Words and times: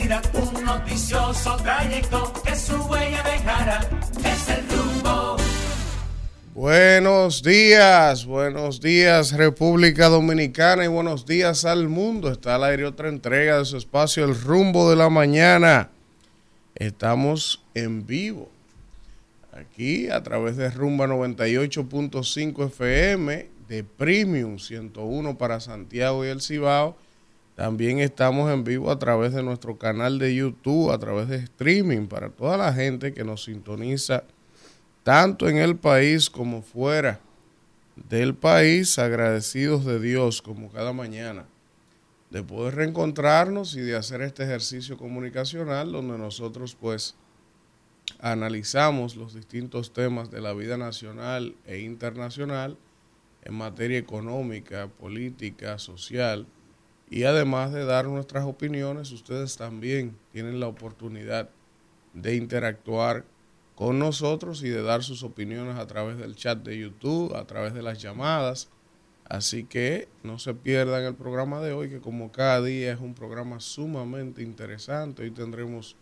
un 0.00 0.64
noticioso 0.64 1.54
trayecto 1.56 2.32
que 2.42 2.56
su 2.56 2.74
huella 2.84 3.22
dejará. 3.24 3.80
Es 4.24 4.48
el 4.48 4.66
rumbo. 4.70 5.36
Buenos 6.54 7.42
días, 7.42 8.24
buenos 8.24 8.80
días 8.80 9.32
República 9.32 10.08
Dominicana 10.08 10.86
y 10.86 10.88
buenos 10.88 11.26
días 11.26 11.66
al 11.66 11.90
mundo. 11.90 12.32
Está 12.32 12.54
al 12.54 12.64
aire 12.64 12.86
otra 12.86 13.10
entrega 13.10 13.58
de 13.58 13.66
su 13.66 13.76
espacio 13.76 14.24
El 14.24 14.34
Rumbo 14.34 14.88
de 14.88 14.96
la 14.96 15.10
Mañana. 15.10 15.90
Estamos 16.74 17.62
en 17.74 18.06
vivo 18.06 18.48
aquí 19.52 20.08
a 20.08 20.22
través 20.22 20.56
de 20.56 20.70
Rumba 20.70 21.06
98.5 21.06 22.66
FM, 22.68 23.46
de 23.68 23.84
Premium 23.84 24.58
101 24.58 25.36
para 25.36 25.60
Santiago 25.60 26.24
y 26.24 26.28
el 26.28 26.40
Cibao. 26.40 26.96
También 27.54 27.98
estamos 27.98 28.50
en 28.50 28.64
vivo 28.64 28.90
a 28.90 28.98
través 28.98 29.34
de 29.34 29.42
nuestro 29.42 29.78
canal 29.78 30.18
de 30.18 30.34
YouTube, 30.34 30.90
a 30.90 30.98
través 30.98 31.28
de 31.28 31.36
streaming 31.36 32.06
para 32.06 32.30
toda 32.30 32.56
la 32.56 32.72
gente 32.72 33.12
que 33.12 33.24
nos 33.24 33.44
sintoniza 33.44 34.24
tanto 35.02 35.48
en 35.48 35.58
el 35.58 35.76
país 35.76 36.30
como 36.30 36.62
fuera 36.62 37.20
del 37.96 38.34
país, 38.34 38.98
agradecidos 38.98 39.84
de 39.84 40.00
Dios 40.00 40.40
como 40.40 40.70
cada 40.70 40.92
mañana 40.92 41.44
de 42.32 42.42
poder 42.42 42.76
reencontrarnos 42.76 43.76
y 43.76 43.80
de 43.80 43.94
hacer 43.94 44.22
este 44.22 44.44
ejercicio 44.44 44.96
comunicacional 44.96 45.92
donde 45.92 46.16
nosotros 46.16 46.74
pues 46.74 47.14
analizamos 48.20 49.16
los 49.16 49.34
distintos 49.34 49.92
temas 49.92 50.30
de 50.30 50.40
la 50.40 50.54
vida 50.54 50.78
nacional 50.78 51.54
e 51.66 51.80
internacional 51.80 52.78
en 53.42 53.54
materia 53.54 53.98
económica, 53.98 54.88
política, 54.88 55.78
social 55.78 56.46
y 57.12 57.24
además 57.24 57.72
de 57.72 57.84
dar 57.84 58.06
nuestras 58.06 58.46
opiniones, 58.46 59.12
ustedes 59.12 59.58
también 59.58 60.16
tienen 60.32 60.60
la 60.60 60.66
oportunidad 60.66 61.50
de 62.14 62.36
interactuar 62.36 63.26
con 63.74 63.98
nosotros 63.98 64.62
y 64.62 64.70
de 64.70 64.80
dar 64.80 65.02
sus 65.02 65.22
opiniones 65.22 65.76
a 65.76 65.86
través 65.86 66.16
del 66.16 66.36
chat 66.36 66.60
de 66.60 66.78
YouTube, 66.78 67.36
a 67.36 67.46
través 67.46 67.74
de 67.74 67.82
las 67.82 68.00
llamadas. 68.00 68.70
Así 69.28 69.64
que 69.64 70.08
no 70.22 70.38
se 70.38 70.54
pierdan 70.54 71.04
el 71.04 71.14
programa 71.14 71.60
de 71.60 71.74
hoy, 71.74 71.90
que 71.90 72.00
como 72.00 72.32
cada 72.32 72.62
día 72.62 72.94
es 72.94 73.00
un 73.00 73.12
programa 73.12 73.60
sumamente 73.60 74.42
interesante. 74.42 75.24
Hoy 75.24 75.32
tendremos 75.32 75.96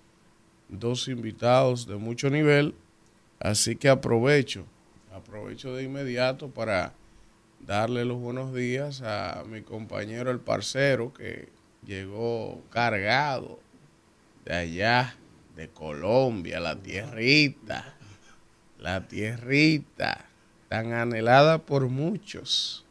dos 0.68 1.08
invitados 1.08 1.88
de 1.88 1.96
mucho 1.96 2.30
nivel, 2.30 2.72
así 3.40 3.74
que 3.74 3.88
aprovecho, 3.88 4.64
aprovecho 5.12 5.74
de 5.74 5.82
inmediato 5.82 6.50
para 6.50 6.94
darle 7.66 8.04
los 8.04 8.18
buenos 8.18 8.54
días 8.54 9.02
a 9.02 9.44
mi 9.46 9.62
compañero 9.62 10.30
el 10.30 10.40
parcero 10.40 11.12
que 11.12 11.48
llegó 11.84 12.62
cargado 12.70 13.60
de 14.44 14.54
allá, 14.54 15.16
de 15.56 15.68
Colombia, 15.68 16.60
la 16.60 16.76
tierrita, 16.76 17.94
la 18.78 19.06
tierrita, 19.06 20.24
tan 20.68 20.92
anhelada 20.92 21.58
por 21.58 21.88
muchos 21.88 22.84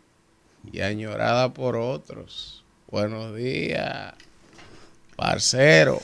y 0.71 0.81
añorada 0.81 1.53
por 1.53 1.75
otros. 1.75 2.63
Buenos 2.87 3.35
días, 3.35 4.13
parcero. 5.15 6.01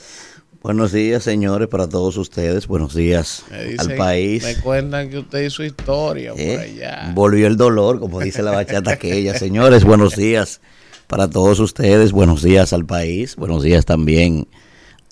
Buenos 0.62 0.92
días, 0.92 1.22
señores, 1.22 1.68
para 1.68 1.88
todos 1.88 2.16
ustedes. 2.16 2.66
Buenos 2.66 2.94
días 2.94 3.44
al 3.78 3.94
país. 3.96 4.42
Me 4.42 4.56
cuentan 4.56 5.10
que 5.10 5.18
usted 5.18 5.44
hizo 5.44 5.62
historia 5.62 6.32
por 6.32 6.40
¿Eh? 6.40 6.58
allá. 6.58 7.12
Volvió 7.14 7.46
el 7.46 7.56
dolor, 7.56 8.00
como 8.00 8.20
dice 8.20 8.42
la 8.42 8.52
bachata 8.52 8.92
aquella. 8.92 9.34
Señores, 9.38 9.84
buenos 9.84 10.16
días 10.16 10.60
para 11.06 11.28
todos 11.28 11.60
ustedes. 11.60 12.12
Buenos 12.12 12.42
días 12.42 12.72
al 12.72 12.86
país. 12.86 13.36
Buenos 13.36 13.62
días 13.62 13.84
también 13.84 14.48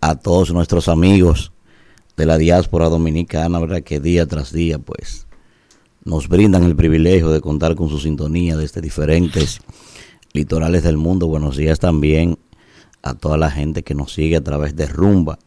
a 0.00 0.16
todos 0.16 0.52
nuestros 0.52 0.88
amigos 0.88 1.52
de 2.16 2.26
la 2.26 2.38
diáspora 2.38 2.88
dominicana, 2.88 3.58
¿verdad? 3.58 3.82
Que 3.82 4.00
día 4.00 4.26
tras 4.26 4.52
día, 4.52 4.78
pues, 4.78 5.26
nos 6.04 6.28
brindan 6.28 6.64
el 6.64 6.76
privilegio 6.76 7.30
de 7.30 7.40
contar 7.40 7.74
con 7.74 7.88
su 7.88 7.98
sintonía 7.98 8.56
desde 8.56 8.80
diferentes 8.80 9.60
litorales 10.32 10.82
del 10.82 10.96
mundo. 10.96 11.26
Buenos 11.26 11.56
días 11.56 11.78
también 11.78 12.38
a 13.04 13.14
toda 13.14 13.36
la 13.36 13.50
gente 13.50 13.82
que 13.82 13.94
nos 13.94 14.14
sigue 14.14 14.36
a 14.36 14.42
través 14.42 14.74
de 14.74 14.86
Rumba 14.86 15.38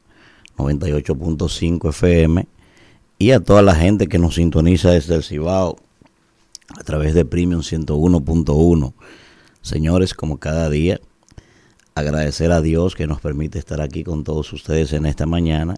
98.5 0.58 1.90
FM 1.90 2.48
y 3.18 3.32
a 3.32 3.40
toda 3.40 3.64
la 3.64 3.76
gente 3.76 4.08
que 4.08 4.20
nos 4.20 4.36
sintoniza 4.36 4.92
desde 4.92 5.16
el 5.16 5.24
Cibao 5.24 5.78
a 6.78 6.84
través 6.84 7.16
de 7.16 7.26
Premium 7.26 7.62
101.1. 7.62 8.94
Señores, 9.62 10.14
como 10.14 10.38
cada 10.38 10.70
día, 10.70 11.02
agradecer 11.96 12.52
a 12.52 12.62
Dios 12.62 12.96
que 12.96 13.08
nos 13.08 13.20
permite 13.20 13.58
estar 13.58 13.82
aquí 13.82 14.04
con 14.04 14.24
todos 14.24 14.54
ustedes 14.54 14.94
en 14.94 15.08
esta 15.08 15.26
mañana, 15.26 15.76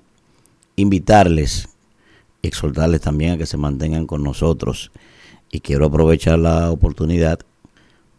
invitarles 0.75 1.69
exhortarles 2.41 3.01
también 3.01 3.31
a 3.33 3.37
que 3.37 3.45
se 3.45 3.57
mantengan 3.57 4.05
con 4.05 4.23
nosotros. 4.23 4.91
Y 5.51 5.61
quiero 5.61 5.85
aprovechar 5.85 6.39
la 6.39 6.71
oportunidad 6.71 7.39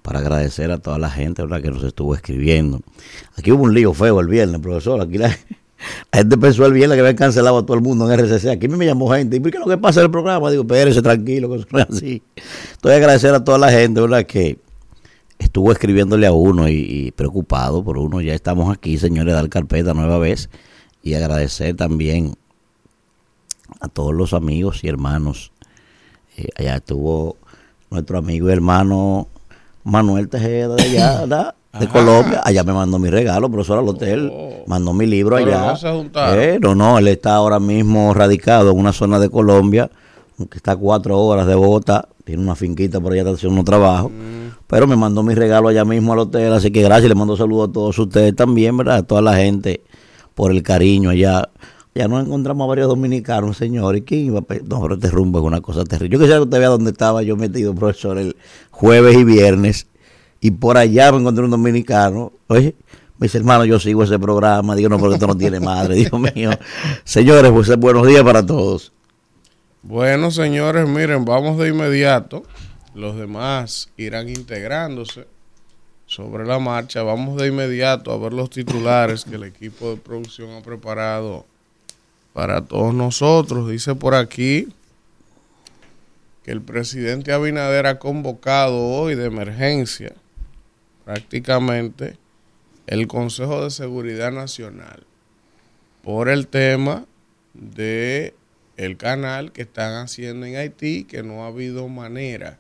para 0.03 0.21
agradecer 0.21 0.71
a 0.71 0.79
toda 0.79 0.99
la 0.99 1.11
gente 1.11 1.43
¿verdad? 1.43 1.63
que 1.63 1.71
nos 1.71 1.83
estuvo 1.83 2.15
escribiendo. 2.15 2.81
Aquí 3.37 3.53
hubo 3.53 3.65
un 3.65 3.75
lío 3.75 3.93
feo 3.93 4.21
el 4.21 4.29
viernes, 4.29 4.61
profesor. 4.61 5.01
Aquí 5.01 5.19
la, 5.19 5.31
gente 6.13 6.39
pensó 6.39 6.67
el 6.67 6.73
viernes 6.73 6.97
que 6.97 7.01
había 7.01 7.17
cancelado 7.17 7.59
a 7.59 7.67
todo 7.67 7.77
el 7.77 7.83
mundo 7.83 8.11
en 8.11 8.19
RCC. 8.19 8.49
Aquí 8.49 8.69
me 8.69 8.85
llamó 8.85 9.11
gente. 9.11 9.37
¿Y 9.37 9.41
qué 9.41 9.59
lo 9.59 9.67
que 9.67 9.79
pasa 9.79 10.01
en 10.01 10.07
el 10.07 10.11
programa? 10.11 10.51
Digo, 10.51 10.63
espérese 10.63 11.03
tranquilo, 11.03 11.51
que 11.51 11.57
es 11.57 11.89
así. 11.89 12.23
Entonces 12.73 12.99
agradecer 12.99 13.35
a 13.35 13.45
toda 13.45 13.59
la 13.59 13.71
gente 13.71 14.01
¿verdad? 14.01 14.25
que 14.25 14.59
estuvo 15.39 15.73
escribiéndole 15.73 16.27
a 16.27 16.33
uno 16.33 16.69
y, 16.69 16.75
y 16.75 17.11
preocupado 17.13 17.85
por 17.85 17.99
uno. 17.99 18.21
Ya 18.21 18.35
estamos 18.35 18.73
aquí, 18.73 18.99
señores, 18.99 19.35
dar 19.35 19.49
carpeta 19.49 19.95
nueva 19.95 20.19
vez. 20.19 20.49
Y 21.03 21.15
agradecer 21.15 21.77
también 21.77 22.35
a 23.81 23.89
todos 23.89 24.15
los 24.15 24.35
amigos 24.35 24.85
y 24.85 24.89
hermanos. 24.89 25.53
Eh, 26.37 26.49
allá 26.57 26.77
estuvo 26.77 27.37
nuestro 27.91 28.19
amigo 28.19 28.49
y 28.49 28.53
hermano 28.53 29.29
Manuel 29.91 30.29
Tejeda 30.29 30.77
de 30.77 30.83
allá, 30.83 31.19
¿verdad? 31.21 31.55
de 31.79 31.85
Ajá. 31.87 31.93
Colombia. 31.93 32.41
Allá 32.45 32.65
me 32.65 32.73
mandó 32.73 32.99
mi 32.99 33.11
regalo, 33.11 33.51
profesor, 33.51 33.79
al 33.79 33.89
hotel. 33.89 34.31
Oh. 34.33 34.65
Mandó 34.67 34.93
mi 34.93 35.07
libro 35.07 35.37
Pero 35.37 35.57
allá. 35.57 35.75
no. 35.83 36.35
Eh, 36.35 36.59
no, 36.61 36.75
no, 36.75 36.99
él 36.99 37.09
está 37.09 37.35
ahora 37.37 37.61
mismo 37.61 38.13
radicado 38.15 38.71
en 38.73 38.79
una 38.79 38.93
zona 38.93 39.19
de 39.19 39.31
Colombia, 39.31 39.91
que 40.51 40.57
está 40.57 40.73
a 40.73 40.77
cuatro 40.77 41.19
horas 41.19 41.47
de 41.47 41.55
Bogotá. 41.55 42.09
Tiene 42.25 42.43
una 42.43 42.55
finquita 42.55 43.01
por 43.01 43.13
allá, 43.13 43.23
está 43.23 43.35
haciendo 43.35 43.59
un 43.61 43.65
trabajo. 43.65 44.09
Mm. 44.09 44.51
Pero 44.67 44.87
me 44.87 44.97
mandó 44.97 45.23
mi 45.23 45.35
regalo 45.35 45.69
allá 45.69 45.85
mismo 45.85 46.13
al 46.13 46.21
hotel. 46.21 46.53
Así 46.53 46.71
que 46.71 46.83
gracias, 46.83 47.09
le 47.09 47.15
mando 47.15 47.37
saludos 47.37 47.71
a 47.71 47.73
todos 47.73 47.99
ustedes 47.99 48.35
también, 48.37 48.77
¿verdad? 48.77 48.97
A 48.97 49.03
toda 49.03 49.23
la 49.23 49.37
gente 49.37 49.83
por 50.35 50.51
el 50.51 50.63
cariño 50.63 51.11
allá. 51.11 51.49
Ya 51.95 52.07
nos 52.07 52.25
encontramos 52.25 52.65
a 52.65 52.69
varios 52.69 52.89
dominicanos, 52.89 53.57
señor. 53.57 53.97
¿Y 53.97 54.03
quién 54.03 54.27
iba 54.27 54.39
a 54.39 54.55
No, 54.65 54.81
pero 54.81 54.95
este 54.95 55.11
rumbo 55.11 55.41
es 55.41 55.45
una 55.45 55.61
cosa 55.61 55.85
terrible. 55.85 56.15
Yo 56.15 56.19
quisiera 56.19 56.39
que 56.39 56.45
usted 56.45 56.59
vea 56.59 56.69
dónde 56.69 56.93
estaba 56.93 57.23
yo 57.23 57.37
metido, 57.37 57.75
profesor, 57.75 58.19
el 58.19 58.37
jueves 58.71 59.17
y 59.17 59.25
viernes. 59.25 59.87
Y 60.41 60.53
por 60.53 60.79
allá 60.79 61.11
me 61.11 61.19
encontré 61.19 61.45
un 61.45 61.51
dominicano. 61.51 62.33
Oye, 62.47 62.77
me 63.19 63.27
dice, 63.27 63.39
hermano, 63.39 63.65
yo 63.65 63.81
sigo 63.81 64.05
ese 64.05 64.19
programa. 64.19 64.77
Digo, 64.77 64.89
no, 64.89 64.99
porque 64.99 65.15
esto 65.15 65.27
no 65.27 65.37
tiene 65.37 65.59
madre, 65.59 65.95
Dios 65.97 66.13
mío. 66.13 66.51
Señores, 67.05 67.51
pues 67.51 67.77
buenos 67.77 68.07
días 68.07 68.23
para 68.23 68.47
todos. 68.47 68.93
Bueno, 69.83 70.31
señores, 70.31 70.89
miren, 70.89 71.25
vamos 71.25 71.59
de 71.59 71.69
inmediato. 71.69 72.45
Los 72.95 73.17
demás 73.17 73.91
irán 73.97 74.29
integrándose 74.29 75.27
sobre 76.07 76.47
la 76.47 76.59
marcha. 76.59 77.03
Vamos 77.03 77.37
de 77.41 77.49
inmediato 77.49 78.13
a 78.13 78.19
ver 78.19 78.33
los 78.33 78.49
titulares 78.49 79.25
que 79.25 79.35
el 79.35 79.45
equipo 79.45 79.91
de 79.91 79.97
producción 79.97 80.51
ha 80.51 80.63
preparado 80.63 81.47
para 82.33 82.65
todos 82.65 82.95
nosotros. 82.95 83.69
Dice 83.69 83.95
por 83.95 84.15
aquí 84.15 84.69
que 86.45 86.53
el 86.53 86.63
presidente 86.63 87.33
Abinader 87.33 87.87
ha 87.87 87.99
convocado 87.99 88.79
hoy 88.89 89.15
de 89.15 89.27
emergencia 89.27 90.15
prácticamente 91.05 92.17
el 92.87 93.07
Consejo 93.07 93.65
de 93.65 93.71
Seguridad 93.71 94.33
Nacional 94.33 95.05
por 96.03 96.29
el 96.29 96.47
tema 96.47 97.07
de 97.55 98.35
el 98.77 98.97
canal 98.97 99.53
que 99.53 99.63
están 99.63 100.03
haciendo 100.03 100.47
en 100.47 100.57
Haití, 100.57 101.05
que 101.05 101.23
no 101.23 101.45
ha 101.45 101.49
habido 101.49 101.87
manera 101.89 102.59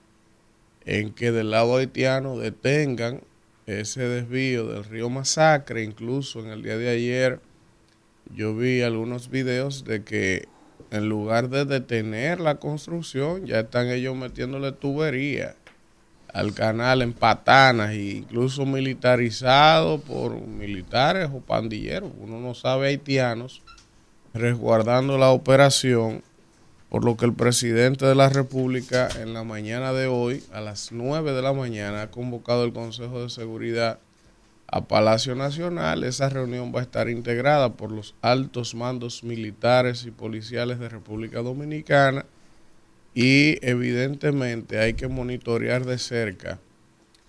en 0.84 1.12
que 1.12 1.32
del 1.32 1.50
lado 1.50 1.76
haitiano 1.76 2.38
detengan 2.38 3.22
ese 3.66 4.02
desvío 4.02 4.66
del 4.66 4.84
río 4.84 5.08
Masacre. 5.08 5.82
Incluso 5.82 6.40
en 6.40 6.48
el 6.48 6.62
día 6.62 6.76
de 6.76 6.90
ayer 6.90 7.40
yo 8.34 8.54
vi 8.54 8.82
algunos 8.82 9.30
videos 9.30 9.84
de 9.84 10.04
que 10.04 10.48
en 10.90 11.08
lugar 11.08 11.48
de 11.48 11.64
detener 11.64 12.40
la 12.40 12.56
construcción, 12.56 13.46
ya 13.46 13.60
están 13.60 13.88
ellos 13.88 14.16
metiéndole 14.16 14.72
tubería 14.72 15.54
al 16.32 16.54
canal 16.54 17.02
en 17.02 17.12
patanas, 17.12 17.90
e 17.90 18.18
incluso 18.18 18.64
militarizado 18.66 20.00
por 20.00 20.40
militares 20.40 21.28
o 21.32 21.40
pandilleros, 21.40 22.10
uno 22.18 22.40
no 22.40 22.54
sabe 22.54 22.88
haitianos, 22.88 23.62
resguardando 24.32 25.18
la 25.18 25.30
operación, 25.30 26.22
por 26.88 27.04
lo 27.04 27.16
que 27.16 27.24
el 27.24 27.34
presidente 27.34 28.06
de 28.06 28.14
la 28.14 28.28
República 28.28 29.08
en 29.20 29.32
la 29.32 29.44
mañana 29.44 29.92
de 29.92 30.06
hoy, 30.06 30.42
a 30.52 30.60
las 30.60 30.92
9 30.92 31.32
de 31.32 31.42
la 31.42 31.52
mañana, 31.52 32.02
ha 32.02 32.10
convocado 32.10 32.64
el 32.64 32.72
Consejo 32.72 33.22
de 33.22 33.30
Seguridad 33.30 33.98
a 34.70 34.82
Palacio 34.86 35.34
Nacional. 35.34 36.04
Esa 36.04 36.28
reunión 36.28 36.72
va 36.74 36.80
a 36.80 36.84
estar 36.84 37.08
integrada 37.08 37.74
por 37.74 37.90
los 37.90 38.14
altos 38.22 38.74
mandos 38.74 39.24
militares 39.24 40.04
y 40.06 40.10
policiales 40.10 40.78
de 40.78 40.88
República 40.88 41.40
Dominicana 41.40 42.24
y 43.14 43.58
evidentemente 43.66 44.78
hay 44.78 44.94
que 44.94 45.08
monitorear 45.08 45.84
de 45.84 45.98
cerca 45.98 46.60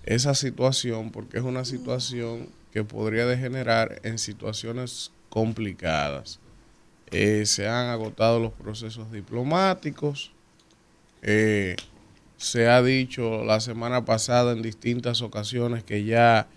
esa 0.04 0.36
situación 0.36 1.12
porque 1.12 1.38
es 1.38 1.44
una 1.44 1.66
situación 1.66 2.50
que 2.72 2.84
podría 2.84 3.26
degenerar 3.26 4.00
en 4.04 4.18
situaciones 4.18 5.12
complicadas. 5.30 6.40
Eh, 7.10 7.46
se 7.46 7.68
han 7.68 7.90
agotado 7.90 8.40
los 8.40 8.54
procesos 8.54 9.12
diplomáticos. 9.12 10.32
Eh, 11.24 11.76
se 12.38 12.68
ha 12.68 12.82
dicho 12.82 13.44
la 13.44 13.60
semana 13.60 14.06
pasada 14.06 14.54
en 14.54 14.62
distintas 14.62 15.22
ocasiones 15.22 15.84
que 15.84 16.06
ya 16.06 16.48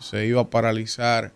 se 0.00 0.26
iba 0.26 0.40
a 0.42 0.50
paralizar 0.50 1.32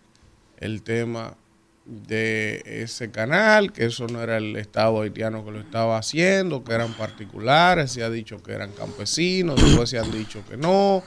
el 0.57 0.81
tema 0.81 1.37
de 1.85 2.63
ese 2.65 3.11
canal, 3.11 3.71
que 3.71 3.85
eso 3.85 4.07
no 4.07 4.21
era 4.21 4.37
el 4.37 4.55
Estado 4.55 5.01
haitiano 5.01 5.45
que 5.45 5.51
lo 5.51 5.59
estaba 5.59 5.97
haciendo, 5.97 6.63
que 6.63 6.73
eran 6.73 6.93
particulares, 6.93 7.91
se 7.91 8.03
ha 8.03 8.09
dicho 8.09 8.41
que 8.41 8.53
eran 8.53 8.71
campesinos, 8.71 9.61
después 9.63 9.89
se 9.89 9.99
han 9.99 10.11
dicho 10.11 10.43
que 10.49 10.57
no, 10.57 11.03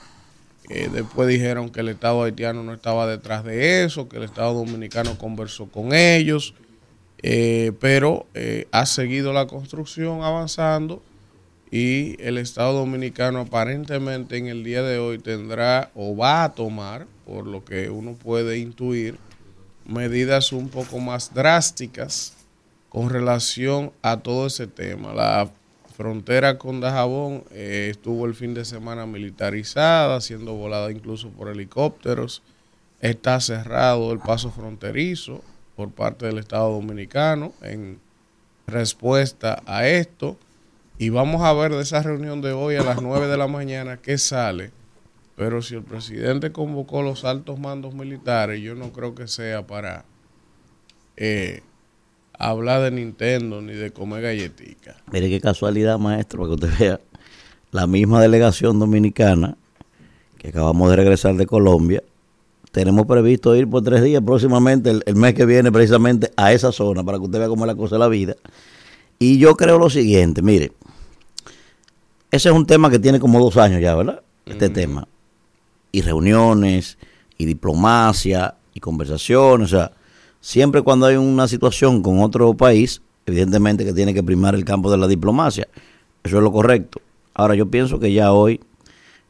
eh, 0.69 0.89
después 0.91 1.27
dijeron 1.27 1.69
que 1.69 1.81
el 1.81 1.89
Estado 1.89 2.23
haitiano 2.23 2.63
no 2.63 2.73
estaba 2.73 3.07
detrás 3.07 3.43
de 3.43 3.83
eso, 3.83 4.07
que 4.07 4.17
el 4.17 4.23
Estado 4.23 4.53
dominicano 4.53 5.17
conversó 5.17 5.67
con 5.67 5.93
ellos, 5.93 6.53
eh, 7.21 7.73
pero 7.81 8.27
eh, 8.33 8.67
ha 8.71 8.85
seguido 8.85 9.33
la 9.33 9.47
construcción 9.47 10.23
avanzando 10.23 11.03
y 11.71 12.21
el 12.21 12.37
Estado 12.37 12.73
dominicano 12.73 13.41
aparentemente 13.41 14.37
en 14.37 14.47
el 14.47 14.63
día 14.63 14.81
de 14.81 14.97
hoy 14.97 15.19
tendrá 15.19 15.91
o 15.93 16.15
va 16.15 16.43
a 16.43 16.53
tomar, 16.53 17.05
por 17.25 17.45
lo 17.45 17.63
que 17.63 17.89
uno 17.89 18.13
puede 18.13 18.57
intuir, 18.57 19.17
medidas 19.85 20.51
un 20.51 20.69
poco 20.69 20.99
más 20.99 21.33
drásticas 21.33 22.33
con 22.89 23.09
relación 23.09 23.91
a 24.01 24.17
todo 24.17 24.47
ese 24.47 24.67
tema. 24.67 25.13
La 25.13 25.49
frontera 25.95 26.57
con 26.57 26.79
Dajabón 26.79 27.43
eh, 27.51 27.89
estuvo 27.91 28.25
el 28.25 28.33
fin 28.33 28.53
de 28.53 28.65
semana 28.65 29.05
militarizada, 29.05 30.21
siendo 30.21 30.53
volada 30.53 30.91
incluso 30.91 31.29
por 31.29 31.49
helicópteros. 31.49 32.41
Está 32.99 33.39
cerrado 33.39 34.11
el 34.11 34.19
paso 34.19 34.49
fronterizo 34.51 35.43
por 35.75 35.91
parte 35.91 36.25
del 36.25 36.39
Estado 36.39 36.71
Dominicano 36.71 37.53
en 37.61 37.99
respuesta 38.65 39.61
a 39.65 39.87
esto. 39.87 40.37
Y 40.99 41.09
vamos 41.09 41.41
a 41.41 41.53
ver 41.53 41.73
de 41.73 41.81
esa 41.81 42.03
reunión 42.03 42.41
de 42.41 42.51
hoy 42.51 42.75
a 42.75 42.83
las 42.83 43.01
9 43.01 43.27
de 43.27 43.37
la 43.37 43.47
mañana 43.47 43.97
qué 43.97 44.19
sale 44.19 44.71
pero 45.39 45.61
si 45.61 45.75
el 45.75 45.83
presidente 45.83 46.51
convocó 46.51 47.01
los 47.01 47.23
altos 47.23 47.57
mandos 47.57 47.93
militares, 47.93 48.61
yo 48.61 48.75
no 48.75 48.91
creo 48.91 49.15
que 49.15 49.25
sea 49.29 49.65
para 49.65 50.03
eh, 51.15 51.61
hablar 52.37 52.81
de 52.81 52.91
Nintendo 52.91 53.61
ni 53.61 53.71
de 53.71 53.91
comer 53.91 54.21
galletica. 54.21 54.97
Mire 55.13 55.29
qué 55.29 55.39
casualidad, 55.39 55.97
maestro, 55.97 56.39
para 56.39 56.49
que 56.49 56.65
usted 56.65 56.77
vea. 56.77 56.99
La 57.71 57.87
misma 57.87 58.21
delegación 58.21 58.79
dominicana 58.79 59.55
que 60.37 60.49
acabamos 60.49 60.89
de 60.89 60.97
regresar 60.97 61.35
de 61.35 61.45
Colombia, 61.45 62.03
tenemos 62.73 63.05
previsto 63.05 63.55
ir 63.55 63.65
por 63.69 63.81
tres 63.81 64.03
días 64.03 64.21
próximamente, 64.21 64.89
el, 64.89 65.03
el, 65.05 65.15
mes 65.15 65.35
que 65.35 65.45
viene, 65.45 65.71
precisamente 65.71 66.33
a 66.35 66.51
esa 66.51 66.73
zona, 66.73 67.01
para 67.01 67.17
que 67.17 67.23
usted 67.23 67.39
vea 67.39 67.47
cómo 67.47 67.63
es 67.63 67.67
la 67.67 67.75
cosa 67.75 67.95
de 67.95 67.99
la 67.99 68.09
vida. 68.09 68.35
Y 69.19 69.37
yo 69.37 69.55
creo 69.55 69.77
lo 69.79 69.89
siguiente, 69.89 70.41
mire, 70.41 70.73
ese 72.31 72.49
es 72.49 72.55
un 72.55 72.65
tema 72.65 72.89
que 72.89 72.99
tiene 72.99 73.19
como 73.19 73.39
dos 73.39 73.57
años 73.57 73.81
ya, 73.81 73.95
¿verdad? 73.95 74.21
Este 74.45 74.69
mm. 74.69 74.73
tema 74.73 75.07
y 75.91 76.01
reuniones 76.01 76.97
y 77.37 77.45
diplomacia 77.45 78.55
y 78.73 78.79
conversaciones. 78.79 79.73
O 79.73 79.77
sea, 79.77 79.91
siempre 80.39 80.81
cuando 80.81 81.07
hay 81.07 81.15
una 81.15 81.47
situación 81.47 82.01
con 82.01 82.19
otro 82.19 82.53
país, 82.53 83.01
evidentemente 83.25 83.85
que 83.85 83.93
tiene 83.93 84.13
que 84.13 84.23
primar 84.23 84.55
el 84.55 84.65
campo 84.65 84.91
de 84.91 84.97
la 84.97 85.07
diplomacia. 85.07 85.67
Eso 86.23 86.37
es 86.37 86.43
lo 86.43 86.51
correcto. 86.51 87.01
Ahora, 87.33 87.55
yo 87.55 87.69
pienso 87.69 87.99
que 87.99 88.11
ya 88.11 88.33
hoy 88.33 88.59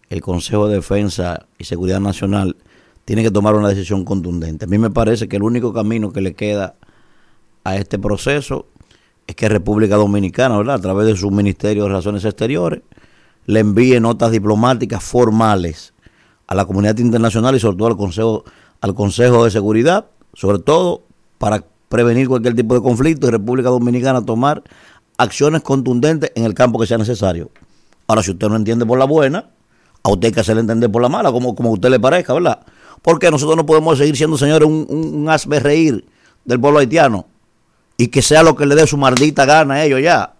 el 0.09 0.21
Consejo 0.21 0.67
de 0.67 0.75
Defensa 0.75 1.45
y 1.57 1.65
Seguridad 1.65 1.99
Nacional 1.99 2.55
tiene 3.05 3.23
que 3.23 3.31
tomar 3.31 3.55
una 3.55 3.69
decisión 3.69 4.05
contundente. 4.05 4.65
A 4.65 4.67
mí 4.67 4.77
me 4.77 4.89
parece 4.89 5.27
que 5.27 5.37
el 5.37 5.43
único 5.43 5.73
camino 5.73 6.11
que 6.11 6.21
le 6.21 6.33
queda 6.33 6.75
a 7.63 7.75
este 7.77 7.99
proceso 7.99 8.65
es 9.29 9.35
que 9.35 9.47
República 9.47 9.95
Dominicana, 9.95 10.57
¿verdad? 10.57 10.75
a 10.75 10.79
través 10.79 11.05
de 11.05 11.15
su 11.15 11.29
Ministerio 11.29 11.83
de 11.83 11.89
Relaciones 11.89 12.25
Exteriores, 12.25 12.81
le 13.45 13.59
envíe 13.59 13.99
notas 13.99 14.31
diplomáticas 14.31 15.03
formales 15.03 15.93
a 16.47 16.55
la 16.55 16.65
comunidad 16.65 16.97
internacional 16.97 17.55
y 17.55 17.59
sobre 17.59 17.77
todo 17.77 17.89
al 17.89 17.95
Consejo, 17.95 18.43
al 18.81 18.95
Consejo 18.95 19.45
de 19.45 19.51
Seguridad, 19.51 20.07
sobre 20.33 20.57
todo 20.57 21.03
para 21.37 21.63
prevenir 21.89 22.27
cualquier 22.27 22.55
tipo 22.55 22.73
de 22.73 22.81
conflicto 22.81 23.27
y 23.27 23.29
República 23.29 23.69
Dominicana 23.69 24.25
tomar 24.25 24.63
acciones 25.19 25.61
contundentes 25.61 26.31
en 26.33 26.45
el 26.45 26.55
campo 26.55 26.79
que 26.79 26.87
sea 26.87 26.97
necesario. 26.97 27.51
Ahora, 28.07 28.23
si 28.23 28.31
usted 28.31 28.49
no 28.49 28.55
entiende 28.55 28.83
por 28.83 28.97
la 28.97 29.05
buena, 29.05 29.51
a 30.01 30.09
usted 30.09 30.29
hay 30.29 30.33
que 30.33 30.39
hacerle 30.39 30.61
entender 30.61 30.91
por 30.91 31.03
la 31.03 31.09
mala, 31.09 31.31
como, 31.31 31.53
como 31.53 31.69
usted 31.69 31.91
le 31.91 31.99
parezca, 31.99 32.33
¿verdad? 32.33 32.61
Porque 33.03 33.29
nosotros 33.29 33.57
no 33.57 33.67
podemos 33.67 33.99
seguir 33.99 34.17
siendo, 34.17 34.39
señores, 34.39 34.67
un, 34.67 34.87
un, 34.89 35.29
asbe 35.29 35.59
reír 35.59 36.03
del 36.45 36.59
pueblo 36.59 36.79
haitiano 36.79 37.27
y 37.99 38.07
que 38.07 38.21
sea 38.21 38.43
lo 38.43 38.55
que 38.55 38.65
le 38.65 38.75
dé 38.75 38.87
su 38.87 38.95
maldita 38.95 39.43
gana 39.43 39.73
a 39.73 39.83
ellos 39.83 40.01
ya. 40.01 40.31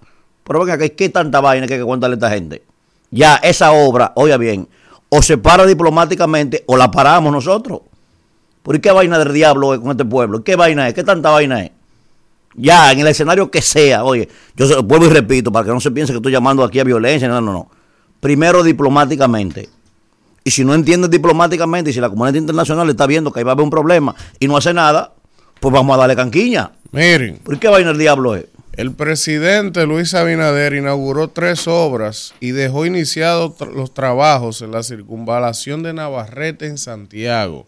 Pero 0.45 0.59
venga, 0.61 0.77
¿qué, 0.77 0.94
qué 0.94 1.09
tanta 1.09 1.41
vaina 1.41 1.67
que 1.67 1.73
hay 1.73 1.79
que 1.81 1.85
contarle 1.85 2.13
a 2.13 2.15
esta 2.15 2.29
gente? 2.29 2.63
Ya, 3.11 3.35
esa 3.35 3.73
obra, 3.73 4.13
oiga 4.15 4.38
bien, 4.38 4.69
o 5.09 5.21
se 5.21 5.38
para 5.38 5.65
diplomáticamente 5.65 6.63
o 6.67 6.77
la 6.77 6.89
paramos 6.89 7.33
nosotros. 7.33 7.81
¿Por 8.63 8.79
qué 8.79 8.91
vaina 8.91 9.19
del 9.19 9.33
diablo 9.33 9.73
es 9.73 9.81
con 9.81 9.91
este 9.91 10.06
pueblo? 10.06 10.41
¿Qué 10.41 10.56
vaina 10.56 10.88
es? 10.88 10.94
¿Qué 10.94 11.03
tanta 11.03 11.31
vaina 11.31 11.65
es? 11.65 11.71
Ya, 12.56 12.94
en 12.94 13.00
el 13.00 13.07
escenario 13.07 13.51
que 13.51 13.62
sea, 13.62 14.05
oye, 14.05 14.29
yo 14.55 14.81
vuelvo 14.81 15.07
y 15.07 15.09
repito 15.09 15.51
para 15.51 15.65
que 15.65 15.73
no 15.73 15.81
se 15.81 15.91
piense 15.91 16.13
que 16.13 16.17
estoy 16.17 16.31
llamando 16.31 16.63
aquí 16.63 16.79
a 16.79 16.85
violencia, 16.85 17.27
no, 17.27 17.41
no, 17.41 17.51
no. 17.51 17.69
Primero 18.21 18.63
diplomáticamente. 18.63 19.67
Y 20.45 20.51
si 20.51 20.63
no 20.63 20.73
entiendes 20.73 21.12
diplomáticamente 21.12 21.89
y 21.89 21.94
si 21.94 22.00
la 22.00 22.09
comunidad 22.09 22.35
internacional 22.35 22.89
está 22.89 23.05
viendo 23.05 23.33
que 23.33 23.41
ahí 23.41 23.44
va 23.44 23.51
a 23.51 23.53
haber 23.53 23.65
un 23.65 23.69
problema 23.69 24.15
y 24.39 24.47
no 24.47 24.55
hace 24.55 24.73
nada, 24.73 25.12
pues 25.59 25.73
vamos 25.73 25.95
a 25.95 26.00
darle 26.00 26.15
canquiña. 26.15 26.71
Miren. 26.91 27.38
¿Por 27.38 27.59
qué 27.59 27.67
vaina 27.67 27.91
el 27.91 27.97
diablo 27.97 28.35
es? 28.35 28.45
El 28.73 28.94
presidente 28.94 29.85
Luis 29.85 30.13
Abinader 30.13 30.73
inauguró 30.73 31.27
tres 31.27 31.67
obras 31.67 32.33
y 32.39 32.51
dejó 32.51 32.85
iniciados 32.85 33.59
los 33.75 33.94
trabajos 33.94 34.61
en 34.61 34.71
la 34.71 34.83
circunvalación 34.83 35.83
de 35.83 35.94
Navarrete 35.94 36.65
en 36.65 36.77
Santiago. 36.77 37.67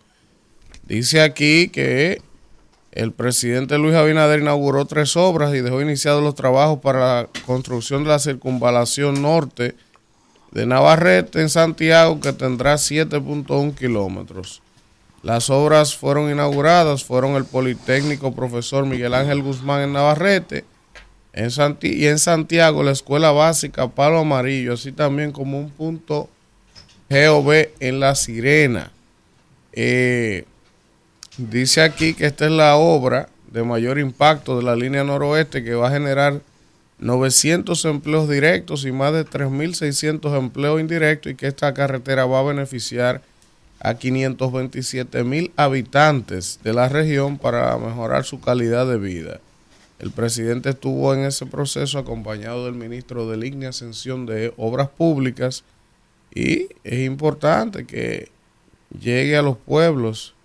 Dice 0.87 1.21
aquí 1.21 1.67
que 1.67 2.21
el 2.93 3.11
presidente 3.11 3.77
Luis 3.77 3.95
Abinader 3.95 4.39
inauguró 4.39 4.85
tres 4.85 5.17
obras 5.17 5.53
y 5.53 5.59
dejó 5.59 5.81
iniciados 5.81 6.23
los 6.23 6.35
trabajos 6.35 6.79
para 6.79 6.99
la 6.99 7.29
construcción 7.45 8.03
de 8.03 8.09
la 8.09 8.19
circunvalación 8.19 9.21
norte 9.21 9.75
de 10.51 10.65
Navarrete 10.65 11.41
en 11.41 11.49
Santiago 11.49 12.19
que 12.19 12.33
tendrá 12.33 12.75
7.1 12.75 13.75
kilómetros. 13.75 14.61
Las 15.23 15.49
obras 15.49 15.95
fueron 15.95 16.31
inauguradas, 16.31 17.03
fueron 17.03 17.35
el 17.35 17.45
Politécnico 17.45 18.33
Profesor 18.33 18.85
Miguel 18.85 19.13
Ángel 19.13 19.43
Guzmán 19.43 19.81
en 19.81 19.93
Navarrete, 19.93 20.65
en 21.33 21.49
y 21.81 22.07
en 22.07 22.19
Santiago, 22.19 22.83
la 22.83 22.91
escuela 22.91 23.31
básica 23.31 23.87
Palo 23.87 24.19
Amarillo, 24.19 24.73
así 24.73 24.91
también 24.91 25.31
como 25.31 25.59
un 25.59 25.69
punto 25.69 26.29
GOV 27.09 27.69
en 27.79 27.99
La 27.99 28.15
Sirena. 28.15 28.91
Eh, 29.73 30.45
dice 31.37 31.81
aquí 31.81 32.13
que 32.13 32.25
esta 32.25 32.45
es 32.45 32.51
la 32.51 32.75
obra 32.75 33.29
de 33.51 33.63
mayor 33.63 33.99
impacto 33.99 34.57
de 34.57 34.63
la 34.63 34.75
línea 34.75 35.03
noroeste 35.03 35.63
que 35.63 35.75
va 35.75 35.89
a 35.89 35.91
generar 35.91 36.41
900 36.99 37.85
empleos 37.85 38.29
directos 38.29 38.85
y 38.85 38.91
más 38.91 39.13
de 39.13 39.25
3.600 39.25 40.37
empleos 40.37 40.79
indirectos 40.79 41.31
y 41.31 41.35
que 41.35 41.47
esta 41.47 41.73
carretera 41.73 42.25
va 42.25 42.39
a 42.39 42.43
beneficiar 42.43 43.21
a 43.83 43.95
527 43.95 45.23
mil 45.23 45.51
habitantes 45.55 46.59
de 46.63 46.73
la 46.73 46.87
región 46.87 47.37
para 47.37 47.75
mejorar 47.77 48.23
su 48.23 48.39
calidad 48.39 48.87
de 48.87 48.97
vida. 48.97 49.39
El 49.99 50.11
presidente 50.11 50.69
estuvo 50.69 51.13
en 51.13 51.25
ese 51.25 51.45
proceso 51.45 51.97
acompañado 51.99 52.65
del 52.65 52.75
ministro 52.75 53.29
de 53.29 53.37
Línea 53.37 53.69
Ascensión 53.69 54.25
de 54.25 54.53
Obras 54.57 54.89
Públicas 54.89 55.63
y 56.33 56.69
es 56.83 57.05
importante 57.05 57.85
que 57.85 58.29
llegue 58.99 59.37
a 59.37 59.41
los 59.41 59.57
pueblos 59.57 60.35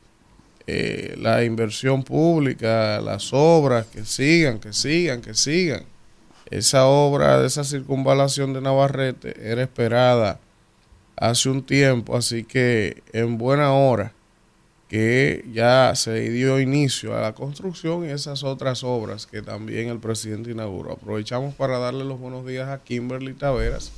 eh, 0.66 1.14
la 1.18 1.44
inversión 1.44 2.02
pública, 2.02 3.00
las 3.00 3.32
obras, 3.32 3.86
que 3.86 4.04
sigan, 4.04 4.58
que 4.58 4.72
sigan, 4.72 5.20
que 5.20 5.34
sigan. 5.34 5.84
Esa 6.50 6.86
obra 6.86 7.40
de 7.40 7.46
esa 7.46 7.64
circunvalación 7.64 8.52
de 8.52 8.60
Navarrete 8.60 9.50
era 9.50 9.62
esperada 9.62 10.40
hace 11.16 11.48
un 11.48 11.62
tiempo, 11.64 12.16
así 12.16 12.44
que 12.44 13.02
en 13.12 13.38
buena 13.38 13.72
hora 13.72 14.12
que 14.88 15.44
ya 15.52 15.92
se 15.96 16.30
dio 16.30 16.60
inicio 16.60 17.16
a 17.16 17.20
la 17.20 17.32
construcción 17.34 18.04
y 18.04 18.10
esas 18.10 18.44
otras 18.44 18.84
obras 18.84 19.26
que 19.26 19.42
también 19.42 19.88
el 19.88 19.98
presidente 19.98 20.50
inauguró. 20.52 20.92
Aprovechamos 20.92 21.54
para 21.54 21.78
darle 21.78 22.04
los 22.04 22.20
buenos 22.20 22.46
días 22.46 22.68
a 22.68 22.78
Kimberly 22.78 23.34
Taveras 23.34 23.90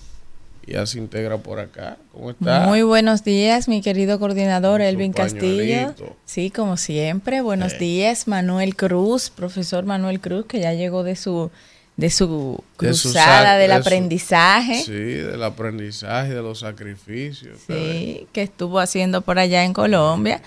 ya 0.67 0.85
se 0.87 0.99
integra 0.99 1.39
por 1.39 1.61
acá. 1.61 1.97
¿Cómo 2.13 2.31
está? 2.31 2.61
Muy 2.67 2.83
buenos 2.83 3.25
días, 3.25 3.69
mi 3.69 3.81
querido 3.81 4.19
coordinador 4.19 4.83
Elvin 4.83 5.13
Castillo. 5.15 5.95
Sí, 6.27 6.51
como 6.51 6.77
siempre. 6.77 7.41
Buenos 7.41 7.73
Eh. 7.75 7.79
días, 7.79 8.29
Manuel 8.29 8.77
Cruz, 8.77 9.31
profesor 9.31 9.85
Manuel 9.87 10.21
Cruz, 10.21 10.45
que 10.47 10.61
ya 10.61 10.75
llegó 10.75 11.05
de 11.05 11.17
su 11.17 11.51
de 11.99 12.09
su 12.11 12.63
De 12.79 12.95
su 12.95 13.09
cruzada 13.11 13.57
del 13.59 13.69
de 13.71 13.75
su- 13.75 13.81
aprendizaje. 13.81 14.83
Sí, 14.85 14.93
del 14.93 15.43
aprendizaje, 15.43 16.33
de 16.33 16.41
los 16.43 16.61
sacrificios. 16.61 17.59
Sí, 17.67 18.27
que 18.33 18.41
estuvo 18.43 18.79
haciendo 18.79 19.21
por 19.21 19.39
allá 19.39 19.65
en 19.65 19.73
Colombia. 19.75 20.41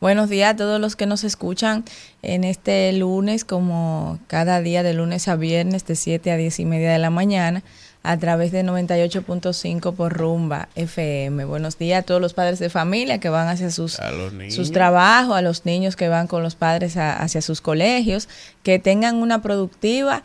Buenos 0.00 0.28
días 0.28 0.52
a 0.52 0.56
todos 0.56 0.80
los 0.80 0.94
que 0.94 1.06
nos 1.06 1.24
escuchan 1.24 1.84
en 2.22 2.44
este 2.44 2.92
lunes, 2.92 3.44
como 3.44 4.18
cada 4.28 4.60
día 4.60 4.84
de 4.84 4.92
lunes 4.94 5.26
a 5.26 5.34
viernes, 5.34 5.84
de 5.86 5.96
7 5.96 6.30
a 6.30 6.36
10 6.36 6.60
y 6.60 6.64
media 6.66 6.92
de 6.92 6.98
la 7.00 7.10
mañana, 7.10 7.64
a 8.04 8.16
través 8.18 8.52
de 8.52 8.62
98.5 8.62 9.94
por 9.94 10.12
Rumba 10.12 10.68
FM. 10.76 11.44
Buenos 11.46 11.78
días 11.78 12.00
a 12.00 12.02
todos 12.02 12.20
los 12.20 12.32
padres 12.34 12.58
de 12.60 12.70
familia 12.70 13.18
que 13.18 13.28
van 13.28 13.48
hacia 13.48 13.70
sus, 13.72 13.98
sus 14.50 14.70
trabajos, 14.72 15.36
a 15.36 15.42
los 15.42 15.64
niños 15.64 15.96
que 15.96 16.08
van 16.08 16.26
con 16.28 16.42
los 16.44 16.54
padres 16.54 16.96
a- 16.96 17.16
hacia 17.16 17.42
sus 17.42 17.60
colegios, 17.60 18.28
que 18.62 18.78
tengan 18.78 19.16
una 19.16 19.42
productiva 19.42 20.22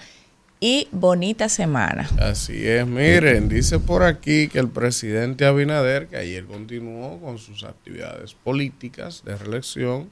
y 0.63 0.87
bonita 0.93 1.49
semana. 1.49 2.09
Así 2.19 2.65
es, 2.65 2.87
miren, 2.87 3.49
dice 3.49 3.79
por 3.79 4.01
aquí 4.01 4.47
que 4.47 4.59
el 4.59 4.69
presidente 4.69 5.45
Abinader, 5.45 6.07
que 6.07 6.15
ayer 6.15 6.45
continuó 6.45 7.19
con 7.19 7.37
sus 7.37 7.65
actividades 7.65 8.33
políticas 8.33 9.25
de 9.25 9.35
reelección, 9.35 10.09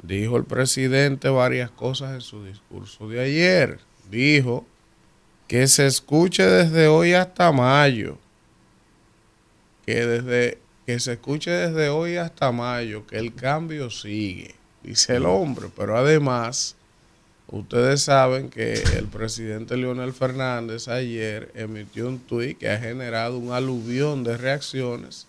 dijo 0.00 0.36
el 0.36 0.44
presidente 0.44 1.28
varias 1.28 1.72
cosas 1.72 2.14
en 2.14 2.20
su 2.20 2.44
discurso 2.44 3.08
de 3.08 3.20
ayer. 3.20 3.80
Dijo 4.08 4.64
que 5.48 5.66
se 5.66 5.88
escuche 5.88 6.44
desde 6.44 6.86
hoy 6.86 7.14
hasta 7.14 7.50
mayo, 7.50 8.16
que 9.84 10.06
desde 10.06 10.58
que 10.86 11.00
se 11.00 11.14
escuche 11.14 11.50
desde 11.50 11.88
hoy 11.88 12.16
hasta 12.16 12.52
mayo, 12.52 13.08
que 13.08 13.18
el 13.18 13.34
cambio 13.34 13.90
sigue, 13.90 14.54
dice 14.84 15.16
el 15.16 15.26
hombre, 15.26 15.66
pero 15.76 15.98
además 15.98 16.76
Ustedes 17.50 18.02
saben 18.02 18.50
que 18.50 18.74
el 18.74 19.06
presidente 19.06 19.78
Leonel 19.78 20.12
Fernández 20.12 20.86
ayer 20.88 21.50
emitió 21.54 22.06
un 22.06 22.18
tuit 22.18 22.58
que 22.58 22.68
ha 22.68 22.78
generado 22.78 23.38
un 23.38 23.52
aluvión 23.52 24.22
de 24.22 24.36
reacciones 24.36 25.26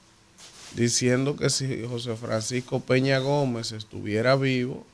diciendo 0.76 1.38
que 1.38 1.50
si 1.50 1.84
José 1.88 2.18
Francisco 2.18 2.82
Peña 2.82 3.20
Gómez 3.20 3.72
estuviera 3.72 4.36
vivo, 4.36 4.86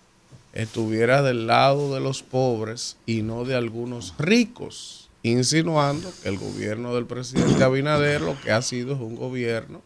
estuviera 0.53 1.23
del 1.23 1.47
lado 1.47 1.93
de 1.95 1.99
los 1.99 2.21
pobres 2.21 2.97
y 3.07 3.23
no 3.23 3.43
de 3.43 3.55
algunos 3.55 4.13
ricos, 4.19 5.09
insinuando 5.23 6.11
que 6.21 6.29
el 6.29 6.37
gobierno 6.37 6.93
del 6.93 7.07
presidente 7.07 7.63
Abinader 7.63 8.21
lo 8.21 8.39
que 8.39 8.51
ha 8.51 8.61
sido 8.61 8.93
es 8.93 9.01
un 9.01 9.15
gobierno 9.15 9.81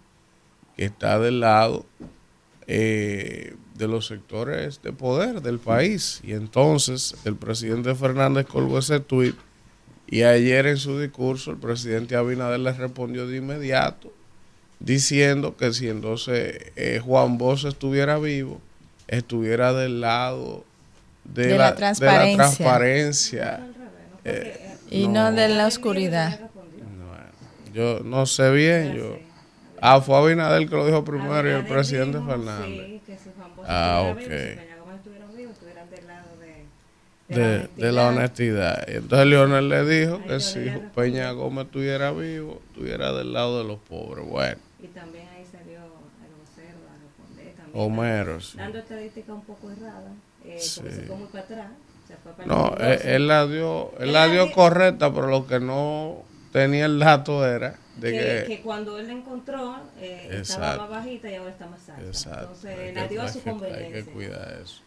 que 0.76 0.86
está 0.86 1.20
del 1.20 1.40
lado 1.40 1.86
eh, 2.68 3.56
de 3.80 3.88
los 3.88 4.06
sectores 4.06 4.82
de 4.84 4.92
poder 4.94 5.42
del 5.42 5.58
país. 5.58 6.20
Y 6.24 6.34
entonces 6.34 7.16
el 7.26 7.36
presidente 7.36 7.96
Fernández 7.96 8.46
colgó 8.46 8.78
ese 8.78 9.00
tuit 9.00 9.36
y 10.08 10.22
ayer 10.24 10.68
en 10.68 10.78
su 10.78 11.00
discurso 11.00 11.52
el 11.52 11.58
presidente 11.58 12.16
Abinader 12.16 12.60
le 12.60 12.74
respondió 12.74 13.26
de 13.28 13.38
inmediato 13.38 14.14
diciendo 14.80 15.56
que 15.58 15.74
si 15.74 15.90
entonces 15.90 16.72
eh, 16.76 17.02
Juan 17.04 17.38
Bosch 17.38 17.66
estuviera 17.66 18.18
vivo, 18.18 18.62
estuviera 19.08 19.74
del 19.74 20.02
lado 20.02 20.64
de, 21.26 21.48
De 21.48 21.58
la 21.58 21.58
la, 21.58 21.66
de 21.66 21.72
la 21.72 21.76
transparencia. 21.76 22.36
transparencia. 22.36 23.68
Eh, 24.26 24.76
Y 24.90 25.08
no, 25.08 25.32
de 25.32 25.48
la 25.50 25.68
oscuridad. 25.68 26.40
no, 26.40 27.74
yo 27.74 28.00
no 28.04 28.26
sé 28.26 28.52
bien, 28.52 28.94
yo... 28.96 29.20
Ah, 29.82 30.02
fue 30.02 30.18
Abinader 30.18 30.68
que 30.68 30.76
lo 30.76 30.86
dijo 30.86 31.04
primero 31.04 31.50
y 31.50 31.54
el 31.54 31.66
presidente 31.66 32.20
Fernández. 32.20 32.86
Sí, 32.88 33.02
que 33.06 33.18
Juan 33.38 33.56
Bosch 33.56 33.66
Ah, 33.68 34.12
ok. 34.12 34.20
si 34.20 34.26
Peña 34.28 34.78
Gómez 34.80 34.98
estuvieran 34.98 35.36
vivos, 35.38 35.54
estuvieran 35.54 35.90
del 35.90 36.08
lado 36.08 36.28
de, 37.28 37.36
de, 37.36 37.70
de 37.76 37.92
la 37.92 38.08
honestidad. 38.10 38.86
Y 38.88 38.96
entonces 38.98 39.28
Leonel 39.28 39.70
le 39.70 39.86
dijo 39.86 40.22
que 40.26 40.40
si. 40.40 40.60
Peña 40.96 41.32
Gómez 41.32 41.66
estuviera 41.66 42.12
vivo, 42.12 42.62
estuviera 42.70 43.12
del 43.14 43.34
lado 43.34 43.60
de 43.62 43.68
los 43.68 43.80
pobres. 43.80 44.26
Bueno, 44.28 44.58
Y 44.82 44.88
también 44.88 45.28
ahí 45.36 45.46
salió 45.50 45.78
el 45.78 46.34
vocero 46.40 46.78
a 46.90 46.98
responder 47.02 47.54
también. 47.56 47.84
Homero, 47.86 48.42
sí. 48.42 48.58
Dando 48.58 48.80
estadística 48.80 49.34
un 49.34 49.44
poco 49.44 49.72
errada, 49.72 50.12
eh, 50.46 50.58
Sí. 50.60 50.80
porque 50.82 50.96
se 50.96 51.02
fue 51.04 51.16
muy 51.16 51.28
para 51.28 51.44
atrás. 51.44 51.68
Se 52.08 52.16
fue 52.18 52.32
para 52.34 52.48
no, 52.48 52.66
él, 52.80 52.80
2012. 52.80 53.16
él 53.16 53.28
la 53.28 53.46
dio, 53.48 53.92
él 54.00 54.08
Él 54.08 54.14
la 54.14 54.28
dio 54.28 54.46
di- 54.48 54.52
correcta, 54.54 55.14
pero 55.14 55.28
lo 55.28 55.46
que 55.46 55.60
no 55.60 56.24
tenía 56.52 56.86
el 56.88 56.98
dato 56.98 57.46
era 57.46 57.76
de 58.00 58.12
que, 58.12 58.20
que... 58.20 58.44
que 58.56 58.62
cuando 58.62 58.98
él 59.00 59.08
la 59.08 59.14
encontró 59.14 59.78
eh, 60.00 60.30
estaba 60.42 60.78
más 60.78 60.90
bajita 60.90 61.30
y 61.30 61.36
ahora 61.36 61.52
está 61.52 61.68
más 61.68 61.88
alta. 61.90 62.02
Exacto. 62.04 62.42
Entonces 62.42 62.96
la 62.96 63.08
dio 63.08 63.22
a 63.22 63.28
su 63.28 63.44
que- 63.44 63.50
conveniencia. 63.50 63.98
Hay 63.98 64.04
que 64.04 64.12
cuidar 64.12 64.60
eso. 64.64 64.82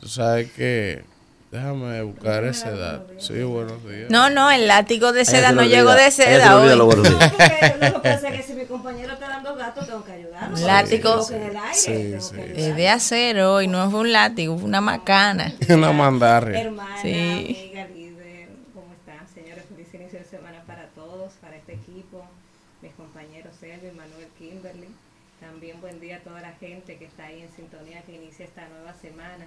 Tú 0.00 0.08
sabes 0.08 0.50
que... 0.52 1.04
Déjame 1.50 2.00
buscar 2.02 2.44
dato. 2.44 2.62
buenos 2.76 3.08
días. 3.10 3.26
Sí, 3.26 3.42
buenos 3.42 3.84
días. 3.84 4.08
No, 4.08 4.30
no, 4.30 4.52
el 4.52 4.68
látigo 4.68 5.12
de 5.12 5.24
seda 5.24 5.48
se 5.48 5.54
no 5.56 5.62
le 5.62 5.68
llegó 5.68 5.90
de 5.94 6.08
seda 6.12 6.60
hoy. 6.60 6.78
No, 6.78 6.88
porque 6.88 7.10
lo 7.10 7.18
que 8.00 8.08
pasa 8.08 8.28
es 8.28 8.36
que 8.36 8.42
si 8.44 8.52
mi 8.52 8.66
compañero 8.66 9.14
está 9.14 9.28
dando 9.30 9.56
gato, 9.56 9.84
tengo 9.84 10.04
que 10.04 10.12
ayudarlo. 10.12 10.56
Un 10.56 10.64
látigo. 10.64 11.26
Es 11.28 12.76
de 12.76 12.88
acero 12.88 13.62
y 13.62 13.66
no 13.66 13.90
fue 13.90 13.98
un 13.98 14.12
látigo, 14.12 14.56
fue 14.58 14.68
una 14.68 14.80
macana. 14.80 15.52
Una 15.68 15.90
mandarria. 15.90 16.60
Hermana, 16.60 17.02
Sí. 17.02 17.08
amiga, 17.10 17.86
líder, 17.88 18.48
¿cómo 18.72 18.86
están? 18.94 19.26
Señores, 19.34 19.64
feliz 19.68 19.92
inicio 19.92 20.20
de 20.20 20.24
semana 20.26 20.62
para 20.68 20.86
todos, 20.94 21.32
para 21.40 21.56
este 21.56 21.72
equipo, 21.72 22.24
mis 22.80 22.92
compañeros 22.92 23.60
Elvin, 23.60 23.96
Manuel, 23.96 24.28
Kimberly. 24.38 24.86
También 25.40 25.80
buen 25.80 25.98
día 25.98 26.18
a 26.18 26.20
toda 26.20 26.40
la 26.42 26.52
gente 26.52 26.96
que 26.96 27.06
está 27.06 27.19
ahí 27.30 27.42
en 27.42 27.50
sintonía, 27.54 28.02
que 28.02 28.14
inicia 28.16 28.44
esta 28.44 28.68
nueva 28.68 28.94
semana. 28.94 29.46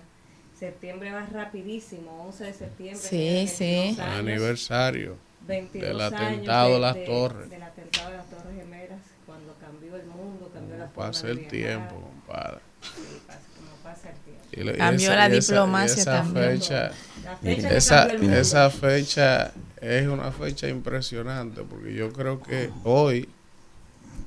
Septiembre 0.58 1.12
va 1.12 1.26
rapidísimo, 1.26 2.24
11 2.28 2.44
de 2.46 2.54
septiembre. 2.54 2.98
Sí, 3.02 3.48
sí. 3.48 3.66
22 3.96 4.00
años, 4.00 4.18
Aniversario. 4.20 5.18
22 5.48 5.88
del 5.90 6.02
años 6.02 6.14
atentado 6.14 6.74
de 6.76 6.80
las 6.80 7.04
Torres. 7.04 7.50
Del 7.50 7.64
atentado 7.64 8.12
de 8.12 8.18
las 8.18 8.30
Torres 8.30 8.56
Gemelas, 8.56 9.00
cuando 9.26 9.54
cambió 9.60 9.96
el 9.98 10.06
mundo, 10.06 10.50
cambió 10.54 10.78
la 10.78 10.86
Como 10.86 10.94
forma 10.96 11.12
pasa 11.12 11.28
el 11.30 11.48
tiempo, 11.48 11.96
compadre. 12.00 12.60
Sí, 12.82 13.02
pasa- 13.28 13.40
como 13.58 13.76
pasa 13.84 14.10
el 14.12 14.16
tiempo. 14.20 14.44
Y 14.54 14.64
lo- 14.64 14.72
y 14.74 14.78
Cambió 14.78 15.16
la 15.16 15.28
y 15.28 15.32
diplomacia 15.40 15.98
y 15.98 16.00
esa 16.02 16.12
también. 16.22 16.52
Fecha, 16.52 16.92
La 17.24 17.38
fecha 17.38 17.70
que 17.70 17.78
esa, 17.78 18.08
esa 18.40 18.70
fecha 18.70 19.52
es 19.82 20.08
una 20.08 20.32
fecha 20.32 20.70
impresionante 20.70 21.64
porque 21.64 21.94
yo 21.94 22.14
creo 22.14 22.42
que 22.42 22.70
hoy 22.86 23.28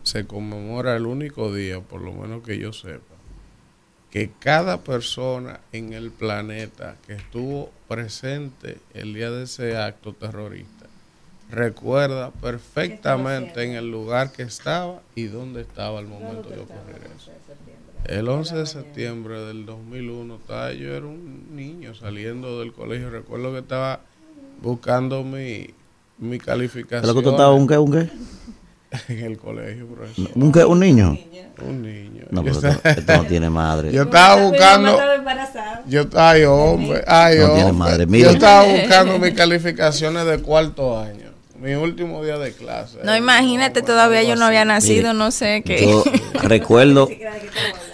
se 0.03 0.27
conmemora 0.27 0.97
el 0.97 1.07
único 1.07 1.53
día, 1.55 1.81
por 1.81 2.01
lo 2.03 2.13
menos 2.13 2.43
que 2.45 2.59
yo 2.59 2.73
sepa, 2.75 3.15
que 4.11 4.31
cada 4.39 4.79
persona 4.79 5.61
en 5.73 5.93
el 5.93 6.11
planeta 6.11 6.97
que 7.07 7.15
estuvo 7.15 7.71
presente 7.89 8.79
el 8.95 9.15
día 9.15 9.31
de 9.31 9.45
ese 9.45 9.77
acto 9.77 10.13
terrorista 10.13 10.87
recuerda 11.51 12.31
perfectamente 12.31 13.63
en 13.63 13.73
el 13.73 13.91
lugar 13.91 14.33
que 14.33 14.43
estaba 14.43 15.01
y 15.15 15.25
dónde 15.25 15.63
estaba 15.63 15.99
al 15.99 16.07
momento 16.07 16.49
de 16.51 16.61
ocurrir 16.61 17.03
eso. 17.17 17.31
El 18.05 18.29
11 18.29 18.57
de 18.57 18.67
septiembre 18.67 19.41
del 19.41 19.67
2001, 19.67 20.37
estaba, 20.37 20.73
yo 20.73 20.95
era 20.95 21.07
un 21.07 21.57
niño 21.57 21.95
saliendo 21.95 22.61
del 22.61 22.73
colegio. 22.73 23.11
Recuerdo 23.11 23.53
que 23.53 23.59
estaba 23.59 24.01
buscando 24.63 25.25
mi, 25.25 25.71
mi 26.19 26.39
calificación 26.39 27.03
¿Pero 27.03 27.15
que 27.15 27.23
tú 27.23 27.31
estabas 27.31 27.59
un 27.59 27.67
qué, 27.67 27.79
un 27.79 27.93
qué? 27.93 28.11
en 29.09 29.19
el 29.25 29.39
colegio, 29.39 29.87
profesor. 29.87 30.29
¿Un 30.35 30.53
qué? 30.53 30.65
¿Un 30.65 30.81
niño? 30.81 31.19
Un 31.67 31.83
niño. 31.83 32.25
No, 32.31 32.43
yo, 32.45 32.61
pero 32.61 32.73
esto, 32.85 33.17
no 33.17 33.25
tiene 33.25 33.51
madre. 33.51 33.93
yo 33.93 34.03
estaba 34.03 34.43
buscando... 34.43 34.99
Yo, 35.89 36.05
ay, 36.15 36.43
hombre, 36.45 37.03
ay, 37.07 37.39
No 37.39 37.47
tiene 37.55 37.71
hombre. 37.71 37.73
madre, 37.73 38.05
Yo 38.05 38.11
mire. 38.11 38.31
estaba 38.31 38.65
buscando 38.73 39.19
mis 39.19 39.35
calificaciones 39.35 40.27
de 40.27 40.39
cuarto 40.39 40.99
año. 40.99 41.27
Mi 41.61 41.75
último 41.75 42.23
día 42.23 42.37
de 42.39 42.53
clase. 42.53 42.99
No, 43.03 43.17
imagínate, 43.17 43.81
todavía 43.81 44.23
yo 44.23 44.37
no 44.37 44.45
había 44.45 44.65
nacido, 44.67 45.15
no 45.15 45.31
sé 45.31 45.63
qué. 45.65 45.87
Yo 45.89 46.05
recuerdo, 46.43 47.09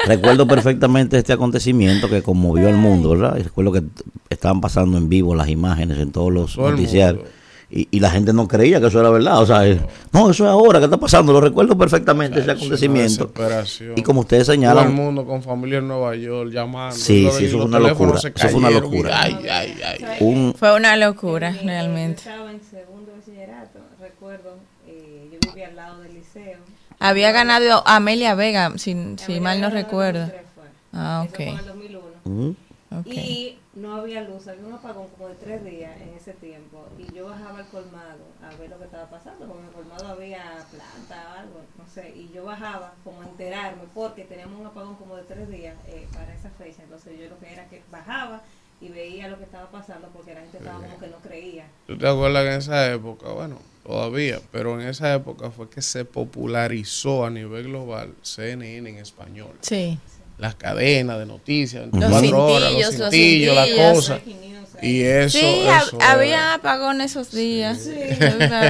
recuerdo 0.05 0.49
perfectamente 0.49 1.17
este 1.17 1.33
acontecimiento 1.33 2.09
que 2.09 2.23
conmovió 2.23 2.69
al 2.69 2.75
mundo, 2.77 3.11
¿verdad? 3.11 3.37
Y 3.39 3.43
recuerdo 3.45 3.71
que 3.73 3.83
estaban 4.31 4.61
pasando 4.61 4.99
en 4.99 5.09
vivo 5.09 5.37
las 5.37 5.49
imágenes 5.49 5.99
en 5.99 6.11
todos 6.11 6.33
los 6.33 6.55
Todo 6.57 6.71
noticiarios. 6.73 7.25
Y, 7.75 7.89
y 7.91 8.01
la 8.01 8.11
gente 8.11 8.35
no 8.35 8.47
creía 8.47 8.81
que 8.83 8.89
eso 8.89 9.01
era 9.01 9.09
verdad. 9.09 9.41
O 9.41 9.47
sea, 9.47 9.67
eh, 9.67 9.81
no, 10.13 10.31
eso 10.31 10.45
es 10.45 10.51
ahora 10.51 10.79
que 10.79 10.85
está 10.85 10.99
pasando. 10.99 11.33
Lo 11.33 11.41
recuerdo 11.41 11.77
perfectamente 11.79 12.41
ese 12.41 12.51
es 12.53 12.57
acontecimiento. 12.59 13.25
desesperación. 13.25 13.95
Y 13.97 14.03
como 14.03 14.21
ustedes 14.21 14.45
Todo 14.47 14.53
el 14.55 14.61
señalan, 14.61 14.95
mundo 14.95 15.25
con 15.25 15.43
familia 15.43 15.79
en 15.79 15.89
Nueva 15.89 16.15
York 16.15 16.51
llamando. 16.53 16.95
Sí, 16.95 17.27
sí, 17.33 17.47
eso 17.47 17.57
fue 17.57 17.67
una 17.67 17.79
locura, 17.79 18.19
se 18.21 18.29
eso 18.29 18.49
fue 18.51 18.59
una 18.59 18.69
cayeron, 18.69 18.91
locura. 18.91 19.23
Ay, 19.23 19.37
ay, 19.51 19.75
ay. 19.85 20.17
un, 20.21 20.55
Fue 20.55 20.77
una 20.77 20.97
locura, 20.99 21.57
realmente. 21.65 22.23
Yo 22.25 22.31
estaba 22.31 22.51
en 22.53 22.61
segundo 22.63 23.13
bachillerato, 23.19 23.79
recuerdo, 24.01 24.57
eh, 24.87 25.31
yo 25.33 25.39
vivía 25.51 25.69
al 25.69 25.77
lado 25.77 26.03
del 26.03 26.13
liceo. 26.13 26.59
Había 26.99 27.33
ganado 27.33 27.83
Amelia 27.87 28.35
Vega, 28.35 28.73
si, 28.77 28.95
si 29.17 29.41
mal 29.41 29.63
no 29.63 29.71
recuerdo. 29.71 30.21
2003 30.21 30.43
fue. 30.55 30.65
Ah, 30.93 31.25
Eso 31.27 31.35
fue 31.37 31.45
en 31.47 31.55
ok. 31.55 31.61
el 31.61 31.67
2001. 31.67 32.01
un- 32.27 32.57
Ok. 33.01 33.07
Y 33.07 33.57
no 33.75 33.95
había 33.95 34.23
luz, 34.23 34.49
había 34.49 34.67
un 34.67 34.75
apagón 34.75 35.09
como 35.09 35.29
de 35.29 35.35
tres 35.35 35.65
días 35.65 35.99
en 36.01 36.11
ese 36.11 36.35
tiempo. 36.35 36.87
Y 36.99 37.13
yo 37.15 37.27
bajaba 37.27 37.61
al 37.61 37.69
colmado 37.69 38.25
a 38.43 38.55
ver 38.57 38.69
lo 38.69 38.79
que 38.79 38.85
estaba 38.85 39.09
pasando, 39.09 39.47
porque 39.47 39.63
en 39.63 39.69
el 39.69 39.75
colmado 39.75 40.09
había 40.09 40.67
planta 40.71 41.31
o 41.31 41.39
algo, 41.41 41.61
no 41.79 41.87
sé. 41.89 42.13
Y 42.15 42.31
yo 42.35 42.45
bajaba 42.45 42.95
como 43.03 43.23
a 43.23 43.25
enterarme, 43.25 43.83
porque 43.95 44.25
teníamos 44.25 44.61
un 44.61 44.67
apagón 44.67 44.97
como 44.97 45.17
de 45.17 45.23
tres 45.23 45.49
días 45.49 45.77
eh, 45.87 46.07
para 46.13 46.35
esa 46.35 46.51
fecha. 46.51 46.83
Entonces 46.83 47.19
yo 47.19 47.29
lo 47.29 47.39
que 47.39 47.53
era 47.53 47.67
que 47.69 47.83
bajaba 47.91 48.43
y 48.83 48.89
veía 48.89 49.29
lo 49.29 49.39
que 49.39 49.45
estaba 49.45 49.71
pasando, 49.71 50.09
porque 50.09 50.35
la 50.35 50.41
gente 50.41 50.59
estaba 50.59 50.81
como 50.81 50.99
que 50.99 51.07
no 51.07 51.19
creía. 51.19 51.67
¿Tú 51.87 51.97
te 51.97 52.07
acuerdas 52.07 52.43
que 52.43 52.51
en 52.51 52.59
esa 52.59 52.93
época, 52.93 53.29
bueno, 53.31 53.59
todavía, 53.85 54.41
pero 54.51 54.81
en 54.81 54.89
esa 54.89 55.15
época 55.15 55.51
fue 55.51 55.71
que 55.71 55.81
se 55.81 56.05
popularizó 56.05 57.25
a 57.25 57.31
nivel 57.31 57.69
global 57.69 58.15
CNN 58.23 58.91
en 58.91 58.97
español? 58.97 59.57
Sí. 59.61 59.99
Las 60.43 60.57
cadenas 60.57 61.19
de 61.21 61.27
noticias, 61.27 61.85
Los 61.93 62.11
24 62.11 62.45
horas, 62.47 62.73
los 62.73 62.81
cintillos, 62.81 62.99
los 62.99 63.11
cintillos, 63.13 63.55
la 63.55 63.65
cintillos. 63.65 63.93
cosa. 63.95 64.13
Breaking 64.15 64.41
news, 64.41 64.69
eh. 64.83 64.87
Y 64.89 65.03
eso, 65.03 65.39
sí, 65.39 65.63
eso 65.87 65.99
había 66.01 66.55
apagón 66.55 67.01
esos 67.01 67.31
días. 67.31 67.79
Sí. 67.85 67.95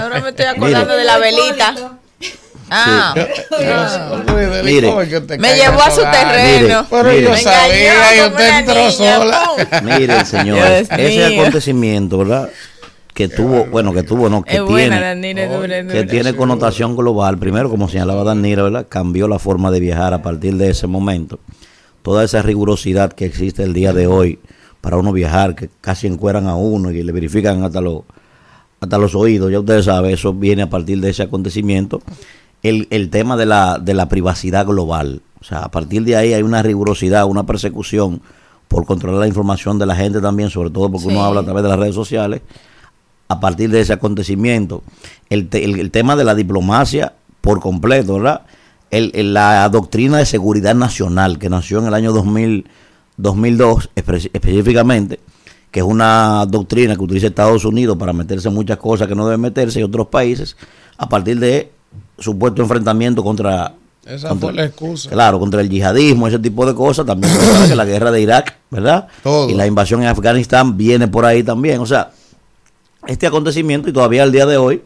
Ahora 0.00 0.20
me 0.20 0.28
estoy 0.28 0.44
acordando 0.54 0.94
de 0.94 1.04
la 1.04 1.16
velita. 1.18 1.74
Ah, 2.70 3.14
Ah, 3.14 4.22
Luis, 4.26 4.48
Mire. 4.64 4.88
¿cómo 4.88 5.02
es 5.02 5.08
que 5.08 5.16
usted 5.18 5.38
me 5.38 5.54
llevó 5.56 5.82
a 5.82 5.90
su 5.90 6.00
terreno. 6.02 6.86
Pero 6.90 7.04
Mire. 7.04 7.22
yo 7.22 7.30
Me 7.30 7.36
sabía 7.38 8.16
y 8.16 8.20
usted 8.30 8.58
entró 8.58 8.74
niña, 8.74 8.90
sola. 8.92 10.24
señores, 10.24 10.88
Dios 10.88 11.00
ese 11.00 11.24
acontecimiento, 11.38 12.18
¿verdad? 12.18 12.50
Que 13.14 13.28
tuvo, 13.28 13.66
bueno, 13.66 13.92
que 13.92 14.02
tuvo, 14.02 14.28
no, 14.30 14.42
que 14.42 14.56
Es 14.56 14.64
tiene, 14.66 14.98
Danira, 15.00 15.48
Oh, 15.50 15.60
dura, 15.60 15.86
que 15.86 16.04
tiene 16.04 16.34
connotación 16.34 16.96
global. 16.96 17.36
Primero, 17.38 17.68
como 17.68 17.88
señalaba 17.88 18.24
Danira, 18.24 18.62
¿verdad? 18.62 18.86
Cambió 18.88 19.28
la 19.28 19.38
forma 19.38 19.70
de 19.70 19.80
viajar 19.80 20.14
a 20.14 20.22
partir 20.22 20.56
de 20.56 20.70
ese 20.70 20.86
momento. 20.86 21.38
Toda 22.02 22.24
esa 22.24 22.40
rigurosidad 22.42 23.12
que 23.12 23.26
existe 23.26 23.62
el 23.64 23.74
día 23.74 23.92
de 23.92 24.06
hoy 24.06 24.38
para 24.80 24.96
uno 24.96 25.12
viajar, 25.12 25.54
que 25.54 25.68
casi 25.80 26.06
encueran 26.06 26.46
a 26.48 26.56
uno 26.56 26.90
y 26.90 27.02
le 27.02 27.12
verifican 27.12 27.62
hasta 27.62 27.80
los 27.80 28.02
hasta 28.80 28.98
los 28.98 29.14
oídos, 29.14 29.52
ya 29.52 29.60
ustedes 29.60 29.84
saben, 29.84 30.10
eso 30.10 30.32
viene 30.34 30.62
a 30.62 30.68
partir 30.70 31.00
de 31.00 31.10
ese 31.10 31.22
acontecimiento. 31.22 32.02
El, 32.64 32.88
el 32.90 33.10
tema 33.10 33.36
de 33.36 33.46
la, 33.46 33.78
de 33.78 33.94
la 33.94 34.08
privacidad 34.08 34.66
global. 34.66 35.22
O 35.40 35.44
sea, 35.44 35.58
a 35.60 35.70
partir 35.70 36.02
de 36.02 36.16
ahí 36.16 36.32
hay 36.32 36.42
una 36.42 36.62
rigurosidad, 36.62 37.26
una 37.26 37.44
persecución 37.44 38.22
por 38.66 38.84
controlar 38.84 39.20
la 39.20 39.28
información 39.28 39.78
de 39.78 39.86
la 39.86 39.94
gente 39.94 40.20
también, 40.20 40.50
sobre 40.50 40.70
todo 40.70 40.90
porque 40.90 41.06
Sí. 41.06 41.12
uno 41.12 41.22
habla 41.24 41.42
a 41.42 41.44
través 41.44 41.62
de 41.62 41.68
las 41.68 41.78
redes 41.78 41.94
sociales 41.94 42.40
a 43.28 43.40
partir 43.40 43.70
de 43.70 43.80
ese 43.80 43.92
acontecimiento. 43.92 44.82
El, 45.30 45.48
te- 45.48 45.64
el- 45.64 45.80
el 45.80 45.90
tema 45.90 46.16
de 46.16 46.24
la 46.24 46.34
diplomacia 46.34 47.14
por 47.40 47.60
completo, 47.60 48.14
¿verdad? 48.14 48.42
El, 48.90 49.10
el- 49.14 49.32
la 49.34 49.68
doctrina 49.68 50.18
de 50.18 50.26
seguridad 50.26 50.74
nacional 50.74 51.38
que 51.38 51.48
nació 51.48 51.78
en 51.78 51.86
el 51.86 51.94
año 51.94 52.12
2000, 52.12 52.66
2002 53.16 53.90
espe- 53.96 54.30
específicamente, 54.32 55.20
que 55.70 55.80
es 55.80 55.86
una 55.86 56.44
doctrina 56.46 56.94
que 56.96 57.02
utiliza 57.02 57.26
Estados 57.28 57.64
Unidos 57.64 57.96
para 57.96 58.12
meterse 58.12 58.48
en 58.48 58.54
muchas 58.54 58.76
cosas 58.78 59.08
que 59.08 59.14
no 59.14 59.24
deben 59.26 59.40
meterse 59.40 59.80
y 59.80 59.82
otros 59.82 60.08
países, 60.08 60.56
a 60.98 61.08
partir 61.08 61.38
de 61.40 61.70
supuesto 62.18 62.62
enfrentamiento 62.62 63.22
contra... 63.24 63.74
Esa 64.04 64.30
contra- 64.30 64.48
fue 64.48 64.52
la 64.56 64.64
excusa. 64.64 65.10
Claro, 65.10 65.38
contra 65.38 65.60
el 65.60 65.68
yihadismo, 65.70 66.26
ese 66.26 66.38
tipo 66.40 66.66
de 66.66 66.74
cosas. 66.74 67.06
También 67.06 67.32
que 67.68 67.76
la 67.76 67.84
guerra 67.84 68.10
de 68.10 68.20
Irak, 68.20 68.56
¿verdad? 68.70 69.06
Todo. 69.22 69.48
Y 69.48 69.54
la 69.54 69.64
invasión 69.66 70.02
en 70.02 70.08
Afganistán 70.08 70.76
viene 70.76 71.06
por 71.06 71.24
ahí 71.24 71.44
también. 71.44 71.78
O 71.80 71.86
sea, 71.86 72.10
este 73.06 73.26
acontecimiento 73.26 73.88
y 73.88 73.92
todavía 73.92 74.22
al 74.22 74.32
día 74.32 74.46
de 74.46 74.56
hoy 74.56 74.82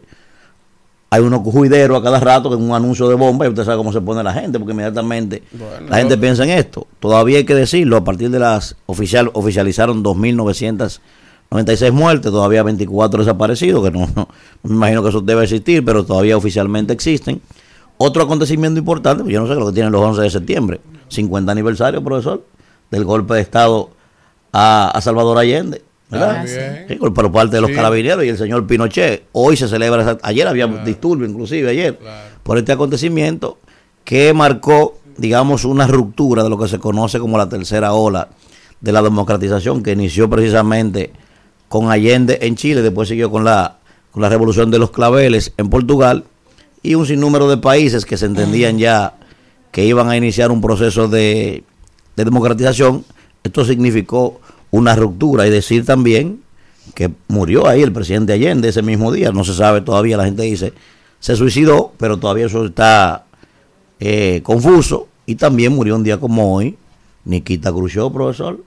hay 1.09 1.21
unos 1.21 1.39
juideros 1.41 1.99
a 1.99 2.03
cada 2.03 2.19
rato 2.19 2.49
con 2.49 2.61
un 2.61 2.73
anuncio 2.75 3.07
de 3.07 3.15
bomba 3.15 3.45
y 3.45 3.49
usted 3.49 3.63
sabe 3.63 3.77
cómo 3.77 3.93
se 3.93 4.01
pone 4.01 4.21
la 4.23 4.33
gente, 4.33 4.59
porque 4.59 4.73
inmediatamente 4.73 5.41
Bueno, 5.53 5.87
la 5.89 5.97
gente 5.97 6.17
piensa 6.17 6.43
en 6.43 6.49
esto. 6.49 6.85
Todavía 6.99 7.37
hay 7.37 7.45
que 7.45 7.55
decirlo, 7.55 7.95
a 7.97 8.03
partir 8.03 8.29
de 8.29 8.39
las 8.39 8.75
oficial 8.87 9.29
oficializaron 9.33 10.03
2.996 10.03 11.91
muertes, 11.93 12.31
todavía 12.31 12.61
24 12.63 13.19
desaparecidos, 13.23 13.83
que 13.85 13.91
no, 13.91 14.01
no- 14.01 14.13
no 14.15 14.27
me 14.63 14.75
imagino 14.75 15.01
que 15.03 15.09
eso 15.09 15.21
debe 15.21 15.43
existir, 15.43 15.83
pero 15.85 16.05
todavía 16.05 16.35
oficialmente 16.35 16.91
existen. 16.93 17.41
Otro 17.97 18.23
acontecimiento 18.23 18.77
importante, 18.79 19.23
pues 19.23 19.33
yo 19.33 19.39
no 19.41 19.47
sé 19.47 19.55
lo 19.55 19.65
que 19.67 19.73
tienen 19.73 19.91
los 19.91 20.01
11 20.01 20.21
de 20.23 20.29
septiembre, 20.29 20.81
50 21.07 21.51
aniversario, 21.51 22.03
profesor, 22.03 22.43
del 22.91 23.05
golpe 23.05 23.33
de 23.35 23.41
Estado 23.41 23.89
a, 24.51 24.89
a 24.93 25.01
Salvador 25.01 25.37
Allende. 25.37 25.83
¿Verdad? 26.09 26.35
También. 26.45 26.85
Sí, 26.87 26.95
por, 26.95 27.31
parte 27.31 27.55
de 27.55 27.61
los 27.61 27.69
Sí. 27.69 27.75
carabineros 27.75 28.23
y 28.23 28.29
el 28.29 28.37
señor 28.37 28.65
Pinochet. 28.67 29.25
Hoy 29.33 29.57
se 29.57 29.67
celebra, 29.67 30.17
ayer 30.21 30.47
había 30.47 30.67
disturbio 30.67 31.27
inclusive, 31.27 31.69
ayer, 31.69 31.97
Claro. 31.97 32.29
por 32.43 32.57
este 32.57 32.71
acontecimiento 32.71 33.57
que 34.03 34.33
marcó, 34.33 34.97
digamos, 35.17 35.65
una 35.65 35.85
ruptura 35.87 36.43
de 36.43 36.49
lo 36.49 36.57
que 36.57 36.67
se 36.67 36.79
conoce 36.79 37.19
como 37.19 37.37
la 37.37 37.49
tercera 37.49 37.93
ola 37.93 38.29
de 38.79 38.91
la 38.91 39.01
democratización 39.01 39.83
que 39.83 39.91
inició 39.91 40.29
precisamente 40.29 41.11
con 41.67 41.91
Allende 41.91 42.37
en 42.41 42.55
Chile, 42.55 42.81
después 42.81 43.09
siguió 43.09 43.29
con 43.29 43.43
la, 43.43 43.79
con 44.11 44.21
la 44.21 44.29
revolución 44.29 44.71
de 44.71 44.79
los 44.79 44.91
claveles 44.91 45.51
en 45.57 45.69
Portugal 45.69 46.23
y 46.83 46.95
un 46.95 47.05
sinnúmero 47.05 47.49
de 47.49 47.57
países 47.57 48.05
que 48.05 48.15
se 48.17 48.27
entendían 48.27 48.77
ya 48.77 49.15
que 49.71 49.83
iban 49.83 50.09
a 50.09 50.15
iniciar 50.15 50.51
un 50.51 50.61
proceso 50.61 51.07
de, 51.09 51.63
de 52.15 52.23
democratización. 52.25 53.03
Esto 53.43 53.65
significó 53.65 54.39
una 54.71 54.95
ruptura 54.95 55.47
y 55.47 55.49
decir 55.49 55.85
también 55.85 56.41
que 56.93 57.11
murió 57.27 57.67
ahí 57.67 57.81
el 57.81 57.91
presidente 57.91 58.33
Allende 58.33 58.69
ese 58.69 58.81
mismo 58.81 59.11
día, 59.11 59.31
no 59.31 59.43
se 59.43 59.53
sabe 59.53 59.81
todavía, 59.81 60.17
la 60.17 60.25
gente 60.25 60.43
dice, 60.43 60.73
se 61.19 61.35
suicidó, 61.35 61.93
pero 61.97 62.17
todavía 62.17 62.45
eso 62.45 62.65
está 62.65 63.25
eh, 63.99 64.41
confuso 64.43 65.07
y 65.25 65.35
también 65.35 65.73
murió 65.73 65.95
un 65.95 66.03
día 66.03 66.17
como 66.19 66.55
hoy 66.55 66.77
Nikita 67.25 67.71
Khrushchev, 67.71 68.11
profesor. 68.11 68.59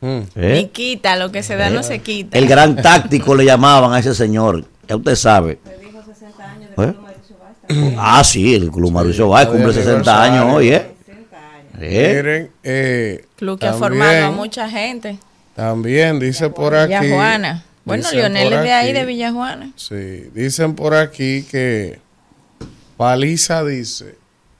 Mm. 0.00 0.20
¿eh? 0.36 0.52
Ni 0.54 0.66
quita, 0.68 1.16
lo 1.16 1.32
que 1.32 1.42
se 1.42 1.56
da 1.56 1.70
no 1.70 1.82
se 1.82 2.00
quita. 2.00 2.36
El 2.36 2.46
gran 2.46 2.76
táctico 2.76 3.34
le 3.34 3.44
llamaban 3.44 3.92
a 3.92 3.98
ese 4.00 4.14
señor, 4.14 4.64
ya 4.86 4.96
usted 4.96 5.14
sabe. 5.14 5.58
Le 5.64 5.86
dijo 5.86 6.02
60 6.04 6.50
años 6.50 6.70
¿Eh? 6.70 6.86
de 6.86 6.92
Club 6.92 7.02
Mauricio. 7.02 7.36
Ah, 7.98 8.24
sí, 8.24 8.54
el 8.54 8.70
Club 8.70 8.92
Mauricio 8.92 9.28
Báez 9.28 9.48
hoy 9.48 9.54
cumple 9.54 9.70
es 9.70 9.76
60 9.76 10.22
años 10.22 10.46
hoy, 10.54 10.68
¿eh? 10.68 10.90
60 11.06 11.36
años. 11.36 11.72
¿Eh? 11.80 12.12
Miren, 12.16 12.50
eh, 12.62 13.24
Club 13.36 13.58
que 13.58 13.66
ha 13.66 13.72
formado 13.72 14.26
a 14.26 14.30
mucha 14.30 14.68
gente. 14.68 15.18
También 15.54 16.18
dice 16.18 16.50
por 16.50 16.74
aquí. 16.74 16.94
Villajuana. 16.94 17.64
Bueno, 17.84 18.08
Lionel 18.12 18.52
es 18.52 18.62
de 18.62 18.72
ahí, 18.72 18.92
de 18.92 19.04
Villajuana. 19.04 19.72
Sí, 19.76 20.30
dicen 20.32 20.74
por 20.74 20.94
aquí 20.94 21.42
que 21.42 21.98
Paliza 22.96 23.64
dice, 23.64 24.16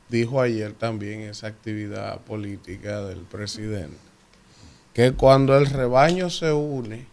dijo 0.09 0.41
ayer 0.41 0.73
también 0.73 1.21
esa 1.21 1.47
actividad 1.47 2.19
política 2.23 3.03
del 3.03 3.21
presidente, 3.21 3.97
que 4.93 5.13
cuando 5.13 5.57
el 5.57 5.67
rebaño 5.67 6.31
se 6.31 6.53
une, 6.53 7.07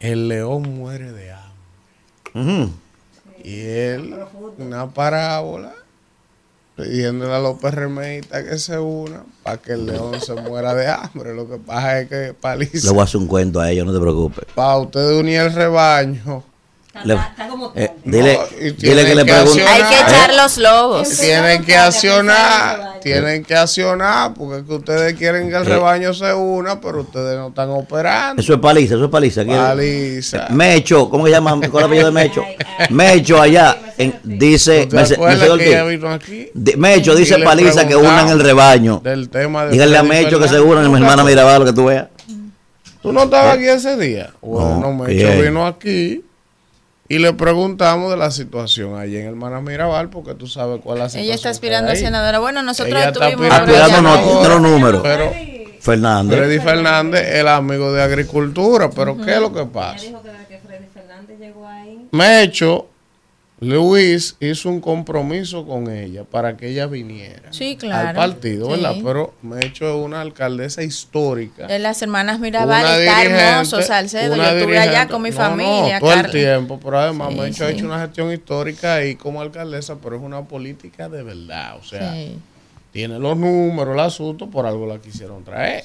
el 0.00 0.28
león 0.28 0.62
muere 0.62 1.12
de 1.12 1.32
hambre. 1.32 2.72
Y 3.44 3.60
él, 3.60 4.14
una 4.56 4.88
parábola, 4.90 5.74
pidiéndole 6.78 7.34
a 7.34 7.40
los 7.40 7.58
PRMistas 7.58 8.44
que 8.44 8.58
se 8.58 8.78
unan 8.78 9.24
para 9.42 9.56
que 9.58 9.72
el 9.72 9.86
león 9.86 10.20
se 10.20 10.32
muera 10.42 10.74
de 10.74 10.86
hambre. 10.86 11.34
Lo 11.34 11.48
que 11.48 11.56
pasa 11.58 12.00
es 12.00 12.08
que 12.08 12.14
Le 12.28 12.34
Paliza, 12.34 12.90
voy 12.92 13.00
a 13.00 13.04
hacer 13.04 13.20
un 13.20 13.26
cuento 13.26 13.60
a 13.60 13.70
ellos, 13.70 13.84
no 13.84 13.92
te 13.92 14.00
preocupes. 14.00 14.44
para 14.54 14.78
usted 14.78 15.18
unir 15.18 15.40
el 15.40 15.52
rebaño, 15.52 16.44
Le- 17.04 17.14
está- 17.14 17.28
está 17.30 17.48
como 17.48 17.72
eh, 17.74 17.90
dile, 18.04 18.34
No, 18.34 18.46
dile 18.76 19.04
que 19.06 19.14
le 19.14 19.24
que 19.24 19.32
pregunte. 19.32 19.62
Hay 19.66 19.82
que 19.82 19.94
echar 20.00 20.34
los 20.34 20.58
lobos. 20.58 21.08
tienen 21.08 21.64
que 21.64 21.76
accionar, 21.76 22.98
tienen 23.00 23.44
que 23.44 23.54
accionar, 23.54 24.34
porque 24.34 24.60
es 24.60 24.66
que 24.66 24.72
ustedes 24.74 25.14
quieren 25.14 25.48
que 25.50 25.56
el 25.56 25.62
Eh. 25.62 25.66
rebaño 25.66 26.12
se 26.14 26.32
una, 26.34 26.80
pero 26.80 27.00
ustedes 27.00 27.36
no 27.38 27.48
están 27.48 27.70
operando. 27.70 28.40
Eso 28.42 28.54
es 28.54 28.60
paliza, 28.60 28.94
eso 28.94 29.04
es 29.04 29.10
paliza. 29.10 29.44
Paliza. 29.44 30.46
Mecho, 30.50 31.08
¿cómo 31.08 31.26
se 31.26 31.32
llama? 31.32 31.52
¿Cuál 31.52 31.64
es 31.64 31.74
el 31.74 31.84
apellido 31.84 32.06
de 32.06 32.12
Mecho? 32.12 32.44
Mecho 32.90 33.40
allá, 33.40 33.76
en- 33.96 34.14
dice, 34.24 34.84
¿Tú 34.84 34.88
te 34.90 34.96
Merce- 34.96 35.14
acuerdas 35.14 35.38
Mercedes 35.48 36.24
que? 36.24 36.50
Di- 36.54 36.76
Mecho 36.76 37.14
dice 37.14 37.38
paliza 37.38 37.86
que 37.86 37.96
unan 37.96 38.28
el 38.28 38.40
rebaño. 38.40 39.00
Del 39.02 39.28
tema 39.28 39.64
de 39.66 39.72
Dígale 39.72 39.96
a 39.98 40.02
Mecho 40.02 40.38
que 40.40 40.48
se 40.48 40.60
unan, 40.60 40.90
mi 40.90 40.98
hermana 40.98 41.24
Mirabal, 41.24 41.64
que 41.64 41.72
tú 41.72 41.86
veas. 41.86 42.06
¿Tú 43.00 43.12
no 43.12 43.22
estabas 43.24 43.54
aquí 43.54 43.64
ese 43.68 43.96
día? 43.96 44.30
Bueno, 44.40 44.80
No, 44.80 44.92
Mecho 44.92 45.12
bien. 45.28 45.42
vino 45.42 45.64
aquí 45.66 46.24
y 47.08 47.18
le 47.18 47.32
preguntamos 47.32 48.10
de 48.10 48.16
la 48.16 48.30
situación 48.30 48.98
allí 48.98 49.16
en 49.16 49.26
Hermana 49.26 49.60
Mirabal, 49.60 50.10
porque 50.10 50.34
tú 50.34 50.46
sabes 50.46 50.80
cuál 50.82 50.98
es 50.98 51.02
la 51.02 51.08
situación. 51.08 51.24
Ella 51.24 51.34
está 51.34 51.50
aspirando 51.50 51.90
a 51.90 51.96
senadora. 51.96 52.38
Bueno, 52.38 52.62
nosotros 52.62 52.94
Ella 52.94 53.08
estuvimos 53.08 53.50
aspirando 53.50 54.48
los 54.48 54.60
números. 54.60 55.00
Pero 55.02 55.32
Fernández. 55.80 56.38
Freddy 56.38 56.58
Fernández, 56.58 57.34
el 57.34 57.48
amigo 57.48 57.92
de 57.92 58.02
agricultura, 58.02 58.90
pero 58.90 59.16
¿qué 59.16 59.34
es 59.34 59.40
lo 59.40 59.52
que 59.52 59.64
pasa? 59.64 60.04
dijo 60.04 60.22
que 60.22 60.28
desde 60.30 60.46
que 60.46 60.58
Freddy 60.58 60.86
Fernández 60.92 61.38
llegó 61.38 61.66
ahí, 61.66 62.08
Mecho, 62.12 62.88
Luis 63.60 64.36
hizo 64.38 64.68
un 64.68 64.80
compromiso 64.80 65.66
con 65.66 65.90
ella 65.90 66.22
para 66.22 66.56
que 66.56 66.68
ella 66.68 66.86
viniera 66.86 67.52
Sí, 67.52 67.76
claro. 67.76 68.08
al 68.10 68.14
partido, 68.14 68.68
¿verdad? 68.68 68.94
Sí. 68.94 69.00
Pero 69.04 69.34
Mecho 69.42 69.88
es 69.88 69.96
una 70.04 70.20
alcaldesa 70.20 70.84
histórica. 70.84 71.66
De 71.66 71.80
las 71.80 72.00
hermanas 72.00 72.38
Mirabal 72.38 73.00
está 73.00 73.24
hermoso, 73.24 73.82
Salcedo. 73.82 74.36
Yo 74.36 74.44
estuve 74.44 74.78
allá 74.78 75.08
con 75.08 75.22
mi 75.22 75.30
No, 75.30 75.36
familia. 75.36 75.98
No, 75.98 76.06
todo 76.06 76.20
el 76.20 76.30
tiempo, 76.30 76.78
pero 76.82 76.98
además 77.00 77.30
Sí, 77.32 77.40
Mecho 77.40 77.64
ha 77.64 77.68
sí. 77.68 77.74
hecho 77.74 77.86
una 77.86 78.00
gestión 78.00 78.32
histórica 78.32 78.94
ahí 78.94 79.16
como 79.16 79.40
alcaldesa, 79.40 79.96
pero 80.00 80.14
es 80.16 80.22
una 80.22 80.42
política 80.44 81.08
de 81.08 81.24
verdad, 81.24 81.78
o 81.78 81.82
sea, 81.82 82.14
tiene 82.92 83.18
los 83.18 83.36
números, 83.36 83.92
el 83.94 84.00
asunto, 84.00 84.48
por 84.48 84.66
algo 84.66 84.86
la 84.86 85.00
quisieron 85.00 85.42
traer. 85.42 85.84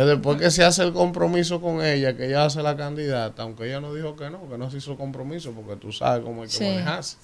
Después 0.00 0.38
que 0.40 0.50
se 0.50 0.64
hace 0.64 0.82
el 0.82 0.92
compromiso 0.92 1.60
con 1.60 1.84
ella, 1.84 2.16
que 2.16 2.26
ella 2.26 2.46
hace 2.46 2.62
la 2.62 2.76
candidata, 2.76 3.42
aunque 3.44 3.66
ella 3.66 3.80
no 3.80 3.94
dijo 3.94 4.16
que 4.16 4.28
no, 4.28 4.48
que 4.50 4.58
no 4.58 4.68
se 4.70 4.78
hizo 4.78 4.96
compromiso, 4.96 5.52
porque 5.52 5.76
tú 5.76 5.92
sabes 5.92 6.24
cómo 6.24 6.42
hay 6.42 6.48
que 6.48 6.54
Sí. 6.54 6.64
manejarse. 6.64 7.16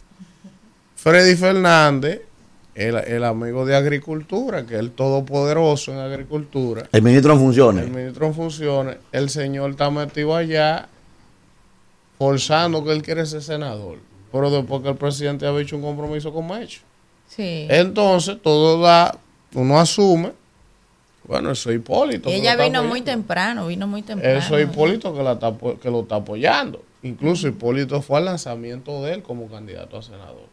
Freddy 0.95 1.35
Fernández, 1.35 2.23
el, 2.77 2.95
el 2.97 3.25
amigo 3.25 3.67
de 3.67 3.75
Agricultura, 3.75 4.65
que 4.67 4.75
es 4.75 4.81
el 4.81 4.93
todopoderoso 4.93 5.93
en 5.93 5.99
Agricultura, 5.99 6.89
El 6.93 7.03
ministro 7.03 7.33
en 7.33 7.39
funciones. 7.41 7.85
el 7.87 7.91
ministro 7.91 8.27
en 8.27 8.35
funciones, 8.35 8.97
el 9.11 9.29
señor 9.31 9.71
está 9.73 9.91
metido 9.91 10.37
allá 10.37 10.89
forzando 12.19 12.85
que 12.85 12.93
él 12.93 13.03
quiere 13.03 13.27
ser 13.27 13.43
senador. 13.43 13.99
Pero 14.31 14.51
después 14.51 14.83
que 14.83 14.91
el 14.91 14.97
presidente 14.97 15.47
había 15.47 15.63
hecho 15.63 15.77
un 15.77 15.83
compromiso 15.83 16.33
con 16.33 16.47
Mecho. 16.47 16.83
Sí. 17.29 17.67
Entonces, 17.69 18.39
todo 18.43 18.81
da, 18.81 19.17
uno 19.55 19.81
asume, 19.81 20.33
bueno, 21.25 21.51
eso 21.51 21.71
es 21.71 21.77
Hipólito. 21.77 22.31
Y 22.31 22.35
ella 22.35 22.57
vino 22.57 22.83
muy 22.83 23.03
temprano, 23.03 23.67
vino 23.67 23.87
muy 23.87 24.03
temprano. 24.03 24.39
Eso 24.39 24.57
es 24.59 24.69
Hipólito 24.69 25.15
que, 25.15 25.23
la 25.23 25.33
está 25.33 25.55
que 25.81 25.91
lo 25.91 26.03
está 26.03 26.17
apoyando. 26.17 26.83
Incluso 27.03 27.49
Hipólito 27.49 28.03
fue 28.03 28.19
al 28.19 28.27
lanzamiento 28.27 29.03
de 29.03 29.15
él 29.15 29.23
como 29.23 29.49
candidato 29.49 29.99
a 29.99 30.03
senador. 30.03 30.49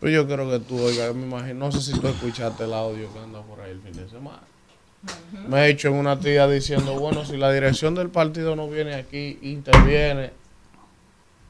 Pero 0.00 0.12
yo 0.12 0.26
creo 0.26 0.50
que 0.50 0.60
tú, 0.60 0.80
oiga, 0.80 1.12
me 1.12 1.26
imagino, 1.26 1.66
no 1.66 1.72
sé 1.72 1.92
si 1.92 1.98
tú 2.00 2.08
escuchaste 2.08 2.64
el 2.64 2.72
audio 2.72 3.12
que 3.12 3.18
anda 3.18 3.42
por 3.42 3.60
ahí 3.60 3.72
el 3.72 3.80
fin 3.80 3.92
de 3.92 4.08
semana. 4.08 4.40
Me 5.48 5.60
he 5.60 5.68
hecho 5.70 5.88
en 5.88 5.94
una 5.94 6.18
tía 6.18 6.46
diciendo, 6.46 6.98
bueno, 6.98 7.24
si 7.24 7.36
la 7.36 7.52
dirección 7.52 7.94
del 7.94 8.10
partido 8.10 8.56
no 8.56 8.68
viene 8.68 8.94
aquí, 8.94 9.38
interviene, 9.42 10.30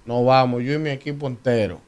no 0.06 0.24
vamos, 0.24 0.62
yo 0.62 0.72
y 0.72 0.78
mi 0.78 0.90
equipo 0.90 1.26
entero, 1.26 1.80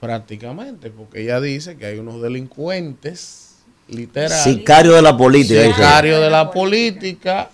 prácticamente, 0.00 0.90
porque 0.90 1.22
ella 1.22 1.40
dice 1.40 1.76
que 1.76 1.86
hay 1.86 1.98
unos 1.98 2.22
delincuentes, 2.22 3.43
literal, 3.88 4.30
Sicario 4.30 4.92
de 4.92 5.02
la 5.02 5.16
política. 5.16 5.62
sicario 5.62 6.20
de 6.20 6.30
la 6.30 6.50
política, 6.50 7.50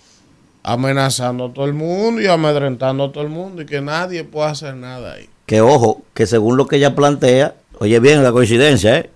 amenazando 0.63 1.47
a 1.47 1.53
todo 1.53 1.65
el 1.65 1.75
mundo 1.75 2.21
y 2.21 2.27
amedrentando 2.27 3.05
a 3.05 3.13
todo 3.13 3.25
el 3.25 3.31
mundo 3.31 3.63
y 3.63 3.67
que 3.67 3.81
nadie 3.81 4.25
puede 4.25 4.51
hacer 4.51 4.75
nada 4.75 5.15
ahí. 5.15 5.29
Que 5.47 5.61
ojo, 5.61 6.03
que 6.15 6.27
según 6.27 6.57
lo 6.57 6.67
que 6.67 6.77
ella 6.77 6.95
plantea, 6.95 7.55
oye 7.79 7.99
bien 7.99 8.23
la 8.23 8.33
coincidencia, 8.33 8.99
¿eh? 8.99 9.11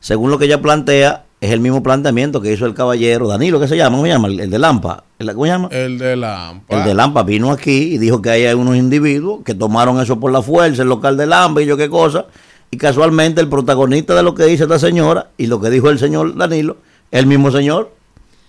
Según 0.00 0.30
lo 0.30 0.38
que 0.38 0.44
ella 0.44 0.60
plantea, 0.60 1.24
es 1.44 1.50
el 1.50 1.60
mismo 1.60 1.82
planteamiento 1.82 2.40
que 2.40 2.52
hizo 2.52 2.64
el 2.64 2.72
caballero 2.72 3.28
Danilo, 3.28 3.60
¿qué 3.60 3.68
se 3.68 3.76
llama? 3.76 3.96
¿Cómo 3.96 4.06
se 4.06 4.12
llama? 4.12 4.28
El, 4.28 4.50
de 4.50 4.58
Lampa. 4.58 5.04
¿El, 5.18 5.26
¿Cómo 5.32 5.44
se 5.44 5.50
llama? 5.50 5.68
El 5.70 5.98
de 5.98 6.16
Lampa. 6.16 6.76
El 6.78 6.84
de 6.84 6.94
Lampa 6.94 7.22
vino 7.22 7.50
aquí 7.50 7.94
y 7.94 7.98
dijo 7.98 8.22
que 8.22 8.30
hay 8.30 8.46
unos 8.54 8.76
individuos 8.76 9.40
que 9.44 9.54
tomaron 9.54 10.00
eso 10.00 10.18
por 10.18 10.32
la 10.32 10.40
fuerza, 10.40 10.82
el 10.82 10.88
local 10.88 11.18
de 11.18 11.26
Lampa 11.26 11.60
y 11.60 11.66
yo 11.66 11.76
qué 11.76 11.90
cosa. 11.90 12.26
Y 12.74 12.76
casualmente 12.76 13.40
el 13.40 13.48
protagonista 13.48 14.16
de 14.16 14.24
lo 14.24 14.34
que 14.34 14.42
dice 14.46 14.64
esta 14.64 14.80
señora 14.80 15.28
y 15.38 15.46
lo 15.46 15.60
que 15.60 15.70
dijo 15.70 15.90
el 15.90 16.00
señor 16.00 16.36
Danilo, 16.36 16.76
el 17.12 17.24
mismo 17.24 17.52
señor. 17.52 17.92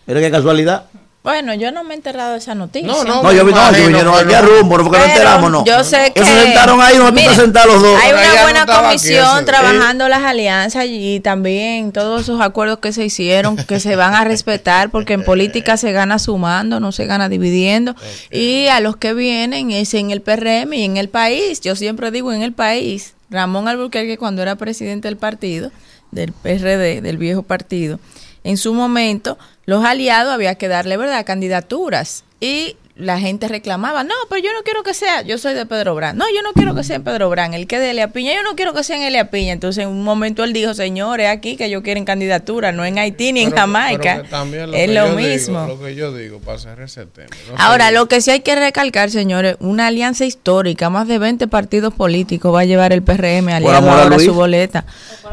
Mira 0.08 0.20
qué 0.20 0.32
casualidad. 0.32 0.86
Bueno, 1.22 1.54
yo 1.54 1.72
no 1.72 1.84
me 1.84 1.94
he 1.94 1.98
enterado 1.98 2.32
de 2.32 2.40
esa 2.40 2.56
noticia. 2.56 2.88
No, 2.88 3.04
no, 3.04 3.22
No, 3.22 3.32
yo 3.32 3.46
vi, 3.46 3.52
no, 3.54 3.72
yo 3.72 3.86
vinieron 3.88 4.14
pero- 4.16 4.26
aquí 4.26 4.34
a 4.34 4.42
rumbo, 4.42 4.78
no 4.80 4.84
fue 4.84 4.94
que 4.94 4.98
nos 4.98 5.06
Pero 5.08 5.18
enteramos, 5.20 5.52
no. 5.52 5.66
Yo 5.66 5.84
sé 5.84 6.12
que. 6.12 6.22
Ellos 6.22 6.34
se 6.34 6.44
sentaron 6.44 6.82
ahí 6.82 6.96
sentados 7.36 7.74
los 7.74 7.84
dos. 7.84 8.00
Hay 8.02 8.14
una 8.14 8.36
no 8.36 8.42
buena 8.42 8.62
aquí 8.64 8.72
comisión 8.72 9.36
ese- 9.38 9.46
trabajando 9.46 10.08
las 10.10 10.24
alianzas 10.24 10.82
allí 10.82 11.20
también 11.20 11.92
todos 11.92 12.22
esos 12.22 12.42
acuerdos 12.42 12.80
que 12.80 12.94
se 12.94 13.06
hicieron 13.06 13.58
que 13.58 13.80
se 13.80 13.96
van 13.96 14.16
a 14.16 14.24
respetar 14.24 14.90
porque 14.90 15.14
en 15.14 15.24
política 15.24 15.78
se 15.78 15.92
gana 15.92 16.18
sumando, 16.18 16.80
no 16.80 16.92
se 16.92 17.06
gana 17.06 17.30
dividiendo. 17.30 17.96
Y 18.32 18.68
a 18.70 18.80
los 18.80 18.96
que 18.98 19.14
vienen 19.14 19.70
es 19.70 19.94
en 19.94 20.10
el 20.10 20.22
PRM 20.24 20.74
y 20.74 20.84
en 20.84 20.98
el 20.98 21.10
país. 21.10 21.62
Yo 21.62 21.76
siempre 21.76 22.10
digo 22.10 22.34
en 22.34 22.42
el 22.42 22.54
país. 22.54 23.15
Ramón 23.30 23.68
Alburquerque 23.68 24.18
cuando 24.18 24.42
era 24.42 24.56
presidente 24.56 25.08
del 25.08 25.18
partido, 25.18 25.72
del 26.12 26.32
PRD, 26.32 27.02
del 27.02 27.18
viejo 27.18 27.44
partido, 27.44 28.00
en 28.44 28.58
su 28.58 28.74
momento 28.74 29.38
los 29.66 29.84
aliados 29.84 30.34
había 30.34 30.56
que 30.56 30.68
darle, 30.68 30.98
¿verdad?, 30.98 31.26
candidaturas. 31.26 32.24
Y 32.40 32.78
la 32.98 33.20
gente 33.20 33.50
reclamaba, 33.50 34.06
no, 34.06 34.14
pero 34.30 34.42
yo 34.42 34.54
no 34.54 34.64
quiero 34.64 34.82
que 34.82 34.94
sea, 34.94 35.22
yo 35.22 35.38
soy 35.38 35.54
de 35.54 35.66
Pedro 35.66 35.96
Brán, 35.96 36.18
no, 36.18 36.24
yo 36.34 36.42
no 36.44 36.54
quiero 36.54 36.74
que 36.76 36.82
sea 36.86 36.96
en 36.96 37.04
Pedro 37.04 37.30
Brán, 37.30 37.54
el 37.54 37.68
que 37.68 37.78
de 37.78 37.92
Elia 37.92 38.08
Piña, 38.14 38.34
yo 38.34 38.42
no 38.42 38.56
quiero 38.56 38.74
que 38.74 38.86
sea 38.86 38.96
en 38.96 39.02
Elia 39.02 39.30
Piña. 39.30 39.52
Entonces 39.52 39.84
en 39.84 39.90
un 39.90 40.02
momento 40.06 40.46
él 40.46 40.54
dijo, 40.54 40.74
señores, 40.74 41.28
aquí 41.28 41.58
que 41.58 41.70
yo 41.70 41.84
quieren 41.84 42.06
candidatura, 42.06 42.72
no 42.72 42.86
en 42.86 42.98
Haití 42.98 43.34
ni 43.34 43.42
en 43.42 43.50
Pero- 43.50 43.62
Jamaica. 43.64 44.24
pero 44.30 44.44
es 44.74 44.86
que 44.86 44.88
lo 44.88 44.94
yo 44.94 45.16
digo, 45.18 45.30
mismo. 45.30 45.68
lo 45.68 45.82
que 45.82 45.94
yo 45.96 46.14
digo, 46.16 46.40
para 46.40 46.58
cerrar 46.58 46.86
ese 46.86 47.06
tema. 47.06 47.28
no 47.52 47.56
Ahora, 47.58 47.92
lo 47.92 48.08
que 48.08 48.22
sí 48.22 48.32
hay 48.32 48.40
que 48.40 48.56
recalcar, 48.56 49.12
señores, 49.12 49.58
una 49.60 49.88
alianza 49.88 50.24
histórica, 50.24 50.90
más 50.90 51.06
de 51.10 51.18
20 51.20 51.48
partidos 51.50 51.94
políticos 51.94 52.56
va 52.56 52.62
a 52.62 52.66
llevar 52.66 52.94
el 52.94 53.04
PRM 53.04 53.50
aliado 53.54 53.76
amor 53.78 53.90
a 53.90 54.04
ahora 54.04 54.16
a 54.16 54.18
Luis? 54.18 54.26
su 54.26 54.34
boleta. 54.34 54.86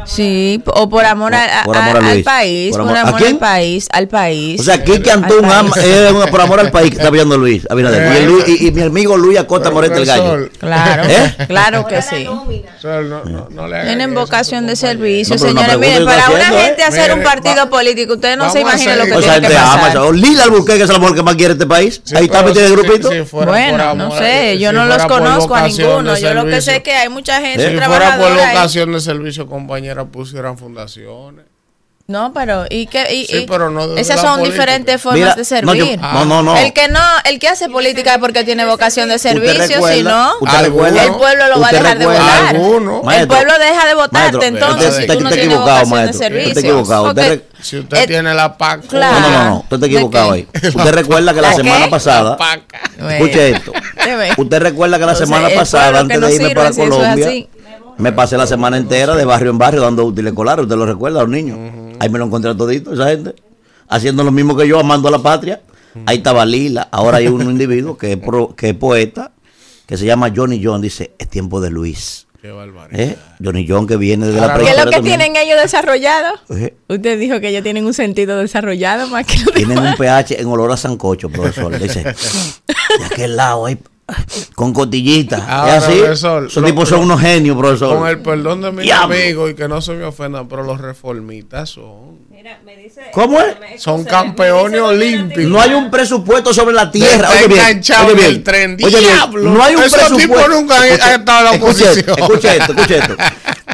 Sí, 0.04 0.60
o 0.66 0.88
por 0.88 1.04
amor, 1.04 1.32
a- 1.34 1.60
a- 1.60 1.64
Por 1.64 1.76
amor 1.76 2.02
a 2.02 2.10
al 2.10 2.22
país, 2.24 2.72
Por 2.72 2.80
amor- 2.80 2.96
al 2.96 3.38
país, 3.38 3.86
al 3.92 4.08
país. 4.08 4.60
O 4.60 4.64
sea, 4.64 4.82
Kiki 4.82 5.10
Antún 5.10 5.44
es 5.44 6.26
por 6.30 6.40
amor 6.40 6.58
al 6.58 6.72
país 6.72 6.90
que 6.90 6.96
está 6.96 7.06
apoyando 7.06 7.38
Luis 7.38 7.51
Abinader. 7.68 8.12
Y, 8.12 8.16
el 8.18 8.26
Luis- 8.26 8.44
y- 8.48 8.66
y 8.68 8.70
mi 8.72 8.82
amigo 8.82 9.16
Luis 9.16 9.38
Acosta 9.38 9.70
Morete 9.70 9.96
el 9.98 10.06
gallo. 10.06 10.48
Claro, 10.58 11.02
¿Eh? 11.08 11.34
claro 11.46 11.86
que 11.86 12.00
sí. 12.02 12.24
profesor, 12.26 13.04
no, 13.04 13.24
no, 13.24 13.48
no 13.50 13.66
le 13.68 13.74
hagan 13.76 13.86
Tienen 13.86 14.14
vocación 14.14 14.66
de 14.66 14.76
servicio, 14.76 15.38
señores. 15.38 15.78
Miren, 15.78 16.04
para 16.04 16.26
una 16.28 16.36
haciendo, 16.36 16.58
¿eh? 16.58 16.62
gente 16.64 16.82
hacer 16.84 17.12
un 17.14 17.22
partido 17.22 17.56
va- 17.56 17.70
político, 17.70 18.14
ustedes 18.14 18.36
no 18.36 18.50
se 18.50 18.60
imaginan 18.60 18.98
lo 18.98 19.04
que 19.04 19.10
seguir. 19.10 19.24
O 19.24 19.30
sea, 19.30 19.40
tiene 19.40 19.48
que 19.48 19.60
pasar. 19.60 20.14
Lila 20.14 20.44
Albuquerque 20.44 20.78
que 20.78 20.84
es 20.84 20.90
la 20.90 20.98
mujer 20.98 21.14
que 21.16 21.22
más 21.22 21.36
quiere 21.36 21.52
este 21.52 21.66
país. 21.66 22.00
Sí, 22.04 22.16
Ahí 22.16 22.24
está 22.24 22.38
pero 22.38 22.48
metida 22.48 22.66
el 22.66 22.72
grupito. 22.72 23.10
si 23.10 23.22
fuera 23.24 23.46
por 23.46 23.46
Bueno, 23.60 23.82
amor- 23.84 23.96
no 24.08 24.18
sé, 24.18 24.58
yo 24.58 24.70
si 24.70 24.76
no 24.76 24.84
los 24.86 25.04
conozco 25.06 25.54
a 25.54 25.68
ninguno. 25.68 26.16
Yo 26.18 26.34
lo 26.34 26.44
que 26.46 26.60
sé 26.60 26.76
es 26.76 26.82
que 26.82 26.92
hay 26.92 27.08
mucha 27.08 27.40
gente 27.40 27.62
Si 27.68 27.70
fuera 27.72 27.86
por 27.88 27.96
trabajadora 27.98 28.48
vocación 28.52 28.92
de 28.92 29.00
servicio, 29.00 29.46
compañera, 29.46 30.04
pusieran 30.04 30.56
fundaciones. 30.58 31.44
No, 32.08 32.32
pero 32.34 32.64
y 32.68 32.86
que 32.88 33.14
y, 33.14 33.26
Sí, 33.26 33.36
y- 33.42 33.46
pero 33.46 33.70
no 33.70 33.96
esas 33.96 34.20
son 34.20 34.40
política. 34.40 34.52
diferentes 34.52 35.00
formas 35.00 35.18
Mira, 35.20 35.34
de 35.36 35.62
no, 35.62 35.74
yo- 35.74 35.84
servir. 35.86 36.00
no, 36.00 36.24
no, 36.24 36.42
no. 36.42 36.56
El 36.58 36.72
que 36.72 36.88
no, 36.88 36.98
el 37.24 37.38
que 37.38 37.48
hace 37.48 37.68
política 37.70 38.14
es 38.14 38.18
porque 38.18 38.42
tiene 38.44 38.66
vocación 38.66 39.08
de 39.08 39.18
servicio, 39.20 39.86
si 39.88 40.02
no, 40.02 40.32
usted 40.40 40.62
recuerda- 40.64 41.04
el 41.04 41.12
pueblo 41.12 41.48
lo 41.48 41.60
va 41.60 41.68
a 41.68 41.70
usted 41.70 41.78
dejar 41.78 41.98
de 41.98 42.06
votar. 42.06 42.56
El 43.20 43.28
pueblo 43.28 43.52
deja 43.58 43.86
de 43.86 43.94
votarte 43.94 44.18
maestro, 44.18 44.42
entonces 44.42 44.88
usted- 44.90 44.96
si 44.96 45.00
usted 45.02 45.14
tú 45.14 45.20
no 45.20 45.28
está 45.28 45.40
tienes 45.40 45.46
equivocado, 45.46 45.78
vocación 45.78 45.88
de 45.90 45.94
maestro. 46.04 46.10
Usted 46.10 46.26
servicio. 46.26 46.48
está 46.50 46.60
equivocado. 46.60 47.04
Usted 47.08 47.42
Si 47.62 47.78
usted 47.78 47.96
Eh, 47.98 48.06
tiene 48.08 48.34
la 48.34 48.58
PAC, 48.58 48.86
claro. 48.88 49.20
No, 49.20 49.20
no, 49.20 49.30
no, 49.30 49.44
no, 49.50 49.56
usted 49.60 49.76
está 49.76 49.86
¿De 49.86 49.92
equivocado 49.94 50.32
ahí. 50.32 50.48
Usted 50.74 50.92
recuerda 50.92 51.32
que 51.32 51.40
la 51.40 51.50
¿La 51.50 51.54
semana 51.54 51.84
qué? 51.84 51.90
pasada, 51.92 52.36
la 52.98 53.14
escuche 53.16 53.50
esto. 53.50 53.72
Usted 54.36 54.58
recuerda 54.60 54.98
que 54.98 55.06
la 55.06 55.12
Entonces, 55.12 55.28
semana 55.28 55.54
pasada, 55.54 56.00
antes 56.00 56.20
de 56.20 56.26
irme 56.34 56.48
sirve, 56.48 56.54
para 56.56 56.72
si 56.72 56.80
eso 56.82 56.90
es 56.92 56.98
Colombia, 56.98 57.46
me 57.98 58.10
pasé 58.12 58.36
la 58.36 58.48
semana 58.48 58.76
entera 58.78 59.14
de 59.14 59.24
barrio 59.24 59.52
en 59.52 59.58
barrio 59.58 59.80
dando 59.82 60.04
útiles 60.04 60.32
escolares. 60.32 60.64
¿Usted 60.64 60.74
lo 60.74 60.86
recuerda 60.86 61.20
a 61.20 61.22
los 61.22 61.30
niños? 61.30 61.56
Ahí 62.02 62.08
me 62.10 62.18
lo 62.18 62.24
encontré 62.24 62.52
todito, 62.56 62.92
esa 62.94 63.06
gente. 63.10 63.32
Haciendo 63.88 64.24
lo 64.24 64.32
mismo 64.32 64.56
que 64.56 64.66
yo, 64.66 64.80
amando 64.80 65.06
a 65.06 65.12
la 65.12 65.20
patria. 65.20 65.60
Ahí 66.04 66.16
estaba 66.16 66.44
Lila. 66.44 66.88
Ahora 66.90 67.18
hay 67.18 67.28
un 67.28 67.42
individuo 67.48 67.96
que 67.96 68.14
es, 68.14 68.18
pro- 68.18 68.56
que 68.56 68.70
es 68.70 68.74
poeta, 68.74 69.30
que 69.86 69.96
se 69.96 70.04
llama 70.04 70.32
Johnny 70.34 70.60
John. 70.60 70.80
Dice, 70.82 71.12
es 71.16 71.28
tiempo 71.28 71.60
de 71.60 71.70
Luis. 71.70 72.26
Qué 72.40 72.50
barbaridad. 72.50 73.00
¿Eh? 73.00 73.16
Johnny 73.40 73.64
John 73.68 73.86
que 73.86 73.96
viene 73.96 74.26
de 74.26 74.32
la 74.40 74.52
¿Qué 74.58 74.64
es 74.68 74.76
lo 74.76 74.84
que 74.86 74.90
también. 74.96 75.20
tienen 75.20 75.36
ellos 75.36 75.62
desarrollado? 75.62 76.34
Eh, 76.50 76.74
Usted 76.88 77.20
dijo 77.20 77.38
que 77.38 77.50
ellos 77.50 77.62
tienen 77.62 77.86
un 77.86 77.94
sentido 77.94 78.36
desarrollado 78.38 79.06
más 79.06 79.24
que 79.24 79.38
lo 79.38 79.52
Tienen 79.52 79.78
un 79.78 79.94
pH 79.94 80.40
en 80.40 80.48
olor 80.48 80.72
a 80.72 80.76
sancocho, 80.76 81.28
profesor. 81.30 81.78
Dice, 81.78 82.02
de 82.98 83.04
aquel 83.04 83.36
lado 83.36 83.66
ahí, 83.66 83.78
con 84.54 84.72
cotillita. 84.72 85.46
Ahora, 85.48 85.76
es 85.78 85.84
así. 85.84 85.98
profesor, 85.98 86.46
Esos 86.46 86.62
lo- 86.62 86.68
tipos 86.68 86.88
son 86.88 86.98
lo- 86.98 87.04
unos 87.06 87.20
genios, 87.20 87.56
profesor. 87.56 87.98
Con 87.98 88.08
el 88.08 88.18
perdón 88.20 88.60
de 88.62 88.72
mis 88.72 88.82
Diablo. 88.84 89.14
amigos 89.14 89.50
y 89.50 89.54
que 89.54 89.68
no 89.68 89.80
se 89.80 89.92
me 89.94 90.04
ofendan, 90.04 90.48
pero 90.48 90.62
los 90.64 90.80
reformistas 90.80 91.70
son. 91.70 92.20
Mira, 92.30 92.58
me 92.64 92.76
dice. 92.76 93.02
¿Cómo 93.12 93.40
es? 93.40 93.58
me- 93.60 93.78
Son 93.78 94.04
campeones 94.04 94.80
olímpicos. 94.80 95.44
No 95.44 95.60
hay 95.60 95.72
un 95.74 95.90
presupuesto 95.90 96.52
sobre 96.52 96.74
la 96.74 96.90
tierra. 96.90 97.28
Oye 97.30 97.46
bien, 97.46 97.80
oye 97.80 98.10
en 98.10 98.16
bien, 98.16 98.28
el 98.30 98.42
tren. 98.42 98.76
oye 98.84 98.98
bien, 98.98 99.12
¡Diablo! 99.14 99.50
No 99.50 99.62
hay 99.62 99.76
un 99.76 99.82
Esos 99.84 99.98
presupuesto. 100.00 100.34
tipos 100.34 100.48
nunca 100.50 100.76
han- 100.82 101.00
han 101.00 101.20
estado 101.20 101.38
en 101.38 101.44
la 101.44 101.50
oposición. 101.52 101.98
Escuche 101.98 102.56
esto, 102.56 102.72
escuche 102.72 102.98
esto. 102.98 103.16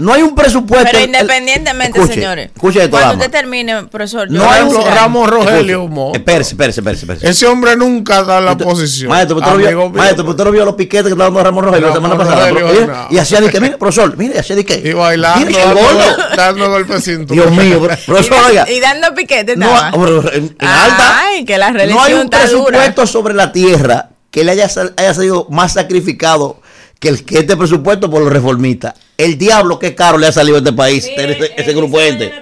No 0.01 0.13
hay 0.13 0.23
un 0.23 0.35
presupuesto. 0.35 0.89
Pero 0.91 1.05
independientemente, 1.05 1.99
escuche, 1.99 2.15
señores. 2.15 2.51
Escuche 2.55 2.79
esto, 2.81 2.91
Cuando 2.91 3.09
dama. 3.11 3.25
usted 3.25 3.31
termine, 3.31 3.85
profesor, 3.85 4.31
No 4.31 4.51
hay 4.51 4.63
un. 4.63 4.85
Ramos 4.85 5.29
Rogelio 5.31 5.87
Mo. 5.89 6.13
Espérese, 6.15 6.53
espérese, 6.53 6.81
espérese. 6.81 7.05
espérese. 7.05 7.29
Ese 7.29 7.47
hombre 7.47 7.77
nunca 7.77 8.23
da 8.23 8.41
la 8.41 8.57
posición. 8.57 9.09
Maestro, 9.11 9.37
usted 9.39 9.51
no 9.51 9.57
vio, 9.57 9.67
Amigo 9.69 9.91
maestro, 9.91 10.25
usted 10.29 10.45
no 10.45 10.51
vio 10.51 10.65
los 10.65 10.75
piquetes 10.75 11.05
que 11.05 11.11
estaba 11.11 11.25
dando 11.25 11.43
Ramón 11.45 11.65
Rogelio 11.65 11.89
la 11.89 11.95
Ramón 11.95 12.11
semana 12.13 12.31
pasada. 12.31 12.51
Rogelio, 12.51 12.73
Mire, 12.73 12.87
no. 12.87 13.07
Y 13.11 13.19
hacía 13.19 13.41
de 13.41 13.51
que, 13.51 13.61
mire, 13.61 13.77
profesor, 13.79 14.17
mire, 14.17 14.39
hacía 14.39 14.57
de 14.57 14.65
que. 14.65 14.83
Y 14.85 14.93
bailando, 14.93 15.47
Mire, 15.47 15.61
el 15.63 15.69
dando, 15.69 15.83
gordo. 15.83 16.17
dando 16.37 16.71
golpes 16.71 17.05
sin 17.05 17.27
Dios 17.27 17.51
mío, 17.51 17.81
pro- 17.81 17.97
profesor, 18.07 18.37
oiga. 18.49 18.71
Y, 18.71 18.81
dando 18.81 19.15
piquete 19.15 19.57
No, 19.57 19.69
pero 19.93 20.33
en, 20.33 20.45
en 20.59 20.67
alta. 20.69 21.21
Ay, 21.21 21.45
que 21.45 21.59
la 21.59 21.71
No 21.73 22.03
hay 22.03 22.15
un 22.15 22.29
presupuesto 22.29 23.07
sobre 23.07 23.35
la 23.35 23.53
tierra 23.53 24.11
que 24.31 24.45
le 24.45 24.53
haya, 24.53 24.69
sal- 24.69 24.93
haya 24.97 25.15
salido 25.15 25.47
más 25.51 25.73
sacrificado 25.73 26.61
que, 27.01 27.09
el, 27.09 27.25
que 27.25 27.39
este 27.39 27.57
presupuesto 27.57 28.11
por 28.11 28.23
los 28.23 28.33
reformistas. 28.33 28.95
El 29.19 29.37
diablo, 29.37 29.79
qué 29.81 29.95
caro 29.97 30.17
le 30.17 30.29
ha 30.29 30.33
salido 30.33 30.57
a 30.57 30.59
este 30.61 30.73
país, 30.73 31.07
Mire, 31.17 31.33
ese, 31.33 31.53
ese 31.57 31.75
grupo 31.75 31.99
de 31.99 32.07
gente. 32.07 32.33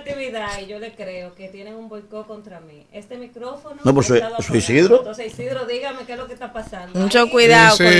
y 0.62 0.67
yo 0.67 0.79
le 0.79 0.95
creo 0.95 1.35
que 1.35 1.49
tienen 1.49 1.75
un 1.75 1.89
boicot 1.89 2.27
contra 2.27 2.61
mí. 2.61 2.87
Este 2.93 3.17
micrófono. 3.17 3.77
No, 3.83 3.95
pues, 3.95 4.07
soy- 4.07 4.23
soy. 4.47 4.59
Isidro. 4.59 4.99
Entonces, 4.99 5.33
Isidro, 5.33 5.65
dígame 5.67 6.05
qué 6.07 6.12
es 6.12 6.19
lo 6.19 6.27
que 6.27 6.35
está 6.35 6.53
pasando. 6.53 6.99
Mucho 6.99 7.21
Ahí. 7.23 7.31
cuidado 7.31 7.77
con 7.79 7.87
la... 7.87 7.91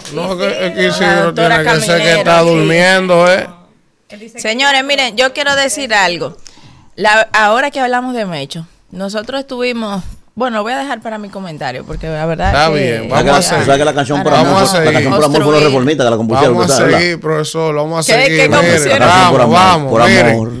Isidro, 0.00 0.22
no, 0.28 0.36
que, 0.36 0.46
es 0.48 0.56
que 0.56 0.66
Isidro. 0.66 0.88
Isidro 0.88 1.06
La 1.14 1.22
doctora 1.22 1.62
tiene 1.62 1.74
que 1.78 1.80
ser 1.86 2.02
que 2.02 2.12
está 2.18 2.40
sí. 2.40 2.46
durmiendo, 2.48 3.32
¿eh? 3.32 3.46
Dice 4.18 4.32
que- 4.34 4.40
Señores, 4.40 4.84
miren, 4.84 5.16
yo 5.16 5.32
quiero 5.32 5.54
decir 5.56 5.94
algo. 5.94 6.36
La, 6.96 7.28
ahora 7.32 7.70
que 7.70 7.78
hablamos 7.80 8.14
de 8.14 8.26
Mecho, 8.26 8.66
nosotros 8.90 9.40
estuvimos 9.40 10.02
Bueno, 10.36 10.62
voy 10.64 10.72
a 10.72 10.78
dejar 10.78 11.00
para 11.00 11.16
mi 11.18 11.28
comentario, 11.28 11.84
porque 11.84 12.08
la 12.08 12.26
verdad 12.26 12.48
Está 12.48 12.72
que- 12.72 12.82
bien, 12.82 13.08
vamos 13.08 13.28
a 13.30 13.36
la- 13.36 13.42
seguir. 13.42 13.64
sea, 13.66 13.76
que 13.78 13.84
la 13.84 13.94
canción 13.94 14.18
por 14.22 14.32
Para 14.32 14.40
amor, 14.40 14.54
Vamos 14.54 14.74
a 14.74 14.80
la 14.80 14.92
canción 14.92 15.14
por 15.14 15.24
amor 15.24 15.42
fue 15.44 15.52
los 15.52 15.62
reformistas 15.62 16.06
que 16.06 16.10
la 16.10 16.16
compusieron. 16.16 16.56
Vamos 16.58 16.72
a 16.72 16.82
¿verdad? 16.82 16.98
seguir, 16.98 17.20
profesor, 17.20 17.74
vamos 17.76 18.08
a 18.08 18.12
¿Qué- 18.12 18.22
seguir. 18.24 18.38
qué 18.40 18.48
mire, 18.48 18.60
compusieron? 18.60 18.98
La 18.98 19.06
canción 19.06 19.30
por 19.30 19.40
vamos, 19.40 19.54
amor, 19.58 19.70
vamos, 19.70 19.90
por 19.92 20.02
amor. 20.02 20.52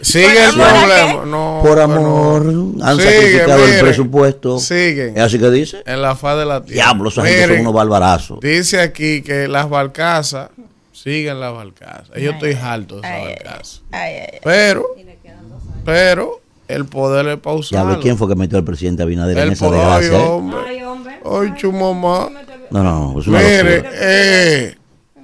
Sigue 0.00 0.26
¿Por 0.26 0.36
el 0.36 0.54
problema. 0.54 1.24
No, 1.26 1.60
Por 1.62 1.74
bueno. 1.76 1.82
amor, 1.84 2.42
han 2.82 2.96
Sigue, 2.96 3.12
sacrificado 3.12 3.64
el 3.66 3.80
presupuesto. 3.80 4.58
Siguen. 4.58 5.16
¿Es 5.16 5.22
así 5.22 5.38
que 5.38 5.50
dice? 5.50 5.82
En 5.86 6.02
la 6.02 6.16
faz 6.16 6.38
de 6.38 6.44
la 6.46 6.62
tierra. 6.62 6.74
Diablo, 6.84 7.08
esa 7.08 7.24
gente 7.24 7.48
son 7.48 7.60
unos 7.60 7.74
barbarazos. 7.74 8.40
Dice 8.40 8.80
aquí 8.80 9.22
que 9.22 9.46
las 9.48 9.68
barcazas 9.70 10.48
siguen 10.92 11.40
las 11.40 11.52
barcazas. 11.54 12.10
Yo 12.18 12.30
estoy 12.32 12.52
harto 12.60 13.00
de 13.00 13.06
esas 13.08 13.10
Ay, 13.10 13.22
ay, 13.26 13.34
barcazas. 13.44 13.82
ay, 13.92 14.00
ay, 14.14 14.26
ay. 14.34 14.38
Pero, 14.42 14.86
pero, 15.84 16.40
el 16.68 16.86
poder 16.86 17.26
es 17.28 17.36
Ya 17.36 17.42
pausado. 17.42 17.88
ve 17.88 17.98
quién 18.00 18.16
fue 18.18 18.28
que 18.28 18.34
metió 18.36 18.58
al 18.58 18.64
presidente 18.64 19.02
Abinader 19.02 19.38
en 19.38 19.52
esa 19.52 19.66
ay, 19.66 19.72
desgracia. 19.72 20.18
¿eh? 20.18 20.26
hombre. 20.28 20.58
Ay, 20.66 20.82
hombre. 20.82 21.20
Ay, 21.24 21.52
chumamá. 21.56 22.28
No, 22.70 22.82
no, 22.82 23.20
es 23.20 23.26
una 23.26 23.38
Mire, 23.38 23.76
locura. 23.76 23.90
eh, 23.94 24.76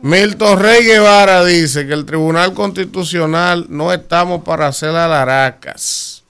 Milton 0.03 0.59
Rey 0.61 0.85
Guevara 0.85 1.44
dice 1.44 1.87
que 1.87 1.92
el 1.92 2.05
Tribunal 2.07 2.53
Constitucional 2.55 3.66
no 3.68 3.92
estamos 3.92 4.42
para 4.42 4.66
hacer 4.68 4.90
alaracas. 4.90 6.22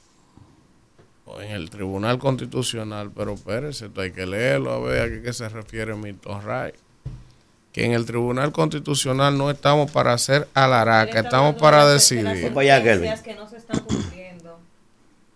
O 1.26 1.40
en 1.40 1.50
el 1.52 1.70
Tribunal 1.70 2.18
Constitucional, 2.18 3.10
pero 3.14 3.34
espérese, 3.34 3.86
esto 3.86 4.00
hay 4.00 4.12
que 4.12 4.26
leerlo 4.26 4.72
a 4.72 4.80
ver 4.80 5.02
a 5.02 5.08
qué, 5.08 5.22
qué 5.22 5.32
se 5.32 5.48
refiere 5.48 5.94
Milton 5.94 6.42
Rey. 6.42 6.72
Que 7.72 7.84
en 7.84 7.92
el 7.92 8.04
Tribunal 8.04 8.50
Constitucional 8.50 9.38
no 9.38 9.48
estamos 9.50 9.90
para 9.92 10.12
hacer 10.12 10.48
alaracas, 10.54 11.24
estamos 11.24 11.54
para 11.54 11.86
decidir. 11.86 12.48
para 12.52 12.60
allá, 12.62 12.82
Kelvin. 12.82 13.12
que 13.22 13.34
no 13.36 13.48
se 13.48 13.58
están 13.58 13.78
cumpliendo. 13.80 14.58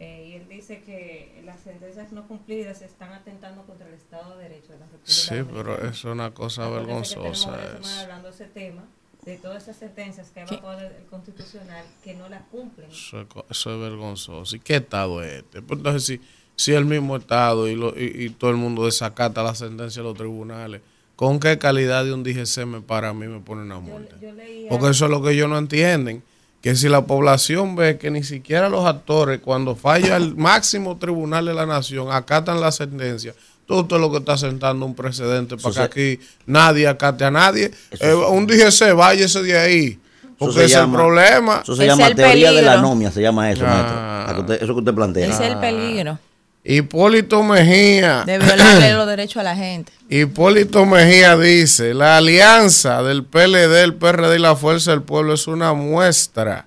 Eh, 0.01 0.31
y 0.31 0.33
él 0.35 0.43
dice 0.75 0.85
que 0.85 1.43
las 1.45 1.61
sentencias 1.61 2.13
no 2.13 2.27
cumplidas 2.29 2.83
están 2.83 3.13
atentando 3.13 3.63
contra 3.63 3.87
el 3.89 3.95
Estado 3.95 4.37
de 4.39 4.49
Derecho 4.49 4.73
de 4.73 4.79
la 4.81 4.87
República 4.87 5.11
Sí, 5.13 5.29
pero 5.31 5.45
Dominicana. 5.65 5.91
eso 5.91 6.09
es 6.09 6.15
una 6.15 6.31
cosa 6.33 6.67
Acuérdense 6.67 7.17
vergonzosa. 7.17 7.21
tenemos 7.21 7.47
varias 7.47 7.71
semanas 7.73 7.97
es. 7.97 8.03
hablando 8.03 8.29
de 8.29 8.35
ese 8.35 8.45
tema, 8.47 8.85
de 9.25 9.37
todas 9.39 9.63
esas 9.63 9.77
sentencias 9.77 10.31
que 10.31 10.41
ha 10.41 10.43
evacuado 10.45 10.81
el 10.81 10.93
el 10.93 11.05
Constitucional 11.07 11.85
que 12.03 12.15
no 12.15 12.29
las 12.29 12.43
cumplen. 12.51 12.91
Eso 12.91 13.27
eso 13.51 13.75
es 13.75 13.81
vergonzoso. 13.81 14.57
¿Y 14.57 14.61
qué 14.61 14.77
Estado 14.77 15.23
es 15.23 15.33
este? 15.43 15.63
Pues 15.63 15.79
entonces, 15.79 16.05
si, 16.05 16.21
si 16.57 16.73
el 16.75 16.85
mismo 16.85 17.17
Estado 17.17 17.69
y, 17.69 17.75
lo- 17.75 17.99
y, 17.99 18.25
y 18.27 18.31
todo 18.31 18.51
el 18.51 18.57
mundo 18.57 18.85
desacata 18.85 19.43
la 19.43 19.55
sentencia 19.55 20.03
de 20.03 20.09
los 20.09 20.17
tribunales, 20.19 20.83
¿con 21.17 21.41
qué 21.41 21.59
calidad 21.59 22.05
de 22.05 22.13
un 22.13 22.23
DGC 22.23 22.67
me 22.67 22.81
para 22.83 23.09
a 23.11 23.15
mí 23.15 23.27
me 23.27 23.41
pone 23.41 23.63
una 23.63 23.81
multa? 23.81 24.17
Yo 24.21 24.33
leía, 24.33 24.69
Porque 24.69 24.89
eso 24.91 25.07
es 25.07 25.11
lo 25.11 25.23
que 25.23 25.31
ellos 25.33 25.49
no 25.49 25.57
entienden. 25.59 26.23
Que 26.64 26.74
si 26.74 26.88
la 26.88 27.05
población 27.05 27.77
ve 27.77 27.98
que 27.98 28.11
ni 28.11 28.22
siquiera 28.22 28.70
los 28.70 28.87
actores, 28.87 29.38
cuando 29.40 29.77
falla 29.77 30.16
el 30.16 30.35
máximo 30.48 30.96
tribunal 30.96 31.44
de 31.44 31.53
la 31.53 31.66
nación, 31.66 32.11
acatan 32.11 32.59
la 32.59 32.72
sentencia, 32.72 33.35
todo 33.66 33.83
esto 33.83 33.96
es 33.96 34.00
lo 34.00 34.11
que 34.11 34.16
está 34.16 34.38
sentando 34.38 34.87
un 34.87 34.94
precedente 34.94 35.59
para 35.59 35.68
Eso 35.68 35.81
que 35.90 36.14
aquí 36.16 36.20
nadie 36.46 36.88
acate 36.88 37.22
a 37.27 37.31
nadie. 37.31 37.70
Eh, 38.00 38.14
un 38.14 38.46
DGC, 38.46 38.94
váyese 38.94 39.42
de 39.42 39.59
ahí. 39.59 39.98
Porque 40.38 40.64
es 40.64 40.74
el 40.74 40.90
problema. 40.90 41.61
Eso 41.62 41.77
se 41.77 41.83
Es 41.85 41.88
llama 41.90 42.14
teoría 42.14 42.50
de 42.50 42.62
la 42.62 42.72
anomia, 42.79 43.11
se 43.12 43.20
llama 43.20 43.50
eso, 43.53 43.64
Ah. 43.66 44.33
maestro. 44.35 44.55
Eso 44.55 44.72
que 44.72 44.79
usted 44.81 44.94
plantea. 44.94 45.27
Ese 45.27 45.44
es 45.44 45.50
el 45.53 45.59
peligro 45.59 46.18
Hipólito 46.64 47.42
Mejía. 47.42 48.24
de 48.24 48.38
violarle 48.38 48.92
los 48.94 49.07
derechos 49.07 49.37
a 49.37 49.42
la 49.42 49.55
gente. 49.55 49.92
Hipólito 50.09 50.87
Mejía 50.87 51.37
dice, 51.37 51.92
la 51.92 52.16
alianza 52.16 53.03
del 53.03 53.24
PLD, 53.24 53.83
el 53.85 53.94
PRD 53.94 54.37
y 54.37 54.38
la 54.38 54.57
Fuerza 54.57 54.92
del 54.92 55.03
Pueblo 55.03 55.35
es 55.35 55.46
una 55.46 55.74
muestra 55.74 56.66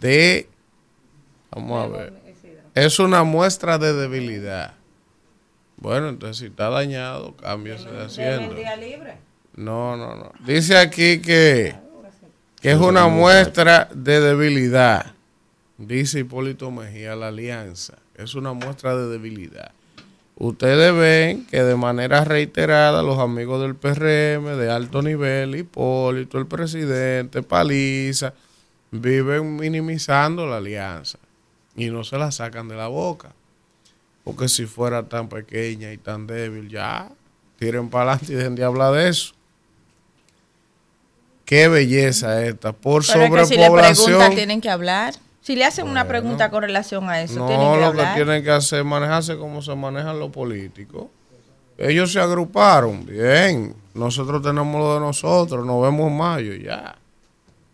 de, 0.00 0.48
vamos 1.52 1.84
a 1.84 1.96
ver, 1.96 2.12
es 2.74 2.98
una 2.98 3.22
muestra 3.22 3.78
de 3.78 3.92
debilidad. 3.92 4.74
Bueno, 5.76 6.08
entonces 6.08 6.38
si 6.38 6.46
está 6.46 6.68
dañado, 6.68 7.36
cámbiese 7.36 7.84
de 7.84 7.90
deben 7.90 8.06
asiento. 8.06 8.54
día 8.54 8.76
libre. 8.76 9.14
No, 9.54 9.96
no, 9.96 10.16
no. 10.16 10.32
Dice 10.44 10.76
aquí 10.76 11.20
que, 11.20 11.76
que 12.60 12.70
es 12.72 12.78
una 12.78 13.06
muestra 13.06 13.88
de 13.94 14.20
debilidad. 14.20 15.14
Dice 15.78 16.20
Hipólito 16.20 16.70
Mejía, 16.70 17.14
la 17.14 17.28
alianza. 17.28 17.94
Es 18.16 18.34
una 18.34 18.52
muestra 18.52 18.96
de 18.96 19.08
debilidad. 19.08 19.72
Ustedes 20.38 20.94
ven 20.94 21.46
que 21.46 21.62
de 21.62 21.76
manera 21.76 22.24
reiterada 22.24 23.02
los 23.02 23.18
amigos 23.18 23.62
del 23.62 23.74
PRM 23.74 24.58
de 24.58 24.70
alto 24.70 25.00
nivel, 25.00 25.56
Hipólito, 25.56 26.38
el 26.38 26.46
presidente, 26.46 27.42
Paliza, 27.42 28.34
viven 28.90 29.56
minimizando 29.56 30.46
la 30.46 30.58
alianza 30.58 31.18
y 31.74 31.90
no 31.90 32.04
se 32.04 32.18
la 32.18 32.30
sacan 32.32 32.68
de 32.68 32.76
la 32.76 32.88
boca. 32.88 33.32
Porque 34.24 34.48
si 34.48 34.66
fuera 34.66 35.04
tan 35.04 35.28
pequeña 35.28 35.92
y 35.92 35.98
tan 35.98 36.26
débil, 36.26 36.68
ya 36.68 37.08
tiren 37.58 37.88
para 37.88 38.12
adelante 38.12 38.32
y 38.32 38.36
dejen 38.36 38.56
de 38.56 38.64
hablar 38.64 38.92
de 38.92 39.08
eso. 39.08 39.34
Qué 41.44 41.68
belleza 41.68 42.44
esta. 42.44 42.72
Por 42.72 43.06
Pero 43.06 43.22
es 43.22 43.30
que 43.30 43.46
si 43.46 43.54
le 43.54 43.60
preguntan, 43.70 43.94
sobrepoblación. 43.94 44.34
tienen 44.34 44.60
que 44.60 44.68
hablar. 44.68 45.14
Si 45.46 45.54
le 45.54 45.64
hacen 45.64 45.86
una 45.86 46.08
pregunta 46.08 46.50
con 46.50 46.60
relación 46.62 47.08
a 47.08 47.22
eso, 47.22 47.46
tienen 47.46 47.64
no, 47.64 47.74
que 47.74 47.78
lo 47.80 47.86
hablar. 47.86 48.08
que 48.16 48.24
tienen 48.24 48.42
que 48.42 48.50
hacer 48.50 48.80
es 48.80 48.84
manejarse 48.84 49.36
como 49.36 49.62
se 49.62 49.76
manejan 49.76 50.18
los 50.18 50.30
políticos. 50.32 51.04
Ellos 51.78 52.10
se 52.10 52.18
agruparon, 52.18 53.06
bien. 53.06 53.72
Nosotros 53.94 54.42
tenemos 54.42 54.74
lo 54.80 54.94
de 54.94 54.98
nosotros, 54.98 55.64
nos 55.64 55.80
vemos 55.82 56.08
en 56.10 56.16
mayo, 56.16 56.52
ya. 56.52 56.96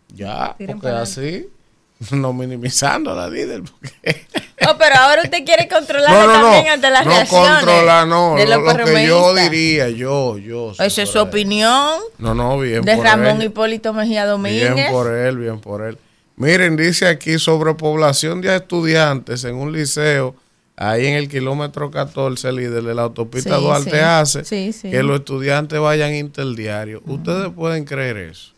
Ya, 0.09 0.53
Tiren 0.55 0.79
porque 0.79 0.95
así, 0.95 1.49
no 2.11 2.31
minimizando 2.31 3.11
a 3.11 3.15
la 3.15 3.27
líder. 3.27 3.63
Porque... 3.63 4.27
Oh, 4.69 4.77
pero 4.77 4.95
ahora 4.97 5.23
usted 5.23 5.43
quiere 5.43 5.67
controlar 5.67 6.11
No, 6.13 6.27
no, 6.27 6.33
no. 6.33 6.41
también 6.51 6.73
ante 6.73 6.91
las 6.91 7.05
no 7.05 7.11
reacciones 7.11 7.49
controlar, 7.55 8.07
no. 8.07 8.35
de 8.35 8.45
Lo, 8.45 8.57
lo 8.61 8.85
que 8.85 9.07
yo 9.07 9.33
diría, 9.33 9.89
yo, 9.89 10.37
yo. 10.37 10.73
Esa 10.77 11.01
es 11.01 11.09
su 11.09 11.17
él. 11.17 11.27
opinión 11.27 11.99
No, 12.19 12.35
no, 12.35 12.59
bien 12.59 12.83
de 12.83 12.95
por 12.97 13.03
Ramón 13.03 13.41
él. 13.41 13.47
Hipólito 13.47 13.93
Mejía 13.93 14.25
Bien 14.25 14.31
Domínguez. 14.31 14.91
por 14.91 15.11
él, 15.11 15.37
bien 15.39 15.59
por 15.59 15.81
él. 15.81 15.97
Miren, 16.35 16.75
dice 16.75 17.07
aquí 17.07 17.37
sobre 17.37 17.75
población 17.75 18.41
de 18.41 18.55
estudiantes 18.55 19.43
en 19.43 19.55
un 19.55 19.71
liceo, 19.71 20.35
ahí 20.75 21.05
en 21.05 21.13
el 21.15 21.29
kilómetro 21.29 21.91
14, 21.91 22.51
líder 22.51 22.83
de 22.83 22.95
la 22.95 23.03
autopista 23.03 23.57
Sí, 23.57 23.61
Duarte 23.63 23.91
sí. 23.91 23.97
hace, 23.97 24.43
Sí, 24.45 24.73
sí. 24.73 24.89
que 24.89 25.03
los 25.03 25.19
estudiantes 25.19 25.79
vayan 25.79 26.13
interdiario. 26.15 27.01
¿Ustedes 27.05 27.49
pueden 27.53 27.85
creer 27.85 28.17
eso? 28.17 28.51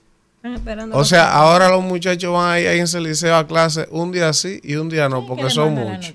O 0.94 1.04
sea, 1.04 1.34
ahora 1.34 1.70
los 1.70 1.84
muchachos 1.84 2.32
van 2.32 2.52
ahí, 2.52 2.66
ahí 2.68 2.78
en 2.78 2.84
ese 2.84 3.02
liceo 3.02 3.36
a 3.36 3.48
clase 3.48 3.88
un 3.90 4.12
día 4.12 4.32
sí 4.32 4.60
y 4.64 4.76
un 4.76 4.90
día 4.90 5.10
no, 5.10 5.26
porque 5.26 5.42
¿Quién 5.42 5.48
le 5.48 5.54
son 5.54 5.74
muchos. 5.74 6.14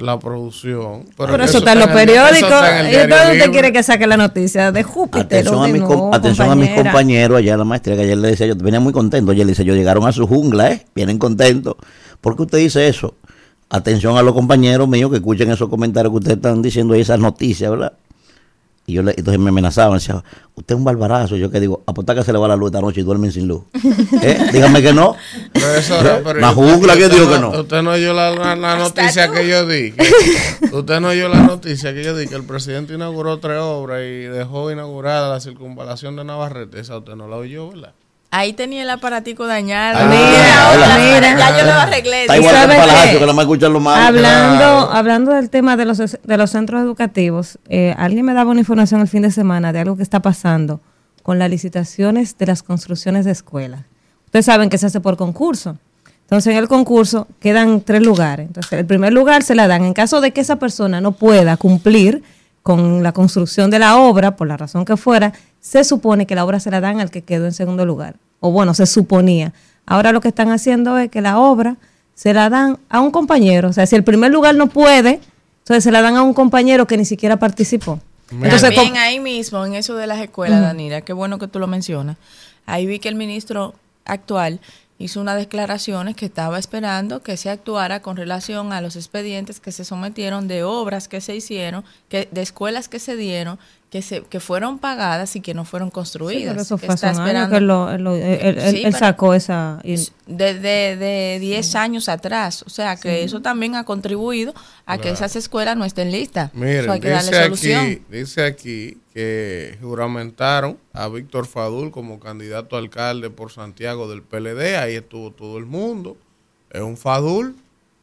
La 0.00 0.18
producción. 0.18 1.04
Por 1.16 1.40
eso 1.40 1.58
está 1.58 1.72
en 1.72 1.78
los 1.78 1.88
periódicos. 1.88 2.50
¿Y 2.90 2.94
entonces 2.96 3.32
usted 3.38 3.50
quiere 3.52 3.72
que 3.72 3.82
saque 3.82 4.06
la 4.06 4.16
noticia 4.16 4.72
de 4.72 4.82
Júpiter? 4.82 5.22
Atención, 5.40 5.62
a 5.64 5.68
mis, 5.68 5.80
no, 5.82 5.86
com- 5.86 6.14
atención 6.14 6.50
a 6.50 6.54
mis 6.56 6.68
compañera? 6.70 6.90
compañeros 6.92 7.38
allá 7.38 7.52
en 7.52 7.58
la 7.60 7.64
maestría, 7.64 7.96
que 7.96 8.02
ayer 8.02 8.18
le 8.18 8.28
decía 8.28 8.46
yo, 8.48 8.56
venía 8.56 8.80
muy 8.80 8.92
contento. 8.92 9.30
Ayer 9.30 9.46
le 9.46 9.52
dice, 9.52 9.64
yo 9.64 9.74
llegaron 9.74 10.06
a 10.06 10.12
su 10.12 10.26
jungla, 10.26 10.72
¿eh? 10.72 10.84
Vienen 10.94 11.18
contentos. 11.18 11.76
¿Por 12.20 12.34
qué 12.36 12.42
usted 12.42 12.58
dice 12.58 12.88
eso? 12.88 13.14
Atención 13.70 14.16
a 14.16 14.22
los 14.22 14.34
compañeros 14.34 14.88
míos 14.88 15.10
que 15.10 15.16
escuchen 15.18 15.50
esos 15.50 15.68
comentarios 15.68 16.12
que 16.12 16.18
ustedes 16.18 16.36
están 16.36 16.60
diciendo 16.60 16.94
y 16.96 17.00
esas 17.00 17.18
noticias, 17.20 17.70
¿verdad? 17.70 17.92
Y 18.86 18.92
yo 18.92 19.02
le, 19.02 19.12
entonces 19.16 19.40
me 19.40 19.48
amenazaban, 19.48 19.94
decía, 19.98 20.22
usted 20.54 20.74
es 20.74 20.78
un 20.78 20.84
barbarazo. 20.84 21.36
Yo 21.36 21.50
que 21.50 21.58
digo, 21.58 21.82
apostar 21.86 22.16
que 22.16 22.22
se 22.22 22.32
le 22.34 22.38
va 22.38 22.48
la 22.48 22.56
luz 22.56 22.68
esta 22.68 22.82
noche 22.82 23.00
y 23.00 23.02
duermen 23.02 23.32
sin 23.32 23.48
luz. 23.48 23.62
¿Eh? 24.22 24.50
Dígame 24.52 24.82
que 24.82 24.92
no. 24.92 25.16
Pero 25.54 25.74
eso 25.74 26.02
no, 26.02 26.10
pero 26.22 26.40
La 26.40 26.50
usted- 26.50 26.62
jungla, 26.62 26.92
¿quién 26.92 27.06
usted 27.10 27.18
dijo 27.20 27.32
que 27.32 27.38
no? 27.40 27.60
Usted 27.62 27.82
no 27.82 27.90
oyó 27.92 28.12
la, 28.12 28.30
la- 28.32 28.54
la 28.56 28.76
noticia 28.76 29.30
que 29.30 29.48
yo 29.48 29.66
di. 29.66 29.92
que- 29.92 30.06
usted 30.76 31.00
no 31.00 31.08
oyó 31.08 31.28
la 31.28 31.42
noticia 31.42 31.94
que 31.94 32.04
yo 32.04 32.14
di 32.14 32.26
que 32.28 32.34
el 32.34 32.44
presidente 32.44 32.92
inauguró 32.92 33.38
tres 33.38 33.58
obras 33.60 34.00
y 34.02 34.24
dejó 34.24 34.70
inaugurada 34.70 35.30
la 35.30 35.40
circunvalación 35.40 36.16
de 36.16 36.24
Navarrete. 36.24 36.78
Esa 36.80 36.98
usted 36.98 37.14
no 37.14 37.26
la 37.26 37.36
oyó, 37.36 37.70
¿verdad? 37.70 37.94
Ahí 38.36 38.52
tenía 38.52 38.82
el 38.82 38.90
aparatico 38.90 39.46
dañado. 39.46 39.98
Ah, 40.00 40.06
Mira, 40.06 40.68
Ahora, 40.70 40.98
mira. 40.98 41.38
Ya 41.38 41.58
yo 41.58 41.64
lo 41.66 41.72
arreglé. 41.72 42.22
Está 42.22 42.36
¿Y 42.36 42.40
igual 42.40 42.54
que 42.56 42.62
el 42.62 42.80
palacio, 42.80 43.12
que 43.18 43.20
nada 43.20 43.32
más 43.32 43.42
escuchan 43.44 43.72
lo 43.72 43.80
malo. 43.80 44.02
Hablando, 44.06 44.56
Claro. 44.58 44.92
hablando 44.92 45.32
del 45.32 45.50
tema 45.50 45.76
de 45.76 45.84
los, 45.84 45.98
de 45.98 46.36
los 46.36 46.50
centros 46.50 46.82
educativos, 46.82 47.58
eh, 47.68 47.94
alguien 47.96 48.24
me 48.24 48.34
daba 48.34 48.50
una 48.50 48.60
información 48.60 49.00
el 49.00 49.08
fin 49.08 49.22
de 49.22 49.30
semana 49.30 49.72
de 49.72 49.78
algo 49.80 49.96
que 49.96 50.02
está 50.02 50.20
pasando 50.20 50.80
con 51.22 51.38
las 51.38 51.48
licitaciones 51.48 52.36
de 52.36 52.46
las 52.46 52.62
construcciones 52.62 53.24
de 53.24 53.30
escuelas. 53.30 53.82
Ustedes 54.26 54.46
saben 54.46 54.68
que 54.68 54.78
se 54.78 54.86
hace 54.86 55.00
por 55.00 55.16
concurso. 55.16 55.78
Entonces, 56.22 56.52
en 56.52 56.58
el 56.58 56.68
concurso 56.68 57.28
quedan 57.38 57.82
tres 57.82 58.02
lugares. 58.02 58.46
Entonces, 58.48 58.72
el 58.72 58.86
primer 58.86 59.12
lugar 59.12 59.42
se 59.42 59.54
la 59.54 59.68
dan. 59.68 59.84
En 59.84 59.92
caso 59.94 60.20
de 60.20 60.32
que 60.32 60.40
esa 60.40 60.56
persona 60.56 61.00
no 61.00 61.12
pueda 61.12 61.56
cumplir 61.56 62.22
con 62.64 63.02
la 63.02 63.12
construcción 63.12 63.70
de 63.70 63.78
la 63.78 63.98
obra, 63.98 64.36
por 64.36 64.48
la 64.48 64.56
razón 64.56 64.86
que 64.86 64.96
fuera, 64.96 65.34
se 65.60 65.84
supone 65.84 66.26
que 66.26 66.34
la 66.34 66.46
obra 66.46 66.58
se 66.60 66.70
la 66.70 66.80
dan 66.80 66.98
al 66.98 67.10
que 67.10 67.20
quedó 67.20 67.44
en 67.44 67.52
segundo 67.52 67.84
lugar. 67.84 68.16
O 68.40 68.50
bueno, 68.52 68.72
se 68.72 68.86
suponía. 68.86 69.52
Ahora 69.84 70.12
lo 70.12 70.22
que 70.22 70.28
están 70.28 70.50
haciendo 70.50 70.96
es 70.96 71.10
que 71.10 71.20
la 71.20 71.38
obra 71.38 71.76
se 72.14 72.32
la 72.32 72.48
dan 72.48 72.78
a 72.88 73.00
un 73.00 73.10
compañero. 73.10 73.68
O 73.68 73.72
sea, 73.74 73.84
si 73.84 73.96
el 73.96 74.02
primer 74.02 74.32
lugar 74.32 74.54
no 74.54 74.68
puede, 74.68 75.20
entonces 75.58 75.84
se 75.84 75.92
la 75.92 76.00
dan 76.00 76.16
a 76.16 76.22
un 76.22 76.32
compañero 76.32 76.86
que 76.86 76.96
ni 76.96 77.04
siquiera 77.04 77.36
participó. 77.36 78.00
Entonces, 78.30 78.74
También 78.74 78.96
ahí 78.96 79.20
mismo, 79.20 79.66
en 79.66 79.74
eso 79.74 79.94
de 79.96 80.06
las 80.06 80.18
escuelas, 80.20 80.62
Danira, 80.62 81.02
qué 81.02 81.12
bueno 81.12 81.38
que 81.38 81.48
tú 81.48 81.58
lo 81.58 81.66
mencionas. 81.66 82.16
Ahí 82.64 82.86
vi 82.86 82.98
que 82.98 83.10
el 83.10 83.14
ministro 83.14 83.74
actual 84.06 84.58
hizo 85.04 85.20
unas 85.20 85.36
declaraciones 85.36 86.16
que 86.16 86.24
estaba 86.24 86.58
esperando 86.58 87.22
que 87.22 87.36
se 87.36 87.50
actuara 87.50 88.00
con 88.00 88.16
relación 88.16 88.72
a 88.72 88.80
los 88.80 88.96
expedientes 88.96 89.60
que 89.60 89.70
se 89.70 89.84
sometieron 89.84 90.48
de 90.48 90.62
obras 90.62 91.08
que 91.08 91.20
se 91.20 91.36
hicieron, 91.36 91.84
que 92.08 92.26
de 92.32 92.40
escuelas 92.40 92.88
que 92.88 92.98
se 92.98 93.14
dieron, 93.14 93.58
que 93.94 94.02
se 94.02 94.22
que 94.22 94.40
fueron 94.40 94.80
pagadas 94.80 95.36
y 95.36 95.40
que 95.40 95.54
no 95.54 95.64
fueron 95.64 95.88
construidas. 95.88 96.50
pero 96.50 96.62
eso 96.62 96.78
que 96.78 96.86
fue 96.86 96.96
está 96.96 97.12
esperando- 97.12 97.50
que 97.52 97.58
él, 97.58 97.66
lo- 97.68 97.90
él 97.92 98.02
lo- 98.02 98.16
él- 98.16 98.40
él- 98.58 98.60
Sí, 98.72 98.76
él 98.78 98.82
pero- 98.86 98.98
sacó 98.98 99.34
esa... 99.34 99.78
y- 99.84 99.94
de, 100.26 100.54
de, 100.58 100.96
de 100.96 101.38
10 101.40 101.76
años 101.76 102.08
atrás. 102.08 102.64
O 102.66 102.70
sea, 102.70 102.96
que 102.96 103.22
eso 103.22 103.40
también 103.40 103.76
ha 103.76 103.84
contribuido 103.84 104.52
a 104.84 104.98
que 104.98 105.10
esas 105.10 105.36
escuelas 105.36 105.76
no 105.76 105.84
estén 105.84 106.10
listas. 106.10 106.52
Miren, 106.54 106.90
hay 106.90 106.98
que 106.98 107.08
darle 107.08 107.30
dice 107.30 107.42
solución. 107.44 107.80
aquí, 107.86 108.02
dice 108.10 108.44
aquí 108.44 108.98
que 109.14 109.78
juramentaron 109.80 110.76
a 110.92 111.06
Víctor 111.06 111.46
Fadul 111.46 111.92
como 111.92 112.18
candidato 112.18 112.74
a 112.74 112.80
alcalde 112.80 113.30
por 113.30 113.52
Santiago 113.52 114.08
del 114.08 114.22
PLD. 114.22 114.76
Ahí 114.76 114.96
estuvo 114.96 115.30
todo 115.30 115.56
el 115.56 115.66
mundo. 115.66 116.16
Es 116.72 116.80
un 116.82 116.96
Fadul. 116.96 117.54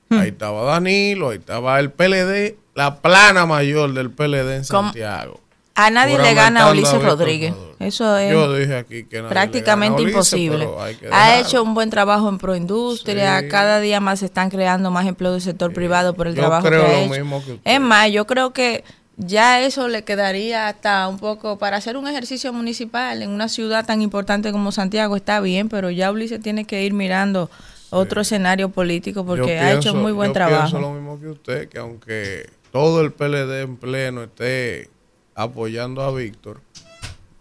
Hmm. 0.08 0.20
Ahí 0.20 0.30
estaba 0.30 0.64
Danilo, 0.64 1.32
ahí 1.32 1.38
estaba 1.40 1.78
el 1.82 1.92
PLD, 1.92 2.56
la 2.76 3.02
plana 3.02 3.46
mayor 3.46 3.94
del 3.94 4.10
PLD 4.10 4.56
en. 4.56 4.64
Santiago. 4.64 5.41
A 5.76 5.90
nadie 5.90 6.18
le 6.20 6.34
gana 6.34 6.64
a 6.68 6.72
Ulises 6.72 7.02
Rodríguez. 7.02 7.54
Eso 7.80 8.18
es 8.18 8.32
Yo 8.32 8.54
dije 8.54 8.76
aquí 8.76 9.04
que 9.06 9.18
nadie 9.18 9.24
le 9.24 9.30
prácticamente 9.30 10.02
Ulises, 10.02 10.14
imposible. 10.34 10.68
Ha 11.12 11.40
hecho 11.40 11.64
un 11.64 11.74
buen 11.74 11.90
trabajo 11.90 12.30
en 12.30 12.38
proindustria. 12.38 13.40
Sí. 13.40 13.48
Cada 13.48 13.80
día 13.80 14.00
más 14.00 14.20
se 14.20 14.26
están 14.26 14.50
creando 14.50 14.92
más 14.92 15.08
empleos 15.08 15.34
del 15.36 15.42
sector 15.42 15.74
privado 15.74 16.14
por 16.14 16.28
el 16.28 16.36
Yo 16.36 16.42
trabajo 16.42 16.68
creo 16.68 16.86
que 16.86 16.92
ha 16.92 17.02
hecho. 17.04 17.10
mismo 17.12 17.44
que 17.44 17.54
usted. 17.54 17.72
Es 17.72 17.80
más, 17.80 18.12
yo 18.12 18.28
creo 18.28 18.52
que 18.54 18.84
ya 19.18 19.62
eso 19.62 19.88
le 19.88 20.04
quedaría 20.04 20.68
hasta 20.68 21.08
un 21.08 21.18
poco 21.20 21.58
para 21.58 21.78
hacer 21.78 21.96
un 21.98 22.08
ejercicio 22.08 22.52
municipal 22.54 23.22
en 23.22 23.30
una 23.30 23.48
ciudad 23.50 23.86
tan 23.86 24.02
importante 24.02 24.52
como 24.52 24.72
Santiago 24.72 25.16
está 25.16 25.40
bien, 25.40 25.70
pero 25.70 25.90
ya 25.90 26.12
Ulises 26.12 26.42
tiene 26.42 26.66
que 26.66 26.84
ir 26.84 26.94
mirando 26.94 27.50
otro 27.92 28.22
escenario 28.22 28.70
político 28.70 29.26
porque 29.26 29.56
Yo 29.56 29.62
ha 29.62 29.72
hecho 29.72 29.82
pienso- 29.92 29.96
muy 29.96 30.12
buen 30.12 30.30
yo 30.30 30.34
trabajo. 30.34 30.64
pienso 30.72 30.80
lo 30.80 30.94
mismo 30.94 31.20
que 31.20 31.28
usted, 31.28 31.70
que 31.70 31.78
aunque 31.80 32.50
todo 32.72 33.02
el 33.02 33.12
PLD 33.12 33.62
en 33.62 33.78
pleno 33.78 34.24
esté 34.24 34.90
apoyando 35.36 36.02
a 36.02 36.12
Víctor, 36.14 36.62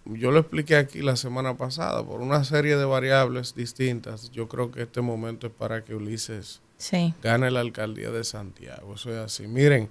yo 0.07 0.31
lo 0.31 0.41
expliqué 0.41 0.77
aquí 0.77 1.03
la 1.03 1.17
semana 1.17 1.57
pasada, 1.57 2.05
por 2.05 2.21
una 2.21 2.43
serie 2.45 2.77
de 2.77 2.85
variables 2.85 3.55
distintas, 3.55 4.31
yo 4.31 4.49
creo 4.49 4.71
que 4.71 4.83
este 4.83 5.01
momento 5.03 5.47
es 5.47 5.53
para 5.53 5.85
que 5.85 5.95
Ulises 5.95 6.61
Sí. 6.79 7.15
gane 7.23 7.51
la 7.51 7.61
alcaldía 7.61 8.11
de 8.11 8.25
Santiago. 8.25 8.95
Eso 8.95 9.11
es 9.11 9.19
así. 9.19 9.47
Miren, 9.47 9.91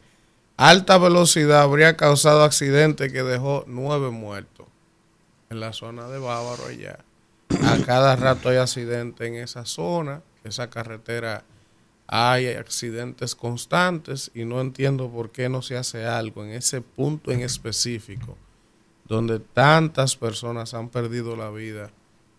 alta 0.57 0.97
velocidad 0.97 1.61
habría 1.61 1.95
causado 1.95 2.43
accidente 2.43 3.11
que 3.11 3.21
dejó 3.23 3.63
nueve 3.67 4.09
muertos 4.09 4.65
en 5.51 5.59
la 5.59 5.71
zona 5.71 6.07
de 6.07 6.17
Bávaro 6.17 6.65
allá. 6.67 6.99
A 7.63 7.77
cada 7.85 8.15
rato 8.15 8.49
hay 8.49 8.57
accidentes 8.57 9.27
en 9.27 9.35
esa 9.35 9.65
zona, 9.65 10.21
esa 10.43 10.69
carretera 10.69 11.43
hay 12.11 12.47
accidentes 12.47 13.35
constantes 13.35 14.31
y 14.33 14.43
no 14.43 14.59
entiendo 14.61 15.11
por 15.11 15.31
qué 15.31 15.47
no 15.47 15.61
se 15.61 15.77
hace 15.77 16.05
algo 16.05 16.43
en 16.43 16.51
ese 16.51 16.81
punto 16.81 17.31
en 17.31 17.41
específico 17.41 18.35
donde 19.07 19.39
tantas 19.39 20.15
personas 20.15 20.73
han 20.73 20.89
perdido 20.89 21.35
la 21.35 21.49
vida 21.49 21.91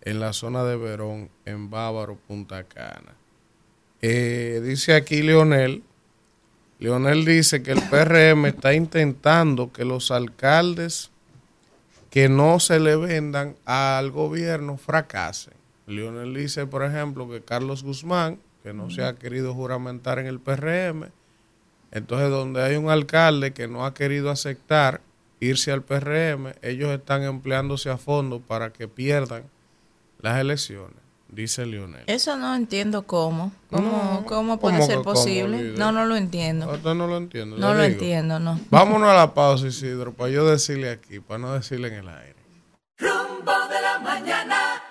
en 0.03 0.19
la 0.19 0.33
zona 0.33 0.65
de 0.65 0.77
Verón, 0.77 1.29
en 1.45 1.69
Bávaro, 1.69 2.17
Punta 2.17 2.65
Cana. 2.65 3.15
Eh, 4.01 4.61
dice 4.65 4.95
aquí 4.95 5.23
Leonel, 5.23 5.83
Leonel 6.79 7.25
dice 7.25 7.63
que 7.63 7.73
el 7.73 7.83
PRM 7.83 8.47
está 8.47 8.73
intentando 8.73 9.73
que 9.73 9.85
los 9.85 10.11
alcaldes 10.11 11.11
que 12.09 12.29
no 12.29 12.59
se 12.59 12.81
le 12.81 12.97
vendan 12.97 13.57
al 13.67 14.11
gobierno 14.11 14.79
fracasen. 14.79 15.55
Leonel 15.87 16.35
dice, 16.35 16.67
por 16.67 16.85
ejemplo, 16.85 17.29
que 17.29 17.43
Carlos 17.43 17.83
Guzmán, 17.83 18.39
que 18.63 18.73
no 18.73 18.91
se 18.91 19.05
ha 19.05 19.15
querido 19.15 19.55
juramentar 19.55 20.19
en 20.19 20.27
el 20.27 20.41
PRM, 20.41 21.11
entonces 21.93 22.31
donde 22.31 22.63
hay 22.63 22.77
un 22.77 22.91
alcalde 22.91 23.53
que 23.53 23.69
no 23.69 23.85
ha 23.85 23.95
querido 23.95 24.31
aceptar 24.31 25.01
irse 25.41 25.73
al 25.73 25.83
PRM, 25.83 26.53
ellos 26.63 26.91
están 26.91 27.23
empleándose 27.23 27.91
a 27.91 27.97
fondo 27.97 28.41
para 28.41 28.73
que 28.73 28.87
pierdan 28.89 29.45
las 30.21 30.39
elecciones, 30.39 30.99
dice 31.29 31.65
Leonel. 31.65 32.05
Eso 32.07 32.37
no 32.37 32.55
entiendo 32.55 33.03
cómo. 33.07 33.53
¿Cómo, 33.71 34.21
No, 34.21 34.27
cómo 34.27 34.61
puede 34.61 34.77
¿cómo 34.77 34.87
ser 34.87 34.99
que 34.99 35.05
posible? 35.05 35.75
No, 35.79 35.93
no 35.93 36.05
lo 36.05 36.17
entiendo. 36.17 36.71
Usted 36.71 36.95
no 36.95 37.07
lo 37.07 37.17
entiende. 37.17 37.59
No 37.59 37.75
lo 37.75 37.83
digo. 37.83 37.95
entiendo, 37.95 38.39
no. 38.39 38.61
Vámonos 38.71 39.09
a 39.09 39.15
la 39.15 39.35
pausa, 39.35 39.67
Isidro, 39.67 40.13
para 40.13 40.31
yo 40.31 40.47
decirle 40.47 40.91
aquí, 40.91 41.21
para 41.21 41.39
no 41.39 41.55
decirle 41.55 41.89
en 41.89 41.95
el 41.95 42.09
aire. 42.09 42.37
Rumbo 42.99 43.53
de 43.69 43.81
la 43.81 43.99
mañana. 44.01 44.83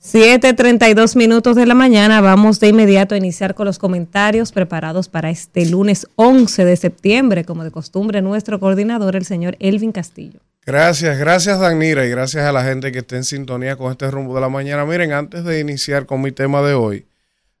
7:32 0.00 1.16
minutos 1.16 1.56
de 1.56 1.66
la 1.66 1.74
mañana. 1.74 2.20
Vamos 2.20 2.60
de 2.60 2.68
inmediato 2.68 3.16
a 3.16 3.18
iniciar 3.18 3.56
con 3.56 3.66
los 3.66 3.80
comentarios 3.80 4.52
preparados 4.52 5.08
para 5.08 5.28
este 5.28 5.66
lunes 5.66 6.06
11 6.14 6.64
de 6.64 6.76
septiembre, 6.76 7.44
como 7.44 7.64
de 7.64 7.72
costumbre, 7.72 8.22
nuestro 8.22 8.60
coordinador, 8.60 9.16
el 9.16 9.24
señor 9.24 9.56
Elvin 9.58 9.90
Castillo. 9.90 10.38
Gracias, 10.64 11.18
gracias 11.18 11.58
Danira 11.58 12.06
y 12.06 12.10
gracias 12.10 12.44
a 12.44 12.52
la 12.52 12.62
gente 12.62 12.92
que 12.92 13.00
está 13.00 13.16
en 13.16 13.24
sintonía 13.24 13.74
con 13.74 13.90
este 13.90 14.08
rumbo 14.08 14.36
de 14.36 14.40
la 14.40 14.48
mañana. 14.48 14.84
Miren, 14.84 15.12
antes 15.12 15.42
de 15.42 15.58
iniciar 15.58 16.06
con 16.06 16.22
mi 16.22 16.30
tema 16.30 16.62
de 16.62 16.74
hoy, 16.74 17.06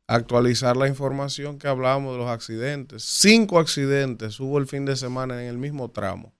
actualizar 0.06 0.76
la 0.76 0.86
información 0.86 1.58
que 1.58 1.66
hablábamos 1.66 2.12
de 2.12 2.18
los 2.18 2.30
accidentes. 2.30 3.02
Cinco 3.02 3.58
accidentes 3.58 4.38
hubo 4.38 4.58
el 4.58 4.68
fin 4.68 4.84
de 4.84 4.94
semana 4.94 5.42
en 5.42 5.48
el 5.48 5.58
mismo 5.58 5.90
tramo, 5.90 6.32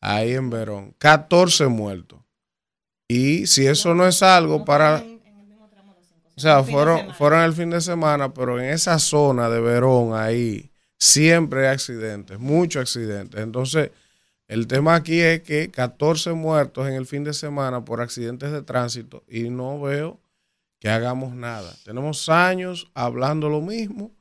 ahí 0.00 0.32
en 0.32 0.48
Verón. 0.48 0.94
14 0.98 1.66
muertos. 1.66 2.20
Y 3.10 3.48
si 3.48 3.66
eso 3.66 3.92
no 3.92 4.06
es 4.06 4.22
algo 4.22 4.64
para... 4.64 5.04
O 6.36 6.40
sea, 6.40 6.62
fueron, 6.62 7.12
fueron 7.14 7.42
el 7.42 7.52
fin 7.52 7.68
de 7.70 7.80
semana, 7.80 8.32
pero 8.32 8.60
en 8.60 8.66
esa 8.66 9.00
zona 9.00 9.50
de 9.50 9.60
Verón, 9.60 10.14
ahí, 10.14 10.70
siempre 10.96 11.66
hay 11.66 11.74
accidentes, 11.74 12.38
muchos 12.38 12.82
accidentes. 12.82 13.40
Entonces, 13.40 13.90
el 14.46 14.68
tema 14.68 14.94
aquí 14.94 15.18
es 15.18 15.40
que 15.42 15.72
14 15.72 16.34
muertos 16.34 16.86
en 16.86 16.94
el 16.94 17.04
fin 17.04 17.24
de 17.24 17.34
semana 17.34 17.84
por 17.84 18.00
accidentes 18.00 18.52
de 18.52 18.62
tránsito 18.62 19.24
y 19.26 19.50
no 19.50 19.80
veo 19.80 20.20
que 20.78 20.88
hagamos 20.88 21.34
nada. 21.34 21.74
Tenemos 21.84 22.28
años 22.28 22.92
hablando 22.94 23.48
lo 23.48 23.60
mismo 23.60 24.12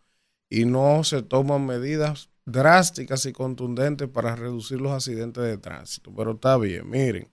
y 0.50 0.66
no 0.66 1.04
se 1.04 1.22
toman 1.22 1.64
medidas 1.64 2.30
drásticas 2.44 3.24
y 3.28 3.34
contundentes 3.34 4.10
para 4.10 4.36
reducir 4.36 4.82
los 4.82 4.94
accidentes 4.94 5.44
de 5.44 5.60
tránsito. 5.60 6.12
Pero 6.16 6.32
está 6.32 6.58
bien, 6.58 6.90
miren. 6.90 7.30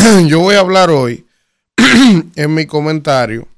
Yo 0.26 0.40
voy 0.40 0.54
a 0.54 0.60
hablar 0.60 0.90
hoy 0.90 1.26
en 2.36 2.54
mi 2.54 2.66
comentario 2.66 3.48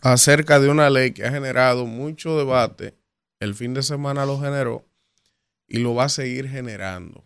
acerca 0.00 0.58
de 0.60 0.68
una 0.68 0.90
ley 0.90 1.12
que 1.12 1.24
ha 1.24 1.30
generado 1.30 1.86
mucho 1.86 2.36
debate. 2.38 2.94
El 3.40 3.54
fin 3.54 3.74
de 3.74 3.82
semana 3.82 4.24
lo 4.24 4.40
generó 4.40 4.84
y 5.66 5.78
lo 5.78 5.94
va 5.94 6.04
a 6.04 6.08
seguir 6.08 6.48
generando 6.48 7.24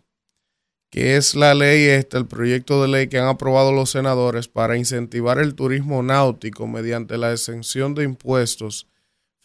que 0.89 1.17
es 1.17 1.35
la 1.35 1.53
ley 1.53 1.83
esta, 1.85 2.17
el 2.17 2.25
proyecto 2.27 2.81
de 2.81 2.87
ley 2.87 3.07
que 3.07 3.19
han 3.19 3.27
aprobado 3.27 3.73
los 3.73 3.91
senadores 3.91 4.47
para 4.47 4.77
incentivar 4.77 5.37
el 5.37 5.53
turismo 5.53 6.01
náutico 6.01 6.65
mediante 6.65 7.17
la 7.17 7.33
exención 7.33 7.93
de 7.93 8.05
impuestos 8.05 8.87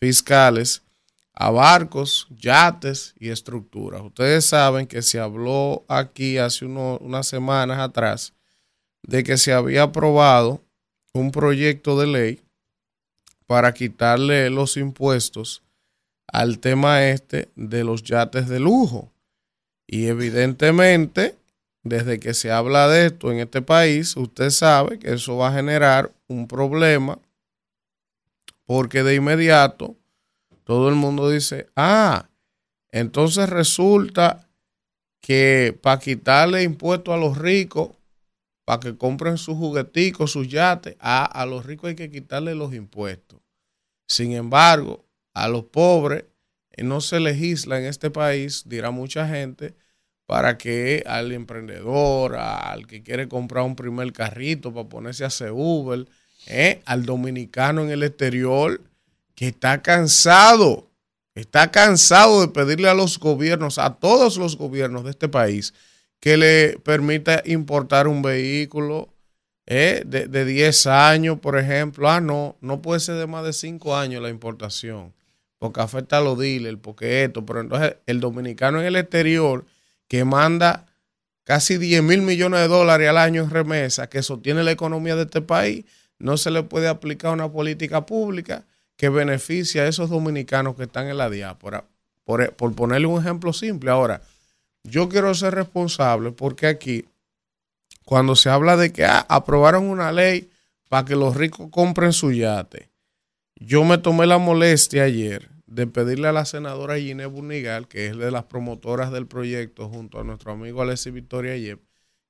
fiscales 0.01 0.83
a 1.35 1.51
barcos, 1.51 2.29
yates 2.31 3.15
y 3.19 3.31
estructuras. 3.31 4.03
Ustedes 4.03 4.47
saben 4.47 4.87
que 4.87 5.03
se 5.03 5.19
habló 5.19 5.85
aquí 5.89 6.39
hace 6.39 6.65
uno- 6.65 6.99
unas 6.99 7.27
semanas 7.27 7.81
atrás 7.81 8.33
de 9.03 9.25
que 9.25 9.37
se 9.37 9.53
había 9.53 9.85
aprobado 9.85 10.61
un 11.13 11.31
proyecto 11.31 11.99
de 11.99 12.07
ley 12.07 12.41
para 13.47 13.75
quitarle 13.75 14.49
los 14.51 14.77
impuestos 14.77 15.63
al 16.29 16.59
tema 16.59 17.09
este 17.09 17.51
de 17.55 17.85
los 17.85 18.03
yates 18.03 18.49
de 18.49 18.61
lujo. 18.61 19.13
Y 19.87 20.07
evidentemente, 20.07 21.37
desde 21.83 22.19
que 22.19 22.33
se 22.33 22.51
habla 22.51 22.89
de 22.89 23.07
esto 23.07 23.31
en 23.31 23.41
este 23.41 23.61
país, 23.61 24.17
usted 24.17 24.51
sabe 24.51 24.99
que 24.99 25.13
eso 25.13 25.37
va 25.37 25.49
a 25.49 25.55
generar 25.55 26.13
un 26.29 26.49
problema 26.49 27.19
porque 28.65 29.03
de 29.03 29.17
inmediato 29.17 29.97
todo 30.65 30.89
el 30.89 30.95
mundo 30.95 31.29
dice, 31.29 31.69
ah, 31.77 32.29
entonces 32.91 33.51
resulta 33.51 34.49
que 35.21 35.79
para 35.83 36.01
quitarle 36.01 36.63
impuestos 36.63 37.15
a 37.15 37.19
los 37.19 37.37
ricos, 37.37 37.91
para 38.65 38.81
que 38.81 38.97
compren 38.97 39.39
sus 39.39 39.57
jugueticos, 39.57 40.33
sus 40.33 40.49
yates, 40.49 40.97
ah, 41.01 41.25
a 41.25 41.47
los 41.47 41.67
ricos 41.67 41.89
hay 41.89 41.97
que 41.97 42.11
quitarle 42.11 42.55
los 42.55 42.75
impuestos. 42.75 43.41
Sin 44.07 44.33
embargo, 44.33 45.05
a 45.35 45.49
los 45.49 45.65
pobres 45.65 46.25
eh, 46.71 46.83
no 46.83 47.01
se 47.01 47.21
legisla 47.21 47.79
en 47.79 47.87
este 47.87 48.11
país, 48.11 48.65
dirá 48.67 48.91
mucha 48.91 49.27
gente, 49.27 49.75
para 50.27 50.57
que 50.57 51.03
al 51.07 51.33
emprendedor, 51.33 52.37
al 52.37 52.87
que 52.87 53.03
quiere 53.03 53.29
comprar 53.29 53.65
un 53.65 53.77
primer 53.77 54.13
carrito 54.13 54.73
para 54.73 54.89
ponerse 54.89 55.25
a 55.25 55.29
hacer 55.29 55.51
Uber, 55.53 56.07
eh, 56.47 56.81
al 56.87 57.05
dominicano 57.05 57.83
en 57.83 57.91
el 57.91 58.03
exterior 58.03 58.81
que 59.35 59.49
está 59.49 59.83
cansado, 59.83 60.89
está 61.35 61.71
cansado 61.71 62.41
de 62.41 62.49
pedirle 62.49 62.89
a 62.89 62.95
los 62.95 63.19
gobiernos, 63.19 63.79
a 63.79 63.95
todos 63.95 64.37
los 64.37 64.57
gobiernos 64.57 65.05
de 65.05 65.11
este 65.11 65.29
país, 65.29 65.75
que 66.23 66.37
le 66.37 66.79
permita 66.79 67.43
importar 67.47 68.07
un 68.07 68.23
vehículo 68.23 69.13
eh, 69.67 70.05
de, 70.07 70.29
de 70.29 70.45
10 70.45 70.87
años, 70.87 71.41
por 71.41 71.59
ejemplo. 71.59 72.09
Ah, 72.09 72.21
no, 72.21 72.57
no 72.61 72.81
puede 72.81 73.01
ser 73.01 73.17
de 73.17 73.27
más 73.27 73.45
de 73.45 73.53
5 73.53 73.97
años 73.97 74.23
la 74.23 74.29
importación, 74.29 75.13
porque 75.59 75.81
afecta 75.81 76.19
a 76.19 76.21
los 76.21 76.39
dealers, 76.39 76.79
porque 76.81 77.25
esto, 77.25 77.45
pero 77.45 77.61
entonces 77.61 77.97
el 78.07 78.21
dominicano 78.21 78.79
en 78.79 78.87
el 78.87 78.95
exterior 78.95 79.67
que 80.07 80.25
manda 80.25 80.87
casi 81.43 81.77
10 81.77 82.05
mil 82.05 82.23
millones 82.23 82.61
de 82.61 82.69
dólares 82.69 83.09
al 83.09 83.19
año 83.19 83.43
en 83.43 83.51
remesa, 83.51 84.09
que 84.09 84.23
sostiene 84.23 84.63
la 84.63 84.71
economía 84.71 85.17
de 85.17 85.23
este 85.23 85.43
país, 85.43 85.87
no 86.21 86.37
se 86.37 86.53
le 86.53 86.63
puede 86.63 86.87
aplicar 86.87 87.33
una 87.33 87.51
política 87.51 88.07
pública 88.07 88.65
que 88.97 89.09
beneficie 89.09 89.81
a 89.81 89.89
esos 89.89 90.09
dominicanos 90.09 90.77
que 90.77 90.85
están 90.85 91.09
en 91.09 91.19
la 91.19 91.29
diáspora. 91.29 91.85
Por, 92.23 92.55
por 92.55 92.73
ponerle 92.77 93.09
un 93.09 93.21
ejemplo 93.21 93.53
simple. 93.53 93.91
Ahora, 93.91 94.23
yo 94.85 95.09
quiero 95.09 95.35
ser 95.35 95.55
responsable 95.55 96.33
porque 96.33 96.67
aquí, 96.67 97.05
cuando 98.05 98.37
se 98.37 98.51
habla 98.51 98.77
de 98.77 98.93
que 98.93 99.05
ah, 99.05 99.25
aprobaron 99.29 99.89
una 99.89 100.13
ley 100.13 100.51
para 100.89 101.05
que 101.05 101.17
los 101.17 101.37
ricos 101.37 101.69
compren 101.71 102.13
su 102.13 102.33
yate, 102.33 102.91
yo 103.57 103.85
me 103.85 103.99
tomé 103.99 104.27
la 104.27 104.39
molestia 104.39 105.05
ayer 105.05 105.51
de 105.67 105.87
pedirle 105.87 106.29
a 106.29 106.33
la 106.33 106.45
senadora 106.45 106.99
Gine 106.99 107.27
Bunigal, 107.27 107.89
que 107.89 108.09
es 108.09 108.17
de 108.17 108.31
las 108.31 108.45
promotoras 108.45 109.11
del 109.11 109.27
proyecto, 109.27 109.89
junto 109.89 110.21
a 110.21 110.25
nuestro 110.25 110.53
amigo 110.53 110.83
Alessi 110.83 111.11
Victoria 111.11 111.57
Yep, 111.57 111.81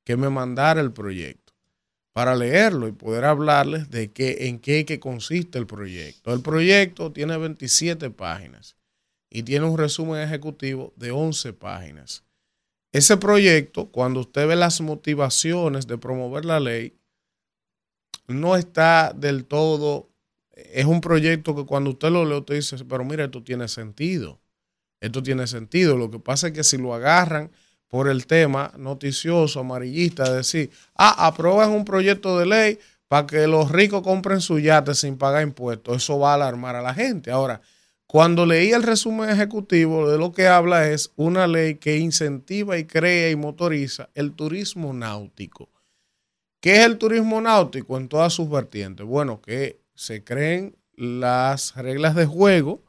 que 0.05 0.17
me 0.17 0.29
mandara 0.29 0.81
el 0.81 0.93
proyecto 0.93 1.53
para 2.13 2.37
leerlo 2.37 2.87
y 2.87 2.93
poder 2.93 3.25
hablarles 3.25 3.91
de 3.91 4.13
qué, 4.13 4.49
en 4.49 4.59
qué, 4.59 4.85
qué 4.85 5.01
consiste 5.01 5.59
el 5.59 5.67
proyecto. 5.67 6.33
El 6.33 6.43
proyecto 6.43 7.11
tiene 7.11 7.37
27 7.37 8.11
páginas 8.11 8.77
y 9.31 9.43
tiene 9.43 9.67
un 9.67 9.79
resumen 9.79 10.21
ejecutivo 10.21 10.93
de 10.97 11.11
11 11.11 11.55
páginas. 11.55 12.23
Ese 12.93 13.17
proyecto, 13.17 13.91
cuando 13.91 14.21
usted 14.21 14.47
ve 14.47 14.57
las 14.57 14.81
motivaciones 14.81 15.87
de 15.87 15.99
promover 15.99 16.45
la 16.45 16.61
ley, 16.61 16.97
no 18.29 18.57
está 18.57 19.13
del 19.15 19.47
todo 19.47 20.13
es 20.55 20.85
un 20.85 21.01
proyecto 21.01 21.55
que 21.57 21.65
cuando 21.65 21.91
usted 21.91 22.11
lo 22.11 22.25
lee, 22.25 22.37
usted 22.37 22.55
dice, 22.55 22.85
pero 22.85 23.05
mira, 23.05 23.25
esto 23.25 23.43
tiene 23.43 23.69
sentido. 23.69 24.41
Esto 25.01 25.23
tiene 25.23 25.47
sentido. 25.47 25.97
Lo 25.97 26.11
que 26.11 26.19
pasa 26.19 26.49
es 26.49 26.53
que 26.53 26.65
si 26.65 26.77
lo 26.77 26.95
agarran 26.95 27.51
por 27.89 28.09
el 28.09 28.27
tema 28.27 28.73
noticioso, 28.77 29.61
amarillista, 29.61 30.31
de 30.31 30.37
decir, 30.39 30.71
ah, 30.95 31.27
aprueban 31.27 31.71
un 31.71 31.85
proyecto 31.85 32.39
de 32.39 32.47
ley 32.47 32.79
para 33.09 33.27
que 33.27 33.47
los 33.47 33.71
ricos 33.71 34.03
compren 34.03 34.41
su 34.41 34.59
yate 34.59 34.95
sin 34.95 35.19
pagar 35.19 35.43
impuestos, 35.43 35.97
eso 35.97 36.19
va 36.19 36.33
a 36.33 36.35
alarmar 36.35 36.77
a 36.77 36.83
la 36.83 36.95
gente. 36.95 37.31
Ahora, 37.31 37.61
cuando 38.13 38.45
leí 38.45 38.73
el 38.73 38.83
resumen 38.83 39.31
ejecutivo, 39.31 40.11
de 40.11 40.19
lo 40.19 40.33
que 40.33 40.47
habla 40.47 40.87
es 40.91 41.13
una 41.17 41.47
ley 41.47 41.77
que 41.77 41.97
incentiva 41.97 42.77
y 42.77 42.85
crea 42.85 43.31
y 43.31 43.37
motoriza 43.37 44.11
el 44.15 44.33
turismo 44.33 44.93
náutico. 44.93 45.71
¿Qué 46.61 46.81
es 46.81 46.85
el 46.85 46.99
turismo 46.99 47.41
náutico 47.41 47.97
en 47.97 48.11
todas 48.11 48.35
sus 48.35 48.51
vertientes? 48.51 49.07
Bueno, 49.07 49.41
que 49.41 49.81
se 49.95 50.23
creen 50.23 50.77
las 50.95 51.75
reglas 51.75 52.15
de 52.15 52.27
juego 52.27 52.83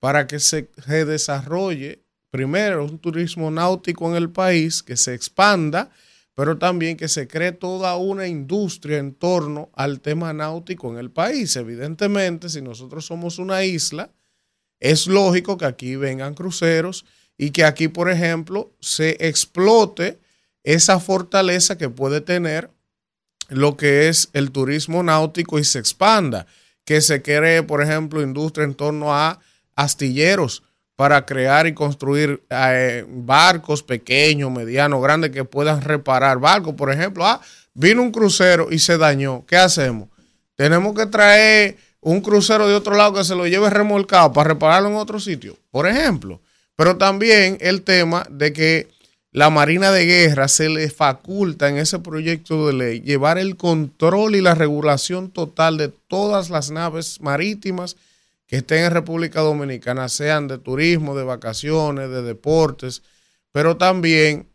para 0.00 0.26
que 0.26 0.40
se, 0.40 0.68
desarrolle 0.88 2.02
primero 2.30 2.84
un 2.84 2.98
turismo 2.98 3.52
náutico 3.52 4.10
en 4.10 4.16
el 4.16 4.30
país, 4.30 4.82
que 4.82 4.96
se 4.96 5.14
expanda, 5.14 5.92
pero 6.34 6.58
también 6.58 6.96
que 6.96 7.06
se 7.06 7.28
cree 7.28 7.52
toda 7.52 7.94
una 7.94 8.26
industria 8.26 8.98
en 8.98 9.14
torno 9.14 9.70
al 9.74 10.00
tema 10.00 10.32
náutico 10.32 10.90
en 10.90 10.98
el 10.98 11.12
país. 11.12 11.54
Evidentemente, 11.54 12.48
si 12.48 12.60
nosotros 12.60 13.06
somos 13.06 13.38
una 13.38 13.62
isla, 13.62 14.10
es 14.84 15.06
lógico 15.06 15.56
que 15.56 15.64
aquí 15.64 15.96
vengan 15.96 16.34
cruceros 16.34 17.06
y 17.38 17.52
que 17.52 17.64
aquí, 17.64 17.88
por 17.88 18.10
ejemplo, 18.10 18.70
se 18.80 19.16
explote 19.26 20.18
esa 20.62 21.00
fortaleza 21.00 21.78
que 21.78 21.88
puede 21.88 22.20
tener 22.20 22.70
lo 23.48 23.78
que 23.78 24.08
es 24.08 24.28
el 24.34 24.50
turismo 24.50 25.02
náutico 25.02 25.58
y 25.58 25.64
se 25.64 25.78
expanda, 25.78 26.46
que 26.84 27.00
se 27.00 27.22
cree, 27.22 27.62
por 27.62 27.80
ejemplo, 27.82 28.20
industria 28.20 28.64
en 28.64 28.74
torno 28.74 29.14
a 29.14 29.40
astilleros 29.74 30.62
para 30.96 31.24
crear 31.24 31.66
y 31.66 31.72
construir 31.72 32.42
eh, 32.50 33.06
barcos 33.08 33.82
pequeños, 33.82 34.52
medianos, 34.52 35.02
grandes 35.02 35.30
que 35.30 35.44
puedan 35.44 35.80
reparar 35.80 36.38
barcos. 36.38 36.74
Por 36.74 36.92
ejemplo, 36.92 37.24
ah, 37.26 37.40
vino 37.72 38.02
un 38.02 38.12
crucero 38.12 38.68
y 38.70 38.78
se 38.78 38.98
dañó. 38.98 39.46
¿Qué 39.46 39.56
hacemos? 39.56 40.10
Tenemos 40.56 40.94
que 40.94 41.06
traer 41.06 41.78
un 42.04 42.20
crucero 42.20 42.68
de 42.68 42.74
otro 42.74 42.94
lado 42.96 43.14
que 43.14 43.24
se 43.24 43.34
lo 43.34 43.46
lleve 43.46 43.70
remolcado 43.70 44.30
para 44.32 44.50
repararlo 44.50 44.90
en 44.90 44.96
otro 44.96 45.18
sitio, 45.18 45.56
por 45.70 45.88
ejemplo. 45.88 46.40
Pero 46.76 46.98
también 46.98 47.56
el 47.60 47.82
tema 47.82 48.26
de 48.30 48.52
que 48.52 48.88
la 49.32 49.48
Marina 49.48 49.90
de 49.90 50.04
Guerra 50.04 50.48
se 50.48 50.68
le 50.68 50.90
faculta 50.90 51.68
en 51.68 51.78
ese 51.78 51.98
proyecto 52.00 52.66
de 52.66 52.74
ley 52.74 53.00
llevar 53.00 53.38
el 53.38 53.56
control 53.56 54.36
y 54.36 54.42
la 54.42 54.54
regulación 54.54 55.30
total 55.30 55.78
de 55.78 55.88
todas 55.88 56.50
las 56.50 56.70
naves 56.70 57.22
marítimas 57.22 57.96
que 58.46 58.56
estén 58.56 58.84
en 58.84 58.92
República 58.92 59.40
Dominicana, 59.40 60.10
sean 60.10 60.46
de 60.46 60.58
turismo, 60.58 61.16
de 61.16 61.24
vacaciones, 61.24 62.10
de 62.10 62.20
deportes, 62.20 63.02
pero 63.50 63.78
también 63.78 64.46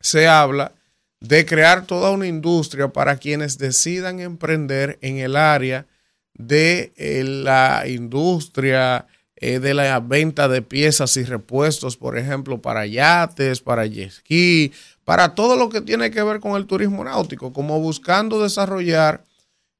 se 0.00 0.26
habla 0.26 0.72
de 1.20 1.44
crear 1.44 1.86
toda 1.86 2.10
una 2.12 2.26
industria 2.26 2.88
para 2.88 3.18
quienes 3.18 3.58
decidan 3.58 4.20
emprender 4.20 4.98
en 5.02 5.18
el 5.18 5.36
área 5.36 5.86
de 6.34 6.92
eh, 6.96 7.24
la 7.24 7.84
industria 7.86 9.06
eh, 9.36 9.58
de 9.58 9.74
la 9.74 9.98
venta 10.00 10.48
de 10.48 10.62
piezas 10.62 11.16
y 11.16 11.24
repuestos, 11.24 11.96
por 11.96 12.16
ejemplo, 12.16 12.62
para 12.62 12.86
yates, 12.86 13.60
para 13.60 13.86
jet 13.86 14.10
ski, 14.10 14.72
para 15.04 15.34
todo 15.34 15.56
lo 15.56 15.68
que 15.68 15.80
tiene 15.80 16.10
que 16.10 16.22
ver 16.22 16.40
con 16.40 16.56
el 16.56 16.66
turismo 16.66 17.02
náutico, 17.02 17.52
como 17.52 17.80
buscando 17.80 18.42
desarrollar 18.42 19.24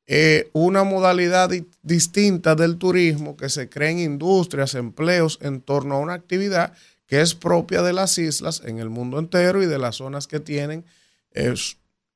eh, 0.07 0.51
una 0.53 0.83
modalidad 0.83 1.51
distinta 1.83 2.57
del 2.57 2.77
turismo 2.77 3.37
que 3.37 3.49
se 3.49 3.69
creen 3.69 4.01
industrias, 4.01 4.75
empleos 4.75 5.39
en 5.41 5.61
torno 5.61 5.95
a 5.95 6.01
una 6.01 6.15
actividad 6.15 6.73
que 7.07 7.21
es 7.21 7.35
propia 7.35 7.83
de 7.83 7.93
las 7.93 8.19
islas 8.19 8.63
en 8.65 8.79
el 8.79 8.91
mundo 8.91 9.19
entero 9.19 9.63
y 9.63 9.67
de 9.67 9.79
las 9.79 9.97
zonas 9.97 10.27
que 10.27 10.41
tienen 10.41 10.85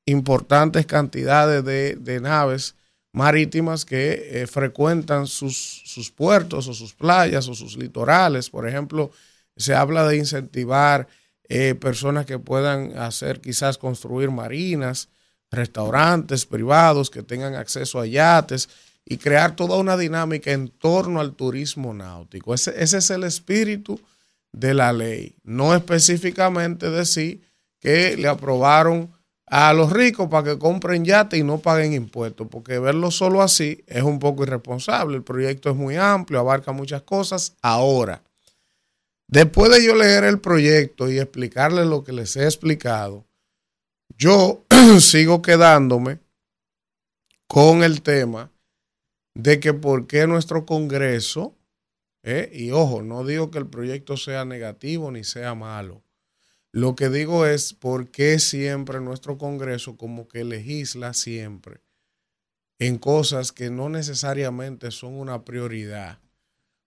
importantes 0.05 0.85
cantidades 0.85 1.63
de, 1.63 1.95
de 1.95 2.19
naves 2.19 2.75
marítimas 3.17 3.83
que 3.83 4.43
eh, 4.43 4.47
frecuentan 4.47 5.25
sus, 5.25 5.81
sus, 5.85 6.11
puertos 6.11 6.67
o 6.67 6.73
sus 6.75 6.93
playas 6.93 7.47
o 7.47 7.55
sus 7.55 7.75
litorales. 7.75 8.51
Por 8.51 8.67
ejemplo, 8.67 9.09
se 9.55 9.73
habla 9.73 10.07
de 10.07 10.17
incentivar 10.17 11.07
eh, 11.49 11.73
personas 11.73 12.27
que 12.27 12.37
puedan 12.37 12.95
hacer, 12.95 13.41
quizás 13.41 13.79
construir 13.79 14.29
marinas, 14.29 15.09
restaurantes 15.49 16.45
privados 16.45 17.09
que 17.09 17.23
tengan 17.23 17.55
acceso 17.55 17.99
a 17.99 18.05
yates 18.05 18.69
y 19.03 19.17
crear 19.17 19.55
toda 19.55 19.77
una 19.77 19.97
dinámica 19.97 20.51
en 20.51 20.67
torno 20.67 21.19
al 21.19 21.33
turismo 21.33 21.95
náutico. 21.95 22.53
Ese, 22.53 22.71
ese 22.77 22.99
es 22.99 23.09
el 23.09 23.23
espíritu 23.23 23.99
de 24.51 24.75
la 24.75 24.93
ley. 24.93 25.35
No 25.43 25.73
específicamente 25.73 26.91
decir 26.91 27.41
que 27.79 28.15
le 28.15 28.27
aprobaron 28.27 29.11
a 29.47 29.73
los 29.73 29.93
ricos 29.93 30.27
para 30.27 30.51
que 30.51 30.59
compren 30.59 31.05
yate 31.05 31.37
y 31.37 31.43
no 31.43 31.59
paguen 31.59 31.93
impuestos, 31.93 32.47
porque 32.51 32.79
verlo 32.79 33.11
solo 33.11 33.41
así 33.41 33.83
es 33.87 34.03
un 34.03 34.19
poco 34.19 34.43
irresponsable. 34.43 35.15
El 35.15 35.23
proyecto 35.23 35.69
es 35.69 35.75
muy 35.75 35.95
amplio, 35.95 36.39
abarca 36.39 36.73
muchas 36.73 37.01
cosas. 37.03 37.55
Ahora, 37.61 38.21
después 39.27 39.71
de 39.71 39.85
yo 39.85 39.95
leer 39.95 40.25
el 40.25 40.39
proyecto 40.39 41.09
y 41.09 41.19
explicarles 41.19 41.87
lo 41.87 42.03
que 42.03 42.11
les 42.11 42.35
he 42.35 42.43
explicado, 42.43 43.25
yo 44.17 44.65
sigo 44.99 45.41
quedándome 45.41 46.19
con 47.47 47.83
el 47.83 48.01
tema 48.01 48.51
de 49.33 49.59
que 49.61 49.73
por 49.73 50.07
qué 50.07 50.27
nuestro 50.27 50.65
Congreso, 50.65 51.55
eh, 52.23 52.49
y 52.53 52.71
ojo, 52.71 53.01
no 53.01 53.23
digo 53.23 53.49
que 53.49 53.59
el 53.59 53.67
proyecto 53.67 54.17
sea 54.17 54.43
negativo 54.43 55.09
ni 55.11 55.23
sea 55.23 55.55
malo, 55.55 56.01
lo 56.77 56.95
que 56.95 57.09
digo 57.09 57.47
es 57.47 57.73
por 57.73 58.11
qué 58.11 58.37
siempre 58.37 59.01
nuestro 59.01 59.39
Congreso 59.39 59.97
como 59.97 60.27
que 60.27 60.43
legisla 60.43 61.15
siempre 61.15 61.81
en 62.77 62.99
cosas 62.99 63.51
que 63.51 63.71
no 63.71 63.89
necesariamente 63.89 64.91
son 64.91 65.15
una 65.15 65.43
prioridad. 65.43 66.19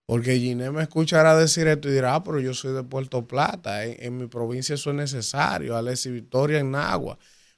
Porque 0.05 0.39
Giné 0.39 0.71
me 0.71 0.83
escuchará 0.83 1.35
decir 1.35 1.67
esto 1.67 1.89
y 1.89 1.91
dirá, 1.91 2.15
ah, 2.15 2.23
pero 2.23 2.39
yo 2.39 2.53
soy 2.53 2.71
de 2.71 2.83
Puerto 2.83 3.27
Plata, 3.27 3.83
en, 3.83 4.15
mi 4.15 4.27
provincia 4.27 4.75
eso 4.75 4.91
es 4.91 4.95
necesario, 4.95 5.75
Alessi 5.75 6.09
Victoria 6.09 6.59
en 6.59 6.71
Nagua. 6.71 7.17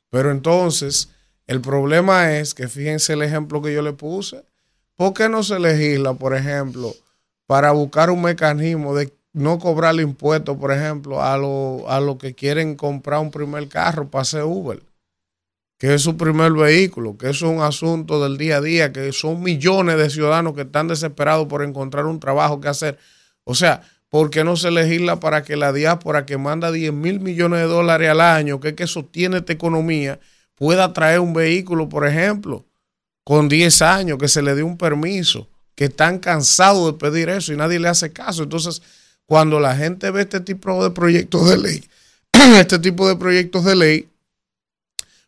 Pero 0.10 0.32
entonces, 0.32 1.10
el 1.46 1.62
problema 1.62 2.36
es 2.36 2.56
que 2.56 2.68
fíjense 2.68 3.14
el 3.14 3.22
ejemplo 3.22 3.62
que 3.62 3.76
yo 3.76 3.84
le 3.84 3.94
puse. 3.94 4.44
¿Por 4.96 5.14
qué 5.14 5.30
no 5.30 5.44
se 5.44 5.60
legisla, 5.60 6.16
por 6.16 6.36
ejemplo, 6.36 6.96
para 7.46 7.72
buscar 7.74 8.10
un 8.10 8.24
mecanismo 8.24 8.96
de 8.96 9.14
no 9.34 9.58
cobrarle 9.60 10.04
impuestos, 10.04 10.58
por 10.58 10.72
ejemplo, 10.72 11.22
a 11.22 11.38
los 11.38 11.84
a 11.88 12.00
lo 12.00 12.18
que 12.18 12.36
quieren 12.36 12.76
comprar 12.76 13.20
un 13.20 13.32
primer 13.32 13.68
carro 13.68 14.10
para 14.10 14.22
hacer 14.22 14.44
Uber, 14.44 14.82
que 15.80 15.96
es 15.96 16.02
su 16.04 16.16
primer 16.16 16.54
vehículo, 16.54 17.18
que 17.18 17.32
es 17.32 17.42
un 17.42 17.62
asunto 17.62 18.24
del 18.24 18.38
día 18.38 18.58
a 18.58 18.62
día, 18.62 18.94
que 18.94 19.12
son 19.12 19.42
millones 19.42 19.98
de 19.98 20.10
ciudadanos 20.10 20.54
que 20.54 20.62
están 20.62 20.88
desesperados 20.88 21.48
por 21.48 21.64
encontrar 21.64 22.06
un 22.06 22.20
trabajo 22.20 22.62
que 22.62 22.68
hacer. 22.68 23.00
O 23.44 23.56
sea, 23.56 23.82
¿por 24.08 24.30
qué 24.30 24.44
no 24.44 24.56
se 24.56 24.70
legisla 24.70 25.20
para 25.20 25.44
que 25.44 25.58
la 25.58 25.74
diáspora 25.74 26.26
que 26.26 26.38
manda 26.38 26.72
10 26.72 26.94
mil 26.94 27.20
millones 27.20 27.60
de 27.60 27.66
dólares 27.66 28.10
al 28.10 28.22
año, 28.22 28.60
que 28.60 28.70
es 28.70 28.74
que 28.76 28.88
sostiene 28.88 29.38
esta 29.38 29.54
economía, 29.54 30.20
pueda 30.56 30.94
traer 30.94 31.20
un 31.20 31.34
vehículo, 31.34 31.90
por 31.90 32.08
ejemplo, 32.08 32.66
con 33.24 33.50
10 33.50 33.82
años, 33.82 34.18
que 34.20 34.28
se 34.28 34.44
le 34.44 34.54
dé 34.54 34.62
un 34.62 34.78
permiso, 34.78 35.50
que 35.76 35.86
están 35.86 36.20
cansados 36.20 36.86
de 36.86 37.00
pedir 37.00 37.30
eso 37.30 37.52
y 37.52 37.58
nadie 37.58 37.80
le 37.80 37.88
hace 37.88 38.14
caso. 38.14 38.44
Entonces, 38.44 38.82
cuando 39.26 39.60
la 39.60 39.76
gente 39.76 40.12
ve 40.12 40.22
este 40.22 40.40
tipo 40.40 40.84
de 40.84 40.92
proyectos 40.92 41.50
de 41.50 41.58
ley, 41.58 41.84
este 42.58 42.80
tipo 42.80 43.08
de 43.08 43.16
proyectos 43.16 43.66
de 43.66 43.76
ley, 43.76 44.10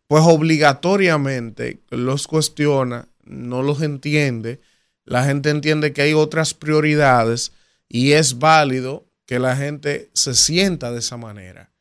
pues 0.08 0.24
obligatoriamente 0.26 1.80
los 1.90 2.28
cuestiona, 2.28 3.08
no 3.24 3.64
los 3.64 3.82
entiende, 3.82 4.60
la 5.06 5.24
gente 5.24 5.50
entiende 5.50 5.94
que 5.94 6.02
hay 6.02 6.14
otras 6.14 6.54
prioridades 6.54 7.52
y 7.88 8.14
es 8.14 8.40
válido 8.40 9.06
que 9.26 9.40
la 9.40 9.56
gente 9.56 10.10
se 10.14 10.34
sienta 10.36 10.92
de 10.92 11.00
esa 11.00 11.18
manera. 11.18 11.72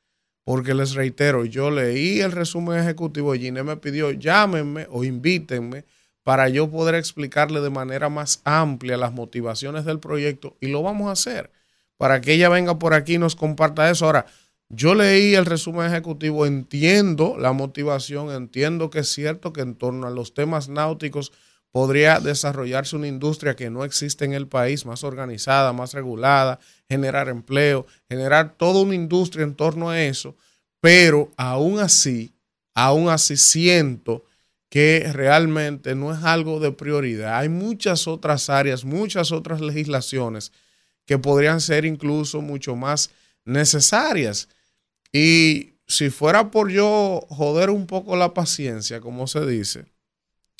Porque 0.44 0.74
les 0.74 0.92
reitero, 0.92 1.46
yo 1.46 1.70
leí 1.70 2.20
el 2.20 2.32
resumen 2.32 2.78
ejecutivo 2.78 3.34
y 3.34 3.40
Gine 3.40 3.62
me 3.62 3.78
pidió 3.78 4.10
llámenme 4.10 4.86
o 4.90 5.02
invítenme 5.02 5.84
para 6.22 6.48
yo 6.50 6.70
poder 6.70 6.94
explicarle 6.94 7.60
de 7.60 7.70
manera 7.70 8.10
más 8.10 8.40
amplia 8.44 8.96
las 8.98 9.12
motivaciones 9.12 9.84
del 9.84 10.00
proyecto 10.00 10.56
y 10.60 10.68
lo 10.68 10.82
vamos 10.82 11.08
a 11.08 11.12
hacer 11.12 11.50
para 11.96 12.20
que 12.20 12.32
ella 12.32 12.48
venga 12.48 12.78
por 12.78 12.94
aquí 12.94 13.14
y 13.14 13.18
nos 13.18 13.36
comparta 13.36 13.90
eso. 13.90 14.06
Ahora, 14.06 14.26
yo 14.68 14.94
leí 14.94 15.34
el 15.34 15.46
resumen 15.46 15.86
ejecutivo, 15.86 16.46
entiendo 16.46 17.36
la 17.38 17.52
motivación, 17.52 18.30
entiendo 18.30 18.90
que 18.90 19.00
es 19.00 19.08
cierto 19.08 19.52
que 19.52 19.60
en 19.60 19.74
torno 19.74 20.06
a 20.06 20.10
los 20.10 20.34
temas 20.34 20.68
náuticos 20.68 21.32
podría 21.70 22.20
desarrollarse 22.20 22.96
una 22.96 23.08
industria 23.08 23.56
que 23.56 23.68
no 23.68 23.84
existe 23.84 24.24
en 24.24 24.32
el 24.32 24.46
país, 24.46 24.86
más 24.86 25.04
organizada, 25.04 25.72
más 25.72 25.92
regulada, 25.92 26.60
generar 26.88 27.28
empleo, 27.28 27.86
generar 28.08 28.54
toda 28.56 28.80
una 28.82 28.94
industria 28.94 29.42
en 29.42 29.54
torno 29.54 29.90
a 29.90 30.00
eso, 30.00 30.36
pero 30.80 31.30
aún 31.36 31.80
así, 31.80 32.32
aún 32.74 33.08
así 33.08 33.36
siento 33.36 34.24
que 34.70 35.10
realmente 35.12 35.94
no 35.94 36.12
es 36.12 36.24
algo 36.24 36.58
de 36.58 36.72
prioridad. 36.72 37.38
Hay 37.38 37.48
muchas 37.48 38.08
otras 38.08 38.50
áreas, 38.50 38.84
muchas 38.84 39.30
otras 39.30 39.60
legislaciones 39.60 40.52
que 41.06 41.18
podrían 41.18 41.60
ser 41.60 41.84
incluso 41.84 42.40
mucho 42.40 42.76
más 42.76 43.10
necesarias. 43.44 44.48
Y 45.12 45.74
si 45.86 46.10
fuera 46.10 46.50
por 46.50 46.70
yo 46.70 47.26
joder 47.28 47.70
un 47.70 47.86
poco 47.86 48.16
la 48.16 48.34
paciencia, 48.34 49.00
como 49.00 49.26
se 49.26 49.46
dice, 49.46 49.86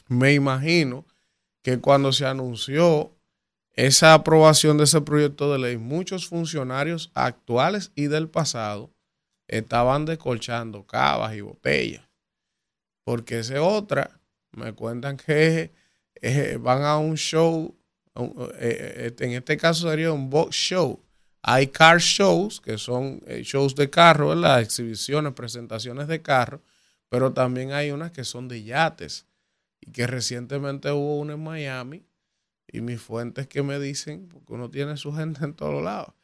me 0.09 0.35
imagino 0.35 1.07
que 1.63 1.79
cuando 1.81 2.13
se 2.13 2.27
anunció 2.27 3.11
esa 3.73 4.15
aprobación 4.15 4.79
de 4.79 4.85
ese 4.85 5.01
proyecto 5.01 5.53
de 5.53 5.59
ley, 5.59 5.77
muchos 5.79 6.29
funcionarios 6.29 7.11
actuales 7.15 7.91
y 7.95 8.07
del 8.07 8.29
pasado 8.29 8.91
estaban 9.49 10.05
descolchando 10.05 10.87
cavas 10.87 11.35
y 11.35 11.41
botellas. 11.41 12.05
Porque 13.05 13.41
esa 13.41 13.61
otra, 13.63 14.21
me 14.53 14.73
cuentan 14.73 15.17
que 15.17 15.73
eh, 16.21 16.59
van 16.61 16.83
a 16.83 16.99
un 16.99 17.17
show, 17.17 17.75
en 18.15 19.33
este 19.33 19.57
caso 19.57 19.91
sería 19.91 20.13
un 20.13 20.31
box 20.31 20.55
show, 20.55 21.05
hay 21.47 21.67
car 21.67 21.99
shows, 21.99 22.59
que 22.59 22.79
son 22.79 23.21
eh, 23.27 23.43
shows 23.45 23.75
de 23.75 23.91
carro, 23.91 24.35
las 24.35 24.63
exhibiciones, 24.63 25.35
presentaciones 25.35 26.09
de 26.09 26.23
carro, 26.23 26.63
pero 27.11 27.35
también 27.35 27.73
hay 27.73 27.91
unas 27.91 28.13
que 28.13 28.25
son 28.25 28.49
de 28.49 28.65
yates. 28.65 29.27
Y 29.83 29.91
que 29.91 30.07
recientemente 30.07 30.91
hubo 30.91 31.19
una 31.19 31.35
en 31.35 31.45
Miami, 31.45 32.07
y 32.67 32.81
mis 32.81 32.99
fuentes 32.99 33.47
que 33.47 33.63
me 33.63 33.79
dicen, 33.79 34.27
porque 34.31 34.55
uno 34.55 34.71
tiene 34.71 34.97
su 34.97 35.13
gente 35.13 35.45
en 35.45 35.53
todos 35.53 35.85
lados, 35.85 36.15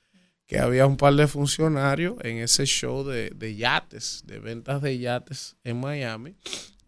que 0.46 0.58
había 0.58 0.86
un 0.86 0.96
par 0.96 1.12
de 1.12 1.26
funcionarios 1.26 2.16
en 2.22 2.38
ese 2.38 2.64
show 2.64 3.04
de, 3.04 3.54
yates, 3.54 4.22
de 4.26 4.38
ventas 4.38 4.80
de 4.80 4.98
yates 4.98 5.56
en 5.64 5.78
Miami, 5.78 6.34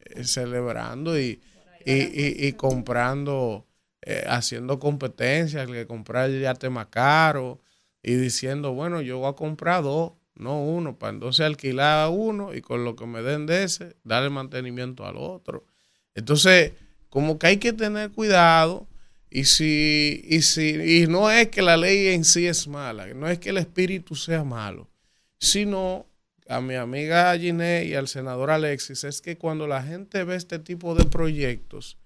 eh, 0.06 0.24
celebrando 0.24 1.20
y, 1.20 1.42
y, 1.84 2.52
comprando, 2.54 3.66
eh, 4.02 4.24
haciendo 4.26 4.78
competencias, 4.78 5.66
que 5.68 5.86
comprar 5.86 6.28
el 6.28 6.40
yate 6.40 6.70
más 6.70 6.86
caro 6.86 7.60
y 8.02 8.14
diciendo, 8.14 8.72
bueno, 8.72 9.00
yo 9.00 9.18
voy 9.18 9.30
a 9.30 9.34
comprar 9.34 9.84
dos, 9.84 10.12
no 10.34 10.60
uno, 10.60 10.98
para 10.98 11.12
entonces 11.12 11.46
alquilar 11.46 12.04
a 12.04 12.08
uno 12.08 12.52
y 12.52 12.62
con 12.62 12.84
lo 12.84 12.96
que 12.96 13.06
me 13.06 13.22
den 13.22 13.46
de 13.46 13.62
ese, 13.62 13.96
darle 14.02 14.30
mantenimiento 14.30 15.06
al 15.06 15.16
otro. 15.16 15.66
Entonces, 16.14 16.72
como 17.10 17.38
que 17.38 17.46
hay 17.46 17.56
que 17.58 17.72
tener 17.72 18.10
cuidado 18.10 18.88
y 19.30 19.44
si, 19.44 20.22
y 20.26 20.42
si, 20.42 21.02
y 21.02 21.06
no 21.06 21.30
es 21.30 21.48
que 21.48 21.62
la 21.62 21.76
ley 21.76 22.08
en 22.08 22.24
sí 22.24 22.46
es 22.46 22.66
mala, 22.66 23.06
no 23.14 23.28
es 23.28 23.38
que 23.38 23.50
el 23.50 23.58
espíritu 23.58 24.16
sea 24.16 24.42
malo, 24.42 24.90
sino 25.38 26.06
a 26.48 26.60
mi 26.60 26.74
amiga 26.74 27.38
Giné 27.38 27.84
y 27.84 27.94
al 27.94 28.08
senador 28.08 28.50
Alexis, 28.50 29.04
es 29.04 29.22
que 29.22 29.38
cuando 29.38 29.66
la 29.66 29.82
gente 29.82 30.24
ve 30.24 30.34
este 30.34 30.58
tipo 30.58 30.94
de 30.94 31.04
proyectos, 31.04 31.98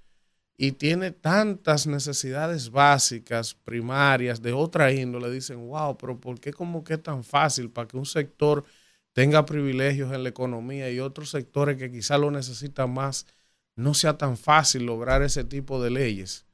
y 0.57 0.73
tiene 0.73 1.11
tantas 1.11 1.87
necesidades 1.87 2.71
básicas, 2.71 3.55
primarias, 3.55 4.41
de 4.41 4.53
otra 4.53 4.93
índole, 4.93 5.31
dicen, 5.31 5.69
wow, 5.69 5.97
pero 5.99 6.19
¿por 6.19 6.41
qué 6.41 6.53
como 6.53 6.83
que 6.83 6.95
es 6.95 7.03
tan 7.03 7.25
fácil 7.25 7.71
para 7.71 7.87
que 7.87 7.97
un 7.99 8.07
sector 8.07 8.65
tenga 9.13 9.45
privilegios 9.45 10.13
en 10.13 10.23
la 10.23 10.31
economía 10.31 10.91
y 10.91 11.01
otros 11.01 11.31
sectores 11.31 11.77
que 11.77 11.91
quizá 11.91 12.17
lo 12.17 12.31
necesitan 12.31 12.93
más, 12.93 13.27
no 13.75 13.93
sea 13.93 14.17
tan 14.17 14.39
fácil 14.39 14.87
lograr 14.87 15.23
ese 15.23 15.45
tipo 15.45 15.83
de 15.83 15.91
leyes? 15.91 16.47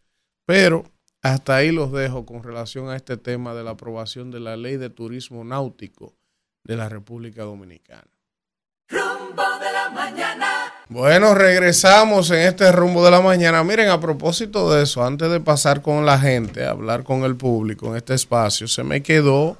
Pero 0.47 0.85
hasta 1.23 1.57
ahí 1.57 1.71
los 1.71 1.93
dejo 1.93 2.27
con 2.27 2.43
relación 2.43 2.89
a 2.89 2.97
este 2.97 3.17
tema 3.17 3.55
de 3.55 3.63
la 3.63 3.71
aprobación 3.73 4.33
de 4.33 4.41
la 4.41 4.57
ley 4.57 4.77
de 4.77 4.91
turismo 4.91 5.45
náutico 5.45 6.17
de 6.65 6.77
la 6.77 6.89
República 6.89 7.45
Dominicana. 7.45 8.11
Rumbo 8.89 9.59
de 9.61 9.73
la 9.73 9.91
mañana. 9.91 10.62
Bueno, 10.93 11.35
regresamos 11.35 12.31
en 12.33 12.41
este 12.41 12.71
rumbo 12.71 13.03
de 13.03 13.11
la 13.11 13.23
mañana. 13.23 13.65
Miren, 13.65 13.89
a 13.89 13.99
propósito 13.99 14.71
de 14.71 14.83
eso, 14.83 15.03
antes 15.03 15.31
de 15.31 15.41
pasar 15.41 15.81
con 15.81 16.05
la 16.05 16.19
gente, 16.19 16.67
hablar 16.67 17.03
con 17.03 17.25
el 17.25 17.35
público 17.35 17.89
en 17.89 17.97
este 17.97 18.13
espacio, 18.13 18.69
se 18.69 18.85
me 18.85 19.03
quedó 19.03 19.57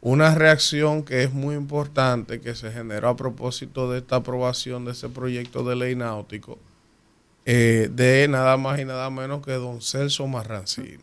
una 0.00 0.36
reacción 0.36 1.02
que 1.02 1.24
es 1.24 1.32
muy 1.32 1.56
importante 1.56 2.40
que 2.40 2.54
se 2.54 2.70
generó 2.70 3.08
a 3.08 3.16
propósito 3.16 3.90
de 3.90 3.98
esta 3.98 4.16
aprobación 4.16 4.84
de 4.84 4.92
ese 4.92 5.08
proyecto 5.08 5.64
de 5.64 5.74
ley 5.74 5.96
náutico 5.96 6.60
eh, 7.44 7.88
de 7.90 8.28
nada 8.28 8.56
más 8.56 8.78
y 8.78 8.84
nada 8.84 9.10
menos 9.10 9.44
que 9.44 9.54
don 9.54 9.82
Celso 9.82 10.28
Marrancini. 10.28 11.02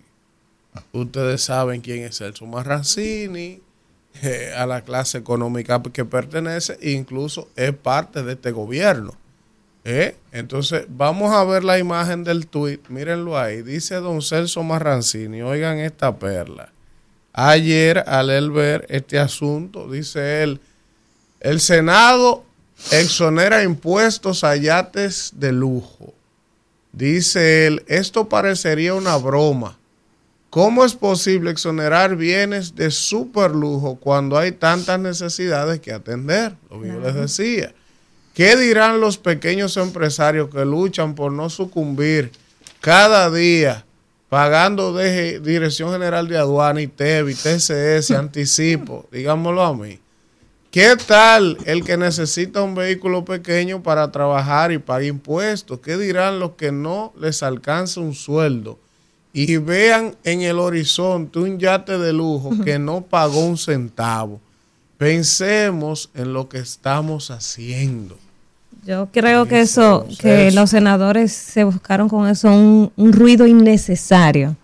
Ustedes 0.93 1.41
saben 1.41 1.81
quién 1.81 2.03
es 2.03 2.17
Celso 2.17 2.45
Marrancini, 2.45 3.61
eh, 4.23 4.53
a 4.55 4.65
la 4.65 4.85
clase 4.85 5.17
económica 5.17 5.83
que 5.83 6.05
pertenece, 6.05 6.77
incluso 6.81 7.49
es 7.57 7.73
parte 7.73 8.23
de 8.23 8.33
este 8.33 8.51
gobierno. 8.51 9.17
¿Eh? 9.83 10.15
Entonces, 10.31 10.85
vamos 10.89 11.33
a 11.33 11.43
ver 11.43 11.63
la 11.63 11.79
imagen 11.79 12.23
del 12.23 12.47
tuit. 12.47 12.87
Mírenlo 12.89 13.37
ahí. 13.37 13.61
Dice 13.61 13.95
don 13.95 14.21
Celso 14.21 14.63
Marrancini. 14.63 15.41
Oigan 15.41 15.79
esta 15.79 16.17
perla. 16.17 16.71
Ayer, 17.33 18.03
al 18.07 18.29
él 18.29 18.51
ver 18.51 18.85
este 18.89 19.17
asunto, 19.19 19.89
dice 19.89 20.43
él, 20.43 20.59
el 21.39 21.59
Senado 21.59 22.43
exonera 22.91 23.63
impuestos 23.63 24.43
a 24.43 24.55
yates 24.55 25.33
de 25.35 25.51
lujo. 25.51 26.13
Dice 26.91 27.67
él, 27.67 27.83
esto 27.87 28.27
parecería 28.27 28.93
una 28.93 29.15
broma. 29.17 29.77
¿Cómo 30.49 30.83
es 30.83 30.95
posible 30.95 31.51
exonerar 31.51 32.15
bienes 32.15 32.75
de 32.75 32.89
super 32.89 33.51
lujo 33.51 33.95
cuando 33.95 34.37
hay 34.37 34.51
tantas 34.51 34.99
necesidades 34.99 35.79
que 35.79 35.93
atender? 35.93 36.55
Lo 36.69 36.81
que 36.81 36.87
yo 36.87 36.99
les 36.99 37.13
decía. 37.13 37.73
¿Qué 38.33 38.55
dirán 38.55 39.01
los 39.01 39.17
pequeños 39.17 39.75
empresarios 39.77 40.49
que 40.49 40.65
luchan 40.65 41.15
por 41.15 41.31
no 41.31 41.49
sucumbir 41.49 42.31
cada 42.79 43.29
día 43.29 43.85
pagando 44.29 44.93
de 44.93 45.39
Dirección 45.39 45.91
General 45.91 46.27
de 46.27 46.37
Aduana, 46.37 46.81
ITEVI, 46.81 47.33
TCS, 47.33 48.11
anticipo? 48.17 49.07
Digámoslo 49.11 49.63
a 49.63 49.73
mí. 49.73 49.99
¿Qué 50.71 50.95
tal 50.97 51.57
el 51.65 51.83
que 51.83 51.97
necesita 51.97 52.61
un 52.61 52.75
vehículo 52.75 53.25
pequeño 53.25 53.81
para 53.81 54.11
trabajar 54.11 54.71
y 54.71 54.77
pagar 54.77 55.03
impuestos? 55.03 55.79
¿Qué 55.79 55.97
dirán 55.97 56.39
los 56.39 56.51
que 56.51 56.71
no 56.71 57.11
les 57.19 57.41
alcanza 57.41 58.01
un 58.01 58.13
sueldo 58.13 58.77
y 59.33 59.57
vean 59.57 60.15
en 60.23 60.41
el 60.41 60.59
horizonte 60.59 61.39
un 61.39 61.57
yate 61.57 61.97
de 61.97 62.13
lujo 62.13 62.51
que 62.63 62.77
no 62.77 63.01
pagó 63.01 63.39
un 63.39 63.57
centavo? 63.57 64.39
Pensemos 64.99 66.09
en 66.13 66.33
lo 66.33 66.49
que 66.49 66.57
estamos 66.57 67.31
haciendo. 67.31 68.17
Yo 68.85 69.07
creo 69.13 69.45
que 69.45 69.61
eso, 69.61 70.05
que 70.19 70.51
los 70.51 70.71
senadores 70.71 71.31
se 71.31 71.63
buscaron 71.63 72.09
con 72.09 72.27
eso 72.27 72.51
un, 72.51 73.13
ruido 73.13 73.47
innecesario. 73.47 74.57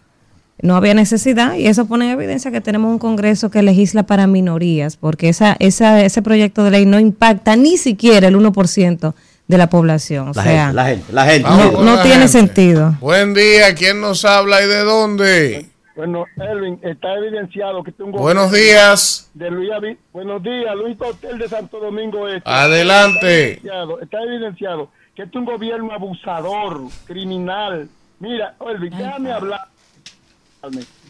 No 0.62 0.76
había 0.76 0.94
necesidad 0.94 1.56
y 1.56 1.68
eso 1.68 1.86
pone 1.86 2.08
en 2.08 2.20
evidencia 2.20 2.52
que 2.52 2.60
tenemos 2.60 2.92
un 2.92 3.00
Congreso 3.00 3.50
que 3.50 3.62
legisla 3.62 4.04
para 4.04 4.28
minorías, 4.28 4.98
porque 4.98 5.30
esa, 5.30 5.56
esa, 5.60 6.04
ese 6.04 6.22
proyecto 6.22 6.66
de 6.66 6.72
ley 6.72 6.86
no 6.86 7.00
impacta 7.00 7.56
ni 7.56 7.78
siquiera 7.78 8.28
el 8.28 8.36
1% 8.36 9.14
de 9.48 9.58
la 9.58 9.70
población. 9.70 10.28
O 10.28 10.34
la, 10.34 10.44
sea, 10.44 10.66
gente, 10.66 10.76
la 10.76 10.86
gente, 10.86 11.14
la 11.14 11.26
gente. 11.28 11.50
No, 11.50 12.02
tiene 12.04 12.28
sentido. 12.28 12.98
Buen 13.00 13.34
día, 13.34 13.74
¿quién 13.74 14.02
nos 14.02 14.26
habla 14.26 14.62
y 14.62 14.68
de 14.68 14.80
dónde? 14.80 15.66
Bueno, 15.96 16.26
Elvin, 16.36 16.80
está 16.84 17.14
evidenciado 17.16 17.82
que 17.84 17.92
tengo... 17.94 18.20
Buenos 18.20 18.52
días. 18.52 19.30
De 19.34 19.50
Luis 19.50 19.70
Buenos 20.12 20.44
días, 20.44 20.76
Luis 20.76 20.98
Hotel 21.00 21.38
de 21.38 21.48
Santo 21.48 21.80
Domingo 21.80 22.28
Este. 22.28 22.50
Adelante. 22.50 23.62
Está 24.02 24.22
evidenciado, 24.24 24.90
que 25.16 25.24
este 25.24 25.38
es 25.38 25.40
un 25.40 25.46
gobierno 25.46 25.94
abusador, 25.94 26.82
criminal. 27.06 27.88
Mira, 28.20 28.56
Elvin, 28.70 28.98
déjame 28.98 29.32
hablar. 29.32 29.68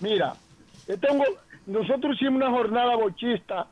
Mira, 0.02 0.34
este 0.88 1.08
es 1.08 1.12
un 1.14 1.18
go- 1.20 1.38
nosotros 1.66 2.16
hicimos 2.16 2.36
una 2.44 2.52
jornada 2.52 2.96
bochista 2.96 3.66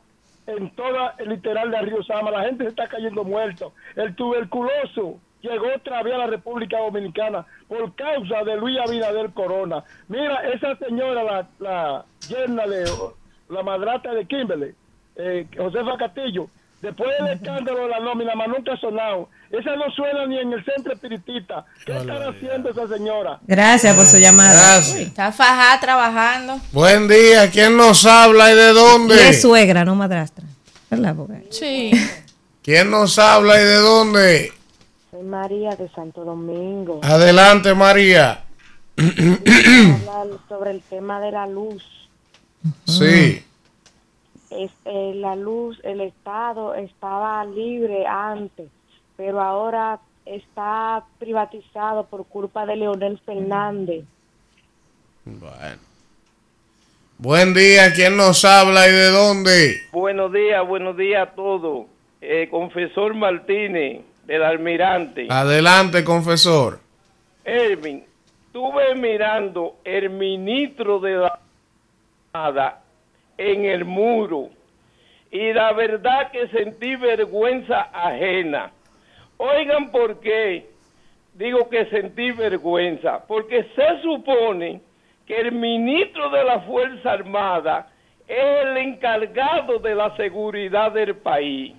en 0.46 0.74
toda 0.74 1.14
el 1.18 1.28
literal 1.28 1.70
de 1.70 1.80
Río 1.82 2.02
Sama. 2.02 2.30
La 2.32 2.42
gente 2.42 2.64
se 2.64 2.70
está 2.70 2.88
cayendo 2.88 3.22
muerto. 3.22 3.72
El 3.94 4.16
tuberculoso 4.16 5.20
llegó 5.48 5.66
otra 5.76 6.02
vez 6.02 6.14
a 6.14 6.18
la 6.18 6.26
República 6.26 6.78
Dominicana 6.78 7.44
por 7.68 7.94
causa 7.94 8.42
de 8.44 8.56
Luis 8.56 8.78
Abinader 8.80 9.30
Corona. 9.30 9.84
Mira, 10.08 10.40
esa 10.52 10.76
señora, 10.76 11.22
la, 11.22 11.46
la 11.58 12.04
yerna 12.28 12.66
de 12.66 12.84
la 13.50 13.62
madrata 13.62 14.12
de 14.14 14.26
Kimberley, 14.26 14.72
eh, 15.16 15.46
Josefa 15.56 15.96
Castillo, 15.98 16.48
después 16.80 17.10
del 17.18 17.34
escándalo 17.34 17.82
de 17.82 17.88
la 17.88 18.00
nómina, 18.00 18.34
más 18.34 18.48
nunca 18.48 18.72
ha 18.72 18.76
sonado. 18.78 19.28
Esa 19.50 19.76
no 19.76 19.84
suena 19.94 20.26
ni 20.26 20.38
en 20.38 20.52
el 20.52 20.64
centro 20.64 20.92
espiritista. 20.94 21.64
¿Qué 21.86 21.96
estará 21.96 22.30
haciendo 22.30 22.70
esa 22.70 22.88
señora? 22.88 23.38
Gracias 23.46 23.94
por 23.94 24.06
su 24.06 24.18
llamada. 24.18 24.52
Gracias. 24.52 24.98
Está 24.98 25.30
fajada 25.30 25.78
trabajando. 25.80 26.58
Buen 26.72 27.06
día, 27.06 27.50
¿quién 27.50 27.76
nos 27.76 28.04
habla 28.04 28.50
y 28.50 28.54
de 28.56 28.72
dónde? 28.72 29.28
es 29.28 29.40
suegra, 29.42 29.84
no 29.84 29.94
madrastra. 29.94 30.44
¿Verdad? 30.90 31.14
Porque- 31.16 31.46
Sí. 31.50 31.90
¿Quién 32.62 32.90
nos 32.90 33.18
habla 33.18 33.60
y 33.60 33.64
de 33.64 33.74
dónde? 33.76 34.52
María 35.24 35.70
de 35.76 35.88
Santo 35.90 36.24
Domingo. 36.24 37.00
Adelante, 37.02 37.74
María. 37.74 38.44
Hablar 38.96 40.38
sobre 40.48 40.70
el 40.70 40.82
tema 40.82 41.20
de 41.20 41.32
la 41.32 41.46
luz. 41.46 41.82
Sí. 42.84 43.44
Es, 44.50 44.70
eh, 44.84 45.12
la 45.16 45.34
luz, 45.34 45.80
el 45.82 46.00
Estado 46.00 46.74
estaba 46.74 47.44
libre 47.44 48.06
antes, 48.06 48.68
pero 49.16 49.40
ahora 49.40 49.98
está 50.24 51.04
privatizado 51.18 52.06
por 52.06 52.24
culpa 52.26 52.64
de 52.66 52.76
Leonel 52.76 53.18
Fernández. 53.26 54.04
Bueno. 55.24 55.94
Buen 57.18 57.54
día, 57.54 57.92
¿quién 57.94 58.16
nos 58.16 58.44
habla 58.44 58.88
y 58.88 58.92
de 58.92 59.10
dónde? 59.10 59.76
Buenos 59.92 60.32
días, 60.32 60.66
buenos 60.66 60.96
días 60.96 61.28
a 61.28 61.34
todos. 61.34 61.86
Eh, 62.20 62.48
confesor 62.50 63.14
Martínez, 63.14 64.02
del 64.26 64.42
Almirante. 64.42 65.26
Adelante, 65.30 66.04
confesor. 66.04 66.80
Ervin, 67.44 68.04
estuve 68.46 68.94
mirando 68.94 69.76
el 69.84 70.10
ministro 70.10 70.98
de 71.00 71.16
la 71.16 71.38
Armada 72.32 72.82
en 73.36 73.64
el 73.64 73.84
muro 73.84 74.50
y 75.30 75.52
la 75.52 75.72
verdad 75.72 76.30
que 76.30 76.48
sentí 76.48 76.96
vergüenza 76.96 77.88
ajena. 77.92 78.70
Oigan 79.36 79.90
por 79.90 80.20
qué 80.20 80.74
digo 81.34 81.68
que 81.68 81.86
sentí 81.86 82.30
vergüenza, 82.30 83.26
porque 83.26 83.66
se 83.74 84.02
supone 84.02 84.80
que 85.26 85.36
el 85.36 85.52
ministro 85.52 86.30
de 86.30 86.44
la 86.44 86.60
Fuerza 86.60 87.12
Armada 87.12 87.88
es 88.28 88.66
el 88.66 88.76
encargado 88.76 89.78
de 89.78 89.94
la 89.94 90.16
seguridad 90.16 90.92
del 90.92 91.16
país. 91.16 91.74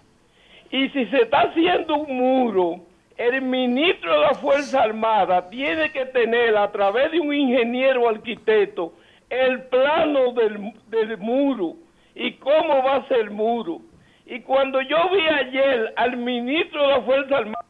Y 0.71 0.89
si 0.89 1.05
se 1.07 1.23
está 1.23 1.41
haciendo 1.41 1.95
un 1.95 2.17
muro, 2.17 2.81
el 3.17 3.41
ministro 3.41 4.13
de 4.13 4.19
la 4.19 4.33
Fuerza 4.35 4.83
Armada 4.83 5.49
tiene 5.49 5.91
que 5.91 6.05
tener 6.07 6.57
a 6.57 6.71
través 6.71 7.11
de 7.11 7.19
un 7.19 7.33
ingeniero 7.33 8.09
arquitecto 8.09 8.93
el 9.29 9.63
plano 9.63 10.33
del, 10.33 10.73
del 10.87 11.17
muro 11.17 11.75
y 12.13 12.33
cómo 12.33 12.83
va 12.83 12.97
a 12.97 13.07
ser 13.07 13.19
el 13.19 13.31
muro. 13.31 13.81
Y 14.25 14.41
cuando 14.41 14.81
yo 14.81 15.09
vi 15.11 15.21
ayer 15.21 15.93
al 15.95 16.17
ministro 16.17 16.81
de 16.81 16.87
la 16.87 17.01
Fuerza 17.01 17.37
Armada, 17.37 17.65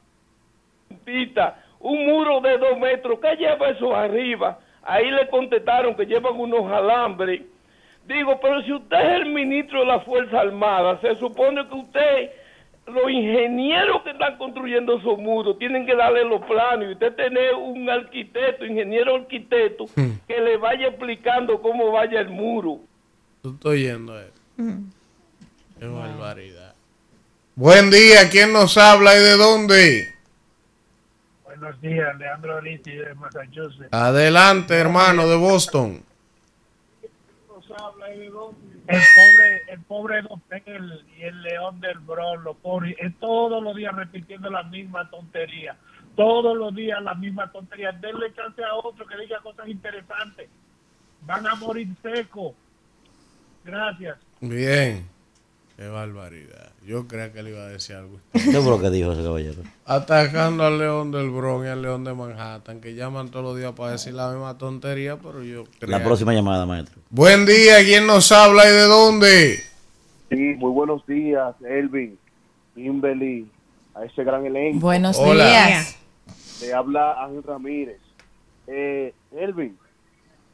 un 1.79 2.05
muro 2.05 2.41
de 2.41 2.57
dos 2.57 2.77
metros, 2.79 3.19
¿qué 3.19 3.35
lleva 3.35 3.69
eso 3.69 3.95
arriba? 3.95 4.59
Ahí 4.83 5.09
le 5.11 5.27
contestaron 5.29 5.95
que 5.95 6.05
llevan 6.05 6.39
unos 6.39 6.71
alambres. 6.71 7.41
Digo, 8.07 8.39
pero 8.39 8.61
si 8.61 8.71
usted 8.71 8.97
es 8.97 9.21
el 9.21 9.25
ministro 9.27 9.79
de 9.79 9.85
la 9.87 9.99
Fuerza 10.01 10.41
Armada, 10.41 10.99
se 11.01 11.15
supone 11.15 11.67
que 11.67 11.75
usted, 11.75 12.31
los 12.87 13.09
ingenieros 13.09 14.03
que 14.03 14.11
están 14.11 14.37
construyendo 14.37 14.97
esos 14.97 15.17
muros, 15.17 15.57
tienen 15.57 15.85
que 15.85 15.95
darle 15.95 16.23
los 16.23 16.41
planos 16.45 16.87
y 16.87 16.91
usted 16.93 17.15
tener 17.15 17.55
un 17.55 17.89
arquitecto, 17.89 18.65
ingeniero 18.65 19.15
arquitecto, 19.15 19.85
que 20.27 20.39
le 20.39 20.57
vaya 20.57 20.87
explicando 20.87 21.61
cómo 21.61 21.91
vaya 21.91 22.19
el 22.19 22.29
muro. 22.29 22.79
Tú 23.41 23.53
estoy 23.53 23.83
yendo 23.83 24.19
eso. 24.19 24.31
Qué 25.79 25.87
barbaridad. 25.87 26.75
Buen 27.55 27.89
día, 27.89 28.29
¿quién 28.29 28.53
nos 28.53 28.77
habla 28.77 29.15
y 29.15 29.19
de 29.19 29.37
dónde? 29.37 30.15
Buenos 31.43 31.81
días, 31.81 32.17
Leandro 32.17 32.61
Liti 32.61 32.91
de 32.91 33.15
Massachusetts. 33.15 33.87
Adelante, 33.91 34.75
hermano 34.75 35.27
de 35.27 35.37
Boston. 35.37 36.03
El 38.87 39.01
pobre, 39.15 39.61
el 39.67 39.81
pobre 39.81 40.21
Dopel 40.21 41.03
y 41.17 41.23
el 41.23 41.41
León 41.41 41.79
del 41.79 41.99
Bronx, 41.99 42.43
los 42.43 42.57
pobres, 42.57 42.95
es 42.99 43.17
todos 43.19 43.61
los 43.63 43.75
días 43.75 43.95
repitiendo 43.95 44.49
la 44.49 44.63
misma 44.63 45.09
tontería. 45.09 45.75
Todos 46.15 46.55
los 46.57 46.73
días 46.73 47.01
la 47.01 47.15
misma 47.15 47.51
tontería. 47.51 47.91
Denle 47.91 48.33
chance 48.33 48.63
a 48.63 48.75
otro 48.75 49.05
que 49.05 49.17
diga 49.17 49.39
cosas 49.41 49.67
interesantes. 49.67 50.49
Van 51.21 51.45
a 51.47 51.55
morir 51.55 51.87
secos. 52.01 52.53
Gracias. 53.63 54.17
Bien. 54.39 55.14
Qué 55.77 55.89
barbaridad. 55.89 56.71
Yo 56.85 57.05
creo 57.05 57.33
que 57.33 57.43
le 57.43 57.49
iba 57.49 57.63
a 57.63 57.67
decir 57.67 57.97
algo. 57.97 58.19
¿Qué 58.31 58.39
fue 58.39 58.63
lo 58.63 58.79
que 58.79 58.89
dijo 58.89 59.11
ese 59.11 59.23
caballero? 59.23 59.61
Atacando 59.85 60.63
al 60.63 60.77
león 60.77 61.11
del 61.11 61.29
Bronx 61.29 61.65
y 61.65 61.69
al 61.69 61.81
león 61.81 62.05
de 62.05 62.13
Manhattan, 62.13 62.79
que 62.79 62.95
llaman 62.95 63.29
todos 63.29 63.43
los 63.43 63.57
días 63.57 63.73
para 63.73 63.91
decir 63.91 64.13
la 64.13 64.29
misma 64.29 64.57
tontería, 64.57 65.17
pero 65.17 65.43
yo 65.43 65.65
creo. 65.79 65.91
La 65.91 66.01
próxima 66.01 66.33
llamada, 66.33 66.65
maestro. 66.65 67.01
Buen 67.09 67.45
día, 67.45 67.83
¿quién 67.83 68.07
nos 68.07 68.31
habla 68.31 68.63
y 68.65 68.71
de 68.71 68.83
dónde? 68.83 69.59
Sí, 70.29 70.55
muy 70.57 70.71
buenos 70.71 71.05
días, 71.07 71.53
Elvin, 71.61 72.17
Kimberly, 72.73 73.45
a 73.95 74.05
ese 74.05 74.23
gran 74.23 74.45
elenco. 74.45 74.79
Buenos 74.79 75.17
Hola. 75.19 75.45
días. 75.45 75.99
Le 76.61 76.73
habla 76.73 77.21
Ángel 77.21 77.43
Ramírez. 77.43 77.99
Eh, 78.67 79.13
Elvin, 79.33 79.77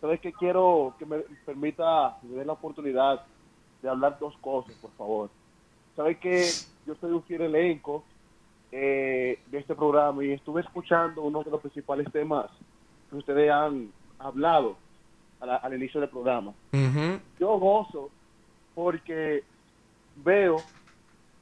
¿sabes 0.02 0.20
que 0.20 0.34
quiero 0.34 0.96
que 0.98 1.06
me 1.06 1.18
permita, 1.46 2.18
me 2.24 2.38
dé 2.38 2.46
la 2.46 2.54
oportunidad 2.54 3.22
de 3.82 3.90
hablar 3.90 4.18
dos 4.20 4.36
cosas, 4.38 4.74
por 4.76 4.92
favor? 4.92 5.30
¿Sabes 5.96 6.18
que 6.20 6.46
yo 6.86 6.96
soy 7.00 7.12
un 7.12 7.24
fiel 7.24 7.42
elenco 7.42 8.04
eh, 8.72 9.40
de 9.48 9.58
este 9.60 9.76
programa 9.76 10.24
y 10.24 10.32
estuve 10.32 10.62
escuchando 10.62 11.22
uno 11.24 11.44
de 11.44 11.52
los 11.52 11.60
principales 11.62 12.10
temas 12.12 12.50
que 13.10 13.16
ustedes 13.18 13.52
han 13.52 13.92
hablado 14.20 14.78
la- 15.42 15.58
al 15.58 15.74
inicio 15.74 16.00
del 16.00 16.10
programa? 16.10 16.54
Yo 17.40 17.58
gozo 17.60 18.10
porque 18.76 19.44
veo 20.24 20.58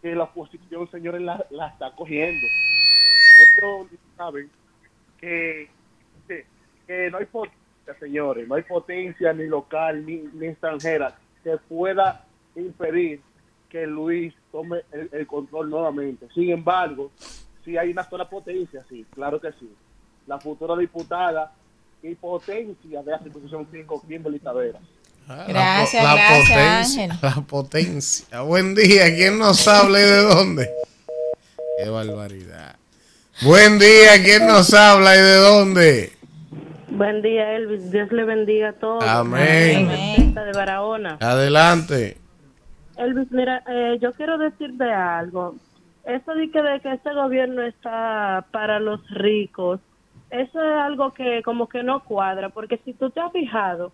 que 0.02 0.16
la 0.16 0.24
oposición, 0.24 0.90
señores, 0.90 1.22
la, 1.22 1.46
la 1.52 1.68
está 1.68 1.92
cogiendo. 1.92 2.48
Ellos 3.58 3.88
saben 4.18 4.50
que, 5.20 5.70
que, 6.28 6.46
que 6.88 7.12
no 7.12 7.18
hay 7.18 7.26
potencia, 7.26 7.60
señores, 8.00 8.48
no 8.48 8.56
hay 8.56 8.64
potencia 8.64 9.34
ni 9.34 9.46
local 9.48 10.06
ni, 10.06 10.18
ni 10.34 10.48
extranjera 10.48 11.16
que 11.44 11.58
pueda 11.58 12.26
impedir 12.62 13.22
que 13.70 13.86
Luis 13.86 14.34
tome 14.52 14.82
el, 14.92 15.10
el 15.12 15.28
control 15.28 15.70
nuevamente. 15.70 16.28
Sin 16.34 16.50
embargo, 16.50 17.12
si 17.64 17.78
hay 17.78 17.92
una 17.92 18.08
sola 18.10 18.28
potencia, 18.30 18.84
sí, 18.90 19.06
claro 19.14 19.40
que 19.40 19.52
sí. 19.60 19.70
La 20.28 20.40
futura 20.40 20.76
diputada 20.76 21.52
y 22.02 22.16
potencia 22.16 23.04
de 23.04 23.12
la 23.12 23.20
circunscripción 23.20 23.68
5, 23.72 24.04
Kimberly 24.08 24.40
Taveras. 24.40 24.82
Ah, 25.28 25.46
Gracias, 25.48 26.04
la, 26.04 26.16
la 26.16 26.16
gracias, 26.16 26.48
potencia, 26.48 27.04
Ángel. 27.04 27.20
La 27.22 27.42
potencia. 27.46 28.42
Buen 28.42 28.74
día, 28.76 29.16
¿quién 29.16 29.38
nos 29.38 29.68
habla 29.68 30.00
y 30.00 30.04
de 30.04 30.22
dónde? 30.24 30.70
Qué 31.78 31.90
barbaridad. 31.90 32.76
Buen 33.42 33.80
día, 33.80 34.22
¿quién 34.24 34.48
nos 34.48 34.74
habla 34.74 35.16
y 35.16 35.20
de 35.20 35.36
dónde? 35.36 36.14
Buen 36.90 37.22
día, 37.22 37.56
Elvis. 37.56 37.92
Dios 37.92 38.12
le 38.12 38.26
bendiga 38.26 38.70
a 38.70 38.74
todos. 38.74 39.04
Amén. 39.04 39.88
Amén. 39.88 40.34
de 40.34 40.52
Barahona. 40.52 41.18
Adelante. 41.22 42.18
Elvis, 43.00 43.32
mira, 43.32 43.64
eh, 43.68 43.98
yo 44.02 44.12
quiero 44.14 44.38
decirte 44.38 44.84
algo. 44.84 45.56
Eso 46.04 46.34
de 46.34 46.52
que, 46.52 46.62
de 46.62 46.80
que 46.82 46.94
este 46.94 47.14
gobierno 47.14 47.62
está 47.62 48.46
para 48.52 48.80
los 48.80 49.08
ricos, 49.10 49.80
eso 50.30 50.62
es 50.62 50.76
algo 50.76 51.14
que 51.14 51.42
como 51.44 51.68
que 51.68 51.82
no 51.82 52.04
cuadra, 52.04 52.50
porque 52.50 52.78
si 52.84 52.94
tú 52.94 53.10
te 53.10 53.20
has 53.20 53.32
fijado, 53.32 53.92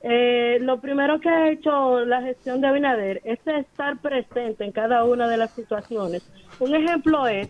eh, 0.00 0.58
lo 0.60 0.80
primero 0.80 1.20
que 1.20 1.28
ha 1.28 1.50
hecho 1.50 2.04
la 2.04 2.22
gestión 2.22 2.60
de 2.60 2.68
Abinader 2.68 3.20
es 3.24 3.40
estar 3.44 3.98
presente 3.98 4.64
en 4.64 4.72
cada 4.72 5.04
una 5.04 5.28
de 5.28 5.36
las 5.36 5.50
situaciones. 5.52 6.22
Un 6.60 6.74
ejemplo 6.74 7.26
es 7.26 7.48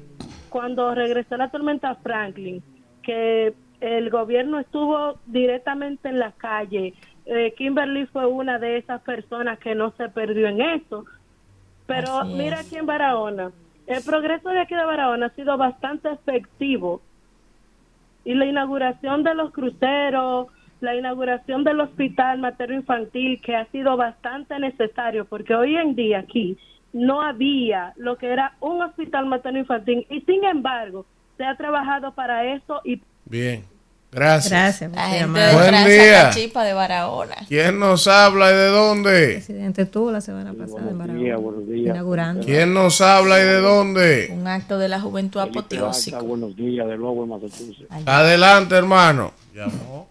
cuando 0.49 0.95
regresó 0.95 1.37
la 1.37 1.51
tormenta 1.51 1.95
Franklin, 1.97 2.63
que 3.03 3.53
el 3.81 4.11
gobierno 4.11 4.59
estuvo 4.59 5.19
directamente 5.27 6.09
en 6.09 6.19
la 6.19 6.33
calle. 6.33 6.95
Eh, 7.27 7.55
Kimberly 7.57 8.07
fue 8.07 8.27
una 8.27 8.59
de 8.59 8.79
esas 8.79 9.03
personas 9.03 9.59
que 9.59 9.75
no 9.75 9.93
se 9.97 10.09
perdió 10.09 10.47
en 10.47 10.61
eso. 10.61 11.05
Pero 11.87 12.21
Así 12.21 12.35
mira 12.35 12.61
es. 12.61 12.67
aquí 12.67 12.77
en 12.77 12.87
Barahona, 12.87 13.51
el 13.87 14.03
progreso 14.03 14.49
de 14.51 14.61
aquí 14.61 14.75
de 14.75 14.85
Barahona 14.85 15.27
ha 15.27 15.31
sido 15.31 15.57
bastante 15.57 16.11
efectivo 16.11 17.01
y 18.25 18.35
la 18.35 18.47
inauguración 18.47 19.23
de 19.23 19.35
los 19.35 19.53
cruceros, 19.53 20.49
la 20.81 20.97
inauguración 20.97 21.63
del 21.63 21.81
hospital 21.81 22.39
materno 22.41 22.75
infantil 22.75 23.41
que 23.41 23.55
ha 23.55 23.67
sido 23.67 23.97
bastante 23.97 24.59
necesario 24.59 25.25
porque 25.25 25.55
hoy 25.55 25.77
en 25.77 25.95
día 25.95 26.19
aquí 26.19 26.59
no 26.93 27.23
había 27.23 27.93
lo 27.97 28.17
que 28.17 28.27
era 28.27 28.55
un 28.61 28.83
hospital 28.83 29.27
materno 29.27 29.61
infantil 29.61 30.07
y 30.11 30.21
sin 30.23 30.45
embargo 30.45 31.07
se 31.37 31.45
ha 31.45 31.57
trabajado 31.57 32.13
para 32.15 32.45
eso 32.53 32.81
y 32.85 33.01
Bien. 33.25 33.65
Gracias. 34.13 34.51
Gracias. 34.51 34.93
La 34.93 35.09
gente 35.09 35.39
de 35.39 35.53
Buen 35.55 35.87
día. 35.87 36.23
Cachipa 36.31 36.65
de 36.65 36.73
Barahona. 36.73 37.37
¿Quién 37.49 37.79
nos 37.79 38.07
habla 38.07 38.51
y 38.51 38.55
de 38.55 38.67
dónde? 38.69 39.27
Presidente, 39.35 39.87
tú 39.87 40.11
la 40.11 40.21
semana 40.21 40.55
pasada 40.55 40.91
en 40.91 40.99
Barahona. 40.99 41.37
buenos 41.37 41.69
días. 41.69 41.95
Inaugurando. 41.95 42.47
¿Quién 42.47 42.73
nos 42.73 43.01
habla 43.01 43.41
y 43.41 43.45
de 43.45 43.61
dónde? 43.61 44.29
Un 44.33 44.47
acto 44.47 44.79
de 44.79 44.89
la 44.89 45.01
juventud. 45.01 45.41
Alta, 45.41 46.21
buenos 46.23 46.57
días, 46.57 46.87
de 46.87 46.97
nuevo 46.97 47.25
en 47.25 47.31
Massachusetts. 47.31 47.89
Adelante, 48.07 48.75
hermano. 48.75 49.33
Llamó. 49.55 50.09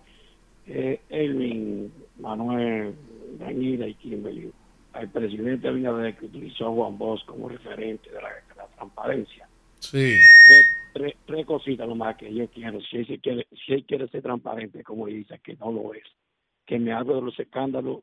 Eh, 0.68 1.00
Elvin, 1.10 1.92
Manuel, 2.20 2.96
Daniela 3.40 3.88
y 3.88 3.94
Kimberly, 3.96 4.52
al 4.94 5.10
presidente 5.10 5.68
Abinader 5.68 6.16
que 6.16 6.26
utilizó 6.26 6.68
a 6.68 6.72
Juan 6.72 6.98
Bosch 6.98 7.26
como 7.26 7.50
referente 7.50 8.10
de 8.10 8.22
la, 8.22 8.30
de 8.30 8.56
la 8.58 8.66
transparencia. 8.76 9.48
Sí. 9.80 10.16
Tres, 10.48 10.66
tres, 10.96 11.14
tres 11.26 11.46
cositas 11.46 11.86
nomás 11.90 12.16
que 12.16 12.34
yo 12.34 12.50
quiero, 12.50 12.80
si 12.80 12.98
él, 12.98 13.20
quiere, 13.22 13.46
si 13.66 13.74
él 13.74 13.86
quiere 13.86 14.08
ser 14.08 14.22
transparente, 14.22 14.82
como 14.82 15.08
dice, 15.08 15.40
que 15.44 15.58
no 15.58 15.70
lo 15.70 15.94
es, 15.94 16.06
que 16.66 16.80
me 16.80 16.94
hable 16.94 17.16
de 17.16 17.22
los 17.22 17.38
escándalos 17.38 18.00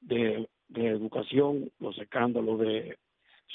de, 0.00 0.48
de 0.66 0.86
educación, 0.88 1.70
los 1.78 1.96
escándalos 1.98 2.58
de 2.58 2.98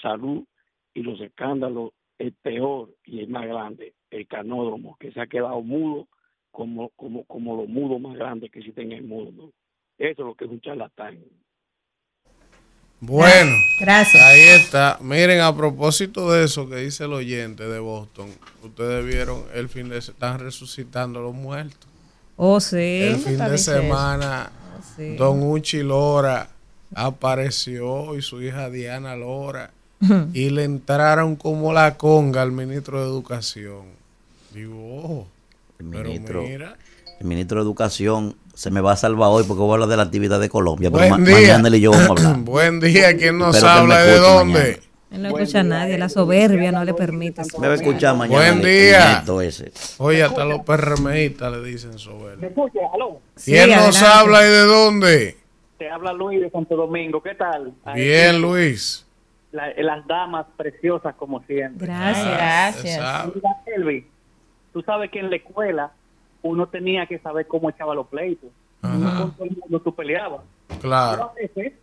salud 0.01 0.45
y 0.93 1.03
los 1.03 1.19
escándalos, 1.19 1.91
el 2.17 2.31
peor 2.31 2.95
y 3.03 3.19
el 3.19 3.27
más 3.27 3.45
grande, 3.45 3.93
el 4.09 4.25
canódromo, 4.27 4.95
que 4.97 5.11
se 5.11 5.19
ha 5.19 5.27
quedado 5.27 5.61
mudo 5.61 6.07
como, 6.51 6.91
como, 6.91 7.25
como 7.25 7.57
los 7.57 7.67
mudos 7.67 7.99
más 7.99 8.15
grandes 8.15 8.51
que 8.51 8.59
existen 8.59 8.93
en 8.93 8.99
el 8.99 9.03
mundo. 9.03 9.51
Eso 9.97 10.21
es 10.21 10.27
lo 10.27 10.35
que 10.35 10.45
es 10.45 10.51
un 10.51 10.61
charlatán. 10.61 11.19
Bueno. 13.01 13.51
Gracias. 13.79 14.21
Ahí 14.23 14.41
está. 14.41 14.99
Miren, 15.01 15.41
a 15.41 15.55
propósito 15.55 16.31
de 16.31 16.45
eso 16.45 16.69
que 16.69 16.75
dice 16.77 17.05
el 17.05 17.13
oyente 17.13 17.67
de 17.67 17.79
Boston, 17.79 18.29
ustedes 18.63 19.03
vieron 19.03 19.43
el 19.55 19.69
fin 19.69 19.89
de 19.89 19.99
se 20.01 20.11
están 20.11 20.39
resucitando 20.39 21.19
los 21.19 21.33
muertos. 21.33 21.89
Oh, 22.37 22.59
sí. 22.59 22.77
el 22.77 23.17
fin 23.17 23.37
de 23.37 23.57
semana, 23.57 24.51
Sí. 24.95 25.15
Don 25.15 25.41
Uchi 25.43 25.83
Lora 25.83 26.49
apareció 26.95 28.15
y 28.17 28.21
su 28.21 28.41
hija 28.41 28.69
Diana 28.69 29.15
Lora 29.15 29.71
y 30.33 30.49
le 30.49 30.63
entraron 30.63 31.35
como 31.35 31.71
la 31.71 31.97
conga 31.97 32.41
al 32.41 32.51
ministro 32.51 32.99
de 33.01 33.07
Educación. 33.07 33.83
Digo, 34.53 34.75
oh, 34.75 35.27
El 35.79 35.85
pero 35.87 36.41
mira. 36.43 36.77
el 37.19 37.27
ministro 37.27 37.59
de 37.59 37.63
Educación 37.63 38.35
se 38.61 38.69
me 38.69 38.79
va 38.79 38.91
a 38.91 38.95
salvar 38.95 39.29
hoy 39.31 39.43
porque 39.47 39.61
voy 39.61 39.71
a 39.71 39.73
hablar 39.73 39.89
de 39.89 39.97
la 39.97 40.03
actividad 40.03 40.39
de 40.39 40.47
Colombia. 40.47 40.91
Pero 40.91 41.07
Buen 41.09 41.23
ma- 41.23 41.27
día. 41.27 41.35
mañana 41.35 41.67
él 41.69 41.75
y 41.75 41.81
yo 41.81 41.89
vamos 41.91 42.07
a 42.07 42.11
hablar. 42.11 42.37
Buen 42.45 42.79
día, 42.79 43.17
¿quién 43.17 43.39
nos 43.39 43.55
Espero 43.55 43.71
habla 43.73 44.03
y 44.03 44.07
de 44.07 44.17
dónde? 44.19 44.59
mañana. 44.59 44.77
Él 45.11 45.21
no 45.23 45.27
escucha 45.29 45.59
a 45.61 45.63
nadie, 45.63 45.97
la 45.97 46.09
soberbia 46.09 46.71
no 46.71 46.85
le 46.85 46.93
permite. 46.93 47.41
Me 47.59 47.67
va 47.67 47.73
a 47.73 47.75
escuchar 47.75 48.15
mañana. 48.15 48.37
Buen 48.53 48.61
día. 48.61 49.23
ese. 49.43 49.71
Oye, 49.97 50.21
hasta 50.23 50.45
los 50.45 50.59
PRMistas 50.61 51.51
le 51.51 51.63
dicen 51.63 51.97
sobre 51.97 52.37
¿Me 52.37 52.47
escucha? 52.47 52.79
¿Aló? 52.93 53.19
Sí, 53.35 53.51
¿Quién 53.51 53.71
nos 53.71 53.79
adelante. 54.01 54.05
habla 54.05 54.41
y 54.45 54.49
de 54.51 54.59
dónde? 54.65 55.37
Te 55.79 55.89
habla 55.89 56.13
Luis 56.13 56.39
de 56.39 56.49
Santo 56.51 56.75
Domingo. 56.75 57.21
¿Qué 57.23 57.33
tal? 57.33 57.73
Bien, 57.95 58.39
Luis. 58.41 59.05
la- 59.51 59.73
las 59.75 60.05
damas 60.07 60.45
preciosas 60.55 61.15
como 61.15 61.41
siempre. 61.45 61.87
Gracias. 61.87 62.27
Gracias. 62.27 62.95
Sabe. 62.97 63.31
Mira, 63.35 63.49
Elvi, 63.75 64.05
tú 64.71 64.81
sabes 64.83 65.09
que 65.09 65.19
en 65.19 65.29
la 65.31 65.35
escuela 65.37 65.91
uno 66.43 66.67
tenía 66.67 67.05
que 67.05 67.19
saber 67.19 67.47
cómo 67.47 67.69
echaba 67.69 67.93
los 67.95 68.07
pleitos. 68.07 68.49
No 68.81 69.21
con 69.21 69.31
todo 69.33 69.45
el 69.45 69.57
mundo 69.57 69.79
tú 69.81 69.93
peleabas. 69.93 70.41
Claro. 70.81 71.23
a 71.25 71.33
veces 71.33 71.73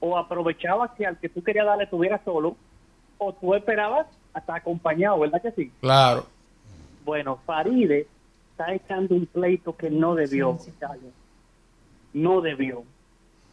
o 0.00 0.16
aprovechabas 0.18 0.90
que 0.92 1.06
al 1.06 1.18
que 1.18 1.28
tú 1.28 1.42
querías 1.42 1.66
darle 1.66 1.84
estuviera 1.84 2.20
solo 2.24 2.56
o 3.18 3.32
tú 3.32 3.54
esperabas 3.54 4.06
hasta 4.32 4.54
acompañado, 4.56 5.18
¿verdad 5.20 5.40
que 5.42 5.50
sí? 5.52 5.72
Claro. 5.80 6.26
Bueno, 7.04 7.38
Faride 7.46 8.06
está 8.52 8.72
echando 8.74 9.14
un 9.14 9.26
pleito 9.26 9.76
que 9.76 9.90
no 9.90 10.14
debió. 10.14 10.56
No 12.12 12.40
debió. 12.40 12.82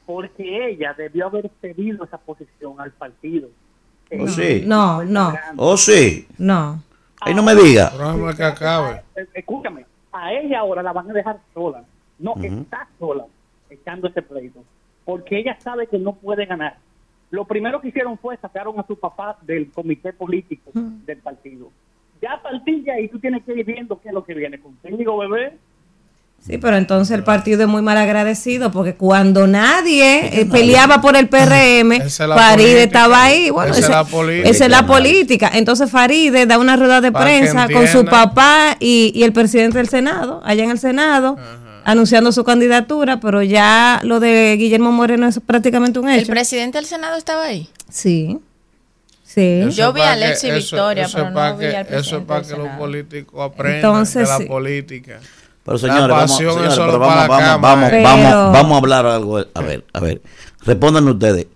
Porque 0.06 0.68
ella 0.70 0.94
debió 0.96 1.28
haber 1.28 1.50
pedido 1.50 2.04
esa 2.06 2.18
posición 2.18 2.80
al 2.80 2.92
partido. 2.92 3.50
Oh, 4.20 4.28
sí. 4.28 4.64
No, 4.66 5.04
no, 5.04 5.34
Oh, 5.58 5.78
sí. 5.78 6.28
no. 6.38 6.82
Ahí 7.22 7.34
no 7.34 7.42
me 7.42 7.56
diga. 7.56 7.92
Escúchame, 9.34 9.86
a 10.16 10.32
ella 10.32 10.60
ahora 10.60 10.82
la 10.82 10.94
van 10.94 11.12
a 11.12 11.14
dejar 11.14 11.40
sola. 11.54 11.84
No, 12.18 12.36
está 12.42 12.88
sola 12.98 13.26
echando 13.70 14.08
ese 14.08 14.22
pleito. 14.22 14.64
Porque 15.04 15.40
ella 15.40 15.58
sabe 15.60 15.88
que 15.88 16.00
no 16.00 16.14
puede 16.14 16.46
ganar. 16.46 16.78
Lo 17.32 17.46
primero 17.46 17.82
que 17.82 17.90
hicieron 17.90 18.18
fue 18.18 18.38
sacaron 18.38 18.80
a 18.80 18.88
su 18.88 18.98
papá 18.98 19.38
del 19.42 19.70
comité 19.72 20.14
político 20.14 20.72
del 20.74 21.18
partido. 21.18 21.70
Ya 22.22 22.34
a 22.34 22.42
partir 22.42 22.84
de 22.84 22.92
ahí 22.92 23.10
tú 23.10 23.20
tienes 23.20 23.44
que 23.44 23.54
ir 23.54 23.66
viendo 23.66 24.00
qué 24.00 24.08
es 24.08 24.14
lo 24.14 24.24
que 24.24 24.34
viene 24.34 24.60
contigo, 24.60 25.18
bebé. 25.18 25.58
Sí, 26.46 26.60
pero 26.60 26.78
entonces 26.78 27.16
el 27.16 27.24
partido 27.24 27.64
es 27.64 27.68
muy 27.68 27.82
mal 27.82 27.98
agradecido 27.98 28.72
porque 28.72 28.94
cuando 28.94 29.48
nadie 29.48 30.42
eh, 30.42 30.46
peleaba 30.46 31.02
por 31.02 31.16
el 31.16 31.28
PRM, 31.28 31.94
es 31.94 32.18
Faride 32.18 32.54
política. 32.56 32.84
estaba 32.84 33.24
ahí. 33.24 33.50
Bueno, 33.50 33.72
Esa 33.74 33.80
es 33.82 33.90
la 33.90 34.04
política. 34.04 34.50
esa 34.52 34.66
es 34.66 34.72
la 34.72 34.86
política. 34.86 35.52
Entonces 35.56 35.90
Faride 35.90 36.46
da 36.46 36.60
una 36.60 36.76
rueda 36.76 37.02
de 37.02 37.12
Para 37.12 37.26
prensa 37.26 37.68
con 37.68 37.88
su 37.88 38.06
papá 38.06 38.78
y, 38.80 39.12
y 39.16 39.24
el 39.24 39.34
presidente 39.34 39.80
del 39.80 39.90
Senado, 39.90 40.42
allá 40.46 40.64
en 40.64 40.70
el 40.70 40.78
Senado, 40.78 41.36
anunciando 41.84 42.32
su 42.32 42.44
candidatura, 42.44 43.20
pero 43.20 43.42
ya 43.42 44.00
lo 44.04 44.20
de 44.20 44.56
Guillermo 44.60 44.92
Moreno 44.92 45.28
es 45.28 45.40
prácticamente 45.40 45.98
un 45.98 46.10
El 46.10 46.20
hecho. 46.20 46.32
presidente 46.32 46.78
del 46.78 46.86
Senado 46.86 47.18
estaba 47.18 47.46
ahí. 47.46 47.68
Sí. 47.90 48.40
Sí. 49.24 49.62
Eso 49.64 49.70
Yo 49.72 49.94
vi 49.94 50.02
a 50.02 50.12
Alexis 50.12 50.50
que- 50.52 50.58
eso- 50.58 50.76
Victoria, 50.76 51.06
eso 51.06 51.18
pero 51.18 51.32
no 51.32 51.58
vi 51.58 51.66
al 51.66 51.72
Eso 51.72 51.80
es 51.80 51.88
presidente 51.88 52.26
para 52.28 52.42
que 52.44 52.56
los 52.56 52.68
políticos 52.78 53.52
aprendan 53.52 53.76
Entonces, 53.78 54.14
de 54.28 54.28
la 54.28 54.38
sí. 54.38 54.46
política. 54.46 55.20
Pero 55.66 55.78
señores, 55.80 56.08
vamos, 56.08 56.38
señores, 56.38 56.74
pero 56.76 57.00
vamos, 57.00 57.28
vamos, 57.28 57.62
vamos, 57.62 57.90
Pero- 57.90 58.04
vamos, 58.04 58.54
vamos 58.54 58.72
a 58.74 58.78
hablar 58.78 59.06
algo. 59.08 59.40
A 59.40 59.62
ver, 59.62 59.84
a 59.94 60.00
ver. 60.00 60.22
Respóndanme 60.64 61.12
ustedes. 61.12 61.48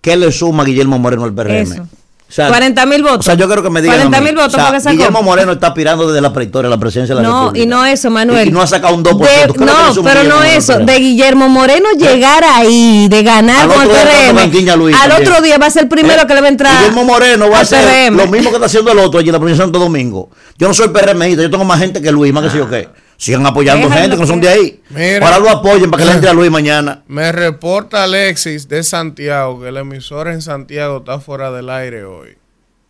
¿Qué 0.00 0.16
le 0.16 0.30
suma 0.32 0.64
Guillermo 0.64 0.98
Moreno 0.98 1.24
al 1.24 1.34
PRM? 1.34 1.62
Eso. 1.62 1.82
O 1.82 2.32
sea, 2.32 2.46
40 2.46 2.86
mil 2.86 3.02
votos. 3.02 3.18
O 3.18 3.22
sea, 3.24 3.34
yo 3.34 3.48
creo 3.48 3.60
que 3.60 3.70
me 3.70 3.82
digan. 3.82 3.96
40 3.96 4.16
a 4.16 4.20
mí. 4.20 4.26
mil 4.28 4.36
votos 4.36 4.54
O 4.54 4.56
sea, 4.56 4.66
porque 4.66 4.80
sacó. 4.80 4.94
Guillermo 4.96 5.22
Moreno 5.24 5.50
está 5.50 5.66
aspirando 5.66 6.06
desde 6.06 6.20
la 6.20 6.32
prehistoria 6.32 6.68
a 6.68 6.70
la 6.70 6.78
presidencia 6.78 7.16
de 7.16 7.22
la 7.22 7.28
No, 7.28 7.40
República. 7.46 7.64
y 7.64 7.66
no 7.66 7.84
eso, 7.84 8.08
Manuel. 8.08 8.46
Y, 8.46 8.50
y 8.50 8.52
no 8.52 8.62
ha 8.62 8.68
sacado 8.68 8.94
un 8.94 9.02
2%. 9.02 9.18
De- 9.18 9.26
¿Qué 9.26 9.40
es 9.42 9.46
lo 9.48 9.52
que 9.54 9.58
le 9.58 9.66
no, 9.66 9.72
pero 10.04 10.20
Guillermo 10.20 10.38
no 10.38 10.44
eso, 10.44 10.78
de 10.78 10.98
Guillermo 11.00 11.48
Moreno 11.48 11.88
llegar 11.98 12.44
ahí, 12.44 13.08
de 13.08 13.22
ganar 13.24 13.62
Al 13.62 13.68
con 13.68 13.82
el 13.82 13.88
otro 13.90 14.00
día 14.00 14.32
cuando 14.32 14.52
PRM. 14.52 14.76
Luis 14.78 14.96
Al 14.96 15.08
también. 15.10 15.28
otro 15.32 15.42
día 15.42 15.58
va 15.58 15.66
a 15.66 15.70
ser 15.70 15.82
el 15.82 15.88
primero 15.88 16.22
Eh, 16.22 16.26
que 16.28 16.34
le 16.34 16.40
va 16.40 16.46
a 16.46 16.50
entrar. 16.50 16.76
Guillermo 16.78 17.04
Moreno 17.04 17.50
va 17.50 17.58
a 17.60 17.64
PRM. 17.64 18.16
lo 18.16 18.26
mismo 18.28 18.50
que 18.50 18.56
está 18.56 18.66
haciendo 18.66 18.92
el 18.92 18.98
otro 19.00 19.18
allí 19.18 19.28
en 19.28 19.32
la 19.32 19.38
provincia 19.40 19.64
de 19.64 19.66
Santo 19.66 19.80
Domingo. 19.80 20.30
Yo 20.56 20.68
no 20.68 20.72
soy 20.74 20.88
PRMista, 20.90 21.42
yo 21.42 21.50
tengo 21.50 21.64
más 21.64 21.80
gente 21.80 22.00
que 22.00 22.12
Luis, 22.12 22.32
más 22.32 22.44
que 22.44 22.50
sé 22.50 22.58
yo 22.58 22.70
qué. 22.70 22.88
Sigan 23.20 23.44
apoyando 23.44 23.86
Déjalo 23.86 24.00
gente 24.02 24.16
que 24.16 24.20
no 24.22 24.26
son 24.26 24.40
de 24.40 24.48
ahí. 24.48 24.80
Mira. 24.88 25.26
Ahora 25.26 25.38
lo 25.40 25.50
apoyen 25.50 25.90
para 25.90 26.02
que 26.02 26.08
le 26.08 26.14
entre 26.14 26.30
a 26.30 26.32
Luis 26.32 26.50
mañana. 26.50 27.02
Me 27.06 27.30
reporta 27.32 28.04
Alexis 28.04 28.66
de 28.66 28.82
Santiago 28.82 29.60
que 29.60 29.70
la 29.70 29.80
emisora 29.80 30.32
en 30.32 30.40
Santiago 30.40 31.00
está 31.00 31.20
fuera 31.20 31.50
del 31.52 31.68
aire 31.68 32.04
hoy. 32.04 32.38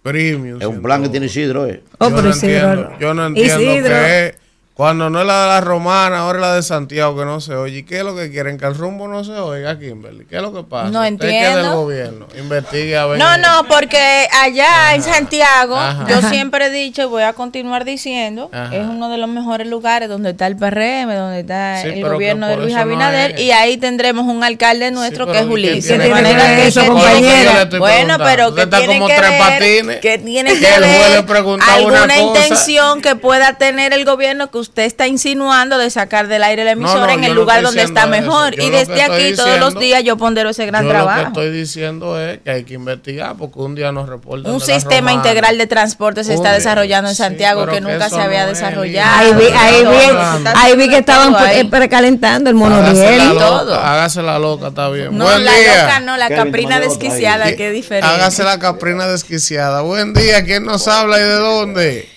Premium. 0.03 0.61
Es 0.61 0.69
un 0.69 0.83
plan 0.83 1.03
que 1.03 1.09
tiene 1.09 1.27
Isidro. 1.27 1.67
Eh. 1.67 1.83
Oh, 1.99 2.09
yo, 2.09 2.15
pero 2.15 2.29
no 2.29 2.31
Isidro- 2.31 2.71
entiendo, 2.71 2.97
yo 3.01 3.13
no 3.15 3.27
entiendo 3.27 3.61
Isidro. 3.61 3.89
qué 3.89 4.27
es. 4.29 4.35
Cuando 4.81 5.11
no 5.11 5.21
es 5.21 5.27
la 5.27 5.43
de 5.43 5.49
la 5.49 5.61
romana, 5.61 6.21
ahora 6.21 6.39
es 6.39 6.41
la 6.41 6.55
de 6.55 6.63
Santiago 6.63 7.15
que 7.19 7.27
no 7.27 7.39
se 7.43 7.55
oye. 7.55 7.77
¿Y 7.81 7.83
qué 7.83 7.99
es 7.99 8.03
lo 8.03 8.17
que 8.17 8.31
quieren? 8.31 8.57
Que 8.57 8.65
el 8.65 8.75
rumbo 8.75 9.09
no 9.09 9.23
se 9.25 9.33
oiga, 9.33 9.79
Kimberly. 9.79 10.25
¿Qué 10.25 10.37
es 10.37 10.41
lo 10.43 10.55
que 10.55 10.63
pasa? 10.63 10.89
No 10.91 11.03
Usted 11.03 11.19
que 11.19 11.27
es 11.39 11.43
del 11.49 11.57
entiendo. 11.57 11.77
gobierno. 11.83 12.27
Investigue 12.39 12.97
a 12.97 13.05
ver. 13.05 13.19
No, 13.19 13.37
no, 13.37 13.67
porque 13.69 14.27
allá 14.43 14.95
en 14.95 15.03
Santiago, 15.03 15.77
Ajá. 15.77 16.07
yo 16.09 16.23
siempre 16.31 16.65
he 16.65 16.71
dicho 16.71 17.03
y 17.03 17.05
voy 17.05 17.25
a 17.25 17.35
continuar 17.35 17.85
diciendo, 17.85 18.49
Ajá. 18.55 18.75
es 18.75 18.87
uno 18.87 19.11
de 19.11 19.19
los 19.19 19.29
mejores 19.29 19.67
lugares 19.67 20.09
donde 20.09 20.31
está 20.31 20.47
el 20.47 20.57
PRM, 20.57 21.15
donde 21.15 21.41
está 21.41 21.83
Sí, 21.83 21.89
el 21.89 22.03
gobierno 22.09 22.49
de 22.49 22.57
Luis 22.57 22.75
no 22.75 22.81
Abinader, 22.81 23.39
y 23.39 23.51
ahí 23.51 23.77
tendremos 23.77 24.25
un 24.35 24.43
alcalde 24.43 24.91
nuestro 24.93 25.27
Sí, 25.27 25.33
que 25.33 25.39
es 25.41 25.45
pero 25.45 25.59
¿y 25.59 25.63
qué 25.63 25.69
Ulises. 25.73 25.99
De 25.99 26.05
que 26.05 26.11
manera 26.11 26.43
ver 26.45 26.57
que 26.57 26.67
eso, 26.69 26.81
¿qué 26.81 27.69
que 27.69 27.79
Bueno, 27.79 28.17
pero 28.17 28.55
que 28.55 28.63
está 28.63 28.79
tiene 28.79 28.95
como 28.95 29.09
que 29.09 29.15
tres 29.15 29.31
ver, 29.31 29.39
patines. 29.39 30.01
que 30.01 30.19
tiene 30.21 30.55
Que 30.55 30.59
que 30.59 30.81
ver 30.81 31.25
alguna 31.69 32.19
intención 32.19 33.03
que 33.03 33.15
pueda 33.15 33.59
tener 33.59 33.93
el 33.93 34.07
gobierno 34.07 34.51
que 34.51 34.57
usted 34.57 34.70
está 34.77 35.07
insinuando 35.07 35.79
de 35.79 35.91
sacar 35.91 36.29
del 36.29 36.43
aire 36.43 36.65
la 36.65 36.73
emisora 36.73 37.07
no, 37.09 37.13
en 37.13 37.25
el 37.25 37.35
lugar 37.35 37.63
donde 37.63 37.83
está 37.83 38.07
mejor. 38.07 38.55
Yo 38.57 38.63
Y 38.63 38.71
desde 38.71 39.03
aquí 39.03 39.35
todos 39.35 39.59
los 39.61 39.79
días 39.79 40.03
yo 40.03 40.17
pondero 40.17 40.51
ese 40.51 40.67
gran 40.67 40.85
Yo 40.85 40.89
lo 40.89 40.99
que 40.99 41.05
trabajo. 41.05 41.27
estoy 41.29 41.51
diciendo 41.51 42.21
es 42.21 42.39
que 42.39 42.51
hay 42.51 42.65
que 42.65 42.75
investigar 42.75 43.35
porque 43.37 43.59
un 43.59 43.75
día 43.75 43.93
nos 43.93 44.09
reportan. 44.09 44.53
Un 44.53 44.61
sistema 44.61 45.11
romana. 45.11 45.13
integral 45.15 45.59
de 45.59 45.67
transporte 45.67 46.25
se 46.25 46.35
está 46.35 46.53
desarrollando 46.53 47.09
en 47.11 47.17
Sí, 47.17 47.23
Santiago 47.23 47.67
que 47.67 47.73
que 47.73 47.81
nunca 47.81 48.09
se 48.09 48.21
había 48.21 48.43
no 48.43 48.49
desarrollado. 48.49 49.19
Ahí 49.19 49.33
vi, 49.35 49.47
ahí 49.57 49.85
vi, 49.85 50.17
ahí 50.55 50.77
vi 50.77 50.89
que 50.89 50.99
estaban 50.99 51.35
ahí. 51.37 51.65
precalentando 51.65 52.49
el 52.51 52.57
monorriel. 52.57 53.19
la 53.19 53.33
todo. 53.35 53.75
hágase 53.75 54.23
la 54.23 54.39
loca, 54.39 54.69
está 54.69 54.89
bien. 54.91 55.17
No, 55.17 55.25
Buen 55.25 55.45
la 55.45 55.53
día. 55.53 55.83
loca 55.83 56.01
no, 56.01 56.17
la 56.17 56.29
caprina 56.29 56.81
desquiciada, 56.81 57.49
es 57.49 57.73
diferente. 57.73 58.07
Hágase 58.07 58.45
la 58.45 58.59
caprina 58.59 59.07
desquiciada. 59.07 59.83
Buen 59.83 60.13
día, 60.15 60.45
¿quién 60.45 60.65
nos 60.65 60.87
habla 60.89 61.19
y 61.19 61.23
de 61.23 61.35
dónde? 61.35 62.09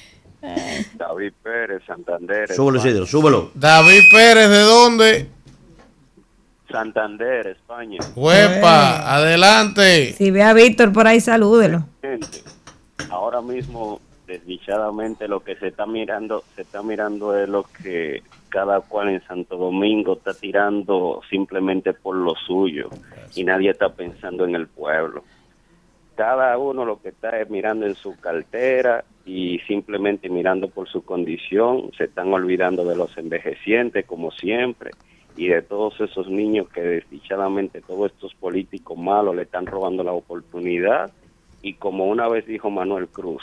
David 0.95 1.33
Pérez, 1.41 1.83
Santander. 1.85 2.51
Súbelo. 2.53 2.79
Isidro, 2.79 3.05
súbelo. 3.05 3.51
David 3.55 4.01
Pérez, 4.11 4.49
¿de 4.49 4.59
dónde? 4.59 5.27
Santander, 6.69 7.47
España. 7.47 7.99
Huepa, 8.15 9.15
adelante. 9.15 10.13
Si 10.13 10.31
ve 10.31 10.43
a 10.43 10.53
Víctor 10.53 10.91
por 10.91 11.07
ahí, 11.07 11.21
salúdelo. 11.21 11.85
Gente, 12.01 12.43
ahora 13.09 13.41
mismo, 13.41 14.01
desdichadamente, 14.25 15.27
lo 15.27 15.41
que 15.41 15.55
se 15.55 15.67
está 15.67 15.85
mirando, 15.85 16.43
se 16.55 16.63
está 16.63 16.81
mirando 16.81 17.37
es 17.37 17.47
lo 17.47 17.63
que 17.63 18.23
cada 18.49 18.81
cual 18.81 19.09
en 19.09 19.23
Santo 19.25 19.57
Domingo 19.57 20.13
está 20.13 20.33
tirando 20.33 21.21
simplemente 21.29 21.93
por 21.93 22.15
lo 22.15 22.35
suyo 22.35 22.89
y 23.35 23.43
nadie 23.43 23.71
está 23.71 23.89
pensando 23.89 24.45
en 24.45 24.55
el 24.55 24.67
pueblo. 24.67 25.23
Cada 26.15 26.57
uno 26.57 26.85
lo 26.85 27.01
que 27.01 27.09
está 27.09 27.41
es 27.41 27.49
mirando 27.49 27.85
en 27.85 27.95
su 27.95 28.19
cartera 28.19 29.03
y 29.25 29.59
simplemente 29.67 30.29
mirando 30.29 30.69
por 30.69 30.87
su 30.87 31.03
condición, 31.03 31.91
se 31.97 32.05
están 32.05 32.31
olvidando 32.33 32.85
de 32.85 32.95
los 32.95 33.17
envejecientes 33.17 34.05
como 34.05 34.31
siempre 34.31 34.91
y 35.35 35.47
de 35.47 35.61
todos 35.63 35.99
esos 35.99 36.29
niños 36.29 36.69
que 36.69 36.81
desdichadamente 36.81 37.81
todos 37.81 38.11
estos 38.11 38.35
políticos 38.35 38.97
malos 38.97 39.35
le 39.35 39.43
están 39.43 39.65
robando 39.65 40.03
la 40.03 40.11
oportunidad. 40.11 41.11
Y 41.61 41.73
como 41.75 42.05
una 42.05 42.27
vez 42.27 42.45
dijo 42.45 42.69
Manuel 42.69 43.07
Cruz, 43.07 43.41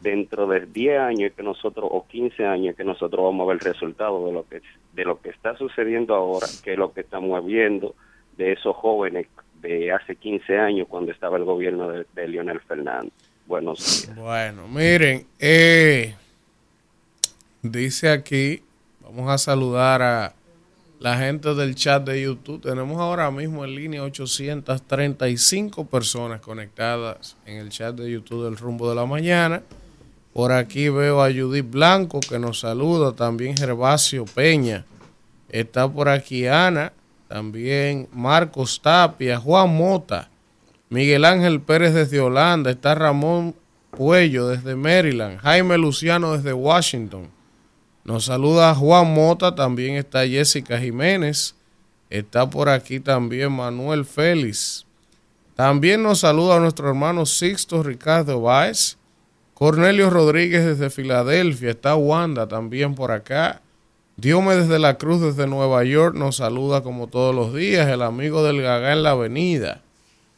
dentro 0.00 0.46
de 0.46 0.66
10 0.66 0.98
años 0.98 1.32
que 1.36 1.42
nosotros 1.42 1.88
o 1.92 2.06
15 2.06 2.44
años 2.46 2.76
que 2.76 2.84
nosotros 2.84 3.24
vamos 3.24 3.44
a 3.44 3.48
ver 3.52 3.58
el 3.62 3.72
resultado 3.72 4.26
de 4.26 4.32
lo 4.32 4.48
que 4.48 4.62
de 4.92 5.04
lo 5.04 5.20
que 5.20 5.30
está 5.30 5.56
sucediendo 5.56 6.14
ahora, 6.14 6.46
que 6.62 6.72
es 6.72 6.78
lo 6.78 6.92
que 6.92 7.02
estamos 7.02 7.44
viendo 7.44 7.94
de 8.36 8.52
esos 8.52 8.74
jóvenes 8.76 9.28
de 9.68 9.92
hace 9.92 10.16
15 10.16 10.58
años 10.58 10.86
cuando 10.88 11.10
estaba 11.10 11.36
el 11.36 11.44
gobierno 11.44 11.88
de, 11.88 12.06
de 12.14 12.28
Leonel 12.28 12.60
Fernández. 12.60 13.12
Buenos 13.46 14.06
días. 14.06 14.16
Bueno, 14.16 14.68
miren, 14.68 15.26
eh, 15.38 16.14
dice 17.62 18.10
aquí, 18.10 18.62
vamos 19.02 19.30
a 19.30 19.38
saludar 19.38 20.02
a 20.02 20.34
la 20.98 21.18
gente 21.18 21.54
del 21.54 21.74
chat 21.74 22.04
de 22.04 22.22
YouTube. 22.22 22.62
Tenemos 22.62 22.98
ahora 23.00 23.30
mismo 23.30 23.64
en 23.64 23.74
línea 23.74 24.02
835 24.02 25.86
personas 25.86 26.40
conectadas 26.40 27.36
en 27.46 27.58
el 27.58 27.70
chat 27.70 27.94
de 27.94 28.10
YouTube 28.10 28.44
del 28.44 28.56
Rumbo 28.56 28.88
de 28.88 28.94
la 28.94 29.06
Mañana. 29.06 29.62
Por 30.32 30.52
aquí 30.52 30.88
veo 30.88 31.22
a 31.22 31.30
Judith 31.32 31.70
Blanco 31.70 32.20
que 32.20 32.38
nos 32.38 32.60
saluda, 32.60 33.12
también 33.12 33.56
Gervasio 33.56 34.24
Peña. 34.24 34.84
Está 35.48 35.88
por 35.88 36.08
aquí 36.08 36.46
Ana, 36.46 36.92
también 37.34 38.06
Marcos 38.12 38.80
Tapia, 38.80 39.40
Juan 39.40 39.68
Mota, 39.76 40.30
Miguel 40.88 41.24
Ángel 41.24 41.60
Pérez 41.60 41.92
desde 41.92 42.20
Holanda, 42.20 42.70
está 42.70 42.94
Ramón 42.94 43.56
Puello 43.90 44.46
desde 44.46 44.76
Maryland, 44.76 45.40
Jaime 45.40 45.76
Luciano 45.76 46.36
desde 46.36 46.52
Washington. 46.52 47.28
Nos 48.04 48.26
saluda 48.26 48.72
Juan 48.76 49.12
Mota, 49.12 49.52
también 49.52 49.96
está 49.96 50.24
Jessica 50.24 50.78
Jiménez, 50.78 51.56
está 52.08 52.48
por 52.48 52.68
aquí 52.68 53.00
también 53.00 53.50
Manuel 53.50 54.04
Félix. 54.04 54.86
También 55.56 56.04
nos 56.04 56.20
saluda 56.20 56.60
nuestro 56.60 56.88
hermano 56.88 57.26
Sixto 57.26 57.82
Ricardo 57.82 58.42
Báez, 58.42 58.96
Cornelio 59.54 60.08
Rodríguez 60.08 60.64
desde 60.64 60.88
Filadelfia, 60.88 61.70
está 61.70 61.96
Wanda 61.96 62.46
también 62.46 62.94
por 62.94 63.10
acá. 63.10 63.60
Diome 64.16 64.54
desde 64.54 64.78
la 64.78 64.96
Cruz, 64.96 65.20
desde 65.20 65.48
Nueva 65.48 65.82
York, 65.84 66.14
nos 66.14 66.36
saluda 66.36 66.82
como 66.82 67.08
todos 67.08 67.34
los 67.34 67.52
días, 67.52 67.88
el 67.88 68.02
amigo 68.02 68.44
del 68.44 68.62
Gagá 68.62 68.92
en 68.92 69.02
la 69.02 69.10
avenida. 69.10 69.80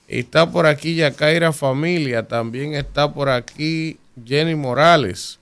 Está 0.08 0.50
por 0.50 0.66
aquí 0.66 0.94
Yacaira 0.94 1.52
Familia, 1.52 2.26
también 2.26 2.74
está 2.74 3.12
por 3.12 3.28
aquí 3.28 3.98
Jenny 4.24 4.54
Morales, 4.54 5.38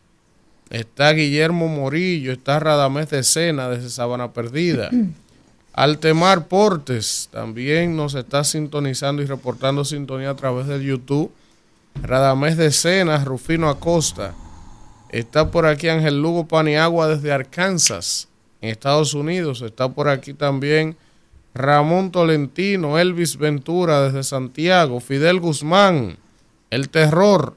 está 0.70 1.12
Guillermo 1.12 1.68
Morillo, 1.68 2.32
está 2.32 2.58
Radamés 2.58 3.10
de 3.10 3.22
Sena 3.22 3.68
desde 3.68 3.90
Sabana 3.90 4.32
Perdida. 4.32 4.90
Altemar 5.72 6.46
Portes 6.46 7.28
también 7.32 7.96
nos 7.96 8.14
está 8.14 8.42
sintonizando 8.44 9.22
y 9.22 9.26
reportando 9.26 9.84
sintonía 9.84 10.30
a 10.30 10.36
través 10.36 10.66
del 10.66 10.82
YouTube. 10.82 11.32
Radamés 12.00 12.56
de 12.56 12.72
Sena, 12.72 13.24
Rufino 13.24 13.68
Acosta. 13.68 14.34
Está 15.14 15.52
por 15.52 15.64
aquí 15.64 15.88
Ángel 15.88 16.20
Lugo 16.20 16.48
Paniagua 16.48 17.06
desde 17.06 17.30
Arkansas, 17.30 18.26
en 18.60 18.70
Estados 18.70 19.14
Unidos. 19.14 19.62
Está 19.62 19.88
por 19.88 20.08
aquí 20.08 20.34
también 20.34 20.96
Ramón 21.54 22.10
Tolentino, 22.10 22.98
Elvis 22.98 23.36
Ventura 23.36 24.02
desde 24.02 24.24
Santiago, 24.24 24.98
Fidel 24.98 25.38
Guzmán, 25.38 26.18
El 26.68 26.88
Terror. 26.88 27.54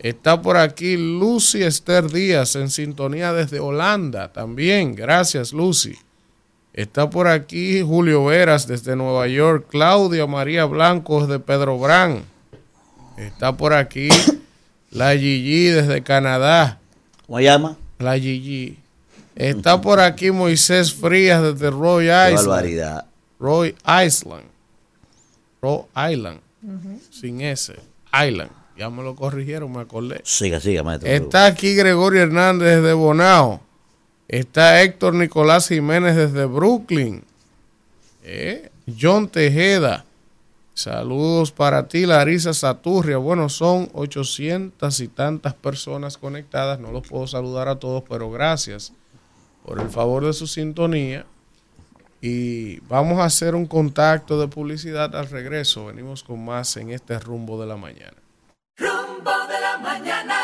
Está 0.00 0.42
por 0.42 0.58
aquí 0.58 0.98
Lucy 0.98 1.62
Esther 1.62 2.10
Díaz 2.10 2.56
en 2.56 2.68
sintonía 2.68 3.32
desde 3.32 3.58
Holanda 3.58 4.30
también. 4.30 4.94
Gracias, 4.94 5.54
Lucy. 5.54 5.94
Está 6.74 7.08
por 7.08 7.26
aquí 7.26 7.80
Julio 7.80 8.26
Veras 8.26 8.66
desde 8.66 8.96
Nueva 8.96 9.28
York, 9.28 9.68
Claudia 9.70 10.26
María 10.26 10.66
Blanco 10.66 11.26
desde 11.26 11.38
Pedro 11.40 11.78
Brán. 11.78 12.24
Está 13.16 13.56
por 13.56 13.72
aquí 13.72 14.10
la 14.90 15.16
Gigi 15.16 15.68
desde 15.68 16.02
Canadá. 16.02 16.80
¿Cómo 17.32 17.38
se 17.40 17.44
llama? 17.44 17.78
La 17.98 18.18
Gigi. 18.18 18.76
Está 19.34 19.80
por 19.80 20.00
aquí 20.00 20.30
Moisés 20.30 20.92
Frías 20.92 21.42
desde 21.42 21.70
Roy 21.70 22.04
Qué 22.04 22.28
Island. 22.28 22.46
barbaridad. 22.46 23.06
Roy 23.40 23.74
Island. 24.04 24.44
Roy 25.62 25.80
Island. 26.12 26.40
Sin 27.10 27.40
S. 27.40 27.72
Island. 28.12 28.50
Ya 28.76 28.90
me 28.90 29.02
lo 29.02 29.16
corrigieron, 29.16 29.72
me 29.72 29.80
acordé. 29.80 30.20
Siga, 30.24 30.60
siga, 30.60 30.82
maestro. 30.82 31.08
Está 31.08 31.46
aquí 31.46 31.74
Gregorio 31.74 32.20
Hernández 32.20 32.82
desde 32.82 32.92
Bonao. 32.92 33.62
Está 34.28 34.82
Héctor 34.82 35.14
Nicolás 35.14 35.68
Jiménez 35.68 36.14
desde 36.14 36.44
Brooklyn. 36.44 37.24
Eh, 38.24 38.68
John 39.00 39.26
Tejeda. 39.26 40.04
Saludos 40.74 41.52
para 41.52 41.86
ti, 41.86 42.06
Larisa 42.06 42.54
Saturria. 42.54 43.18
Bueno, 43.18 43.48
son 43.50 43.90
800 43.92 45.00
y 45.00 45.08
tantas 45.08 45.54
personas 45.54 46.16
conectadas. 46.16 46.80
No 46.80 46.92
los 46.92 47.06
puedo 47.06 47.26
saludar 47.26 47.68
a 47.68 47.78
todos, 47.78 48.04
pero 48.08 48.30
gracias 48.30 48.92
por 49.64 49.80
el 49.80 49.90
favor 49.90 50.24
de 50.24 50.32
su 50.32 50.46
sintonía. 50.46 51.26
Y 52.22 52.78
vamos 52.80 53.18
a 53.18 53.24
hacer 53.24 53.54
un 53.54 53.66
contacto 53.66 54.40
de 54.40 54.48
publicidad 54.48 55.14
al 55.14 55.28
regreso. 55.28 55.86
Venimos 55.86 56.22
con 56.22 56.42
más 56.44 56.76
en 56.76 56.90
este 56.90 57.18
rumbo 57.18 57.60
de 57.60 57.66
la 57.66 57.76
mañana. 57.76 58.16
Rumbo 58.76 59.30
de 59.48 59.60
la 59.60 59.78
mañana. 59.78 60.38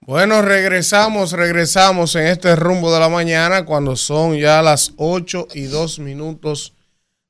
Bueno, 0.00 0.42
regresamos, 0.42 1.32
regresamos 1.32 2.14
en 2.14 2.26
este 2.26 2.54
rumbo 2.56 2.92
de 2.92 3.00
la 3.00 3.08
mañana 3.08 3.64
cuando 3.64 3.96
son 3.96 4.36
ya 4.36 4.62
las 4.62 4.92
8 4.98 5.48
y 5.54 5.62
2 5.64 5.98
minutos 6.00 6.75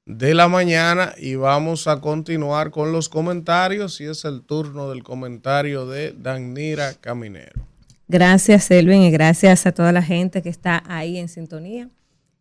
de 0.07 0.35
la 0.35 0.47
mañana 0.47 1.15
y 1.19 1.35
vamos 1.35 1.89
a 1.89 2.01
continuar 2.01 2.71
con 2.71 2.93
los 2.93 3.09
comentarios 3.09 4.01
y 4.01 4.05
es 4.05 4.25
el 4.25 4.43
turno 4.43 4.89
del 4.89 5.03
comentario 5.03 5.85
de 5.87 6.15
Danira 6.17 6.95
Caminero. 6.95 7.67
Gracias, 8.07 8.71
Elvin, 8.71 9.03
y 9.03 9.11
gracias 9.11 9.67
a 9.67 9.73
toda 9.73 9.91
la 9.91 10.03
gente 10.03 10.43
que 10.43 10.49
está 10.49 10.85
ahí 10.87 11.19
en 11.19 11.29
sintonía. 11.29 11.89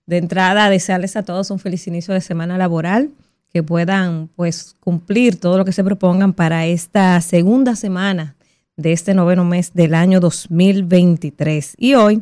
De 0.05 0.17
entrada, 0.17 0.69
desearles 0.69 1.15
a 1.15 1.23
todos 1.23 1.49
un 1.49 1.57
feliz 1.57 1.87
inicio 1.87 2.13
de 2.13 2.21
semana 2.21 2.59
laboral, 2.59 3.09
que 3.51 3.63
puedan 3.63 4.29
pues 4.35 4.75
cumplir 4.79 5.39
todo 5.39 5.57
lo 5.57 5.65
que 5.65 5.71
se 5.71 5.83
propongan 5.83 6.33
para 6.33 6.67
esta 6.67 7.19
segunda 7.21 7.75
semana 7.75 8.35
de 8.77 8.91
este 8.91 9.15
noveno 9.15 9.43
mes 9.43 9.73
del 9.73 9.95
año 9.95 10.19
2023. 10.19 11.73
Y 11.79 11.95
hoy 11.95 12.21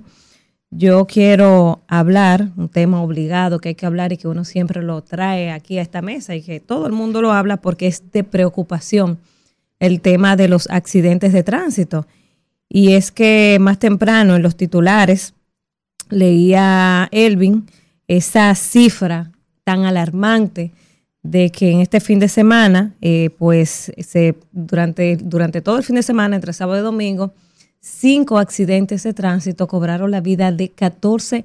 yo 0.75 1.05
quiero 1.05 1.83
hablar, 1.87 2.49
un 2.57 2.69
tema 2.69 3.01
obligado 3.01 3.59
que 3.59 3.69
hay 3.69 3.75
que 3.75 3.85
hablar 3.85 4.11
y 4.11 4.17
que 4.17 4.27
uno 4.27 4.43
siempre 4.43 4.81
lo 4.81 5.01
trae 5.01 5.51
aquí 5.51 5.77
a 5.77 5.81
esta 5.81 6.01
mesa 6.01 6.35
y 6.35 6.41
que 6.41 6.59
todo 6.59 6.87
el 6.87 6.93
mundo 6.93 7.21
lo 7.21 7.31
habla 7.31 7.57
porque 7.57 7.87
es 7.87 8.11
de 8.11 8.23
preocupación 8.23 9.19
el 9.79 10.01
tema 10.01 10.35
de 10.35 10.47
los 10.47 10.69
accidentes 10.69 11.33
de 11.33 11.43
tránsito. 11.43 12.07
Y 12.69 12.93
es 12.93 13.11
que 13.11 13.57
más 13.59 13.77
temprano 13.79 14.35
en 14.35 14.41
los 14.41 14.55
titulares 14.55 15.33
leía 16.09 17.07
Elvin 17.11 17.67
esa 18.07 18.53
cifra 18.55 19.31
tan 19.63 19.85
alarmante 19.85 20.71
de 21.21 21.51
que 21.51 21.71
en 21.71 21.79
este 21.79 21.99
fin 21.99 22.19
de 22.19 22.27
semana, 22.27 22.95
eh, 23.01 23.29
pues 23.37 23.91
se, 23.97 24.35
durante, 24.51 25.17
durante 25.17 25.61
todo 25.61 25.77
el 25.77 25.83
fin 25.83 25.95
de 25.95 26.03
semana, 26.03 26.35
entre 26.35 26.51
sábado 26.51 26.79
y 26.79 26.83
domingo, 26.83 27.33
cinco 27.83 28.37
accidentes 28.37 29.03
de 29.03 29.13
tránsito 29.13 29.67
cobraron 29.67 30.09
la 30.09 30.21
vida 30.21 30.51
de 30.51 30.69
14 30.69 31.43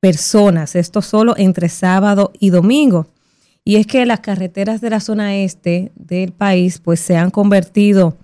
personas, 0.00 0.76
esto 0.76 1.02
solo 1.02 1.34
entre 1.36 1.68
sábado 1.68 2.32
y 2.40 2.50
domingo. 2.50 3.06
Y 3.64 3.76
es 3.76 3.86
que 3.86 4.04
las 4.06 4.20
carreteras 4.20 4.80
de 4.80 4.90
la 4.90 5.00
zona 5.00 5.36
este 5.36 5.92
del 5.94 6.32
país 6.32 6.78
pues 6.78 7.00
se 7.00 7.16
han 7.16 7.30
convertido 7.30 8.16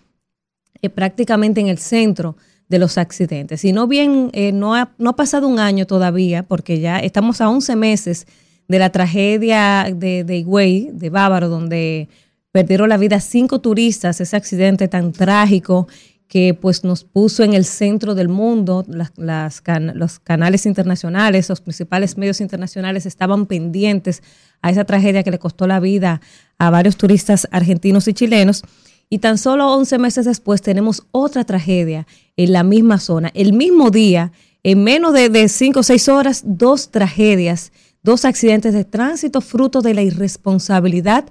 eh, 0.82 0.88
prácticamente 0.88 1.60
en 1.60 1.68
el 1.68 1.78
centro 1.78 2.36
de 2.68 2.78
los 2.78 2.98
accidentes. 2.98 3.64
Y 3.64 3.72
no 3.72 3.86
bien, 3.86 4.30
eh, 4.32 4.52
no, 4.52 4.74
ha, 4.74 4.86
pasado 5.16 5.46
un 5.46 5.58
año 5.58 5.86
todavía, 5.86 6.42
porque 6.42 6.80
ya 6.80 6.98
estamos 6.98 7.40
a 7.40 7.50
11 7.50 7.76
meses 7.76 8.26
de 8.68 8.78
la 8.78 8.90
tragedia 8.90 9.86
de, 9.94 10.24
de 10.24 10.36
Higüey, 10.38 10.90
de 10.92 11.10
Bávaro, 11.10 11.48
donde 11.48 12.08
perdieron 12.52 12.88
la 12.88 12.96
vida 12.96 13.20
cinco 13.20 13.60
turistas, 13.60 14.20
ese 14.20 14.36
accidente 14.36 14.88
tan 14.88 15.12
trágico 15.12 15.88
que 16.30 16.54
pues 16.54 16.84
nos 16.84 17.02
puso 17.02 17.42
en 17.42 17.54
el 17.54 17.64
centro 17.64 18.14
del 18.14 18.28
mundo, 18.28 18.84
las, 18.86 19.62
los 19.94 20.20
canales 20.20 20.64
internacionales, 20.64 21.48
los 21.48 21.60
principales 21.60 22.16
medios 22.16 22.40
internacionales 22.40 23.04
estaban 23.04 23.46
pendientes 23.46 24.22
a 24.62 24.70
esa 24.70 24.84
tragedia 24.84 25.24
que 25.24 25.32
le 25.32 25.40
costó 25.40 25.66
la 25.66 25.80
vida 25.80 26.20
a 26.56 26.70
varios 26.70 26.96
turistas 26.96 27.48
argentinos 27.50 28.06
y 28.06 28.14
chilenos. 28.14 28.62
Y 29.08 29.18
tan 29.18 29.38
solo 29.38 29.74
11 29.74 29.98
meses 29.98 30.24
después 30.24 30.62
tenemos 30.62 31.02
otra 31.10 31.42
tragedia 31.42 32.06
en 32.36 32.52
la 32.52 32.62
misma 32.62 33.00
zona. 33.00 33.32
El 33.34 33.52
mismo 33.52 33.90
día, 33.90 34.30
en 34.62 34.84
menos 34.84 35.12
de, 35.12 35.30
de 35.30 35.48
5 35.48 35.80
o 35.80 35.82
6 35.82 36.08
horas, 36.10 36.42
dos 36.46 36.92
tragedias, 36.92 37.72
dos 38.04 38.24
accidentes 38.24 38.72
de 38.72 38.84
tránsito 38.84 39.40
fruto 39.40 39.82
de 39.82 39.94
la 39.94 40.02
irresponsabilidad 40.02 41.24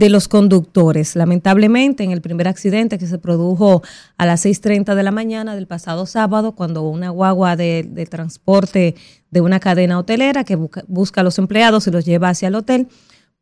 de 0.00 0.08
los 0.08 0.28
conductores. 0.28 1.14
Lamentablemente, 1.14 2.02
en 2.02 2.10
el 2.10 2.22
primer 2.22 2.48
accidente 2.48 2.96
que 2.96 3.06
se 3.06 3.18
produjo 3.18 3.82
a 4.16 4.24
las 4.24 4.46
6.30 4.46 4.94
de 4.94 5.02
la 5.02 5.10
mañana 5.10 5.54
del 5.54 5.66
pasado 5.66 6.06
sábado, 6.06 6.52
cuando 6.52 6.88
una 6.88 7.10
guagua 7.10 7.54
de, 7.54 8.08
transporte 8.10 8.94
de 9.30 9.40
una 9.42 9.60
cadena 9.60 9.98
hotelera 9.98 10.42
que 10.42 10.56
busca, 10.56 10.84
busca 10.88 11.20
a 11.20 11.24
los 11.24 11.38
empleados 11.38 11.86
y 11.86 11.90
los 11.90 12.06
lleva 12.06 12.30
hacia 12.30 12.48
el 12.48 12.54
hotel, 12.54 12.88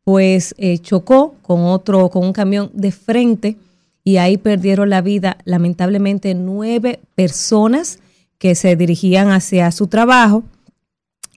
pues 0.03 0.53
eh, 0.57 0.79
chocó 0.79 1.35
con 1.43 1.61
otro, 1.63 2.09
con 2.09 2.25
un 2.25 2.33
camión 2.33 2.71
de 2.73 2.91
frente 2.91 3.55
y 4.03 4.17
ahí 4.17 4.35
perdieron 4.35 4.89
la 4.89 4.99
vida 4.99 5.37
lamentablemente 5.45 6.33
nueve 6.33 6.99
personas 7.15 7.99
que 8.37 8.53
se 8.55 8.75
dirigían 8.75 9.29
hacia 9.31 9.71
su 9.71 9.87
trabajo. 9.87 10.43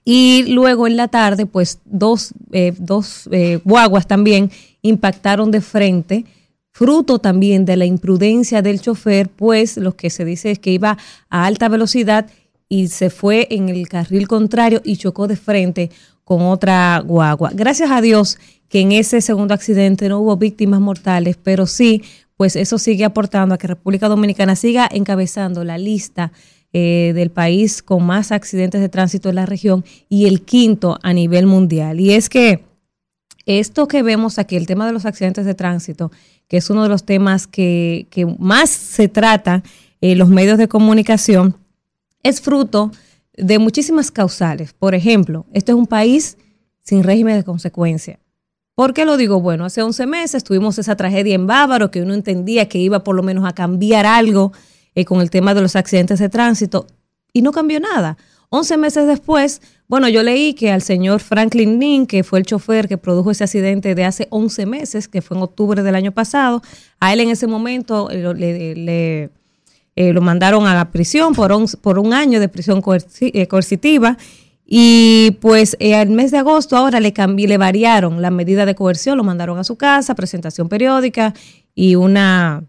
Y 0.05 0.43
luego 0.53 0.87
en 0.87 0.97
la 0.97 1.07
tarde, 1.07 1.45
pues 1.45 1.79
dos, 1.85 2.33
eh, 2.51 2.73
dos 2.77 3.29
eh, 3.31 3.59
guaguas 3.63 4.07
también 4.07 4.51
impactaron 4.81 5.49
de 5.51 5.61
frente, 5.61 6.25
fruto 6.71 7.19
también 7.19 7.65
de 7.65 7.77
la 7.77 7.85
imprudencia 7.85 8.61
del 8.61 8.81
chofer, 8.81 9.29
pues 9.29 9.77
lo 9.77 9.95
que 9.95 10.09
se 10.09 10.25
dice 10.25 10.51
es 10.51 10.59
que 10.59 10.71
iba 10.71 10.97
a 11.29 11.45
alta 11.45 11.69
velocidad 11.69 12.27
y 12.67 12.87
se 12.87 13.09
fue 13.09 13.47
en 13.51 13.69
el 13.69 13.87
carril 13.87 14.27
contrario 14.27 14.81
y 14.83 14.97
chocó 14.97 15.27
de 15.27 15.35
frente 15.35 15.91
con 16.23 16.41
otra 16.41 16.99
guagua. 17.05 17.51
Gracias 17.53 17.91
a 17.91 18.01
Dios 18.01 18.39
que 18.67 18.81
en 18.81 18.91
ese 18.91 19.21
segundo 19.21 19.53
accidente 19.53 20.09
no 20.09 20.19
hubo 20.19 20.35
víctimas 20.35 20.81
mortales, 20.81 21.37
pero 21.41 21.67
sí, 21.67 22.01
pues 22.35 22.55
eso 22.55 22.79
sigue 22.79 23.05
aportando 23.05 23.53
a 23.53 23.57
que 23.57 23.67
República 23.67 24.09
Dominicana 24.09 24.55
siga 24.55 24.89
encabezando 24.91 25.63
la 25.63 25.77
lista 25.77 26.31
eh, 26.73 27.11
del 27.13 27.29
país 27.29 27.83
con 27.83 28.03
más 28.03 28.31
accidentes 28.31 28.81
de 28.81 28.89
tránsito 28.89 29.29
en 29.29 29.35
la 29.35 29.45
región 29.45 29.85
y 30.09 30.25
el 30.25 30.41
quinto 30.41 30.97
a 31.03 31.13
nivel 31.13 31.45
mundial. 31.45 31.99
Y 31.99 32.13
es 32.13 32.29
que 32.29 32.63
esto 33.45 33.87
que 33.87 34.01
vemos 34.01 34.39
aquí, 34.39 34.55
el 34.55 34.65
tema 34.65 34.87
de 34.87 34.93
los 34.93 35.05
accidentes 35.05 35.45
de 35.45 35.53
tránsito, 35.53 36.11
que 36.47 36.57
es 36.57 36.69
uno 36.69 36.83
de 36.83 36.89
los 36.89 37.03
temas 37.03 37.45
que, 37.45 38.07
que 38.09 38.25
más 38.25 38.69
se 38.69 39.07
trata 39.07 39.61
en 40.01 40.17
los 40.17 40.29
medios 40.29 40.57
de 40.57 40.67
comunicación, 40.67 41.55
es 42.23 42.41
fruto 42.41 42.91
de 43.37 43.59
muchísimas 43.59 44.11
causales. 44.11 44.73
Por 44.73 44.95
ejemplo, 44.95 45.45
este 45.53 45.71
es 45.73 45.77
un 45.77 45.87
país 45.87 46.37
sin 46.81 47.03
régimen 47.03 47.37
de 47.37 47.43
consecuencia. 47.43 48.19
¿Por 48.75 48.93
qué 48.93 49.05
lo 49.05 49.17
digo? 49.17 49.39
Bueno, 49.39 49.65
hace 49.65 49.83
11 49.83 50.07
meses 50.07 50.43
tuvimos 50.43 50.79
esa 50.79 50.95
tragedia 50.95 51.35
en 51.35 51.45
Bávaro 51.45 51.91
que 51.91 52.01
uno 52.01 52.15
entendía 52.15 52.67
que 52.67 52.79
iba 52.79 53.03
por 53.03 53.15
lo 53.15 53.21
menos 53.21 53.45
a 53.45 53.53
cambiar 53.53 54.07
algo 54.07 54.51
eh, 54.95 55.05
con 55.05 55.21
el 55.21 55.29
tema 55.29 55.53
de 55.53 55.61
los 55.61 55.75
accidentes 55.75 56.19
de 56.19 56.29
tránsito 56.29 56.87
y 57.31 57.41
no 57.41 57.51
cambió 57.51 57.79
nada. 57.79 58.17
11 58.49 58.77
meses 58.77 59.07
después, 59.07 59.61
bueno, 59.87 60.07
yo 60.09 60.21
leí 60.21 60.53
que 60.53 60.71
al 60.71 60.83
señor 60.83 61.19
Franklin 61.19 61.79
Nin, 61.79 62.05
que 62.05 62.23
fue 62.23 62.37
el 62.37 62.45
chofer 62.45 62.87
que 62.87 62.97
produjo 62.97 63.31
ese 63.31 63.43
accidente 63.43 63.95
de 63.95 64.05
hace 64.05 64.27
11 64.29 64.65
meses, 64.67 65.07
que 65.07 65.21
fue 65.23 65.37
en 65.37 65.43
octubre 65.43 65.81
del 65.81 65.95
año 65.95 66.11
pasado, 66.11 66.61
a 66.99 67.13
él 67.13 67.21
en 67.21 67.29
ese 67.29 67.47
momento 67.47 68.11
eh, 68.11 68.33
le, 68.35 69.31
eh, 69.95 70.11
lo 70.11 70.21
mandaron 70.21 70.65
a 70.65 70.73
la 70.73 70.89
prisión 70.91 71.33
por 71.33 71.51
un, 71.51 71.67
por 71.81 71.99
un 71.99 72.13
año 72.13 72.39
de 72.39 72.49
prisión 72.49 72.81
eh, 73.21 73.47
coercitiva. 73.47 74.17
Y 74.65 75.37
pues 75.41 75.75
eh, 75.79 75.93
al 75.93 76.09
mes 76.09 76.31
de 76.31 76.39
agosto 76.39 76.75
ahora 76.77 76.99
le 76.99 77.13
cambié, 77.13 77.47
le 77.47 77.57
variaron 77.57 78.21
la 78.21 78.31
medida 78.31 78.65
de 78.65 78.75
coerción, 78.75 79.17
lo 79.17 79.23
mandaron 79.23 79.59
a 79.59 79.63
su 79.63 79.75
casa, 79.75 80.15
presentación 80.15 80.69
periódica 80.69 81.33
y 81.75 81.95
una 81.95 82.63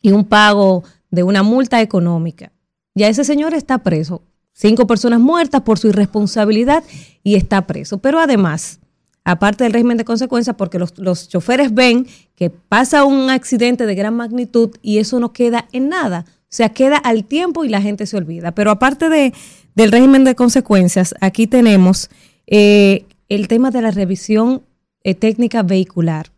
y 0.00 0.12
un 0.12 0.24
pago 0.24 0.84
de 1.14 1.22
una 1.22 1.42
multa 1.42 1.80
económica. 1.80 2.52
Ya 2.94 3.08
ese 3.08 3.24
señor 3.24 3.54
está 3.54 3.78
preso. 3.78 4.22
Cinco 4.52 4.86
personas 4.86 5.20
muertas 5.20 5.62
por 5.62 5.78
su 5.78 5.88
irresponsabilidad 5.88 6.84
y 7.22 7.34
está 7.34 7.66
preso. 7.66 7.98
Pero 7.98 8.20
además, 8.20 8.78
aparte 9.24 9.64
del 9.64 9.72
régimen 9.72 9.96
de 9.96 10.04
consecuencias, 10.04 10.54
porque 10.56 10.78
los, 10.78 10.96
los 10.98 11.28
choferes 11.28 11.74
ven 11.74 12.06
que 12.36 12.50
pasa 12.50 13.04
un 13.04 13.30
accidente 13.30 13.86
de 13.86 13.94
gran 13.94 14.14
magnitud 14.14 14.70
y 14.80 14.98
eso 14.98 15.18
no 15.18 15.32
queda 15.32 15.66
en 15.72 15.88
nada. 15.88 16.24
O 16.28 16.56
sea, 16.56 16.68
queda 16.68 16.98
al 16.98 17.24
tiempo 17.24 17.64
y 17.64 17.68
la 17.68 17.82
gente 17.82 18.06
se 18.06 18.16
olvida. 18.16 18.52
Pero 18.52 18.70
aparte 18.70 19.08
de, 19.08 19.32
del 19.74 19.90
régimen 19.90 20.22
de 20.22 20.36
consecuencias, 20.36 21.14
aquí 21.20 21.48
tenemos 21.48 22.10
eh, 22.46 23.06
el 23.28 23.48
tema 23.48 23.72
de 23.72 23.82
la 23.82 23.90
revisión 23.90 24.62
eh, 25.02 25.14
técnica 25.14 25.64
vehicular. 25.64 26.33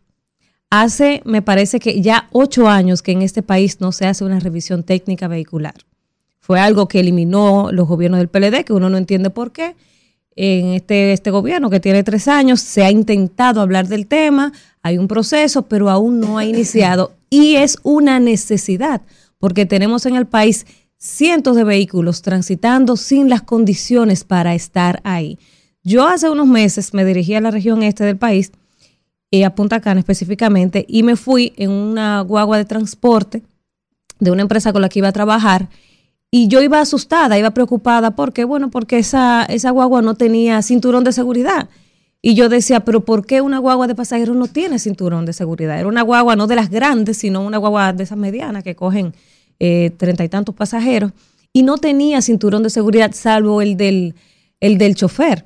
Hace, 0.69 1.21
me 1.23 1.41
parece 1.41 1.79
que 1.79 2.01
ya 2.01 2.27
ocho 2.31 2.67
años 2.67 3.01
que 3.01 3.13
en 3.13 3.21
este 3.21 3.41
país 3.41 3.79
no 3.79 3.93
se 3.93 4.05
hace 4.05 4.25
una 4.25 4.39
revisión 4.39 4.83
técnica 4.83 5.27
vehicular. 5.27 5.75
Fue 6.39 6.59
algo 6.59 6.87
que 6.87 6.99
eliminó 6.99 7.69
los 7.71 7.87
gobiernos 7.87 8.19
del 8.19 8.27
PLD, 8.27 8.65
que 8.65 8.73
uno 8.73 8.89
no 8.89 8.97
entiende 8.97 9.29
por 9.29 9.51
qué. 9.51 9.75
En 10.35 10.67
este, 10.67 11.13
este 11.13 11.31
gobierno 11.31 11.69
que 11.69 11.79
tiene 11.79 12.03
tres 12.03 12.27
años 12.27 12.59
se 12.59 12.83
ha 12.83 12.91
intentado 12.91 13.59
hablar 13.59 13.87
del 13.87 14.07
tema, 14.07 14.53
hay 14.83 14.97
un 14.97 15.07
proceso, 15.07 15.63
pero 15.63 15.89
aún 15.89 16.19
no 16.19 16.37
ha 16.37 16.45
iniciado 16.45 17.13
y 17.29 17.55
es 17.55 17.79
una 17.83 18.19
necesidad, 18.19 19.01
porque 19.39 19.65
tenemos 19.65 20.05
en 20.05 20.15
el 20.15 20.27
país 20.27 20.67
cientos 20.97 21.55
de 21.55 21.63
vehículos 21.63 22.21
transitando 22.21 22.97
sin 22.97 23.29
las 23.29 23.41
condiciones 23.41 24.23
para 24.23 24.53
estar 24.53 25.01
ahí. 25.03 25.39
Yo 25.83 26.07
hace 26.07 26.29
unos 26.29 26.47
meses 26.47 26.93
me 26.93 27.05
dirigí 27.05 27.33
a 27.35 27.41
la 27.41 27.51
región 27.51 27.83
este 27.83 28.03
del 28.03 28.17
país 28.17 28.51
eh, 29.31 29.45
a 29.45 29.55
Punta 29.55 29.79
Cana 29.81 29.99
específicamente, 29.99 30.85
y 30.87 31.03
me 31.03 31.15
fui 31.15 31.53
en 31.57 31.71
una 31.71 32.21
guagua 32.21 32.57
de 32.57 32.65
transporte 32.65 33.43
de 34.19 34.31
una 34.31 34.41
empresa 34.41 34.73
con 34.73 34.81
la 34.81 34.89
que 34.89 34.99
iba 34.99 35.07
a 35.07 35.13
trabajar, 35.13 35.69
y 36.29 36.47
yo 36.49 36.61
iba 36.61 36.81
asustada, 36.81 37.37
iba 37.37 37.51
preocupada, 37.51 38.11
porque 38.11 38.43
bueno, 38.43 38.69
porque 38.69 38.97
esa, 38.97 39.45
esa 39.45 39.71
guagua 39.71 40.01
no 40.01 40.15
tenía 40.15 40.61
cinturón 40.61 41.03
de 41.03 41.13
seguridad. 41.13 41.69
Y 42.21 42.33
yo 42.33 42.49
decía, 42.49 42.81
pero 42.81 43.05
¿por 43.05 43.25
qué 43.25 43.41
una 43.41 43.59
guagua 43.59 43.87
de 43.87 43.95
pasajeros 43.95 44.35
no 44.35 44.47
tiene 44.47 44.79
cinturón 44.79 45.25
de 45.25 45.33
seguridad? 45.33 45.79
Era 45.79 45.87
una 45.87 46.01
guagua 46.01 46.35
no 46.35 46.47
de 46.47 46.55
las 46.55 46.69
grandes, 46.69 47.17
sino 47.17 47.45
una 47.45 47.57
guagua 47.57 47.93
de 47.93 48.03
esas 48.03 48.17
medianas 48.17 48.63
que 48.63 48.75
cogen 48.75 49.13
eh, 49.59 49.91
treinta 49.97 50.23
y 50.25 50.29
tantos 50.29 50.53
pasajeros, 50.53 51.11
y 51.53 51.63
no 51.63 51.77
tenía 51.77 52.21
cinturón 52.21 52.63
de 52.63 52.71
seguridad 52.71 53.11
salvo 53.13 53.61
el 53.61 53.77
del, 53.77 54.15
el 54.59 54.77
del 54.77 54.95
chofer. 54.95 55.45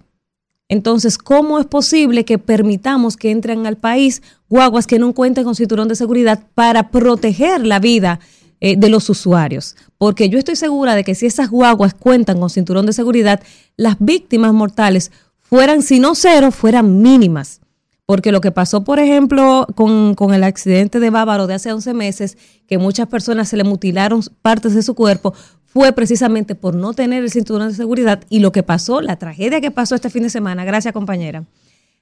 Entonces, 0.72 1.18
¿cómo 1.18 1.60
es 1.60 1.66
posible 1.66 2.24
que 2.24 2.38
permitamos 2.38 3.18
que 3.18 3.30
entren 3.30 3.68
al 3.68 3.76
país 3.76 4.22
guaguas 4.50 4.88
que 4.88 5.00
no 5.00 5.12
cuenten 5.12 5.44
con 5.44 5.54
cinturón 5.54 5.90
de 5.90 5.98
seguridad 5.98 6.46
para 6.56 6.92
proteger 6.92 7.68
la 7.68 7.80
vida 7.80 8.22
eh, 8.62 8.78
de 8.78 8.90
los 8.90 9.10
usuarios? 9.10 9.76
Porque 9.98 10.30
yo 10.30 10.40
estoy 10.40 10.56
segura 10.56 10.96
de 10.96 11.04
que 11.04 11.14
si 11.14 11.26
esas 11.26 11.50
guaguas 11.50 11.94
cuentan 11.94 12.40
con 12.40 12.50
cinturón 12.50 12.86
de 12.86 12.94
seguridad, 12.94 13.42
las 13.76 13.98
víctimas 14.00 14.54
mortales 14.54 15.12
fueran, 15.42 15.82
si 15.82 16.00
no 16.00 16.16
cero, 16.16 16.52
fueran 16.52 17.02
mínimas. 17.02 17.60
Porque 18.06 18.32
lo 18.32 18.40
que 18.40 18.52
pasó, 18.52 18.86
por 18.86 19.00
ejemplo, 19.00 19.68
con, 19.76 20.16
con 20.16 20.34
el 20.34 20.46
accidente 20.46 21.02
de 21.02 21.10
Bávaro 21.10 21.48
de 21.48 21.56
hace 21.56 21.74
11 21.74 21.94
meses, 21.94 22.38
que 22.66 22.78
muchas 22.78 23.08
personas 23.08 23.50
se 23.50 23.58
le 23.58 23.66
mutilaron 23.66 24.22
partes 24.42 24.74
de 24.74 24.84
su 24.84 24.96
cuerpo, 24.96 25.34
fue 25.74 25.92
precisamente 25.94 26.56
por 26.56 26.76
no 26.76 26.94
tener 26.94 27.24
el 27.24 27.32
cinturón 27.32 27.70
de 27.70 27.76
seguridad 27.76 28.24
y 28.30 28.40
lo 28.40 28.52
que 28.52 28.64
pasó, 28.64 29.02
la 29.02 29.16
tragedia 29.16 29.62
que 29.62 29.72
pasó 29.72 29.96
este 29.96 30.10
fin 30.10 30.24
de 30.24 30.30
semana, 30.30 30.66
gracias 30.66 30.94
compañera, 30.94 31.46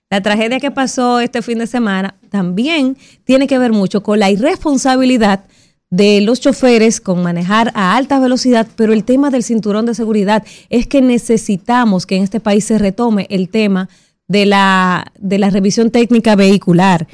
la 0.10 0.22
tragedia 0.22 0.60
que 0.60 0.72
pasó 0.72 1.20
este 1.20 1.42
fin 1.44 1.60
de 1.60 1.68
semana 1.68 2.16
también 2.30 2.98
tiene 3.26 3.46
que 3.46 3.60
ver 3.60 3.72
mucho 3.72 4.02
con 4.02 4.20
la 4.20 4.32
irresponsabilidad 4.32 5.46
de 5.92 6.22
los 6.22 6.40
choferes 6.40 7.00
con 7.00 7.22
manejar 7.22 7.72
a 7.76 7.96
alta 7.96 8.20
velocidad, 8.20 8.68
pero 8.76 8.94
el 8.94 9.04
tema 9.04 9.30
del 9.30 9.44
cinturón 9.44 9.86
de 9.86 9.96
seguridad 9.96 10.44
es 10.70 10.88
que 10.88 11.02
necesitamos 11.02 12.06
que 12.06 12.16
en 12.16 12.24
este 12.24 12.40
país 12.40 12.66
se 12.66 12.78
retome 12.78 13.28
el 13.30 13.50
tema 13.50 13.90
de 14.28 14.46
la, 14.46 15.12
de 15.20 15.40
la 15.40 15.50
revisión 15.50 15.90
técnica 15.92 16.36
vehicular. 16.36 17.08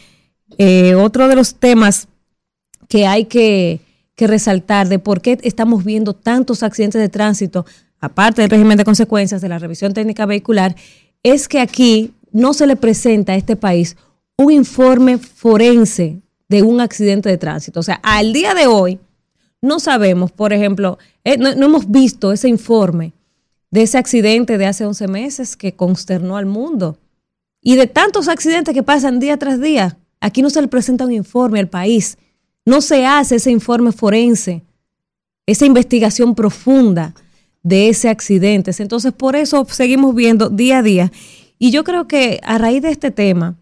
Eh, 0.57 0.95
otro 0.95 1.27
de 1.27 1.35
los 1.35 1.55
temas 1.55 2.07
que 2.87 3.07
hay 3.07 3.25
que, 3.25 3.79
que 4.15 4.27
resaltar 4.27 4.87
de 4.87 4.99
por 4.99 5.21
qué 5.21 5.37
estamos 5.43 5.83
viendo 5.83 6.13
tantos 6.13 6.63
accidentes 6.63 7.01
de 7.01 7.09
tránsito, 7.09 7.65
aparte 7.99 8.41
del 8.41 8.51
régimen 8.51 8.77
de 8.77 8.85
consecuencias 8.85 9.41
de 9.41 9.49
la 9.49 9.59
revisión 9.59 9.93
técnica 9.93 10.25
vehicular, 10.25 10.75
es 11.23 11.47
que 11.47 11.59
aquí 11.59 12.13
no 12.31 12.53
se 12.53 12.67
le 12.67 12.75
presenta 12.75 13.33
a 13.33 13.35
este 13.35 13.55
país 13.55 13.97
un 14.37 14.51
informe 14.51 15.17
forense 15.17 16.21
de 16.49 16.63
un 16.63 16.81
accidente 16.81 17.29
de 17.29 17.37
tránsito. 17.37 17.79
O 17.79 17.83
sea, 17.83 17.99
al 18.03 18.33
día 18.33 18.53
de 18.53 18.67
hoy 18.67 18.99
no 19.61 19.79
sabemos, 19.79 20.31
por 20.31 20.53
ejemplo, 20.53 20.97
eh, 21.23 21.37
no, 21.37 21.49
hemos 21.49 21.89
visto 21.89 22.31
ese 22.31 22.47
informe 22.47 23.13
de 23.71 23.81
ese 23.81 23.97
accidente 23.97 24.57
de 24.57 24.67
hace 24.67 24.85
11 24.85 25.07
meses 25.07 25.57
que 25.57 25.73
consternó 25.73 26.37
al 26.37 26.45
mundo. 26.45 26.97
Y 27.61 27.75
de 27.75 27.87
tantos 27.87 28.27
accidentes 28.27 28.73
que 28.73 28.83
pasan 28.83 29.19
día 29.19 29.37
tras 29.37 29.59
día, 29.59 29.97
aquí 30.21 30.41
no 30.41 30.49
se 30.49 30.61
le 30.61 30.67
presenta 30.67 31.05
un 31.05 31.11
informe 31.11 31.59
al 31.59 31.67
país. 31.67 32.17
No 32.65 32.81
se 32.81 33.05
hace 33.05 33.35
ese 33.35 33.51
informe 33.51 33.91
forense, 33.91 34.63
esa 35.45 35.65
investigación 35.65 36.33
profunda 36.33 37.13
de 37.61 37.89
ese 37.89 38.09
accidente. 38.09 38.71
Entonces, 38.77 39.13
por 39.13 39.35
eso 39.35 39.65
seguimos 39.69 40.15
viendo 40.15 40.49
día 40.49 40.79
a 40.79 40.83
día. 40.83 41.11
Y 41.59 41.71
yo 41.71 41.83
creo 41.83 42.07
que 42.07 42.39
a 42.43 42.57
raíz 42.57 42.81
de 42.81 42.89
este 42.89 43.11
tema, 43.11 43.55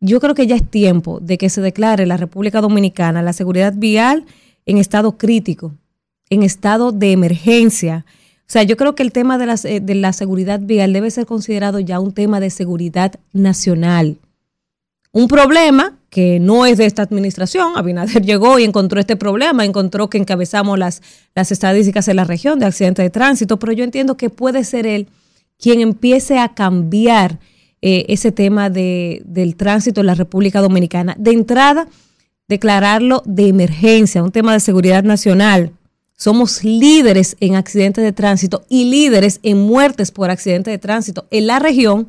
yo 0.00 0.20
creo 0.20 0.34
que 0.34 0.46
ya 0.46 0.56
es 0.56 0.68
tiempo 0.68 1.20
de 1.20 1.36
que 1.36 1.50
se 1.50 1.60
declare 1.60 2.06
la 2.06 2.16
República 2.16 2.60
Dominicana 2.60 3.22
la 3.22 3.34
seguridad 3.34 3.74
vial 3.76 4.24
en 4.64 4.78
estado 4.78 5.18
crítico, 5.18 5.74
en 6.30 6.42
estado 6.42 6.92
de 6.92 7.12
emergencia. 7.12 8.06
O 8.40 8.52
sea, 8.52 8.62
yo 8.62 8.76
creo 8.76 8.94
que 8.94 9.02
el 9.02 9.12
tema 9.12 9.36
de 9.36 9.46
la, 9.46 9.56
de 9.56 9.94
la 9.94 10.12
seguridad 10.12 10.60
vial 10.60 10.92
debe 10.92 11.10
ser 11.10 11.26
considerado 11.26 11.78
ya 11.78 12.00
un 12.00 12.12
tema 12.12 12.40
de 12.40 12.50
seguridad 12.50 13.14
nacional. 13.32 14.18
Un 15.12 15.28
problema 15.28 15.99
que 16.10 16.40
no 16.40 16.66
es 16.66 16.76
de 16.76 16.86
esta 16.86 17.02
administración. 17.02 17.72
Abinader 17.76 18.22
llegó 18.26 18.58
y 18.58 18.64
encontró 18.64 19.00
este 19.00 19.16
problema, 19.16 19.64
encontró 19.64 20.10
que 20.10 20.18
encabezamos 20.18 20.78
las, 20.78 21.02
las 21.34 21.52
estadísticas 21.52 22.08
en 22.08 22.16
la 22.16 22.24
región 22.24 22.58
de 22.58 22.66
accidentes 22.66 23.04
de 23.04 23.10
tránsito, 23.10 23.58
pero 23.58 23.72
yo 23.72 23.84
entiendo 23.84 24.16
que 24.16 24.28
puede 24.28 24.64
ser 24.64 24.86
él 24.86 25.08
quien 25.58 25.80
empiece 25.80 26.38
a 26.38 26.54
cambiar 26.54 27.38
eh, 27.82 28.06
ese 28.08 28.32
tema 28.32 28.68
de, 28.70 29.22
del 29.24 29.56
tránsito 29.56 30.00
en 30.00 30.06
la 30.06 30.14
República 30.14 30.60
Dominicana. 30.60 31.14
De 31.18 31.30
entrada, 31.30 31.86
declararlo 32.48 33.22
de 33.24 33.48
emergencia, 33.48 34.22
un 34.22 34.32
tema 34.32 34.52
de 34.52 34.60
seguridad 34.60 35.04
nacional. 35.04 35.72
Somos 36.16 36.64
líderes 36.64 37.36
en 37.40 37.54
accidentes 37.54 38.04
de 38.04 38.12
tránsito 38.12 38.64
y 38.68 38.90
líderes 38.90 39.40
en 39.42 39.58
muertes 39.58 40.10
por 40.10 40.30
accidentes 40.30 40.72
de 40.72 40.78
tránsito 40.78 41.26
en 41.30 41.46
la 41.46 41.58
región 41.58 42.08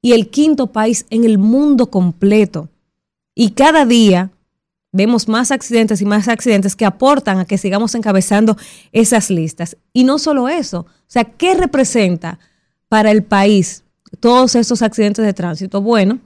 y 0.00 0.12
el 0.12 0.30
quinto 0.30 0.68
país 0.68 1.04
en 1.10 1.24
el 1.24 1.36
mundo 1.36 1.90
completo. 1.90 2.68
Y 3.40 3.52
cada 3.52 3.86
día 3.86 4.32
vemos 4.92 5.26
más 5.26 5.50
accidentes 5.50 6.02
y 6.02 6.04
más 6.04 6.28
accidentes 6.28 6.76
que 6.76 6.84
aportan 6.84 7.38
a 7.38 7.46
que 7.46 7.56
sigamos 7.56 7.94
encabezando 7.94 8.54
esas 8.92 9.30
listas. 9.30 9.78
Y 9.94 10.04
no 10.04 10.18
solo 10.18 10.50
eso, 10.50 10.80
o 10.80 10.86
sea, 11.06 11.24
¿qué 11.24 11.54
representa 11.54 12.38
para 12.90 13.10
el 13.10 13.22
país 13.22 13.82
todos 14.20 14.56
esos 14.56 14.82
accidentes 14.82 15.24
de 15.24 15.32
tránsito? 15.32 15.80
Bueno, 15.80 16.18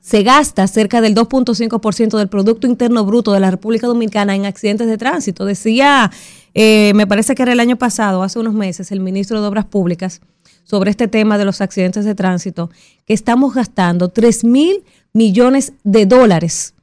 se 0.00 0.22
gasta 0.22 0.66
cerca 0.68 1.02
del 1.02 1.14
2.5% 1.14 2.16
del 2.16 2.28
Producto 2.28 2.66
Interno 2.66 3.04
Bruto 3.04 3.34
de 3.34 3.40
la 3.40 3.50
República 3.50 3.86
Dominicana 3.86 4.34
en 4.34 4.46
accidentes 4.46 4.86
de 4.86 4.96
tránsito. 4.96 5.44
Decía, 5.44 6.10
eh, 6.54 6.92
me 6.94 7.06
parece 7.06 7.34
que 7.34 7.42
era 7.42 7.52
el 7.52 7.60
año 7.60 7.76
pasado, 7.76 8.22
hace 8.22 8.38
unos 8.38 8.54
meses, 8.54 8.90
el 8.90 9.00
ministro 9.00 9.42
de 9.42 9.48
Obras 9.48 9.66
Públicas 9.66 10.22
sobre 10.68 10.90
este 10.90 11.08
tema 11.08 11.38
de 11.38 11.46
los 11.46 11.62
accidentes 11.62 12.04
de 12.04 12.14
tránsito, 12.14 12.70
que 13.06 13.14
estamos 13.14 13.54
gastando 13.54 14.10
3 14.10 14.44
mil 14.44 14.84
millones 15.14 15.72
de 15.82 16.04
dólares 16.04 16.74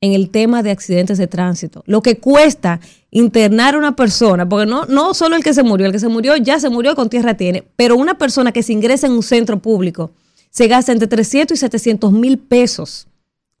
en 0.00 0.14
el 0.14 0.30
tema 0.30 0.62
de 0.62 0.70
accidentes 0.70 1.18
de 1.18 1.26
tránsito. 1.26 1.82
Lo 1.86 2.00
que 2.00 2.18
cuesta 2.18 2.80
internar 3.10 3.74
a 3.74 3.78
una 3.78 3.94
persona, 3.96 4.48
porque 4.48 4.64
no, 4.64 4.86
no 4.86 5.12
solo 5.12 5.36
el 5.36 5.44
que 5.44 5.52
se 5.52 5.62
murió, 5.62 5.86
el 5.86 5.92
que 5.92 5.98
se 5.98 6.08
murió 6.08 6.36
ya 6.36 6.58
se 6.58 6.70
murió 6.70 6.94
con 6.94 7.10
tierra 7.10 7.36
tiene, 7.36 7.64
pero 7.76 7.96
una 7.96 8.16
persona 8.16 8.52
que 8.52 8.62
se 8.62 8.72
ingresa 8.72 9.08
en 9.08 9.12
un 9.12 9.22
centro 9.22 9.58
público 9.58 10.10
se 10.48 10.66
gasta 10.66 10.92
entre 10.92 11.08
300 11.08 11.54
y 11.54 11.60
700 11.60 12.10
mil 12.12 12.38
pesos 12.38 13.08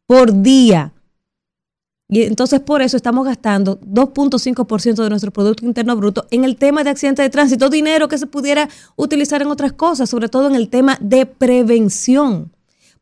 por 0.06 0.42
día. 0.42 0.92
Y 2.10 2.22
entonces 2.22 2.60
por 2.60 2.80
eso 2.80 2.96
estamos 2.96 3.26
gastando 3.26 3.78
2.5% 3.80 5.02
de 5.02 5.10
nuestro 5.10 5.30
Producto 5.30 5.66
Interno 5.66 5.94
Bruto 5.94 6.26
en 6.30 6.44
el 6.44 6.56
tema 6.56 6.82
de 6.82 6.90
accidentes 6.90 7.22
de 7.22 7.28
tránsito, 7.28 7.68
dinero 7.68 8.08
que 8.08 8.16
se 8.16 8.26
pudiera 8.26 8.70
utilizar 8.96 9.42
en 9.42 9.48
otras 9.48 9.72
cosas, 9.74 10.08
sobre 10.08 10.30
todo 10.30 10.48
en 10.48 10.54
el 10.54 10.70
tema 10.70 10.96
de 11.02 11.26
prevención. 11.26 12.50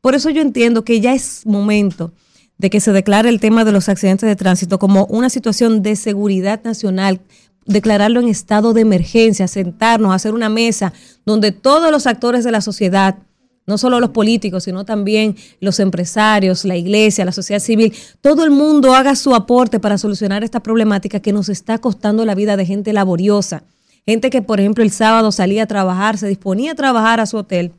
Por 0.00 0.16
eso 0.16 0.28
yo 0.30 0.42
entiendo 0.42 0.84
que 0.84 1.00
ya 1.00 1.14
es 1.14 1.46
momento 1.46 2.12
de 2.58 2.68
que 2.68 2.80
se 2.80 2.92
declare 2.92 3.28
el 3.28 3.38
tema 3.38 3.64
de 3.64 3.72
los 3.72 3.88
accidentes 3.88 4.28
de 4.28 4.34
tránsito 4.34 4.78
como 4.80 5.06
una 5.06 5.30
situación 5.30 5.82
de 5.82 5.94
seguridad 5.94 6.62
nacional, 6.64 7.20
declararlo 7.64 8.20
en 8.20 8.28
estado 8.28 8.72
de 8.72 8.80
emergencia, 8.80 9.46
sentarnos, 9.46 10.14
hacer 10.14 10.34
una 10.34 10.48
mesa 10.48 10.92
donde 11.24 11.52
todos 11.52 11.92
los 11.92 12.06
actores 12.08 12.44
de 12.44 12.50
la 12.50 12.60
sociedad, 12.60 13.18
no 13.66 13.78
solo 13.78 13.98
los 14.00 14.10
políticos, 14.10 14.64
sino 14.64 14.84
también 14.84 15.36
los 15.60 15.80
empresarios, 15.80 16.64
la 16.64 16.76
iglesia, 16.76 17.24
la 17.24 17.32
sociedad 17.32 17.60
civil, 17.60 17.92
todo 18.20 18.44
el 18.44 18.50
mundo 18.50 18.94
haga 18.94 19.16
su 19.16 19.34
aporte 19.34 19.80
para 19.80 19.98
solucionar 19.98 20.44
esta 20.44 20.60
problemática 20.60 21.20
que 21.20 21.32
nos 21.32 21.48
está 21.48 21.78
costando 21.78 22.24
la 22.24 22.34
vida 22.34 22.56
de 22.56 22.64
gente 22.64 22.92
laboriosa. 22.92 23.64
Gente 24.06 24.30
que, 24.30 24.40
por 24.40 24.60
ejemplo, 24.60 24.84
el 24.84 24.92
sábado 24.92 25.32
salía 25.32 25.64
a 25.64 25.66
trabajar, 25.66 26.16
se 26.16 26.28
disponía 26.28 26.72
a 26.72 26.76
trabajar 26.76 27.18
a 27.18 27.26
su 27.26 27.36
hotel 27.38 27.72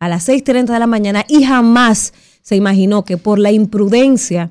a 0.00 0.08
las 0.08 0.28
6.30 0.28 0.72
de 0.72 0.78
la 0.78 0.86
mañana 0.86 1.24
y 1.28 1.44
jamás 1.44 2.14
se 2.40 2.56
imaginó 2.56 3.04
que 3.04 3.16
por 3.16 3.38
la 3.38 3.52
imprudencia 3.52 4.50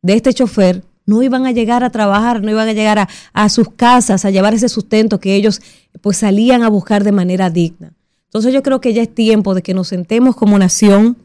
de 0.00 0.14
este 0.14 0.32
chofer 0.32 0.84
no 1.04 1.22
iban 1.22 1.46
a 1.46 1.52
llegar 1.52 1.84
a 1.84 1.90
trabajar, 1.90 2.42
no 2.42 2.50
iban 2.50 2.68
a 2.68 2.72
llegar 2.72 2.98
a, 2.98 3.08
a, 3.32 3.48
sus 3.48 3.68
casas 3.70 4.24
a 4.24 4.30
llevar 4.30 4.54
ese 4.54 4.68
sustento 4.68 5.20
que 5.20 5.34
ellos 5.34 5.60
pues 6.00 6.16
salían 6.16 6.62
a 6.62 6.68
buscar 6.68 7.04
de 7.04 7.12
manera 7.12 7.50
digna. 7.50 7.92
Entonces 8.36 8.52
yo 8.52 8.62
creo 8.62 8.82
que 8.82 8.92
ya 8.92 9.00
es 9.00 9.14
tiempo 9.14 9.54
de 9.54 9.62
que 9.62 9.72
nos 9.72 9.88
sentemos 9.88 10.36
como 10.36 10.58
nación, 10.58 11.16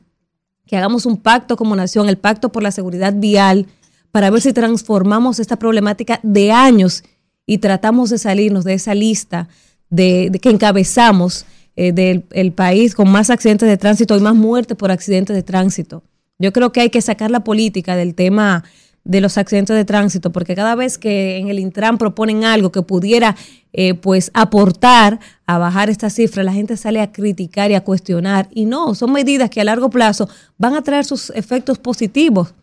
que 0.65 0.77
hagamos 0.77 1.05
un 1.05 1.17
pacto 1.17 1.57
como 1.57 1.75
nación, 1.75 2.07
el 2.07 2.17
pacto 2.17 2.53
por 2.53 2.63
la 2.63 2.71
seguridad 2.71 3.13
vial, 3.13 3.67
para 4.11 4.29
ver 4.29 4.39
si 4.39 4.53
transformamos 4.53 5.37
esta 5.37 5.57
problemática 5.57 6.21
de 6.23 6.53
años 6.53 7.03
y 7.45 7.57
tratamos 7.57 8.11
de 8.11 8.17
salirnos 8.17 8.63
de 8.63 8.75
esa 8.75 8.95
lista 8.95 9.49
de, 9.89 10.31
que 10.41 10.51
encabezamos 10.51 11.45
eh, 11.75 11.91
del 11.91 12.23
el 12.31 12.53
país 12.53 12.95
con 12.95 13.11
más 13.11 13.29
accidentes 13.29 13.67
de 13.67 13.75
tránsito 13.75 14.15
y 14.15 14.21
más 14.21 14.35
muertes 14.35 14.77
por 14.77 14.89
accidentes 14.89 15.35
de 15.35 15.43
tránsito. 15.43 16.03
Yo 16.39 16.53
creo 16.53 16.71
que 16.71 16.79
hay 16.79 16.91
que 16.91 17.01
sacar 17.01 17.29
la 17.29 17.43
política 17.43 17.97
del 17.97 18.15
tema 18.15 18.63
de 19.03 19.21
los 19.21 19.37
accidentes 19.37 19.75
de 19.75 19.85
tránsito, 19.85 20.31
porque 20.31 20.55
cada 20.55 20.75
vez 20.75 20.97
que 20.97 21.37
en 21.37 21.49
el 21.49 21.59
Intran 21.59 21.97
proponen 21.97 22.43
algo 22.43 22.71
que 22.71 22.81
pudiera 22.81 23.35
eh, 23.73 23.93
pues 23.95 24.31
aportar 24.33 25.19
a 25.45 25.57
bajar 25.57 25.89
esta 25.89 26.09
cifra, 26.09 26.43
la 26.43 26.53
gente 26.53 26.77
sale 26.77 27.01
a 27.01 27.11
criticar 27.11 27.71
y 27.71 27.75
a 27.75 27.83
cuestionar. 27.83 28.47
Y 28.51 28.65
no, 28.65 28.93
son 28.93 29.11
medidas 29.11 29.49
que 29.49 29.61
a 29.61 29.63
largo 29.63 29.89
plazo 29.89 30.29
van 30.57 30.75
a 30.75 30.83
traer 30.83 31.05
sus 31.05 31.31
efectos 31.31 31.79
positivos 31.79 32.53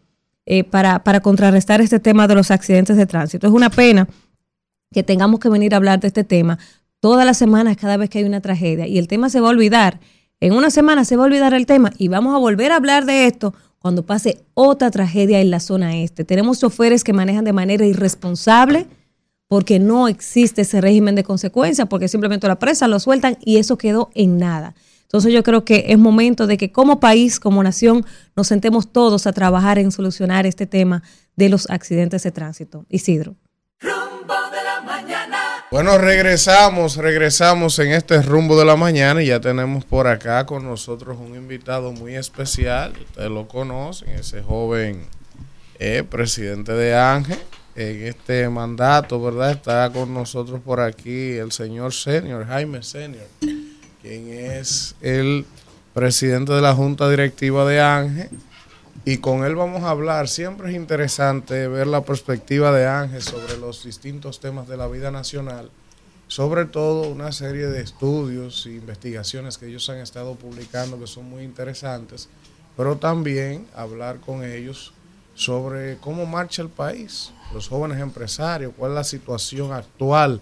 eh, 0.47 0.65
para, 0.65 1.03
para 1.03 1.21
contrarrestar 1.21 1.81
este 1.81 1.99
tema 1.99 2.29
de 2.29 2.35
los 2.35 2.51
accidentes 2.51 2.97
de 2.97 3.07
tránsito. 3.07 3.47
Es 3.47 3.53
una 3.53 3.71
pena 3.71 4.09
que 4.93 5.03
tengamos 5.03 5.41
que 5.41 5.49
venir 5.49 5.75
a 5.75 5.79
hablar 5.79 6.01
de 6.01 6.09
este 6.09 6.25
tema 6.25 6.59
todas 7.01 7.27
las 7.27 7.37
semanas 7.37 7.77
cada 7.77 7.97
vez 7.97 8.11
que 8.11 8.19
hay 8.19 8.25
una 8.25 8.41
tragedia 8.41 8.87
y 8.87 8.99
el 8.99 9.09
tema 9.09 9.29
se 9.29 9.41
va 9.41 9.49
a 9.49 9.51
olvidar. 9.51 10.01
En 10.41 10.53
una 10.53 10.71
semana 10.71 11.05
se 11.05 11.17
va 11.17 11.25
a 11.25 11.27
olvidar 11.27 11.53
el 11.53 11.67
tema 11.67 11.93
y 11.99 12.09
vamos 12.09 12.35
a 12.35 12.39
volver 12.39 12.71
a 12.73 12.77
hablar 12.77 13.07
de 13.07 13.27
esto 13.27 13.55
cuando 13.79 14.05
pase 14.05 14.45
otra 14.55 14.91
tragedia 14.91 15.41
en 15.41 15.51
la 15.51 15.61
zona 15.61 15.97
este. 15.97 16.25
Tenemos 16.25 16.61
choferes 16.61 17.05
que 17.05 17.13
manejan 17.13 17.45
de 17.45 17.53
manera 17.53 17.87
irresponsable 17.87 18.87
porque 19.49 19.79
no 19.79 20.09
existe 20.09 20.63
ese 20.63 20.81
régimen 20.81 21.15
de 21.15 21.25
consecuencia, 21.25 21.87
porque 21.87 22.09
simplemente 22.09 22.47
la 22.47 22.59
presa 22.59 22.87
lo 22.87 23.01
sueltan 23.01 23.39
y 23.45 23.57
eso 23.57 23.79
quedó 23.79 24.11
en 24.15 24.39
nada. 24.39 24.75
Entonces 25.03 25.33
yo 25.33 25.43
creo 25.43 25.65
que 25.65 25.87
es 25.89 25.99
momento 25.99 26.47
de 26.47 26.59
que 26.59 26.71
como 26.71 27.01
país, 27.01 27.41
como 27.41 27.63
nación, 27.63 28.05
nos 28.37 28.47
sentemos 28.47 28.93
todos 28.93 29.27
a 29.27 29.33
trabajar 29.33 29.79
en 29.79 29.91
solucionar 29.91 30.45
este 30.45 30.67
tema 30.67 31.03
de 31.35 31.49
los 31.49 31.71
accidentes 31.71 32.23
de 32.25 32.31
tránsito. 32.31 32.85
Isidro. 32.91 33.37
Bueno, 35.71 35.99
regresamos, 35.99 36.97
regresamos 36.97 37.79
en 37.79 37.93
este 37.93 38.23
rumbo 38.23 38.59
de 38.59 38.65
la 38.65 38.75
mañana 38.75 39.23
y 39.23 39.27
ya 39.27 39.39
tenemos 39.39 39.85
por 39.85 40.07
acá 40.07 40.47
con 40.47 40.65
nosotros 40.65 41.19
un 41.21 41.37
invitado 41.37 41.93
muy 41.93 42.15
especial. 42.15 42.95
Ustedes 42.99 43.31
lo 43.31 43.47
conocen, 43.47 44.09
ese 44.09 44.43
joven 44.43 45.05
eh, 45.79 46.05
presidente 46.09 46.73
de 46.73 46.97
Ángel. 46.97 47.39
En 47.77 48.07
este 48.07 48.49
mandato, 48.49 49.21
¿verdad? 49.21 49.51
Está 49.51 49.91
con 49.93 50.15
nosotros 50.15 50.59
por 50.65 50.81
aquí 50.81 51.33
el 51.33 51.53
señor 51.53 51.93
Senior, 51.93 52.47
Jaime 52.47 52.83
Senior, 52.83 53.27
quien 54.01 54.33
es 54.33 54.95
el 55.03 55.45
presidente 55.93 56.55
de 56.55 56.63
la 56.63 56.75
Junta 56.75 57.11
Directiva 57.11 57.69
de 57.69 57.81
Ángel 57.83 58.31
y 59.05 59.19
con 59.19 59.45
él 59.45 59.55
vamos 59.55 59.83
a 59.83 59.91
hablar. 59.91 60.29
Siempre 60.29 60.71
es 60.71 60.77
interesante 60.77 61.69
ver 61.69 61.87
la 61.87 62.03
perspectiva 62.03 62.73
de 62.73 62.87
Ángel 62.87 63.23
sobre 63.23 63.57
los 63.57 63.85
distintos 63.85 64.41
temas 64.41 64.69
de 64.69 64.77
la 64.77 64.89
vida 64.89 65.11
nacional, 65.11 65.71
sobre 66.27 66.65
todo 66.67 67.09
una 67.09 67.33
serie 67.33 67.67
de 67.67 67.81
estudios 67.81 68.67
e 68.67 68.73
investigaciones 68.73 69.59
que 69.59 69.67
ellos 69.67 69.89
han 69.89 69.99
estado 69.99 70.35
publicando 70.35 70.99
que 70.99 71.07
son 71.07 71.29
muy 71.29 71.43
interesantes, 71.43 72.29
pero 72.77 72.97
también 72.97 73.67
hablar 73.75 74.21
con 74.21 74.45
ellos 74.45 74.93
sobre 75.35 75.99
cómo 75.99 76.27
marcha 76.27 76.63
el 76.63 76.69
país, 76.69 77.33
los 77.55 77.69
jóvenes 77.69 78.01
empresarios, 78.01 78.73
cuál 78.77 78.93
es 78.93 78.95
la 78.97 79.05
situación 79.05 79.73
actual 79.73 80.41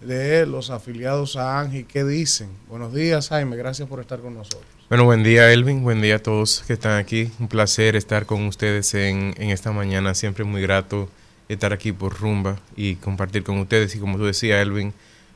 de 0.00 0.44
los 0.46 0.70
afiliados 0.70 1.36
a 1.36 1.60
ANGI, 1.60 1.84
qué 1.84 2.04
dicen. 2.04 2.50
Buenos 2.68 2.92
días, 2.92 3.28
Jaime, 3.28 3.56
gracias 3.56 3.88
por 3.88 4.00
estar 4.00 4.20
con 4.20 4.34
nosotros. 4.34 4.75
Bueno, 4.88 5.02
buen 5.02 5.24
día 5.24 5.52
Elvin, 5.52 5.82
buen 5.82 6.00
día 6.00 6.14
a 6.14 6.18
todos 6.20 6.62
que 6.64 6.74
están 6.74 6.96
aquí. 6.96 7.28
Un 7.40 7.48
placer 7.48 7.96
estar 7.96 8.24
con 8.24 8.46
ustedes 8.46 8.94
en, 8.94 9.34
en 9.36 9.50
esta 9.50 9.72
mañana, 9.72 10.14
siempre 10.14 10.44
muy 10.44 10.62
grato 10.62 11.08
estar 11.48 11.72
aquí 11.72 11.90
por 11.90 12.20
Rumba 12.20 12.60
y 12.76 12.94
compartir 12.94 13.42
con 13.42 13.58
ustedes. 13.58 13.96
Y 13.96 13.98
como 13.98 14.16
tú 14.16 14.26
decías, 14.26 14.62
Elvin, 14.62 14.94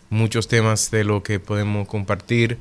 muchos 0.09 0.47
temas 0.47 0.93
de 0.93 1.03
lo 1.03 1.25
que 1.25 1.41
podemos 1.41 1.89
compartir, 1.89 2.59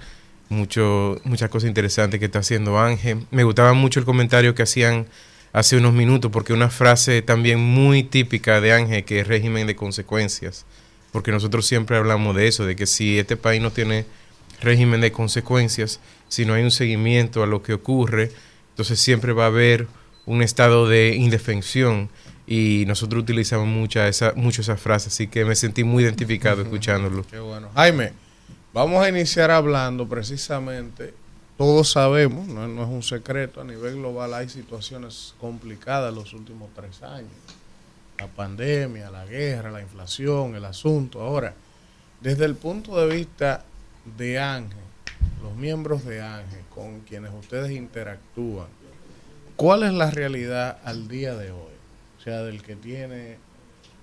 mucho, 0.50 1.22
muchas 1.26 1.52
cosas 1.52 1.68
interesantes 1.68 2.20
que 2.20 2.26
está 2.26 2.40
haciendo 2.40 2.80
Ángel. 2.80 3.28
Me 3.30 3.44
gustaba 3.44 3.74
mucho 3.74 4.00
el 4.00 4.08
comentario 4.08 4.56
que 4.56 4.64
hacían 4.64 5.06
hace 5.54 5.78
unos 5.78 5.94
minutos, 5.94 6.32
porque 6.32 6.54
una 6.54 6.72
frase 6.72 7.22
también 7.22 7.60
muy 7.60 8.02
típica 8.02 8.62
de 8.62 8.74
Ángel, 8.74 9.06
que 9.06 9.20
es 9.20 9.28
régimen 9.28 9.68
de 9.68 9.76
consecuencias, 9.76 10.66
porque 11.12 11.32
nosotros 11.32 11.68
siempre 11.68 11.98
hablamos 11.98 12.36
de 12.36 12.48
eso, 12.48 12.66
de 12.66 12.76
que 12.76 12.88
si 12.88 13.20
este 13.20 13.38
país 13.38 13.62
no 13.62 13.70
tiene 13.70 14.08
régimen 14.62 15.02
de 15.02 15.12
consecuencias, 15.12 16.00
si 16.30 16.46
no 16.46 16.54
hay 16.54 16.64
un 16.64 16.72
seguimiento 16.72 17.44
a 17.44 17.48
lo 17.48 17.62
que 17.62 17.74
ocurre, 17.74 18.32
entonces 18.70 19.00
siempre 19.00 19.34
va 19.34 19.44
a 19.44 19.48
haber 19.48 19.88
un 20.26 20.42
estado 20.42 20.88
de 20.88 21.16
indefensión 21.16 22.10
y 22.48 22.86
nosotros 22.88 23.24
utilizamos 23.24 23.68
mucha 23.68 24.08
esa, 24.08 24.34
mucho 24.36 24.62
esa 24.62 24.78
frase, 24.78 25.10
así 25.10 25.28
que 25.28 25.44
me 25.44 25.56
sentí 25.56 25.84
muy 25.84 26.04
identificado 26.04 26.62
escuchándolo. 26.62 27.26
Qué 27.30 27.40
bueno. 27.40 27.70
Jaime, 27.76 28.14
vamos 28.74 29.04
a 29.04 29.10
iniciar 29.10 29.52
hablando 29.52 30.08
precisamente, 30.08 31.14
todos 31.58 31.92
sabemos, 31.92 32.48
no, 32.48 32.68
no 32.68 32.84
es 32.84 32.90
un 32.90 33.04
secreto, 33.04 33.60
a 33.62 33.64
nivel 33.64 33.96
global 33.98 34.34
hay 34.34 34.50
situaciones 34.50 35.36
complicadas 35.42 36.14
los 36.14 36.34
últimos 36.34 36.70
tres 36.74 37.04
años. 37.04 37.32
La 38.18 38.28
pandemia, 38.28 39.10
la 39.10 39.26
guerra, 39.26 39.72
la 39.72 39.82
inflación, 39.82 40.56
el 40.56 40.66
asunto. 40.66 41.22
Ahora, 41.22 41.54
desde 42.22 42.46
el 42.46 42.56
punto 42.56 43.00
de 43.00 43.16
vista 43.16 43.64
de 44.18 44.40
Ángel, 44.40 44.89
los 45.44 45.56
miembros 45.56 46.06
de 46.06 46.22
Ángel 46.22 46.62
con 46.74 47.00
quienes 47.02 47.32
ustedes 47.34 47.72
interactúan, 47.72 48.68
¿cuál 49.56 49.84
es 49.84 49.94
la 49.94 50.12
realidad 50.12 50.78
al 50.84 51.08
día 51.08 51.36
de 51.36 51.52
hoy? 51.52 51.74
O 52.20 52.22
sea, 52.22 52.44
del 52.44 52.62
que 52.62 52.76
tiene 52.76 53.38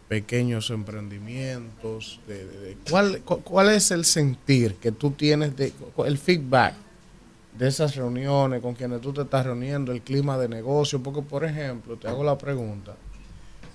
pequeños 0.09 0.71
emprendimientos, 0.71 2.21
de, 2.27 2.47
de- 2.47 2.61
de- 2.61 2.77
¿cuál, 2.91 3.21
cu- 3.23 3.43
¿cuál 3.43 3.71
es 3.71 3.91
el 3.91 4.05
sentir 4.05 4.77
que 4.77 4.93
tú 4.93 5.11
tienes, 5.11 5.57
de, 5.57 5.73
el 6.07 6.19
feedback 6.19 6.75
de 7.59 7.69
esas 7.69 7.97
reuniones 7.97 8.61
con 8.63 8.75
quienes 8.75 9.01
tú 9.01 9.13
te 9.13 9.23
estás 9.23 9.45
reuniendo, 9.47 9.93
el 9.93 10.03
clima 10.03 10.39
de 10.39 10.49
negocio? 10.49 11.03
Porque, 11.03 11.23
por 11.23 11.45
ejemplo, 11.45 11.97
te 11.97 12.09
hago 12.09 12.23
la 12.25 12.39
pregunta, 12.39 12.95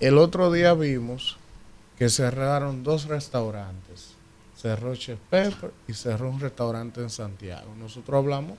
el 0.00 0.18
otro 0.18 0.50
día 0.50 0.74
vimos 0.74 1.36
que 1.98 2.08
cerraron 2.08 2.82
dos 2.82 3.04
restaurantes. 3.06 4.11
Cerró 4.62 4.94
Chef 4.94 5.18
Pepper 5.28 5.72
y 5.88 5.92
cerró 5.92 6.30
un 6.30 6.38
restaurante 6.40 7.00
en 7.02 7.10
Santiago. 7.10 7.74
Nosotros 7.78 8.16
hablamos 8.16 8.56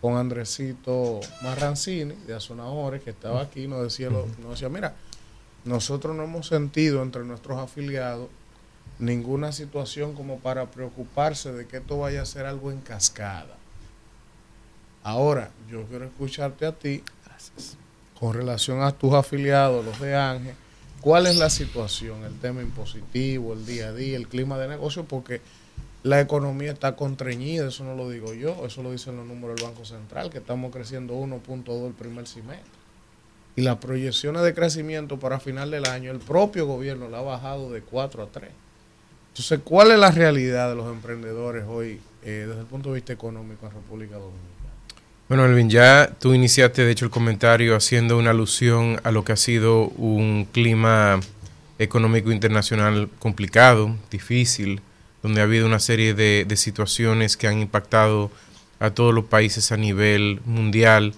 con 0.00 0.16
Andresito 0.16 1.20
Marrancini 1.42 2.14
de 2.26 2.34
Azonadores, 2.34 3.02
que 3.02 3.10
estaba 3.10 3.42
aquí, 3.42 3.68
nos 3.68 3.82
decía, 3.82 4.08
lo- 4.10 4.26
nos 4.42 4.52
decía, 4.52 4.70
mira, 4.70 4.94
nosotros 5.64 6.16
no 6.16 6.24
hemos 6.24 6.46
sentido 6.46 7.02
entre 7.02 7.24
nuestros 7.24 7.58
afiliados 7.58 8.28
ninguna 8.98 9.52
situación 9.52 10.14
como 10.14 10.38
para 10.38 10.66
preocuparse 10.70 11.52
de 11.52 11.66
que 11.66 11.78
esto 11.78 11.98
vaya 11.98 12.22
a 12.22 12.26
ser 12.26 12.46
algo 12.46 12.70
en 12.70 12.80
cascada. 12.80 13.56
Ahora, 15.02 15.50
yo 15.70 15.84
quiero 15.86 16.06
escucharte 16.06 16.64
a 16.64 16.72
ti 16.72 17.02
con 18.18 18.32
relación 18.32 18.82
a 18.82 18.92
tus 18.92 19.12
afiliados, 19.12 19.84
los 19.84 20.00
de 20.00 20.14
Ángel, 20.16 20.54
¿cuál 21.04 21.26
es 21.26 21.36
la 21.36 21.50
situación, 21.50 22.24
el 22.24 22.38
tema 22.38 22.62
impositivo, 22.62 23.52
el 23.52 23.66
día 23.66 23.88
a 23.88 23.92
día, 23.92 24.16
el 24.16 24.26
clima 24.26 24.56
de 24.56 24.68
negocio? 24.68 25.04
Porque 25.04 25.42
la 26.02 26.18
economía 26.18 26.72
está 26.72 26.96
contrañida, 26.96 27.68
eso 27.68 27.84
no 27.84 27.94
lo 27.94 28.08
digo 28.08 28.32
yo, 28.32 28.64
eso 28.64 28.82
lo 28.82 28.90
dicen 28.90 29.18
los 29.18 29.26
números 29.26 29.56
del 29.56 29.66
Banco 29.66 29.84
Central, 29.84 30.30
que 30.30 30.38
estamos 30.38 30.72
creciendo 30.72 31.12
1.2 31.14 31.88
el 31.88 31.92
primer 31.92 32.26
semestre. 32.26 32.72
Y 33.54 33.60
las 33.60 33.76
proyecciones 33.76 34.42
de 34.42 34.54
crecimiento 34.54 35.20
para 35.20 35.40
final 35.40 35.70
del 35.70 35.84
año, 35.84 36.10
el 36.10 36.20
propio 36.20 36.66
gobierno 36.66 37.10
la 37.10 37.18
ha 37.18 37.22
bajado 37.22 37.70
de 37.70 37.82
4 37.82 38.22
a 38.22 38.26
3. 38.26 38.50
Entonces, 39.28 39.60
¿cuál 39.62 39.90
es 39.90 39.98
la 39.98 40.10
realidad 40.10 40.70
de 40.70 40.74
los 40.74 40.90
emprendedores 40.90 41.64
hoy 41.68 42.00
eh, 42.22 42.46
desde 42.48 42.60
el 42.60 42.66
punto 42.66 42.88
de 42.88 42.94
vista 42.94 43.12
económico 43.12 43.66
en 43.66 43.72
República 43.72 44.16
Dominicana? 44.16 44.53
Bueno, 45.26 45.46
Elvin, 45.46 45.70
ya 45.70 46.10
tú 46.20 46.34
iniciaste 46.34 46.84
de 46.84 46.92
hecho 46.92 47.06
el 47.06 47.10
comentario 47.10 47.74
haciendo 47.74 48.18
una 48.18 48.30
alusión 48.30 49.00
a 49.04 49.10
lo 49.10 49.24
que 49.24 49.32
ha 49.32 49.36
sido 49.36 49.84
un 49.88 50.46
clima 50.52 51.18
económico 51.78 52.30
internacional 52.30 53.08
complicado, 53.20 53.96
difícil, 54.10 54.82
donde 55.22 55.40
ha 55.40 55.44
habido 55.44 55.64
una 55.64 55.78
serie 55.78 56.12
de, 56.12 56.46
situaciones 56.56 57.38
que 57.38 57.48
han 57.48 57.58
impactado 57.58 58.30
a 58.80 58.90
todos 58.90 59.14
los 59.14 59.24
países 59.24 59.72
a 59.72 59.78
nivel 59.78 60.42
mundial 60.44 61.14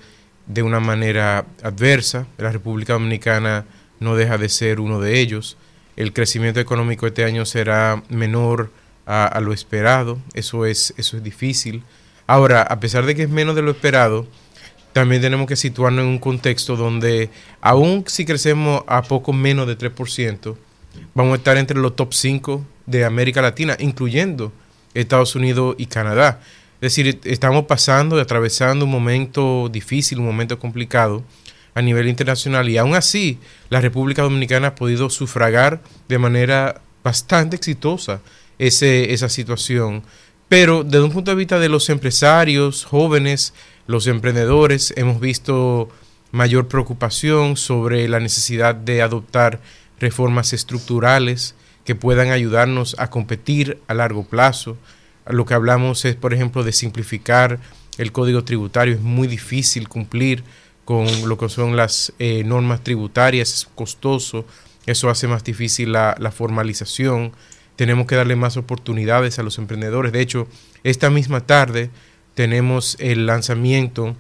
de 0.46 0.62
una 0.62 0.78
manera 0.78 1.44
adversa. 1.64 2.28
La 2.38 2.52
República 2.52 2.92
Dominicana 2.92 3.64
no 3.98 4.14
deja 4.14 4.38
de 4.38 4.48
ser 4.48 4.78
uno 4.78 5.00
de 5.00 5.18
ellos. 5.18 5.56
El 5.96 6.12
crecimiento 6.12 6.60
económico 6.60 7.08
este 7.08 7.24
año 7.24 7.44
será 7.44 8.04
menor 8.08 8.70
a, 9.04 9.26
a 9.26 9.40
lo 9.40 9.52
esperado. 9.52 10.20
Eso 10.32 10.64
es, 10.64 10.94
eso 10.96 11.16
es 11.16 11.24
difícil. 11.24 11.82
Ahora, 12.26 12.62
a 12.62 12.80
pesar 12.80 13.06
de 13.06 13.14
que 13.14 13.24
es 13.24 13.30
menos 13.30 13.54
de 13.54 13.62
lo 13.62 13.70
esperado, 13.70 14.26
también 14.92 15.20
tenemos 15.20 15.46
que 15.46 15.56
situarnos 15.56 16.04
en 16.04 16.08
un 16.08 16.18
contexto 16.18 16.76
donde, 16.76 17.30
aun 17.60 18.04
si 18.06 18.24
crecemos 18.24 18.82
a 18.86 19.02
poco 19.02 19.32
menos 19.32 19.66
de 19.66 19.76
3%, 19.76 20.56
vamos 21.14 21.32
a 21.34 21.36
estar 21.36 21.56
entre 21.56 21.78
los 21.78 21.94
top 21.94 22.14
5 22.14 22.64
de 22.86 23.04
América 23.04 23.42
Latina, 23.42 23.76
incluyendo 23.78 24.52
Estados 24.94 25.34
Unidos 25.36 25.76
y 25.78 25.86
Canadá. 25.86 26.40
Es 26.80 26.94
decir, 26.94 27.20
estamos 27.24 27.66
pasando 27.66 28.18
y 28.18 28.20
atravesando 28.20 28.84
un 28.84 28.90
momento 28.90 29.68
difícil, 29.70 30.18
un 30.18 30.26
momento 30.26 30.58
complicado 30.58 31.22
a 31.74 31.82
nivel 31.82 32.08
internacional 32.08 32.68
y 32.68 32.78
aún 32.78 32.94
así 32.94 33.38
la 33.68 33.82
República 33.82 34.22
Dominicana 34.22 34.68
ha 34.68 34.74
podido 34.74 35.10
sufragar 35.10 35.82
de 36.08 36.18
manera 36.18 36.80
bastante 37.04 37.54
exitosa 37.56 38.22
ese, 38.58 39.12
esa 39.12 39.28
situación. 39.28 40.02
Pero 40.48 40.84
desde 40.84 41.02
un 41.04 41.12
punto 41.12 41.32
de 41.32 41.36
vista 41.36 41.58
de 41.58 41.68
los 41.68 41.88
empresarios, 41.88 42.84
jóvenes, 42.84 43.52
los 43.86 44.06
emprendedores, 44.06 44.94
hemos 44.96 45.20
visto 45.20 45.88
mayor 46.30 46.68
preocupación 46.68 47.56
sobre 47.56 48.08
la 48.08 48.20
necesidad 48.20 48.74
de 48.74 49.02
adoptar 49.02 49.60
reformas 49.98 50.52
estructurales 50.52 51.54
que 51.84 51.94
puedan 51.94 52.30
ayudarnos 52.30 52.94
a 52.98 53.10
competir 53.10 53.80
a 53.88 53.94
largo 53.94 54.24
plazo. 54.24 54.76
Lo 55.26 55.46
que 55.46 55.54
hablamos 55.54 56.04
es, 56.04 56.14
por 56.14 56.32
ejemplo, 56.32 56.62
de 56.62 56.72
simplificar 56.72 57.58
el 57.98 58.12
código 58.12 58.44
tributario. 58.44 58.94
Es 58.94 59.00
muy 59.00 59.26
difícil 59.26 59.88
cumplir 59.88 60.44
con 60.84 61.06
lo 61.28 61.36
que 61.38 61.48
son 61.48 61.76
las 61.76 62.12
eh, 62.20 62.44
normas 62.44 62.84
tributarias, 62.84 63.52
es 63.52 63.68
costoso, 63.74 64.46
eso 64.86 65.10
hace 65.10 65.26
más 65.26 65.42
difícil 65.42 65.92
la, 65.92 66.14
la 66.20 66.30
formalización 66.30 67.32
tenemos 67.76 68.06
que 68.06 68.16
darle 68.16 68.36
más 68.36 68.56
oportunidades 68.56 69.38
a 69.38 69.42
los 69.42 69.58
emprendedores. 69.58 70.12
De 70.12 70.20
hecho, 70.20 70.48
esta 70.82 71.10
misma 71.10 71.40
tarde 71.40 71.90
tenemos 72.34 72.96
el 72.98 73.26
lanzamiento, 73.26 74.16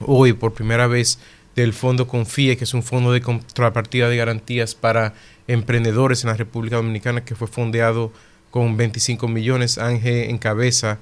hoy 0.00 0.32
por 0.32 0.54
primera 0.54 0.86
vez, 0.86 1.18
del 1.56 1.72
Fondo 1.72 2.06
Confíe, 2.06 2.56
que 2.56 2.64
es 2.64 2.74
un 2.74 2.82
fondo 2.82 3.12
de 3.12 3.20
contrapartida 3.20 4.08
de 4.08 4.16
garantías 4.16 4.74
para 4.74 5.14
emprendedores 5.46 6.22
en 6.22 6.30
la 6.30 6.36
República 6.36 6.76
Dominicana, 6.76 7.24
que 7.24 7.34
fue 7.34 7.48
fondeado 7.48 8.12
con 8.50 8.76
25 8.76 9.28
millones. 9.28 9.78
Ángel 9.78 10.30
encabeza 10.30 10.98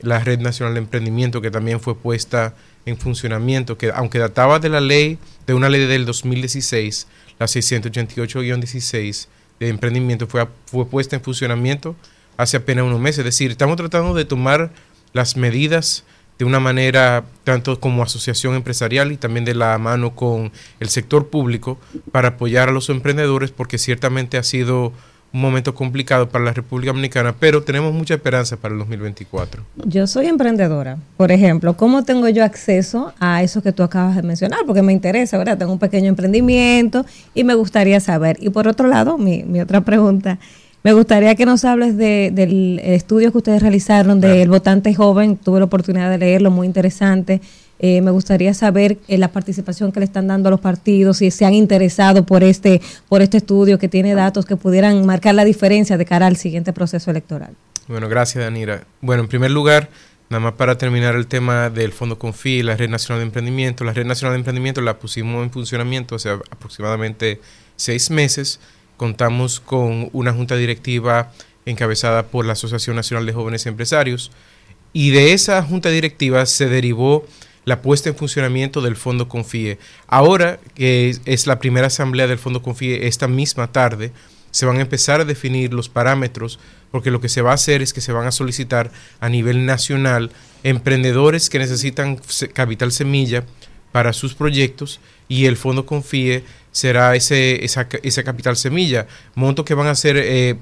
la 0.00 0.18
Red 0.20 0.40
Nacional 0.40 0.74
de 0.74 0.80
Emprendimiento, 0.80 1.40
que 1.42 1.50
también 1.50 1.80
fue 1.80 1.96
puesta 1.96 2.54
en 2.86 2.96
funcionamiento, 2.96 3.76
que 3.76 3.90
aunque 3.94 4.18
databa 4.18 4.58
de 4.58 4.70
la 4.70 4.80
ley, 4.80 5.18
de 5.46 5.54
una 5.54 5.68
ley 5.68 5.86
del 5.86 6.06
2016, 6.06 7.06
la 7.38 7.46
688-16, 7.46 9.28
de 9.60 9.68
emprendimiento 9.68 10.26
fue, 10.26 10.48
fue 10.66 10.86
puesta 10.86 11.14
en 11.14 11.22
funcionamiento 11.22 11.94
hace 12.36 12.56
apenas 12.56 12.84
unos 12.84 12.98
meses. 12.98 13.20
Es 13.20 13.26
decir, 13.26 13.50
estamos 13.50 13.76
tratando 13.76 14.14
de 14.14 14.24
tomar 14.24 14.72
las 15.12 15.36
medidas 15.36 16.04
de 16.38 16.46
una 16.46 16.58
manera 16.58 17.24
tanto 17.44 17.78
como 17.78 18.02
asociación 18.02 18.54
empresarial 18.54 19.12
y 19.12 19.18
también 19.18 19.44
de 19.44 19.54
la 19.54 19.76
mano 19.76 20.14
con 20.16 20.52
el 20.80 20.88
sector 20.88 21.28
público 21.28 21.78
para 22.12 22.28
apoyar 22.28 22.70
a 22.70 22.72
los 22.72 22.88
emprendedores 22.88 23.50
porque 23.50 23.76
ciertamente 23.76 24.38
ha 24.38 24.42
sido 24.42 24.94
un 25.32 25.40
momento 25.40 25.74
complicado 25.74 26.28
para 26.28 26.44
la 26.44 26.52
República 26.52 26.90
Dominicana, 26.90 27.34
pero 27.38 27.62
tenemos 27.62 27.94
mucha 27.94 28.14
esperanza 28.14 28.56
para 28.56 28.74
el 28.74 28.80
2024. 28.80 29.62
Yo 29.84 30.06
soy 30.06 30.26
emprendedora, 30.26 30.98
por 31.16 31.30
ejemplo, 31.30 31.76
¿cómo 31.76 32.04
tengo 32.04 32.28
yo 32.28 32.44
acceso 32.44 33.12
a 33.20 33.42
eso 33.42 33.62
que 33.62 33.72
tú 33.72 33.82
acabas 33.82 34.16
de 34.16 34.22
mencionar? 34.22 34.60
Porque 34.66 34.82
me 34.82 34.92
interesa, 34.92 35.38
¿verdad? 35.38 35.58
Tengo 35.58 35.72
un 35.72 35.78
pequeño 35.78 36.08
emprendimiento 36.08 37.06
y 37.34 37.44
me 37.44 37.54
gustaría 37.54 38.00
saber. 38.00 38.36
Y 38.40 38.50
por 38.50 38.66
otro 38.66 38.88
lado, 38.88 39.18
mi, 39.18 39.44
mi 39.44 39.60
otra 39.60 39.82
pregunta, 39.82 40.38
me 40.82 40.94
gustaría 40.94 41.34
que 41.34 41.44
nos 41.44 41.64
hables 41.66 41.96
de, 41.98 42.30
del 42.32 42.78
estudio 42.82 43.30
que 43.32 43.38
ustedes 43.38 43.60
realizaron 43.60 44.20
del 44.20 44.48
votante 44.48 44.94
joven, 44.94 45.36
tuve 45.36 45.58
la 45.58 45.66
oportunidad 45.66 46.10
de 46.10 46.16
leerlo, 46.16 46.50
muy 46.50 46.66
interesante. 46.66 47.42
Eh, 47.82 48.02
me 48.02 48.10
gustaría 48.10 48.52
saber 48.52 48.98
eh, 49.08 49.16
la 49.16 49.28
participación 49.28 49.90
que 49.90 50.00
le 50.00 50.04
están 50.04 50.26
dando 50.26 50.48
a 50.48 50.50
los 50.50 50.60
partidos, 50.60 51.16
si 51.16 51.30
se 51.30 51.46
han 51.46 51.54
interesado 51.54 52.26
por 52.26 52.44
este, 52.44 52.82
por 53.08 53.22
este 53.22 53.38
estudio 53.38 53.78
que 53.78 53.88
tiene 53.88 54.14
datos 54.14 54.44
que 54.44 54.54
pudieran 54.54 55.06
marcar 55.06 55.34
la 55.34 55.46
diferencia 55.46 55.96
de 55.96 56.04
cara 56.04 56.26
al 56.26 56.36
siguiente 56.36 56.74
proceso 56.74 57.10
electoral. 57.10 57.54
Bueno, 57.88 58.06
gracias, 58.10 58.44
Danira. 58.44 58.84
Bueno, 59.00 59.22
en 59.22 59.28
primer 59.28 59.50
lugar, 59.50 59.88
nada 60.28 60.40
más 60.40 60.52
para 60.52 60.76
terminar 60.76 61.14
el 61.16 61.26
tema 61.26 61.70
del 61.70 61.92
Fondo 61.92 62.18
Confi 62.18 62.62
la 62.62 62.76
Red 62.76 62.90
Nacional 62.90 63.20
de 63.20 63.24
Emprendimiento. 63.24 63.82
La 63.82 63.94
Red 63.94 64.04
Nacional 64.04 64.34
de 64.34 64.40
Emprendimiento 64.40 64.82
la 64.82 64.98
pusimos 64.98 65.42
en 65.42 65.50
funcionamiento 65.50 66.16
hace 66.16 66.28
aproximadamente 66.28 67.40
seis 67.76 68.10
meses. 68.10 68.60
Contamos 68.98 69.58
con 69.58 70.10
una 70.12 70.34
junta 70.34 70.56
directiva 70.56 71.32
encabezada 71.64 72.26
por 72.26 72.44
la 72.44 72.52
Asociación 72.52 72.96
Nacional 72.96 73.24
de 73.24 73.32
Jóvenes 73.32 73.64
Empresarios. 73.64 74.32
Y 74.92 75.12
de 75.12 75.32
esa 75.32 75.62
junta 75.62 75.88
directiva 75.88 76.44
se 76.44 76.68
derivó 76.68 77.24
la 77.64 77.82
puesta 77.82 78.08
en 78.08 78.16
funcionamiento 78.16 78.80
del 78.80 78.96
Fondo 78.96 79.28
Confíe. 79.28 79.78
Ahora, 80.06 80.58
que 80.74 81.16
es 81.24 81.46
la 81.46 81.58
primera 81.58 81.88
asamblea 81.88 82.26
del 82.26 82.38
Fondo 82.38 82.62
Confíe 82.62 83.06
esta 83.06 83.28
misma 83.28 83.70
tarde, 83.72 84.12
se 84.50 84.66
van 84.66 84.78
a 84.78 84.82
empezar 84.82 85.20
a 85.20 85.24
definir 85.24 85.72
los 85.72 85.88
parámetros, 85.88 86.58
porque 86.90 87.10
lo 87.10 87.20
que 87.20 87.28
se 87.28 87.42
va 87.42 87.52
a 87.52 87.54
hacer 87.54 87.82
es 87.82 87.92
que 87.92 88.00
se 88.00 88.12
van 88.12 88.26
a 88.26 88.32
solicitar 88.32 88.90
a 89.20 89.28
nivel 89.28 89.64
nacional 89.64 90.30
emprendedores 90.64 91.48
que 91.50 91.58
necesitan 91.58 92.20
capital 92.52 92.92
semilla 92.92 93.44
para 93.92 94.12
sus 94.12 94.34
proyectos 94.34 95.00
y 95.28 95.46
el 95.46 95.56
Fondo 95.56 95.86
Confíe 95.86 96.42
será 96.72 97.14
ese, 97.14 97.64
esa, 97.64 98.24
capital 98.24 98.56
semilla, 98.56 99.06
montos 99.34 99.64
que 99.64 99.74
van 99.74 99.86
a 99.86 99.94
ser 99.94 100.16
eh, 100.16 100.56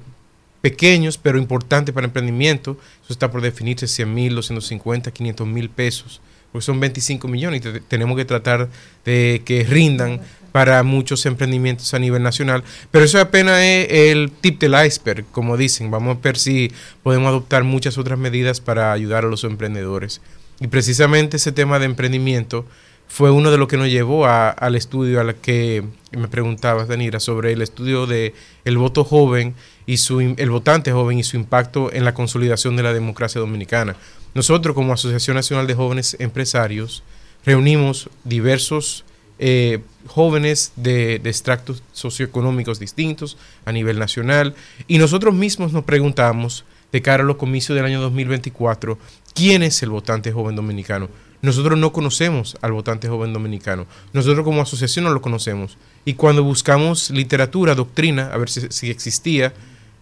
pequeños 0.60 1.18
pero 1.18 1.38
importantes 1.38 1.94
para 1.94 2.06
emprendimiento, 2.06 2.78
eso 3.02 3.12
está 3.12 3.30
por 3.30 3.40
definirse 3.40 3.86
100 3.86 4.14
mil, 4.14 4.34
250, 4.34 5.10
500 5.10 5.46
mil 5.46 5.70
pesos 5.70 6.20
porque 6.52 6.64
son 6.64 6.80
25 6.80 7.28
millones 7.28 7.62
y 7.64 7.80
tenemos 7.80 8.16
que 8.16 8.24
tratar 8.24 8.68
de 9.04 9.42
que 9.44 9.64
rindan 9.64 10.20
para 10.52 10.82
muchos 10.82 11.26
emprendimientos 11.26 11.92
a 11.94 11.98
nivel 11.98 12.22
nacional. 12.22 12.64
Pero 12.90 13.04
eso 13.04 13.20
apenas 13.20 13.60
es 13.60 13.86
el 13.90 14.30
tip 14.40 14.60
del 14.60 14.74
iceberg, 14.86 15.24
como 15.30 15.56
dicen. 15.56 15.90
Vamos 15.90 16.16
a 16.16 16.20
ver 16.20 16.38
si 16.38 16.72
podemos 17.02 17.28
adoptar 17.28 17.64
muchas 17.64 17.98
otras 17.98 18.18
medidas 18.18 18.60
para 18.60 18.92
ayudar 18.92 19.24
a 19.24 19.28
los 19.28 19.44
emprendedores. 19.44 20.20
Y 20.60 20.68
precisamente 20.68 21.36
ese 21.36 21.52
tema 21.52 21.78
de 21.78 21.84
emprendimiento 21.84 22.64
fue 23.06 23.30
uno 23.30 23.50
de 23.50 23.58
los 23.58 23.68
que 23.68 23.78
nos 23.78 23.88
llevó 23.88 24.26
al 24.26 24.74
estudio 24.74 25.20
al 25.20 25.34
que 25.36 25.82
me 26.12 26.28
preguntabas, 26.28 26.88
Danira, 26.88 27.20
sobre 27.20 27.52
el 27.52 27.62
estudio 27.62 28.06
de 28.06 28.34
el 28.64 28.76
voto 28.76 29.02
joven 29.02 29.54
y 29.86 29.96
su 29.96 30.20
el 30.20 30.50
votante 30.50 30.92
joven 30.92 31.18
y 31.18 31.24
su 31.24 31.36
impacto 31.36 31.90
en 31.92 32.04
la 32.04 32.12
consolidación 32.12 32.76
de 32.76 32.82
la 32.82 32.92
democracia 32.92 33.40
dominicana. 33.40 33.96
Nosotros 34.34 34.74
como 34.74 34.92
Asociación 34.92 35.36
Nacional 35.36 35.66
de 35.66 35.74
Jóvenes 35.74 36.16
Empresarios 36.18 37.02
reunimos 37.44 38.10
diversos 38.24 39.05
eh, 39.38 39.80
jóvenes 40.06 40.72
de, 40.76 41.16
extractos 41.16 41.82
socioeconómicos 41.92 42.80
distintos 42.80 43.36
a 43.64 43.72
nivel 43.72 43.98
nacional 43.98 44.55
y 44.88 44.98
nosotros 44.98 45.34
mismos 45.34 45.72
nos 45.72 45.84
preguntamos 45.84 46.64
de 46.90 47.02
cara 47.02 47.22
a 47.22 47.26
los 47.26 47.36
comicios 47.36 47.76
del 47.76 47.84
año 47.84 48.00
2024, 48.00 48.98
¿quién 49.34 49.62
es 49.62 49.82
el 49.82 49.90
votante 49.90 50.32
joven 50.32 50.56
dominicano? 50.56 51.09
Nosotros 51.40 51.78
no 51.78 51.92
conocemos 51.92 52.56
al 52.62 52.72
votante 52.72 53.09
joven 53.09 53.32
dominicano. 53.32 53.86
Nosotros 54.12 54.44
como 54.44 54.60
asociación 54.60 55.05
no 55.05 55.12
lo 55.12 55.22
conocemos. 55.22 55.78
Y 56.05 56.14
cuando 56.14 56.42
buscamos 56.42 57.10
literatura, 57.10 57.76
doctrina, 57.76 58.30
a 58.32 58.38
ver 58.38 58.50
si 58.50 58.90
existía, 58.90 59.52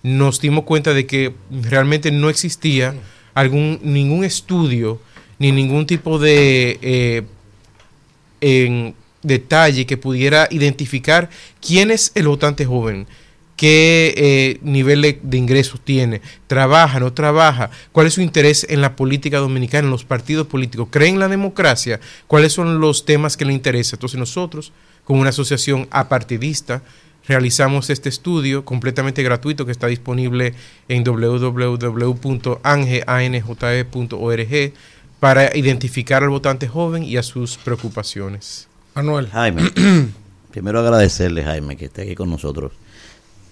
nos 0.03 0.40
dimos 0.40 0.65
cuenta 0.65 0.94
de 0.94 1.05
que 1.05 1.35
realmente 1.51 2.11
no 2.11 2.31
existía 2.31 2.94
algún, 3.37 3.79
ningún 3.83 4.25
estudio 4.25 4.99
ni 5.39 5.53
ningún 5.53 5.87
tipo 5.87 6.19
de 6.19 6.79
eh, 6.81 7.23
en 8.41 8.95
detalle 9.23 9.85
que 9.85 9.99
pudiera 9.99 10.49
identificar 10.51 11.29
quién 11.61 11.91
es 11.91 12.13
el 12.15 12.29
votante 12.29 12.65
joven, 12.65 13.07
qué 13.55 14.15
eh, 14.17 14.59
nivel 14.63 15.03
de, 15.03 15.37
ingresos 15.37 15.83
tiene, 15.85 16.23
trabaja, 16.47 16.99
no 16.99 17.13
trabaja, 17.13 17.71
cuál 17.93 18.07
es 18.07 18.15
su 18.15 18.23
interés 18.23 18.67
en 18.71 18.81
la 18.81 18.97
política 18.97 19.37
dominicana, 19.37 19.85
en 19.85 19.91
los 19.91 20.05
partidos 20.05 20.47
políticos, 20.47 20.89
cree 20.91 21.11
en 21.11 21.19
la 21.19 21.29
democracia, 21.29 22.01
cuáles 22.27 22.55
son 22.55 22.81
los 22.81 23.05
temas 23.05 23.37
que 23.37 23.45
le 23.45 23.53
interesan. 23.53 23.99
Entonces 23.99 24.19
nosotros, 24.19 24.73
como 25.05 25.21
una 25.21 25.31
asociación 25.31 25.89
apartidista, 25.91 26.83
realizamos 27.28 27.90
este 27.90 28.09
estudio 28.09 28.65
completamente 28.65 29.23
gratuito 29.23 29.66
que 29.66 29.73
está 29.73 29.86
disponible 29.86 30.55
en 30.89 31.05
www.ange.org 31.05 31.93
para 35.20 35.57
identificar 35.57 36.23
al 36.23 36.28
votante 36.28 36.69
joven 36.69 37.03
y 37.03 37.16
a 37.16 37.23
sus 37.23 37.57
preocupaciones. 37.57 38.69
Manuel. 38.94 39.28
Jaime, 39.28 39.62
primero 40.51 40.81
agradecerle, 40.81 41.43
Jaime, 41.43 41.77
que 41.77 41.86
esté 41.86 42.03
aquí 42.03 42.15
con 42.15 42.31
nosotros. 42.31 42.73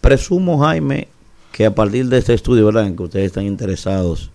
Presumo, 0.00 0.58
Jaime, 0.58 1.08
que 1.52 1.66
a 1.66 1.74
partir 1.74 2.06
de 2.06 2.18
este 2.18 2.34
estudio, 2.34 2.66
¿verdad?, 2.66 2.86
en 2.86 2.96
que 2.96 3.02
ustedes 3.02 3.26
están 3.26 3.44
interesados 3.44 4.30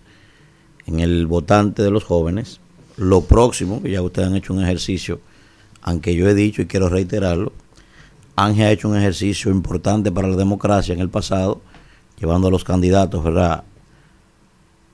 en 0.86 1.00
el 1.00 1.26
votante 1.26 1.82
de 1.82 1.90
los 1.90 2.04
jóvenes, 2.04 2.60
lo 2.96 3.22
próximo, 3.22 3.82
que 3.82 3.90
ya 3.90 4.02
ustedes 4.02 4.28
han 4.28 4.36
hecho 4.36 4.52
un 4.52 4.62
ejercicio, 4.62 5.20
aunque 5.82 6.14
yo 6.14 6.28
he 6.28 6.34
dicho 6.34 6.62
y 6.62 6.66
quiero 6.66 6.88
reiterarlo, 6.88 7.52
Ángel 8.44 8.66
ha 8.66 8.70
hecho 8.70 8.88
un 8.88 8.96
ejercicio 8.96 9.50
importante 9.50 10.10
para 10.10 10.26
la 10.26 10.36
democracia 10.36 10.94
en 10.94 11.00
el 11.00 11.10
pasado, 11.10 11.60
llevando 12.18 12.48
a 12.48 12.50
los 12.50 12.64
candidatos 12.64 13.22
¿verdad? 13.22 13.64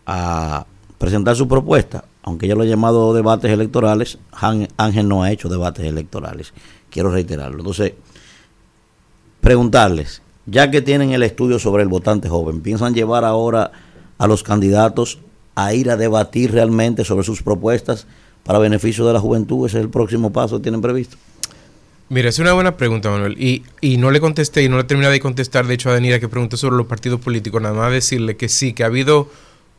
a 0.05 0.67
presentar 0.99 1.37
su 1.37 1.47
propuesta. 1.47 2.05
Aunque 2.25 2.49
ya 2.49 2.57
lo 2.57 2.63
ha 2.63 2.67
llamado 2.67 3.15
debates 3.15 3.53
electorales, 3.53 4.19
Ángel 4.33 5.07
no 5.07 5.23
ha 5.23 5.31
hecho 5.31 5.49
debates 5.49 5.87
electorales. 5.87 6.53
Quiero 6.91 7.13
reiterarlo. 7.13 7.59
Entonces, 7.59 7.93
preguntarles, 9.41 10.23
ya 10.47 10.73
que 10.73 10.83
tienen 10.83 11.13
el 11.13 11.23
estudio 11.23 11.61
sobre 11.61 11.85
el 11.85 11.89
votante 11.89 12.29
joven, 12.29 12.63
¿piensan 12.63 12.95
llevar 12.95 13.25
ahora 13.25 13.71
a 14.19 14.27
los 14.27 14.43
candidatos 14.43 15.21
a 15.55 15.73
ir 15.73 15.89
a 15.91 15.97
debatir 15.97 16.51
realmente 16.51 17.05
sobre 17.05 17.25
sus 17.25 17.45
propuestas 17.45 18.09
para 18.43 18.59
beneficio 18.59 19.07
de 19.07 19.13
la 19.13 19.21
juventud? 19.21 19.67
¿Ese 19.67 19.79
es 19.79 19.85
el 19.85 19.91
próximo 19.91 20.33
paso 20.33 20.57
que 20.57 20.65
tienen 20.65 20.81
previsto? 20.81 21.17
Mira, 22.09 22.29
es 22.29 22.39
una 22.39 22.53
buena 22.53 22.77
pregunta, 22.77 23.11
Manuel. 23.11 23.37
Y, 23.43 23.65
y 23.81 23.97
no 23.97 24.13
le 24.13 24.21
contesté 24.21 24.63
y 24.63 24.69
no 24.69 24.77
le 24.77 24.85
terminé 24.85 25.11
de 25.11 25.19
contestar, 25.19 25.67
de 25.67 25.75
hecho, 25.75 25.91
a 25.91 25.95
Danira 25.95 26.21
que 26.21 26.29
preguntó 26.29 26.57
sobre 26.57 26.77
los 26.77 26.87
partidos 26.87 27.21
políticos. 27.21 27.61
Nada 27.61 27.75
más 27.75 27.91
decirle 27.91 28.37
que 28.37 28.49
sí, 28.49 28.73
que 28.73 28.85
ha 28.85 28.87
habido 28.87 29.29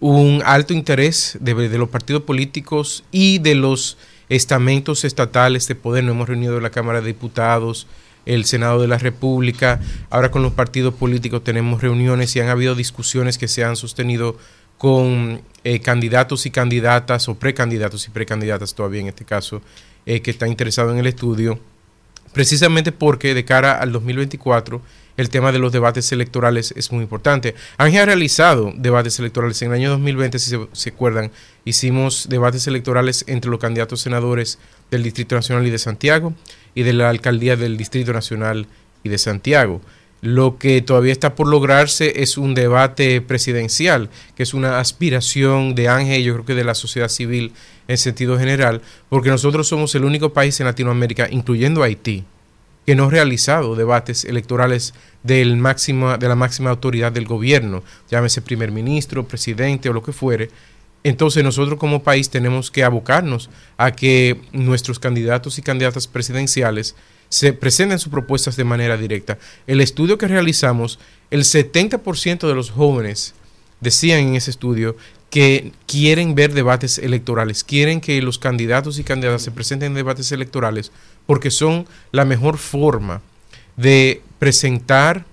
un 0.01 0.43
alto 0.45 0.73
interés 0.73 1.37
de, 1.39 1.53
de 1.55 1.77
los 1.77 1.87
partidos 1.87 2.23
políticos 2.23 3.05
y 3.11 3.39
de 3.39 3.55
los 3.55 3.97
estamentos 4.27 5.05
estatales 5.05 5.69
de 5.69 5.75
poder. 5.75 6.03
Nos 6.03 6.15
hemos 6.15 6.27
reunido 6.27 6.57
en 6.57 6.63
la 6.63 6.69
Cámara 6.69 6.99
de 6.99 7.07
Diputados, 7.07 7.87
el 8.25 8.43
Senado 8.43 8.81
de 8.81 8.89
la 8.89 8.97
República. 8.97 9.79
Ahora 10.09 10.29
con 10.29 10.41
los 10.43 10.51
partidos 10.51 10.93
políticos 10.95 11.45
tenemos 11.45 11.81
reuniones 11.81 12.35
y 12.35 12.41
han 12.41 12.49
habido 12.49 12.75
discusiones 12.75 13.37
que 13.37 13.47
se 13.47 13.63
han 13.63 13.77
sostenido 13.77 14.37
con 14.77 15.41
eh, 15.63 15.79
candidatos 15.79 16.45
y 16.45 16.51
candidatas 16.51 17.29
o 17.29 17.35
precandidatos 17.35 18.05
y 18.05 18.11
precandidatas 18.11 18.75
todavía 18.75 18.99
en 18.99 19.07
este 19.07 19.25
caso 19.25 19.61
eh, 20.05 20.21
que 20.21 20.29
están 20.29 20.49
interesados 20.49 20.91
en 20.91 20.99
el 20.99 21.07
estudio 21.07 21.57
precisamente 22.33 22.91
porque 22.91 23.33
de 23.33 23.45
cara 23.45 23.79
al 23.79 23.91
2024 23.91 24.81
el 25.17 25.29
tema 25.29 25.51
de 25.51 25.59
los 25.59 25.71
debates 25.71 26.11
electorales 26.11 26.73
es 26.77 26.91
muy 26.91 27.01
importante. 27.01 27.55
Ángel 27.77 28.01
ha 28.01 28.05
realizado 28.05 28.71
debates 28.75 29.17
electorales. 29.19 29.61
En 29.63 29.69
el 29.69 29.73
año 29.73 29.89
2020, 29.89 30.37
si 30.37 30.55
se, 30.71 30.89
acuerdan, 30.89 31.31
hicimos 31.65 32.27
debates 32.29 32.67
electorales 32.67 33.25
entre 33.27 33.49
los 33.49 33.59
candidatos 33.59 33.99
senadores 33.99 34.59
del 34.91 35.01
Distrito 35.01 35.35
Nacional 35.35 35.65
y 35.65 35.71
de 35.71 35.79
Santiago 35.79 36.33
y 36.75 36.83
de 36.83 36.93
la 36.93 37.09
alcaldía 37.09 37.55
del 37.55 37.77
Distrito 37.77 38.13
Nacional 38.13 38.67
y 39.03 39.09
de 39.09 39.17
Santiago. 39.17 39.81
Lo 40.21 40.57
que 40.57 40.81
todavía 40.81 41.11
está 41.11 41.35
por 41.35 41.47
lograrse 41.47 42.21
es 42.21 42.37
un 42.37 42.55
debate 42.55 43.21
presidencial, 43.21 44.09
que 44.35 44.43
es 44.43 44.53
una 44.55 44.79
aspiración 44.79 45.75
de 45.75 45.89
Ángel, 45.89 46.23
yo 46.23 46.33
creo 46.33 46.45
que 46.45 46.55
de 46.55 46.63
la 46.63 46.73
sociedad 46.73 47.09
civil 47.09 47.53
en 47.87 47.97
sentido 47.97 48.39
general, 48.39 48.81
porque 49.09 49.29
nosotros 49.29 49.67
somos 49.67 49.93
el 49.93 50.05
único 50.05 50.33
país 50.33 50.59
en 50.59 50.65
Latinoamérica, 50.65 51.27
incluyendo 51.29 51.83
Haití, 51.83 52.25
que 52.87 52.95
no 52.95 53.05
ha 53.05 53.09
realizado 53.09 53.75
debates 53.75 54.25
electorales 54.25 54.95
del 55.21 55.55
máximo, 55.57 56.17
de 56.17 56.27
la 56.27 56.35
máxima 56.35 56.71
autoridad 56.71 57.11
del 57.11 57.25
gobierno, 57.25 57.83
llámese 58.09 58.41
primer 58.41 58.71
ministro, 58.71 59.27
presidente 59.27 59.89
o 59.89 59.93
lo 59.93 60.01
que 60.01 60.13
fuere. 60.13 60.49
Entonces 61.03 61.43
nosotros 61.43 61.77
como 61.77 62.01
país 62.01 62.29
tenemos 62.29 62.71
que 62.71 62.83
abocarnos 62.83 63.49
a 63.77 63.91
que 63.91 64.41
nuestros 64.51 64.99
candidatos 64.99 65.59
y 65.59 65.61
candidatas 65.61 66.07
presidenciales 66.07 66.95
se 67.29 67.53
presenten 67.53 67.99
sus 67.99 68.11
propuestas 68.11 68.55
de 68.55 68.63
manera 68.63 68.97
directa. 68.97 69.37
El 69.65 69.81
estudio 69.81 70.17
que 70.17 70.27
realizamos, 70.27 70.99
el 71.31 71.43
70% 71.43 72.47
de 72.47 72.55
los 72.55 72.71
jóvenes 72.71 73.33
decían 73.81 74.19
en 74.19 74.35
ese 74.35 74.51
estudio 74.51 74.95
que 75.29 75.73
quieren 75.85 76.35
ver 76.35 76.53
debates 76.53 76.97
electorales, 76.99 77.63
quieren 77.63 77.99
que 77.99 78.21
los 78.21 78.39
candidatos 78.39 78.97
y 78.97 79.03
candidatas 79.03 79.41
se 79.41 79.51
presenten 79.51 79.87
en 79.87 79.95
debates 79.95 80.31
electorales 80.31 80.91
porque 81.25 81.51
son 81.51 81.85
la 82.11 82.23
mejor 82.23 82.57
forma 82.57 83.21
de 83.75 84.21
presentar 84.39 85.25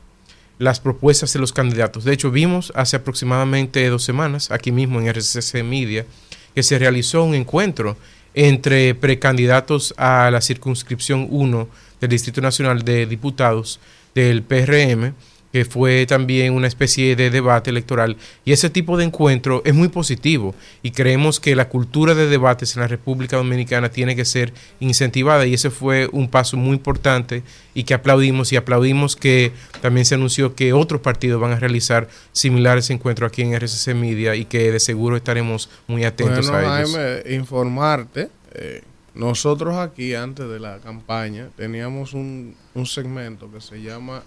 las 0.58 0.80
propuestas 0.80 1.32
de 1.32 1.38
los 1.38 1.52
candidatos. 1.52 2.04
De 2.04 2.12
hecho, 2.12 2.30
vimos 2.30 2.72
hace 2.74 2.96
aproximadamente 2.96 3.86
dos 3.88 4.04
semanas, 4.04 4.50
aquí 4.50 4.72
mismo 4.72 5.00
en 5.00 5.08
RCC 5.08 5.62
Media, 5.62 6.06
que 6.54 6.62
se 6.62 6.78
realizó 6.78 7.24
un 7.24 7.34
encuentro 7.34 7.96
entre 8.34 8.94
precandidatos 8.94 9.94
a 9.96 10.30
la 10.30 10.40
circunscripción 10.40 11.28
1 11.30 11.68
del 12.00 12.10
Distrito 12.10 12.40
Nacional 12.40 12.82
de 12.82 13.06
Diputados 13.06 13.80
del 14.14 14.42
PRM 14.42 15.14
que 15.54 15.64
fue 15.64 16.04
también 16.04 16.52
una 16.52 16.66
especie 16.66 17.14
de 17.14 17.30
debate 17.30 17.70
electoral. 17.70 18.16
Y 18.44 18.50
ese 18.50 18.70
tipo 18.70 18.96
de 18.96 19.04
encuentro 19.04 19.62
es 19.64 19.72
muy 19.72 19.86
positivo 19.86 20.52
y 20.82 20.90
creemos 20.90 21.38
que 21.38 21.54
la 21.54 21.68
cultura 21.68 22.16
de 22.16 22.26
debates 22.26 22.74
en 22.74 22.80
la 22.80 22.88
República 22.88 23.36
Dominicana 23.36 23.88
tiene 23.88 24.16
que 24.16 24.24
ser 24.24 24.52
incentivada 24.80 25.46
y 25.46 25.54
ese 25.54 25.70
fue 25.70 26.08
un 26.10 26.28
paso 26.28 26.56
muy 26.56 26.72
importante 26.72 27.44
y 27.72 27.84
que 27.84 27.94
aplaudimos 27.94 28.52
y 28.52 28.56
aplaudimos 28.56 29.14
que 29.14 29.52
también 29.80 30.04
se 30.04 30.16
anunció 30.16 30.56
que 30.56 30.72
otros 30.72 31.00
partidos 31.00 31.40
van 31.40 31.52
a 31.52 31.60
realizar 31.60 32.08
similares 32.32 32.90
encuentros 32.90 33.28
aquí 33.28 33.42
en 33.42 33.54
RCC 33.54 33.94
Media 33.94 34.34
y 34.34 34.46
que 34.46 34.72
de 34.72 34.80
seguro 34.80 35.16
estaremos 35.16 35.70
muy 35.86 36.02
atentos 36.02 36.50
Bueno, 36.50 36.66
a 36.66 36.80
ellos. 36.80 36.96
Jaime, 36.96 37.32
informarte, 37.32 38.28
eh, 38.54 38.82
nosotros 39.14 39.76
aquí 39.76 40.16
antes 40.16 40.48
de 40.48 40.58
la 40.58 40.78
campaña 40.78 41.50
teníamos 41.56 42.12
un, 42.12 42.56
un 42.74 42.86
segmento 42.86 43.52
que 43.52 43.60
se 43.60 43.80
llama 43.80 44.24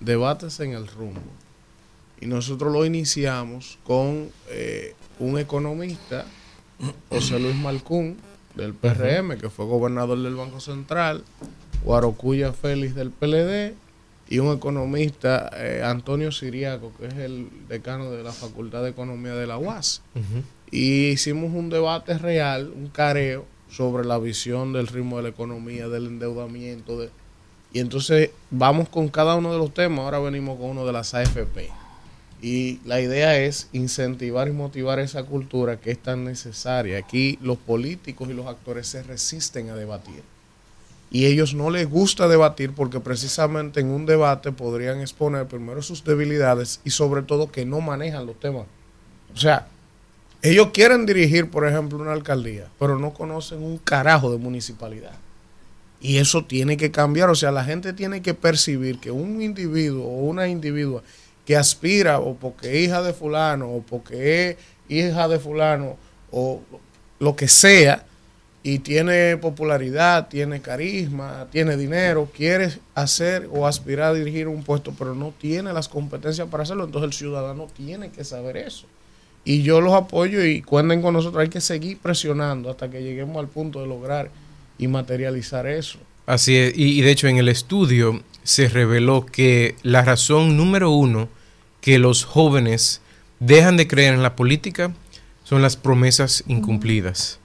Debates 0.00 0.60
en 0.60 0.72
el 0.72 0.86
rumbo. 0.86 1.20
Y 2.20 2.26
nosotros 2.26 2.72
lo 2.72 2.84
iniciamos 2.84 3.78
con 3.84 4.30
eh, 4.48 4.94
un 5.18 5.38
economista, 5.38 6.24
José 7.10 7.38
Luis 7.38 7.56
Malcún, 7.56 8.16
del 8.54 8.72
PRM, 8.72 9.38
que 9.38 9.50
fue 9.50 9.66
gobernador 9.66 10.22
del 10.22 10.34
Banco 10.34 10.60
Central, 10.60 11.24
Guarocuya 11.84 12.52
Félix 12.52 12.94
del 12.94 13.10
PLD, 13.10 13.74
y 14.28 14.38
un 14.38 14.56
economista, 14.56 15.50
eh, 15.54 15.82
Antonio 15.84 16.32
Siriaco, 16.32 16.92
que 16.98 17.06
es 17.06 17.14
el 17.14 17.48
decano 17.68 18.10
de 18.10 18.22
la 18.22 18.32
Facultad 18.32 18.82
de 18.82 18.90
Economía 18.90 19.34
de 19.34 19.46
la 19.46 19.58
UAS. 19.58 20.02
Y 20.70 21.08
hicimos 21.08 21.54
un 21.54 21.70
debate 21.70 22.18
real, 22.18 22.72
un 22.74 22.88
careo, 22.88 23.44
sobre 23.68 24.04
la 24.04 24.18
visión 24.18 24.72
del 24.72 24.86
ritmo 24.86 25.16
de 25.18 25.24
la 25.24 25.28
economía, 25.28 25.88
del 25.88 26.06
endeudamiento. 26.06 26.98
De, 26.98 27.10
y 27.76 27.80
entonces 27.80 28.30
vamos 28.50 28.88
con 28.88 29.08
cada 29.08 29.34
uno 29.34 29.52
de 29.52 29.58
los 29.58 29.74
temas. 29.74 29.98
Ahora 29.98 30.18
venimos 30.18 30.58
con 30.58 30.70
uno 30.70 30.86
de 30.86 30.94
las 30.94 31.12
AFP. 31.12 31.68
Y 32.40 32.80
la 32.86 33.02
idea 33.02 33.36
es 33.36 33.68
incentivar 33.74 34.48
y 34.48 34.52
motivar 34.52 34.98
esa 34.98 35.24
cultura 35.24 35.78
que 35.78 35.90
es 35.90 35.98
tan 35.98 36.24
necesaria. 36.24 36.96
Aquí 36.96 37.38
los 37.42 37.58
políticos 37.58 38.30
y 38.30 38.32
los 38.32 38.46
actores 38.46 38.86
se 38.86 39.02
resisten 39.02 39.68
a 39.68 39.74
debatir. 39.74 40.22
Y 41.10 41.26
ellos 41.26 41.52
no 41.52 41.68
les 41.68 41.86
gusta 41.86 42.28
debatir 42.28 42.72
porque 42.72 42.98
precisamente 42.98 43.80
en 43.80 43.88
un 43.88 44.06
debate 44.06 44.52
podrían 44.52 45.02
exponer 45.02 45.46
primero 45.46 45.82
sus 45.82 46.02
debilidades 46.02 46.80
y 46.82 46.88
sobre 46.88 47.20
todo 47.20 47.52
que 47.52 47.66
no 47.66 47.82
manejan 47.82 48.24
los 48.24 48.40
temas. 48.40 48.64
O 49.34 49.36
sea, 49.36 49.68
ellos 50.40 50.70
quieren 50.72 51.04
dirigir, 51.04 51.50
por 51.50 51.68
ejemplo, 51.68 51.98
una 51.98 52.14
alcaldía, 52.14 52.70
pero 52.78 52.98
no 52.98 53.12
conocen 53.12 53.62
un 53.62 53.76
carajo 53.76 54.32
de 54.32 54.38
municipalidad. 54.38 55.25
Y 56.00 56.18
eso 56.18 56.44
tiene 56.44 56.76
que 56.76 56.90
cambiar. 56.90 57.30
O 57.30 57.34
sea, 57.34 57.50
la 57.50 57.64
gente 57.64 57.92
tiene 57.92 58.22
que 58.22 58.34
percibir 58.34 58.98
que 58.98 59.10
un 59.10 59.42
individuo 59.42 60.04
o 60.04 60.24
una 60.24 60.48
individua 60.48 61.02
que 61.44 61.56
aspira 61.56 62.18
o 62.18 62.34
porque 62.34 62.78
es 62.78 62.88
hija 62.88 63.02
de 63.02 63.12
fulano 63.12 63.70
o 63.70 63.82
porque 63.82 64.50
es 64.50 64.56
hija 64.88 65.28
de 65.28 65.38
fulano 65.38 65.96
o 66.30 66.60
lo 67.18 67.36
que 67.36 67.48
sea 67.48 68.04
y 68.62 68.80
tiene 68.80 69.36
popularidad, 69.36 70.26
tiene 70.26 70.60
carisma, 70.60 71.46
tiene 71.52 71.76
dinero, 71.76 72.28
quiere 72.34 72.72
hacer 72.96 73.48
o 73.52 73.64
aspirar 73.64 74.10
a 74.10 74.14
dirigir 74.14 74.48
un 74.48 74.64
puesto, 74.64 74.92
pero 74.98 75.14
no 75.14 75.32
tiene 75.38 75.72
las 75.72 75.88
competencias 75.88 76.48
para 76.48 76.64
hacerlo, 76.64 76.84
entonces 76.84 77.06
el 77.06 77.12
ciudadano 77.12 77.68
tiene 77.76 78.10
que 78.10 78.24
saber 78.24 78.56
eso. 78.56 78.88
Y 79.44 79.62
yo 79.62 79.80
los 79.80 79.94
apoyo 79.94 80.44
y 80.44 80.62
cuenten 80.62 81.00
con 81.00 81.14
nosotros, 81.14 81.42
hay 81.42 81.48
que 81.48 81.60
seguir 81.60 81.98
presionando 81.98 82.68
hasta 82.68 82.90
que 82.90 83.04
lleguemos 83.04 83.36
al 83.36 83.46
punto 83.46 83.80
de 83.80 83.86
lograr 83.86 84.30
y 84.78 84.88
materializar 84.88 85.66
eso. 85.66 85.98
Así 86.26 86.56
es, 86.56 86.76
y, 86.76 86.98
y 86.98 87.02
de 87.02 87.10
hecho 87.10 87.28
en 87.28 87.38
el 87.38 87.48
estudio 87.48 88.22
se 88.42 88.68
reveló 88.68 89.24
que 89.26 89.76
la 89.82 90.02
razón 90.02 90.56
número 90.56 90.90
uno 90.90 91.28
que 91.80 91.98
los 91.98 92.24
jóvenes 92.24 93.00
dejan 93.40 93.76
de 93.76 93.86
creer 93.86 94.14
en 94.14 94.22
la 94.22 94.34
política 94.36 94.92
son 95.44 95.62
las 95.62 95.76
promesas 95.76 96.42
incumplidas. 96.48 97.38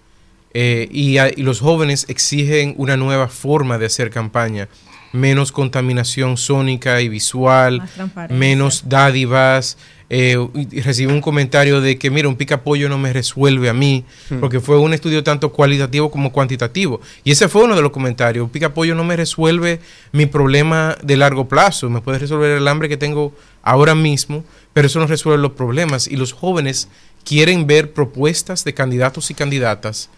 Eh, 0.53 0.90
y, 0.91 1.18
a- 1.18 1.30
y 1.30 1.44
los 1.44 1.60
jóvenes 1.62 2.06
exigen 2.10 2.74
una 2.78 2.98
nueva 2.98 3.28
forma 3.30 3.78
de 3.78 3.86
hacer 3.86 4.10
campaña, 4.10 4.68
menos 5.14 5.52
contaminación 5.52 6.38
sónica 6.38 7.02
y 7.02 7.08
visual, 7.10 7.82
menos 8.30 8.84
dádivas. 8.90 9.78
Eh, 10.13 10.35
recibí 10.83 11.09
un 11.09 11.21
comentario 11.21 11.79
de 11.79 11.97
que, 11.97 12.09
mira, 12.11 12.27
un 12.27 12.35
picapollo 12.35 12.89
no 12.89 12.97
me 12.97 13.13
resuelve 13.13 13.69
a 13.69 13.73
mí, 13.73 14.03
Hmm. 14.29 14.41
porque 14.41 14.59
fue 14.59 14.77
un 14.77 14.93
estudio 14.93 15.23
tanto 15.23 15.53
cualitativo 15.53 16.11
como 16.11 16.33
cuantitativo. 16.33 16.99
Y 17.23 17.31
ese 17.31 17.47
fue 17.47 17.63
uno 17.63 17.77
de 17.77 17.81
los 17.81 17.91
comentarios. 17.91 18.43
Un 18.43 18.49
picapollo 18.49 18.93
no 18.93 19.05
me 19.05 19.15
resuelve 19.15 19.79
mi 20.11 20.25
problema 20.25 20.97
de 21.01 21.15
largo 21.15 21.47
plazo, 21.47 21.89
me 21.89 22.01
puede 22.01 22.19
resolver 22.19 22.51
el 22.51 22.67
hambre 22.67 22.89
que 22.89 22.97
tengo 22.97 23.33
ahora 23.63 23.95
mismo, 23.95 24.43
pero 24.73 24.88
eso 24.88 24.99
no 24.99 25.07
resuelve 25.07 25.41
los 25.41 25.53
problemas. 25.53 26.07
Y 26.09 26.17
los 26.17 26.33
jóvenes 26.33 26.89
quieren 27.23 27.65
ver 27.65 27.93
propuestas 27.93 28.65
de 28.65 28.73
candidatos 28.73 29.31
y 29.31 29.33
candidatas 29.33 30.09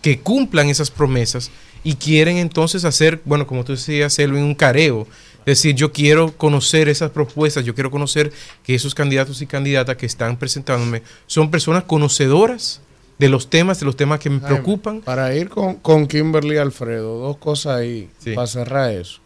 que 0.00 0.20
cumplan 0.20 0.68
esas 0.68 0.92
promesas 0.92 1.50
y 1.82 1.94
quieren 1.94 2.36
entonces 2.36 2.84
hacer, 2.84 3.20
bueno, 3.24 3.48
como 3.48 3.64
tú 3.64 3.72
decías, 3.72 4.16
Elvin, 4.20 4.44
un 4.44 4.54
careo. 4.54 5.08
Es 5.50 5.58
decir, 5.58 5.74
yo 5.74 5.90
quiero 5.90 6.30
conocer 6.36 6.88
esas 6.88 7.10
propuestas, 7.10 7.64
yo 7.64 7.74
quiero 7.74 7.90
conocer 7.90 8.30
que 8.62 8.72
esos 8.72 8.94
candidatos 8.94 9.42
y 9.42 9.46
candidatas 9.48 9.96
que 9.96 10.06
están 10.06 10.36
presentándome 10.36 11.02
son 11.26 11.50
personas 11.50 11.82
conocedoras 11.84 12.80
de 13.18 13.28
los 13.28 13.50
temas, 13.50 13.80
de 13.80 13.86
los 13.86 13.96
temas 13.96 14.20
que 14.20 14.30
me 14.30 14.38
Jaime, 14.38 14.54
preocupan. 14.54 15.00
Para 15.00 15.34
ir 15.34 15.48
con, 15.48 15.74
con 15.74 16.06
Kimberly 16.06 16.56
Alfredo, 16.56 17.18
dos 17.18 17.38
cosas 17.38 17.78
ahí 17.78 18.08
para 18.32 18.46
cerrar 18.46 18.92
eso. 18.92 19.20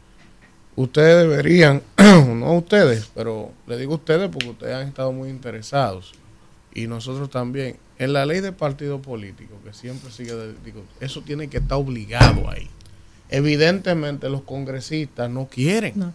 Ustedes 0.76 1.28
deberían, 1.28 1.82
no 1.98 2.54
ustedes, 2.54 3.10
pero 3.14 3.52
le 3.66 3.76
digo 3.76 3.96
ustedes 3.96 4.30
porque 4.30 4.48
ustedes 4.48 4.74
han 4.74 4.88
estado 4.88 5.12
muy 5.12 5.28
interesados 5.28 6.12
y 6.72 6.86
nosotros 6.86 7.28
también. 7.28 7.76
En 7.98 8.14
la 8.14 8.24
ley 8.24 8.40
de 8.40 8.50
partido 8.50 9.02
político, 9.02 9.56
que 9.62 9.74
siempre 9.74 10.10
sigue, 10.10 10.32
digo, 10.64 10.82
eso 11.00 11.20
tiene 11.20 11.48
que 11.48 11.58
estar 11.58 11.76
obligado 11.76 12.50
ahí. 12.50 12.70
Evidentemente 13.34 14.28
los 14.28 14.42
congresistas 14.42 15.28
no 15.28 15.48
quieren. 15.48 16.12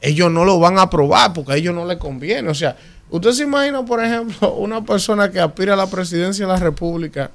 Ellos 0.00 0.30
no 0.30 0.44
lo 0.44 0.60
van 0.60 0.78
a 0.78 0.82
aprobar 0.82 1.32
porque 1.32 1.52
a 1.52 1.56
ellos 1.56 1.74
no 1.74 1.84
les 1.84 1.98
conviene. 1.98 2.48
O 2.48 2.54
sea, 2.54 2.76
usted 3.10 3.32
se 3.32 3.42
imagina, 3.42 3.84
por 3.84 4.00
ejemplo, 4.04 4.54
una 4.54 4.84
persona 4.84 5.32
que 5.32 5.40
aspira 5.40 5.74
a 5.74 5.76
la 5.76 5.90
presidencia 5.90 6.46
de 6.46 6.52
la 6.52 6.60
República 6.60 7.32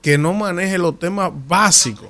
que 0.00 0.16
no 0.16 0.32
maneje 0.32 0.78
los 0.78 0.96
temas 0.96 1.32
básicos. 1.48 2.08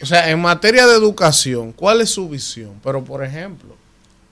O 0.00 0.06
sea, 0.06 0.30
en 0.30 0.40
materia 0.40 0.86
de 0.86 0.94
educación, 0.94 1.72
¿cuál 1.72 2.00
es 2.00 2.08
su 2.08 2.26
visión? 2.26 2.80
Pero, 2.82 3.04
por 3.04 3.22
ejemplo, 3.22 3.76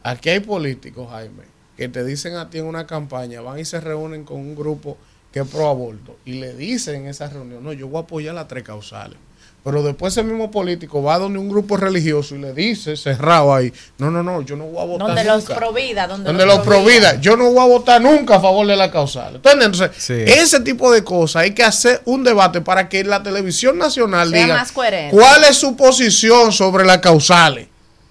aquí 0.03 0.31
hay 0.31 0.41
políticos, 0.41 1.09
Jaime, 1.11 1.43
que 1.77 1.91
te 1.91 2.07
dicen 2.07 2.37
a 2.37 2.49
ti 2.49 2.57
en 2.57 2.65
una 2.65 2.87
campaña, 2.87 3.43
van 3.43 3.59
y 3.59 3.67
se 3.67 3.83
reúnen 3.83 4.25
con 4.25 4.39
un 4.39 4.57
grupo 4.57 4.97
que 5.31 5.41
es 5.41 5.47
pro 5.47 5.69
aborto 5.69 6.17
y 6.25 6.41
le 6.41 6.55
dicen 6.55 7.03
en 7.03 7.09
esa 7.09 7.29
reunión, 7.29 7.63
no, 7.63 7.75
yo 7.75 7.87
voy 7.87 7.99
a 7.99 8.05
apoyar 8.05 8.35
las 8.35 8.49
tres 8.49 8.65
causales. 8.65 9.19
Pero 9.65 9.83
después 9.83 10.15
ese 10.15 10.23
mismo 10.23 10.51
político 10.51 11.03
va 11.03 11.19
donde 11.19 11.39
un 11.39 11.49
grupo 11.49 11.77
religioso 11.77 12.35
y 12.35 12.39
le 12.39 12.55
dice, 12.55 12.97
cerrado 12.97 13.53
ahí, 13.55 13.71
no, 13.99 14.11
no, 14.11 14.23
no, 14.23 14.41
yo 14.41 14.57
no 14.57 14.65
voy 14.65 14.81
a 14.83 14.87
votar 14.87 15.07
Donde 15.09 15.25
los 15.25 15.45
provida, 15.45 16.07
donde, 16.07 16.25
Donde 16.29 16.47
los 16.47 16.61
provida, 16.61 17.21
yo 17.21 17.37
no 17.37 17.51
voy 17.51 17.61
a 17.63 17.67
votar 17.67 18.01
nunca 18.01 18.37
a 18.37 18.41
favor 18.41 18.67
de 18.67 18.77
la 18.77 18.91
causal. 18.91 19.37
¿Entiendes? 19.37 19.67
Entonces, 19.67 20.03
Sí. 20.03 20.15
ese 20.27 20.61
tipo 20.61 20.91
de 20.91 21.05
cosas 21.05 21.43
hay 21.43 21.51
que 21.53 21.65
hacer 21.65 22.01
un 22.07 22.25
debate 22.25 22.61
para 22.63 22.89
que 22.89 23.05
la 23.05 23.23
televisión 23.23 23.77
nacional 23.77 24.31
Sea 24.31 24.43
diga 24.45 24.57
más 24.57 24.73
coherente. 24.73 25.15
cuál 25.15 25.45
es 25.45 25.57
su 25.57 25.77
posición 25.77 26.53
sobre 26.53 26.87
las 26.87 26.99
causales 26.99 27.67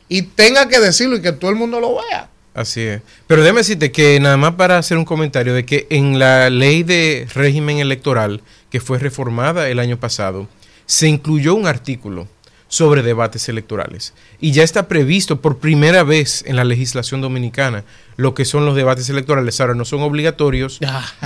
y 0.10 0.22
tenga 0.24 0.68
que 0.68 0.80
decirlo 0.80 1.16
y 1.16 1.22
que 1.22 1.32
todo 1.32 1.50
el 1.50 1.56
mundo 1.58 1.80
lo 1.80 1.96
vea. 1.96 2.30
Así 2.54 2.82
es. 2.82 3.02
Pero 3.28 3.42
déjame 3.42 3.60
decirte 3.62 3.92
que 3.92 4.20
nada 4.20 4.36
más 4.38 4.54
para 4.56 4.78
hacer 4.78 4.98
un 4.98 5.06
comentario 5.06 5.54
de 5.54 5.66
que 5.66 5.88
en 5.90 6.20
la 6.20 6.50
ley 6.50 6.84
de 6.84 7.28
régimen 7.34 7.80
electoral 7.80 8.42
que 8.70 8.80
fue 8.80 9.00
reformada 9.00 9.70
el 9.70 9.80
año 9.80 9.98
pasado, 10.00 10.48
se 10.88 11.08
incluyó 11.08 11.54
un 11.54 11.68
artículo 11.68 12.28
sobre 12.70 13.02
debates 13.02 13.48
electorales. 13.48 14.14
Y 14.42 14.52
ya 14.52 14.64
está 14.64 14.88
previsto 14.88 15.40
por 15.42 15.58
primera 15.58 16.04
vez 16.04 16.44
en 16.48 16.56
la 16.56 16.64
legislación 16.64 17.22
dominicana 17.22 17.84
lo 18.18 18.34
que 18.34 18.46
son 18.46 18.66
los 18.66 18.76
debates 18.76 19.10
electorales. 19.10 19.62
Ahora 19.62 19.76
no 19.76 19.86
son 19.86 20.02
obligatorios 20.02 20.80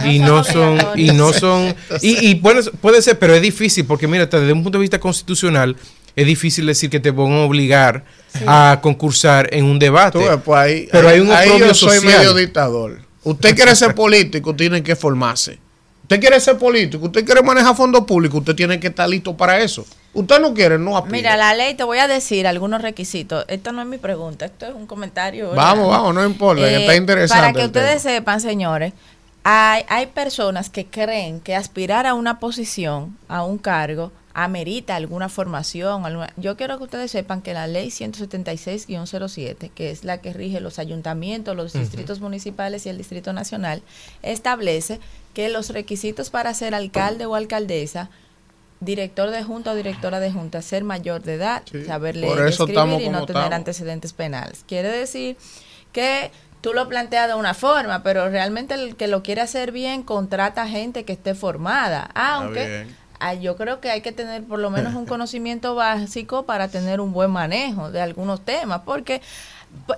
y 0.05 0.19
no 0.19 0.43
son 0.43 0.77
y 0.95 1.11
no 1.11 1.33
son 1.33 1.73
y, 2.01 2.29
y 2.29 2.35
puede, 2.35 2.69
puede 2.71 3.01
ser, 3.01 3.17
pero 3.17 3.33
es 3.33 3.41
difícil 3.41 3.85
porque 3.85 4.07
mira, 4.07 4.25
desde 4.25 4.53
un 4.53 4.61
punto 4.61 4.77
de 4.77 4.81
vista 4.81 4.99
constitucional 4.99 5.75
es 6.15 6.25
difícil 6.25 6.65
decir 6.65 6.89
que 6.89 6.99
te 6.99 7.11
van 7.11 7.31
a 7.31 7.39
obligar 7.39 8.03
a 8.45 8.79
concursar 8.81 9.49
en 9.53 9.65
un 9.65 9.79
debate. 9.79 10.19
Tú 10.19 10.41
pues 10.43 10.59
ahí, 10.59 10.89
pero 10.91 11.07
hay 11.07 11.19
un 11.21 11.31
ahí 11.31 11.49
yo 11.57 11.73
soy 11.73 11.97
social. 11.97 12.17
medio 12.17 12.33
dictador. 12.33 12.99
Usted 13.23 13.55
quiere 13.55 13.75
ser 13.75 13.95
político, 13.95 14.55
tiene 14.55 14.83
que 14.83 14.95
formarse. 14.95 15.59
Usted 16.11 16.19
quiere 16.19 16.41
ser 16.41 16.57
político, 16.57 17.05
usted 17.05 17.23
quiere 17.23 17.41
manejar 17.41 17.73
fondos 17.73 18.03
públicos, 18.03 18.39
usted 18.41 18.53
tiene 18.53 18.81
que 18.81 18.87
estar 18.87 19.07
listo 19.07 19.37
para 19.37 19.61
eso. 19.61 19.85
Usted 20.13 20.41
no 20.41 20.53
quiere, 20.53 20.77
no 20.77 20.97
aspira. 20.97 21.15
Mira, 21.15 21.37
la 21.37 21.53
ley, 21.55 21.73
te 21.73 21.85
voy 21.85 21.99
a 21.99 22.07
decir 22.09 22.45
algunos 22.47 22.81
requisitos. 22.81 23.45
Esto 23.47 23.71
no 23.71 23.81
es 23.81 23.87
mi 23.87 23.97
pregunta, 23.97 24.43
esto 24.43 24.65
es 24.65 24.73
un 24.75 24.87
comentario. 24.87 25.51
¿verdad? 25.51 25.63
Vamos, 25.63 25.87
vamos, 25.87 26.13
no 26.13 26.25
importa, 26.25 26.69
Eh, 26.69 26.81
está 26.81 26.95
interesante. 26.97 27.41
Para 27.41 27.53
que 27.53 27.65
ustedes 27.65 28.01
sepan, 28.01 28.41
señores, 28.41 28.91
hay, 29.45 29.85
hay 29.87 30.07
personas 30.07 30.69
que 30.69 30.85
creen 30.85 31.39
que 31.39 31.55
aspirar 31.55 32.05
a 32.05 32.13
una 32.13 32.41
posición, 32.41 33.17
a 33.29 33.45
un 33.45 33.57
cargo, 33.57 34.11
amerita 34.33 34.97
alguna 34.97 35.29
formación. 35.29 36.05
alguna- 36.05 36.33
Yo 36.35 36.57
quiero 36.57 36.77
que 36.77 36.83
ustedes 36.83 37.09
sepan 37.11 37.41
que 37.41 37.53
la 37.53 37.67
ley 37.67 37.89
176-07, 37.89 39.69
que 39.73 39.91
es 39.91 40.03
la 40.03 40.17
que 40.19 40.33
rige 40.33 40.59
los 40.59 40.77
ayuntamientos, 40.77 41.55
los 41.55 41.71
distritos 41.73 42.19
municipales 42.19 42.85
y 42.85 42.89
el 42.89 42.97
Distrito 42.97 43.31
Nacional, 43.33 43.81
establece 44.23 44.99
que 45.33 45.49
los 45.49 45.69
requisitos 45.69 46.29
para 46.29 46.53
ser 46.53 46.75
alcalde 46.75 47.25
o 47.25 47.35
alcaldesa, 47.35 48.09
director 48.79 49.29
de 49.29 49.43
junta 49.43 49.71
o 49.71 49.75
directora 49.75 50.19
de 50.19 50.31
junta, 50.31 50.61
ser 50.61 50.83
mayor 50.83 51.21
de 51.21 51.35
edad, 51.35 51.63
Sí, 51.71 51.85
saber 51.85 52.15
leer 52.15 52.37
y 52.47 52.49
escribir 52.49 53.01
y 53.01 53.09
no 53.09 53.25
tener 53.25 53.43
estamos. 53.43 53.51
antecedentes 53.53 54.13
penales. 54.13 54.65
Quiere 54.67 54.89
decir 54.89 55.37
que 55.91 56.31
tú 56.61 56.73
lo 56.73 56.87
planteas 56.89 57.27
de 57.27 57.35
una 57.35 57.53
forma, 57.53 58.03
pero 58.03 58.29
realmente 58.29 58.73
el 58.73 58.95
que 58.95 59.07
lo 59.07 59.23
quiere 59.23 59.41
hacer 59.41 59.71
bien 59.71 60.03
contrata 60.03 60.67
gente 60.67 61.05
que 61.05 61.13
esté 61.13 61.35
formada, 61.35 62.09
aunque 62.15 62.87
ah, 63.19 63.33
yo 63.35 63.55
creo 63.55 63.79
que 63.81 63.91
hay 63.91 64.01
que 64.01 64.11
tener 64.11 64.43
por 64.43 64.59
lo 64.59 64.69
menos 64.71 64.95
un 64.95 65.05
conocimiento 65.07 65.75
básico 65.75 66.43
para 66.43 66.67
tener 66.67 67.01
un 67.01 67.13
buen 67.13 67.29
manejo 67.31 67.91
de 67.91 68.01
algunos 68.01 68.41
temas, 68.41 68.81
porque 68.83 69.21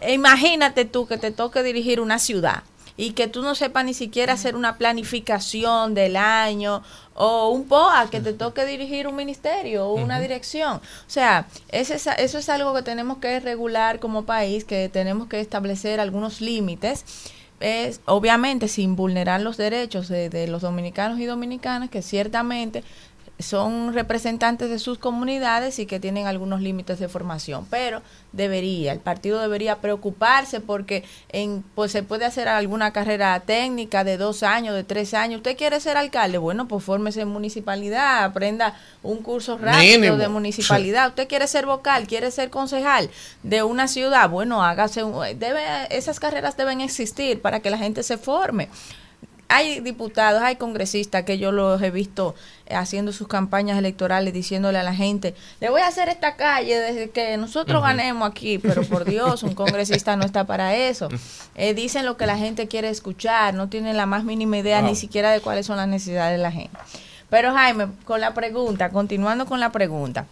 imagínate 0.07 0.85
tú 0.85 1.07
que 1.07 1.17
te 1.17 1.31
toque 1.31 1.63
dirigir 1.63 1.99
una 1.99 2.19
ciudad 2.19 2.63
y 2.95 3.11
que 3.11 3.27
tú 3.27 3.41
no 3.41 3.55
sepas 3.55 3.85
ni 3.85 3.93
siquiera 3.93 4.33
hacer 4.33 4.55
una 4.55 4.77
planificación 4.77 5.93
del 5.93 6.15
año 6.15 6.83
o 7.15 7.49
un 7.49 7.67
POA 7.67 8.09
que 8.09 8.21
te 8.21 8.33
toque 8.33 8.65
dirigir 8.65 9.07
un 9.07 9.15
ministerio 9.15 9.87
o 9.87 9.93
una 9.93 10.19
dirección. 10.19 10.77
O 10.77 10.81
sea, 11.09 11.47
eso 11.69 12.37
es 12.37 12.49
algo 12.49 12.73
que 12.73 12.81
tenemos 12.81 13.17
que 13.17 13.39
regular 13.39 13.99
como 13.99 14.25
país, 14.25 14.63
que 14.63 14.89
tenemos 14.89 15.27
que 15.27 15.39
establecer 15.39 15.99
algunos 15.99 16.41
límites. 16.41 17.05
Es, 17.59 18.01
obviamente 18.05 18.67
sin 18.67 18.97
vulnerar 18.97 19.39
los 19.39 19.55
derechos 19.55 20.09
de, 20.09 20.29
de 20.29 20.47
los 20.47 20.61
dominicanos 20.61 21.19
y 21.19 21.25
dominicanas 21.25 21.89
que 21.89 22.01
ciertamente 22.01 22.83
son 23.43 23.93
representantes 23.93 24.69
de 24.69 24.79
sus 24.79 24.97
comunidades 24.97 25.77
y 25.77 25.85
que 25.85 25.99
tienen 25.99 26.25
algunos 26.25 26.61
límites 26.61 26.97
de 26.99 27.07
formación, 27.07 27.67
pero 27.69 28.01
debería, 28.31 28.91
el 28.93 28.99
partido 28.99 29.39
debería 29.39 29.75
preocuparse 29.81 30.59
porque 30.59 31.03
en, 31.29 31.63
pues 31.75 31.91
se 31.91 32.01
puede 32.01 32.25
hacer 32.25 32.47
alguna 32.47 32.91
carrera 32.91 33.39
técnica 33.41 34.03
de 34.03 34.17
dos 34.17 34.41
años, 34.41 34.73
de 34.73 34.83
tres 34.83 35.13
años. 35.13 35.37
¿Usted 35.37 35.55
quiere 35.55 35.79
ser 35.79 35.97
alcalde? 35.97 36.39
Bueno, 36.39 36.67
pues 36.67 36.83
fórmese 36.83 37.21
en 37.21 37.27
municipalidad, 37.27 38.23
aprenda 38.23 38.73
un 39.03 39.17
curso 39.21 39.57
rápido 39.59 39.99
Mínimo. 39.99 40.17
de 40.17 40.27
municipalidad. 40.29 41.09
¿Usted 41.09 41.27
quiere 41.27 41.45
ser 41.47 41.65
vocal? 41.67 42.07
¿Quiere 42.07 42.31
ser 42.31 42.49
concejal 42.49 43.09
de 43.43 43.61
una 43.61 43.87
ciudad? 43.87 44.29
Bueno, 44.29 44.63
hágase, 44.63 45.03
un- 45.03 45.23
debe, 45.37 45.61
esas 45.95 46.19
carreras 46.19 46.57
deben 46.57 46.81
existir 46.81 47.41
para 47.41 47.59
que 47.59 47.69
la 47.69 47.77
gente 47.77 48.01
se 48.01 48.17
forme 48.17 48.69
hay 49.49 49.81
diputados, 49.81 50.41
hay 50.41 50.55
congresistas 50.55 51.23
que 51.23 51.37
yo 51.37 51.51
los 51.51 51.81
he 51.81 51.91
visto 51.91 52.33
haciendo 52.69 53.11
sus 53.13 53.27
campañas 53.27 53.77
electorales 53.77 54.33
diciéndole 54.33 54.79
a 54.79 54.83
la 54.83 54.95
gente, 54.95 55.35
le 55.59 55.69
voy 55.69 55.81
a 55.81 55.87
hacer 55.87 56.09
esta 56.09 56.35
calle 56.35 56.79
desde 56.79 57.09
que 57.11 57.37
nosotros 57.37 57.83
ganemos 57.83 58.27
aquí, 58.29 58.57
pero 58.57 58.83
por 58.83 59.05
Dios, 59.05 59.43
un 59.43 59.53
congresista 59.55 60.15
no 60.15 60.25
está 60.25 60.45
para 60.45 60.75
eso. 60.75 61.09
Eh, 61.55 61.73
dicen 61.73 62.05
lo 62.05 62.17
que 62.17 62.25
la 62.25 62.37
gente 62.37 62.67
quiere 62.67 62.89
escuchar, 62.89 63.53
no 63.53 63.69
tienen 63.69 63.97
la 63.97 64.05
más 64.05 64.23
mínima 64.23 64.57
idea 64.57 64.79
Wow. 64.81 64.89
ni 64.89 64.95
siquiera 64.95 65.31
de 65.31 65.39
cuáles 65.41 65.65
son 65.65 65.77
las 65.77 65.87
necesidades 65.87 66.37
de 66.37 66.41
la 66.43 66.51
gente. 66.51 66.77
Pero 67.29 67.53
Jaime, 67.53 67.87
con 68.05 68.21
la 68.21 68.33
pregunta, 68.33 68.89
continuando 68.89 69.45
con 69.45 69.59
la 69.59 69.71
pregunta, 69.71 70.25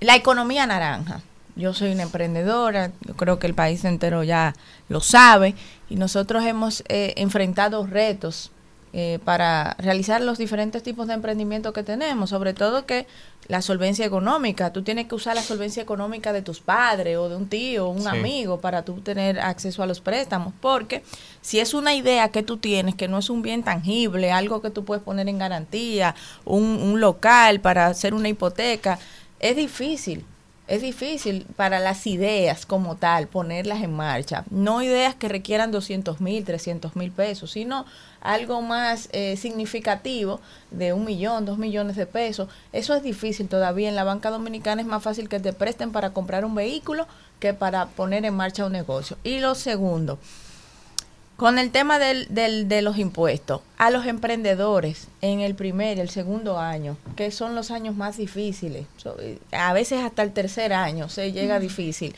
la 0.00 0.16
economía 0.16 0.66
naranja. 0.66 1.20
Yo 1.54 1.74
soy 1.74 1.92
una 1.92 2.04
emprendedora, 2.04 2.92
yo 3.06 3.14
creo 3.14 3.38
que 3.38 3.46
el 3.46 3.52
país 3.54 3.84
entero 3.84 4.24
ya 4.24 4.54
lo 4.88 5.00
sabe 5.00 5.54
y 5.92 5.96
nosotros 5.96 6.42
hemos 6.44 6.82
eh, 6.88 7.12
enfrentado 7.18 7.86
retos 7.86 8.50
eh, 8.94 9.18
para 9.26 9.74
realizar 9.78 10.22
los 10.22 10.38
diferentes 10.38 10.82
tipos 10.82 11.06
de 11.06 11.12
emprendimiento 11.12 11.74
que 11.74 11.82
tenemos, 11.82 12.30
sobre 12.30 12.54
todo 12.54 12.86
que 12.86 13.06
la 13.48 13.60
solvencia 13.60 14.06
económica, 14.06 14.72
tú 14.72 14.82
tienes 14.82 15.06
que 15.06 15.14
usar 15.14 15.34
la 15.34 15.42
solvencia 15.42 15.82
económica 15.82 16.32
de 16.32 16.40
tus 16.40 16.60
padres 16.60 17.18
o 17.18 17.28
de 17.28 17.36
un 17.36 17.46
tío 17.46 17.88
o 17.88 17.90
un 17.90 18.02
Sí. 18.02 18.08
amigo 18.08 18.60
para 18.60 18.84
tú 18.86 19.00
tener 19.00 19.38
acceso 19.38 19.82
a 19.82 19.86
los 19.86 20.00
préstamos, 20.00 20.54
porque 20.62 21.02
si 21.42 21.60
es 21.60 21.74
una 21.74 21.94
idea 21.94 22.30
que 22.30 22.42
tú 22.42 22.56
tienes 22.56 22.94
que 22.94 23.06
no 23.08 23.18
es 23.18 23.28
un 23.28 23.42
bien 23.42 23.62
tangible, 23.62 24.32
algo 24.32 24.62
que 24.62 24.70
tú 24.70 24.84
puedes 24.86 25.02
poner 25.04 25.28
en 25.28 25.36
garantía, 25.38 26.14
un, 26.46 26.62
un 26.64 27.00
local 27.00 27.60
para 27.60 27.86
hacer 27.88 28.14
una 28.14 28.28
hipoteca, 28.30 28.98
es 29.40 29.56
difícil. 29.56 30.24
Es 30.68 30.80
difícil 30.80 31.44
para 31.56 31.80
las 31.80 32.06
ideas 32.06 32.66
como 32.66 32.96
tal 32.96 33.26
ponerlas 33.26 33.82
en 33.82 33.92
marcha. 33.92 34.44
No 34.50 34.80
ideas 34.80 35.16
que 35.16 35.28
requieran 35.28 35.72
200 35.72 36.20
mil, 36.20 36.44
300 36.44 36.94
mil 36.94 37.10
pesos, 37.10 37.50
sino 37.50 37.84
algo 38.20 38.62
más 38.62 39.08
eh, 39.12 39.36
significativo 39.36 40.40
de 40.70 40.92
un 40.92 41.04
millón, 41.04 41.44
dos 41.44 41.58
millones 41.58 41.96
de 41.96 42.06
pesos. 42.06 42.48
Eso 42.72 42.94
es 42.94 43.02
difícil 43.02 43.48
todavía. 43.48 43.88
En 43.88 43.96
la 43.96 44.04
banca 44.04 44.30
dominicana 44.30 44.80
es 44.80 44.86
más 44.86 45.02
fácil 45.02 45.28
que 45.28 45.40
te 45.40 45.52
presten 45.52 45.90
para 45.90 46.12
comprar 46.12 46.44
un 46.44 46.54
vehículo 46.54 47.08
que 47.40 47.54
para 47.54 47.86
poner 47.86 48.24
en 48.24 48.34
marcha 48.34 48.64
un 48.64 48.72
negocio. 48.72 49.18
Y 49.24 49.40
lo 49.40 49.56
segundo, 49.56 50.20
con 51.36 51.58
el 51.58 51.70
tema 51.70 51.98
del, 51.98 52.26
del- 52.30 52.68
de 52.68 52.82
los 52.82 52.98
impuestos, 52.98 53.62
a 53.78 53.90
los 53.90 54.06
emprendedores 54.06 55.08
en 55.22 55.40
el 55.40 55.54
primer 55.54 55.98
y 55.98 56.00
el 56.00 56.10
segundo 56.10 56.58
año, 56.58 56.96
que 57.16 57.30
son 57.30 57.54
los 57.54 57.70
años 57.70 57.96
más 57.96 58.16
difíciles, 58.18 58.86
eh, 59.18 59.38
a 59.52 59.72
veces 59.72 60.04
hasta 60.04 60.22
el 60.22 60.32
tercer 60.32 60.72
año 60.72 61.08
se 61.08 61.32
llega 61.32 61.58
difícil. 61.58 62.14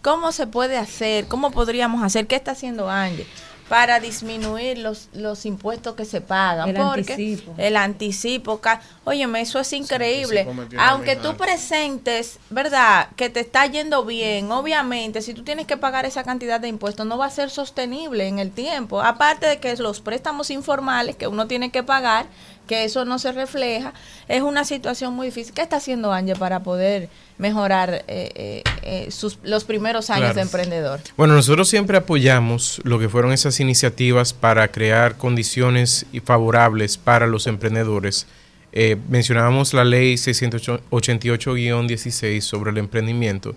¿Cómo 0.00 0.32
se 0.32 0.46
puede 0.46 0.78
hacer? 0.78 1.26
¿Cómo 1.26 1.50
podríamos 1.52 2.02
hacer? 2.02 2.26
¿Qué 2.26 2.34
está 2.34 2.52
haciendo 2.52 2.88
Angie? 2.90 3.26
Para 3.72 4.00
disminuir 4.00 4.76
los, 4.76 5.08
los 5.14 5.46
impuestos 5.46 5.94
que 5.94 6.04
se 6.04 6.20
pagan. 6.20 6.68
El 6.68 6.76
porque 6.76 7.12
anticipo. 7.14 7.54
el 7.56 7.76
anticipo. 7.78 8.60
Óyeme, 9.04 9.40
eso 9.40 9.58
es 9.58 9.72
increíble. 9.72 10.46
Aunque 10.78 11.16
tú 11.16 11.38
presentes, 11.38 12.38
¿verdad? 12.50 13.08
Que 13.16 13.30
te 13.30 13.40
está 13.40 13.64
yendo 13.64 14.04
bien, 14.04 14.52
obviamente, 14.52 15.22
si 15.22 15.32
tú 15.32 15.42
tienes 15.42 15.66
que 15.66 15.78
pagar 15.78 16.04
esa 16.04 16.22
cantidad 16.22 16.60
de 16.60 16.68
impuestos, 16.68 17.06
no 17.06 17.16
va 17.16 17.24
a 17.24 17.30
ser 17.30 17.48
sostenible 17.48 18.28
en 18.28 18.38
el 18.40 18.50
tiempo. 18.50 19.00
Aparte 19.00 19.46
de 19.46 19.58
que 19.58 19.74
los 19.78 20.02
préstamos 20.02 20.50
informales 20.50 21.16
que 21.16 21.26
uno 21.26 21.46
tiene 21.46 21.70
que 21.70 21.82
pagar, 21.82 22.26
que 22.66 22.84
eso 22.84 23.04
no 23.04 23.18
se 23.18 23.32
refleja, 23.32 23.92
es 24.28 24.42
una 24.42 24.64
situación 24.64 25.14
muy 25.14 25.26
difícil. 25.26 25.52
¿Qué 25.54 25.62
está 25.62 25.76
haciendo 25.76 26.12
Ángel 26.12 26.38
para 26.38 26.62
poder 26.62 27.08
mejorar 27.38 28.04
eh, 28.06 28.30
eh, 28.34 28.62
eh, 28.82 29.08
sus, 29.10 29.38
los 29.42 29.64
primeros 29.64 30.10
años 30.10 30.20
Claro. 30.20 30.34
de 30.36 30.42
emprendedor? 30.42 31.00
Bueno, 31.16 31.34
nosotros 31.34 31.68
siempre 31.68 31.96
apoyamos 31.98 32.80
lo 32.84 32.98
que 32.98 33.08
fueron 33.08 33.32
esas 33.32 33.58
iniciativas 33.60 34.32
para 34.32 34.68
crear 34.68 35.16
condiciones 35.16 36.06
y 36.12 36.20
favorables 36.20 36.98
para 36.98 37.26
los 37.26 37.46
emprendedores. 37.46 38.26
Eh, 38.74 38.96
mencionábamos 39.10 39.74
la 39.74 39.84
ley 39.84 40.14
688-16 40.16 42.40
sobre 42.40 42.70
el 42.70 42.78
emprendimiento. 42.78 43.54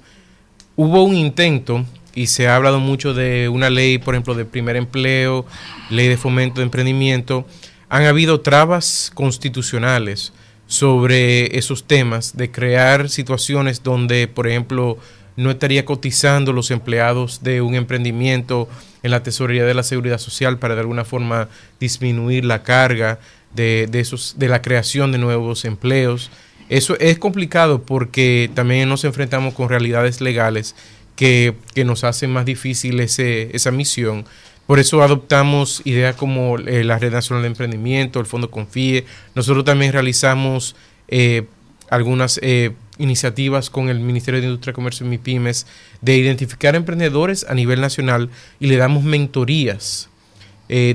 Hubo 0.75 1.03
un 1.03 1.15
intento 1.15 1.85
y 2.13 2.27
se 2.27 2.47
ha 2.47 2.55
hablado 2.55 2.79
mucho 2.79 3.13
de 3.13 3.49
una 3.49 3.69
ley, 3.69 3.97
por 3.97 4.15
ejemplo, 4.15 4.35
de 4.35 4.45
primer 4.45 4.75
empleo, 4.75 5.45
ley 5.89 6.07
de 6.07 6.17
fomento 6.17 6.59
de 6.59 6.63
emprendimiento. 6.65 7.45
Han 7.89 8.03
habido 8.03 8.41
trabas 8.41 9.11
constitucionales 9.13 10.33
sobre 10.67 11.57
esos 11.57 11.85
temas, 11.85 12.35
de 12.35 12.51
crear 12.51 13.09
situaciones 13.09 13.83
donde, 13.83 14.27
por 14.27 14.47
ejemplo, 14.47 14.97
no 15.35 15.51
estaría 15.51 15.85
cotizando 15.85 16.53
los 16.53 16.71
empleados 16.71 17.43
de 17.43 17.61
un 17.61 17.75
emprendimiento 17.75 18.67
en 19.03 19.11
la 19.11 19.21
tesorería 19.21 19.65
de 19.65 19.73
la 19.73 19.83
seguridad 19.83 20.17
social 20.17 20.57
para 20.57 20.75
de 20.75 20.81
alguna 20.81 21.05
forma 21.05 21.49
disminuir 21.79 22.45
la 22.45 22.63
carga 22.63 23.19
de, 23.53 23.87
de 23.89 23.99
esos, 23.99 24.35
de 24.37 24.47
la 24.47 24.61
creación 24.61 25.11
de 25.11 25.17
nuevos 25.17 25.65
empleos. 25.65 26.31
Eso 26.69 26.97
es 26.99 27.19
complicado 27.19 27.83
porque 27.83 28.49
también 28.53 28.89
nos 28.89 29.03
enfrentamos 29.03 29.53
con 29.53 29.69
realidades 29.69 30.21
legales 30.21 30.75
que, 31.15 31.55
que 31.73 31.85
nos 31.85 32.03
hacen 32.03 32.31
más 32.31 32.45
difícil 32.45 32.99
ese, 32.99 33.55
esa 33.55 33.71
misión. 33.71 34.25
Por 34.67 34.79
eso 34.79 35.03
adoptamos 35.03 35.81
ideas 35.85 36.15
como 36.15 36.57
eh, 36.57 36.83
la 36.83 36.97
Red 36.97 37.11
Nacional 37.11 37.43
de 37.43 37.49
Emprendimiento, 37.49 38.19
el 38.19 38.25
Fondo 38.25 38.49
Confíe. 38.49 39.05
Nosotros 39.35 39.63
también 39.63 39.93
realizamos 39.93 40.75
eh, 41.07 41.45
algunas 41.89 42.39
eh, 42.41 42.71
iniciativas 42.97 43.69
con 43.69 43.89
el 43.89 43.99
Ministerio 43.99 44.41
de 44.41 44.47
Industria, 44.47 44.73
Comercio 44.73 45.05
y 45.05 45.09
MIPIMES 45.09 45.67
de 46.01 46.17
identificar 46.17 46.75
emprendedores 46.75 47.45
a 47.47 47.53
nivel 47.53 47.79
nacional 47.79 48.31
y 48.59 48.67
le 48.67 48.77
damos 48.77 49.03
mentorías, 49.03 50.09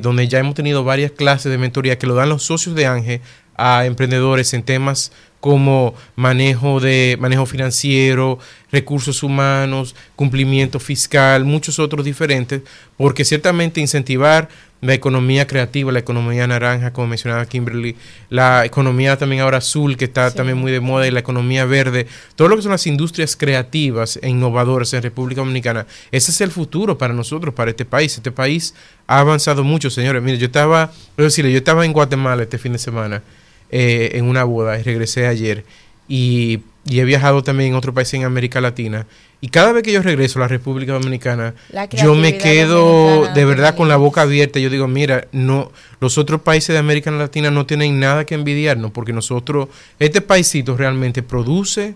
donde 0.01 0.27
ya 0.27 0.41
hemos 0.41 0.57
tenido 0.57 0.83
varias 0.83 1.13
clases 1.13 1.53
de 1.53 1.57
mentoría 1.57 1.97
que 1.97 2.09
lo 2.09 2.17
dan 2.17 2.29
los 2.29 2.43
socios 2.43 2.75
de 2.75 2.87
ANGE 2.87 3.21
a 3.57 3.87
emprendedores 3.87 4.53
en 4.53 4.65
temas 4.65 5.13
como 5.41 5.95
manejo 6.17 6.81
de 6.81 7.17
manejo 7.19 7.47
financiero, 7.47 8.39
recursos 8.71 9.23
humanos, 9.23 9.97
cumplimiento 10.15 10.79
fiscal, 10.79 11.45
muchos 11.45 11.79
otros 11.79 12.05
diferentes, 12.05 12.63
porque 12.97 13.25
ciertamente 13.25 13.81
incentivar 13.81 14.49
la 14.83 14.95
economía 14.95 15.47
creativa, 15.47 15.93
la 15.93 15.99
economía 15.99 16.47
naranja, 16.47 16.93
como 16.93 17.09
mencionaba 17.09 17.45
Kimberly, 17.45 17.97
la 18.31 18.65
economía 18.65 19.17
también 19.19 19.43
ahora 19.43 19.59
azul, 19.59 19.97
que 19.97 20.07
está 20.07 20.31
también 20.31 20.57
muy 20.57 20.73
de 20.73 20.81
moda, 20.81 21.07
y 21.07 21.11
la 21.11 21.21
economía 21.21 21.65
verde, 21.65 22.07
todo 22.35 22.49
lo 22.49 22.57
que 22.57 22.63
son 22.63 22.73
las 22.73 22.87
industrias 22.87 23.37
creativas 23.37 24.19
e 24.23 24.29
innovadoras 24.29 24.93
en 24.95 25.03
República 25.03 25.43
Dominicana, 25.43 25.87
ese 26.11 26.31
es 26.31 26.41
el 26.41 26.51
futuro 26.51 26.97
para 26.97 27.13
nosotros, 27.13 27.55
para 27.55 27.71
este 27.71 27.85
país. 27.85 28.17
Este 28.17 28.31
país 28.31 28.75
ha 29.07 29.21
avanzado 29.21 29.65
mucho, 29.65 29.91
señores. 29.91 30.23
Mire, 30.23 30.39
yo 30.39 30.47
estaba, 30.47 30.93
decirle, 31.17 31.53
yo 31.53 31.59
estaba 31.59 31.85
en 31.85 31.93
Guatemala 31.93 32.43
este 32.43 32.59
fin 32.59 32.73
de 32.73 32.79
semana 32.79 33.23
eh, 33.71 34.11
en 34.15 34.25
una 34.27 34.45
boda 34.45 34.79
y 34.79 34.83
regresé 34.83 35.27
ayer. 35.27 35.65
Y, 36.09 36.61
y 36.85 37.01
he 37.01 37.05
viajado 37.05 37.43
también 37.43 37.71
en 37.71 37.77
otro 37.77 37.95
país 37.95 38.13
en 38.15 38.25
América 38.25 38.61
Latina. 38.61 39.07
Y 39.43 39.49
cada 39.49 39.73
vez 39.73 39.83
que 39.83 39.93
yo 39.93 40.03
regreso 40.03 40.39
a 40.39 40.43
la 40.43 40.49
República 40.49 40.93
Dominicana, 40.93 41.55
yo 41.93 42.15
me 42.15 42.37
quedo 42.37 43.33
de 43.33 43.45
verdad 43.47 43.75
con 43.75 43.89
la 43.89 43.97
boca 43.97 44.23
abierta. 44.23 44.59
Yo 44.59 44.69
digo, 44.69 44.87
mira, 44.87 45.29
no, 45.33 45.73
los 46.01 46.19
otros 46.19 46.43
países 46.43 46.75
de 46.75 46.79
América 46.79 47.11
Latina 47.11 47.51
no 47.51 47.65
tienen 47.65 47.99
nada 47.99 48.27
que 48.27 48.35
envidiarnos, 48.35 48.91
porque 48.91 49.15
nosotros, 49.15 49.69
este 49.99 50.21
paísito 50.21 50.77
realmente 50.77 51.23
produce 51.23 51.95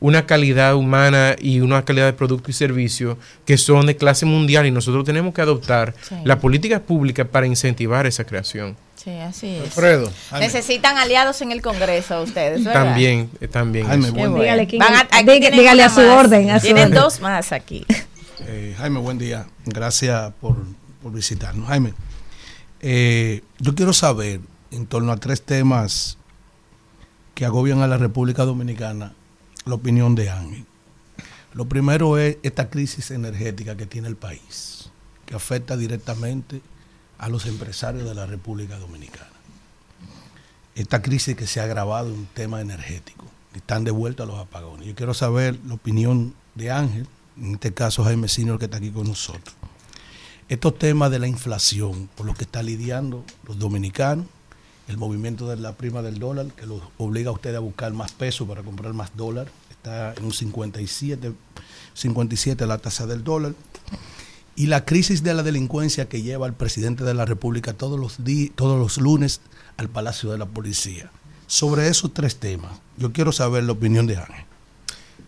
una 0.00 0.26
calidad 0.26 0.76
humana 0.76 1.34
y 1.40 1.60
una 1.60 1.84
calidad 1.84 2.06
de 2.06 2.12
producto 2.12 2.50
y 2.50 2.54
servicio 2.54 3.18
que 3.44 3.58
son 3.58 3.86
de 3.86 3.96
clase 3.96 4.26
mundial 4.26 4.64
y 4.66 4.70
nosotros 4.70 5.04
tenemos 5.04 5.34
que 5.34 5.40
adoptar 5.42 5.94
la 6.24 6.38
política 6.38 6.80
pública 6.80 7.24
para 7.24 7.46
incentivar 7.46 8.06
esa 8.06 8.24
creación. 8.24 8.76
Sí, 8.94 9.10
así 9.10 9.46
es. 9.56 9.62
Alfredo. 9.64 10.12
Necesitan 10.38 10.98
aliados 10.98 11.40
en 11.42 11.50
el 11.52 11.62
Congreso 11.62 12.22
ustedes, 12.22 12.64
¿verdad? 12.64 12.84
También, 12.84 13.30
eh, 13.40 13.48
también. 13.48 13.86
Jaime, 13.86 14.10
buen 14.10 14.34
día. 14.34 14.56
Van 14.78 14.94
a- 14.94 15.00
aquí 15.10 15.26
Dígale- 15.50 15.82
a 15.84 15.88
su 15.88 16.00
más. 16.00 16.18
orden, 16.24 16.50
a 16.50 16.58
su 16.60 16.66
Tienen 16.66 16.84
orden. 16.88 17.00
dos 17.00 17.20
más 17.20 17.52
aquí. 17.52 17.84
Eh, 18.46 18.74
Jaime, 18.78 18.98
buen 19.00 19.18
día. 19.18 19.46
Gracias 19.66 20.32
por, 20.40 20.56
por 21.02 21.12
visitarnos. 21.12 21.68
Jaime, 21.68 21.94
eh, 22.80 23.42
yo 23.58 23.74
quiero 23.74 23.92
saber 23.92 24.40
en 24.70 24.86
torno 24.86 25.12
a 25.12 25.16
tres 25.16 25.42
temas 25.42 26.18
que 27.34 27.44
agobian 27.44 27.80
a 27.82 27.86
la 27.86 27.98
República 27.98 28.44
Dominicana 28.44 29.12
la 29.68 29.74
opinión 29.74 30.14
de 30.14 30.30
Ángel. 30.30 30.64
Lo 31.52 31.66
primero 31.66 32.18
es 32.18 32.38
esta 32.42 32.70
crisis 32.70 33.10
energética 33.10 33.76
que 33.76 33.86
tiene 33.86 34.08
el 34.08 34.16
país, 34.16 34.90
que 35.26 35.34
afecta 35.34 35.76
directamente 35.76 36.60
a 37.18 37.28
los 37.28 37.46
empresarios 37.46 38.04
de 38.04 38.14
la 38.14 38.26
República 38.26 38.78
Dominicana. 38.78 39.28
Esta 40.74 41.02
crisis 41.02 41.36
que 41.36 41.46
se 41.46 41.60
ha 41.60 41.64
agravado 41.64 42.08
en 42.08 42.20
un 42.20 42.26
tema 42.26 42.60
energético, 42.60 43.26
están 43.54 43.84
de 43.84 43.90
vuelta 43.90 44.22
a 44.22 44.26
los 44.26 44.38
apagones. 44.38 44.86
Yo 44.86 44.94
quiero 44.94 45.14
saber 45.14 45.58
la 45.66 45.74
opinión 45.74 46.34
de 46.54 46.70
Ángel, 46.70 47.06
en 47.36 47.54
este 47.54 47.74
caso 47.74 48.04
Jaime 48.04 48.28
Senior 48.28 48.58
que 48.58 48.66
está 48.66 48.78
aquí 48.78 48.90
con 48.90 49.08
nosotros. 49.08 49.54
Estos 50.48 50.78
temas 50.78 51.10
de 51.10 51.18
la 51.18 51.26
inflación, 51.26 52.08
por 52.14 52.24
lo 52.24 52.34
que 52.34 52.44
están 52.44 52.66
lidiando 52.66 53.24
los 53.44 53.58
dominicanos, 53.58 54.26
el 54.88 54.96
movimiento 54.96 55.48
de 55.48 55.56
la 55.56 55.72
prima 55.72 56.02
del 56.02 56.18
dólar, 56.18 56.46
que 56.56 56.66
los 56.66 56.80
obliga 56.96 57.30
a 57.30 57.32
ustedes 57.32 57.56
a 57.56 57.60
buscar 57.60 57.92
más 57.92 58.12
peso 58.12 58.46
para 58.46 58.62
comprar 58.62 58.94
más 58.94 59.16
dólar, 59.16 59.48
está 59.70 60.14
en 60.14 60.24
un 60.24 60.32
57, 60.32 61.32
57 61.94 62.66
la 62.66 62.78
tasa 62.78 63.06
del 63.06 63.22
dólar, 63.24 63.52
y 64.56 64.66
la 64.66 64.84
crisis 64.84 65.22
de 65.22 65.34
la 65.34 65.42
delincuencia 65.42 66.08
que 66.08 66.22
lleva 66.22 66.46
al 66.46 66.54
presidente 66.54 67.04
de 67.04 67.14
la 67.14 67.24
República 67.24 67.74
todos 67.74 67.98
los, 68.00 68.24
di- 68.24 68.48
todos 68.50 68.78
los 68.78 68.98
lunes 68.98 69.40
al 69.76 69.88
Palacio 69.88 70.30
de 70.32 70.38
la 70.38 70.46
Policía. 70.46 71.10
Sobre 71.46 71.88
esos 71.88 72.12
tres 72.12 72.36
temas, 72.36 72.72
yo 72.96 73.12
quiero 73.12 73.30
saber 73.32 73.64
la 73.64 73.72
opinión 73.72 74.06
de 74.06 74.16
Ángel. 74.16 74.44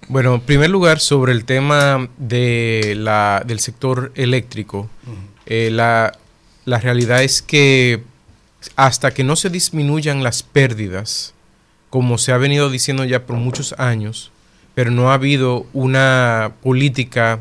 Bueno, 0.09 0.35
en 0.35 0.41
primer 0.41 0.71
lugar, 0.71 0.99
sobre 0.99 1.33
el 1.33 1.45
tema 1.45 2.09
de 2.19 2.95
la, 2.97 3.45
del 3.47 3.61
sector 3.61 4.11
eléctrico, 4.17 4.91
eh, 5.47 5.71
la, 5.71 6.19
la 6.65 6.79
realidad 6.79 7.23
es 7.23 7.41
que 7.43 8.03
hasta 8.77 9.13
que 9.13 9.25
no 9.25 9.37
se 9.37 9.51
disminuyan 9.51 10.23
las 10.23 10.43
pérdidas, 10.43 11.35
como 11.89 12.19
se 12.19 12.33
ha 12.33 12.39
venido 12.39 12.71
diciendo 12.71 13.05
ya 13.05 13.27
por 13.27 13.37
muchos 13.37 13.75
años, 13.79 14.31
pero 14.75 14.91
no 14.91 15.11
ha 15.11 15.15
habido 15.15 15.67
una 15.73 16.53
política 16.63 17.41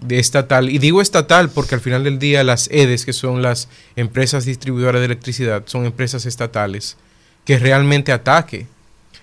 de 0.00 0.18
estatal, 0.18 0.70
y 0.70 0.78
digo 0.78 1.00
estatal 1.00 1.50
porque 1.50 1.74
al 1.74 1.80
final 1.80 2.04
del 2.04 2.18
día 2.18 2.44
las 2.44 2.68
EDES, 2.70 3.04
que 3.04 3.12
son 3.12 3.42
las 3.42 3.68
empresas 3.96 4.44
distribuidoras 4.44 5.00
de 5.00 5.06
electricidad, 5.06 5.62
son 5.66 5.86
empresas 5.86 6.26
estatales, 6.26 6.96
que 7.44 7.58
realmente 7.58 8.12
ataque 8.12 8.66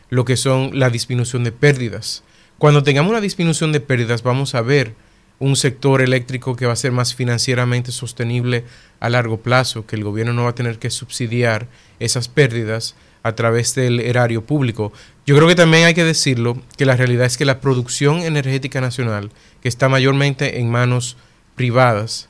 lo 0.10 0.26
que 0.26 0.38
son 0.38 0.78
la 0.78 0.90
disminución 0.90 1.44
de 1.44 1.52
pérdidas. 1.52 2.24
Cuando 2.58 2.84
tengamos 2.84 3.12
una 3.12 3.22
disminución 3.22 3.72
de 3.72 3.80
pérdidas, 3.80 4.24
vamos 4.24 4.54
a 4.54 4.62
ver 4.62 4.94
un 5.42 5.56
sector 5.56 6.02
eléctrico 6.02 6.56
que 6.56 6.68
va 6.68 6.74
a 6.74 6.78
ser 6.78 6.92
más 6.92 7.16
financieramente 7.16 7.92
sostenible 7.92 8.64
a 9.00 9.10
largo 9.10 9.38
plazo, 9.38 9.88
que 9.88 9.96
el 9.96 10.04
gobierno 10.04 10.34
no 10.34 10.44
va 10.44 10.52
a 10.52 10.56
tener 10.56 10.78
que 10.78 10.92
subsidiar 10.92 11.68
esas 12.00 12.28
pérdidas 12.28 12.96
a 13.24 13.34
través 13.34 13.74
del 13.74 14.00
erario 14.00 14.46
público. 14.46 14.94
Yo 15.26 15.36
creo 15.36 15.48
que 15.48 15.56
también 15.56 15.86
hay 15.86 15.96
que 15.96 16.04
decirlo, 16.04 16.62
que 16.78 16.86
la 16.86 16.96
realidad 16.96 17.26
es 17.26 17.38
que 17.38 17.46
la 17.46 17.60
producción 17.60 18.20
energética 18.20 18.82
nacional, 18.82 19.32
que 19.64 19.68
está 19.68 19.90
mayormente 19.90 20.60
en 20.60 20.70
manos 20.70 21.18
privadas, 21.56 22.30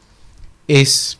es 0.69 1.19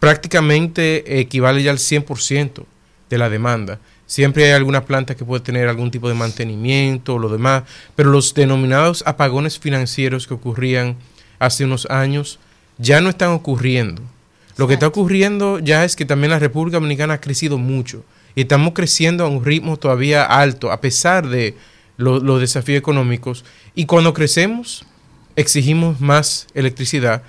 prácticamente 0.00 1.20
equivale 1.20 1.62
ya 1.62 1.70
al 1.70 1.78
100% 1.78 2.64
de 3.08 3.18
la 3.18 3.30
demanda. 3.30 3.78
Siempre 4.06 4.46
hay 4.46 4.50
alguna 4.50 4.84
planta 4.84 5.14
que 5.14 5.24
puede 5.24 5.44
tener 5.44 5.68
algún 5.68 5.92
tipo 5.92 6.08
de 6.08 6.14
mantenimiento 6.14 7.14
o 7.14 7.18
lo 7.20 7.28
demás, 7.28 7.62
pero 7.94 8.10
los 8.10 8.34
denominados 8.34 9.04
apagones 9.06 9.60
financieros 9.60 10.26
que 10.26 10.34
ocurrían 10.34 10.96
hace 11.40 11.64
unos 11.64 11.86
años 11.90 12.38
ya 12.78 13.00
no 13.00 13.08
están 13.10 13.30
ocurriendo. 13.30 14.02
Lo 14.56 14.68
que 14.68 14.74
está 14.74 14.86
ocurriendo 14.86 15.58
ya 15.58 15.84
es 15.84 15.96
que 15.96 16.04
también 16.04 16.30
la 16.30 16.38
República 16.38 16.76
Dominicana 16.76 17.14
ha 17.14 17.20
crecido 17.20 17.58
mucho 17.58 18.04
y 18.36 18.42
estamos 18.42 18.74
creciendo 18.74 19.24
a 19.24 19.28
un 19.28 19.44
ritmo 19.44 19.76
todavía 19.76 20.22
alto 20.24 20.70
a 20.70 20.80
pesar 20.80 21.28
de 21.28 21.56
lo- 21.96 22.20
los 22.20 22.40
desafíos 22.40 22.78
económicos 22.78 23.44
y 23.74 23.86
cuando 23.86 24.14
crecemos 24.14 24.84
exigimos 25.36 26.00
más 26.00 26.46
electricidad, 26.54 27.22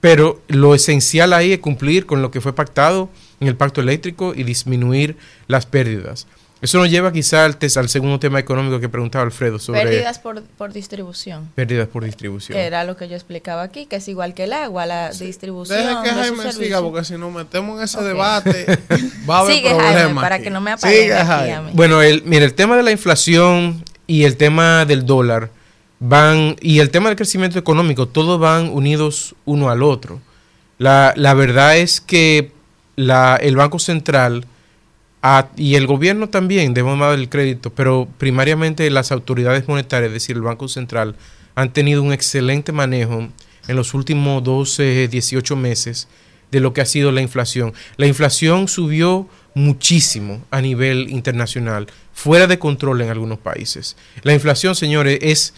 pero 0.00 0.42
lo 0.48 0.74
esencial 0.74 1.32
ahí 1.32 1.52
es 1.52 1.58
cumplir 1.60 2.06
con 2.06 2.22
lo 2.22 2.30
que 2.30 2.40
fue 2.40 2.54
pactado 2.54 3.08
en 3.40 3.48
el 3.48 3.56
pacto 3.56 3.80
eléctrico 3.80 4.34
y 4.34 4.42
disminuir 4.44 5.16
las 5.48 5.66
pérdidas. 5.66 6.26
Eso 6.62 6.78
nos 6.78 6.88
lleva 6.90 7.12
quizá 7.12 7.44
al, 7.44 7.58
tes- 7.58 7.76
al 7.76 7.88
segundo 7.90 8.18
tema 8.18 8.38
económico 8.38 8.80
que 8.80 8.88
preguntaba 8.88 9.24
Alfredo 9.24 9.58
sobre 9.58 9.82
Pérdidas 9.82 10.18
por, 10.18 10.42
por 10.42 10.72
distribución. 10.72 11.50
pérdidas 11.54 11.86
por 11.86 12.02
distribución. 12.04 12.56
Que 12.56 12.64
era 12.64 12.82
lo 12.84 12.96
que 12.96 13.08
yo 13.08 13.14
explicaba 13.14 13.62
aquí, 13.62 13.84
que 13.84 13.96
es 13.96 14.08
igual 14.08 14.32
que 14.32 14.44
el 14.44 14.54
agua, 14.54 14.86
la 14.86 15.10
distribución. 15.10 15.78
Deja 15.78 16.02
que 16.02 16.08
de 16.08 16.14
Jaime 16.14 16.52
siga, 16.52 16.80
porque 16.80 17.04
si 17.04 17.18
nos 17.18 17.30
metemos 17.32 17.78
en 17.78 17.84
ese 17.84 18.02
debate, 18.02 18.64
va 19.28 19.36
a 19.36 19.40
haber 19.40 19.54
Sigue, 19.54 19.68
Jaime, 19.68 19.84
problemas. 19.92 20.22
para 20.24 20.34
aquí. 20.36 20.44
que 20.44 20.50
no 20.50 20.60
me 20.62 20.76
Siga, 20.78 20.92
aquí 20.92 21.10
a 21.12 21.24
Jaime. 21.26 21.60
mí. 21.62 21.70
Bueno, 21.74 22.00
el, 22.00 22.22
mira, 22.24 22.44
el 22.46 22.54
tema 22.54 22.76
de 22.76 22.82
la 22.82 22.90
inflación 22.90 23.84
y 24.06 24.24
el 24.24 24.36
tema 24.38 24.86
del 24.86 25.04
dólar 25.04 25.50
van, 26.00 26.56
y 26.62 26.78
el 26.80 26.90
tema 26.90 27.10
del 27.10 27.16
crecimiento 27.16 27.58
económico, 27.58 28.08
todos 28.08 28.40
van 28.40 28.70
unidos 28.70 29.34
uno 29.44 29.68
al 29.68 29.82
otro. 29.82 30.20
La, 30.78 31.12
la 31.16 31.34
verdad 31.34 31.76
es 31.76 32.00
que 32.00 32.50
la, 32.96 33.36
el 33.36 33.56
Banco 33.56 33.78
Central 33.78 34.46
y 35.56 35.74
el 35.74 35.86
gobierno 35.86 36.28
también, 36.28 36.74
debemos 36.74 37.00
dar 37.00 37.18
el 37.18 37.28
crédito, 37.28 37.70
pero 37.70 38.08
primariamente 38.18 38.88
las 38.90 39.10
autoridades 39.10 39.66
monetarias, 39.66 40.08
es 40.08 40.14
decir, 40.14 40.36
el 40.36 40.42
Banco 40.42 40.68
Central, 40.68 41.16
han 41.54 41.72
tenido 41.72 42.02
un 42.02 42.12
excelente 42.12 42.70
manejo 42.72 43.28
en 43.66 43.76
los 43.76 43.94
últimos 43.94 44.44
12, 44.44 45.08
18 45.08 45.56
meses 45.56 46.08
de 46.52 46.60
lo 46.60 46.72
que 46.72 46.80
ha 46.80 46.86
sido 46.86 47.10
la 47.10 47.22
inflación. 47.22 47.74
La 47.96 48.06
inflación 48.06 48.68
subió 48.68 49.28
muchísimo 49.54 50.44
a 50.50 50.60
nivel 50.60 51.10
internacional, 51.10 51.88
fuera 52.12 52.46
de 52.46 52.58
control 52.58 53.00
en 53.00 53.10
algunos 53.10 53.38
países. 53.38 53.96
La 54.22 54.34
inflación, 54.34 54.76
señores, 54.76 55.18
es 55.22 55.54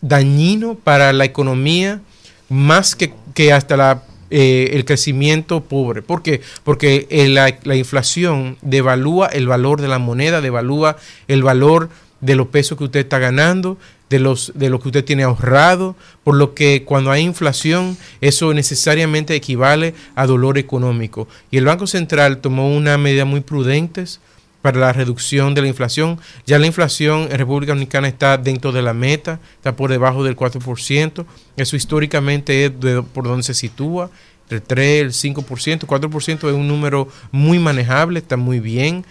dañino 0.00 0.74
para 0.74 1.12
la 1.12 1.24
economía 1.24 2.00
más 2.48 2.94
que, 2.94 3.14
que 3.34 3.52
hasta 3.52 3.76
la, 3.76 4.02
eh, 4.30 4.70
el 4.72 4.84
crecimiento 4.84 5.62
pobre. 5.62 6.02
¿Por 6.02 6.22
qué? 6.22 6.40
Porque 6.64 7.06
eh, 7.10 7.28
la, 7.28 7.56
la 7.64 7.76
inflación 7.76 8.56
devalúa 8.62 9.26
el 9.28 9.46
valor 9.46 9.80
de 9.80 9.88
la 9.88 9.98
moneda, 9.98 10.40
devalúa 10.40 10.96
el 11.28 11.42
valor 11.42 11.88
de 12.20 12.34
los 12.34 12.48
pesos 12.48 12.78
que 12.78 12.84
usted 12.84 13.00
está 13.00 13.18
ganando, 13.18 13.78
de, 14.08 14.18
los, 14.18 14.52
de 14.54 14.70
lo 14.70 14.80
que 14.80 14.88
usted 14.88 15.04
tiene 15.04 15.24
ahorrado, 15.24 15.96
por 16.24 16.36
lo 16.36 16.54
que 16.54 16.84
cuando 16.84 17.10
hay 17.10 17.22
inflación, 17.22 17.96
eso 18.20 18.54
necesariamente 18.54 19.34
equivale 19.34 19.94
a 20.14 20.26
dolor 20.26 20.58
económico. 20.58 21.28
Y 21.50 21.58
el 21.58 21.64
Banco 21.64 21.86
Central 21.86 22.38
tomó 22.38 22.74
una 22.74 22.98
medida 22.98 23.24
muy 23.24 23.40
prudentes 23.40 24.20
para 24.66 24.80
la 24.80 24.92
reducción 24.92 25.54
de 25.54 25.62
la 25.62 25.68
inflación. 25.68 26.18
Ya 26.44 26.58
la 26.58 26.66
inflación 26.66 27.28
en 27.30 27.38
República 27.38 27.70
Dominicana 27.70 28.08
está 28.08 28.36
dentro 28.36 28.72
de 28.72 28.82
la 28.82 28.92
meta, 28.92 29.38
está 29.54 29.76
por 29.76 29.90
debajo 29.90 30.24
del 30.24 30.34
4%. 30.34 31.24
Eso 31.56 31.76
históricamente 31.76 32.64
es 32.64 32.80
de- 32.80 33.00
por 33.00 33.28
donde 33.28 33.44
se 33.44 33.54
sitúa, 33.54 34.10
el 34.50 34.60
3, 34.62 35.02
el 35.02 35.12
5%, 35.12 35.86
4% 35.86 36.48
es 36.48 36.54
un 36.56 36.66
número 36.66 37.06
muy 37.30 37.60
manejable, 37.60 38.18
está 38.18 38.36
muy 38.36 38.58
bien. 38.58 39.04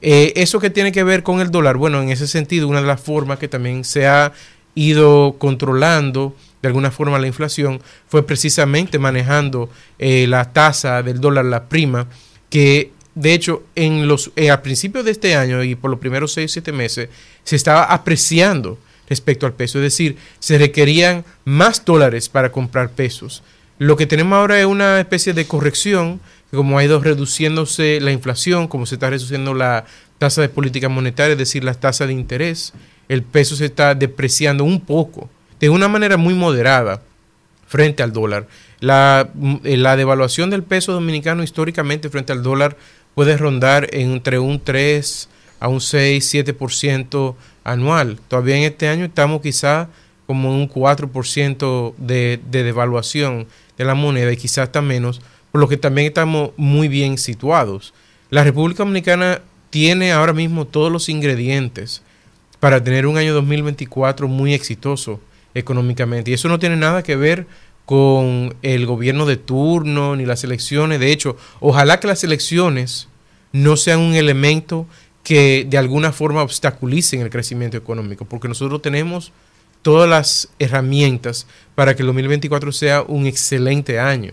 Eh, 0.00 0.32
eso 0.36 0.58
que 0.60 0.70
tiene 0.70 0.92
que 0.92 1.04
ver 1.04 1.22
con 1.22 1.40
el 1.42 1.50
dólar, 1.50 1.76
bueno, 1.76 2.00
en 2.00 2.08
ese 2.08 2.26
sentido, 2.26 2.66
una 2.68 2.80
de 2.80 2.86
las 2.86 3.02
formas 3.02 3.38
que 3.38 3.48
también 3.48 3.84
se 3.84 4.06
ha 4.06 4.32
ido 4.74 5.34
controlando 5.38 6.34
de 6.62 6.68
alguna 6.68 6.90
forma 6.90 7.18
la 7.18 7.26
inflación 7.26 7.82
fue 8.08 8.24
precisamente 8.26 8.98
manejando 8.98 9.68
eh, 9.98 10.26
la 10.26 10.52
tasa 10.54 11.02
del 11.02 11.20
dólar, 11.20 11.44
la 11.44 11.64
prima, 11.68 12.06
que 12.48 12.92
de 13.14 13.34
hecho 13.34 13.62
en 13.74 14.08
los, 14.08 14.30
eh, 14.36 14.50
a 14.50 14.62
principios 14.62 15.04
de 15.04 15.10
este 15.10 15.34
año 15.34 15.62
y 15.62 15.74
por 15.74 15.90
los 15.90 16.00
primeros 16.00 16.32
seis 16.32 16.50
o 16.50 16.54
siete 16.54 16.72
meses 16.72 17.08
se 17.44 17.56
estaba 17.56 17.84
apreciando 17.84 18.78
respecto 19.08 19.46
al 19.46 19.52
peso, 19.52 19.78
es 19.78 19.82
decir, 19.82 20.16
se 20.38 20.58
requerían 20.58 21.24
más 21.44 21.84
dólares 21.84 22.28
para 22.28 22.50
comprar 22.50 22.90
pesos. 22.90 23.42
Lo 23.78 23.96
que 23.96 24.06
tenemos 24.06 24.36
ahora 24.36 24.58
es 24.58 24.66
una 24.66 25.00
especie 25.00 25.34
de 25.34 25.46
corrección, 25.46 26.20
como 26.50 26.78
ha 26.78 26.84
ido 26.84 27.00
reduciéndose 27.00 28.00
la 28.00 28.12
inflación, 28.12 28.68
como 28.68 28.86
se 28.86 28.94
está 28.94 29.10
reduciendo 29.10 29.54
la 29.54 29.84
tasa 30.18 30.40
de 30.40 30.48
política 30.48 30.88
monetaria, 30.88 31.32
es 31.32 31.38
decir, 31.38 31.64
la 31.64 31.74
tasa 31.74 32.06
de 32.06 32.12
interés, 32.12 32.72
el 33.08 33.22
peso 33.22 33.56
se 33.56 33.66
está 33.66 33.94
depreciando 33.94 34.64
un 34.64 34.80
poco, 34.80 35.28
de 35.60 35.68
una 35.68 35.88
manera 35.88 36.16
muy 36.16 36.34
moderada 36.34 37.02
frente 37.66 38.02
al 38.02 38.12
dólar. 38.12 38.46
La, 38.80 39.30
eh, 39.64 39.76
la 39.76 39.96
devaluación 39.96 40.50
del 40.50 40.62
peso 40.62 40.92
dominicano 40.92 41.42
históricamente 41.42 42.08
frente 42.08 42.32
al 42.32 42.42
dólar 42.42 42.76
puede 43.14 43.36
rondar 43.36 43.88
entre 43.92 44.38
un 44.38 44.60
3 44.60 45.28
a 45.60 45.68
un 45.68 45.80
6, 45.80 46.34
7% 46.34 47.34
anual. 47.64 48.18
Todavía 48.28 48.56
en 48.56 48.64
este 48.64 48.88
año 48.88 49.04
estamos 49.04 49.42
quizá 49.42 49.88
como 50.26 50.54
un 50.54 50.68
4% 50.68 51.94
de, 51.96 52.40
de 52.50 52.62
devaluación 52.62 53.46
de 53.76 53.84
la 53.84 53.94
moneda 53.94 54.32
y 54.32 54.36
quizás 54.36 54.64
hasta 54.64 54.82
menos, 54.82 55.20
por 55.50 55.60
lo 55.60 55.68
que 55.68 55.76
también 55.76 56.08
estamos 56.08 56.50
muy 56.56 56.88
bien 56.88 57.18
situados. 57.18 57.94
La 58.30 58.44
República 58.44 58.82
Dominicana 58.82 59.40
tiene 59.70 60.12
ahora 60.12 60.32
mismo 60.32 60.66
todos 60.66 60.90
los 60.90 61.08
ingredientes 61.08 62.02
para 62.60 62.82
tener 62.82 63.06
un 63.06 63.16
año 63.16 63.34
2024 63.34 64.28
muy 64.28 64.54
exitoso 64.54 65.20
económicamente. 65.54 66.30
Y 66.30 66.34
eso 66.34 66.48
no 66.48 66.58
tiene 66.58 66.76
nada 66.76 67.02
que 67.02 67.16
ver 67.16 67.46
con 67.86 68.54
el 68.62 68.86
gobierno 68.86 69.26
de 69.26 69.36
turno 69.36 70.16
ni 70.16 70.24
las 70.26 70.44
elecciones. 70.44 71.00
De 71.00 71.12
hecho, 71.12 71.36
ojalá 71.60 72.00
que 72.00 72.06
las 72.06 72.22
elecciones 72.24 73.08
no 73.52 73.76
sean 73.76 74.00
un 74.00 74.14
elemento 74.14 74.86
que 75.24 75.66
de 75.68 75.78
alguna 75.78 76.12
forma 76.12 76.42
obstaculicen 76.42 77.20
el 77.20 77.30
crecimiento 77.30 77.76
económico, 77.76 78.24
porque 78.24 78.48
nosotros 78.48 78.82
tenemos 78.82 79.32
todas 79.82 80.08
las 80.08 80.48
herramientas 80.58 81.46
para 81.74 81.94
que 81.94 82.02
el 82.02 82.06
2024 82.06 82.72
sea 82.72 83.02
un 83.02 83.26
excelente 83.26 83.98
año 84.00 84.32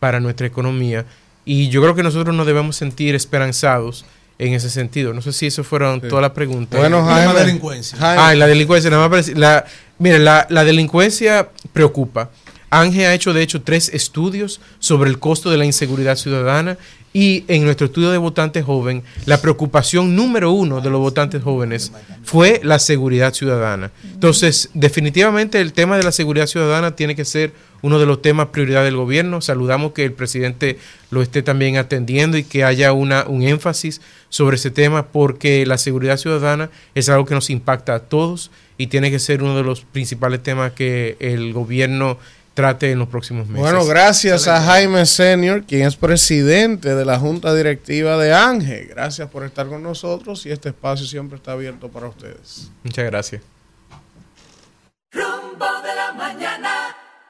para 0.00 0.20
nuestra 0.20 0.46
economía. 0.46 1.04
Y 1.44 1.68
yo 1.68 1.80
creo 1.82 1.94
que 1.94 2.02
nosotros 2.02 2.34
nos 2.34 2.46
debemos 2.46 2.76
sentir 2.76 3.14
esperanzados 3.14 4.04
en 4.38 4.52
ese 4.54 4.70
sentido. 4.70 5.12
No 5.14 5.22
sé 5.22 5.32
si 5.32 5.46
eso 5.46 5.64
fueron 5.64 6.00
todas 6.00 6.22
las 6.22 6.30
preguntas. 6.32 6.78
Bueno, 6.78 7.04
Jaime. 7.04 7.32
La 7.34 7.40
delincuencia. 7.44 7.98
Ah, 8.00 8.34
la 8.34 8.46
delincuencia, 8.46 8.90
nada 8.90 9.02
más 9.08 9.10
parece- 9.10 9.34
la, 9.34 9.64
mire, 9.98 10.18
la, 10.18 10.46
la 10.50 10.64
delincuencia 10.64 11.48
preocupa. 11.72 12.30
Ángel 12.70 13.06
ha 13.06 13.14
hecho, 13.14 13.32
de 13.32 13.42
hecho, 13.42 13.62
tres 13.62 13.88
estudios 13.92 14.60
sobre 14.78 15.10
el 15.10 15.18
costo 15.18 15.50
de 15.50 15.56
la 15.56 15.64
inseguridad 15.64 16.16
ciudadana 16.16 16.78
y 17.12 17.44
en 17.48 17.64
nuestro 17.64 17.86
estudio 17.86 18.10
de 18.10 18.18
votantes 18.18 18.64
joven, 18.64 19.02
la 19.24 19.40
preocupación 19.40 20.14
número 20.14 20.52
uno 20.52 20.80
de 20.80 20.90
los 20.90 21.00
votantes 21.00 21.42
jóvenes 21.42 21.90
fue 22.22 22.60
la 22.62 22.78
seguridad 22.78 23.32
ciudadana. 23.32 23.90
Entonces, 24.04 24.70
definitivamente 24.74 25.60
el 25.60 25.72
tema 25.72 25.96
de 25.96 26.04
la 26.04 26.12
seguridad 26.12 26.46
ciudadana 26.46 26.94
tiene 26.94 27.16
que 27.16 27.24
ser 27.24 27.52
uno 27.80 27.98
de 27.98 28.06
los 28.06 28.20
temas 28.20 28.48
prioridad 28.48 28.84
del 28.84 28.96
gobierno. 28.96 29.40
Saludamos 29.40 29.92
que 29.92 30.04
el 30.04 30.12
presidente 30.12 30.78
lo 31.10 31.22
esté 31.22 31.42
también 31.42 31.76
atendiendo 31.76 32.36
y 32.36 32.44
que 32.44 32.64
haya 32.64 32.92
una, 32.92 33.24
un 33.26 33.42
énfasis 33.42 34.00
sobre 34.28 34.56
ese 34.56 34.70
tema 34.70 35.06
porque 35.06 35.64
la 35.64 35.78
seguridad 35.78 36.18
ciudadana 36.18 36.70
es 36.94 37.08
algo 37.08 37.24
que 37.24 37.34
nos 37.34 37.48
impacta 37.48 37.94
a 37.94 38.00
todos 38.00 38.50
y 38.76 38.88
tiene 38.88 39.10
que 39.10 39.18
ser 39.18 39.42
uno 39.42 39.56
de 39.56 39.64
los 39.64 39.80
principales 39.80 40.42
temas 40.42 40.72
que 40.72 41.16
el 41.20 41.52
gobierno 41.52 42.18
trate 42.58 42.90
en 42.90 42.98
los 42.98 43.06
próximos 43.06 43.46
meses. 43.46 43.62
Bueno, 43.62 43.86
gracias 43.86 44.48
a 44.48 44.60
Jaime 44.60 45.06
Senior, 45.06 45.62
quien 45.62 45.86
es 45.86 45.94
presidente 45.94 46.96
de 46.96 47.04
la 47.04 47.16
Junta 47.16 47.54
Directiva 47.54 48.16
de 48.16 48.34
Ángel. 48.34 48.88
Gracias 48.88 49.30
por 49.30 49.44
estar 49.44 49.68
con 49.68 49.80
nosotros 49.80 50.44
y 50.44 50.50
este 50.50 50.70
espacio 50.70 51.06
siempre 51.06 51.36
está 51.36 51.52
abierto 51.52 51.88
para 51.88 52.08
ustedes. 52.08 52.68
Muchas 52.82 53.04
gracias. 53.04 53.57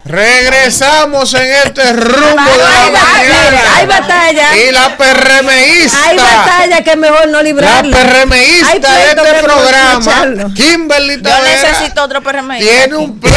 Regresamos 0.08 1.34
en 1.34 1.46
este 1.66 1.92
rumbo 1.92 2.50
de 2.50 2.58
la 2.58 2.82
Hay 2.84 2.90
batalla, 2.90 3.34
mañana. 3.50 3.76
hay 3.76 3.86
batalla. 3.86 4.56
Y 4.56 4.72
la 4.72 4.96
PRMista. 4.96 6.04
Hay 6.08 6.16
batalla 6.16 6.82
que 6.84 6.90
es 6.92 6.96
mejor 6.96 7.26
no 7.28 7.36
La 7.38 7.42
librarla. 7.42 7.96
PRMista 7.96 8.68
Hay 8.70 8.78
de 8.80 9.08
este 9.10 9.42
programa. 9.42 10.54
Kimberly 10.54 11.16
Yo 11.16 11.22
Tavera, 11.22 11.60
necesito 11.70 12.02
otro 12.02 12.22
PRMI. 12.22 12.58
tiene 12.58 12.96
un 12.96 13.20
pleito 13.20 13.36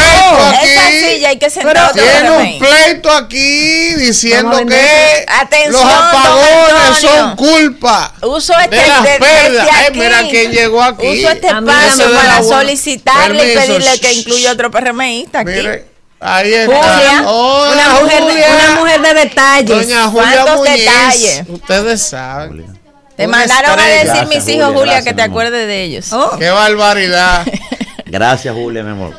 aquí. 0.50 1.00
silla 1.00 1.30
hay 1.30 1.38
que 1.40 1.50
sentar 1.50 1.92
Tiene 1.94 2.32
un 2.32 2.60
pleito 2.60 3.12
aquí 3.12 3.94
diciendo 3.96 4.66
que. 4.66 5.26
Atención, 5.28 5.74
los 5.74 5.84
apagones 5.84 6.98
son 7.02 7.36
culpa 7.36 8.14
Uso 8.22 8.54
este 8.60 8.76
de 8.78 8.88
las 8.88 9.04
de- 9.04 9.20
pérdidas. 9.20 9.66
desde 9.68 9.86
Ay, 9.86 9.92
mira 9.94 10.22
quién 10.30 10.52
llegó 10.52 10.82
aquí. 10.84 11.20
Uso 11.20 11.30
este 11.32 11.48
espacio 11.48 12.12
para 12.14 12.28
la 12.40 12.44
solicitarle 12.44 13.52
y 13.54 13.56
pedirle 13.58 14.00
que 14.00 14.14
incluya 14.14 14.52
otro 14.54 14.72
PRMista 14.72 15.40
aquí. 15.40 15.52
Mire, 15.52 15.91
ahí 16.22 16.54
está. 16.54 16.76
Julia, 16.76 17.24
Hola, 17.30 17.72
Una 17.72 18.00
mujer, 18.02 18.24
de, 18.24 18.32
Julia. 18.32 18.48
una 18.56 18.80
mujer 18.80 19.02
de 19.02 19.14
detalles. 19.14 19.70
Doña 19.88 20.08
Julia 20.08 20.32
¿Cuántos 20.44 20.58
Muñiz. 20.58 20.78
detalles? 20.86 21.44
Ustedes 21.50 22.02
saben. 22.02 22.80
Te 23.18 23.28
Una 23.28 23.38
mandaron 23.38 23.72
a 23.72 23.74
estrella. 23.74 23.94
decir 24.00 24.06
Gracias, 24.28 24.46
mis 24.46 24.56
hijos, 24.56 24.68
Julia, 24.70 24.84
gracias, 24.94 25.04
que 25.06 25.14
te 25.14 25.22
acuerdes 25.22 25.68
de 25.68 25.84
ellos. 25.84 26.14
Oh, 26.14 26.38
Qué 26.38 26.50
barbaridad. 26.50 27.46
Gracias, 28.06 28.54
Julia, 28.54 28.84
mi 28.84 28.92
amor. 28.92 29.18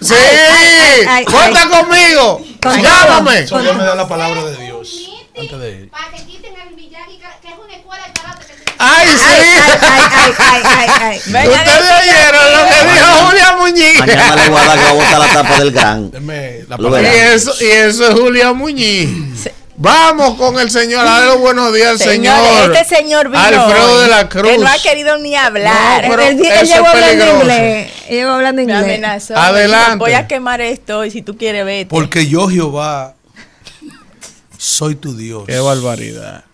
Sí, 0.00 0.14
ay, 0.14 1.06
ay. 1.08 1.24
cuenta 1.24 1.68
conmigo. 1.68 2.40
Con 2.62 2.82
Llámame. 2.82 3.46
Solo 3.46 3.72
me 3.74 3.84
da 3.84 3.94
la 3.94 4.06
palabra 4.06 4.44
de 4.44 4.56
Dios. 4.64 5.10
Antes 5.38 5.58
de 5.60 5.70
ir. 5.70 5.90
Para 5.90 6.10
que 6.10 6.24
quiten 6.26 6.52
el 6.60 6.74
Miyagi, 6.76 7.18
que 7.42 7.48
es 7.48 7.54
una 7.62 7.74
escuela 7.74 8.06
de 8.06 8.12
karate. 8.12 8.44
Que 8.46 8.73
Ay, 8.86 9.08
ay, 9.08 9.16
sí. 9.16 9.24
ay, 9.80 10.02
ay, 10.10 10.32
ay, 10.38 10.62
ay, 10.64 10.90
ay. 11.00 11.20
Venga, 11.26 11.50
Ustedes 11.50 11.90
oyeron 12.00 12.52
lo 12.52 12.68
que 12.68 12.92
dijo 12.92 13.26
Julia 13.26 13.56
Muñiz. 13.56 13.98
Mañana 14.00 14.36
le 14.36 14.48
voy 14.50 14.60
a 14.60 14.64
dar 14.66 14.78
que 14.78 14.84
va 14.84 14.90
a 14.90 14.92
botar 14.92 15.18
la 15.20 15.32
tapa 15.32 15.58
del 15.58 15.72
gran. 15.72 16.10
Y 17.02 17.06
eso, 17.34 17.54
y 17.60 17.66
eso 17.66 18.08
es 18.08 18.14
Julia 18.14 18.52
Muñiz. 18.52 19.08
Vamos 19.76 20.36
con 20.36 20.58
el 20.60 20.70
señor. 20.70 21.04
Dale 21.04 21.26
los 21.26 21.40
buenos 21.40 21.74
días 21.74 21.90
al 21.92 21.98
señor. 21.98 22.72
Este 22.74 22.96
señor 22.96 23.28
vino 23.28 23.40
Alfredo 23.42 24.00
de 24.00 24.08
la 24.08 24.28
Cruz. 24.28 24.52
Que 24.52 24.58
no 24.58 24.68
ha 24.68 24.78
querido 24.78 25.18
ni 25.18 25.34
hablar. 25.34 26.04
No, 26.04 26.10
pero 26.10 26.22
él, 26.22 26.44
él 26.44 26.66
llegó 26.66 26.86
hablando 26.86 27.40
inglés. 27.40 27.90
Él 28.08 28.16
llegó 28.16 28.30
hablando 28.30 28.56
me 28.56 28.62
inglés. 28.62 28.82
amenazó. 28.82 29.36
Adelante. 29.36 29.90
me 29.90 29.96
Voy 29.96 30.12
a 30.12 30.28
quemar 30.28 30.60
esto 30.60 31.04
y 31.04 31.10
si 31.10 31.22
tú 31.22 31.36
quieres 31.36 31.64
vete. 31.64 31.90
Porque 31.90 32.28
yo, 32.28 32.48
Jehová, 32.48 33.14
soy 34.56 34.94
tu 34.94 35.16
Dios, 35.16 35.44
Qué 35.46 35.58
barbaridad. 35.58 36.44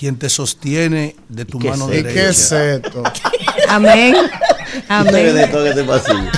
Quien 0.00 0.18
te 0.18 0.30
sostiene 0.30 1.14
de 1.28 1.44
tu 1.44 1.58
¿Qué 1.58 1.68
mano 1.68 1.90
es 1.90 1.98
¿Y 1.98 2.02
derecha. 2.02 2.14
qué 2.14 2.30
es 2.30 2.52
esto? 2.52 3.02
Amén. 3.68 4.14
de 4.14 4.82
Amén. 4.88 5.50
todo 5.50 5.66
este 5.66 5.84
pasillo. 5.84 6.30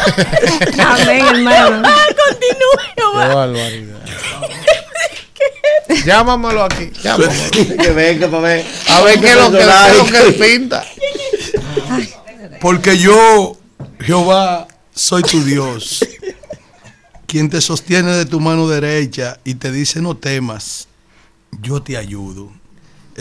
Amén, 0.85 1.25
hermano. 1.27 1.83
Ah, 1.89 2.07
continúe, 2.27 3.15
Qué. 5.87 6.03
Llámamelo 6.05 6.65
aquí. 6.65 6.91
Llámamelo. 7.05 7.51
que 7.83 7.91
venga 7.93 8.27
para 8.29 8.43
ver. 8.43 8.67
A 8.89 9.01
ver 9.03 9.21
qué 9.21 9.29
es 9.29 9.37
lo 9.37 9.53
que, 9.53 9.65
lo 9.65 10.07
que 10.07 10.19
él 10.19 10.35
pinta. 10.35 10.85
Porque 12.61 12.99
yo, 12.99 13.57
Jehová, 14.01 14.67
soy 14.93 15.23
tu 15.23 15.45
Dios, 15.45 16.05
quien 17.29 17.49
te 17.49 17.61
sostiene 17.61 18.11
de 18.17 18.27
tu 18.27 18.41
mano 18.41 18.67
derecha 18.67 19.39
y 19.45 19.55
te 19.55 19.71
dice 19.71 20.03
no 20.03 20.17
temas, 20.17 20.89
yo 21.61 21.81
te 21.81 21.97
ayudo. 21.97 22.61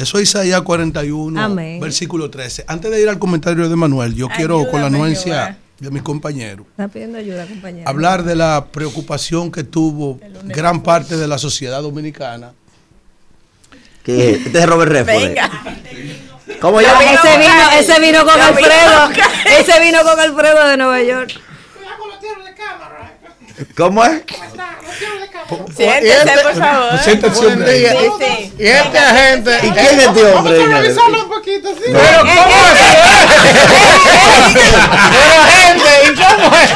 Eso 0.02 0.18
es 0.18 0.24
Isaías 0.30 0.62
41, 0.62 1.40
Amén. 1.42 1.80
versículo 1.80 2.30
13. 2.30 2.66
Antes 2.68 2.90
de 2.92 3.02
ir 3.02 3.08
al 3.10 3.20
comentario 3.20 3.70
de 3.70 3.76
Manuel, 3.76 4.16
yo 4.16 4.28
quiero, 4.30 4.68
con 4.72 4.82
la 4.82 4.88
anuencia 4.88 5.58
de 5.80 5.92
mi 5.92 6.00
compañero, 6.00 6.66
Está 6.72 6.88
pidiendo 6.88 7.18
ayuda, 7.20 7.46
compañero. 7.46 7.88
hablar 7.90 8.24
de 8.24 8.36
la 8.36 8.66
preocupación 8.72 9.52
que 9.52 9.64
tuvo 9.64 10.20
gran 10.46 10.82
parte 10.84 11.18
de 11.18 11.28
la 11.28 11.38
sociedad 11.38 11.82
dominicana. 11.82 12.54
Que 14.04 14.32
este 14.32 14.58
es 14.60 14.66
Robert 14.66 14.92
Redford. 14.92 15.16
Venga. 15.28 15.52
¿Cómo 16.60 16.82
Lo 16.82 16.88
llama? 16.88 17.00
vino 17.00 17.12
Ese 17.24 17.38
vino, 17.38 17.72
ese 17.80 18.02
vino 18.02 18.26
con 18.26 18.42
Alfredo. 18.42 19.10
Ese 19.60 19.80
vino 19.80 20.00
con 20.04 20.20
Alfredo 20.20 20.68
de 20.68 20.78
Nueva 20.78 21.02
York. 21.04 21.32
¿Cómo 23.76 24.04
es? 24.06 24.22
Siéntese, 25.76 26.40
por 26.44 26.56
favor. 26.56 27.00
Siéntese, 27.00 27.46
hombre. 27.48 27.74
día. 27.74 27.92
Sí, 27.92 27.98
sí. 28.20 28.54
Y 28.58 28.68
este 28.68 28.98
agente. 28.98 29.52
¿Y 29.64 29.70
quién 29.72 30.00
es 30.00 30.08
este 30.08 30.26
hombre? 30.34 30.58
señores? 30.58 30.96
Pero 30.96 32.20
¿cómo 32.20 32.58
es? 32.68 32.82
Pero 35.12 35.44
gente, 35.52 35.90
¿y 36.06 36.16
cómo 36.16 36.56
es? 36.58 36.70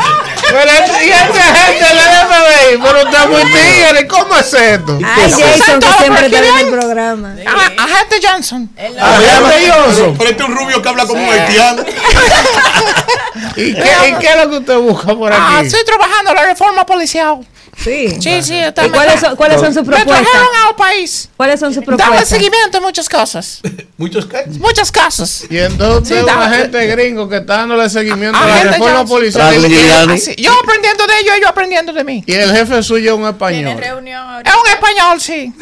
Pero 0.49 0.71
y 1.03 1.09
esa 1.09 1.55
gente 1.55 1.85
le 1.95 2.01
debe 2.01 2.79
pero 2.83 2.99
está 2.99 3.27
muy 3.27 3.41
tigre, 3.43 4.07
¿cómo 4.07 4.35
es 4.37 4.53
esto? 4.53 4.99
Ay, 5.03 5.31
Jason, 5.31 5.79
que 5.79 5.87
siempre 5.99 6.25
está 6.27 6.39
en 6.39 6.57
el 6.59 6.69
programa. 6.71 7.35
Ah, 7.47 7.83
Agente 7.83 8.19
Johnson. 8.25 8.69
Agente 8.77 9.71
Johnson. 9.71 10.15
Pero 10.17 10.29
este 10.29 10.43
es 10.43 10.49
un 10.49 10.55
rubio 10.55 10.81
que 10.81 10.89
habla 10.89 11.05
como 11.05 11.23
un 11.23 11.29
haitiano. 11.33 11.83
¿Y 13.55 13.73
qué, 13.73 13.89
¿Y 14.09 14.13
qué 14.19 14.27
es 14.27 14.35
lo 14.43 14.49
que 14.49 14.57
usted 14.57 14.77
busca 14.77 15.15
por 15.15 15.31
Ah, 15.33 15.57
aquí? 15.57 15.67
estoy 15.67 15.83
trabajando 15.85 16.31
en 16.31 16.35
la 16.37 16.45
reforma 16.45 16.85
policial. 16.85 17.39
Sí. 17.83 18.17
Sí, 18.21 18.41
sí. 18.41 18.57
está- 18.57 18.85
¿Y 18.85 18.89
cuáles 18.89 19.19
son, 19.19 19.35
cuáles 19.35 19.59
son 19.59 19.73
sus 19.73 19.85
Me 19.85 19.95
propuestas? 19.95 20.23
trajeron 20.31 20.47
al 20.69 20.75
país. 20.75 21.29
¿Cuáles 21.37 21.59
son 21.59 21.73
sus 21.73 21.83
Dame 21.85 21.97
propuestas? 21.97 22.29
seguimiento 22.29 22.77
a 22.77 22.81
muchas 22.81 23.07
cosas. 23.09 23.59
Muchos 23.97 24.25
casos. 24.25 24.57
Muchas 24.57 24.91
cosas. 24.91 25.43
Y 25.49 25.57
entonces 25.57 26.17
Sí, 26.17 26.21
un 26.21 26.25
da- 26.25 26.45
agente 26.47 26.85
gringo 26.87 27.29
que 27.29 27.37
está 27.37 27.57
dándole 27.57 27.89
seguimiento 27.89 28.37
a 28.37 28.45
la 28.45 28.53
Agente 28.55 28.71
reforma 28.71 28.97
Johnson. 28.99 29.15
policial. 29.17 30.11
Así, 30.11 30.35
Yo 30.37 30.51
aprendiendo 30.61 31.05
de 31.07 31.19
ellos, 31.19 31.35
ellos 31.37 31.49
aprendiendo 31.49 31.93
de 31.93 32.03
mí. 32.03 32.23
Y 32.25 32.33
el 32.33 32.51
jefe 32.55 32.81
suyo 32.83 33.13
es 33.13 33.19
un 33.19 33.27
español. 33.27 33.81
Es 33.81 33.91
un 33.93 34.07
español, 34.07 35.21
sí. 35.21 35.53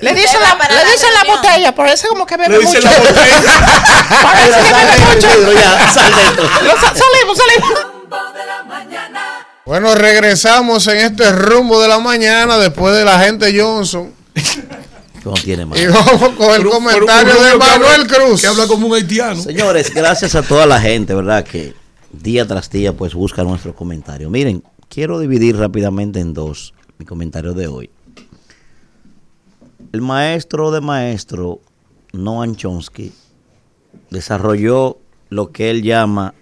Le 0.00 0.14
dicen 0.14 0.40
la, 0.40 0.54
le 0.68 0.74
la 0.74 0.84
dicen 0.84 1.08
la 1.14 1.22
reunión. 1.22 1.36
botella, 1.42 1.74
parece 1.74 2.08
como 2.08 2.26
que 2.26 2.36
bebe 2.36 2.58
Le 2.58 2.64
mucho. 2.64 2.80
la. 2.80 2.90
Parece 4.22 4.58
que 4.60 4.72
bebe 4.74 5.14
mucho. 5.14 5.52
Ya, 5.60 5.90
sal 5.92 6.12
salimos, 6.96 7.38
salimos. 7.38 7.86
Bueno, 9.70 9.94
regresamos 9.94 10.88
en 10.88 10.96
este 10.96 11.30
rumbo 11.30 11.80
de 11.80 11.86
la 11.86 12.00
mañana 12.00 12.58
después 12.58 12.92
de 12.92 13.04
la 13.04 13.20
gente 13.20 13.56
Johnson. 13.56 14.12
No 15.24 15.34
tiene 15.34 15.64
más. 15.64 15.78
Y 15.78 15.86
vamos 15.86 16.30
con 16.30 16.52
el 16.52 16.66
comentario 16.66 17.34
de 17.40 17.56
Manuel 17.56 18.08
Cruz. 18.08 18.40
Que 18.40 18.48
habla 18.48 18.66
como 18.66 18.88
un 18.88 18.94
haitiano. 18.94 19.40
Señores, 19.40 19.94
gracias 19.94 20.34
a 20.34 20.42
toda 20.42 20.66
la 20.66 20.80
gente, 20.80 21.14
¿verdad? 21.14 21.44
Que 21.44 21.72
día 22.10 22.48
tras 22.48 22.68
día 22.68 22.94
pues 22.94 23.14
busca 23.14 23.44
nuestro 23.44 23.72
comentario. 23.72 24.28
Miren, 24.28 24.64
quiero 24.88 25.20
dividir 25.20 25.56
rápidamente 25.56 26.18
en 26.18 26.34
dos 26.34 26.74
mi 26.98 27.06
comentario 27.06 27.54
de 27.54 27.68
hoy. 27.68 27.90
El 29.92 30.00
maestro 30.00 30.72
de 30.72 30.80
maestro, 30.80 31.60
Noam 32.12 32.56
Chomsky, 32.56 33.12
desarrolló 34.10 34.98
lo 35.28 35.52
que 35.52 35.70
él 35.70 35.84
llama 35.84 36.34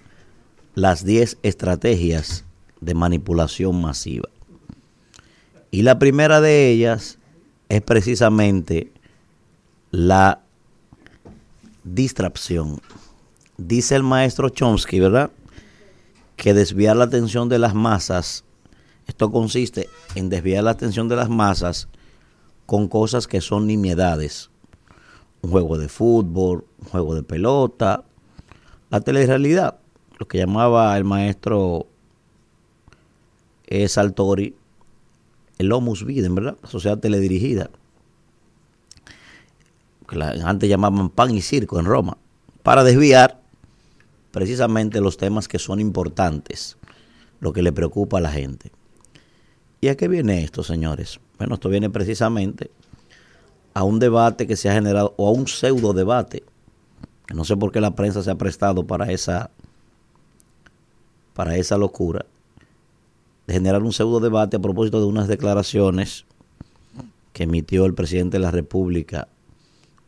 las 0.75 1.05
10 1.05 1.37
estrategias 1.43 2.47
de 2.81 2.95
manipulación 2.95 3.81
masiva. 3.81 4.29
Y 5.71 5.83
la 5.83 5.99
primera 5.99 6.41
de 6.41 6.71
ellas 6.71 7.19
es 7.69 7.83
precisamente 7.83 8.93
la 9.91 10.41
distracción. 11.85 12.81
Dice 13.57 13.97
el 13.97 14.03
maestro 14.03 14.49
Chomsky, 14.49 15.01
¿verdad? 15.01 15.31
Que 16.37 16.55
desviar 16.55 16.97
la 16.97 17.05
atención 17.05 17.49
de 17.49 17.59
las 17.59 17.75
masas, 17.75 18.45
esto 19.07 19.31
consiste 19.31 19.89
en 20.15 20.29
desviar 20.29 20.65
la 20.65 20.71
atención 20.71 21.09
de 21.09 21.17
las 21.17 21.29
masas 21.29 21.89
con 22.67 22.89
cosas 22.89 23.27
que 23.27 23.41
son 23.41 23.67
nimiedades. 23.67 24.51
Un 25.41 25.51
juego 25.51 25.79
de 25.79 25.89
fútbol, 25.89 26.67
un 26.79 26.89
juego 26.89 27.15
de 27.15 27.23
pelota, 27.23 28.05
la 28.91 29.01
telerrealidad, 29.01 29.79
lo 30.19 30.29
que 30.29 30.39
llamaba 30.39 30.97
el 30.97 31.05
maestro 31.05 31.87
eh, 33.69 33.89
Saltori, 33.89 34.57
el 35.59 35.73
Homus 35.73 36.05
Viden, 36.05 36.35
¿verdad? 36.35 36.57
La 36.63 36.69
sociedad 36.69 36.99
teledirigida 36.99 37.71
que 40.09 40.23
antes 40.23 40.69
llamaban 40.69 41.11
pan 41.11 41.35
y 41.35 41.43
circo 41.43 41.79
en 41.79 41.85
Roma, 41.85 42.17
para 42.63 42.83
desviar 42.83 43.41
precisamente 44.31 45.01
los 45.01 45.19
temas 45.19 45.49
que 45.49 45.59
son 45.59 45.81
importantes, 45.81 46.79
lo 47.41 47.53
que 47.53 47.63
le 47.63 47.73
preocupa 47.73 48.19
a 48.19 48.23
la 48.23 48.31
gente. 48.31 48.73
¿Y 49.83 49.89
a 49.89 49.97
qué 49.97 50.09
viene 50.09 50.43
esto, 50.43 50.63
señores? 50.63 51.21
Bueno, 51.37 51.55
esto 51.55 51.69
viene 51.69 51.91
precisamente 51.91 52.71
a 53.75 53.85
un 53.85 53.99
debate 53.99 54.47
que 54.47 54.57
se 54.57 54.71
ha 54.71 54.73
generado, 54.73 55.15
o 55.19 55.29
a 55.29 55.31
un 55.31 55.47
pseudo 55.47 55.93
debate, 55.93 56.43
no 57.35 57.45
sé 57.45 57.57
por 57.59 57.71
qué 57.71 57.81
la 57.81 57.95
prensa 57.95 58.23
se 58.23 58.31
ha 58.31 58.35
prestado 58.37 58.87
para 58.87 59.13
esa, 59.13 59.51
para 61.35 61.57
esa 61.57 61.77
locura, 61.77 62.25
de 63.49 63.55
generar 63.55 63.83
un 63.83 63.95
pseudo 63.95 64.21
debate 64.21 64.59
a 64.59 64.61
propósito 64.61 65.01
de 65.01 65.07
unas 65.07 65.27
declaraciones 65.27 66.27
que 67.33 67.45
emitió 67.45 67.87
el 67.87 67.95
presidente 67.95 68.37
de 68.37 68.43
la 68.43 68.51
República, 68.51 69.29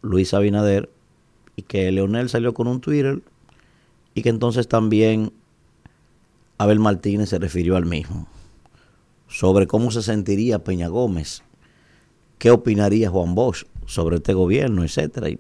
Luis 0.02 0.34
Abinader, 0.34 0.90
y 1.56 1.62
que 1.62 1.90
Leonel 1.90 2.28
salió 2.28 2.52
con 2.52 2.66
un 2.66 2.82
Twitter, 2.82 3.22
y 4.12 4.20
que 4.20 4.28
entonces 4.28 4.68
también 4.68 5.32
Abel 6.58 6.80
Martínez 6.80 7.30
se 7.30 7.38
refirió 7.38 7.76
al 7.76 7.86
mismo, 7.86 8.28
sobre 9.26 9.66
cómo 9.66 9.90
se 9.90 10.02
sentiría 10.02 10.62
Peña 10.62 10.88
Gómez, 10.88 11.42
qué 12.36 12.50
opinaría 12.50 13.08
Juan 13.08 13.34
Bosch 13.34 13.64
sobre 13.86 14.16
este 14.16 14.34
gobierno, 14.34 14.84
etcétera. 14.84 15.30
Y, 15.30 15.38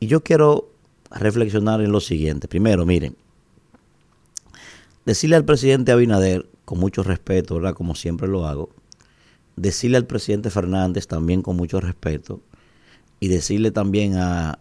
y 0.00 0.08
yo 0.08 0.24
quiero 0.24 0.72
reflexionar 1.12 1.80
en 1.82 1.92
lo 1.92 2.00
siguiente. 2.00 2.48
Primero, 2.48 2.84
miren, 2.84 3.16
decirle 5.08 5.36
al 5.36 5.46
presidente 5.46 5.90
Abinader, 5.90 6.50
con 6.66 6.78
mucho 6.78 7.02
respeto, 7.02 7.54
¿verdad? 7.54 7.72
Como 7.72 7.94
siempre 7.94 8.28
lo 8.28 8.46
hago, 8.46 8.68
decirle 9.56 9.96
al 9.96 10.04
presidente 10.04 10.50
Fernández 10.50 11.06
también 11.06 11.40
con 11.40 11.56
mucho 11.56 11.80
respeto, 11.80 12.42
y 13.18 13.28
decirle 13.28 13.70
también 13.70 14.18
a, 14.18 14.58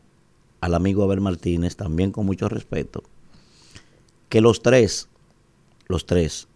al 0.62 0.74
amigo 0.74 1.04
Abel 1.04 1.20
Martínez, 1.20 1.76
también 1.76 2.14
con 2.14 2.26
mucho 2.26 2.48
respeto, 2.48 3.04
que 4.30 4.40
los 4.40 4.62
tres, 4.62 5.10
los 5.90 6.06
tres, 6.06 6.48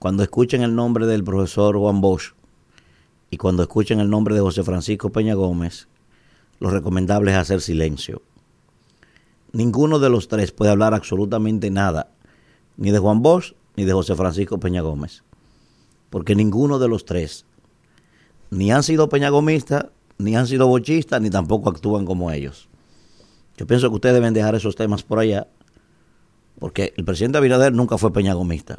cuando 0.00 0.24
escuchen 0.24 0.62
el 0.62 0.74
nombre 0.74 1.06
del 1.06 1.22
profesor 1.22 1.78
Juan 1.78 2.00
Bosch 2.00 2.32
y 3.30 3.36
cuando 3.36 3.62
escuchen 3.62 4.00
el 4.00 4.10
nombre 4.10 4.34
de 4.34 4.40
José 4.40 4.64
Francisco 4.64 5.10
Peña 5.10 5.34
Gómez, 5.34 5.86
lo 6.58 6.68
recomendable 6.68 7.30
es 7.30 7.36
hacer 7.36 7.60
silencio. 7.60 8.22
Ninguno 9.52 10.00
de 10.00 10.10
los 10.10 10.26
tres 10.26 10.50
puede 10.50 10.72
hablar 10.72 10.94
absolutamente 10.94 11.70
nada, 11.70 12.10
ni 12.78 12.90
de 12.90 12.98
Juan 12.98 13.20
Bosch 13.20 13.52
ni 13.76 13.84
de 13.84 13.92
José 13.92 14.14
Francisco 14.14 14.58
Peña 14.58 14.80
Gómez, 14.80 15.22
porque 16.08 16.34
ninguno 16.34 16.78
de 16.78 16.88
los 16.88 17.04
tres 17.04 17.44
ni 18.50 18.72
han 18.72 18.82
sido 18.82 19.08
peñagomistas, 19.10 19.86
ni 20.16 20.34
han 20.34 20.46
sido 20.46 20.66
bochistas, 20.66 21.20
ni 21.20 21.28
tampoco 21.28 21.68
actúan 21.68 22.06
como 22.06 22.30
ellos. 22.30 22.68
Yo 23.56 23.66
pienso 23.66 23.88
que 23.90 23.96
ustedes 23.96 24.14
deben 24.14 24.32
dejar 24.32 24.54
esos 24.54 24.74
temas 24.74 25.02
por 25.02 25.18
allá, 25.18 25.48
porque 26.58 26.94
el 26.96 27.04
presidente 27.04 27.38
Abinader 27.38 27.72
nunca 27.72 27.98
fue 27.98 28.12
peñagomista. 28.12 28.78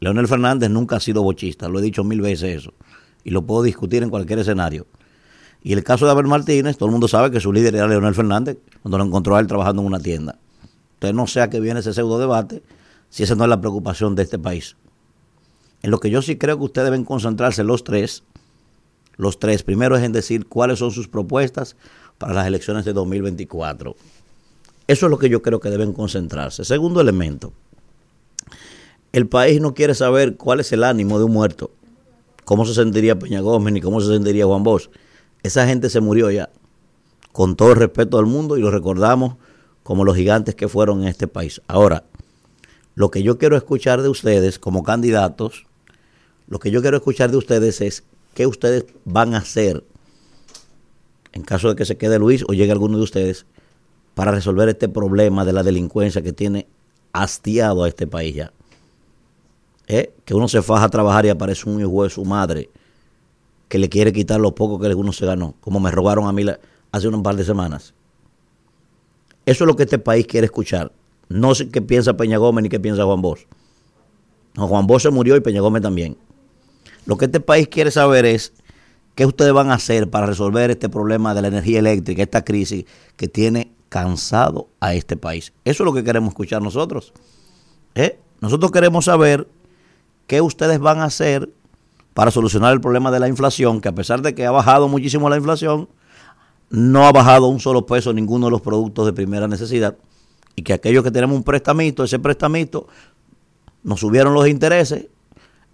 Leonel 0.00 0.26
Fernández 0.26 0.70
nunca 0.70 0.96
ha 0.96 1.00
sido 1.00 1.22
bochista, 1.22 1.68
lo 1.68 1.78
he 1.78 1.82
dicho 1.82 2.02
mil 2.02 2.20
veces 2.20 2.56
eso, 2.58 2.72
y 3.24 3.30
lo 3.30 3.42
puedo 3.42 3.62
discutir 3.62 4.02
en 4.02 4.10
cualquier 4.10 4.38
escenario. 4.38 4.86
Y 5.62 5.72
el 5.72 5.84
caso 5.84 6.06
de 6.06 6.12
Abel 6.12 6.26
Martínez, 6.26 6.76
todo 6.76 6.88
el 6.88 6.92
mundo 6.92 7.08
sabe 7.08 7.30
que 7.30 7.40
su 7.40 7.52
líder 7.52 7.74
era 7.76 7.88
Leonel 7.88 8.14
Fernández, 8.14 8.58
cuando 8.82 8.98
lo 8.98 9.04
encontró 9.04 9.36
a 9.36 9.40
él 9.40 9.46
trabajando 9.46 9.82
en 9.82 9.86
una 9.86 10.00
tienda. 10.00 10.38
Entonces 10.94 11.14
no 11.14 11.26
sé 11.26 11.40
a 11.40 11.50
qué 11.50 11.60
viene 11.60 11.80
ese 11.80 11.92
pseudo 11.94 12.18
debate, 12.18 12.62
si 13.14 13.22
esa 13.22 13.36
no 13.36 13.44
es 13.44 13.48
la 13.48 13.60
preocupación 13.60 14.16
de 14.16 14.24
este 14.24 14.40
país. 14.40 14.74
En 15.84 15.92
lo 15.92 16.00
que 16.00 16.10
yo 16.10 16.20
sí 16.20 16.36
creo 16.36 16.58
que 16.58 16.64
ustedes 16.64 16.86
deben 16.86 17.04
concentrarse 17.04 17.62
los 17.62 17.84
tres, 17.84 18.24
los 19.16 19.38
tres, 19.38 19.62
primero 19.62 19.96
es 19.96 20.02
en 20.02 20.10
decir 20.10 20.48
cuáles 20.48 20.80
son 20.80 20.90
sus 20.90 21.06
propuestas 21.06 21.76
para 22.18 22.34
las 22.34 22.44
elecciones 22.44 22.84
de 22.84 22.92
2024. 22.92 23.94
Eso 24.88 25.06
es 25.06 25.10
lo 25.10 25.16
que 25.16 25.28
yo 25.28 25.42
creo 25.42 25.60
que 25.60 25.70
deben 25.70 25.92
concentrarse. 25.92 26.64
Segundo 26.64 27.00
elemento, 27.00 27.52
el 29.12 29.28
país 29.28 29.60
no 29.60 29.74
quiere 29.74 29.94
saber 29.94 30.34
cuál 30.34 30.58
es 30.58 30.72
el 30.72 30.82
ánimo 30.82 31.20
de 31.20 31.26
un 31.26 31.32
muerto, 31.34 31.70
cómo 32.44 32.66
se 32.66 32.74
sentiría 32.74 33.16
Peña 33.16 33.42
Gómez 33.42 33.74
ni 33.74 33.80
cómo 33.80 34.00
se 34.00 34.08
sentiría 34.08 34.44
Juan 34.44 34.64
Bosch. 34.64 34.90
Esa 35.44 35.68
gente 35.68 35.88
se 35.88 36.00
murió 36.00 36.32
ya, 36.32 36.50
con 37.30 37.54
todo 37.54 37.70
el 37.70 37.76
respeto 37.76 38.16
del 38.16 38.26
mundo 38.26 38.56
y 38.56 38.60
lo 38.60 38.72
recordamos 38.72 39.36
como 39.84 40.04
los 40.04 40.16
gigantes 40.16 40.56
que 40.56 40.66
fueron 40.66 41.02
en 41.02 41.06
este 41.06 41.28
país. 41.28 41.62
Ahora, 41.68 42.02
lo 42.94 43.10
que 43.10 43.22
yo 43.22 43.38
quiero 43.38 43.56
escuchar 43.56 44.02
de 44.02 44.08
ustedes 44.08 44.58
como 44.58 44.82
candidatos, 44.82 45.66
lo 46.48 46.58
que 46.58 46.70
yo 46.70 46.82
quiero 46.82 46.96
escuchar 46.96 47.30
de 47.30 47.36
ustedes 47.36 47.80
es 47.80 48.04
qué 48.34 48.46
ustedes 48.46 48.86
van 49.04 49.34
a 49.34 49.38
hacer 49.38 49.84
en 51.34 51.42
caso 51.42 51.68
de 51.68 51.74
que 51.74 51.84
se 51.84 51.96
quede 51.96 52.18
Luis 52.18 52.44
o 52.48 52.52
llegue 52.52 52.70
alguno 52.70 52.96
de 52.96 53.02
ustedes 53.02 53.44
para 54.14 54.30
resolver 54.30 54.68
este 54.68 54.88
problema 54.88 55.44
de 55.44 55.52
la 55.52 55.64
delincuencia 55.64 56.22
que 56.22 56.32
tiene 56.32 56.68
hastiado 57.12 57.82
a 57.82 57.88
este 57.88 58.06
país 58.06 58.36
ya. 58.36 58.52
¿Eh? 59.88 60.14
Que 60.24 60.34
uno 60.34 60.46
se 60.46 60.62
faja 60.62 60.84
a 60.84 60.88
trabajar 60.88 61.26
y 61.26 61.30
aparece 61.30 61.68
un 61.68 61.80
hijo 61.80 62.04
de 62.04 62.10
su 62.10 62.24
madre 62.24 62.70
que 63.68 63.78
le 63.78 63.88
quiere 63.88 64.12
quitar 64.12 64.40
lo 64.40 64.54
poco 64.54 64.78
que 64.78 64.94
uno 64.94 65.12
se 65.12 65.26
ganó, 65.26 65.56
como 65.60 65.80
me 65.80 65.90
robaron 65.90 66.28
a 66.28 66.32
mí 66.32 66.44
hace 66.92 67.08
un 67.08 67.22
par 67.24 67.34
de 67.34 67.44
semanas. 67.44 67.92
Eso 69.44 69.64
es 69.64 69.68
lo 69.68 69.74
que 69.74 69.82
este 69.82 69.98
país 69.98 70.28
quiere 70.28 70.44
escuchar. 70.44 70.92
No 71.28 71.54
sé 71.54 71.68
qué 71.68 71.82
piensa 71.82 72.16
Peña 72.16 72.38
Gómez 72.38 72.62
ni 72.64 72.68
qué 72.68 72.80
piensa 72.80 73.04
Juan 73.04 73.22
Bosch. 73.22 73.46
No, 74.54 74.68
Juan 74.68 74.86
Bosch 74.86 75.02
se 75.02 75.10
murió 75.10 75.36
y 75.36 75.40
Peña 75.40 75.60
Gómez 75.60 75.82
también. 75.82 76.16
Lo 77.06 77.16
que 77.16 77.26
este 77.26 77.40
país 77.40 77.68
quiere 77.68 77.90
saber 77.90 78.24
es 78.24 78.52
qué 79.14 79.26
ustedes 79.26 79.52
van 79.52 79.70
a 79.70 79.74
hacer 79.74 80.08
para 80.08 80.26
resolver 80.26 80.70
este 80.70 80.88
problema 80.88 81.34
de 81.34 81.42
la 81.42 81.48
energía 81.48 81.78
eléctrica, 81.78 82.22
esta 82.22 82.44
crisis 82.44 82.84
que 83.16 83.28
tiene 83.28 83.72
cansado 83.88 84.68
a 84.80 84.94
este 84.94 85.16
país. 85.16 85.52
Eso 85.64 85.82
es 85.82 85.86
lo 85.86 85.92
que 85.92 86.04
queremos 86.04 86.30
escuchar 86.30 86.62
nosotros. 86.62 87.12
¿Eh? 87.94 88.18
Nosotros 88.40 88.70
queremos 88.70 89.04
saber 89.04 89.48
qué 90.26 90.40
ustedes 90.40 90.78
van 90.78 90.98
a 90.98 91.04
hacer 91.04 91.50
para 92.12 92.30
solucionar 92.30 92.72
el 92.72 92.80
problema 92.80 93.10
de 93.10 93.20
la 93.20 93.28
inflación, 93.28 93.80
que 93.80 93.88
a 93.88 93.94
pesar 93.94 94.22
de 94.22 94.34
que 94.34 94.46
ha 94.46 94.50
bajado 94.50 94.88
muchísimo 94.88 95.28
la 95.28 95.36
inflación, 95.36 95.88
no 96.70 97.06
ha 97.06 97.12
bajado 97.12 97.46
un 97.48 97.60
solo 97.60 97.86
peso 97.86 98.12
ninguno 98.12 98.46
de 98.46 98.52
los 98.52 98.60
productos 98.60 99.06
de 99.06 99.12
primera 99.12 99.48
necesidad 99.48 99.96
y 100.56 100.62
que 100.62 100.72
aquellos 100.72 101.02
que 101.04 101.10
tenemos 101.10 101.36
un 101.36 101.42
prestamito, 101.42 102.04
ese 102.04 102.18
prestamito, 102.18 102.86
nos 103.82 104.00
subieron 104.00 104.34
los 104.34 104.48
intereses 104.48 105.06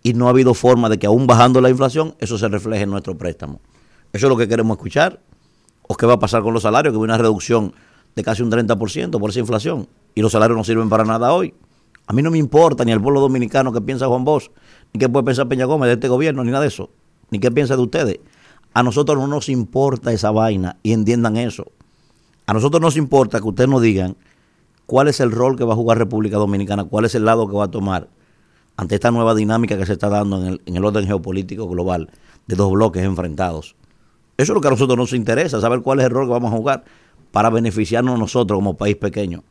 y 0.03 0.15
no 0.15 0.27
ha 0.27 0.31
habido 0.31 0.55
forma 0.55 0.89
de 0.89 0.99
que 0.99 1.07
aún 1.07 1.27
bajando 1.27 1.61
la 1.61 1.71
inflación, 1.71 2.15
eso 2.19 2.39
se 2.39 2.49
refleje 2.49 2.85
en 2.85 2.91
nuestro 2.91 3.17
préstamo. 3.17 3.61
Eso 4.13 4.27
es 4.27 4.31
lo 4.31 4.37
que 4.37 4.49
queremos 4.49 4.77
escuchar. 4.77 5.21
¿O 5.87 5.97
qué 5.97 6.07
va 6.07 6.15
a 6.15 6.19
pasar 6.19 6.43
con 6.43 6.55
los 6.55 6.63
salarios? 6.63 6.93
Que 6.93 6.97
hubo 6.97 7.05
una 7.05 7.19
reducción 7.19 7.73
de 8.15 8.23
casi 8.25 8.43
un 8.43 8.51
30% 8.51 9.19
por 9.19 9.31
esa 9.31 9.41
inflación 9.41 9.89
y 10.15 10.23
los 10.23 10.33
salarios 10.33 10.57
no 10.57 10.65
sirven 10.65 10.89
para 10.89 11.05
nada 11.05 11.33
hoy. 11.33 11.55
A 12.07 12.13
mí 12.13 12.23
no 12.23 12.31
me 12.31 12.39
importa 12.39 12.85
ni 12.85 12.93
el 12.93 13.01
pueblo 13.01 13.21
dominicano 13.21 13.73
que 13.73 13.81
piensa 13.81 14.07
Juan 14.09 14.25
Bosch, 14.25 14.51
ni 14.93 14.99
qué 14.99 15.09
puede 15.09 15.25
pensar 15.25 15.47
Peña 15.47 15.67
Gómez 15.67 15.89
de 15.89 15.95
este 15.95 16.09
gobierno, 16.09 16.43
ni 16.43 16.51
nada 16.51 16.63
de 16.63 16.69
eso, 16.69 16.91
ni 17.31 17.39
qué 17.39 17.51
piensa 17.51 17.77
de 17.77 17.83
ustedes. 17.83 18.19
A 18.75 18.83
nosotros 18.83 19.17
no 19.19 19.27
nos 19.27 19.49
importa 19.49 20.13
esa 20.13 20.31
vaina 20.31 20.77
y 20.83 20.93
entiendan 20.93 21.37
eso. 21.37 21.71
A 22.47 22.53
nosotros 22.53 22.81
nos 22.81 22.97
importa 22.97 23.41
que 23.41 23.47
ustedes 23.47 23.71
nos 23.71 23.83
digan 23.83 24.17
cuál 24.91 25.07
es 25.07 25.21
el 25.21 25.31
rol 25.31 25.57
que 25.57 25.63
va 25.63 25.75
a 25.75 25.77
jugar 25.77 25.99
República 25.99 26.37
Dominicana, 26.37 26.83
cuál 26.83 27.05
es 27.05 27.15
el 27.15 27.25
lado 27.25 27.47
que 27.47 27.55
va 27.55 27.67
a 27.67 27.71
tomar 27.71 28.09
ante 28.77 28.97
esta 28.97 29.13
nueva 29.13 29.37
dinámica 29.37 29.79
que 29.79 29.87
se 29.87 29.93
está 29.93 30.09
dando 30.09 30.43
en 30.43 30.49
el, 30.49 30.63
en 30.67 30.75
el 30.75 30.85
orden 30.85 31.07
geopolítico 31.07 31.69
global 31.69 32.11
de 32.49 32.57
dos 32.57 32.73
bloques 32.73 33.05
enfrentados. 33.05 33.77
Eso 34.37 34.53
es 34.53 34.55
lo 34.55 34.61
que 34.61 34.67
a 34.67 34.73
nosotros 34.73 34.99
nos 34.99 35.13
interesa, 35.13 35.61
saber 35.61 35.83
cuál 35.83 36.01
es 36.01 36.07
el 36.07 36.11
rol 36.11 36.27
que 36.27 36.33
vamos 36.33 36.53
a 36.53 36.57
jugar 36.57 36.85
para 37.31 37.51
beneficiarnos 37.51 38.19
nosotros 38.19 38.59
como 38.59 38.77
país 38.77 38.97
pequeño. 38.97 39.45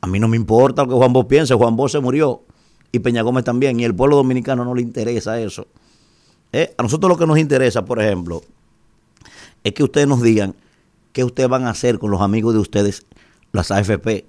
A 0.00 0.08
mí 0.08 0.18
no 0.18 0.26
me 0.26 0.36
importa 0.36 0.82
lo 0.82 0.88
que 0.88 0.94
Juan 0.96 1.12
Bosch 1.12 1.28
piense, 1.28 1.54
Juan 1.54 1.76
Bosch 1.76 1.92
se 1.92 2.00
murió 2.00 2.42
y 2.90 2.98
Peña 2.98 3.22
Gómez 3.22 3.44
también, 3.44 3.78
y 3.78 3.84
el 3.84 3.94
pueblo 3.94 4.16
dominicano 4.16 4.64
no 4.64 4.74
le 4.74 4.82
interesa 4.82 5.40
eso. 5.40 5.68
Eh, 6.52 6.74
A 6.76 6.82
nosotros 6.82 7.08
lo 7.08 7.16
que 7.16 7.28
nos 7.28 7.38
interesa, 7.38 7.84
por 7.84 8.02
ejemplo, 8.02 8.42
es 9.62 9.72
que 9.72 9.84
ustedes 9.84 10.08
nos 10.08 10.20
digan 10.20 10.56
qué 11.12 11.22
ustedes 11.22 11.48
van 11.48 11.62
a 11.62 11.70
hacer 11.70 12.00
con 12.00 12.10
los 12.10 12.22
amigos 12.22 12.54
de 12.54 12.60
ustedes, 12.60 13.06
las 13.52 13.70
AFP, 13.70 14.26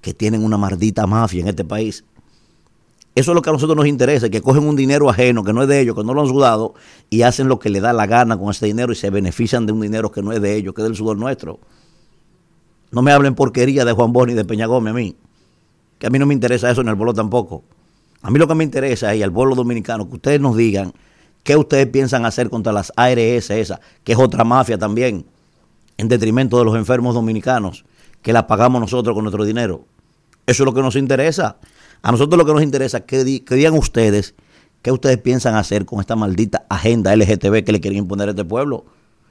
que 0.00 0.14
tienen 0.14 0.44
una 0.44 0.56
maldita 0.56 1.06
mafia 1.06 1.40
en 1.42 1.48
este 1.48 1.64
país. 1.64 2.04
Eso 3.14 3.30
es 3.30 3.34
lo 3.34 3.40
que 3.40 3.48
a 3.48 3.52
nosotros 3.52 3.76
nos 3.76 3.86
interesa, 3.86 4.28
que 4.28 4.42
cogen 4.42 4.68
un 4.68 4.76
dinero 4.76 5.08
ajeno, 5.08 5.42
que 5.42 5.54
no 5.54 5.62
es 5.62 5.68
de 5.68 5.80
ellos, 5.80 5.96
que 5.96 6.04
no 6.04 6.12
lo 6.12 6.20
han 6.20 6.28
sudado, 6.28 6.74
y 7.08 7.22
hacen 7.22 7.48
lo 7.48 7.58
que 7.58 7.70
le 7.70 7.80
da 7.80 7.94
la 7.94 8.06
gana 8.06 8.36
con 8.36 8.50
ese 8.50 8.66
dinero 8.66 8.92
y 8.92 8.94
se 8.94 9.08
benefician 9.08 9.64
de 9.64 9.72
un 9.72 9.80
dinero 9.80 10.12
que 10.12 10.20
no 10.20 10.32
es 10.32 10.42
de 10.42 10.54
ellos, 10.54 10.74
que 10.74 10.82
es 10.82 10.86
del 10.86 10.96
sudor 10.96 11.16
nuestro. 11.16 11.58
No 12.90 13.00
me 13.00 13.12
hablen 13.12 13.34
porquería 13.34 13.86
de 13.86 13.92
Juan 13.92 14.12
Bosch 14.12 14.28
ni 14.28 14.34
de 14.34 14.44
Peña 14.44 14.66
Gómez 14.66 14.90
a 14.90 14.94
mí, 14.94 15.16
que 15.98 16.06
a 16.06 16.10
mí 16.10 16.18
no 16.18 16.26
me 16.26 16.34
interesa 16.34 16.70
eso 16.70 16.82
en 16.82 16.88
el 16.88 16.96
pueblo 16.96 17.14
tampoco. 17.14 17.64
A 18.20 18.30
mí 18.30 18.38
lo 18.38 18.46
que 18.46 18.54
me 18.54 18.64
interesa 18.64 19.14
es 19.14 19.22
al 19.22 19.32
pueblo 19.32 19.54
dominicano 19.54 20.08
que 20.08 20.16
ustedes 20.16 20.40
nos 20.40 20.56
digan 20.56 20.92
qué 21.42 21.56
ustedes 21.56 21.86
piensan 21.86 22.26
hacer 22.26 22.50
contra 22.50 22.72
las 22.72 22.92
ARS 22.96 23.50
esa, 23.50 23.80
que 24.04 24.12
es 24.12 24.18
otra 24.18 24.44
mafia 24.44 24.76
también, 24.76 25.24
en 25.96 26.08
detrimento 26.08 26.58
de 26.58 26.64
los 26.64 26.76
enfermos 26.76 27.14
dominicanos, 27.14 27.86
que 28.26 28.32
la 28.32 28.48
pagamos 28.48 28.80
nosotros 28.80 29.14
con 29.14 29.22
nuestro 29.22 29.44
dinero. 29.44 29.84
Eso 30.48 30.64
es 30.64 30.66
lo 30.66 30.74
que 30.74 30.82
nos 30.82 30.96
interesa. 30.96 31.58
A 32.02 32.10
nosotros 32.10 32.36
lo 32.36 32.44
que 32.44 32.52
nos 32.52 32.62
interesa 32.64 32.98
es 32.98 33.04
que, 33.04 33.22
di- 33.22 33.38
que 33.38 33.54
digan 33.54 33.74
ustedes 33.74 34.34
qué 34.82 34.90
ustedes 34.90 35.18
piensan 35.18 35.54
hacer 35.54 35.86
con 35.86 36.00
esta 36.00 36.16
maldita 36.16 36.66
agenda 36.68 37.14
LGTB 37.14 37.62
que 37.62 37.70
le 37.70 37.80
quieren 37.80 37.98
imponer 38.00 38.26
a 38.26 38.30
este 38.32 38.44
pueblo 38.44 38.84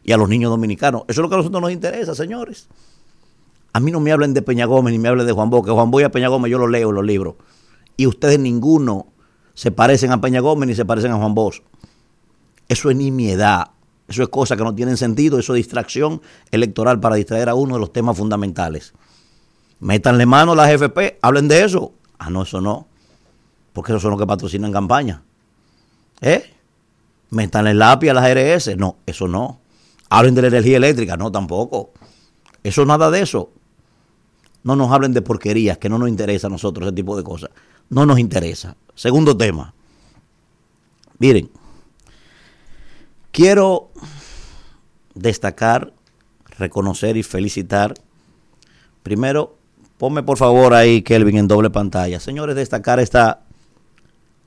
y 0.06 0.14
a 0.14 0.18
los 0.18 0.30
niños 0.30 0.50
dominicanos. 0.50 1.02
Eso 1.10 1.20
es 1.20 1.24
lo 1.24 1.28
que 1.28 1.36
a 1.36 1.38
nosotros 1.40 1.62
nos 1.62 1.74
interesa, 1.74 2.16
señores. 2.16 2.70
A 3.74 3.82
mí 3.82 3.92
no 3.92 4.00
me 4.00 4.14
hablen 4.14 4.34
de 4.34 4.42
Peña 4.42 4.64
Gómez 4.66 4.94
ni 4.94 4.98
me 5.00 5.10
hablen 5.10 5.28
de 5.28 5.34
Juan 5.34 5.50
Bosch, 5.50 5.66
que 5.66 5.72
Juan 5.72 5.92
Bosch 5.92 6.04
y 6.04 6.06
a 6.06 6.12
Peña 6.12 6.30
Gómez 6.30 6.50
yo 6.50 6.58
lo 6.58 6.68
leo 6.70 6.88
en 6.88 6.96
los 6.96 7.04
libros. 7.06 7.36
Y 7.98 8.08
ustedes 8.08 8.40
ninguno 8.40 9.08
se 9.56 9.72
parecen 9.72 10.14
a 10.14 10.22
Peña 10.22 10.40
Gómez 10.40 10.68
ni 10.70 10.76
se 10.76 10.86
parecen 10.86 11.12
a 11.12 11.18
Juan 11.18 11.36
Bosch. 11.36 11.62
Eso 12.70 12.90
es 12.90 12.96
nimiedad. 12.96 13.72
Eso 14.08 14.24
es 14.24 14.30
cosa 14.30 14.56
que 14.56 14.64
no 14.64 14.76
tienen 14.76 14.98
sentido. 14.98 15.40
Eso 15.40 15.54
es 15.54 15.58
distracción 15.58 16.22
electoral 16.52 17.00
para 17.00 17.16
distraer 17.16 17.50
a 17.50 17.56
uno 17.56 17.76
de 17.76 17.80
los 17.80 17.92
temas 17.92 18.18
fundamentales. 18.18 18.94
Métanle 19.80 20.26
mano 20.26 20.54
a 20.54 20.56
las 20.56 20.70
FP, 20.72 21.20
hablen 21.22 21.48
de 21.48 21.64
eso. 21.64 21.94
Ah, 22.18 22.30
no, 22.30 22.44
eso 22.44 22.62
no. 22.62 22.88
Porque 23.74 23.92
esos 23.92 24.02
son 24.02 24.12
los 24.12 24.20
que 24.20 24.28
patrocinan 24.28 24.72
campaña. 24.72 25.24
¿Eh? 26.22 26.54
Métanle 27.32 27.74
lápiz 27.74 28.10
a 28.10 28.14
las 28.14 28.30
RS. 28.30 28.78
No, 28.78 28.98
eso 29.06 29.28
no. 29.28 29.60
Hablen 30.10 30.36
de 30.36 30.44
la 30.44 30.48
energía 30.48 30.78
eléctrica. 30.78 31.18
No, 31.18 31.32
tampoco. 31.32 31.92
Eso 32.64 32.86
nada 32.86 33.12
de 33.12 33.22
eso. 33.22 33.52
No 34.64 34.76
nos 34.76 34.92
hablen 34.92 35.14
de 35.14 35.22
porquerías, 35.22 35.78
que 35.78 35.90
no 35.90 35.98
nos 35.98 36.10
interesa 36.10 36.48
a 36.48 36.50
nosotros 36.50 36.88
ese 36.88 36.96
tipo 36.96 37.16
de 37.18 37.24
cosas. 37.24 37.50
No 37.90 38.06
nos 38.06 38.18
interesa. 38.18 38.76
Segundo 38.96 39.36
tema. 39.38 39.74
Miren, 41.20 41.50
quiero 43.36 43.92
destacar, 45.14 45.92
reconocer 46.58 47.18
y 47.18 47.24
felicitar. 47.24 47.94
Primero, 49.04 49.58
ponme 49.98 50.24
por 50.24 50.38
favor 50.38 50.74
ahí, 50.74 51.02
Kelvin, 51.02 51.38
en 51.38 51.50
doble 51.50 51.70
pantalla. 51.70 52.22
Señores, 52.22 52.56
destacar 52.56 53.02
esta 53.02 53.42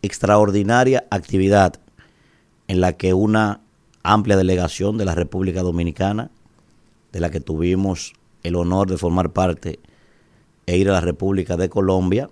extraordinaria 0.00 1.04
actividad 1.10 1.74
en 2.66 2.80
la 2.80 2.94
que 2.94 3.12
una 3.12 3.60
amplia 4.02 4.38
delegación 4.38 4.96
de 4.96 5.04
la 5.04 5.14
República 5.14 5.60
Dominicana, 5.60 6.30
de 7.12 7.20
la 7.20 7.30
que 7.30 7.40
tuvimos 7.40 8.14
el 8.42 8.56
honor 8.56 8.88
de 8.88 8.96
formar 8.96 9.32
parte 9.34 9.80
e 10.64 10.78
ir 10.78 10.88
a 10.88 10.94
la 10.94 11.02
República 11.02 11.58
de 11.58 11.68
Colombia, 11.68 12.30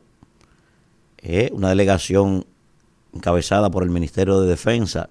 eh, 1.19 1.51
una 1.53 1.69
delegación 1.69 2.47
encabezada 3.13 3.71
por 3.71 3.83
el 3.83 3.91
Ministerio 3.91 4.41
de 4.41 4.49
Defensa 4.49 5.11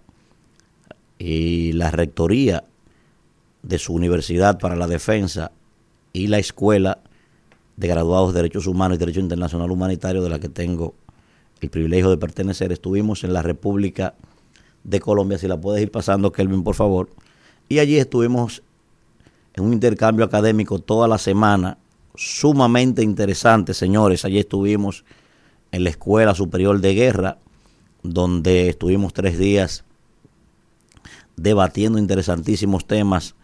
y 1.18 1.74
la 1.74 1.92
Rectoría 1.92 2.64
de 3.64 3.80
su 3.80 3.94
Universidad 3.94 4.60
para 4.60 4.76
la 4.76 4.88
Defensa 4.88 5.52
y 6.14 6.28
la 6.28 6.38
Escuela 6.38 7.00
de 7.78 7.88
Graduados 7.88 8.34
de 8.34 8.40
Derechos 8.40 8.68
Humanos 8.68 8.96
y 8.96 9.00
Derecho 9.00 9.20
Internacional 9.20 9.72
Humanitario, 9.72 10.22
de 10.22 10.30
la 10.30 10.40
que 10.40 10.50
tengo 10.50 10.94
el 11.62 11.70
privilegio 11.70 12.10
de 12.10 12.18
pertenecer. 12.18 12.72
Estuvimos 12.72 13.24
en 13.24 13.34
la 13.34 13.42
República 13.42 14.14
de 14.84 15.00
Colombia, 15.00 15.38
si 15.38 15.48
la 15.48 15.60
puedes 15.60 15.82
ir 15.82 15.92
pasando, 15.92 16.32
Kelvin, 16.32 16.64
por 16.64 16.76
favor. 16.76 17.10
Y 17.68 17.80
allí 17.80 17.98
estuvimos 17.98 18.62
en 19.56 19.64
un 19.64 19.74
intercambio 19.74 20.26
académico 20.26 20.80
toda 20.80 21.08
la 21.08 21.18
semana, 21.18 21.78
sumamente 22.14 23.02
interesante, 23.02 23.74
señores. 23.74 24.26
Allí 24.26 24.40
estuvimos 24.40 25.04
en 25.72 25.84
la 25.84 25.90
Escuela 25.90 26.36
Superior 26.36 26.80
de 26.80 26.94
Guerra, 26.94 27.38
donde 28.04 28.70
estuvimos 28.70 29.14
tres 29.14 29.40
días 29.40 29.84
debatiendo 31.38 32.00
interesantísimos 32.00 32.86
temas 32.86 33.36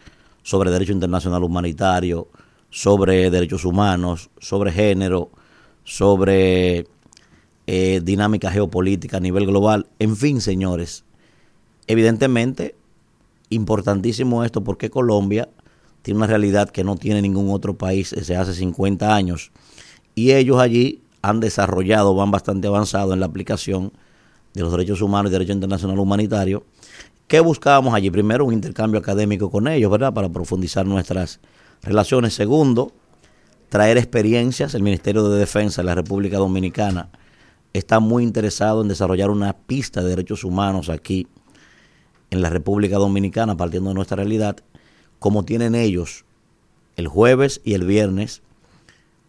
sobre 0.42 0.70
derecho 0.70 0.92
internacional 0.92 1.44
humanitario, 1.44 2.28
sobre 2.70 3.30
derechos 3.30 3.64
humanos, 3.64 4.30
sobre 4.38 4.72
género, 4.72 5.30
sobre 5.84 6.86
eh, 7.66 8.00
dinámica 8.02 8.50
geopolítica 8.50 9.18
a 9.18 9.20
nivel 9.20 9.46
global. 9.46 9.86
En 9.98 10.16
fin, 10.16 10.40
señores, 10.40 11.04
evidentemente, 11.86 12.74
importantísimo 13.50 14.44
esto 14.44 14.64
porque 14.64 14.90
Colombia 14.90 15.48
tiene 16.02 16.18
una 16.18 16.26
realidad 16.26 16.70
que 16.70 16.84
no 16.84 16.96
tiene 16.96 17.22
ningún 17.22 17.50
otro 17.50 17.76
país 17.78 18.10
desde 18.10 18.36
hace 18.36 18.54
50 18.54 19.14
años. 19.14 19.52
Y 20.14 20.32
ellos 20.32 20.58
allí 20.58 21.02
han 21.22 21.40
desarrollado, 21.40 22.14
van 22.14 22.30
bastante 22.30 22.66
avanzados 22.66 23.14
en 23.14 23.20
la 23.20 23.26
aplicación 23.26 23.92
de 24.54 24.62
los 24.62 24.72
derechos 24.72 25.00
humanos 25.00 25.30
y 25.30 25.32
derecho 25.32 25.52
internacional 25.52 25.98
humanitario. 25.98 26.64
¿Qué 27.32 27.40
buscábamos 27.40 27.94
allí? 27.94 28.10
Primero, 28.10 28.44
un 28.44 28.52
intercambio 28.52 29.00
académico 29.00 29.50
con 29.50 29.66
ellos, 29.66 29.90
¿verdad? 29.90 30.12
Para 30.12 30.28
profundizar 30.28 30.84
nuestras 30.84 31.40
relaciones. 31.80 32.34
Segundo, 32.34 32.92
traer 33.70 33.96
experiencias. 33.96 34.74
El 34.74 34.82
Ministerio 34.82 35.26
de 35.26 35.38
Defensa 35.38 35.80
de 35.80 35.86
la 35.86 35.94
República 35.94 36.36
Dominicana 36.36 37.08
está 37.72 38.00
muy 38.00 38.22
interesado 38.22 38.82
en 38.82 38.88
desarrollar 38.88 39.30
una 39.30 39.54
pista 39.54 40.02
de 40.02 40.10
derechos 40.10 40.44
humanos 40.44 40.90
aquí 40.90 41.26
en 42.28 42.42
la 42.42 42.50
República 42.50 42.98
Dominicana, 42.98 43.56
partiendo 43.56 43.88
de 43.88 43.94
nuestra 43.94 44.18
realidad, 44.18 44.58
como 45.18 45.42
tienen 45.46 45.74
ellos 45.74 46.26
el 46.96 47.08
jueves 47.08 47.62
y 47.64 47.72
el 47.72 47.86
viernes. 47.86 48.42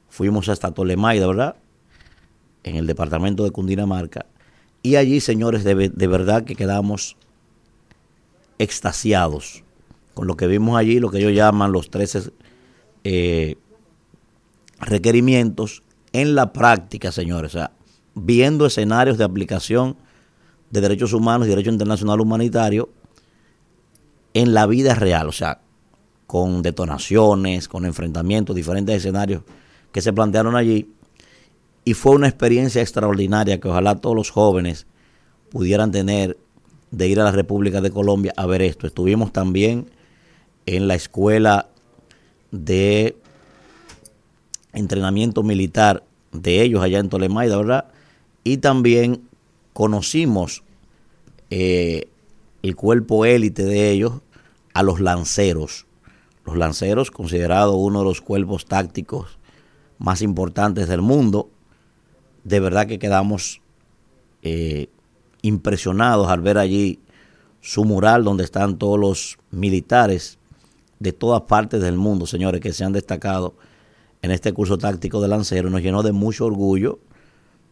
Fuimos 0.10 0.50
hasta 0.50 0.72
Tolemaida, 0.72 1.26
¿verdad? 1.26 1.56
En 2.64 2.76
el 2.76 2.86
departamento 2.86 3.46
de 3.46 3.52
Cundinamarca. 3.52 4.26
Y 4.82 4.98
allí, 4.98 5.22
señores, 5.22 5.64
de, 5.64 5.88
de 5.88 6.08
verdad 6.08 6.44
que 6.44 6.58
quedamos 6.58 7.16
extasiados 8.60 9.64
con 10.14 10.28
lo 10.28 10.38
que 10.38 10.48
vimos 10.48 10.78
allí, 10.78 11.00
lo 11.00 11.10
que 11.10 11.18
ellos 11.20 11.34
llaman 11.34 11.72
los 11.72 11.90
13 11.90 12.32
eh, 13.04 13.58
requerimientos 14.80 15.84
en 16.12 16.36
la 16.36 16.54
práctica, 16.54 17.12
señores. 17.12 17.56
O 17.56 17.58
sea, 17.58 17.72
viendo 18.14 18.66
escenarios 18.66 19.18
de 19.18 19.24
aplicación 19.24 19.98
de 20.70 20.82
derechos 20.82 21.14
humanos 21.14 21.48
y 21.48 21.50
derecho 21.50 21.72
internacional 21.72 22.22
humanitario 22.22 22.90
en 24.34 24.54
la 24.54 24.66
vida 24.66 24.96
real, 24.96 25.28
o 25.28 25.32
sea, 25.32 25.62
con 26.28 26.62
detonaciones, 26.62 27.68
con 27.68 27.86
enfrentamientos, 27.86 28.56
diferentes 28.56 28.96
escenarios 28.96 29.44
que 29.92 30.02
se 30.02 30.14
plantearon 30.14 30.56
allí. 30.56 30.90
y 31.86 31.94
fue 31.96 32.14
una 32.14 32.30
experiencia 32.30 32.82
extraordinaria 32.82 33.60
que 33.60 33.68
ojalá 33.68 33.96
todos 33.96 34.16
los 34.16 34.32
jóvenes 34.32 34.88
pudieran 35.52 35.92
tener 35.92 36.38
de 36.94 37.08
ir 37.08 37.20
a 37.20 37.24
la 37.24 37.32
República 37.32 37.82
de 37.82 37.90
Colombia 37.90 38.34
a 38.38 38.46
ver 38.46 38.62
esto. 38.62 38.86
Estuvimos 38.86 39.34
también 39.34 39.90
en 40.68 40.88
la 40.88 40.94
escuela 40.94 41.70
de 42.52 43.18
entrenamiento 44.74 45.42
militar 45.42 46.04
de 46.32 46.62
ellos 46.62 46.84
allá 46.84 47.00
en 47.00 47.10
Tolemaida, 47.10 47.58
¿verdad? 47.58 47.86
Y 48.44 48.58
también 48.58 49.28
conocimos 49.74 50.64
eh, 51.50 52.10
el 52.62 52.76
cuerpo 52.76 53.26
élite 53.26 53.64
de 53.64 53.90
ellos 53.90 54.22
a 54.76 54.84
los 54.84 55.00
lanceros. 55.00 55.88
Los 56.46 56.58
lanceros, 56.58 57.10
considerados 57.10 57.76
uno 57.76 58.00
de 58.00 58.06
los 58.06 58.22
cuerpos 58.22 58.66
tácticos 58.66 59.40
más 59.98 60.22
importantes 60.22 60.88
del 60.88 61.02
mundo, 61.02 61.50
de 62.44 62.60
verdad 62.60 62.86
que 62.86 63.00
quedamos 63.00 63.62
eh, 64.44 64.90
impresionados 65.44 66.30
al 66.30 66.42
ver 66.42 66.58
allí 66.58 67.00
su 67.62 67.86
mural 67.86 68.24
donde 68.24 68.44
están 68.44 68.80
todos 68.80 69.00
los 69.00 69.38
militares 69.52 70.40
de 71.00 71.14
todas 71.14 71.44
partes 71.44 71.82
del 71.82 71.98
mundo, 71.98 72.26
señores, 72.26 72.62
que 72.62 72.74
se 72.74 72.84
han 72.84 72.94
destacado 72.94 73.54
en 74.22 74.32
este 74.32 74.54
curso 74.54 74.78
táctico 74.78 75.22
de 75.22 75.28
lancero. 75.28 75.70
Nos 75.70 75.82
llenó 75.82 76.02
de 76.02 76.14
mucho 76.14 76.46
orgullo 76.46 77.00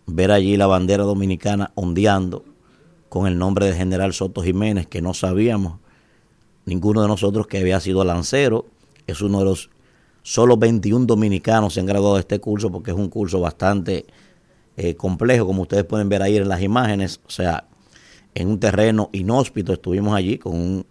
ver 0.06 0.31
allí 0.31 0.57
la 0.57 0.68
bandera 0.68 1.03
dominicana 1.03 1.72
ondeando 1.76 2.45
con 3.10 3.26
el 3.26 3.38
nombre 3.38 3.65
del 3.65 3.76
general 3.76 4.14
Soto 4.14 4.43
Jiménez, 4.43 4.85
que 4.88 5.02
no 5.02 5.14
sabíamos 5.14 5.80
ninguno 6.65 7.02
de 7.02 7.07
nosotros 7.07 7.48
que 7.48 7.60
había 7.60 7.80
sido 7.80 8.03
lancero. 8.03 8.65
Es 9.07 9.22
uno 9.22 9.39
de 9.39 9.45
los 9.45 9.69
solo 10.23 10.57
21 10.57 11.06
dominicanos 11.06 11.73
se 11.73 11.80
han 11.80 11.85
graduado 11.85 12.15
de 12.15 12.22
este 12.22 12.39
curso 12.39 12.72
porque 12.72 12.91
es 12.91 12.98
un 12.98 13.10
curso 13.10 13.39
bastante 13.39 14.06
eh, 14.84 14.95
complejo, 14.95 15.45
como 15.45 15.62
ustedes 15.62 15.84
pueden 15.84 16.10
ver 16.10 16.24
ahí 16.24 16.38
en 16.38 16.49
las 16.49 16.64
imágenes. 16.64 17.20
O 17.28 17.30
sea, 17.30 17.66
en 18.34 18.48
un 18.48 18.60
terreno 18.60 19.12
inhóspito 19.12 19.74
estuvimos 19.74 20.16
allí 20.16 20.40
con 20.40 20.86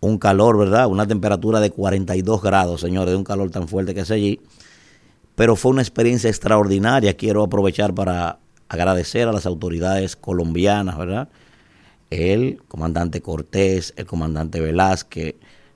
un, 0.00 0.18
calor, 0.18 0.56
¿verdad? 0.56 0.86
Una 0.86 1.06
temperatura 1.06 1.60
de 1.60 1.70
42 1.70 2.40
grados, 2.40 2.80
señores, 2.80 3.10
de 3.10 3.16
un 3.16 3.24
calor 3.24 3.50
tan 3.50 3.68
fuerte 3.68 3.92
que 3.94 4.00
es 4.00 4.10
allí. 4.10 4.40
Pero 5.34 5.54
fue 5.54 5.72
una 5.72 5.82
experiencia 5.82 6.30
extraordinaria. 6.30 7.14
Quiero 7.14 7.42
aprovechar 7.42 7.94
para 7.94 8.38
agradecer 8.70 9.28
a 9.28 9.32
las 9.32 9.44
autoridades 9.44 10.16
colombianas, 10.16 10.96
¿verdad? 10.96 11.28
El 12.08 12.62
comandante 12.68 13.20
Cortés, 13.20 13.92
el 13.98 14.06
comandante 14.06 14.60
Velázquez, 14.62 15.34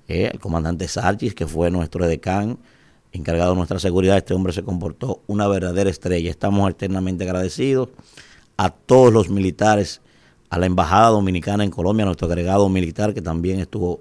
eh, 0.08 0.30
el 0.32 0.40
comandante 0.40 0.88
Sarchis, 0.88 1.34
que 1.34 1.46
fue 1.46 1.70
nuestro 1.70 2.06
edecán, 2.06 2.58
encargado 3.12 3.50
de 3.50 3.56
nuestra 3.56 3.78
seguridad. 3.78 4.16
Este 4.16 4.34
hombre 4.34 4.52
se 4.52 4.62
comportó 4.62 5.22
una 5.26 5.46
verdadera 5.48 5.90
estrella. 5.90 6.30
Estamos 6.30 6.70
eternamente 6.70 7.24
agradecidos 7.24 7.90
a 8.56 8.70
todos 8.70 9.12
los 9.12 9.28
militares, 9.30 10.00
a 10.50 10.58
la 10.58 10.66
Embajada 10.66 11.08
Dominicana 11.08 11.64
en 11.64 11.70
Colombia, 11.70 12.04
a 12.04 12.06
nuestro 12.06 12.26
agregado 12.26 12.68
militar 12.68 13.14
que 13.14 13.22
también 13.22 13.60
estuvo 13.60 14.00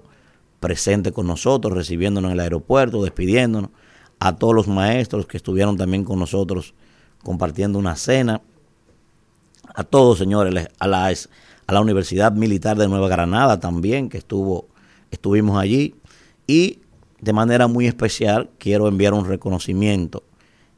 presente 0.60 1.12
con 1.12 1.26
nosotros, 1.26 1.72
recibiéndonos 1.74 2.30
en 2.30 2.34
el 2.34 2.40
aeropuerto, 2.40 3.02
despidiéndonos, 3.02 3.70
a 4.20 4.34
todos 4.36 4.54
los 4.54 4.66
maestros 4.66 5.26
que 5.26 5.36
estuvieron 5.36 5.76
también 5.76 6.02
con 6.04 6.18
nosotros 6.18 6.74
compartiendo 7.22 7.78
una 7.78 7.94
cena, 7.94 8.42
a 9.74 9.84
todos, 9.84 10.18
señores, 10.18 10.68
a 10.78 10.86
la, 10.88 11.06
a 11.06 11.72
la 11.72 11.80
Universidad 11.80 12.32
Militar 12.32 12.76
de 12.76 12.88
Nueva 12.88 13.08
Granada 13.08 13.60
también, 13.60 14.08
que 14.08 14.18
estuvo, 14.18 14.66
estuvimos 15.10 15.58
allí, 15.58 15.94
y 16.46 16.80
de 17.20 17.32
manera 17.32 17.66
muy 17.66 17.86
especial 17.86 18.50
quiero 18.58 18.88
enviar 18.88 19.14
un 19.14 19.26
reconocimiento 19.26 20.22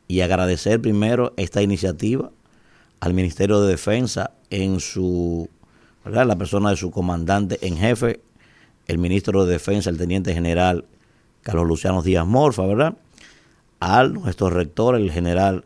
y 0.09 0.23
agradecer 0.23 0.81
primero 0.81 1.33
esta 1.37 1.63
iniciativa 1.63 2.31
al 3.01 3.15
Ministerio 3.15 3.61
de 3.61 3.71
Defensa 3.71 4.33
en 4.51 4.81
su, 4.81 5.49
la 6.05 6.37
persona 6.37 6.71
de 6.71 6.77
su 6.77 6.91
comandante 6.91 7.59
en 7.63 7.77
jefe, 7.77 8.21
el 8.87 8.99
ministro 8.99 9.45
de 9.45 9.53
Defensa, 9.53 9.91
el 9.91 9.99
teniente 9.99 10.35
general 10.35 10.85
Carlos 11.43 11.67
Luciano 11.67 12.03
Díaz 12.03 12.27
Morfa, 12.27 12.67
¿verdad? 12.67 12.97
Al 13.79 14.13
nuestro 14.13 14.51
rector, 14.51 14.95
el 14.95 15.11
general 15.11 15.65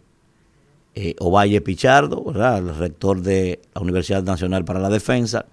eh, 0.95 1.17
Ovalle 1.19 1.61
Pichardo, 1.61 2.23
¿verdad? 2.23 2.59
El 2.59 2.77
rector 2.77 3.23
de 3.23 3.61
la 3.75 3.81
Universidad 3.81 4.23
Nacional 4.23 4.65
para 4.65 4.79
la 4.79 4.91
Defensa, 4.91 5.47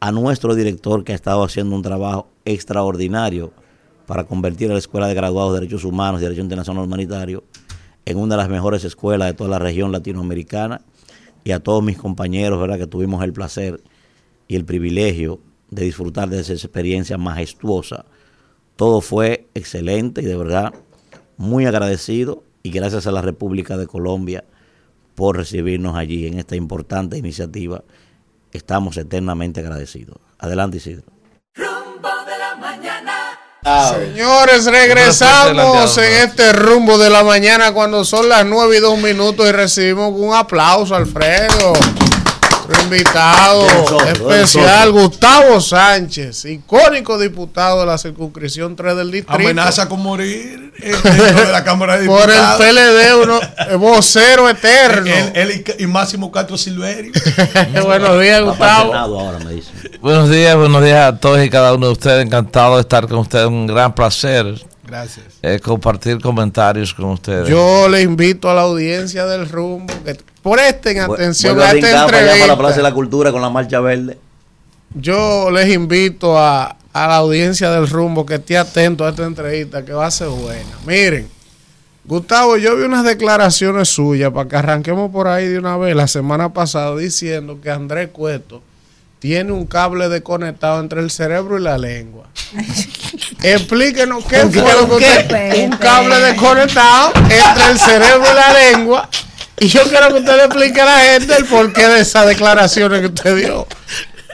a 0.00 0.12
nuestro 0.12 0.54
director 0.54 1.04
que 1.04 1.12
ha 1.12 1.14
estado 1.14 1.42
haciendo 1.42 1.74
un 1.74 1.82
trabajo 1.82 2.28
extraordinario 2.44 3.52
para 4.08 4.24
convertir 4.24 4.70
a 4.70 4.72
la 4.72 4.78
Escuela 4.78 5.06
de 5.06 5.12
Graduados 5.12 5.52
de 5.52 5.60
Derechos 5.60 5.84
Humanos 5.84 6.22
y 6.22 6.24
Derecho 6.24 6.40
Internacional 6.40 6.84
Humanitario 6.84 7.44
en 8.06 8.16
una 8.16 8.36
de 8.36 8.38
las 8.38 8.48
mejores 8.48 8.82
escuelas 8.84 9.28
de 9.28 9.34
toda 9.34 9.50
la 9.50 9.58
región 9.58 9.92
latinoamericana 9.92 10.80
y 11.44 11.52
a 11.52 11.60
todos 11.60 11.84
mis 11.84 11.98
compañeros, 11.98 12.58
¿verdad? 12.58 12.78
Que 12.78 12.86
tuvimos 12.86 13.22
el 13.22 13.34
placer 13.34 13.82
y 14.48 14.56
el 14.56 14.64
privilegio 14.64 15.40
de 15.70 15.84
disfrutar 15.84 16.30
de 16.30 16.40
esa 16.40 16.54
experiencia 16.54 17.18
majestuosa. 17.18 18.06
Todo 18.76 19.02
fue 19.02 19.46
excelente 19.54 20.22
y 20.22 20.24
de 20.24 20.36
verdad 20.38 20.72
muy 21.36 21.66
agradecido 21.66 22.44
y 22.62 22.70
gracias 22.70 23.06
a 23.06 23.12
la 23.12 23.20
República 23.20 23.76
de 23.76 23.86
Colombia 23.86 24.42
por 25.16 25.36
recibirnos 25.36 25.96
allí 25.96 26.26
en 26.26 26.38
esta 26.38 26.56
importante 26.56 27.18
iniciativa. 27.18 27.84
Estamos 28.52 28.96
eternamente 28.96 29.60
agradecidos. 29.60 30.16
Adelante, 30.38 30.78
Isidro. 30.78 31.17
Señores, 33.68 34.64
regresamos 34.66 35.98
en 35.98 36.28
este 36.28 36.52
rumbo 36.52 36.98
de 36.98 37.10
la 37.10 37.22
mañana 37.22 37.72
cuando 37.72 38.04
son 38.04 38.28
las 38.28 38.44
9 38.44 38.76
y 38.76 38.80
2 38.80 38.98
minutos 38.98 39.48
y 39.48 39.52
recibimos 39.52 40.12
un 40.14 40.34
aplauso, 40.34 40.94
Alfredo. 40.94 41.72
Invitado 42.82 43.66
especial, 44.12 44.92
Gustavo 44.92 45.60
Sánchez, 45.60 46.44
icónico 46.44 47.18
diputado 47.18 47.80
de 47.80 47.86
la 47.86 47.96
circunscripción 47.96 48.76
3 48.76 48.96
del 48.96 49.10
distrito. 49.10 49.34
Amenaza 49.34 49.88
con 49.88 50.02
morir 50.02 50.72
eh, 50.80 50.94
dentro 51.02 51.46
de 51.46 51.52
la 51.52 51.64
Cámara 51.64 51.98
de 51.98 52.06
Por 52.06 52.20
Diputados. 52.20 52.60
el 52.60 52.74
PLD, 52.74 53.22
uno, 53.22 53.40
eh, 53.70 53.74
vocero 53.76 54.48
eterno. 54.48 55.10
Él, 55.10 55.32
él 55.34 55.64
y, 55.78 55.84
y 55.84 55.86
Máximo 55.86 56.30
Castro 56.30 56.58
Silverio. 56.58 57.12
Buenos 57.84 58.20
días, 58.20 58.42
Gustavo. 58.42 58.94
ahora 58.94 59.38
me 59.38 59.52
dice. 59.54 59.70
Buenos 60.00 60.28
días, 60.30 60.54
buenos 60.56 60.84
días 60.84 61.12
a 61.12 61.18
todos 61.18 61.42
y 61.44 61.50
cada 61.50 61.72
uno 61.74 61.86
de 61.86 61.92
ustedes. 61.92 62.24
Encantado 62.24 62.76
de 62.76 62.82
estar 62.82 63.08
con 63.08 63.18
ustedes. 63.18 63.46
Un 63.46 63.66
gran 63.66 63.94
placer 63.94 64.54
Gracias. 64.88 65.26
eh, 65.42 65.60
compartir 65.60 66.18
comentarios 66.20 66.94
con 66.94 67.06
ustedes. 67.10 67.48
Yo 67.48 67.88
le 67.88 68.02
invito 68.02 68.50
a 68.50 68.54
la 68.54 68.62
audiencia 68.62 69.26
del 69.26 69.48
rumbo 69.48 69.92
que 70.04 70.16
presten 70.42 71.00
atención 71.00 71.60
a 71.60 71.66
esta 71.72 71.72
brincar 71.72 72.06
para 72.10 72.22
la 72.22 72.26
Plaza 72.26 72.46
de 72.46 72.56
entrevista. 72.56 72.82
la 72.82 72.92
Cultura 72.94 73.30
con 73.32 73.42
la 73.42 73.50
Marcha 73.50 73.80
Verde. 73.80 74.18
Yo 74.94 75.50
les 75.50 75.68
invito 75.74 76.38
a, 76.38 76.76
a 76.92 77.06
la 77.06 77.16
audiencia 77.16 77.70
del 77.70 77.86
rumbo 77.88 78.24
que 78.24 78.36
esté 78.36 78.56
atento 78.56 79.04
a 79.04 79.10
esta 79.10 79.24
entrevista 79.26 79.84
que 79.84 79.92
va 79.92 80.06
a 80.06 80.10
ser 80.10 80.28
buena. 80.28 80.70
Miren, 80.86 81.28
Gustavo, 82.06 82.56
yo 82.56 82.74
vi 82.74 82.84
unas 82.84 83.04
declaraciones 83.04 83.90
suyas 83.90 84.32
para 84.32 84.48
que 84.48 84.56
arranquemos 84.56 85.10
por 85.10 85.28
ahí 85.28 85.46
de 85.46 85.58
una 85.58 85.76
vez 85.76 85.94
la 85.94 86.08
semana 86.08 86.54
pasada 86.54 86.96
diciendo 86.96 87.60
que 87.62 87.70
Andrés 87.70 88.08
Cueto 88.10 88.62
tiene 89.18 89.52
un 89.52 89.66
cable 89.66 90.08
desconectado 90.08 90.80
entre 90.80 91.00
el 91.00 91.10
cerebro 91.10 91.58
y 91.58 91.62
la 91.62 91.78
lengua. 91.78 92.28
Explíquenos 93.42 94.24
qué 94.24 94.40
¿Con 94.40 94.52
fue 94.52 94.72
lo 94.72 94.98
que 94.98 95.68
un 95.70 95.76
cable 95.76 96.16
desconectado 96.20 97.12
entre 97.14 97.70
el 97.70 97.78
cerebro 97.78 98.26
y 98.30 98.34
la 98.34 98.52
lengua. 98.52 99.08
Y 99.60 99.66
yo 99.66 99.82
quiero 99.84 100.08
que 100.08 100.20
usted 100.20 100.36
le 100.36 100.44
explique 100.44 100.80
a 100.80 100.84
la 100.84 100.98
gente 100.98 101.34
el 101.36 101.44
porqué 101.46 101.86
de 101.88 102.00
esas 102.00 102.26
declaraciones 102.26 103.00
que 103.00 103.06
usted 103.06 103.36
dio. 103.36 103.66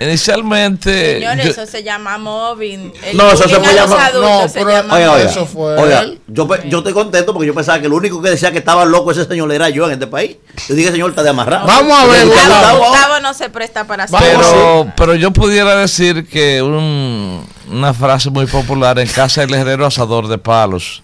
Inicialmente. 0.05 1.15
Señores, 1.15 1.45
yo- 1.45 1.51
eso 1.51 1.67
se 1.71 1.83
llama 1.83 2.19
mobbing. 2.19 2.93
El 3.05 3.17
No, 3.17 3.31
eso 3.31 3.49
se 3.49 3.57
puede 3.59 3.79
a 3.79 3.83
los 3.83 3.91
llamar- 3.91 4.11
adultos 4.11 4.31
no, 4.43 4.49
se 4.49 4.59
pero- 4.59 4.71
llama 4.71 4.95
Oiga, 4.95 5.13
oiga, 5.13 5.31
Eso 5.31 5.47
fue 5.47 5.77
oiga, 5.77 6.05
yo, 6.27 6.49
yo 6.67 6.79
estoy 6.79 6.93
contento 6.93 7.33
porque 7.33 7.47
yo 7.47 7.55
pensaba 7.55 7.79
que 7.81 7.87
el 7.87 7.93
único 7.93 8.21
que 8.23 8.31
decía 8.31 8.53
que 8.53 8.59
estaba 8.59 8.85
loco 8.85 9.11
ese 9.13 9.25
señor 9.25 9.51
era 9.53 9.69
yo 9.71 9.87
en 9.87 9.93
este 9.93 10.07
país. 10.07 10.37
Yo 10.69 10.75
dije, 10.75 10.91
señor, 10.93 11.11
está 11.11 11.23
de 11.23 11.31
amarrado. 11.31 11.67
Vamos 11.67 11.99
a 11.99 12.07
ver, 12.07 12.27
Gustavo. 12.27 12.79
Gustavo 12.89 13.21
no 13.21 13.35
se 13.35 13.49
presta 13.51 13.87
para 13.87 14.05
hacer 14.05 14.19
pero, 14.21 14.93
pero 14.97 15.15
yo 15.15 15.31
pudiera 15.33 15.77
decir 15.77 16.27
que 16.29 16.63
un- 16.63 17.47
una 17.71 17.95
frase 17.95 18.31
muy 18.31 18.47
popular 18.47 18.99
en 18.99 19.09
casa 19.09 19.41
del 19.41 19.55
herrero 19.55 19.87
asador 19.87 20.29
de 20.29 20.39
palos. 20.39 21.03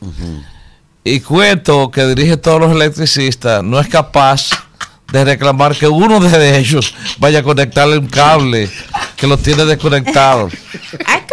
Y 1.03 1.21
Cueto, 1.21 1.91
que 1.91 2.05
dirige 2.07 2.37
todos 2.37 2.61
los 2.61 2.73
electricistas, 2.73 3.63
no 3.65 3.81
es 3.81 3.89
capaz 3.89 4.51
de 5.13 5.25
reclamar 5.25 5.77
que 5.77 5.89
uno 5.89 6.21
de 6.21 6.59
ellos 6.59 6.95
vaya 7.19 7.41
a 7.41 7.43
conectarle 7.43 7.99
un 7.99 8.07
cable 8.07 8.71
que 9.17 9.27
lo 9.27 9.37
tiene 9.37 9.65
desconectado. 9.65 10.49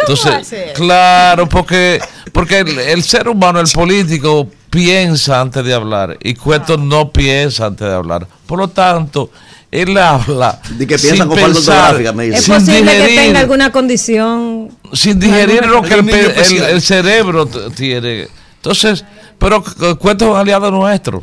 Entonces, 0.00 0.72
claro, 0.74 1.48
porque, 1.48 2.00
porque 2.32 2.58
el, 2.60 2.78
el 2.78 3.02
ser 3.02 3.28
humano, 3.28 3.60
el 3.60 3.68
político, 3.68 4.48
piensa 4.70 5.40
antes 5.40 5.64
de 5.64 5.74
hablar 5.74 6.16
y 6.22 6.34
Cueto 6.34 6.76
no 6.76 7.10
piensa 7.10 7.66
antes 7.66 7.86
de 7.88 7.94
hablar. 7.94 8.26
Por 8.46 8.58
lo 8.58 8.68
tanto, 8.68 9.30
él 9.70 9.96
habla 9.98 10.60
Di 10.70 10.86
que 10.86 10.98
piensa 10.98 11.16
sin 11.24 11.26
con 11.26 11.36
pensar, 11.36 11.74
ortográfica, 11.94 12.12
me 12.12 12.24
dice. 12.24 12.38
Es 12.38 12.44
sin 12.44 12.54
posible 12.54 12.92
que 12.98 13.06
tenga 13.16 13.40
alguna 13.40 13.70
condición. 13.72 14.70
sin 14.92 15.18
digerir 15.20 15.66
lo 15.66 15.82
que 15.82 15.94
el, 15.94 16.08
el- 16.08 16.62
el 16.64 16.82
cerebro 16.82 17.46
tiene. 17.74 18.28
Entonces, 18.56 19.04
pero 19.38 19.62
Cueto 19.98 20.24
es 20.26 20.30
un 20.32 20.36
aliado 20.36 20.70
nuestro. 20.70 21.22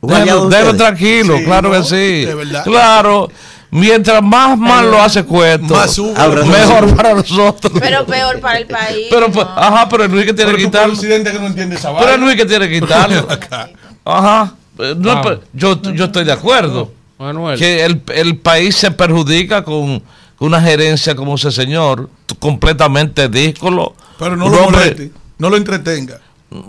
Déjalo, 0.00 0.76
tranquilo, 0.76 1.38
Sí, 1.38 1.44
claro 1.44 1.68
no, 1.70 1.74
que 1.82 1.84
sí. 1.88 2.24
de 2.24 2.34
verdad. 2.34 2.64
Claro, 2.64 3.28
mientras 3.70 4.22
más 4.22 4.56
mal 4.56 4.90
lo 4.90 5.00
hace 5.02 5.24
Cueto, 5.24 5.74
Más 5.74 5.92
sube. 5.92 6.12
Ahora, 6.16 6.44
mejor 6.44 6.94
para 6.96 7.14
nosotros. 7.14 7.72
Pero 7.80 8.06
peor 8.06 8.40
para 8.40 8.58
el 8.58 8.66
país. 8.66 9.06
Pero, 9.10 9.30
pues, 9.32 9.46
ajá, 9.56 9.88
pero 9.88 10.04
Enrique 10.04 10.32
tiene 10.32 10.52
Pero 10.52 10.70
que 10.70 10.78
presidente 10.78 11.32
que 11.32 11.38
no 11.40 11.46
entiende 11.46 11.76
esa 11.76 11.96
Pero. 11.98 12.14
Enrique 12.14 12.44
tiene 12.46 12.68
que 12.68 12.80
quitarlo. 12.80 13.26
Ajá. 14.04 14.54
Eh, 14.78 14.94
no, 14.96 15.22
yo, 15.52 15.82
yo 15.82 16.04
estoy 16.04 16.24
de 16.24 16.32
acuerdo. 16.32 16.92
Manuel. 17.18 17.58
Que 17.58 17.84
el, 17.84 18.00
el 18.14 18.36
país 18.36 18.76
se 18.76 18.92
perjudica 18.92 19.64
con, 19.64 20.00
una 20.38 20.60
gerencia 20.62 21.16
como 21.16 21.34
ese 21.34 21.50
señor, 21.50 22.08
completamente 22.38 23.28
díscolo. 23.28 23.94
Pero 24.18 24.36
no 24.36 24.48
lo 24.48 24.64
hombre- 24.64 24.80
moleste, 24.80 25.10
no 25.38 25.50
lo 25.50 25.56
entretenga. 25.56 26.20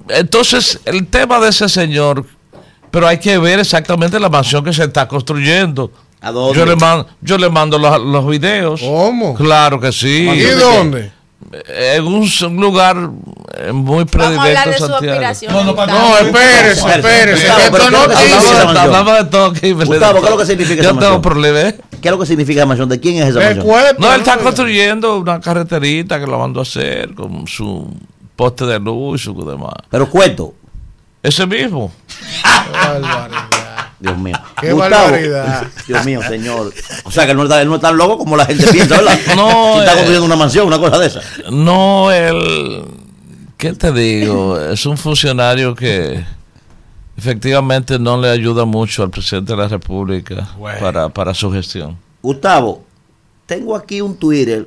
Entonces, 0.10 0.80
el 0.85 1.06
tema 1.07 1.39
de 1.39 1.49
ese 1.49 1.69
señor, 1.69 2.26
pero 2.91 3.07
hay 3.07 3.18
que 3.20 3.38
ver 3.38 3.60
exactamente 3.60 4.20
la 4.20 4.30
mansión 4.30 4.64
que 4.64 4.74
se 4.74 4.84
está 4.84 5.07
construyendo. 5.07 5.91
¿A 6.22 6.32
dónde? 6.32 6.60
Yo 6.60 6.66
le 6.66 6.76
mando, 6.76 7.07
yo 7.22 7.38
le 7.38 7.49
mando 7.49 7.78
los, 7.78 7.99
los 8.02 8.28
videos. 8.28 8.82
¿Cómo? 8.82 9.36
Claro 9.36 9.80
que 9.80 9.91
sí. 9.91 10.28
¿Y 10.30 10.41
dónde? 10.60 11.11
En 11.70 12.06
un, 12.06 12.30
un 12.48 12.56
lugar 12.57 13.10
eh, 13.57 13.72
muy 13.72 14.03
predilecto 14.03 14.70
de 14.70 14.78
su 14.78 14.88
Santiago. 14.88 15.14
aspiración. 15.14 15.53
No, 15.53 15.64
no, 15.64 15.86
No, 15.88 16.18
espérese, 16.18 16.90
espérese. 16.90 17.48
Esto 17.48 17.61
no 17.72 17.80
¿qué 17.80 17.86
es 17.86 17.91
lo 17.91 18.07
que 18.10 18.16
dice. 18.26 18.40
significa 18.40 18.72
esa 18.72 18.84
Hablamos, 18.84 19.18
de 19.18 19.24
todo 19.26 19.45
aquí. 19.45 19.72
Gustavo, 19.72 20.20
¿qué 20.20 20.26
es 20.26 20.32
lo 20.32 20.38
que 20.38 20.45
significa 20.45 20.76
Yo 20.84 20.90
esa 20.90 20.99
tengo 20.99 21.02
mansión? 21.14 21.22
problemas. 21.22 21.74
¿Qué 22.02 22.07
es 22.07 22.11
lo 22.11 22.20
que 22.20 22.26
significa 22.26 22.60
la 22.60 22.66
mansión? 22.66 22.90
¿De 22.90 22.99
quién 22.99 23.16
es 23.24 23.30
esa 23.30 23.40
mansión? 23.40 23.66
No, 23.99 24.14
él 24.14 24.20
está 24.20 24.38
construyendo 24.38 25.18
una 25.20 25.40
carreterita 25.40 26.20
que 26.20 26.28
lo 26.28 26.38
mandó 26.38 26.60
a 26.60 26.64
hacer 26.64 27.16
con 27.16 27.48
su 27.48 27.88
poste 28.36 28.66
de 28.66 28.80
luz 28.80 29.22
y 29.22 29.24
su 29.24 29.34
demás. 29.45 29.74
Pero 29.90 30.10
Cueto. 30.10 30.53
Ese 31.22 31.46
mismo. 31.46 31.91
Barbaridad. 32.72 33.40
Dios 34.00 34.18
mío. 34.18 34.38
Qué 34.62 34.72
Gustavo. 34.72 35.04
barbaridad. 35.04 35.68
Dios 35.88 36.06
mío, 36.06 36.22
señor. 36.28 36.74
O 37.04 37.12
sea 37.12 37.26
que 37.26 37.32
él 37.32 37.38
no, 37.38 37.44
está, 37.44 37.62
él 37.62 37.68
no 37.68 37.76
es 37.76 37.82
tan 37.82 37.98
loco 37.98 38.18
como 38.18 38.38
la 38.38 38.46
gente 38.46 38.66
piensa, 38.68 38.96
¿verdad? 38.98 39.20
No, 39.36 39.74
Si 39.74 39.80
está 39.80 39.91
eh, 39.91 39.96
construyendo 39.96 40.26
una 40.26 40.36
mansión, 40.38 40.68
una 40.68 40.80
cosa 40.80 40.98
de 41.00 41.08
esa. 41.08 41.22
No, 41.52 42.12
él. 42.12 42.84
¿Qué 43.58 43.74
te 43.74 43.91
digo? 43.91 44.58
Es 44.60 44.86
un 44.86 44.98
funcionario 44.98 45.76
que 45.76 46.24
efectivamente 47.18 48.00
no 48.00 48.18
le 48.22 48.30
ayuda 48.30 48.64
mucho 48.64 49.04
al 49.04 49.10
presidente 49.10 49.52
de 49.52 49.58
la 49.58 49.68
República 49.68 50.48
Bueno. 50.58 50.80
para, 50.80 51.10
para 51.10 51.34
su 51.34 51.52
gestión. 51.52 51.98
Gustavo, 52.22 52.86
tengo 53.46 53.76
aquí 53.76 54.00
un 54.00 54.16
Twitter 54.16 54.66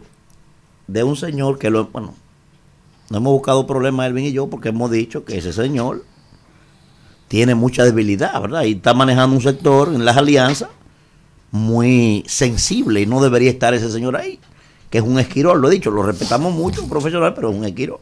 de 0.86 1.02
un 1.02 1.16
señor 1.16 1.58
que 1.58 1.70
lo. 1.70 1.86
Bueno, 1.86 2.14
no 3.08 3.16
hemos 3.16 3.32
buscado 3.32 3.66
problemas, 3.66 4.06
Elvin 4.08 4.26
y 4.26 4.32
yo, 4.32 4.48
porque 4.48 4.68
hemos 4.68 4.90
dicho 4.90 5.24
que 5.24 5.38
ese 5.38 5.54
señor 5.54 6.04
tiene 7.32 7.54
mucha 7.54 7.82
debilidad, 7.82 8.38
¿verdad? 8.42 8.64
Y 8.64 8.72
está 8.72 8.92
manejando 8.92 9.34
un 9.34 9.40
sector 9.40 9.88
en 9.94 10.04
las 10.04 10.18
alianzas 10.18 10.68
muy 11.50 12.24
sensible 12.26 13.00
y 13.00 13.06
no 13.06 13.22
debería 13.22 13.50
estar 13.50 13.72
ese 13.72 13.90
señor 13.90 14.16
ahí, 14.16 14.38
que 14.90 14.98
es 14.98 15.04
un 15.04 15.18
esquirol, 15.18 15.58
lo 15.58 15.68
he 15.68 15.70
dicho, 15.70 15.90
lo 15.90 16.02
respetamos 16.02 16.52
mucho, 16.52 16.82
un 16.82 16.90
profesional, 16.90 17.32
pero 17.32 17.50
es 17.50 17.56
un 17.56 17.64
esquirol. 17.64 18.00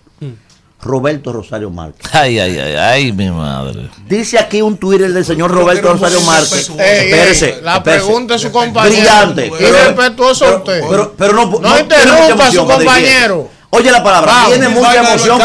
Roberto 0.83 1.33
Rosario 1.33 1.71
Márquez. 1.71 2.13
Ay, 2.13 2.41
ay, 2.41 2.59
ay, 2.59 2.75
ay, 2.75 3.13
mi 3.13 3.31
madre. 3.31 3.89
Dice 4.09 4.37
aquí 4.37 4.63
un 4.63 4.77
Twitter 4.79 5.13
del 5.13 5.25
señor 5.25 5.53
Roberto 5.53 5.83
Pero 5.83 5.95
no 5.95 6.01
Rosario 6.01 6.21
Márquez. 6.27 6.71
ey, 6.71 7.11
Espérese, 7.13 7.61
la 7.63 7.77
espérese. 7.77 8.05
pregunta 8.07 8.33
de 8.35 8.39
su 8.41 8.51
compañero. 8.51 8.97
Brillante. 8.97 9.47
Y 9.47 9.51
Pero- 9.51 9.73
respetuoso 9.85 10.45
a 10.47 10.57
usted. 10.57 10.83
Pero, 10.91 11.15
pero 11.17 11.33
no, 11.35 11.47
No 11.47 11.59
tiene 11.61 11.81
interrumpa 11.83 12.49
a 12.49 12.51
su 12.53 12.67
compañero. 12.67 13.49
Oye 13.73 13.91
la 13.93 14.03
palabra, 14.03 14.33
Vamos, 14.33 14.51
tiene 14.51 14.69
mucha 14.69 14.95
emoción. 14.99 15.39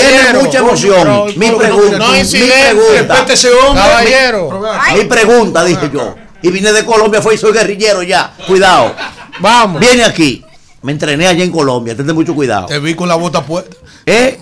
Tiene 0.00 0.42
mucha 0.42 0.58
emoción. 0.58 0.94
Pero- 1.02 1.26
Mi 1.36 1.50
pregunta, 1.50 1.98
no 1.98 2.12
mi 2.12 2.24
pregunta, 2.24 3.32
ese 3.32 3.52
hombre. 3.52 3.82
Caballero. 3.82 4.62
mi 4.96 5.04
pregunta, 5.04 5.64
dije 5.64 5.90
yo. 5.92 6.14
Y 6.42 6.50
vine 6.50 6.72
de 6.72 6.84
Colombia, 6.84 7.22
fue 7.22 7.36
y 7.36 7.38
soy 7.38 7.52
guerrillero 7.52 8.02
ya. 8.02 8.34
Cuidado. 8.46 8.92
Vamos. 9.40 9.80
Viene 9.80 10.02
aquí. 10.04 10.44
Me 10.82 10.90
entrené 10.90 11.28
allá 11.28 11.44
en 11.44 11.52
Colombia, 11.52 11.96
ten 11.96 12.06
mucho 12.12 12.34
cuidado. 12.34 12.66
Te 12.66 12.80
vi 12.80 12.94
con 12.96 13.08
la 13.08 13.14
bota 13.14 13.44
puesta. 13.44 13.76
¿Eh? 14.04 14.38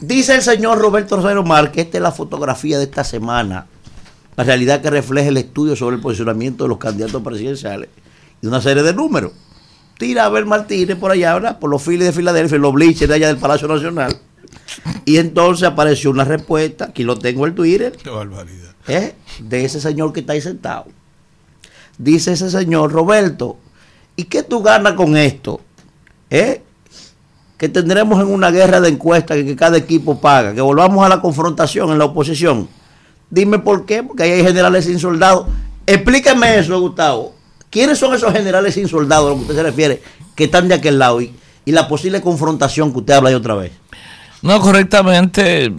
Dice 0.00 0.34
el 0.34 0.42
señor 0.42 0.78
Roberto 0.78 1.16
Rosario 1.16 1.42
Márquez, 1.42 1.86
esta 1.86 1.98
es 1.98 2.02
la 2.02 2.12
fotografía 2.12 2.78
de 2.78 2.84
esta 2.84 3.04
semana, 3.04 3.66
la 4.34 4.44
realidad 4.44 4.80
que 4.80 4.90
refleja 4.90 5.28
el 5.28 5.36
estudio 5.36 5.76
sobre 5.76 5.96
el 5.96 6.02
posicionamiento 6.02 6.64
de 6.64 6.68
los 6.68 6.78
candidatos 6.78 7.22
presidenciales 7.22 7.88
y 8.42 8.46
una 8.46 8.60
serie 8.62 8.82
de 8.82 8.94
números. 8.94 9.32
Tira 9.98 10.24
a 10.24 10.26
Abel 10.26 10.46
Martínez 10.46 10.96
por 10.96 11.10
allá, 11.10 11.34
¿verdad? 11.34 11.58
Por 11.58 11.70
los 11.70 11.82
files 11.82 12.06
de 12.06 12.12
Filadelfia, 12.12 12.58
los 12.58 12.72
bleachers 12.74 13.08
de 13.08 13.14
allá 13.14 13.28
del 13.28 13.38
Palacio 13.38 13.66
Nacional. 13.66 14.16
Y 15.04 15.16
entonces 15.16 15.66
apareció 15.66 16.10
una 16.10 16.24
respuesta, 16.24 16.86
aquí 16.86 17.02
lo 17.02 17.18
tengo 17.18 17.46
en 17.46 17.54
Twitter, 17.54 17.92
Qué 18.02 18.10
barbaridad. 18.10 18.74
¿eh? 18.88 19.14
de 19.40 19.64
ese 19.64 19.80
señor 19.80 20.12
que 20.12 20.20
está 20.20 20.34
ahí 20.34 20.40
sentado. 20.40 20.86
Dice 21.98 22.32
ese 22.32 22.50
señor, 22.50 22.92
Roberto, 22.92 23.56
¿y 24.16 24.24
qué 24.24 24.42
tú 24.42 24.62
ganas 24.62 24.94
con 24.94 25.16
esto? 25.16 25.60
¿Eh? 26.28 26.62
Que 27.56 27.68
tendremos 27.70 28.20
en 28.20 28.26
una 28.26 28.50
guerra 28.50 28.80
de 28.80 28.90
encuestas 28.90 29.38
que, 29.38 29.46
que 29.46 29.56
cada 29.56 29.78
equipo 29.78 30.20
paga, 30.20 30.54
que 30.54 30.60
volvamos 30.60 31.04
a 31.06 31.08
la 31.08 31.22
confrontación 31.22 31.90
en 31.90 31.98
la 31.98 32.04
oposición. 32.04 32.68
Dime 33.30 33.58
por 33.60 33.86
qué, 33.86 34.02
porque 34.02 34.24
ahí 34.24 34.32
hay 34.32 34.42
generales 34.42 34.84
sin 34.84 34.98
soldados. 34.98 35.46
Explíqueme 35.86 36.58
eso, 36.58 36.78
Gustavo. 36.80 37.35
¿Quiénes 37.76 37.98
son 37.98 38.14
esos 38.14 38.32
generales 38.32 38.72
sin 38.72 38.88
soldados 38.88 39.26
a 39.26 39.28
lo 39.28 39.34
que 39.34 39.42
usted 39.42 39.54
se 39.56 39.62
refiere, 39.62 40.02
que 40.34 40.44
están 40.44 40.66
de 40.66 40.76
aquel 40.76 40.98
lado? 40.98 41.20
Y, 41.20 41.34
la 41.66 41.86
posible 41.88 42.22
confrontación 42.22 42.90
que 42.90 43.00
usted 43.00 43.12
habla 43.12 43.28
ahí 43.28 43.34
otra 43.34 43.54
vez. 43.54 43.70
No, 44.40 44.58
correctamente, 44.62 45.70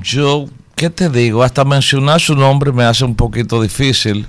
yo, 0.00 0.46
¿qué 0.74 0.88
te 0.88 1.10
digo? 1.10 1.42
Hasta 1.42 1.66
mencionar 1.66 2.22
su 2.22 2.34
nombre 2.34 2.72
me 2.72 2.84
hace 2.84 3.04
un 3.04 3.14
poquito 3.14 3.60
difícil. 3.60 4.26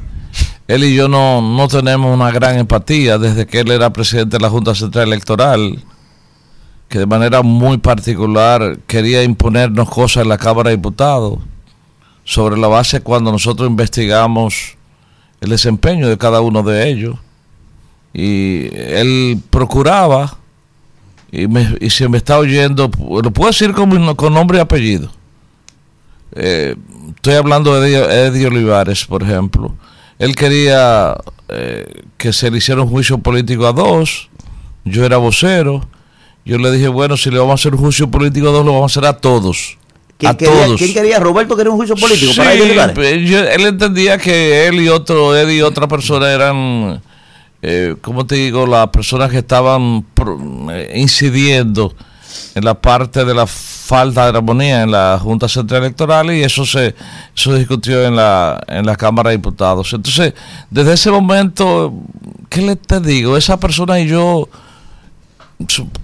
Él 0.68 0.84
y 0.84 0.96
yo 0.96 1.08
no, 1.08 1.42
no 1.42 1.70
tenemos 1.70 2.14
una 2.14 2.30
gran 2.30 2.58
empatía 2.58 3.18
desde 3.18 3.48
que 3.48 3.62
él 3.62 3.72
era 3.72 3.94
presidente 3.94 4.36
de 4.36 4.44
la 4.44 4.50
Junta 4.50 4.76
Central 4.76 5.08
Electoral, 5.08 5.82
que 6.90 7.00
de 7.00 7.06
manera 7.06 7.42
muy 7.42 7.78
particular 7.78 8.80
quería 8.86 9.24
imponernos 9.24 9.90
cosas 9.90 10.24
en 10.24 10.28
la 10.28 10.38
Cámara 10.38 10.72
de 10.72 10.76
Diputados, 10.76 11.40
sobre 12.26 12.58
la 12.58 12.68
base 12.68 13.00
cuando 13.00 13.32
nosotros 13.32 13.70
investigamos 13.70 14.76
el 15.44 15.50
desempeño 15.50 16.08
de 16.08 16.18
cada 16.18 16.40
uno 16.40 16.64
de 16.64 16.90
ellos. 16.90 17.18
Y 18.14 18.70
él 18.74 19.42
procuraba 19.50 20.38
y, 21.32 21.48
me, 21.48 21.78
y 21.82 21.90
si 21.90 22.08
me 22.08 22.18
está 22.18 22.40
oyendo, 22.40 22.90
lo 22.98 23.32
puedo 23.32 23.50
decir 23.50 23.74
con, 23.74 24.16
con 24.16 24.34
nombre 24.34 24.60
y 24.60 24.62
apellido. 24.62 25.12
Eh, 26.36 26.76
estoy 27.14 27.34
hablando 27.34 27.80
de 27.82 28.28
Eddie 28.28 28.48
Olivares, 28.48 29.04
por 29.04 29.22
ejemplo. 29.22 29.76
Él 30.18 30.34
quería 30.34 31.18
eh, 31.50 32.04
que 32.18 32.32
se 32.32 32.50
le 32.50 32.60
hiciera 32.60 32.82
un 32.82 32.90
juicio 32.90 33.18
político 33.18 33.68
a 33.68 33.74
dos. 33.74 34.30
Yo 34.86 35.04
era 35.04 35.18
vocero. 35.18 35.86
Yo 36.46 36.58
le 36.58 36.72
dije, 36.72 36.88
bueno, 36.88 37.18
si 37.18 37.30
le 37.30 37.40
vamos 37.40 37.52
a 37.52 37.56
hacer 37.56 37.76
un 37.76 37.82
juicio 37.82 38.10
político 38.10 38.48
a 38.48 38.52
dos, 38.52 38.66
lo 38.66 38.72
vamos 38.72 38.96
a 38.96 39.00
hacer 39.00 39.10
a 39.10 39.18
todos. 39.18 39.78
¿Quién, 40.18 40.32
a 40.32 40.38
quería, 40.38 40.66
todos. 40.66 40.78
¿Quién 40.80 40.94
quería? 40.94 41.20
Roberto 41.20 41.56
quería 41.58 41.72
un 41.72 41.78
juicio 41.78 41.96
político 41.96 42.32
Sí, 42.32 42.38
para 42.40 42.94
pe- 42.94 43.26
yo- 43.26 43.40
él 43.48 43.62
entendía 43.66 44.18
que 44.18 44.68
él 44.68 44.80
y 44.82 44.88
otro, 44.90 45.36
Eddie 45.36 45.58
y 45.58 45.62
otra 45.62 45.88
persona 45.88 46.32
eran, 46.32 47.02
eh, 47.62 47.96
¿cómo 48.02 48.26
te 48.26 48.36
digo? 48.36 48.66
Las 48.66 48.88
personas 48.90 49.30
que 49.32 49.40
estaban 49.40 50.04
pro- 50.14 50.40
eh, 50.72 50.94
incidiendo 50.96 51.94
en 52.56 52.64
la 52.64 52.74
parte 52.80 53.26
de 53.26 53.34
la 53.34 53.46
falta 53.48 54.32
de 54.32 54.38
armonía 54.38 54.84
en 54.84 54.92
la 54.92 55.20
Junta 55.22 55.48
Central 55.50 55.82
Electoral 55.84 56.32
y 56.34 56.42
eso 56.44 56.66
se, 56.66 56.96
eso 57.36 57.52
se 57.52 57.58
discutió 57.60 58.04
en 58.06 58.16
la, 58.16 58.64
en 58.68 58.86
la 58.86 58.96
Cámara 58.96 59.30
de 59.32 59.38
Diputados. 59.38 59.92
Entonces, 59.94 60.34
desde 60.70 60.94
ese 60.94 61.12
momento, 61.12 61.94
¿qué 62.50 62.62
le 62.62 62.76
te 62.76 63.00
digo? 63.02 63.36
Esa 63.36 63.60
persona 63.60 64.00
y 64.00 64.08
yo, 64.08 64.48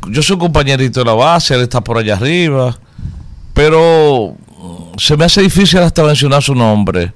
yo 0.09 0.21
soy 0.21 0.33
un 0.35 0.39
compañerito 0.39 0.99
de 0.99 1.05
la 1.05 1.13
base, 1.13 1.53
él 1.55 1.61
está 1.61 1.81
por 1.81 1.97
allá 1.97 2.15
arriba 2.15 2.77
pero 3.59 4.37
mm, 4.57 4.97
se 4.97 5.17
me 5.17 5.25
hace 5.25 5.41
difícil 5.41 5.79
hasta 5.79 6.01
mencionar 6.01 6.41
su 6.41 6.55
nombre. 6.55 7.11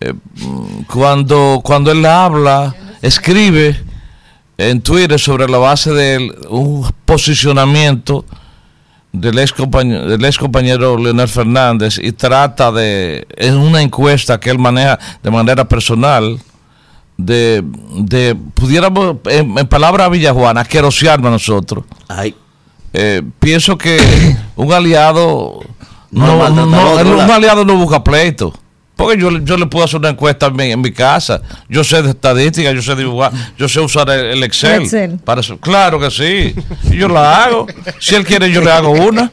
Eh, 0.00 0.14
mm, 0.14 0.84
cuando, 0.90 1.60
cuando 1.62 1.92
él 1.92 2.06
habla, 2.06 2.74
escribe 3.02 3.78
en 4.56 4.80
Twitter 4.80 5.20
sobre 5.20 5.46
la 5.46 5.58
base 5.58 5.92
de 5.92 6.34
un 6.48 6.90
posicionamiento 7.04 8.24
del 9.12 9.38
ex 9.40 9.52
compañero, 9.52 10.08
del 10.08 10.24
ex 10.24 10.38
compañero 10.38 10.96
Leonel 10.96 11.28
Fernández 11.28 11.98
y 12.02 12.12
trata 12.12 12.72
de, 12.72 13.26
en 13.36 13.58
una 13.58 13.82
encuesta 13.82 14.40
que 14.40 14.48
él 14.48 14.58
maneja 14.58 14.98
de 15.22 15.30
manera 15.30 15.68
personal, 15.68 16.40
de, 17.18 17.62
de 17.94 18.34
pudiéramos, 18.54 19.16
en, 19.26 19.58
en 19.58 19.66
palabras 19.66 20.10
villajuanas, 20.10 20.66
querosearnos 20.66 21.28
a 21.28 21.32
nosotros. 21.32 21.84
Ay. 22.08 22.34
Eh, 22.94 23.22
pienso 23.38 23.76
que 23.76 23.98
un 24.58 24.72
aliado 24.72 25.60
No 26.10 26.26
no, 26.26 26.36
maltrata 26.38 26.66
no- 26.70 26.80
al 26.80 26.86
otro, 26.98 27.10
un 27.10 27.16
¿verdad? 27.18 27.36
aliado 27.36 27.64
no 27.64 27.74
busca 27.76 28.02
pleito. 28.04 28.52
Porque 28.98 29.16
yo, 29.16 29.30
le- 29.30 29.44
yo 29.44 29.56
le 29.56 29.66
puedo 29.66 29.84
hacer 29.84 30.00
una 30.00 30.08
encuesta 30.08 30.46
en 30.46 30.56
mi, 30.56 30.72
en 30.72 30.80
mi 30.80 30.90
casa. 30.90 31.40
Yo 31.68 31.84
sé 31.84 32.02
de 32.02 32.10
estadística, 32.10 32.72
yo 32.72 32.82
sé 32.82 32.96
dibujar, 32.96 33.30
yo 33.56 33.68
sé 33.68 33.78
usar 33.78 34.10
el, 34.10 34.26
el 34.26 34.42
Excel. 34.42 34.82
Excel. 34.82 35.18
Para 35.24 35.40
eso. 35.40 35.56
Claro 35.58 36.00
que 36.00 36.10
sí. 36.10 36.52
Yo 36.90 37.06
la 37.06 37.44
hago. 37.44 37.68
Si 38.00 38.16
él 38.16 38.24
quiere, 38.26 38.50
yo 38.50 38.60
le 38.60 38.72
hago 38.72 38.90
una. 38.90 39.30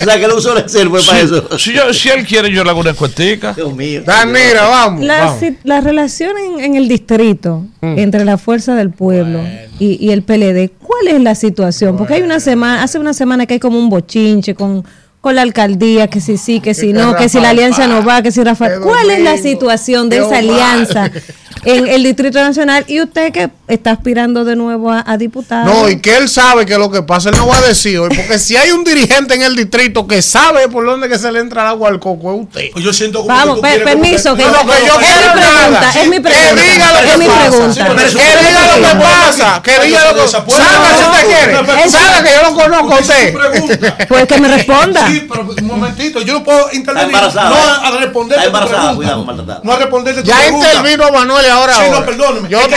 O 0.00 0.04
sea, 0.04 0.18
que 0.18 0.24
él 0.26 0.32
usó 0.32 0.52
el 0.52 0.64
Excel 0.64 0.90
fue 0.90 1.02
para 1.02 1.20
eso. 1.20 1.58
Si, 1.58 1.72
yo- 1.72 1.94
si 1.94 2.10
él 2.10 2.26
quiere, 2.26 2.52
yo 2.52 2.62
le 2.62 2.68
hago 2.68 2.80
una 2.80 2.90
encuestica. 2.90 3.54
Dios 3.54 3.74
mío. 3.74 4.02
Danira, 4.04 4.68
vamos. 4.68 5.02
La, 5.02 5.24
vamos. 5.24 5.40
si- 5.40 5.56
la 5.64 5.80
relación 5.80 6.32
en, 6.36 6.60
en 6.62 6.74
el 6.76 6.86
distrito 6.86 7.64
Mm. 7.80 7.98
entre 7.98 8.24
la 8.26 8.36
fuerza 8.36 8.74
del 8.74 8.90
pueblo 8.90 9.40
y, 9.78 10.04
y 10.04 10.10
el 10.10 10.22
PLD, 10.22 10.70
¿cuál 10.78 11.08
es 11.08 11.20
la 11.22 11.34
situación? 11.34 11.96
Porque 11.96 12.14
hay 12.14 12.22
una 12.22 12.40
semana, 12.40 12.82
hace 12.82 12.98
una 12.98 13.14
semana 13.14 13.46
que 13.46 13.54
hay 13.54 13.60
como 13.60 13.78
un 13.78 13.88
bochinche 13.88 14.54
con, 14.54 14.84
con 15.26 15.34
la 15.34 15.42
alcaldía, 15.42 16.06
que 16.06 16.20
si 16.20 16.36
sí, 16.36 16.60
que 16.60 16.72
si 16.72 16.86
Que 16.86 16.92
no, 16.92 17.16
que 17.16 17.28
si 17.28 17.40
la 17.40 17.48
alianza 17.48 17.88
no 17.88 18.04
va, 18.04 18.22
que 18.22 18.30
si 18.30 18.44
Rafael. 18.44 18.80
¿Cuál 18.80 19.10
es 19.10 19.20
la 19.24 19.36
situación 19.36 20.08
de 20.08 20.18
esa 20.18 20.38
alianza 20.38 21.10
en 21.64 21.88
el 21.88 22.02
Distrito 22.02 22.38
Nacional? 22.40 22.84
Y 22.86 23.00
usted 23.00 23.32
que 23.32 23.50
está 23.68 23.90
aspirando 23.92 24.44
de 24.44 24.54
nuevo 24.56 24.90
a, 24.92 25.02
a 25.06 25.16
diputado. 25.16 25.64
No, 25.64 25.88
y 25.88 26.00
que 26.00 26.16
él 26.16 26.28
sabe 26.28 26.64
que 26.66 26.78
lo 26.78 26.90
que 26.90 27.02
pasa, 27.02 27.30
él 27.30 27.36
no 27.36 27.46
va 27.48 27.58
a 27.58 27.62
decir 27.62 27.98
hoy, 27.98 28.10
porque 28.14 28.38
si 28.38 28.56
hay 28.56 28.70
un 28.70 28.84
dirigente 28.84 29.34
en 29.34 29.42
el 29.42 29.56
distrito 29.56 30.06
que 30.06 30.22
sabe 30.22 30.68
por 30.68 30.84
dónde 30.86 31.08
que 31.08 31.18
se 31.18 31.30
le 31.32 31.40
entra 31.40 31.62
el 31.62 31.68
agua 31.68 31.88
al 31.88 31.98
coco, 31.98 32.32
es 32.34 32.40
usted. 32.42 32.82
Yo 32.82 32.92
siento 32.92 33.22
como 33.22 33.34
Vamos, 33.34 33.60
que 33.60 33.78
tú 33.78 33.84
permiso, 33.84 34.36
que, 34.36 34.42
No, 34.44 34.50
no, 34.52 34.58
que 34.60 34.66
yo 34.86 34.94
es 34.94 34.98
mi 35.00 35.06
quiero 35.06 35.32
pregunta, 35.32 35.70
nada. 35.70 35.90
es 35.90 36.08
mi 36.08 36.16
Que 36.16 36.20
pregunta. 36.22 36.62
diga 36.62 36.92
lo 36.92 36.98
es 36.98 37.10
que 37.12 37.18
mi 37.18 37.26
pasa. 37.26 37.40
pregunta. 37.48 37.74
Sí, 37.74 37.80
pero 37.86 38.00
eso- 38.00 38.18
Que 38.18 38.24
diga 38.24 38.76
lo 38.76 38.88
que 38.88 38.94
pasa, 39.04 39.62
que 39.62 39.86
diga 39.86 40.12
lo 40.12 40.14
que 40.14 40.28
Salga 40.28 40.96
si 40.96 41.04
usted 41.04 41.26
quiere. 41.26 41.90
Salga 41.90 42.22
que 42.22 42.30
yo 42.30 42.42
lo 42.50 42.54
conozco 42.54 42.94
a 42.94 43.00
usted. 43.00 43.34
pregunta. 43.34 43.96
Pues 44.08 44.26
que 44.26 44.40
me 44.40 44.48
responda. 44.48 45.06
Sí, 45.08 45.26
pero 45.28 45.42
un 45.42 45.66
momentito, 45.66 46.20
yo 46.22 46.34
no 46.34 46.44
puedo 46.44 46.68
intervenir. 46.72 47.14
Embarazada. 47.14 47.50
No 47.50 47.56
a, 47.56 47.90
responder 48.00 48.38
tu 48.44 48.52
pregunta. 48.52 49.60
No 49.62 49.72
a 49.72 49.78
Ya 49.78 49.88
pregunta. 49.88 50.68
intervino 50.74 51.10
Manuel 51.12 51.45
ahora. 51.50 51.74
Sí, 51.74 51.80
no, 51.88 51.94
ahora. 51.94 52.06
perdóneme. 52.06 52.48
Yo 52.48 52.60
sé 52.60 52.68
yo 52.70 52.76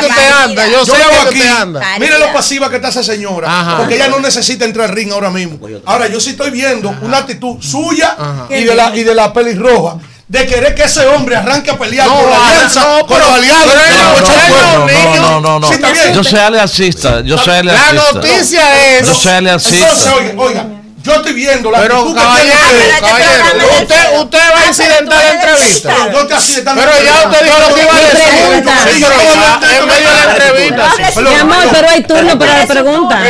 veo 0.00 0.08
usted 0.08 0.30
anda, 0.44 0.66
yo 0.68 0.84
sé 0.86 0.92
veo 0.92 1.10
que 1.10 1.16
aquí, 1.28 1.38
usted 1.38 1.48
anda. 1.50 1.80
Mire 1.98 2.18
lo 2.18 2.32
pasiva 2.32 2.68
que 2.70 2.76
está 2.76 2.88
esa 2.88 3.02
señora. 3.02 3.48
Ajá. 3.60 3.76
Porque 3.78 3.96
ella 3.96 4.08
no 4.08 4.20
necesita 4.20 4.64
entrar 4.64 4.88
al 4.90 4.94
ring 4.96 5.12
ahora 5.12 5.30
mismo. 5.30 5.58
Ahora, 5.86 6.08
yo 6.08 6.20
sí 6.20 6.30
estoy 6.30 6.50
viendo 6.50 6.94
una 7.02 7.18
actitud 7.18 7.56
suya 7.60 8.16
y 8.48 8.64
de, 8.64 8.74
la, 8.74 8.94
y 8.96 9.02
de 9.04 9.14
la 9.14 9.32
pelirroja. 9.32 9.96
De 10.28 10.46
querer 10.46 10.76
que 10.76 10.84
ese 10.84 11.04
hombre 11.08 11.34
arranque 11.34 11.72
a 11.72 11.76
pelear 11.76 12.06
No, 12.06 12.20
por 12.20 12.30
la 12.30 12.46
alianza 12.46 12.80
no, 12.98 13.04
con 13.06 13.18
los 13.18 13.28
aliados. 13.28 13.66
no- 13.66 14.86
no-. 14.86 15.16
No, 15.16 15.40
no, 15.40 15.58
no, 15.60 15.68
Sí. 15.72 15.78
Yo 16.14 16.22
soy 16.22 16.38
aliancista. 16.38 17.20
Yo 17.22 17.36
soy 17.36 17.64
La 17.64 17.88
aliancista. 17.88 18.12
noticia 18.12 18.96
es. 18.98 19.08
Yo 19.08 19.14
soy 19.14 19.36
Entonces, 19.48 20.06
oiga, 20.16 20.32
oiga, 20.36 20.66
yo 21.02 21.14
estoy 21.14 21.32
viendo 21.32 21.70
la 21.70 21.80
Pero 21.80 21.96
actitud 21.96 22.14
que 22.14 22.20
caballero, 22.22 22.56
tiene 22.68 22.84
usted. 22.84 23.00
caballero, 23.00 23.66
usted, 23.80 24.18
usted 24.18 24.38
va 24.38 24.60
a 24.60 24.66
incidentar 24.66 25.18
la 25.24 25.32
entrevista. 25.32 25.94
Pero 25.96 26.12
no 26.12 26.26
te 26.26 26.34
accidentando 26.34 26.82
Pero 26.82 26.92
la 26.92 27.04
ya 27.04 27.28
usted 27.28 27.44
dijo 27.44 27.58
lo 27.68 27.74
que 27.74 27.82
iba 27.82 27.92
a 27.92 28.00
decir. 28.00 28.20
en 29.80 29.86
medio 29.86 30.08
de 30.10 30.14
la 30.14 30.32
entrevista. 30.32 31.20
Mi 31.22 31.34
amor, 31.34 31.68
pero 31.72 31.88
hay 31.88 32.02
turno 32.02 32.38
para 32.38 32.58
la 32.58 32.66
pregunta. 32.66 33.22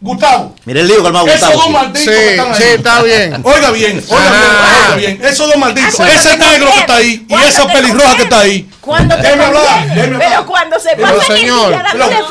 Gustavo, 0.00 0.54
Mire 0.64 0.80
el 0.82 0.86
lío 0.86 1.02
calmado, 1.02 1.26
esos 1.26 1.40
Gustavo. 1.40 1.54
dos 1.58 1.64
sí. 1.66 1.72
malditos 1.72 2.02
Sí, 2.04 2.08
que 2.10 2.30
están 2.30 2.48
ahí. 2.52 2.54
sí, 2.56 2.62
está 2.68 3.02
bien. 3.02 3.40
Oiga 3.42 3.70
bien, 3.72 4.04
oiga 4.08 4.30
bien, 4.30 4.42
Ah. 4.52 4.84
oiga 4.86 4.96
bien. 4.96 5.20
Esos 5.24 5.48
dos 5.48 5.56
malditos, 5.56 5.94
Cuando 5.96 6.14
ese 6.14 6.36
negro 6.36 6.70
que 6.72 6.78
está 6.78 6.94
ahí 6.94 7.26
y 7.28 7.34
esa 7.48 7.66
pelirroja 7.66 8.14
que 8.16 8.22
está 8.22 8.38
ahí. 8.38 8.70
Cuando 8.80 9.16
te 9.16 9.22
Déjeme 9.22 9.44
hablar, 9.46 9.88
déjeme 9.88 10.14
hablar. 10.14 10.28
Pero 10.30 10.46
cuando 10.46 10.78
se 10.78 10.90
Pero, 10.94 11.18
pasa 11.18 11.34
señor, 11.34 11.72
ustedes 11.72 12.28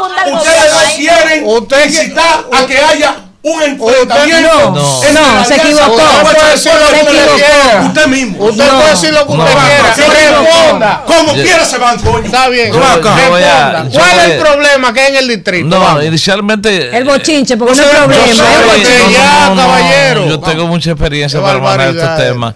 no 0.74 0.96
quieren 0.96 1.44
Usted- 1.46 1.86
incitar 1.88 2.46
a 2.54 2.66
que 2.66 2.78
haya 2.80 3.16
un 3.44 3.62
enfrentamiento. 3.64 4.72
No, 4.72 4.72
no, 4.74 5.36
la 5.36 5.46
se 5.46 5.56
equivocó. 5.56 5.94
Usted 5.96 6.22
puede 6.22 6.52
decir 6.52 6.72
lo 6.74 6.88
que 6.90 7.34
usted. 7.36 7.82
Usted 7.86 8.08
mismo. 8.08 8.46
Usted 8.46 8.70
puede 8.70 8.90
decir 8.90 9.14
lo 9.14 9.26
que 9.28 9.32
usted 9.34 9.54
No. 9.54 9.62
quiera. 9.62 9.96
Se. 9.96 10.08
Responda. 10.08 11.04
Como 11.06 11.36
Yo- 11.36 11.44
quiera 11.44 11.66
se 11.66 11.78
van, 11.78 12.00
coño. 12.00 12.26
Está 12.26 12.50
bien. 12.50 12.74
Yo- 12.74 12.74
yo 12.74 13.30
voy 13.30 13.44
a- 13.44 13.72
Responda. 13.72 13.90
yo 13.90 14.00
¿Cuál 14.00 14.20
es 14.20 14.26
el 14.32 14.40
problema 14.42 14.94
que 14.94 15.00
hay 15.02 15.08
en 15.12 15.16
el 15.18 15.28
distrito? 15.30 15.68
No, 15.68 15.80
Vamos. 15.80 16.04
inicialmente. 16.04 16.98
El 16.98 17.04
bochinche, 17.06 17.56
porque 17.58 17.76
No 17.76 17.84
no, 17.84 17.90
problema. 18.06 18.26
es. 18.26 18.40
Oye, 18.40 19.14
ya, 19.14 19.54
caballero. 19.56 20.28
Yo 20.28 20.40
tengo 20.40 20.68
mucha 20.68 20.92
experiencia 20.92 21.42
para 21.42 21.60
manejar 21.60 21.96
estos 21.96 22.18
temas. 22.18 22.56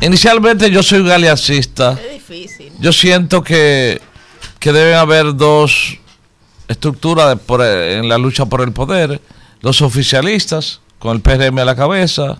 Inicialmente 0.00 0.70
yo 0.70 0.82
soy 0.82 1.00
un 1.00 1.10
aliancista. 1.10 1.92
Es 2.00 2.12
difícil. 2.12 2.72
Yo 2.78 2.92
siento 2.92 3.42
que, 3.42 4.00
que 4.60 4.72
deben 4.72 4.94
haber 4.94 5.34
dos 5.34 5.98
estructuras 6.68 7.28
de 7.30 7.36
por- 7.36 7.64
en 7.64 8.08
la 8.08 8.18
lucha 8.18 8.44
por 8.46 8.60
el 8.60 8.70
poder. 8.72 9.20
Los 9.60 9.82
oficialistas, 9.82 10.80
con 10.98 11.16
el 11.16 11.22
PRM 11.22 11.58
a 11.58 11.64
la 11.64 11.76
cabeza, 11.76 12.38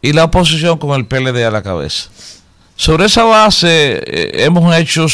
y 0.00 0.12
la 0.12 0.24
oposición 0.24 0.78
con 0.78 0.90
el 0.98 1.06
PLD 1.06 1.44
a 1.44 1.50
la 1.50 1.62
cabeza. 1.62 2.10
Sobre 2.76 3.06
esa 3.06 3.22
base 3.24 4.02
eh, 4.04 4.44
hemos 4.44 4.74
hecho 4.76 5.06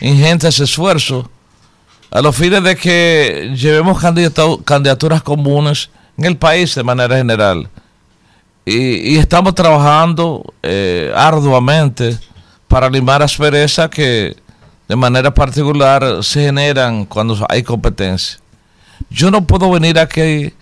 ingentes 0.00 0.60
esfuerzos 0.60 1.26
a 2.10 2.20
los 2.20 2.36
fines 2.36 2.62
de 2.62 2.76
que 2.76 3.52
llevemos 3.56 4.02
candidatu- 4.02 4.62
candidaturas 4.62 5.22
comunes 5.22 5.88
en 6.18 6.24
el 6.26 6.36
país 6.36 6.74
de 6.74 6.82
manera 6.84 7.16
general. 7.16 7.68
Y, 8.64 9.14
y 9.14 9.16
estamos 9.18 9.54
trabajando 9.54 10.42
eh, 10.62 11.12
arduamente 11.14 12.18
para 12.68 12.90
limar 12.90 13.22
asperezas 13.22 13.88
que 13.88 14.36
de 14.88 14.96
manera 14.96 15.32
particular 15.32 16.22
se 16.22 16.42
generan 16.42 17.06
cuando 17.06 17.46
hay 17.48 17.62
competencia. 17.62 18.38
Yo 19.08 19.30
no 19.30 19.46
puedo 19.46 19.70
venir 19.70 19.98
aquí 19.98 20.52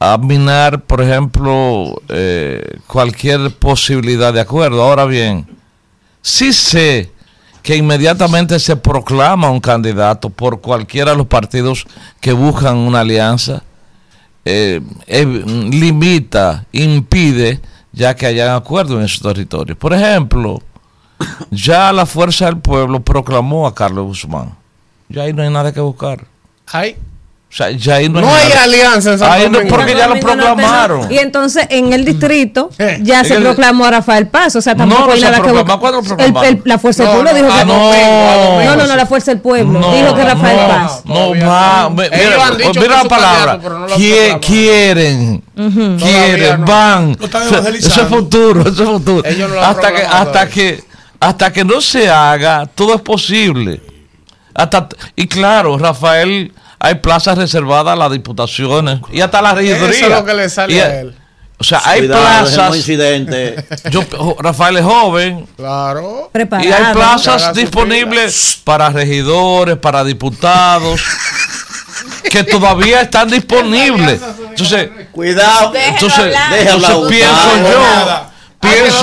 a 0.00 0.16
minar, 0.18 0.82
por 0.82 1.00
ejemplo, 1.00 2.00
eh, 2.08 2.78
cualquier 2.86 3.50
posibilidad 3.52 4.32
de 4.32 4.40
acuerdo. 4.40 4.82
Ahora 4.82 5.04
bien, 5.04 5.46
sí 6.22 6.52
sé 6.52 7.10
que 7.62 7.76
inmediatamente 7.76 8.58
se 8.60 8.76
proclama 8.76 9.50
un 9.50 9.60
candidato 9.60 10.30
por 10.30 10.60
cualquiera 10.60 11.10
de 11.10 11.18
los 11.18 11.26
partidos 11.26 11.86
que 12.20 12.32
buscan 12.32 12.76
una 12.76 13.00
alianza, 13.00 13.62
eh, 14.44 14.80
eh, 15.06 15.26
limita, 15.26 16.64
impide 16.72 17.60
ya 17.92 18.14
que 18.14 18.26
hayan 18.26 18.54
acuerdo 18.54 18.98
en 18.98 19.04
esos 19.04 19.20
territorios. 19.20 19.76
Por 19.76 19.92
ejemplo, 19.92 20.62
ya 21.50 21.92
la 21.92 22.06
Fuerza 22.06 22.46
del 22.46 22.58
Pueblo 22.58 23.00
proclamó 23.00 23.66
a 23.66 23.74
Carlos 23.74 24.06
Guzmán. 24.06 24.54
Ya 25.08 25.22
ahí 25.22 25.32
no 25.32 25.42
hay 25.42 25.50
nada 25.50 25.72
que 25.72 25.80
buscar. 25.80 26.24
Ay, 26.66 26.96
O 27.50 27.56
sea, 27.58 27.70
ya 27.70 27.94
ahí 27.94 28.10
no, 28.10 28.20
No 28.20 28.28
hay 28.34 28.48
nada. 28.50 28.64
alianza 28.64 29.12
en 29.12 29.18
Santo 29.18 29.32
Ahí 29.32 29.48
no, 29.48 29.60
porque 29.70 29.94
ya 29.94 30.06
lo 30.06 30.16
no 30.16 30.20
proclamaron. 30.20 31.10
Y 31.10 31.16
entonces 31.16 31.66
en 31.70 31.94
el 31.94 32.04
distrito 32.04 32.68
Eh, 32.78 32.98
ya 33.02 33.24
se 33.24 33.36
el- 33.36 33.42
proclamó 33.42 33.86
a 33.86 33.90
Rafael 33.90 34.26
Paz. 34.28 34.54
O 34.56 34.60
sea, 34.60 34.74
tampoco 34.74 35.00
No, 35.00 35.06
no 35.06 35.12
hay 35.14 35.20
nada 35.22 35.38
La 36.64 36.78
Fuerza 36.78 37.04
del 37.04 37.12
Pueblo 37.12 37.34
dijo 37.34 37.50
a 37.50 37.58
que. 37.60 37.64
No, 37.64 38.76
no, 38.76 38.86
no, 38.86 38.96
la 38.96 39.06
Fuerza 39.06 39.30
del 39.30 39.40
Pueblo. 39.40 39.80
No, 39.80 39.94
dijo 39.94 40.14
que 40.14 40.24
Rafael 40.24 40.58
no, 40.60 40.68
Paz. 40.68 41.02
No, 41.06 41.34
Ellos 41.34 42.76
mira, 42.76 43.02
la 43.02 43.04
palabra. 43.08 43.58
quieren, 43.96 44.38
quieren, 44.40 45.42
no. 45.56 46.66
van. 46.66 47.16
Eso- 47.18 47.68
es 48.02 48.08
futuro, 48.08 48.60
eso 48.60 48.82
es 48.82 48.88
futuro. 48.90 49.22
Hasta 49.62 49.92
que, 49.94 50.02
hasta 50.02 50.48
que, 50.50 50.84
hasta 51.18 51.52
que 51.52 51.64
no 51.64 51.80
se 51.80 52.10
haga, 52.10 52.66
todo 52.66 52.94
es 52.94 53.00
posible. 53.00 53.80
Hasta, 54.54 54.88
y 55.16 55.26
claro, 55.28 55.78
Rafael, 55.78 56.52
hay 56.80 56.94
plazas 56.96 57.36
reservadas 57.38 57.92
a 57.94 57.96
las 57.96 58.10
diputaciones 58.12 59.00
y 59.12 59.20
hasta 59.20 59.38
a 59.40 59.42
la 59.42 59.54
regiduría. 59.54 59.88
Eso 59.96 60.06
es 60.06 60.10
lo 60.12 60.24
que 60.24 60.34
le 60.34 60.48
sale 60.48 60.74
Y- 60.74 60.78
a 60.80 61.00
él. 61.00 61.14
O 61.60 61.64
sea, 61.64 61.82
hay 61.84 62.02
Cuidado, 62.02 62.22
plazas. 62.22 62.76
incidente. 62.76 63.66
Yo, 63.90 64.04
Rafael 64.38 64.76
es 64.76 64.84
joven, 64.84 65.44
Claro. 65.56 66.30
Preparado. 66.32 66.68
y 66.68 66.72
hay 66.72 66.92
plazas 66.94 67.52
disponibles 67.52 68.60
para 68.62 68.90
regidores, 68.90 69.76
para 69.76 70.04
diputados, 70.04 71.00
que 72.30 72.44
todavía 72.44 73.00
están 73.00 73.28
disponibles. 73.28 74.20
Entonces, 74.50 74.88
Cuidado. 75.10 75.72
entonces, 75.74 76.18
hablar. 76.18 76.52
Deja 76.52 76.72
hablar, 76.74 76.90
entonces 76.92 77.16
pienso 77.18 77.48
Gustavo. 77.50 78.20
yo, 78.20 78.30
pienso, 78.60 79.02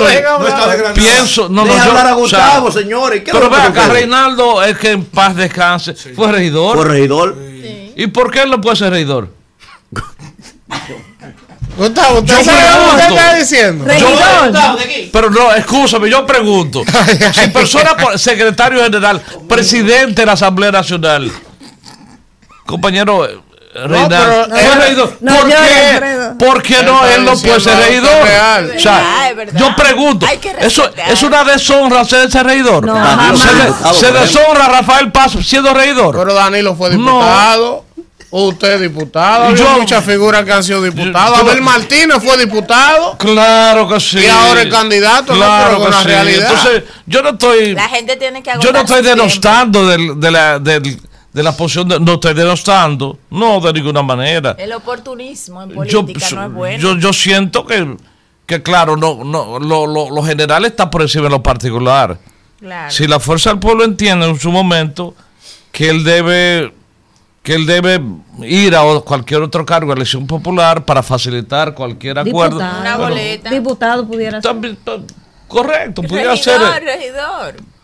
no 0.88 0.94
pienso, 0.94 1.50
no, 1.50 1.66
no, 1.66 1.74
Deja 1.74 1.84
yo, 1.86 1.90
hablar 1.92 2.08
a 2.08 2.16
o 2.16 2.28
sea, 2.30 2.40
Gustavo, 2.40 2.72
señores. 2.72 3.20
¿Qué 3.24 3.32
es 3.32 3.36
pero 3.36 3.50
lo 3.50 3.56
que 3.56 3.62
ve 3.62 3.68
acá? 3.68 3.88
Reinaldo, 3.90 4.64
es 4.64 4.78
que 4.78 4.92
en 4.92 5.04
paz 5.06 5.36
descanse, 5.36 5.94
fue 5.94 6.32
regidor. 6.32 6.78
Corregidor. 6.78 7.36
¿Y 7.96 8.08
por 8.08 8.32
qué 8.32 8.42
él 8.44 8.50
no 8.50 8.60
puede 8.62 8.76
ser 8.76 8.92
regidor? 8.92 9.30
Gustavo, 11.78 12.20
¿usted 12.20 12.38
Yo 12.38 12.44
sabe 12.46 12.62
lo 12.62 12.68
que 12.68 12.96
pregunto. 12.96 13.16
está 13.16 13.36
diciendo? 13.36 13.86
Regidor. 13.86 14.54
Pero 15.12 15.30
no, 15.30 15.54
escúchame, 15.54 16.10
yo 16.10 16.26
pregunto. 16.26 16.84
Si 17.34 17.48
persona, 17.50 17.96
secretario 18.18 18.82
general, 18.84 19.22
presidente 19.48 20.22
de 20.22 20.26
la 20.26 20.32
Asamblea 20.34 20.72
Nacional, 20.72 21.30
compañero 22.66 23.44
eh, 23.76 23.88
Reinaldo, 23.88 24.48
pero 24.50 24.50
fue 24.50 24.74
él- 24.74 24.82
regidor, 24.82 25.18
no, 25.20 25.36
¿por, 25.36 25.48
qué, 25.50 26.30
por 26.40 26.64
qué 26.64 26.84
no 26.84 27.06
él 27.08 27.26
no 27.26 27.38
puede 27.38 27.60
ser 27.60 27.78
regidor? 27.78 28.24
real. 28.24 28.72
O 28.76 28.80
sea, 28.80 29.32
es 29.32 29.54
yo 29.54 29.76
pregunto, 29.76 30.26
¿eso 30.60 30.90
es 31.08 31.24
una 31.24 31.44
deshonra 31.44 32.06
ser 32.06 32.28
ese 32.28 32.42
regidor? 32.42 32.86
No, 32.86 32.96
se, 33.38 34.00
se 34.00 34.12
deshonra 34.14 34.66
a 34.66 34.70
Rafael 34.70 35.12
Paz 35.12 35.34
siendo 35.44 35.74
regidor. 35.74 36.16
Pero 36.18 36.34
Danilo 36.34 36.74
fue 36.76 36.90
No. 36.92 36.96
diputado. 36.98 37.86
Usted 38.32 38.74
es 38.74 38.82
diputado. 38.82 39.56
Yo, 39.56 39.78
muchas 39.80 40.04
figuras 40.04 40.44
que 40.44 40.52
han 40.52 40.64
sido 40.64 40.82
diputados. 40.82 41.40
Abel 41.40 41.62
Martínez 41.62 42.18
fue 42.22 42.38
diputado. 42.38 43.16
Claro 43.18 43.88
que 43.88 43.98
sí. 44.00 44.20
Y 44.20 44.26
ahora 44.28 44.62
es 44.62 44.68
candidato, 44.70 45.34
¿no? 45.34 45.38
Claro 45.40 45.84
que 45.86 45.90
la 45.92 46.02
sí. 46.02 46.08
realidad. 46.08 46.50
Entonces, 46.52 46.84
yo 47.06 47.22
no 47.22 47.30
estoy. 47.30 47.74
La 47.76 47.88
gente 47.88 48.18
tiene 48.18 48.44
que 48.44 48.52
Yo 48.60 48.74
no 48.74 48.80
estoy 48.80 49.04
denostando 49.04 49.88
del- 49.88 50.20
de, 50.20 50.32
la, 50.32 50.60
del- 50.60 51.00
de 51.36 51.44
la 51.44 51.52
posición, 51.56 51.90
de- 51.90 52.00
no 52.00 52.14
estoy 52.14 52.34
denostando, 52.34 53.20
no 53.30 53.60
de 53.60 53.74
ninguna 53.74 54.02
manera. 54.02 54.56
El 54.58 54.72
oportunismo 54.72 55.64
en 55.64 55.70
Yo, 55.86 56.02
política 56.06 56.30
no 56.34 56.46
es 56.46 56.54
bueno. 56.54 56.80
yo, 56.82 56.98
yo 56.98 57.12
siento 57.12 57.66
que, 57.66 57.98
que 58.46 58.64
claro, 58.64 58.96
no, 58.96 59.24
no, 59.26 59.60
lo, 59.60 59.86
lo, 59.86 60.10
lo 60.10 60.24
general 60.24 60.64
está 60.64 60.90
por 60.90 61.02
encima 61.02 61.26
de 61.26 61.32
lo 61.32 61.44
particular. 61.44 62.18
Claro. 62.60 62.90
Si 62.90 63.06
la 63.06 63.20
fuerza 63.20 63.50
del 63.50 63.60
pueblo 63.60 63.84
entiende 63.84 64.26
en 64.28 64.40
su 64.40 64.50
momento 64.50 65.14
que 65.74 65.90
él 65.90 66.06
debe 66.06 66.74
que 67.44 67.54
él 67.54 67.66
debe 67.66 68.02
ir 68.44 68.74
a 68.76 68.82
cualquier 69.02 69.42
otro 69.42 69.66
cargo 69.66 69.92
de 69.94 69.98
elección 69.98 70.26
popular 70.26 70.84
para 70.86 71.04
facilitar 71.04 71.76
cualquier 71.76 72.18
acuerdo. 72.18 72.58
Diputado, 72.58 72.98
Bueno, 73.10 73.52
diputado 73.52 74.08
pudiera 74.08 74.42
ser. 74.42 74.78
correcto, 75.48 76.02
pudiera 76.02 76.36
ser. 76.38 76.60
regidor, 76.62 76.84
regidor. 76.84 77.75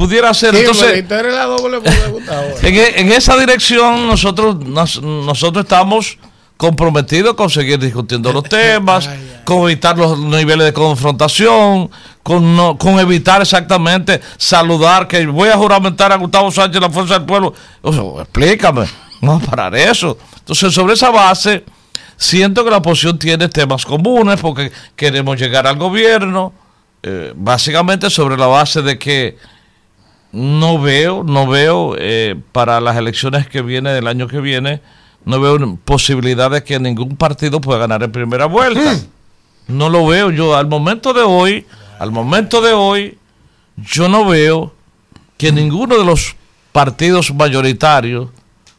Pudiera 0.00 0.32
ser. 0.32 0.54
Entonces, 0.54 1.04
la 1.10 1.44
doble 1.44 1.78
en, 2.62 2.74
e- 2.74 3.00
en 3.02 3.12
esa 3.12 3.36
dirección 3.36 4.06
nosotros 4.06 4.56
nos- 4.64 5.02
nosotros 5.02 5.64
estamos 5.64 6.16
comprometidos 6.56 7.34
con 7.34 7.50
seguir 7.50 7.78
discutiendo 7.78 8.32
los 8.32 8.44
temas, 8.48 9.10
con 9.44 9.64
evitar 9.64 9.98
los 9.98 10.18
niveles 10.18 10.64
de 10.68 10.72
confrontación, 10.72 11.90
con 12.22 12.56
no, 12.56 12.78
con 12.78 12.98
evitar 12.98 13.42
exactamente 13.42 14.22
saludar 14.38 15.06
que 15.06 15.26
voy 15.26 15.50
a 15.50 15.58
juramentar 15.58 16.10
a 16.12 16.16
Gustavo 16.16 16.50
Sánchez 16.50 16.80
la 16.80 16.88
fuerza 16.88 17.18
del 17.18 17.26
pueblo. 17.26 17.52
O 17.82 17.92
sea, 17.92 18.22
explícame, 18.22 18.86
no 19.20 19.38
parar 19.38 19.74
eso. 19.74 20.16
Entonces, 20.38 20.72
sobre 20.72 20.94
esa 20.94 21.10
base, 21.10 21.62
siento 22.16 22.64
que 22.64 22.70
la 22.70 22.78
oposición 22.78 23.18
tiene 23.18 23.48
temas 23.50 23.84
comunes 23.84 24.40
porque 24.40 24.72
queremos 24.96 25.38
llegar 25.38 25.66
al 25.66 25.76
gobierno, 25.76 26.54
eh, 27.02 27.34
básicamente 27.36 28.08
sobre 28.08 28.38
la 28.38 28.46
base 28.46 28.80
de 28.80 28.98
que 28.98 29.36
no 30.32 30.78
veo, 30.80 31.24
no 31.24 31.46
veo 31.46 31.94
eh, 31.98 32.36
para 32.52 32.80
las 32.80 32.96
elecciones 32.96 33.48
que 33.48 33.62
viene 33.62 33.90
del 33.92 34.06
año 34.06 34.28
que 34.28 34.40
viene, 34.40 34.80
no 35.24 35.40
veo 35.40 35.76
posibilidad 35.84 36.50
de 36.50 36.62
que 36.64 36.78
ningún 36.78 37.16
partido 37.16 37.60
pueda 37.60 37.80
ganar 37.80 38.02
en 38.02 38.12
primera 38.12 38.46
vuelta. 38.46 38.96
No 39.68 39.88
lo 39.88 40.06
veo 40.06 40.30
yo 40.30 40.56
al 40.56 40.66
momento 40.68 41.12
de 41.12 41.22
hoy, 41.22 41.66
al 41.98 42.10
momento 42.12 42.60
de 42.60 42.72
hoy, 42.72 43.18
yo 43.76 44.08
no 44.08 44.24
veo 44.24 44.74
que 45.36 45.52
ninguno 45.52 45.96
de 45.98 46.04
los 46.04 46.34
partidos 46.72 47.32
mayoritarios 47.34 48.28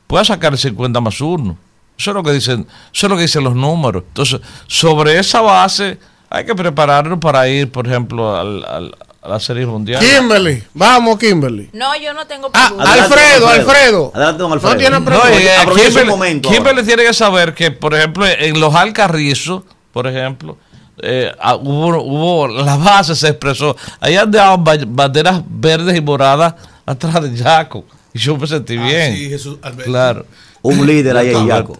pueda 0.07 0.23
sacar 0.25 0.53
el 0.53 0.59
50 0.59 0.99
más 1.01 1.19
1. 1.21 1.57
Eso 1.97 2.11
es 2.11 2.15
lo 2.15 2.23
que 2.23 2.31
dicen, 2.31 2.67
eso 2.93 3.05
es 3.05 3.09
lo 3.09 3.15
que 3.15 3.23
dicen 3.23 3.43
los 3.43 3.55
números. 3.55 4.03
Entonces, 4.07 4.41
sobre 4.67 5.19
esa 5.19 5.41
base 5.41 5.99
hay 6.29 6.45
que 6.45 6.55
prepararnos 6.55 7.19
para 7.19 7.47
ir, 7.47 7.71
por 7.71 7.85
ejemplo, 7.87 8.35
al- 8.35 8.63
al- 8.65 8.95
a 9.21 9.29
la 9.29 9.39
serie 9.39 9.65
mundial. 9.65 10.03
Kimberly, 10.03 10.63
vamos, 10.73 11.19
Kimberly. 11.19 11.69
No, 11.73 11.95
yo 11.95 12.13
no 12.13 12.25
tengo 12.25 12.49
Ah, 12.53 12.67
preguntas. 12.69 12.99
Alfredo, 13.01 13.47
Alfredo. 13.47 14.11
Adelante, 14.15 14.41
don 14.41 14.51
Alfredo. 14.53 14.73
No 14.73 14.79
tiene 14.79 14.99
No, 14.99 15.05
pregunta. 15.05 15.39
y, 15.41 15.43
eh, 15.45 15.55
Aproveche 15.57 15.87
Kimberly- 15.89 16.09
momento 16.09 16.49
Kimberly 16.49 16.83
tiene 16.83 17.03
que 17.03 17.13
saber 17.13 17.53
que, 17.53 17.69
por 17.71 17.93
ejemplo, 17.93 18.25
en 18.27 18.59
los 18.59 18.73
Alcarrizos, 18.73 19.63
por 19.93 20.07
ejemplo, 20.07 20.57
eh, 21.03 21.31
hubo, 21.61 22.01
hubo, 22.01 22.47
la 22.47 22.77
base 22.77 23.15
se 23.15 23.27
expresó. 23.29 23.75
Ahí 23.99 24.15
andaban 24.15 24.63
ba- 24.63 24.75
banderas 24.87 25.41
verdes 25.47 25.95
y 25.97 26.01
moradas 26.01 26.55
atrás 26.85 27.21
de 27.21 27.37
Jaco. 27.43 27.85
Y 28.13 28.19
yo 28.19 28.35
me 28.37 28.47
sentí 28.47 28.75
bien. 28.75 29.13
Ah, 29.13 29.15
sí, 29.15 29.29
Jesús 29.29 29.57
Alberto. 29.61 29.83
Claro. 29.91 30.25
Un 30.63 30.85
líder 30.85 31.15
ahí 31.17 31.29
en 31.33 31.47
Yaco. 31.47 31.77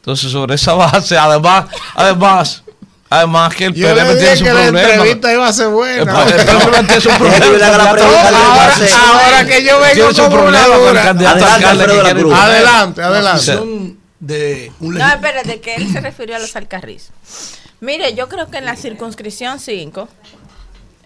Entonces, 0.00 0.30
sobre 0.30 0.54
esa 0.54 0.74
base, 0.74 1.16
además, 1.18 1.64
además, 1.94 2.62
además 3.10 3.54
que 3.54 3.66
el 3.66 3.74
Yo 3.74 3.88
PRM 3.94 4.08
le 4.08 4.16
tiene 4.16 4.36
su 4.36 4.44
que 4.44 4.52
la 4.52 4.60
problema. 4.62 4.82
entrevista 4.92 5.32
iba 5.32 5.48
a 5.48 5.52
ser 5.52 5.66
El, 5.66 5.72
buena. 5.72 6.22
el 6.24 6.34
PRM 6.46 6.86
tiene 6.86 7.00
su 7.00 7.08
problema. 7.10 7.90
Ahora, 9.06 9.46
que 9.46 9.64
yo 9.64 9.80
vengo 9.80 10.08
una 10.08 10.30
problema 10.30 10.66
con 10.76 10.96
el 10.96 11.02
candidato 11.02 11.46
alcalde 11.46 11.84
que 11.86 11.92
de 11.92 12.02
la 12.02 12.14
quiere. 12.14 12.34
Adelante, 12.34 13.00
La 13.00 13.06
adelante. 13.08 13.52
de 14.20 14.72
un 14.80 14.94
No, 14.94 15.06
espérate, 15.08 15.60
que 15.60 15.74
él 15.76 15.92
se 15.92 16.00
refirió 16.00 16.36
a 16.36 16.38
los 16.38 16.54
alcarrizos. 16.56 17.10
Mire, 17.80 18.14
yo 18.14 18.28
creo 18.28 18.50
que 18.50 18.58
en 18.58 18.64
la 18.64 18.74
circunscripción 18.76 19.60
5 19.60 20.08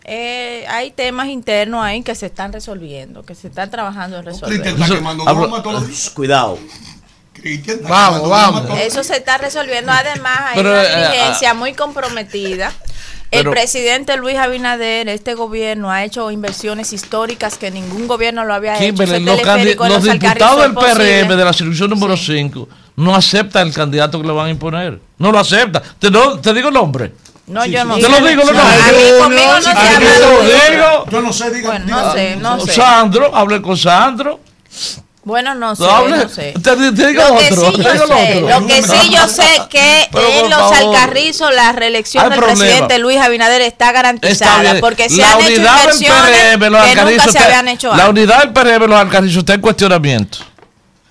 eh, 0.05 0.65
hay 0.69 0.93
temas 0.93 1.27
internos 1.29 1.85
ahí 1.85 2.03
que 2.03 2.15
se 2.15 2.27
están 2.27 2.53
resolviendo, 2.53 3.23
que 3.25 3.35
se 3.35 3.49
están 3.49 3.71
trabajando 3.71 4.19
en 4.19 4.25
resolver. 4.25 4.75
Cuidado. 6.15 6.59
Cristian 7.41 7.79
Vamos, 7.89 8.29
vamos. 8.29 8.79
Eso 8.81 9.03
se 9.05 9.17
está 9.17 9.39
resolviendo. 9.39 9.91
Además, 9.93 10.39
hay 10.49 10.57
Pero, 10.57 10.71
una 10.71 10.83
eh, 10.85 11.09
dirigencia 11.11 11.55
muy 11.55 11.73
comprometida. 11.75 12.73
El 13.33 13.41
pero- 13.43 13.53
presidente 13.53 14.17
Luis 14.17 14.37
Abinader, 14.37 15.09
este 15.09 15.35
gobierno, 15.35 15.89
ha 15.91 16.03
hecho 16.05 16.31
inversiones 16.33 16.93
históricas 16.93 17.59
que 17.59 17.71
ningún 17.71 18.09
gobierno 18.09 18.45
lo 18.45 18.55
había 18.55 18.75
hecho. 18.83 19.05
Los, 19.05 19.09
los 19.79 20.03
diputados 20.03 20.63
del 20.63 20.75
PRM 20.75 21.29
de 21.37 21.45
la 21.45 21.53
circunscripción 21.53 21.91
número 21.91 22.17
5 22.17 22.69
no 22.97 23.15
aceptan 23.15 23.69
el 23.69 23.73
candidato 23.75 24.21
que 24.21 24.27
le 24.27 24.33
van 24.33 24.47
a 24.47 24.51
imponer. 24.51 25.01
No 25.19 25.31
lo 25.31 25.39
aceptan. 25.39 25.81
Te, 26.01 26.11
no- 26.11 26.41
te 26.41 26.53
digo 26.53 26.69
el 26.69 26.75
nombre. 26.75 27.13
No, 27.47 27.65
yo 27.67 27.85
no 27.85 27.95
Te 27.97 28.03
sé. 28.03 28.09
lo 28.09 28.27
digo, 28.27 28.43
no 28.45 28.53
se 28.53 29.71
habla. 29.71 31.05
Yo 31.11 31.21
no 31.21 31.33
sé, 31.33 31.51
diga. 31.51 31.71
Bueno, 31.71 31.87
diga- 31.87 32.03
no 32.03 32.13
sé, 32.13 32.37
no 32.37 32.61
sé. 32.61 32.73
Sandro, 32.73 33.35
hablé 33.35 33.63
con 33.63 33.77
Sandro. 33.77 34.41
Bueno, 35.23 35.55
no 35.55 35.77
sé, 35.77 35.83
No 35.85 36.29
sé. 36.31 36.55
Te, 36.63 36.77
te 36.93 37.07
digo 37.09 37.23
Lo 37.23 37.39
que 37.39 37.53
otro. 37.53 37.71
sí 37.73 37.77
yo 37.83 37.93
digo 37.93 38.07
sé, 38.07 38.41
lo 38.41 38.67
que 38.67 38.83
sí 38.83 39.11
yo 39.15 39.29
sé 39.29 39.45
que 39.69 40.09
en 40.15 40.49
los 40.51 40.59
favor. 40.59 40.75
Alcarrizos 40.77 41.55
la 41.55 41.73
reelección 41.73 42.25
Hay 42.25 42.31
del 42.31 42.39
problema. 42.39 42.59
presidente 42.65 42.99
Luis 42.99 43.19
Abinader 43.19 43.61
está 43.61 43.93
garantizada 43.93 44.81
porque 44.81 45.11
se 45.11 45.19
La 45.19 45.33
han 45.35 45.41
hecho 45.43 45.61
inversiones 45.61 46.57
PRM, 46.57 46.73
los 46.73 46.87
que 46.87 46.97
nunca 47.05 47.29
se 47.33 47.39
habían 47.39 47.69
hecho 47.69 47.89
La 47.89 48.07
antes. 48.07 48.09
unidad 48.09 48.39
del 48.41 48.53
PRM, 48.53 48.87
los 48.89 48.99
alcarrizos, 48.99 49.39
está 49.39 49.55
en 49.55 49.61
cuestionamiento. 49.61 50.39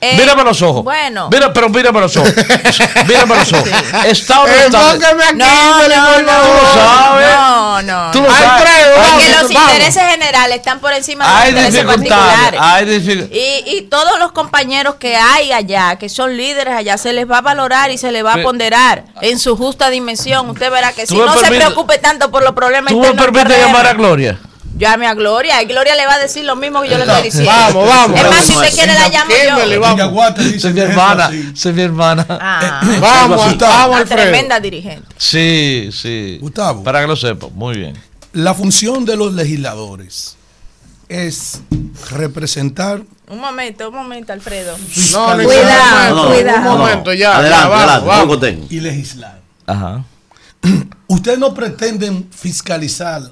Eh, 0.02 0.16
mírame 0.18 0.44
los 0.46 0.62
ojos. 0.62 0.84
Bueno. 0.86 1.28
Mira, 1.30 1.52
pero 1.52 1.68
mírame 1.68 2.00
los 2.00 2.16
ojos. 2.16 2.34
mírame 3.08 3.36
los 3.36 3.52
ojos. 3.52 3.70
Está 4.06 4.42
o 4.42 4.48
no 4.48 4.54
está. 4.54 4.92
Aquí, 4.92 5.00
No, 5.36 5.88
no, 5.90 6.22
no, 6.22 6.32
favor. 6.32 6.74
sabes. 6.74 7.28
no, 7.36 7.82
no. 7.82 8.12
Tú 8.12 8.22
lo 8.22 8.30
no. 8.30 8.36
sabes. 8.38 8.70
Porque 8.96 9.30
los 9.42 9.54
vamos. 9.54 9.72
intereses 9.74 10.04
generales 10.04 10.56
están 10.58 10.80
por 10.80 10.94
encima 10.94 11.26
de 11.28 11.32
Hay 11.34 11.52
los 11.52 11.62
intereses 11.66 11.86
particulares. 11.86 12.60
Hay 12.64 12.86
dificultades. 12.86 13.38
Y, 13.68 13.76
y 13.78 13.82
todos 13.90 14.20
los 14.20 14.32
compañeros 14.32 14.96
que 14.96 15.18
hay 15.18 15.52
allá, 15.52 15.98
que 15.98 16.08
son 16.08 16.38
líderes 16.38 16.74
allá, 16.76 16.98
se 16.98 17.12
les 17.12 17.30
va 17.30 17.40
a 17.40 17.42
valorar 17.42 17.92
y 17.92 17.98
se 17.98 18.12
les 18.14 18.24
va 18.24 18.36
a 18.36 18.42
ponderar 18.42 19.04
en 19.22 19.38
su 19.38 19.58
justa 19.58 19.90
dimensión. 19.90 20.50
Usted 20.50 20.72
verá 20.72 20.94
que 20.94 21.08
si 21.08 21.18
no 21.18 21.34
se 21.34 21.40
permites- 21.46 21.58
preocupe 21.66 21.98
tanto 21.98 22.32
por 22.32 22.44
los 22.44 22.54
problemas 22.54 22.94
¿Tú 22.94 23.02
me 23.02 23.14
permites 23.16 23.58
llamar 23.58 23.86
a 23.86 23.94
Gloria? 23.94 24.40
Llame 24.80 25.08
a 25.08 25.14
Gloria 25.14 25.62
y 25.62 25.66
Gloria 25.66 25.94
le 25.96 26.06
va 26.06 26.14
a 26.14 26.20
decir 26.20 26.46
lo 26.46 26.56
mismo 26.56 26.82
que 26.82 26.90
yo 26.90 26.98
le 26.98 27.04
estoy 27.04 27.24
diciendo. 27.24 27.52
Vamos, 27.52 27.88
vamos. 27.88 28.18
Es 28.20 28.30
más, 28.30 28.46
si 28.46 28.54
Vamos, 28.54 28.68
usted 28.70 28.76
quiere 28.78 28.94
la 28.94 29.10
llamo 29.10 29.32
yo. 29.72 29.80
vamos. 29.82 30.62
Soy 30.62 30.74
mi 30.74 30.80
hermana. 30.80 31.32
Soy 31.54 31.74
mi 31.74 31.82
hermana. 31.82 32.26
Ah, 32.30 32.82
Vamos, 33.02 33.44
Gustavo. 33.46 33.74
vamos, 33.74 33.96
una 33.98 34.06
tremenda 34.06 34.60
dirigente. 34.60 35.06
Sí, 35.18 35.90
sí. 35.92 36.38
Gustavo. 36.40 36.82
Para 36.84 37.02
que 37.02 37.08
lo 37.08 37.16
sepa. 37.18 37.48
Muy 37.54 37.78
bien. 37.78 37.98
La 38.32 38.54
función 38.54 39.04
de 39.04 39.18
los 39.18 39.34
legisladores 39.34 40.38
es 41.10 41.60
representar 42.12 43.02
Un 43.28 43.40
momento, 43.40 43.90
un 43.90 43.96
momento, 43.96 44.32
Alfredo. 44.32 44.78
No, 45.12 45.36
ni 45.36 45.44
Cuidado, 45.44 46.14
un 46.14 46.16
momento, 46.16 46.34
cuidado. 46.36 46.72
Un 46.74 46.80
momento, 46.80 47.14
ya. 47.14 47.36
adelante, 47.38 47.64
ya, 47.64 47.68
vamos, 47.68 47.82
adelante. 47.84 48.08
vamos. 48.08 48.28
Contento. 48.28 48.68
y 48.74 48.80
legislar. 48.80 49.40
Ajá. 49.68 50.04
Ustedes 51.08 51.38
no 51.40 51.54
pretenden 51.54 52.30
fiscalizar 52.32 53.24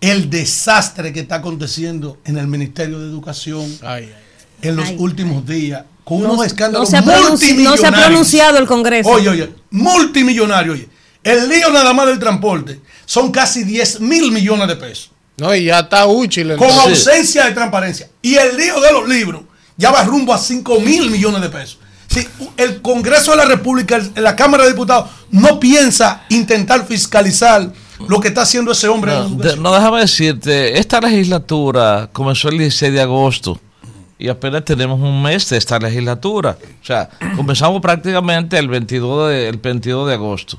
el 0.00 0.30
desastre 0.30 1.12
que 1.12 1.20
está 1.20 1.36
aconteciendo 1.36 2.18
en 2.24 2.38
el 2.38 2.46
Ministerio 2.46 2.98
de 2.98 3.06
Educación 3.08 3.64
Ay, 3.82 4.04
ay. 4.04 4.14
en 4.62 4.76
los 4.76 4.88
Ay. 4.88 4.96
últimos 4.98 5.46
días 5.46 5.84
con 6.04 6.22
No, 6.22 6.32
unos 6.34 6.46
escándalos 6.46 6.90
no 6.92 7.02
multimillonarios. 7.02 7.70
no 7.70 7.76
se 7.76 7.86
ha 7.86 7.92
pronunciado 8.06 8.58
el 8.58 8.66
Congreso. 8.66 9.08
Oye, 9.10 9.28
oye, 9.28 9.50
multimillonario. 9.70 10.72
Oye. 10.74 10.88
El 11.24 11.48
lío 11.48 11.70
nada 11.72 11.92
más 11.92 12.06
del 12.06 12.18
transporte 12.20 12.80
son 13.04 13.32
casi 13.32 13.64
10 13.64 14.00
mil 14.00 14.30
millones 14.30 14.68
de 14.68 14.76
pesos. 14.76 15.10
No, 15.38 15.52
y 15.54 15.64
ya 15.64 15.80
está 15.80 16.06
útil. 16.06 16.54
Con 16.56 16.70
ausencia 16.70 17.44
de 17.46 17.52
transparencia. 17.52 18.08
Y 18.22 18.36
el 18.36 18.56
lío 18.56 18.80
de 18.80 18.92
los 18.92 19.08
libros 19.08 19.42
ya 19.76 19.90
va 19.90 20.04
rumbo 20.04 20.32
a 20.32 20.38
5 20.38 20.80
mil 20.80 21.10
millones 21.10 21.42
de 21.42 21.48
pesos. 21.48 21.78
Si 22.08 22.26
el 22.56 22.80
Congreso 22.80 23.32
de 23.32 23.38
la 23.38 23.44
República, 23.44 24.00
la 24.14 24.36
Cámara 24.36 24.62
de 24.64 24.70
Diputados, 24.70 25.10
no 25.32 25.58
piensa 25.58 26.22
intentar 26.28 26.86
fiscalizar 26.86 27.72
lo 28.08 28.20
que 28.20 28.28
está 28.28 28.42
haciendo 28.42 28.72
ese 28.72 28.88
hombre. 28.88 29.12
en 29.12 29.18
No, 29.18 29.24
de- 29.28 29.34
educación. 29.34 29.62
no, 29.62 29.72
déjame 29.74 30.00
decirte, 30.00 30.78
esta 30.78 31.00
legislatura 31.00 32.08
comenzó 32.12 32.48
el 32.48 32.58
16 32.58 32.92
de 32.92 33.00
agosto 33.00 33.60
y 34.18 34.28
apenas 34.28 34.64
tenemos 34.64 34.98
un 35.00 35.22
mes 35.22 35.48
de 35.50 35.56
esta 35.58 35.78
legislatura. 35.78 36.56
O 36.82 36.84
sea, 36.84 37.08
comenzamos 37.36 37.80
prácticamente 37.80 38.58
el 38.58 38.68
22 38.68 39.28
de, 39.30 39.48
el 39.48 39.56
22 39.58 40.08
de 40.08 40.14
agosto. 40.14 40.58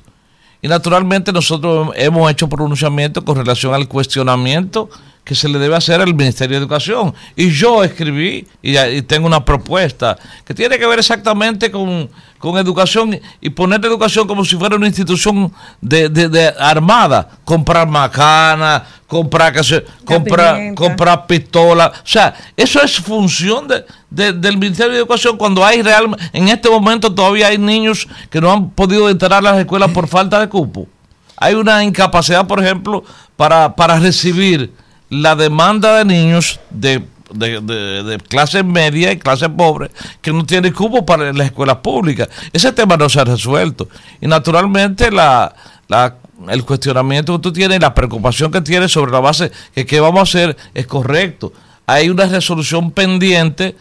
Y 0.62 0.68
naturalmente 0.68 1.32
nosotros 1.32 1.90
hemos 1.96 2.30
hecho 2.32 2.50
pronunciamiento 2.50 3.24
con 3.24 3.36
relación 3.38 3.74
al 3.76 3.88
cuestionamiento 3.88 4.90
que 5.28 5.36
se 5.36 5.50
le 5.50 5.60
debe 5.60 5.76
hacer 5.76 6.00
al 6.00 6.16
Ministerio 6.16 6.56
de 6.58 6.62
Educación. 6.64 7.14
Y 7.36 7.50
yo 7.50 7.84
escribí 7.84 8.48
y, 8.62 8.78
y 8.78 9.02
tengo 9.02 9.28
una 9.28 9.44
propuesta 9.44 10.18
que 10.46 10.54
tiene 10.54 10.80
que 10.80 10.88
ver 10.88 11.00
exactamente 11.00 11.70
con, 11.70 12.10
con 12.38 12.58
educación 12.58 13.20
y 13.42 13.50
poner 13.50 13.82
la 13.82 13.88
educación 13.88 14.26
como 14.26 14.46
si 14.46 14.56
fuera 14.56 14.78
una 14.78 14.88
institución 14.88 15.52
de, 15.82 16.08
de- 16.08 16.30
de 16.30 16.48
armada. 16.58 17.28
Comprar 17.44 17.90
macana, 17.90 18.86
comprar, 19.06 19.52
que 19.52 19.66
se- 19.66 19.84
comprar, 20.06 20.74
comprar 20.76 21.28
pistola. 21.28 21.92
O 21.94 22.08
sea, 22.08 22.34
eso 22.56 22.82
es 22.82 22.96
función 22.96 23.68
de, 23.68 23.84
de- 24.10 24.32
del 24.32 24.58
Ministerio 24.58 24.94
de 24.94 25.00
Educación 25.00 25.36
cuando 25.38 25.66
hay 25.66 25.82
real, 25.82 26.16
en 26.32 26.48
este 26.48 26.70
momento 26.70 27.14
todavía 27.14 27.48
hay 27.48 27.58
niños 27.58 28.08
que 28.30 28.40
no 28.40 28.50
han 28.50 28.70
podido 28.70 29.10
entrar 29.10 29.34
a 29.34 29.42
las 29.42 29.58
escuelas 29.58 29.92
por 29.92 30.08
falta 30.08 30.40
de 30.40 30.48
cupo. 30.48 30.88
Hay 31.36 31.54
una 31.54 31.84
incapacidad, 31.84 32.48
por 32.48 32.64
ejemplo, 32.64 33.04
para, 33.36 33.76
para 33.76 34.00
recibir 34.00 34.72
la 35.10 35.36
demanda 35.36 35.98
de 35.98 36.06
niños 36.06 36.60
de, 36.70 37.04
de, 37.32 37.62
de- 37.62 38.04
de 38.04 38.18
clase 38.20 38.64
media 38.64 39.12
y 39.12 39.18
clase 39.20 39.50
pobre 39.50 39.90
que 40.22 40.32
no 40.34 40.46
tienen 40.46 40.74
cupo 40.74 41.06
para 41.06 41.32
las 41.34 41.48
escuelas 41.48 41.78
públicas. 41.78 42.30
Ese 42.54 42.72
tema 42.74 42.98
no 42.98 43.08
se 43.10 43.20
ha 43.20 43.24
resuelto. 43.26 43.88
Y 44.22 44.28
naturalmente 44.28 45.12
la, 45.12 45.54
la- 45.88 46.16
el 46.50 46.64
cuestionamiento 46.66 47.36
que 47.38 47.42
tú 47.42 47.52
tienes 47.54 47.80
la 47.80 47.94
preocupación 47.96 48.52
que 48.52 48.62
tienes 48.62 48.92
sobre 48.92 49.12
la 49.12 49.20
base 49.20 49.52
que 49.74 49.86
qué 49.86 50.00
vamos 50.00 50.20
a 50.20 50.24
hacer 50.24 50.58
es 50.74 50.86
correcto. 50.88 51.52
Hay 51.86 52.10
una 52.10 52.26
resolución 52.26 52.92
pendiente 52.92 53.76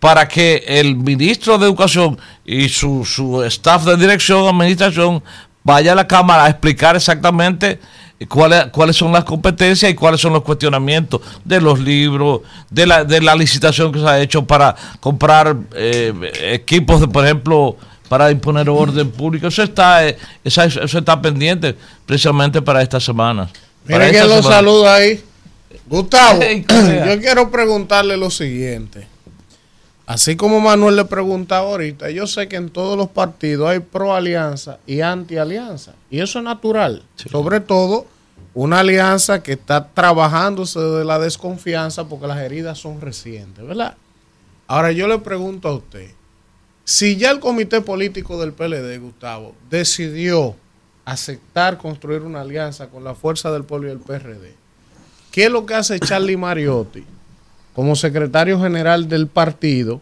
para 0.00 0.26
que 0.26 0.64
el 0.66 0.96
ministro 0.96 1.58
de 1.58 1.66
Educación 1.66 2.18
y 2.44 2.68
su, 2.68 3.04
su 3.04 3.42
staff 3.44 3.84
de 3.84 3.96
dirección, 3.96 4.48
administración, 4.52 5.22
vaya 5.64 5.92
a 5.92 5.94
la 5.94 6.06
Cámara 6.06 6.44
a 6.44 6.48
explicar 6.50 6.96
exactamente 6.96 7.78
cuáles, 8.28 8.66
cuáles 8.66 8.96
son 8.96 9.12
las 9.12 9.24
competencias 9.24 9.90
y 9.90 9.94
cuáles 9.94 10.20
son 10.20 10.32
los 10.32 10.42
cuestionamientos 10.42 11.20
de 11.44 11.60
los 11.60 11.78
libros, 11.80 12.40
de 12.70 12.86
la, 12.86 13.04
de 13.04 13.20
la 13.20 13.34
licitación 13.34 13.92
que 13.92 13.98
se 14.00 14.06
ha 14.08 14.20
hecho 14.20 14.44
para 14.44 14.74
comprar 15.00 15.56
eh, 15.74 16.12
equipos, 16.52 17.00
de, 17.00 17.08
por 17.08 17.24
ejemplo, 17.24 17.76
para 18.08 18.30
imponer 18.30 18.68
orden 18.68 19.10
público. 19.10 19.46
Eso 19.48 19.62
está, 19.62 20.06
eh, 20.06 20.16
esa- 20.44 20.64
eso 20.66 20.98
está 20.98 21.20
pendiente 21.20 21.76
precisamente 22.06 22.60
para 22.62 22.82
estas 22.82 23.02
semanas. 23.04 23.50
Para 23.86 23.98
Mira 23.98 24.10
quién 24.10 24.22
esta 24.22 24.26
lo 24.36 24.42
semana. 24.42 24.56
saluda 24.56 24.94
ahí. 24.94 25.24
Gustavo, 25.86 26.40
yo 27.06 27.20
quiero 27.20 27.50
preguntarle 27.50 28.16
lo 28.16 28.30
siguiente. 28.30 29.06
Así 30.06 30.36
como 30.36 30.60
Manuel 30.60 30.96
le 30.96 31.04
preguntaba 31.04 31.68
ahorita, 31.68 32.10
yo 32.10 32.26
sé 32.26 32.48
que 32.48 32.56
en 32.56 32.70
todos 32.70 32.96
los 32.96 33.08
partidos 33.08 33.68
hay 33.68 33.78
pro 33.78 34.14
alianza 34.14 34.78
y 34.86 35.00
anti 35.00 35.36
alianza. 35.36 35.94
Y 36.10 36.20
eso 36.20 36.40
es 36.40 36.44
natural. 36.44 37.04
Sobre 37.30 37.60
todo 37.60 38.06
una 38.54 38.80
alianza 38.80 39.42
que 39.42 39.52
está 39.52 39.88
trabajándose 39.88 40.80
de 40.80 41.04
la 41.04 41.18
desconfianza 41.18 42.04
porque 42.08 42.26
las 42.26 42.38
heridas 42.38 42.78
son 42.78 43.00
recientes, 43.00 43.64
¿verdad? 43.64 43.96
Ahora 44.66 44.92
yo 44.92 45.06
le 45.06 45.18
pregunto 45.18 45.68
a 45.68 45.74
usted, 45.76 46.10
si 46.84 47.16
ya 47.16 47.30
el 47.30 47.40
comité 47.40 47.80
político 47.80 48.40
del 48.40 48.52
PLD, 48.52 48.98
Gustavo, 48.98 49.54
decidió 49.70 50.56
aceptar 51.04 51.78
construir 51.78 52.22
una 52.22 52.40
alianza 52.40 52.88
con 52.88 53.04
la 53.04 53.14
fuerza 53.14 53.52
del 53.52 53.64
pueblo 53.64 53.88
y 53.88 53.92
el 53.92 54.00
PRD, 54.00 54.54
¿qué 55.30 55.44
es 55.44 55.50
lo 55.50 55.64
que 55.64 55.74
hace 55.74 55.98
Charlie 56.00 56.36
Mariotti 56.36 57.04
como 57.74 57.96
secretario 57.96 58.60
general 58.60 59.08
del 59.08 59.26
partido, 59.26 60.00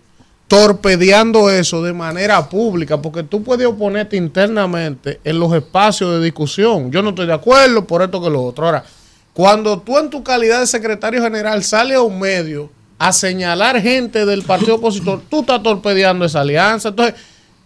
torpedeando 0.49 1.51
eso 1.51 1.83
de 1.83 1.93
manera 1.93 2.49
pública? 2.49 3.01
Porque 3.01 3.23
tú 3.23 3.43
puedes 3.43 3.67
oponerte 3.67 4.17
internamente 4.17 5.21
en 5.25 5.39
los 5.39 5.53
espacios 5.53 6.13
de 6.13 6.25
discusión. 6.25 6.91
Yo 6.91 7.03
no 7.03 7.11
estoy 7.11 7.27
de 7.27 7.35
acuerdo 7.35 7.85
por 7.87 8.03
esto 8.03 8.23
que 8.23 8.31
lo 8.31 8.43
otro. 8.43 8.67
Ahora, 8.67 8.85
cuando 9.33 9.79
tú 9.81 9.99
en 9.99 10.11
tu 10.11 10.23
calidad 10.23 10.61
de 10.61 10.67
secretario 10.67 11.23
general 11.23 11.63
sales 11.63 11.97
a 11.97 12.03
un 12.03 12.19
medio 12.19 12.71
a 12.99 13.13
señalar 13.13 13.81
gente 13.81 14.27
del 14.27 14.43
partido 14.43 14.75
opositor, 14.75 15.23
tú 15.31 15.41
estás 15.41 15.63
torpedeando 15.63 16.27
esa 16.27 16.43
alianza. 16.43 16.91
Entonces, 16.91 17.15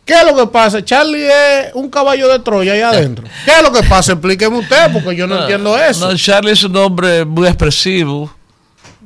¿qué 0.05 0.14
es 0.14 0.24
lo 0.24 0.36
que 0.36 0.47
pasa? 0.47 0.85
Charlie 0.85 1.26
es 1.26 1.74
un 1.74 1.90
caballo 1.90 2.28
de 2.28 2.39
Troya 2.39 2.74
ahí 2.74 2.81
adentro. 2.81 3.26
¿Qué 3.44 3.51
es 3.51 3.62
lo 3.62 3.72
que 3.72 3.82
pasa? 3.82 4.12
Explíqueme 4.12 4.59
usted, 4.59 4.93
porque 4.93 5.16
yo 5.16 5.26
no, 5.26 5.40
entiendo 5.40 5.76
eso. 5.76 6.09
No, 6.09 6.16
Charlie 6.16 6.52
es 6.52 6.62
un 6.62 6.76
hombre 6.76 7.24
muy 7.24 7.48
expresivo, 7.48 8.32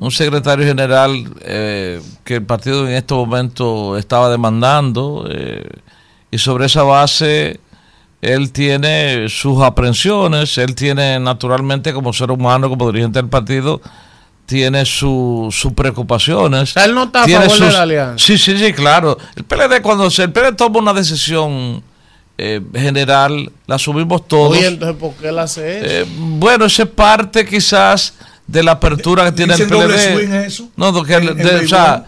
un 0.00 0.10
secretario 0.10 0.64
general 0.66 1.24
eh, 1.40 2.00
que 2.24 2.36
el 2.36 2.42
partido 2.44 2.86
en 2.88 2.94
este 2.94 3.14
momento 3.14 3.96
estaba 3.98 4.30
demandando 4.30 5.26
eh, 5.30 5.66
y 6.30 6.38
sobre 6.38 6.66
esa 6.66 6.82
base 6.84 7.60
él 8.20 8.50
tiene 8.52 9.28
sus 9.28 9.62
aprensiones, 9.62 10.58
él 10.58 10.74
tiene 10.74 11.20
naturalmente 11.20 11.92
como 11.92 12.12
ser 12.12 12.30
humano, 12.32 12.68
como 12.68 12.90
dirigente 12.90 13.20
del 13.20 13.28
partido, 13.28 13.80
tiene 14.44 14.84
su- 14.84 15.48
sus 15.52 15.72
preocupaciones. 15.72 16.76
él 16.76 16.94
no 16.94 17.04
está 17.04 17.22
a 17.24 17.28
favor 17.28 17.58
de 17.60 17.72
la 17.72 17.82
alianza. 17.82 18.24
Sí, 18.24 18.36
sí, 18.38 18.58
sí, 18.58 18.72
claro. 18.72 19.16
El 19.36 19.44
PLD 19.44 19.80
cuando 19.82 20.10
se, 20.10 20.24
el 20.24 20.32
PLD 20.32 20.56
toma 20.56 20.80
una 20.80 20.92
decisión 20.94 21.82
eh, 22.38 22.60
general, 22.74 23.50
la 23.66 23.74
asumimos 23.76 24.26
todos. 24.26 24.52
Oye, 24.56 24.66
entonces, 24.66 24.96
¿por 24.98 25.12
qué 25.14 25.28
él 25.28 25.38
hace 25.38 25.78
eso? 25.78 25.86
Eh, 25.88 26.06
bueno, 26.18 26.64
eso 26.64 26.82
es 26.84 26.88
parte 26.88 27.44
quizás 27.46 28.14
de 28.48 28.62
la 28.64 28.72
apertura 28.72 29.24
que 29.26 29.32
tiene 29.32 29.54
el 29.54 29.68
PLD. 29.68 30.46
eso? 30.46 30.68
No, 30.76 30.92
porque 30.92 31.14
En- 31.14 31.22
el- 31.22 31.28
en 31.28 31.36
de- 31.36 31.64
o 31.64 31.68
sea, 31.68 32.04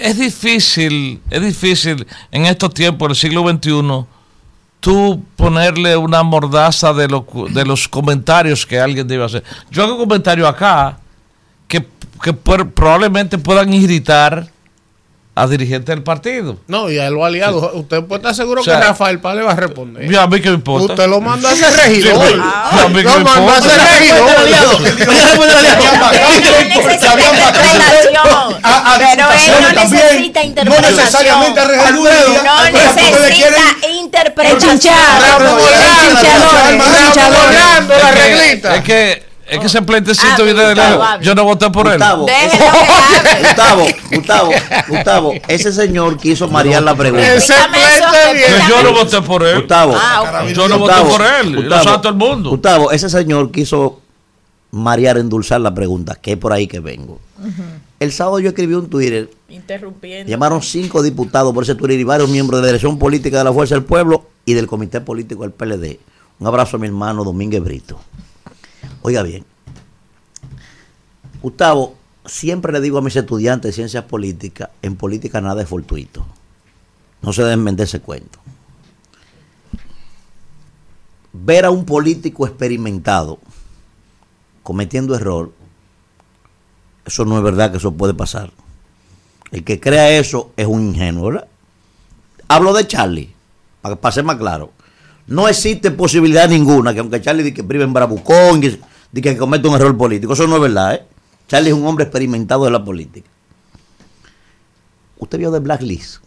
es 0.00 0.18
difícil, 0.18 1.20
es 1.28 1.42
difícil 1.42 2.06
en 2.30 2.46
estos 2.46 2.72
tiempos 2.72 3.08
del 3.08 3.16
siglo 3.16 3.42
XXI 3.48 4.06
tú 4.80 5.22
ponerle 5.36 5.96
una 5.96 6.22
mordaza 6.22 6.94
de, 6.94 7.06
lo 7.08 7.26
de 7.50 7.64
los 7.66 7.86
comentarios 7.88 8.64
que 8.64 8.80
alguien 8.80 9.06
debe 9.06 9.24
hacer. 9.24 9.44
Yo 9.70 9.82
hago 9.84 9.98
comentarios 9.98 10.48
acá 10.48 10.98
que, 11.68 11.86
que 12.22 12.32
por- 12.32 12.70
probablemente 12.70 13.36
puedan 13.36 13.72
irritar 13.74 14.48
a 15.42 15.46
dirigentes 15.46 15.94
del 15.94 16.02
partido. 16.02 16.58
No, 16.66 16.90
y 16.90 16.98
a 16.98 17.08
los 17.10 17.24
aliados. 17.24 17.70
Usted 17.74 18.02
puede 18.04 18.18
estar 18.20 18.34
seguro 18.34 18.60
O 18.60 18.64
sea, 18.64 18.78
que 18.80 18.86
Rafael 18.86 19.20
Paz 19.20 19.36
le 19.36 19.42
va 19.42 19.52
a 19.52 19.56
responder. 19.56 20.10
Y 20.10 20.14
a 20.16 20.26
mí 20.26 20.40
que 20.40 20.50
me 20.50 20.56
importa. 20.56 20.92
Usted 20.92 21.06
lo 21.08 21.20
mandó 21.20 21.48
a 21.48 21.54
ser 21.54 21.72
regidor. 21.76 22.14
Sí, 22.26 22.32
pero- 22.32 22.42
a 22.84 22.88
mí 22.88 22.94
que 23.02 23.08
me 23.08 23.24
mandó 23.24 23.30
a 23.30 23.56
importa. 23.58 23.62
ser 23.62 23.80
regidor. 23.80 24.30
Pero 24.98 25.12
él 29.52 29.60
no 29.60 29.72
necesita 29.72 30.42
interpretación. 30.42 30.82
No 30.82 30.96
necesariamente 30.96 31.60
el 31.60 31.68
dedo. 31.68 32.42
No 32.44 32.64
necesita 32.70 33.88
interpretación. 33.88 34.94
la 37.88 38.10
reglita. 38.12 38.76
Es 38.76 38.84
que, 38.84 39.29
es 39.50 39.58
que 39.60 39.66
ese 39.66 39.82
pleitecito 39.82 40.28
Ah, 40.32 40.42
viene 40.42 40.60
de 40.62 40.66
Gustavo, 40.74 41.02
lejos. 41.02 41.26
Yo 41.26 41.34
no 41.34 41.44
voté 41.44 41.70
por 41.70 41.86
él. 41.86 41.92
Gustavo, 41.98 42.26
Gustavo, 43.42 43.84
Gustavo, 44.10 44.50
Gustavo, 44.88 45.32
ese 45.48 45.72
señor 45.72 46.16
quiso 46.18 46.48
marear 46.48 46.82
la 46.82 46.94
pregunta. 46.94 47.34
Ese. 47.34 47.54
Pues 47.70 48.68
yo 48.68 48.82
no 48.82 48.92
voté 48.92 49.20
por 49.22 49.42
él. 49.42 49.56
Gustavo, 49.58 49.94
Ah. 49.96 50.44
Yo 50.54 50.68
no 50.68 50.78
voté 50.78 50.94
por 51.02 51.20
él, 51.22 51.58
y 51.58 51.62
lo 51.62 51.82
sabe 51.82 51.98
todo 51.98 52.08
el 52.10 52.14
mundo. 52.18 52.50
Gustavo, 52.50 52.90
ese 52.92 53.08
señor 53.10 53.50
quiso 53.50 54.00
marear, 54.70 55.18
endulzar 55.18 55.60
la 55.60 55.74
pregunta, 55.74 56.14
que 56.14 56.32
es 56.32 56.38
por 56.38 56.52
ahí 56.52 56.66
que 56.66 56.80
vengo. 56.80 57.18
El 57.98 58.12
sábado 58.12 58.38
yo 58.38 58.48
escribí 58.50 58.74
un 58.74 58.88
Twitter, 58.88 59.28
Interrumpiendo. 59.48 60.30
llamaron 60.30 60.62
cinco 60.62 61.02
diputados 61.02 61.52
por 61.52 61.64
ese 61.64 61.74
Twitter 61.74 61.98
y 61.98 62.04
varios 62.04 62.30
miembros 62.30 62.58
de 62.60 62.62
la 62.62 62.66
dirección 62.68 62.98
política 62.98 63.38
de 63.38 63.44
la 63.44 63.52
Fuerza 63.52 63.74
del 63.74 63.84
Pueblo 63.84 64.24
y 64.46 64.54
del 64.54 64.66
Comité 64.66 65.00
Político 65.00 65.42
del 65.42 65.50
PLD. 65.52 65.98
Un 66.38 66.46
abrazo 66.46 66.76
a 66.76 66.80
mi 66.80 66.86
hermano 66.86 67.24
Domínguez 67.24 67.62
Brito. 67.62 68.00
Oiga 69.02 69.22
bien, 69.22 69.44
Gustavo, 71.42 71.96
siempre 72.26 72.72
le 72.72 72.80
digo 72.80 72.98
a 72.98 73.02
mis 73.02 73.16
estudiantes 73.16 73.70
de 73.70 73.72
ciencias 73.72 74.04
políticas, 74.04 74.70
en 74.82 74.96
política 74.96 75.40
nada 75.40 75.62
es 75.62 75.68
fortuito. 75.68 76.26
No 77.22 77.32
se 77.32 77.42
deben 77.42 77.64
vender 77.64 77.84
ese 77.84 78.00
cuento. 78.00 78.38
Ver 81.32 81.64
a 81.64 81.70
un 81.70 81.84
político 81.84 82.46
experimentado 82.46 83.38
cometiendo 84.62 85.14
error, 85.14 85.52
eso 87.04 87.24
no 87.24 87.38
es 87.38 87.42
verdad 87.42 87.70
que 87.70 87.78
eso 87.78 87.92
puede 87.92 88.14
pasar. 88.14 88.52
El 89.50 89.64
que 89.64 89.80
crea 89.80 90.10
eso 90.10 90.52
es 90.56 90.66
un 90.66 90.88
ingenuo, 90.88 91.26
¿verdad? 91.26 91.48
Hablo 92.48 92.72
de 92.72 92.86
Charlie, 92.86 93.32
para, 93.80 93.96
para 93.96 94.12
ser 94.12 94.24
más 94.24 94.36
claro. 94.36 94.72
No 95.26 95.48
existe 95.48 95.90
posibilidad 95.90 96.48
ninguna 96.48 96.92
que 96.92 97.00
aunque 97.00 97.20
Charlie 97.20 97.44
diga 97.44 97.56
que 97.56 97.64
prive 97.64 97.84
en 97.84 97.92
bravucón, 97.92 98.60
que, 98.60 98.78
de 99.12 99.22
que 99.22 99.36
cometa 99.36 99.68
un 99.68 99.74
error 99.74 99.96
político, 99.96 100.32
eso 100.32 100.46
no 100.46 100.56
es 100.56 100.62
verdad, 100.62 100.94
¿eh? 100.94 101.04
Charlie 101.48 101.70
es 101.70 101.74
un 101.74 101.86
hombre 101.86 102.04
experimentado 102.04 102.64
de 102.64 102.70
la 102.70 102.84
política. 102.84 103.28
¿Usted 105.18 105.38
vio 105.38 105.50
de 105.50 105.58
Blacklist? 105.58 106.22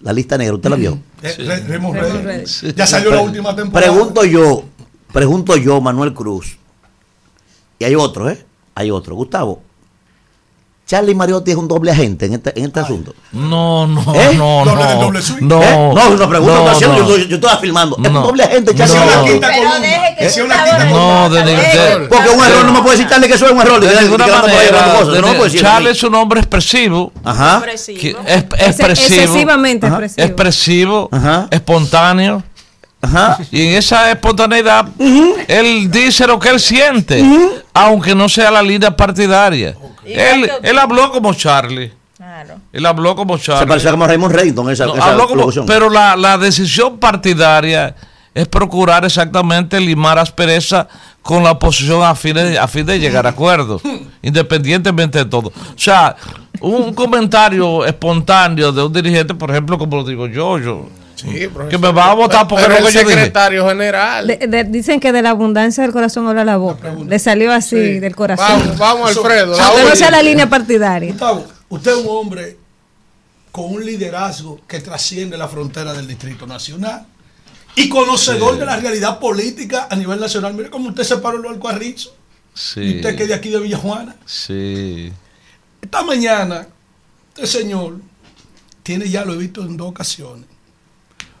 La 0.00 0.12
lista 0.12 0.38
negra, 0.38 0.54
¿usted 0.54 0.70
la 0.70 0.76
vio? 0.76 0.98
Eh, 1.22 2.22
Reyes. 2.22 2.62
Ya 2.76 2.86
salió 2.86 3.10
la 3.10 3.22
última 3.22 3.56
temporada. 3.56 3.92
Pregunto 3.92 4.24
yo, 4.24 4.64
pregunto 5.12 5.56
yo, 5.56 5.80
Manuel 5.80 6.14
Cruz. 6.14 6.58
Y 7.78 7.84
hay 7.84 7.94
otro, 7.94 8.30
¿eh? 8.30 8.44
Hay 8.74 8.90
otro. 8.90 9.14
Gustavo, 9.14 9.62
Charlie 10.86 11.16
Mariotti 11.16 11.50
es 11.50 11.56
un 11.56 11.66
doble 11.66 11.90
agente 11.90 12.26
en 12.26 12.34
este, 12.34 12.56
en 12.56 12.66
este 12.66 12.78
asunto. 12.78 13.12
No, 13.32 13.88
no, 13.88 14.00
¿Eh? 14.14 14.34
no, 14.36 14.62
¿Doble 14.64 14.84
no. 14.84 14.88
del 14.88 14.98
doble 15.00 15.20
swing? 15.22 15.48
No, 15.48 15.60
¿Eh? 15.60 15.76
No, 15.76 16.10
una 16.10 16.28
pregunta 16.28 16.54
no, 16.54 16.58
estoy 16.70 16.74
haciendo, 16.74 16.98
no. 17.02 17.08
yo, 17.08 17.16
yo 17.26 17.34
estoy 17.34 17.50
afirmando. 17.50 17.96
Es 17.96 18.12
No. 18.12 18.20
un 18.20 18.26
doble 18.28 18.44
agente, 18.44 18.72
Charlie 18.72 18.94
No. 20.90 21.28
No, 21.28 21.30
de 21.30 21.44
ningún 21.44 22.08
Porque 22.08 22.30
un 22.30 22.44
error 22.44 22.64
no 22.66 22.72
me 22.72 22.82
puede 22.82 22.96
decir 22.98 23.10
Charlie 23.10 23.26
que 23.28 23.34
eso 23.34 23.46
es 23.46 23.52
un 23.52 23.60
error. 23.60 23.80
de 23.80 24.00
ninguna 24.02 24.26
manera. 24.28 25.02
de 25.04 25.20
no 25.20 25.48
Charlie 25.48 25.90
es 25.90 26.02
un 26.04 26.14
hombre 26.14 26.38
expresivo. 26.38 27.12
Ajá. 27.24 27.56
expresivo. 27.56 28.20
excesivamente 28.26 29.86
Ajá. 29.88 29.96
expresivo. 30.04 30.24
expresivo, 30.24 31.10
espontáneo. 31.50 32.44
Y 33.50 33.62
en 33.68 33.74
esa 33.74 34.10
espontaneidad, 34.10 34.86
él 35.48 35.90
dice 35.90 36.26
lo 36.26 36.38
que 36.38 36.48
él 36.50 36.60
siente, 36.60 37.24
aunque 37.74 38.14
no 38.14 38.28
sea 38.28 38.50
la 38.50 38.62
línea 38.62 38.96
partidaria. 38.96 39.74
Él, 40.04 40.50
él 40.62 40.78
habló 40.78 41.10
como 41.10 41.34
Charlie. 41.34 41.92
Él 42.72 42.84
habló 42.86 43.16
como 43.16 43.38
Charlie. 43.38 43.60
Se 43.62 43.66
parecía 43.66 43.90
como 43.90 44.04
a 44.04 44.08
Raymond 44.08 44.34
Reddington 44.34 44.70
esa, 44.70 44.86
No, 44.86 44.94
esa 44.94 45.06
habló 45.06 45.26
como- 45.26 45.40
locución. 45.42 45.66
pero 45.66 45.88
la, 45.90 46.16
la 46.16 46.36
decisión 46.38 46.98
partidaria 46.98 47.94
es 48.34 48.46
procurar 48.48 49.04
exactamente 49.04 49.80
limar 49.80 50.18
aspereza 50.18 50.86
con 51.22 51.42
la 51.42 51.52
oposición 51.52 52.02
a 52.04 52.14
fin 52.14 52.34
de, 52.34 52.58
a 52.58 52.68
fin 52.68 52.84
de 52.84 52.98
llegar 53.00 53.26
a 53.26 53.30
acuerdos, 53.30 53.80
independientemente 54.22 55.18
de 55.18 55.24
todo. 55.24 55.48
O 55.48 55.52
sea, 55.78 56.14
un 56.60 56.92
comentario 56.94 57.84
espontáneo 57.86 58.70
de 58.72 58.82
un 58.84 58.92
dirigente, 58.92 59.34
por 59.34 59.50
ejemplo, 59.50 59.78
como 59.78 59.96
lo 59.96 60.04
digo 60.04 60.26
yo, 60.26 60.58
yo 60.58 60.86
que 61.16 61.78
me 61.78 61.92
va 61.92 62.10
a 62.10 62.14
votar 62.14 62.46
porque 62.46 62.64
Pero 62.64 62.76
es 62.76 62.80
lo 62.82 62.88
el 62.88 62.92
que 62.92 62.98
yo 63.00 63.04
dije. 63.06 63.14
secretario 63.20 63.66
general. 63.68 64.26
De- 64.26 64.36
de- 64.46 64.64
dicen 64.64 65.00
que 65.00 65.12
de 65.12 65.22
la 65.22 65.30
abundancia 65.30 65.82
del 65.82 65.92
corazón 65.92 66.28
habla 66.28 66.44
la 66.44 66.56
boca. 66.58 66.94
Le 66.94 67.18
salió 67.18 67.52
así 67.52 67.76
del 68.00 68.14
corazón. 68.14 68.46
Vamos, 68.60 68.78
vamos, 68.78 69.16
Alfredo. 69.16 69.46
no 69.48 69.54
sea 69.56 69.84
última. 69.92 70.10
la 70.10 70.22
línea 70.22 70.48
partidaria. 70.48 71.10
Gustavo, 71.10 71.46
usted 71.70 71.90
es 71.92 71.96
un 71.98 72.06
hombre 72.08 72.56
con 73.50 73.72
un 73.72 73.84
liderazgo 73.84 74.60
que 74.68 74.80
trasciende 74.80 75.36
la 75.38 75.48
frontera 75.48 75.94
del 75.94 76.06
Distrito 76.06 76.46
Nacional 76.46 77.06
y 77.74 77.88
conocedor 77.88 78.54
Sí. 78.54 78.60
de 78.60 78.66
la 78.66 78.76
realidad 78.76 79.18
política 79.18 79.88
a 79.90 79.96
nivel 79.96 80.20
nacional. 80.20 80.52
Mire 80.54 80.68
cómo 80.70 80.90
usted 80.90 81.04
se 81.04 81.16
paró 81.18 81.50
el 81.50 81.58
Carrizo. 81.60 82.14
Y 82.76 82.96
usted 82.96 83.16
que 83.16 83.22
es 83.24 83.28
de 83.28 83.34
aquí 83.34 83.48
de 83.50 83.58
Villajuana. 83.60 84.16
sí. 84.24 85.12
Esta 85.82 86.02
mañana, 86.02 86.66
este 87.36 87.46
señor 87.46 88.00
tiene, 88.82 89.08
ya 89.08 89.24
lo 89.24 89.34
he 89.34 89.36
visto 89.36 89.60
en 89.62 89.76
dos 89.76 89.90
ocasiones, 89.90 90.46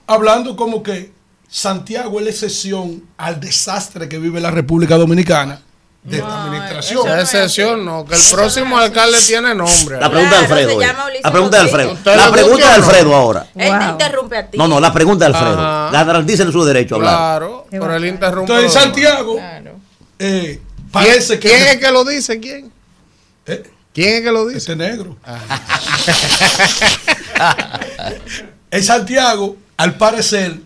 hablando 0.06 0.56
como 0.56 0.82
que 0.82 1.12
Santiago 1.48 2.18
es 2.18 2.24
la 2.24 2.30
excepción 2.30 3.04
al 3.16 3.40
desastre 3.40 4.08
que 4.08 4.18
vive 4.18 4.40
la 4.40 4.50
República 4.50 4.96
Dominicana 4.96 5.62
de 6.02 6.18
esta 6.18 6.44
administración. 6.44 7.08
La 7.08 7.20
excepción 7.22 7.84
no, 7.84 8.04
que 8.04 8.14
el 8.14 8.20
próximo 8.32 8.78
alcalde 8.78 9.18
tiene 9.26 9.54
nombre. 9.54 10.00
La 10.00 10.10
pregunta 10.10 10.36
de 10.36 10.42
Alfredo. 10.42 10.68
se 10.68 10.74
eh. 10.74 10.86
llama 10.86 11.04
Ulises 11.06 11.24
La 11.24 11.32
pregunta 11.32 11.56
de. 11.56 11.62
Alfredo. 11.62 11.92
¿Usted 11.92 12.16
La 12.16 12.30
pregunta 12.32 12.72
de 12.72 12.78
no? 12.78 12.84
Alfredo 12.84 13.14
ahora. 13.14 13.46
Él 13.54 13.78
te 13.78 13.84
interrumpe 13.84 14.36
a 14.36 14.50
ti. 14.50 14.58
No, 14.58 14.68
no, 14.68 14.80
la 14.80 14.92
pregunta 14.92 15.28
de 15.28 15.34
Alfredo. 15.34 15.60
Ajá. 15.60 16.04
Garantícenle 16.04 16.52
su 16.52 16.64
derecho 16.64 16.94
a 16.94 16.98
hablar. 16.98 17.14
Claro, 17.14 17.66
pero 17.70 17.96
él 17.96 18.04
interrumpe. 18.06 18.52
Entonces, 18.52 18.72
Santiago, 18.72 19.38
eh, 20.18 20.60
parece 20.90 21.38
¿Quién, 21.38 21.54
que. 21.54 21.58
quién 21.58 21.68
es 21.68 21.76
que 21.84 21.90
lo 21.90 22.04
dice? 22.04 22.40
¿Quién? 22.40 22.72
¿Eh? 23.46 23.62
¿Quién 23.92 24.14
es 24.16 24.22
que 24.22 24.32
lo 24.32 24.46
dice? 24.46 24.58
Este 24.58 24.76
negro. 24.76 25.16
En 28.68 28.82
Santiago, 28.82 29.56
al 29.76 29.96
parecer, 29.96 30.60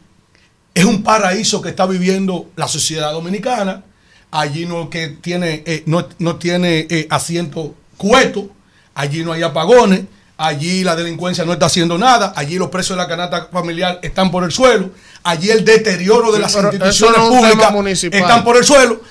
es 0.74 0.84
un 0.84 1.02
paraíso 1.02 1.60
que 1.60 1.70
está 1.70 1.86
viviendo 1.86 2.50
la 2.56 2.68
sociedad 2.68 3.12
dominicana. 3.12 3.84
Allí 4.30 4.64
no 4.64 4.88
que 4.88 5.08
tiene, 5.08 5.64
eh, 5.66 5.82
no, 5.86 6.06
no 6.18 6.36
tiene 6.36 6.86
eh, 6.88 7.06
asiento 7.10 7.74
cueto, 7.96 8.48
allí 8.94 9.24
no 9.24 9.32
hay 9.32 9.42
apagones, 9.42 10.02
allí 10.36 10.84
la 10.84 10.96
delincuencia 10.96 11.44
no 11.44 11.52
está 11.52 11.66
haciendo 11.66 11.98
nada, 11.98 12.32
allí 12.36 12.56
los 12.56 12.70
precios 12.70 12.96
de 12.96 13.02
la 13.02 13.08
canasta 13.08 13.48
familiar 13.52 13.98
están 14.02 14.30
por 14.30 14.44
el 14.44 14.52
suelo, 14.52 14.90
allí 15.24 15.50
el 15.50 15.64
deterioro 15.64 16.30
de 16.32 16.38
Sí, 16.38 16.42
las 16.42 16.54
instituciones 16.54 17.18
no 17.18 17.28
públicas 17.28 18.04
están 18.04 18.44
por 18.44 18.56
el 18.56 18.64
suelo. 18.64 19.02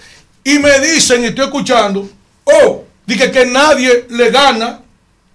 Y 0.43 0.57
me 0.57 0.79
dicen, 0.79 1.21
y 1.23 1.27
estoy 1.27 1.45
escuchando, 1.45 2.09
oh, 2.45 2.85
dije 3.05 3.29
que 3.29 3.45
nadie 3.45 4.07
le 4.09 4.31
gana, 4.31 4.79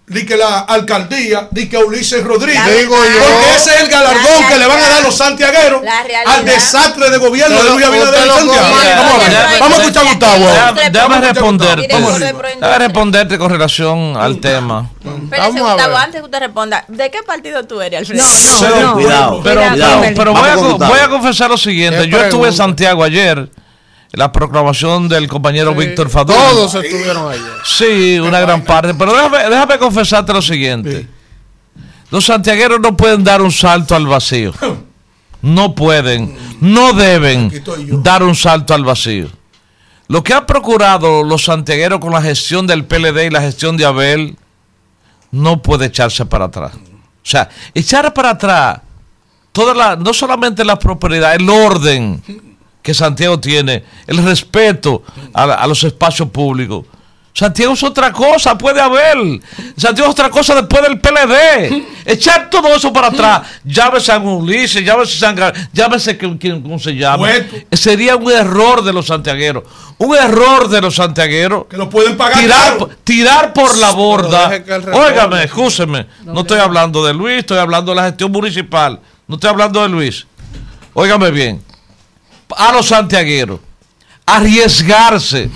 di 0.06 0.26
que 0.26 0.36
la 0.36 0.60
alcaldía, 0.60 1.48
di 1.50 1.68
que 1.68 1.78
Ulises 1.78 2.22
Rodríguez. 2.22 2.78
Digo 2.78 2.94
yo. 2.94 3.20
Porque 3.20 3.56
ese 3.56 3.74
es 3.74 3.82
el 3.82 3.88
galardón 3.88 4.42
La 4.42 4.48
que 4.48 4.58
le 4.58 4.66
van 4.66 4.78
a 4.78 4.88
dar 4.88 5.02
los 5.02 5.16
santiagueros 5.16 5.82
al 6.26 6.44
desastre 6.44 7.10
de 7.10 7.18
gobierno 7.18 7.62
de 7.62 7.70
Luis 7.70 7.86
Abinader 7.86 8.28
Santiago. 8.28 8.76
Vamos 8.96 9.14
a 9.14 9.28
ver, 9.28 9.60
vamos 9.60 9.78
a 9.78 9.82
escuchar 9.82 10.06
a 10.06 10.10
Gustavo. 10.10 10.46
Déjame, 10.90 11.20
responderte. 11.20 11.88
De. 11.88 12.32
Déjame 12.60 12.78
responderte 12.78 13.38
con 13.38 13.50
relación 13.50 14.16
al 14.16 14.40
tema. 14.40 14.90
A 15.38 15.48
Gustavo, 15.48 15.76
ver. 15.76 15.96
antes 15.96 16.20
que 16.20 16.24
usted 16.24 16.38
responda, 16.38 16.84
¿de 16.88 17.10
qué 17.10 17.22
partido 17.22 17.64
tú 17.64 17.80
eres, 17.80 18.00
Alfredo? 18.00 18.24
No, 18.24 18.68
no, 18.68 18.80
no. 18.80 18.92
Cuidado. 18.94 19.40
Pero, 19.42 19.60
pero, 19.60 20.14
pero 20.14 20.32
voy, 20.34 20.98
a, 21.00 21.08
confesar 21.08 21.50
lo 21.50 21.56
siguiente. 21.56 22.02
¿Qué 22.02 22.08
Yo 22.08 22.18
estuve 22.18 22.48
en? 22.48 22.54
Santiago 22.54 23.02
ayer, 23.02 23.48
la 24.16 24.32
proclamación 24.32 25.08
del 25.08 25.28
compañero 25.28 25.72
Sí, 25.72 25.78
Víctor 25.78 26.10
Fadul. 26.10 26.36
Todos 26.36 26.74
estuvieron 26.74 27.30
ayer. 27.30 27.44
Sí, 27.64 28.18
una 28.20 28.40
gran 28.40 28.62
parte. 28.64 28.94
Pero 28.94 29.12
déjame, 29.12 29.38
déjame 29.50 29.78
confesarte 29.78 30.32
lo 30.32 30.42
siguiente. 30.42 31.08
Los 32.10 32.24
santiagueros 32.26 32.80
no 32.80 32.96
pueden 32.96 33.24
dar 33.24 33.42
un 33.42 33.52
salto 33.52 33.94
al 33.94 34.06
vacío. 34.06 34.52
No 35.42 35.74
pueden, 35.74 36.34
no 36.60 36.94
deben 36.94 37.52
dar 38.02 38.22
un 38.22 38.34
salto 38.34 38.72
al 38.72 38.84
vacío. 38.84 39.28
Lo 40.08 40.22
que 40.22 40.32
han 40.32 40.46
procurado 40.46 41.22
los 41.22 41.44
santiagueros 41.44 42.00
con 42.00 42.12
la 42.12 42.22
gestión 42.22 42.66
del 42.66 42.84
PLD 42.84 43.26
y 43.26 43.30
la 43.30 43.40
gestión 43.40 43.76
de 43.76 43.84
Abel 43.84 44.36
no 45.30 45.60
puede 45.60 45.86
echarse 45.86 46.24
para 46.24 46.46
atrás. 46.46 46.74
O 46.74 47.26
sea, 47.26 47.48
echar 47.74 48.14
para 48.14 48.30
atrás 48.30 48.80
toda 49.52 49.74
la, 49.74 49.96
no 49.96 50.12
solamente 50.14 50.64
la 50.64 50.78
propiedad, 50.78 51.34
el 51.34 51.48
orden 51.48 52.22
que 52.84 52.92
Santiago 52.92 53.40
tiene, 53.40 53.82
el 54.06 54.22
respeto 54.22 55.02
a, 55.32 55.66
los 55.66 55.82
espacios 55.84 56.28
públicos. 56.28 56.84
Santiago 57.32 57.72
es 57.72 57.82
otra 57.82 58.12
cosa, 58.12 58.58
puede 58.58 58.78
haber. 58.78 59.40
Santiago 59.74 60.10
es 60.10 60.12
otra 60.12 60.28
cosa 60.28 60.54
después 60.54 60.82
del 60.82 61.00
PLD. 61.00 61.82
Echar 62.04 62.50
todo 62.50 62.68
eso 62.76 62.92
para 62.92 63.06
atrás. 63.08 63.40
Llámese 63.64 64.12
a 64.12 64.18
Ulises, 64.18 64.84
llámese 64.84 65.16
a 65.16 65.34
San 65.34 65.52
llámese 65.72 66.18
que- 66.18 66.36
quién- 66.36 66.60
cómo 66.60 66.78
se 66.78 66.94
llama. 66.94 67.26
Sería 67.72 68.16
un 68.16 68.30
error 68.30 68.84
de 68.84 68.92
los 68.92 69.06
santiagueros. 69.06 69.64
Un 69.96 70.14
error 70.14 70.68
de 70.68 70.82
los 70.82 70.94
santiagueros. 70.94 71.64
Que 71.70 71.78
lo 71.78 71.88
pueden 71.88 72.18
pagar 72.18 72.38
Tirar, 73.02 73.54
por 73.54 73.78
la 73.78 73.92
borda. 73.92 74.62
Óigame, 74.92 75.44
escúcheme. 75.44 76.06
No 76.26 76.42
estoy 76.42 76.60
hablando 76.60 77.02
de 77.02 77.14
Luis, 77.14 77.38
estoy 77.38 77.56
hablando 77.56 77.92
de 77.92 77.96
la 77.96 78.04
gestión 78.04 78.30
municipal. 78.30 79.00
No 79.26 79.36
estoy 79.36 79.48
hablando 79.48 79.80
de 79.80 79.88
Luis. 79.88 80.26
Óigame 80.92 81.30
bien. 81.30 81.73
A 82.56 82.72
los 82.72 82.86
santiagueros. 82.86 83.60
Arriesgarse 84.26 85.50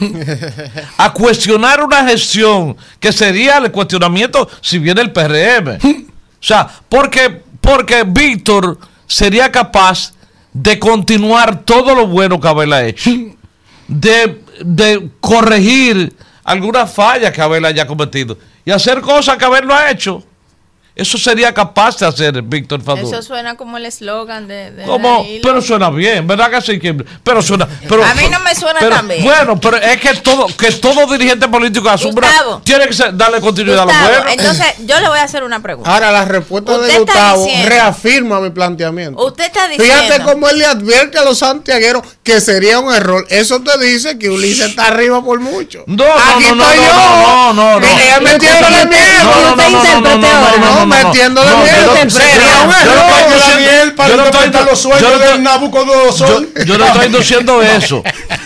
a 0.99 1.13
cuestionar 1.13 1.83
una 1.83 2.07
gestión 2.07 2.77
que 3.01 3.13
sería 3.13 3.57
el 3.59 3.73
cuestionamiento 3.73 4.49
si 4.61 4.79
viene 4.79 5.01
el 5.01 5.13
PRM. 5.13 5.79
O 5.79 6.43
sea, 6.43 6.69
porque, 6.89 7.43
porque 7.61 8.05
Víctor 8.07 8.79
sería 9.07 9.51
capaz 9.51 10.13
de 10.53 10.79
continuar 10.79 11.63
todo 11.65 11.95
lo 11.95 12.07
bueno 12.07 12.39
que 12.39 12.49
Abel 12.49 12.73
ha 12.73 12.85
hecho 12.85 13.11
de, 13.89 14.43
de 14.61 15.11
corregir 15.21 16.15
alguna 16.45 16.87
falla 16.87 17.33
que 17.33 17.41
Abel 17.41 17.65
haya 17.65 17.87
cometido 17.87 18.39
y 18.65 18.71
hacer 18.71 19.01
cosas 19.01 19.37
que 19.37 19.45
Abel 19.45 19.67
no 19.67 19.75
ha 19.75 19.91
hecho. 19.91 20.23
Eso 20.99 21.17
sería 21.17 21.55
capaz 21.55 21.97
de 21.99 22.07
hacer 22.07 22.43
Víctor 22.43 22.83
Fadul. 22.83 23.05
Eso 23.05 23.23
suena 23.23 23.57
como 23.57 23.77
el 23.77 23.87
eslogan 23.87 24.49
de, 24.49 24.73
de 24.73 24.83
¿Cómo? 24.83 25.19
Danilo. 25.23 25.41
Pero 25.45 25.63
suena 25.63 25.91
bien, 25.91 26.27
¿verdad 26.27 26.51
que 26.51 26.61
sí? 26.61 26.81
Pero 27.23 27.41
suena. 27.41 27.69
Pero, 27.89 28.05
A 28.05 28.15
mí 28.15 28.25
no 28.31 28.41
me 28.41 28.53
suena 28.55 28.81
pero- 28.81 28.97
tan 28.97 29.07
bien. 29.07 29.23
Bueno, 29.23 29.61
pero 29.61 29.77
es 29.77 29.97
que 30.01 30.15
todo, 30.17 30.47
que 30.57 30.73
todo 30.73 31.07
dirigente 31.07 31.47
político. 31.49 31.89
Gustavo. 31.89 32.61
Tiene 32.65 32.87
que 32.89 32.93
ser- 32.95 33.17
darle 33.17 33.41
continuidad 33.41 33.85
Gustavo, 33.85 34.05
a 34.07 34.09
lo 34.11 34.17
bueno. 34.25 34.31
entonces 34.43 34.67
yo 34.87 35.01
le 35.01 35.09
voy 35.09 35.19
a 35.21 35.23
hacer 35.23 35.45
una 35.45 35.61
pregunta. 35.63 35.89
Ahora, 35.95 36.11
la 36.11 36.25
respuesta 36.25 36.73
Usted 36.73 36.93
de 36.93 36.99
Gustavo 36.99 37.45
diciendo- 37.45 37.69
reafirma 37.69 38.41
mi 38.41 38.51
planteamiento. 38.51 39.25
Usted 39.25 39.45
está 39.45 39.69
diciendo. 39.69 39.95
Fíjate 40.03 40.23
cómo 40.25 40.49
él 40.49 40.59
le 40.59 40.67
advierte 40.67 41.17
a 41.19 41.25
los 41.25 41.39
santiagueros 41.39 42.03
que 42.29 42.43
sería 42.43 42.79
un 42.79 42.95
error. 42.95 43.27
Eso 43.31 43.63
te 43.63 43.79
dice 43.79 44.19
que 44.19 44.29
Ulises 44.29 44.67
está 44.67 44.89
arriba 44.89 45.25
por 45.25 45.41
mucho. 45.41 45.85
No, 45.87 46.05
Aquí 46.05 46.45
no, 46.51 46.57
no, 46.57 46.63
estoy 46.71 46.85
yo. 46.85 46.93
No, 46.93 47.53
no, 47.55 47.81
no. 47.81 47.87
Ella 47.87 48.21
metiéndole 48.21 48.85
miedo. 48.85 49.57
No, 49.57 50.01
no, 50.01 50.19
no, 50.19 50.59
no, 50.59 50.87
metiéndole 50.87 51.51
miedo. 51.57 52.11
Sería 52.11 52.63
un 52.67 52.75
error. 52.75 54.09
Yo 54.09 54.17
no 54.19 54.25
estoy 54.25 54.65
los 54.67 54.79
sueños 54.79 55.21
del 55.21 55.43
Nabucodonosor. 55.43 56.49
Yo 56.67 56.77
no 56.77 56.85
estoy 56.85 57.07
induciendo 57.07 57.63
eso. 57.79 58.03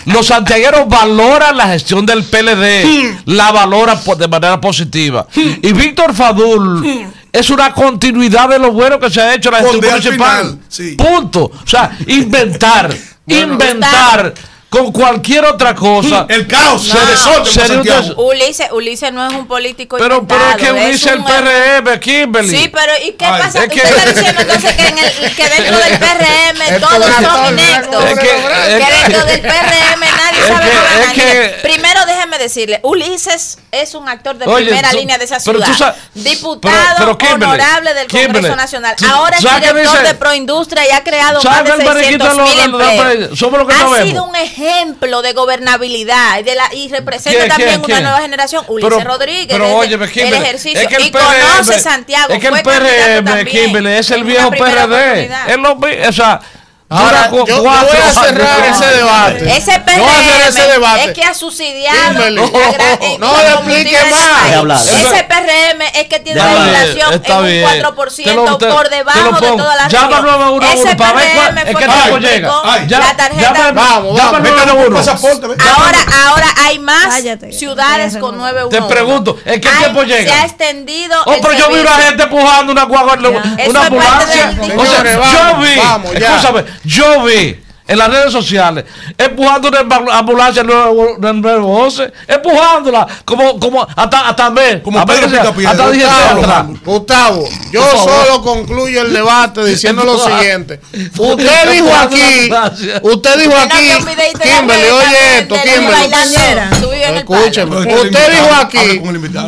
Los 0.06 0.28
santiagueros 0.28 0.88
valoran 0.88 1.56
la 1.56 1.66
gestión 1.66 2.06
del 2.06 2.22
PLD. 2.22 3.24
La 3.24 3.50
valoran 3.50 3.98
de 4.16 4.28
manera 4.28 4.60
positiva. 4.60 5.26
Y 5.34 5.72
Víctor 5.72 6.14
Fadul 6.14 7.08
es 7.32 7.50
una 7.50 7.74
continuidad 7.74 8.48
de 8.48 8.60
lo 8.60 8.70
bueno 8.70 9.00
que 9.00 9.10
se 9.10 9.20
ha 9.20 9.34
hecho 9.34 9.48
en 9.48 9.54
la 9.54 9.60
gestión 9.60 9.90
municipal. 9.90 10.58
Punto. 10.96 11.44
O 11.46 11.66
sea, 11.66 11.98
inventar 12.06 12.94
inventar 13.26 14.32
con 14.72 14.90
cualquier 14.90 15.44
otra 15.44 15.74
cosa. 15.74 16.24
El 16.30 16.46
caos, 16.48 16.82
se 16.88 16.98
desorden 16.98 17.52
Santiago. 17.68 18.14
Ulises, 18.24 18.68
Ulises 18.72 19.12
no 19.12 19.26
es 19.28 19.34
un 19.34 19.46
político 19.46 19.98
Pero, 19.98 20.26
pero 20.26 20.40
es 20.48 20.56
que 20.56 20.72
Ulises 20.72 21.06
el 21.12 21.18
un- 21.18 21.24
PRM, 21.26 22.00
Kimberly. 22.00 22.56
Sí, 22.56 22.70
pero 22.72 22.92
¿y 23.04 23.12
qué 23.12 23.26
Ay, 23.26 23.42
pasa? 23.42 23.64
es 23.64 23.68
que- 23.70 23.82
Usted 23.82 23.96
está 23.98 24.12
diciendo 24.14 24.40
entonces 24.40 24.72
que, 24.74 24.88
en 24.88 24.98
el, 24.98 25.34
que 25.36 25.48
dentro 25.50 25.76
del 25.78 25.98
PRM 25.98 26.80
todos 26.80 27.06
es 27.06 27.14
son 27.26 27.46
inectos. 27.52 28.04
es 28.06 28.18
que- 28.18 28.26
que, 28.26 28.76
es 28.78 28.86
que- 28.86 28.92
dentro 29.02 29.24
del 29.26 29.40
PRM 29.42 30.00
nadie 30.00 30.40
es 30.40 30.46
sabe 30.46 30.70
que- 30.70 30.76
gobernar. 30.78 31.46
es 31.46 31.60
Primero 31.62 32.00
déjeme 32.06 32.38
decirle, 32.38 32.80
Ulises 32.82 33.58
es 33.72 33.94
un 33.94 34.08
actor 34.08 34.36
de 34.38 34.46
Oye, 34.46 34.64
primera 34.66 34.90
tú- 34.90 34.96
línea 34.96 35.18
de 35.18 35.24
esa 35.26 35.36
pero 35.44 35.58
tú 35.60 35.74
ciudad. 35.74 35.94
sa- 35.94 35.96
Diputado 36.14 36.74
pero- 36.96 37.18
pero, 37.18 37.18
Kimberly, 37.18 37.44
honorable 37.54 37.92
del 37.94 38.08
Congreso 38.08 38.26
Kimberly, 38.32 38.56
Nacional. 38.56 38.96
tú- 38.96 39.04
Ahora 39.06 39.36
es 39.36 39.42
¿sabes 39.42 39.60
director 39.74 39.98
dice? 39.98 40.08
de 40.08 40.14
Proindustria 40.14 40.88
y 40.88 40.90
ha 40.92 41.04
creado 41.04 41.34
más 41.34 41.42
¿Sabes 41.42 41.76
de 41.76 41.82
el 41.82 41.88
mariquito 41.88 42.24
600 42.24 42.36
de 42.36 42.42
mil 42.42 42.58
empleos. 43.04 43.38
somos 43.38 43.58
lo 43.60 43.66
que 43.66 43.74
ha 43.74 44.02
sido 44.04 44.24
un 44.24 44.34
ejemplo 44.36 44.61
de 45.22 45.32
gobernabilidad 45.32 46.38
y, 46.38 46.42
de 46.42 46.54
la, 46.54 46.74
y 46.74 46.88
representa 46.88 47.38
¿Quién, 47.38 47.48
también 47.48 47.68
quién, 47.70 47.80
una 47.80 47.86
quién? 47.86 48.02
nueva 48.04 48.20
generación. 48.20 48.64
Ulises 48.68 48.94
Pero- 48.96 49.04
Rodríguez, 49.10 49.46
pero 49.48 49.64
desde 49.64 49.76
óyeme, 49.76 50.04
el 50.04 50.34
ejercicio. 50.34 50.80
es 50.80 50.88
que 50.88 50.96
el 50.96 51.02
y 51.06 51.10
PRM 51.10 51.50
conoce 51.50 51.80
Santiago. 51.80 52.32
Es 52.32 52.40
que 52.40 52.48
el 52.48 52.62
PRM, 52.62 53.44
Kimberly, 53.46 53.90
es 53.92 54.10
el 54.10 54.24
viejo 54.24 54.50
PRD. 54.50 55.30
Es 55.48 55.56
lo 55.58 55.72
o 55.72 56.12
sea, 56.12 56.40
Ahora, 56.92 57.30
yo- 57.30 57.46
yo 57.46 57.62
cuatro 57.62 57.88
voy 57.88 57.96
a 58.08 58.12
cerrar 58.12 58.60
años. 58.62 58.80
ese 58.80 58.96
debate. 58.96 59.56
Ese 59.56 59.80
PRM 59.80 59.98
No 59.98 60.08
hacer 60.08 60.48
ese 60.48 60.62
debate. 60.72 61.04
es 61.04 61.12
que 61.12 61.24
ha 61.24 61.34
subsidiado 61.34 62.12
la 62.12 62.30
gran- 62.72 62.98
eh, 63.02 63.16
no 63.18 63.36
le 63.36 63.48
explique 63.48 63.98
más. 64.10 64.86
Ese 64.86 65.24
PRM 65.24 65.82
es 65.94 66.08
que 66.08 66.20
tiene 66.20 66.40
la 66.42 66.52
inflación 66.52 67.22
en 67.24 67.32
un 67.36 67.44
bien. 67.46 67.62
4% 67.64 68.30
Te 68.30 68.34
lo- 68.34 68.58
te- 68.58 68.66
por 68.66 68.88
debajo 68.90 69.18
de 69.40 69.40
pongo. 69.48 69.56
toda 69.56 69.76
la 69.76 69.88
Llama 69.88 70.06
región. 70.08 70.22
nueve 70.24 70.50
uno 70.52 70.66
Ese 70.66 70.82
uno 70.82 70.96
para 70.96 71.12
ver 71.12 71.30
cuál- 71.34 71.54
PRM 71.54 71.70
es 71.70 71.76
que 71.76 71.84
tiempo 71.86 72.18
llega. 72.18 72.52
Ay, 72.64 72.86
ya- 72.88 72.98
la 72.98 73.16
tarjeta 73.16 73.52
llama- 73.54 73.72
Vamos, 73.72 74.18
vamos. 74.18 74.40
Ahora, 75.12 75.98
ahora 76.28 76.46
hay 76.64 76.78
más 76.78 77.06
Cállate, 77.06 77.52
ciudades 77.52 78.16
con 78.18 78.36
9 78.36 78.62
Te 78.70 78.82
pregunto, 78.82 79.36
¿en 79.44 79.60
qué 79.60 79.68
tiempo 79.68 80.02
llega? 80.02 80.32
Se 80.32 80.38
ha 80.40 80.44
extendido. 80.46 81.16
Oh, 81.26 81.34
pero 81.40 81.54
yo 81.54 81.68
vi 81.70 81.80
una 81.80 81.92
gente 81.94 82.22
empujando 82.24 82.72
una 82.72 82.84
guagua, 82.84 83.14
una 83.14 83.86
ambulancia. 83.86 84.54
O 84.76 84.86
sea, 84.86 85.04
yo 85.04 85.20
vamos, 85.20 85.66
vi, 85.68 85.76
vamos, 85.76 86.12
ya. 86.18 86.36
escúchame, 86.36 86.64
yo 86.84 87.24
vi 87.24 87.56
en 87.88 87.98
las 87.98 88.08
redes 88.08 88.32
sociales 88.32 88.84
empujando 89.18 89.68
una 89.68 89.80
ambu- 89.80 90.10
ambulancia 90.12 90.62
del 90.62 90.72
911, 90.72 92.12
empujándola 92.28 93.06
como 93.24 93.58
como 93.58 93.82
hasta 93.96 94.28
hasta 94.28 94.50
Como 94.82 95.00
a 95.00 95.04
ver 95.04 95.16
Pedro 95.16 95.28
que 95.28 95.34
sea, 95.34 95.52
Picapiedra. 95.52 95.70
hasta 95.72 95.90
dije 95.90 96.06
Gustavo. 96.34 96.78
Gustavo, 96.84 97.48
yo 97.72 97.84
solo 97.98 98.42
concluyo 98.42 99.02
el 99.02 99.12
debate 99.12 99.64
diciendo 99.64 100.04
lo 100.04 100.16
siguiente. 100.18 100.80
Usted 101.18 101.72
dijo 101.72 101.90
aquí, 101.94 102.50
usted 103.02 103.38
dijo 103.38 103.52
¿Usted 103.52 103.56
no 103.56 103.56
aquí, 103.56 103.90
Kimberly, 104.42 104.88
oye 104.90 105.38
esto, 105.40 105.54
Kimberly. 105.62 106.14
Escúcheme, 107.16 107.76
usted 107.76 108.30
dijo 108.32 108.54
aquí, 108.54 109.02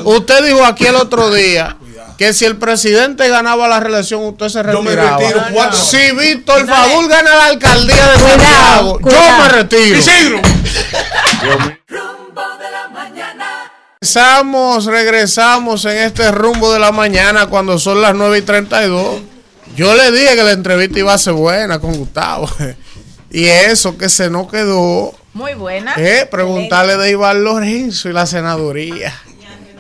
usted 0.05 0.45
dijo 0.45 0.65
aquí 0.65 0.87
el 0.87 0.97
otro 0.97 1.31
día 1.33 1.77
que 2.27 2.33
si 2.33 2.44
el 2.47 2.57
presidente 2.57 3.28
ganaba 3.28 3.69
la 3.69 3.81
reelección 3.81 4.23
usted 4.25 4.49
se 4.49 4.62
Yo 4.73 4.83
me 4.83 4.91
retiraba. 4.94 5.19
retiro 5.19 5.43
cuatro. 5.53 5.77
Si 5.78 6.11
Víctor 6.12 6.67
Favul 6.67 7.09
gana 7.09 7.36
la 7.36 7.47
alcaldía 7.47 8.07
de 8.12 8.19
Santiago, 8.19 8.99
yo 9.01 9.39
me 9.43 9.49
retiro. 9.51 9.99
Isidro. 9.99 10.41
Rumbo 11.89 12.43
de 12.59 12.70
la 12.70 12.89
mañana. 12.93 13.47
Regresamos, 14.01 14.85
regresamos 14.86 15.85
en 15.85 15.99
este 15.99 16.31
rumbo 16.31 16.73
de 16.73 16.78
la 16.78 16.93
mañana 16.93 17.47
cuando 17.47 17.78
son 17.78 18.01
las 18.01 18.15
9 18.15 18.39
y 18.39 18.43
32. 18.43 19.20
Yo 19.77 19.94
le 19.94 20.11
dije 20.12 20.36
que 20.36 20.43
la 20.43 20.53
entrevista 20.53 20.99
iba 20.99 21.12
a 21.15 21.19
ser 21.19 21.35
buena 21.35 21.78
con 21.78 21.94
Gustavo. 21.97 22.49
Y 23.31 23.47
eso 23.47 23.99
que 23.99 24.09
se 24.09 24.31
nos 24.31 24.49
quedó, 24.49 25.12
Muy 25.33 25.55
buena. 25.55 25.94
eh, 25.97 26.25
preguntarle 26.31 26.97
de 26.97 27.11
Iván 27.11 27.43
Lorenzo 27.43 28.09
y 28.09 28.12
la 28.12 28.27
senaduría. 28.27 29.12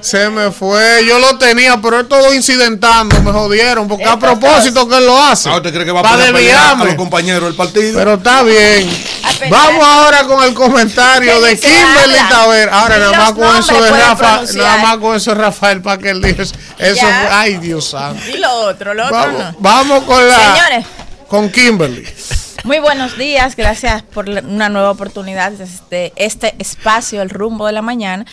Se 0.04 0.28
me 0.28 0.50
fue, 0.50 1.02
yo 1.08 1.18
lo 1.18 1.38
tenía, 1.38 1.80
pero 1.80 2.00
es 2.00 2.08
todo 2.10 2.34
incidentando, 2.34 3.22
me 3.22 3.32
jodieron, 3.32 3.88
porque 3.88 4.04
a 4.04 4.18
propósito 4.18 4.86
que 4.86 4.98
él 4.98 5.06
lo 5.06 5.18
hace. 5.18 5.48
Ah, 5.48 5.56
¿Usted 5.56 5.72
cree 5.72 5.86
que 5.86 5.92
va 5.92 6.00
a 6.00 6.02
poner 6.02 6.54
a 6.54 6.74
los 6.74 6.94
compañeros 6.94 7.44
del 7.44 7.54
partido? 7.54 7.98
Pero 7.98 8.14
está 8.14 8.42
bien. 8.42 8.86
Vamos 9.48 9.82
ahora 9.82 10.24
con 10.24 10.44
el 10.44 10.52
comentario 10.52 11.40
¿Qué 11.40 11.46
de 11.46 11.58
Kimberly? 11.58 12.18
Taver. 12.28 12.68
Ahora 12.68 12.98
nada 12.98 13.12
más 13.18 13.32
con 13.32 13.56
eso 13.56 13.82
de 13.82 13.90
Rafa, 13.90 14.16
pronunciar. 14.16 14.64
nada 14.66 14.82
más 14.82 14.96
con 14.98 15.16
eso 15.16 15.30
de 15.34 15.40
Rafael 15.40 15.80
para 15.80 15.96
que 15.98 16.10
él 16.10 16.20
diga 16.20 16.42
eso. 16.42 16.56
fue- 16.78 17.28
ay 17.30 17.54
Dios 17.56 17.88
santo. 17.88 18.22
Y 18.28 18.36
lo 18.36 18.52
otro, 18.52 18.92
lo 18.92 19.04
otro 19.06 19.16
Vamos, 19.16 19.38
no. 19.40 19.56
vamos 19.58 20.04
con 20.04 20.28
la 20.28 20.36
Señores, 20.54 20.86
con 21.28 21.50
Kimberly. 21.50 22.06
Muy 22.64 22.78
buenos 22.78 23.16
días, 23.16 23.56
gracias 23.56 24.02
por 24.02 24.28
una 24.28 24.68
nueva 24.68 24.90
oportunidad 24.90 25.52
desde 25.52 26.12
este 26.16 26.54
espacio, 26.58 27.22
el 27.22 27.30
rumbo 27.30 27.66
de 27.66 27.72
la 27.72 27.82
mañana. 27.82 28.24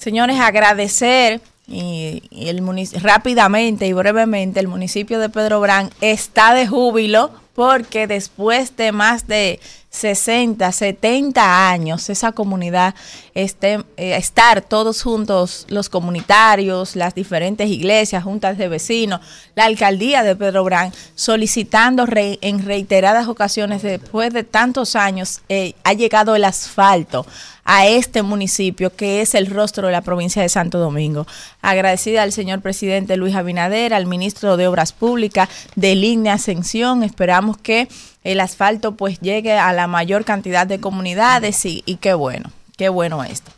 Señores, 0.00 0.40
agradecer 0.40 1.42
y, 1.68 2.22
y 2.30 2.48
el 2.48 2.62
rápidamente 3.02 3.86
y 3.86 3.92
brevemente 3.92 4.58
el 4.58 4.66
municipio 4.66 5.18
de 5.18 5.28
Pedro 5.28 5.60
Brán 5.60 5.90
está 6.00 6.54
de 6.54 6.66
júbilo 6.66 7.30
porque 7.54 8.06
después 8.06 8.74
de 8.78 8.92
más 8.92 9.26
de 9.26 9.60
60, 9.90 10.70
70 10.70 11.68
años, 11.68 12.08
esa 12.10 12.30
comunidad 12.30 12.94
esté, 13.34 13.84
eh, 13.96 14.16
estar 14.16 14.62
todos 14.62 15.02
juntos, 15.02 15.66
los 15.68 15.88
comunitarios, 15.88 16.94
las 16.94 17.14
diferentes 17.14 17.68
iglesias, 17.68 18.22
juntas 18.22 18.56
de 18.56 18.68
vecinos, 18.68 19.20
la 19.56 19.64
alcaldía 19.64 20.22
de 20.22 20.36
Pedro 20.36 20.62
Brán, 20.62 20.92
solicitando 21.16 22.06
en 22.08 22.64
reiteradas 22.64 23.26
ocasiones, 23.26 23.82
después 23.82 24.32
de 24.32 24.44
tantos 24.44 24.94
años, 24.94 25.40
eh, 25.48 25.74
ha 25.82 25.92
llegado 25.92 26.36
el 26.36 26.44
asfalto 26.44 27.26
a 27.64 27.86
este 27.86 28.22
municipio 28.22 28.94
que 28.94 29.20
es 29.20 29.34
el 29.34 29.46
rostro 29.46 29.86
de 29.86 29.92
la 29.92 30.00
provincia 30.00 30.42
de 30.42 30.48
Santo 30.48 30.78
Domingo. 30.78 31.26
Agradecida 31.62 32.22
al 32.22 32.32
señor 32.32 32.60
presidente 32.60 33.16
Luis 33.16 33.34
Abinader, 33.34 33.92
al 33.92 34.06
ministro 34.06 34.56
de 34.56 34.66
Obras 34.66 34.92
Públicas 34.92 35.48
de 35.76 35.94
Línea 35.94 36.34
Ascensión, 36.34 37.02
esperamos 37.02 37.58
que 37.58 37.88
el 38.24 38.40
asfalto 38.40 38.92
pues 38.96 39.20
llegue 39.20 39.54
a 39.54 39.72
la 39.72 39.86
mayor 39.86 40.24
cantidad 40.24 40.66
de 40.66 40.80
comunidades 40.80 41.64
y, 41.64 41.82
y 41.86 41.96
qué 41.96 42.14
bueno, 42.14 42.50
qué 42.76 42.88
bueno 42.88 43.24
esto. 43.24 43.50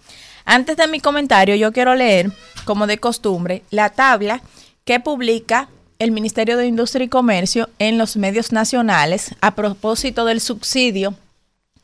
Antes 0.45 0.77
de 0.77 0.89
mi 0.89 1.01
comentario, 1.01 1.55
yo 1.55 1.73
quiero 1.73 1.95
leer, 1.95 2.33
como 2.65 2.87
de 2.87 2.99
costumbre, 2.99 3.63
la 3.71 3.91
tabla 3.91 4.43
que 4.85 5.01
publica 5.01 5.69
el 5.99 6.11
Ministerio 6.11 6.57
de 6.57 6.67
Industria 6.67 7.05
y 7.05 7.09
Comercio 7.09 7.71
en 7.79 7.97
los 7.97 8.17
medios 8.17 8.51
nacionales 8.51 9.35
a 9.41 9.55
propósito 9.55 10.25
del 10.25 10.41
subsidio 10.41 11.15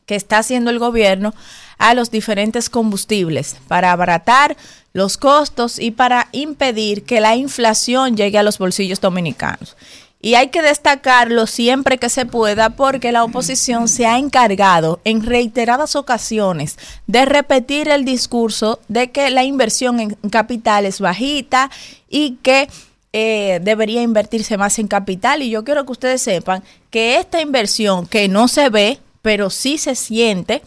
que 0.06 0.16
está 0.16 0.38
haciendo 0.38 0.70
el 0.70 0.78
gobierno 0.78 1.34
a 1.76 1.94
los 1.94 2.10
diferentes 2.10 2.68
combustibles 2.68 3.56
para 3.68 3.92
abaratar 3.92 4.56
los 4.92 5.18
costos 5.18 5.78
y 5.78 5.92
para 5.92 6.28
impedir 6.32 7.04
que 7.04 7.20
la 7.20 7.36
inflación 7.36 8.16
llegue 8.16 8.38
a 8.38 8.42
los 8.42 8.58
bolsillos 8.58 9.00
dominicanos. 9.00 9.76
Y 10.20 10.34
hay 10.34 10.48
que 10.48 10.62
destacarlo 10.62 11.46
siempre 11.46 11.98
que 11.98 12.08
se 12.08 12.26
pueda 12.26 12.70
porque 12.70 13.12
la 13.12 13.22
oposición 13.22 13.86
se 13.86 14.04
ha 14.04 14.18
encargado 14.18 15.00
en 15.04 15.22
reiteradas 15.22 15.94
ocasiones 15.94 16.76
de 17.06 17.24
repetir 17.24 17.88
el 17.88 18.04
discurso 18.04 18.80
de 18.88 19.12
que 19.12 19.30
la 19.30 19.44
inversión 19.44 20.00
en 20.00 20.10
capital 20.30 20.86
es 20.86 21.00
bajita 21.00 21.70
y 22.08 22.38
que 22.42 22.68
eh, 23.12 23.60
debería 23.62 24.02
invertirse 24.02 24.56
más 24.56 24.80
en 24.80 24.88
capital. 24.88 25.42
Y 25.42 25.50
yo 25.50 25.62
quiero 25.62 25.86
que 25.86 25.92
ustedes 25.92 26.20
sepan 26.20 26.64
que 26.90 27.18
esta 27.18 27.40
inversión 27.40 28.06
que 28.06 28.28
no 28.28 28.48
se 28.48 28.70
ve, 28.70 28.98
pero 29.22 29.50
sí 29.50 29.78
se 29.78 29.94
siente, 29.94 30.62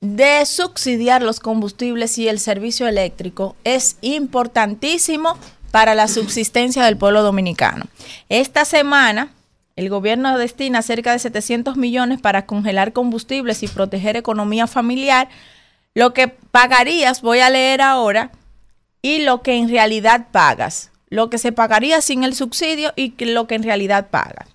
de 0.00 0.46
subsidiar 0.46 1.22
los 1.22 1.40
combustibles 1.40 2.18
y 2.18 2.28
el 2.28 2.38
servicio 2.38 2.86
eléctrico 2.86 3.56
es 3.64 3.96
importantísimo 4.00 5.36
para 5.70 5.94
la 5.94 6.08
subsistencia 6.08 6.84
del 6.84 6.96
pueblo 6.96 7.22
dominicano. 7.22 7.86
Esta 8.28 8.64
semana, 8.64 9.30
el 9.76 9.88
gobierno 9.88 10.36
destina 10.38 10.82
cerca 10.82 11.12
de 11.12 11.18
700 11.18 11.76
millones 11.76 12.20
para 12.20 12.46
congelar 12.46 12.92
combustibles 12.92 13.62
y 13.62 13.68
proteger 13.68 14.16
economía 14.16 14.66
familiar. 14.66 15.28
Lo 15.94 16.14
que 16.14 16.28
pagarías, 16.28 17.22
voy 17.22 17.40
a 17.40 17.50
leer 17.50 17.80
ahora, 17.80 18.32
y 19.02 19.20
lo 19.20 19.42
que 19.42 19.56
en 19.56 19.68
realidad 19.68 20.26
pagas. 20.32 20.90
Lo 21.08 21.30
que 21.30 21.38
se 21.38 21.52
pagaría 21.52 22.00
sin 22.00 22.24
el 22.24 22.34
subsidio 22.34 22.92
y 22.96 23.14
lo 23.24 23.46
que 23.46 23.54
en 23.54 23.62
realidad 23.62 24.08
pagas. 24.10 24.48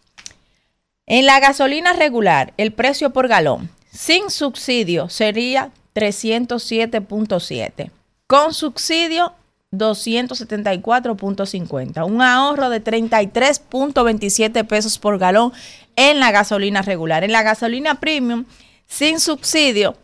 En 1.05 1.25
la 1.25 1.39
gasolina 1.39 1.93
regular, 1.93 2.53
el 2.57 2.71
precio 2.71 3.11
por 3.11 3.27
galón 3.27 3.69
sin 3.91 4.29
subsidio 4.29 5.09
sería 5.09 5.71
307.7. 5.95 7.91
Con 8.27 8.53
subsidio, 8.53 9.33
274.50. 9.73 12.05
Un 12.05 12.21
ahorro 12.21 12.69
de 12.69 12.83
33.27 12.83 14.65
pesos 14.65 14.99
por 14.99 15.17
galón 15.17 15.51
en 15.95 16.19
la 16.19 16.31
gasolina 16.31 16.81
regular. 16.81 17.23
En 17.23 17.31
la 17.31 17.43
gasolina 17.43 17.95
premium, 17.95 18.43
sin 18.87 19.19
subsidio, 19.19 19.95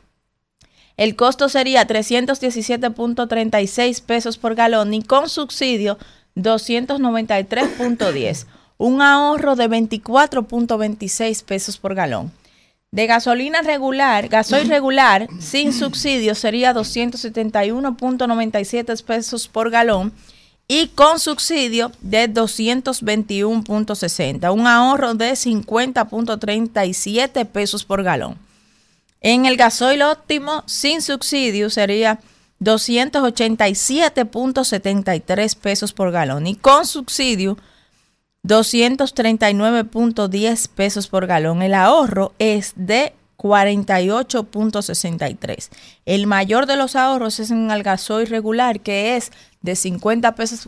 el 0.98 1.16
costo 1.16 1.48
sería 1.48 1.88
317.36 1.88 4.04
pesos 4.04 4.38
por 4.38 4.56
galón 4.56 4.94
y 4.94 5.02
con 5.02 5.30
subsidio 5.30 5.98
293.10. 6.36 8.46
Un 8.78 9.02
ahorro 9.02 9.56
de 9.56 9.70
24.26 9.70 11.46
pesos 11.46 11.78
por 11.78 11.96
galón. 11.96 12.34
De 12.92 13.06
gasolina 13.06 13.62
regular, 13.62 14.30
gasoil 14.30 14.68
regular 14.70 15.28
sin 15.40 15.74
subsidio 15.74 16.34
sería 16.34 16.74
271.97 16.74 19.04
pesos 19.04 19.48
por 19.48 19.70
galón 19.70 20.12
y 20.68 20.88
con 20.90 21.20
subsidio 21.20 21.92
de 22.02 22.28
221.60, 22.32 24.54
un 24.54 24.68
ahorro 24.68 25.14
de 25.14 25.32
50.37 25.32 27.46
pesos 27.46 27.86
por 27.86 28.04
galón. 28.04 28.38
En 29.22 29.46
el 29.46 29.56
gasoil 29.58 30.02
óptimo 30.04 30.64
sin 30.66 31.02
subsidio 31.02 31.70
sería 31.70 32.20
287.73 32.62 35.58
pesos 35.58 35.94
por 35.94 36.12
galón 36.12 36.48
y 36.48 36.56
con 36.56 36.86
subsidio 36.86 37.58
239.10 38.46 40.68
pesos 40.70 41.08
por 41.08 41.28
galón. 41.28 41.62
El 41.62 41.74
ahorro 41.74 42.34
es 42.40 42.74
de 42.76 43.14
48.63. 43.38 45.70
El 46.06 46.28
mayor 46.28 46.66
de 46.66 46.76
los 46.76 46.96
ahorros 46.96 47.40
es 47.40 47.52
en 47.52 47.72
el 47.72 47.84
gasoil 47.84 48.28
regular, 48.28 48.82
que 48.82 49.16
es 49.16 49.32
de 49.62 49.76
50 49.76 50.36
pesos 50.36 50.68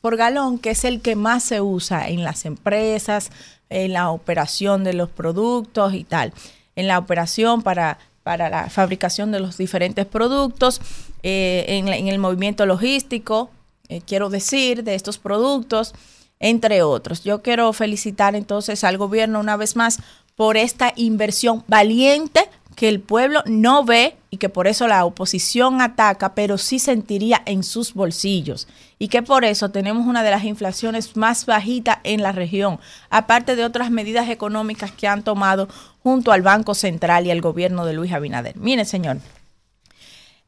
por 0.00 0.16
galón, 0.16 0.58
que 0.58 0.70
es 0.70 0.84
el 0.84 1.00
que 1.00 1.16
más 1.16 1.42
se 1.42 1.60
usa 1.60 2.08
en 2.08 2.22
las 2.22 2.44
empresas, 2.44 3.32
en 3.70 3.94
la 3.94 4.10
operación 4.10 4.84
de 4.84 4.92
los 4.92 5.10
productos 5.10 5.94
y 5.94 6.04
tal. 6.04 6.32
En 6.76 6.86
la 6.86 6.98
operación 6.98 7.62
para, 7.62 7.98
para 8.22 8.48
la 8.50 8.70
fabricación 8.70 9.32
de 9.32 9.40
los 9.40 9.56
diferentes 9.56 10.06
productos, 10.06 10.80
eh, 11.22 11.64
en, 11.68 11.88
en, 11.88 12.08
el 12.08 12.18
movimiento 12.18 12.66
logístico, 12.66 13.50
eh, 13.88 14.02
quiero 14.06 14.28
decir, 14.28 14.84
de 14.84 14.94
estos 14.94 15.16
productos, 15.18 15.94
entre 16.40 16.82
otros. 16.82 17.24
Yo 17.24 17.42
quiero 17.42 17.72
felicitar 17.72 18.34
entonces 18.34 18.84
al 18.84 18.98
gobierno 18.98 19.40
una 19.40 19.56
vez 19.56 19.76
más 19.76 20.00
por 20.34 20.56
esta 20.56 20.92
inversión 20.96 21.64
valiente 21.66 22.48
que 22.76 22.88
el 22.88 23.00
pueblo 23.00 23.42
no 23.46 23.84
ve 23.84 24.16
y 24.30 24.36
que 24.36 24.50
por 24.50 24.66
eso 24.68 24.86
la 24.86 25.04
oposición 25.06 25.80
ataca, 25.80 26.34
pero 26.34 26.58
sí 26.58 26.78
sentiría 26.78 27.42
en 27.46 27.62
sus 27.62 27.94
bolsillos. 27.94 28.68
Y 28.98 29.08
que 29.08 29.22
por 29.22 29.46
eso 29.46 29.70
tenemos 29.70 30.06
una 30.06 30.22
de 30.22 30.30
las 30.30 30.44
inflaciones 30.44 31.16
más 31.16 31.46
bajitas 31.46 31.98
en 32.04 32.22
la 32.22 32.32
región, 32.32 32.78
aparte 33.08 33.56
de 33.56 33.64
otras 33.64 33.90
medidas 33.90 34.28
económicas 34.28 34.92
que 34.92 35.08
han 35.08 35.22
tomado 35.22 35.68
junto 36.02 36.32
al 36.32 36.42
Banco 36.42 36.74
Central 36.74 37.26
y 37.26 37.30
al 37.30 37.40
gobierno 37.40 37.86
de 37.86 37.94
Luis 37.94 38.12
Abinader. 38.12 38.56
Mire, 38.56 38.84
señor. 38.84 39.18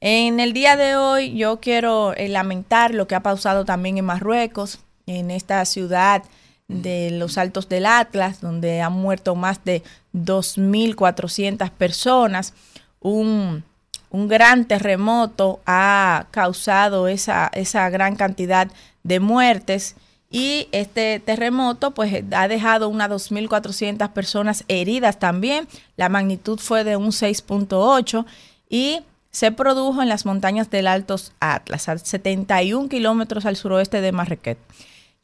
En 0.00 0.38
el 0.38 0.52
día 0.52 0.76
de 0.76 0.96
hoy 0.96 1.34
yo 1.34 1.60
quiero 1.60 2.14
eh, 2.14 2.28
lamentar 2.28 2.94
lo 2.94 3.08
que 3.08 3.16
ha 3.16 3.22
pasado 3.22 3.64
también 3.64 3.98
en 3.98 4.04
Marruecos, 4.04 4.80
en 5.08 5.30
esta 5.30 5.64
ciudad 5.64 6.22
de 6.68 7.10
los 7.10 7.38
Altos 7.38 7.68
del 7.68 7.86
Atlas, 7.86 8.40
donde 8.40 8.82
han 8.82 8.92
muerto 8.92 9.34
más 9.34 9.64
de 9.64 9.82
2.400 10.14 11.70
personas. 11.70 12.52
Un, 13.00 13.64
un, 14.10 14.28
gran 14.28 14.66
terremoto 14.66 15.60
ha 15.66 16.26
causado 16.30 17.08
esa, 17.08 17.50
esa 17.54 17.88
gran 17.88 18.16
cantidad 18.16 18.68
de 19.02 19.20
muertes 19.20 19.96
y 20.30 20.68
este 20.72 21.20
terremoto 21.20 21.92
pues 21.92 22.22
ha 22.32 22.48
dejado 22.48 22.88
unas 22.90 23.08
2.400 23.08 24.12
personas 24.12 24.64
heridas 24.68 25.18
también. 25.18 25.66
La 25.96 26.10
magnitud 26.10 26.58
fue 26.58 26.84
de 26.84 26.96
un 26.96 27.08
6.8 27.08 28.26
y 28.68 29.00
se 29.30 29.52
produjo 29.52 30.02
en 30.02 30.08
las 30.08 30.26
montañas 30.26 30.70
del 30.70 30.86
Altos 30.86 31.32
Atlas, 31.40 31.88
a 31.88 31.96
71 31.96 32.88
kilómetros 32.88 33.46
al 33.46 33.56
suroeste 33.56 34.00
de 34.00 34.12
Marrakech. 34.12 34.58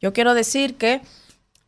Yo 0.01 0.13
quiero 0.13 0.33
decir 0.33 0.75
que 0.75 1.01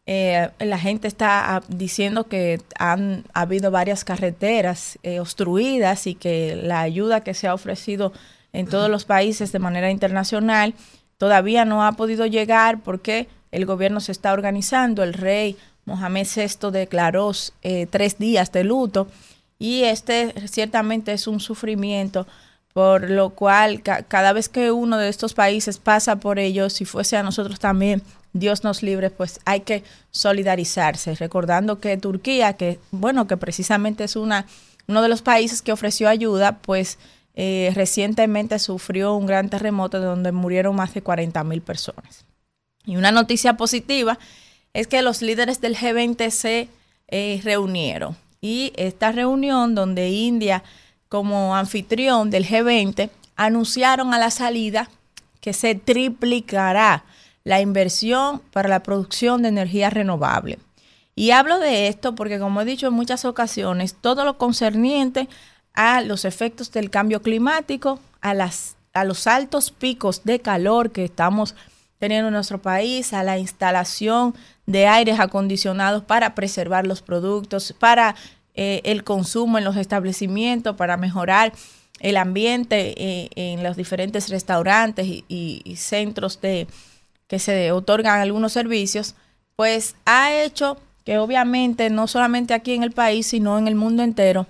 eh, 0.05 0.49
la 0.59 0.79
gente 0.79 1.07
está 1.07 1.57
ah, 1.57 1.63
diciendo 1.67 2.27
que 2.27 2.61
han 2.79 3.25
habido 3.33 3.71
varias 3.71 4.05
carreteras 4.05 4.97
eh, 5.03 5.19
obstruidas 5.19 6.07
y 6.07 6.15
que 6.15 6.55
la 6.55 6.79
ayuda 6.79 7.23
que 7.23 7.33
se 7.33 7.47
ha 7.47 7.53
ofrecido 7.53 8.13
en 8.53 8.67
todos 8.67 8.89
los 8.89 9.03
países 9.03 9.51
de 9.51 9.59
manera 9.59 9.91
internacional 9.91 10.73
todavía 11.17 11.65
no 11.65 11.85
ha 11.85 11.91
podido 11.91 12.25
llegar 12.25 12.79
porque 12.83 13.27
el 13.51 13.65
gobierno 13.65 13.99
se 13.99 14.13
está 14.13 14.31
organizando. 14.31 15.03
El 15.03 15.13
rey 15.13 15.57
Mohamed 15.83 16.27
VI 16.33 16.71
declaró 16.71 17.31
eh, 17.63 17.87
tres 17.89 18.17
días 18.17 18.51
de 18.53 18.63
luto 18.63 19.07
y 19.59 19.83
este 19.83 20.33
ciertamente 20.47 21.11
es 21.11 21.27
un 21.27 21.39
sufrimiento 21.39 22.27
por 22.77 23.09
lo 23.09 23.31
cual 23.31 23.81
cada 23.81 24.33
vez 24.33 24.49
que 24.49 24.71
uno 24.71 24.99
de 24.99 25.09
estos 25.09 25.33
países 25.33 25.79
pasa 25.79 26.17
por 26.17 26.37
ello, 26.37 26.69
si 26.69 26.85
fuese 26.85 27.17
a 27.17 27.23
nosotros 27.23 27.59
también, 27.59 28.03
Dios 28.33 28.63
nos 28.63 28.83
libre, 28.83 29.09
pues 29.09 29.39
hay 29.45 29.61
que 29.61 29.83
solidarizarse, 30.11 31.15
recordando 31.15 31.79
que 31.79 31.97
Turquía, 31.97 32.53
que 32.53 32.79
bueno, 32.91 33.25
que 33.25 33.35
precisamente 33.35 34.03
es 34.03 34.15
una, 34.15 34.45
uno 34.85 35.01
de 35.01 35.09
los 35.09 35.23
países 35.23 35.63
que 35.63 35.71
ofreció 35.71 36.07
ayuda, 36.07 36.59
pues 36.59 36.99
eh, 37.33 37.71
recientemente 37.73 38.59
sufrió 38.59 39.15
un 39.15 39.25
gran 39.25 39.49
terremoto 39.49 39.99
donde 39.99 40.31
murieron 40.31 40.75
más 40.75 40.93
de 40.93 41.01
40 41.01 41.43
mil 41.45 41.63
personas. 41.63 42.25
Y 42.85 42.95
una 42.97 43.11
noticia 43.11 43.57
positiva 43.57 44.19
es 44.73 44.85
que 44.85 45.01
los 45.01 45.23
líderes 45.23 45.61
del 45.61 45.75
G20 45.75 46.29
se 46.29 46.69
eh, 47.07 47.41
reunieron. 47.43 48.15
Y 48.39 48.71
esta 48.75 49.11
reunión 49.11 49.73
donde 49.73 50.11
India, 50.11 50.63
como 51.09 51.55
anfitrión 51.55 52.29
del 52.29 52.45
G20, 52.45 53.09
anunciaron 53.35 54.13
a 54.13 54.19
la 54.19 54.31
salida 54.31 54.89
que 55.41 55.53
se 55.53 55.75
triplicará 55.75 57.03
la 57.43 57.61
inversión 57.61 58.41
para 58.51 58.67
la 58.67 58.83
producción 58.83 59.41
de 59.41 59.49
energía 59.49 59.89
renovable. 59.89 60.59
Y 61.15 61.31
hablo 61.31 61.59
de 61.59 61.87
esto 61.87 62.13
porque, 62.13 62.39
como 62.39 62.61
he 62.61 62.65
dicho 62.65 62.87
en 62.87 62.93
muchas 62.93 63.25
ocasiones, 63.25 63.95
todo 63.95 64.25
lo 64.25 64.37
concerniente 64.37 65.27
a 65.73 66.01
los 66.01 66.25
efectos 66.25 66.71
del 66.71 66.89
cambio 66.89 67.21
climático, 67.21 67.99
a, 68.21 68.33
las, 68.33 68.75
a 68.93 69.03
los 69.03 69.25
altos 69.27 69.71
picos 69.71 70.23
de 70.25 70.41
calor 70.41 70.91
que 70.91 71.05
estamos 71.05 71.55
teniendo 71.99 72.27
en 72.27 72.33
nuestro 72.33 72.61
país, 72.61 73.13
a 73.13 73.23
la 73.23 73.39
instalación 73.39 74.35
de 74.65 74.87
aires 74.87 75.19
acondicionados 75.19 76.03
para 76.03 76.35
preservar 76.35 76.85
los 76.85 77.01
productos, 77.01 77.73
para 77.79 78.15
eh, 78.57 78.81
el 78.83 79.05
consumo 79.05 79.57
en 79.57 79.63
los 79.63 79.77
establecimientos, 79.77 80.75
para 80.75 80.97
mejorar 80.97 81.53
el 82.01 82.17
ambiente 82.17 82.93
eh, 82.97 83.29
en 83.35 83.63
los 83.63 83.77
diferentes 83.77 84.27
restaurantes 84.29 85.07
y 85.07 85.75
centros 85.77 86.41
de, 86.41 86.67
que 87.27 87.39
se 87.39 87.71
otorgan 87.71 88.19
algunos 88.19 88.53
servicios, 88.53 89.15
pues 89.55 89.95
ha 90.05 90.33
hecho 90.33 90.77
que 91.05 91.17
obviamente 91.17 91.89
no 91.89 92.07
solamente 92.07 92.53
aquí 92.53 92.73
en 92.73 92.83
el 92.83 92.91
país, 92.91 93.27
sino 93.27 93.57
en 93.57 93.67
el 93.67 93.75
mundo 93.75 94.03
entero, 94.03 94.47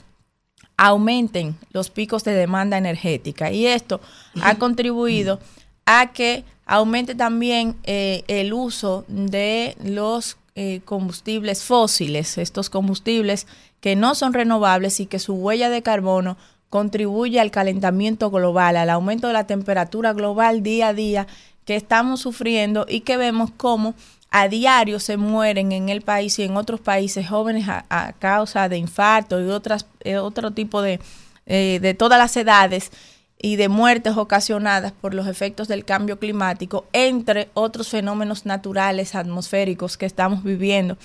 aumenten 0.76 1.58
los 1.72 1.90
picos 1.90 2.24
de 2.24 2.34
demanda 2.34 2.78
energética. 2.78 3.52
Y 3.52 3.68
esto 3.68 4.00
ha 4.42 4.56
contribuido 4.56 5.40
a 5.86 6.14
que 6.14 6.44
aumente 6.66 7.16
también 7.16 7.76
eh, 7.84 8.24
el 8.28 8.54
uso 8.54 9.06
de 9.08 9.76
los 9.84 10.38
eh, 10.56 10.82
combustibles 10.86 11.64
fósiles, 11.64 12.38
estos 12.38 12.70
combustibles 12.70 13.48
que 13.80 13.96
no 13.96 14.16
son 14.16 14.34
renovables 14.34 15.00
y 15.00 15.06
que 15.06 15.20
su 15.20 15.36
huella 15.36 15.70
de 15.70 15.82
carbono 15.82 16.38
contribuye 16.70 17.40
al 17.40 17.52
calentamiento 17.52 18.30
global, 18.30 18.78
al 18.78 18.90
aumento 18.90 19.28
de 19.28 19.34
la 19.34 19.48
temperatura 19.48 20.14
global 20.14 20.64
día 20.64 20.90
a 20.90 20.94
día 20.94 21.28
que 21.66 21.76
estamos 21.76 22.22
sufriendo 22.22 22.86
y 22.88 23.02
que 23.02 23.18
vemos 23.18 23.52
cómo 23.56 23.94
a 24.30 24.48
diario 24.48 25.00
se 25.00 25.18
mueren 25.18 25.72
en 25.72 25.90
el 25.90 26.02
país 26.02 26.38
y 26.40 26.44
en 26.44 26.58
otros 26.58 26.82
países 26.82 27.28
jóvenes 27.28 27.68
a, 27.68 28.14
causa 28.20 28.68
de 28.68 28.78
infarto 28.78 29.40
y 29.40 29.50
otras, 29.50 29.86
eh, 30.02 30.18
otro 30.18 30.52
tipo 30.52 30.82
de, 30.82 31.00
eh, 31.46 31.80
de 31.82 31.94
todas 31.94 32.20
las 32.20 32.36
edades 32.36 32.92
y 33.40 33.56
de 33.56 33.70
muertes 33.70 34.18
ocasionadas 34.18 34.92
por 34.92 35.14
los 35.14 35.28
efectos 35.28 35.68
del 35.68 35.86
cambio 35.86 36.20
climático, 36.20 36.86
entre 36.92 37.50
otros 37.54 37.88
fenómenos 37.88 38.46
naturales 38.46 39.16
atmosféricos 39.16 39.98
que 39.98 40.06
estamos 40.06 40.44
viviendo. 40.44 40.98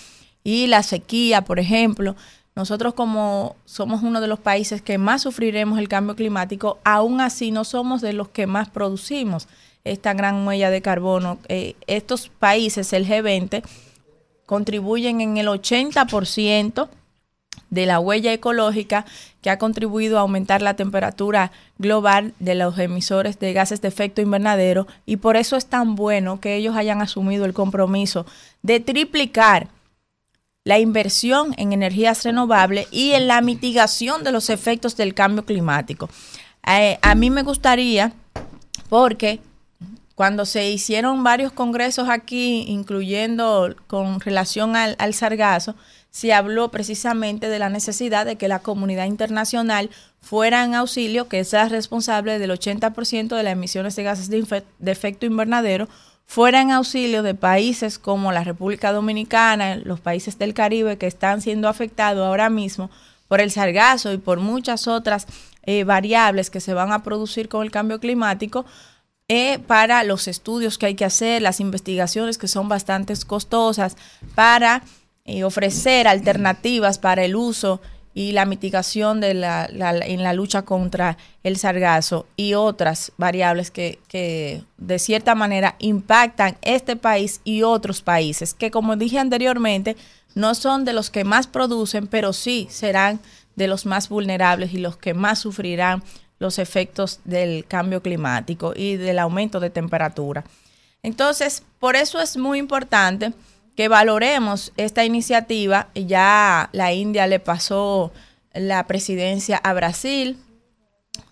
Y 0.43 0.67
la 0.67 0.83
sequía, 0.83 1.43
por 1.43 1.61
ejemplo, 1.61 2.17
nosotros 2.55 2.95
como 2.95 3.57
somos 3.65 4.03
uno 4.03 4.21
de 4.21 4.29
los 4.29 4.39
países 4.39 4.83
que 4.83 4.99
más 4.99 5.23
sufriremos 5.23 5.79
el 5.79 5.89
cambio 5.89 6.17
climático, 6.17 6.79
aún 6.85 7.21
así 7.21 7.51
no 7.51 7.65
somos 7.65 8.01
de 8.01 8.13
los 8.13 8.29
que 8.29 8.47
más 8.47 8.69
producimos 8.69 9.49
esta 9.85 10.13
gran 10.13 10.47
huella 10.47 10.71
de 10.71 10.83
carbono. 10.83 11.39
Eh, 11.49 11.75
estos 11.87 12.29
países, 12.29 12.93
el 12.93 13.07
G20, 13.07 13.63
contribuyen 14.47 15.21
en 15.21 15.39
el 15.39 15.49
80% 15.49 16.89
de 17.71 17.87
la 17.87 18.01
huella 18.01 18.35
ecológica 18.35 19.07
que 19.41 19.49
ha 19.49 19.59
contribuido 19.59 20.19
a 20.19 20.21
aumentar 20.21 20.61
la 20.61 20.75
temperatura 20.75 21.53
global 21.79 22.35
de 22.39 22.55
los 22.55 22.79
emisores 22.79 23.39
de 23.39 23.55
gases 23.55 23.81
de 23.81 23.89
efecto 23.89 24.21
invernadero 24.21 24.87
y 25.07 25.17
por 25.17 25.37
eso 25.37 25.57
es 25.57 25.67
tan 25.67 25.95
bueno 25.95 26.39
que 26.39 26.55
ellos 26.55 26.77
hayan 26.77 27.01
asumido 27.01 27.47
el 27.47 27.55
compromiso 27.55 28.27
de 28.63 28.81
triplicar 28.81 29.69
la 30.65 30.79
inversión 30.79 31.55
en 31.57 31.73
energías 31.73 32.23
renovables 32.25 32.87
y 32.91 33.13
en 33.13 33.27
la 33.27 33.41
mitigación 33.41 34.23
de 34.23 34.33
los 34.33 34.51
efectos 34.51 34.97
del 34.97 35.15
cambio 35.15 35.45
climático. 35.45 36.09
Eh, 36.67 36.99
a 37.03 37.15
mí 37.15 37.31
me 37.31 37.43
gustaría, 37.43 38.13
porque 38.89 39.41
cuando 40.15 40.47
se 40.47 40.71
hicieron 40.71 41.25
varios 41.25 41.53
congresos 41.53 42.09
aquí, 42.09 42.65
incluyendo 42.69 43.75
con 43.89 44.21
relación 44.21 44.77
al, 44.77 45.15
sargazo, 45.15 45.75
se 46.11 46.33
habló 46.33 46.71
precisamente 46.71 47.49
de 47.49 47.59
la 47.59 47.71
necesidad 47.71 48.27
de 48.27 48.37
que 48.37 48.47
la 48.47 48.61
comunidad 48.61 49.07
internacional 49.07 49.91
fuera 50.21 50.63
en 50.65 50.75
auxilio, 50.75 51.27
que 51.29 51.41
es 51.41 51.53
la 51.53 51.69
responsable 51.69 52.39
del 52.39 52.51
80% 52.51 53.35
de 53.35 53.43
las 53.43 53.55
emisiones 53.55 53.97
de 53.97 54.03
gases 54.03 54.29
de 54.29 54.93
efecto 54.93 55.27
invernadero, 55.27 55.89
fuera 56.27 56.61
en 56.61 56.71
auxilio 56.71 57.23
de 57.23 57.35
países 57.35 57.99
como 57.99 58.33
la 58.33 58.45
República 58.45 58.93
Dominicana, 58.93 59.77
los 59.77 60.01
países 60.01 60.39
del 60.39 60.55
Caribe 60.55 60.99
que 60.99 61.07
están 61.07 61.41
siendo 61.41 61.69
afectados 61.69 62.27
ahora 62.27 62.51
mismo 62.51 62.91
por 63.29 63.41
el 63.41 63.51
sargazo 63.51 64.13
y 64.13 64.19
por 64.19 64.41
muchas 64.41 64.89
otras 64.89 65.27
eh, 65.65 65.85
variables 65.85 66.51
que 66.51 66.61
se 66.61 66.75
van 66.75 66.93
a 66.93 67.03
producir 67.03 67.49
con 67.49 67.63
el 67.63 67.71
cambio 67.71 68.01
climático, 68.01 68.67
eh, 69.29 69.61
para 69.61 70.05
los 70.05 70.29
estudios 70.29 70.77
que 70.77 70.87
hay 70.87 70.95
que 70.95 71.05
hacer, 71.05 71.41
las 71.41 71.61
investigaciones 71.61 72.37
que 72.37 72.49
son 72.49 72.69
bastante 72.69 73.15
costosas, 73.27 73.97
para 74.35 74.83
eh, 75.25 75.45
ofrecer 75.45 76.09
alternativas 76.09 76.99
para 76.99 77.25
el 77.25 77.37
uso 77.37 77.81
y 78.15 78.33
la 78.33 78.45
mitigación 78.45 79.21
de 79.21 79.35
la, 79.35 79.69
la- 79.73 79.97
en 79.97 80.23
la 80.23 80.33
lucha 80.35 80.63
contra 80.63 81.17
el 81.43 81.57
sargazo 81.57 82.27
y 82.37 82.55
otras 82.55 83.13
variables 83.17 83.71
que, 83.71 83.99
que 84.09 84.63
de 84.77 84.99
cierta 84.99 85.35
manera 85.35 85.77
impactan 85.79 86.57
este 86.63 86.97
país 86.97 87.41
y 87.45 87.63
otros 87.63 88.03
países, 88.03 88.53
que 88.55 88.71
como 88.71 88.97
dije 88.97 89.19
anteriormente, 89.19 89.97
no 90.35 90.55
son 90.55 90.85
de 90.85 90.93
los 90.93 91.11
que 91.11 91.25
más 91.25 91.47
producen, 91.47 92.07
pero 92.07 92.33
sí 92.33 92.67
serán 92.71 93.21
de 93.57 93.67
los 93.67 93.85
más 93.87 94.09
vulnerables 94.09 94.73
y 94.73 94.79
los 94.79 94.97
que 94.97 95.13
más 95.15 95.39
sufrirán 95.41 96.03
los 96.39 96.59
efectos 96.59 97.21
del 97.25 97.65
cambio 97.67 98.03
climático 98.03 98.73
y 98.75 98.97
del 98.97 99.19
aumento 99.19 99.61
de 99.61 99.71
temperatura. 99.71 100.45
Entonces, 101.03 101.63
por 101.79 101.97
eso 101.97 102.21
es 102.21 102.37
muy 102.37 102.59
importante 102.59 103.33
que 103.77 103.89
valoremos 103.89 104.73
esta 104.77 105.05
iniciativa. 105.05 105.89
Ya 105.95 106.69
la 106.73 106.93
India 106.93 107.27
le 107.27 107.41
pasó 107.41 108.13
la 108.55 108.87
presidencia 108.87 109.57
a 109.57 109.73
Brasil, 109.73 110.39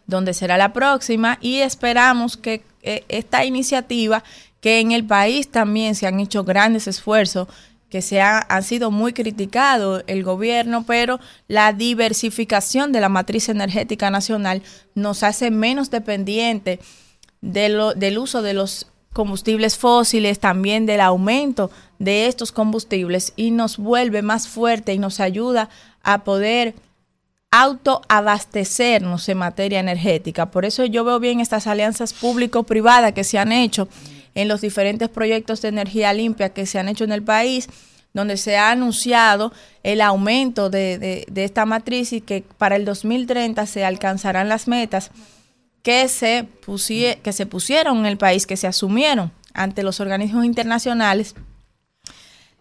donde 0.07 0.35
será 0.35 0.57
la 0.57 0.73
próxima, 0.73 1.39
y 1.41 1.59
esperamos 1.59 2.37
que 2.37 2.63
eh, 2.83 3.05
esta 3.09 3.45
iniciativa, 3.45 4.25
que 4.61 4.81
en 4.81 4.93
el 4.93 5.05
país 5.07 5.51
también 5.51 5.95
se 5.95 6.07
han 6.07 6.19
hecho 6.21 6.45
grandes 6.45 6.87
esfuerzos, 6.87 7.47
que 7.91 8.03
se 8.03 8.21
ha- 8.21 8.47
han 8.49 8.63
sido 8.63 8.91
muy 8.91 9.13
criticados 9.13 10.05
el 10.07 10.23
gobierno, 10.23 10.85
pero 10.87 11.19
la 11.49 11.73
diversificación 11.73 12.93
de 12.93 13.01
la 13.01 13.09
matriz 13.09 13.49
energética 13.49 14.11
nacional 14.11 14.63
nos 14.95 15.23
hace 15.25 15.51
menos 15.51 15.91
dependientes 15.91 16.79
de 17.41 17.69
lo- 17.69 17.95
del 17.95 18.19
uso 18.19 18.43
de 18.43 18.55
los 18.55 18.87
combustibles 19.13 19.77
fósiles, 19.77 20.39
también 20.39 20.87
del 20.87 21.01
aumento 21.01 21.71
de 21.99 22.27
estos 22.27 22.53
combustibles 22.53 23.33
y 23.37 23.51
nos 23.51 23.77
vuelve 23.77 24.23
más 24.23 24.47
fuerte 24.49 24.95
y 24.95 24.99
nos 24.99 25.21
ayuda 25.21 25.69
a 26.03 26.25
poder 26.25 26.75
autoabastecernos 27.51 29.29
en 29.29 29.39
materia 29.39 29.81
energética. 29.81 30.51
Por 30.51 30.65
eso 30.65 30.85
yo 30.85 31.05
veo 31.05 31.19
bien 31.19 31.41
estas 31.41 31.67
alianzas 31.67 32.13
público-privadas 32.13 33.13
que 33.13 33.25
se 33.25 33.39
han 33.39 33.53
hecho 33.53 33.89
en 34.35 34.47
los 34.47 34.61
diferentes 34.61 35.09
proyectos 35.09 35.61
de 35.63 35.69
energía 35.69 36.13
limpia 36.13 36.51
que 36.51 36.67
se 36.67 36.79
han 36.79 36.89
hecho 36.89 37.03
en 37.05 37.11
el 37.13 37.23
país, 37.23 37.69
donde 38.15 38.37
se 38.37 38.57
ha 38.57 38.71
anunciado 38.71 39.53
el 39.83 40.01
aumento 40.01 40.71
de, 40.71 40.99
de- 40.99 41.27
de 41.31 41.45
esta 41.45 41.67
matriz 41.67 42.13
y 42.13 42.21
que 42.21 42.45
para 42.59 42.77
el 42.77 42.85
2030 42.85 43.67
se 43.67 43.85
alcanzarán 43.85 44.49
las 44.49 44.69
metas 44.69 45.11
que 45.83 46.09
se, 46.09 46.47
pusie- 46.67 47.19
que 47.23 47.33
se 47.33 47.47
pusieron 47.47 47.99
en 47.99 48.07
el 48.07 48.19
país, 48.19 48.47
que 48.47 48.57
se 48.57 48.67
asumieron 48.67 49.33
ante 49.55 49.83
los 49.83 50.01
organismos 50.01 50.45
internacionales 50.45 51.35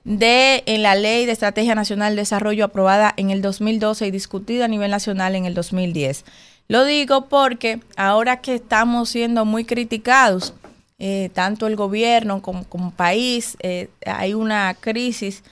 de 0.03 0.63
en 0.65 0.81
la 0.81 0.95
Ley 0.95 1.25
de 1.25 1.33
Estrategia 1.33 1.75
Nacional 1.75 2.15
de 2.15 2.21
Desarrollo 2.21 2.65
aprobada 2.65 3.13
en 3.17 3.29
el 3.29 3.41
2012 3.41 4.07
y 4.07 4.11
discutida 4.11 4.65
a 4.65 4.69
nivel 4.69 4.91
nacional 4.91 5.35
en 5.35 5.45
el 5.45 5.53
2010. 5.53 6.23
Lo 6.67 6.85
digo 6.85 7.27
porque 7.27 7.79
ahora 7.97 8.41
que 8.41 8.55
estamos 8.55 9.09
siendo 9.09 9.43
muy 9.45 9.65
criticados, 9.65 10.53
eh, 10.99 11.29
tanto 11.33 11.67
el 11.67 11.75
gobierno 11.75 12.41
como, 12.41 12.63
como 12.65 12.91
país, 12.91 13.57
eh, 13.61 13.89
hay 14.05 14.33
una 14.33 14.73
crisis 14.79 15.43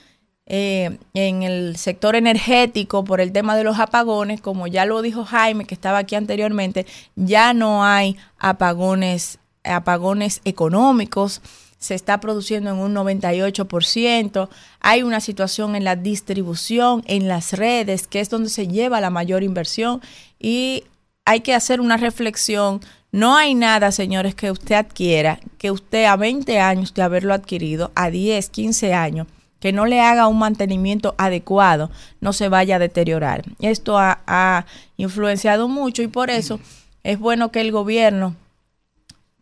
eh, 0.50 0.98
en 1.14 1.44
el 1.44 1.76
sector 1.76 2.16
energético 2.16 3.04
por 3.04 3.20
el 3.20 3.34
tema 3.34 3.58
de 3.58 3.66
los 3.66 3.80
apagones, 3.80 4.40
como 4.40 4.68
ya 4.68 4.86
lo 4.86 5.02
dijo 5.02 5.26
Jaime, 5.26 5.66
que 5.66 5.76
estaba 5.76 5.98
aquí 6.00 6.16
anteriormente, 6.16 6.86
ya 7.18 7.54
no 7.54 7.84
hay 7.84 8.16
apagones, 8.40 9.40
apagones 9.66 10.40
económicos, 10.46 11.42
se 11.80 11.96
está 11.96 12.22
produciendo 12.22 12.70
en 12.70 12.78
un 12.78 12.96
98%, 12.96 14.50
hay 14.80 15.04
una 15.04 15.20
situación 15.20 15.76
en 15.76 15.84
la 15.84 15.98
distribución, 15.98 17.04
en 17.08 17.28
las 17.28 17.52
redes, 17.52 18.08
que 18.08 18.22
es 18.22 18.30
donde 18.30 18.50
se 18.50 18.68
lleva 18.68 19.02
la 19.02 19.10
mayor 19.10 19.44
inversión 19.44 20.02
y 20.40 20.86
hay 21.26 21.42
que 21.42 21.54
hacer 21.54 21.82
una 21.82 21.98
reflexión. 21.98 22.80
No 23.12 23.36
hay 23.36 23.54
nada, 23.54 23.92
señores, 23.92 24.34
que 24.34 24.50
usted 24.50 24.76
adquiera, 24.76 25.40
que 25.58 25.72
usted 25.72 26.06
a 26.06 26.16
20 26.16 26.58
años 26.60 26.94
de 26.94 27.02
haberlo 27.02 27.34
adquirido, 27.34 27.92
a 27.96 28.10
10, 28.10 28.50
15 28.50 28.94
años, 28.94 29.28
que 29.60 29.72
no 29.72 29.86
le 29.86 30.02
haga 30.02 30.28
un 30.28 30.40
mantenimiento 30.40 31.16
adecuado, 31.18 31.90
no 32.22 32.34
se 32.34 32.50
vaya 32.50 32.76
a 32.76 32.80
deteriorar. 32.80 33.44
Esto 33.60 33.98
ha, 33.98 34.22
ha 34.28 34.66
influenciado 34.98 35.68
mucho 35.68 36.02
y 36.02 36.08
por 36.08 36.30
eso 36.30 36.60
es 37.04 37.20
bueno 37.20 37.52
que 37.52 37.62
el 37.62 37.72
gobierno 37.72 38.36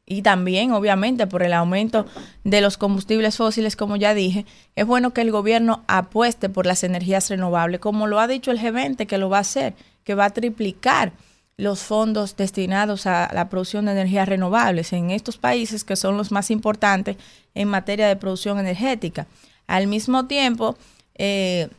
y 0.08 0.22
también, 0.22 0.72
obviamente, 0.72 1.26
por 1.26 1.42
el 1.42 1.54
aumento 1.54 2.06
de 2.44 2.62
los 2.62 2.78
combustibles 2.78 3.38
fósiles, 3.38 3.76
como 3.76 3.96
ya 3.96 4.14
dije, 4.14 4.46
es 4.76 4.86
bueno 4.86 5.12
que 5.14 5.22
el 5.22 5.32
gobierno 5.32 5.84
apueste 5.88 6.48
por 6.48 6.68
las 6.68 6.84
energías 6.84 7.30
renovables, 7.30 7.80
como 7.80 8.06
lo 8.06 8.20
ha 8.20 8.28
dicho 8.28 8.52
el 8.52 8.60
G20 8.60 9.08
que 9.08 9.18
lo 9.18 9.30
va 9.30 9.38
a 9.38 9.42
hacer, 9.42 9.74
que 10.04 10.14
va 10.14 10.26
a 10.26 10.30
triplicar 10.30 11.14
los 11.58 11.80
fondos 11.80 12.36
destinados 12.36 13.08
a 13.08 13.32
la 13.34 13.50
producción 13.50 13.86
de 13.86 13.94
energías 13.94 14.30
renovables 14.30 14.94
en 14.94 15.10
estos 15.10 15.38
países 15.38 15.84
que 15.84 15.96
son 15.96 16.18
los 16.18 16.32
más 16.32 16.52
importantes 16.52 17.18
en 17.56 17.68
materia 17.68 18.08
de 18.08 18.18
producción 18.18 18.60
energética. 18.60 19.26
Al 19.68 19.88
mismo 19.88 20.26
tiempo, 20.26 20.78
eh, 21.16 21.70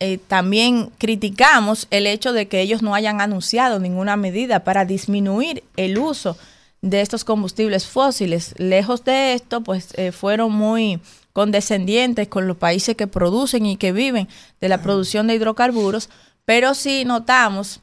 eh, 0.00 0.18
también 0.28 0.90
criticamos 0.98 1.86
el 1.90 2.06
hecho 2.06 2.32
de 2.32 2.48
que 2.48 2.60
ellos 2.60 2.82
no 2.82 2.94
hayan 2.94 3.20
anunciado 3.20 3.78
ninguna 3.78 4.16
medida 4.16 4.64
para 4.64 4.84
disminuir 4.84 5.64
el 5.76 5.98
uso 5.98 6.36
de 6.82 7.00
estos 7.00 7.24
combustibles 7.24 7.86
fósiles. 7.86 8.54
Lejos 8.58 9.04
de 9.04 9.34
esto, 9.34 9.62
pues 9.62 9.88
eh, 9.94 10.12
fueron 10.12 10.52
muy 10.52 11.00
condescendientes 11.32 12.28
con 12.28 12.46
los 12.46 12.56
países 12.56 12.96
que 12.96 13.06
producen 13.06 13.66
y 13.66 13.76
que 13.76 13.92
viven 13.92 14.28
de 14.60 14.68
la 14.68 14.82
producción 14.82 15.26
de 15.26 15.34
hidrocarburos, 15.34 16.08
pero 16.44 16.74
sí 16.74 17.04
notamos 17.04 17.80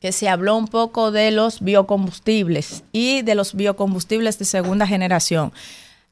que 0.00 0.12
se 0.12 0.28
habló 0.28 0.56
un 0.56 0.68
poco 0.68 1.10
de 1.10 1.30
los 1.30 1.60
biocombustibles 1.60 2.84
y 2.92 3.22
de 3.22 3.34
los 3.34 3.54
biocombustibles 3.54 4.38
de 4.38 4.44
segunda 4.44 4.86
generación. 4.86 5.52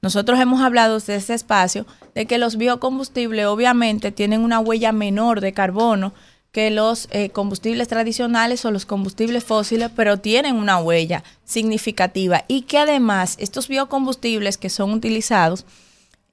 Nosotros 0.04 0.38
hemos 0.38 0.60
hablado 0.60 0.96
desde 0.96 1.14
este 1.14 1.32
espacio 1.32 1.86
de 2.14 2.26
que 2.26 2.36
los 2.36 2.58
biocombustibles 2.58 3.46
obviamente 3.46 4.12
tienen 4.12 4.42
una 4.42 4.60
huella 4.60 4.92
menor 4.92 5.40
de 5.40 5.54
carbono 5.54 6.12
que 6.52 6.70
los 6.70 7.08
eh, 7.10 7.30
combustibles 7.30 7.88
tradicionales 7.88 8.66
o 8.66 8.70
los 8.70 8.84
combustibles 8.84 9.44
fósiles, 9.44 9.90
pero 9.96 10.18
tienen 10.18 10.56
una 10.56 10.78
huella 10.78 11.24
significativa 11.46 12.44
y 12.48 12.62
que 12.62 12.76
además 12.76 13.36
estos 13.40 13.66
biocombustibles 13.66 14.58
que 14.58 14.68
son 14.68 14.92
utilizados 14.92 15.64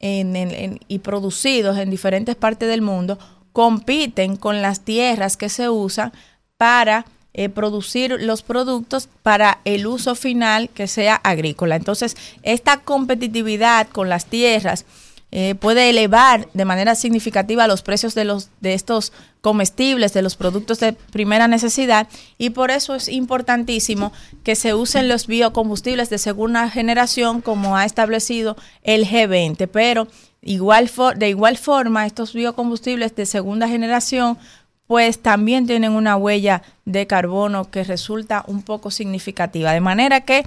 y 0.01 1.00
producidos 1.00 1.77
en 1.77 1.91
diferentes 1.91 2.35
partes 2.35 2.67
del 2.67 2.82
mundo 2.82 3.19
compiten 3.53 4.35
con 4.35 4.61
las 4.61 4.82
tierras 4.82 5.38
que 5.38 5.48
se 5.48 5.69
usan 5.69 6.11
para 6.58 7.06
eh, 7.34 7.50
producir 7.50 8.18
los 8.19 8.42
productos 8.42 9.08
para 9.24 9.60
el 9.66 9.88
uso 9.88 10.16
final 10.16 10.69
que 10.69 10.88
sea 10.88 11.16
agrícola. 11.16 11.76
Entonces, 11.76 12.18
esta 12.43 12.77
competitividad 12.77 13.88
con 13.88 14.10
las 14.10 14.26
tierras 14.26 14.85
eh, 15.34 15.56
puede 15.56 15.90
elevar 15.90 16.50
de 16.53 16.66
manera 16.66 16.93
significativa 16.93 17.66
los 17.68 17.84
precios 17.84 18.16
de, 18.16 18.26
los, 18.26 18.50
de 18.60 18.74
estos 18.74 19.14
comestibles, 19.40 20.11
de 20.11 20.22
los 20.22 20.35
productos 20.35 20.82
de 20.82 20.92
primera 20.92 21.48
necesidad, 21.48 22.10
y 22.38 22.50
por 22.50 22.69
eso 22.69 22.95
es 22.95 23.08
importantísimo 23.08 24.11
que 24.43 24.56
se 24.56 24.74
usen 24.74 25.08
los 25.08 25.27
biocombustibles 25.27 26.10
de 26.10 26.18
segunda 26.18 26.69
generación 26.69 27.40
como 27.40 27.77
ha 27.77 27.85
establecido 27.85 28.58
el 28.84 29.06
G20. 29.08 29.69
Pero 29.72 30.08
igual 30.42 30.90
for- 30.90 31.18
de 31.18 31.30
igual 31.30 31.58
forma, 31.58 32.06
estos 32.06 32.34
biocombustibles 32.34 33.16
de 33.16 33.26
segunda 33.26 33.69
generación 33.69 34.38
pues 34.88 35.19
también 35.19 35.68
tienen 35.68 35.93
una 35.93 36.18
huella 36.18 36.64
de 36.85 37.08
carbono 37.08 37.69
que 37.69 37.84
resulta 37.84 38.43
un 38.48 38.61
poco 38.61 38.92
significativa. 38.92 39.72
De 39.72 39.82
manera 39.82 40.22
que 40.22 40.45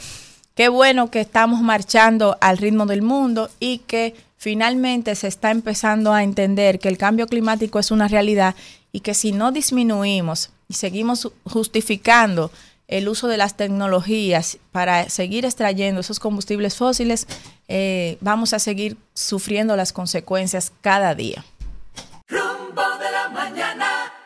qué 0.54 0.68
bueno 0.68 1.10
que 1.10 1.20
estamos 1.20 1.62
marchando 1.62 2.36
al 2.40 2.58
ritmo 2.58 2.86
del 2.86 3.02
mundo 3.02 3.50
y 3.58 3.78
que 3.78 4.14
finalmente 4.36 5.14
se 5.14 5.28
está 5.28 5.50
empezando 5.50 6.12
a 6.12 6.22
entender 6.22 6.78
que 6.78 6.88
el 6.88 6.98
cambio 6.98 7.26
climático 7.26 7.78
es 7.78 7.90
una 7.90 8.08
realidad 8.08 8.54
y 8.92 9.00
que 9.00 9.14
si 9.14 9.32
no 9.32 9.52
disminuimos 9.52 10.50
y 10.68 10.74
seguimos 10.74 11.32
justificando 11.44 12.50
el 12.86 13.08
uso 13.08 13.28
de 13.28 13.38
las 13.38 13.56
tecnologías 13.56 14.58
para 14.70 15.08
seguir 15.08 15.44
extrayendo 15.44 16.00
esos 16.00 16.20
combustibles 16.20 16.76
fósiles, 16.76 17.26
eh, 17.68 18.18
vamos 18.20 18.52
a 18.52 18.58
seguir 18.58 18.96
sufriendo 19.14 19.76
las 19.76 19.92
consecuencias 19.92 20.72
cada 20.82 21.14
día. 21.14 21.44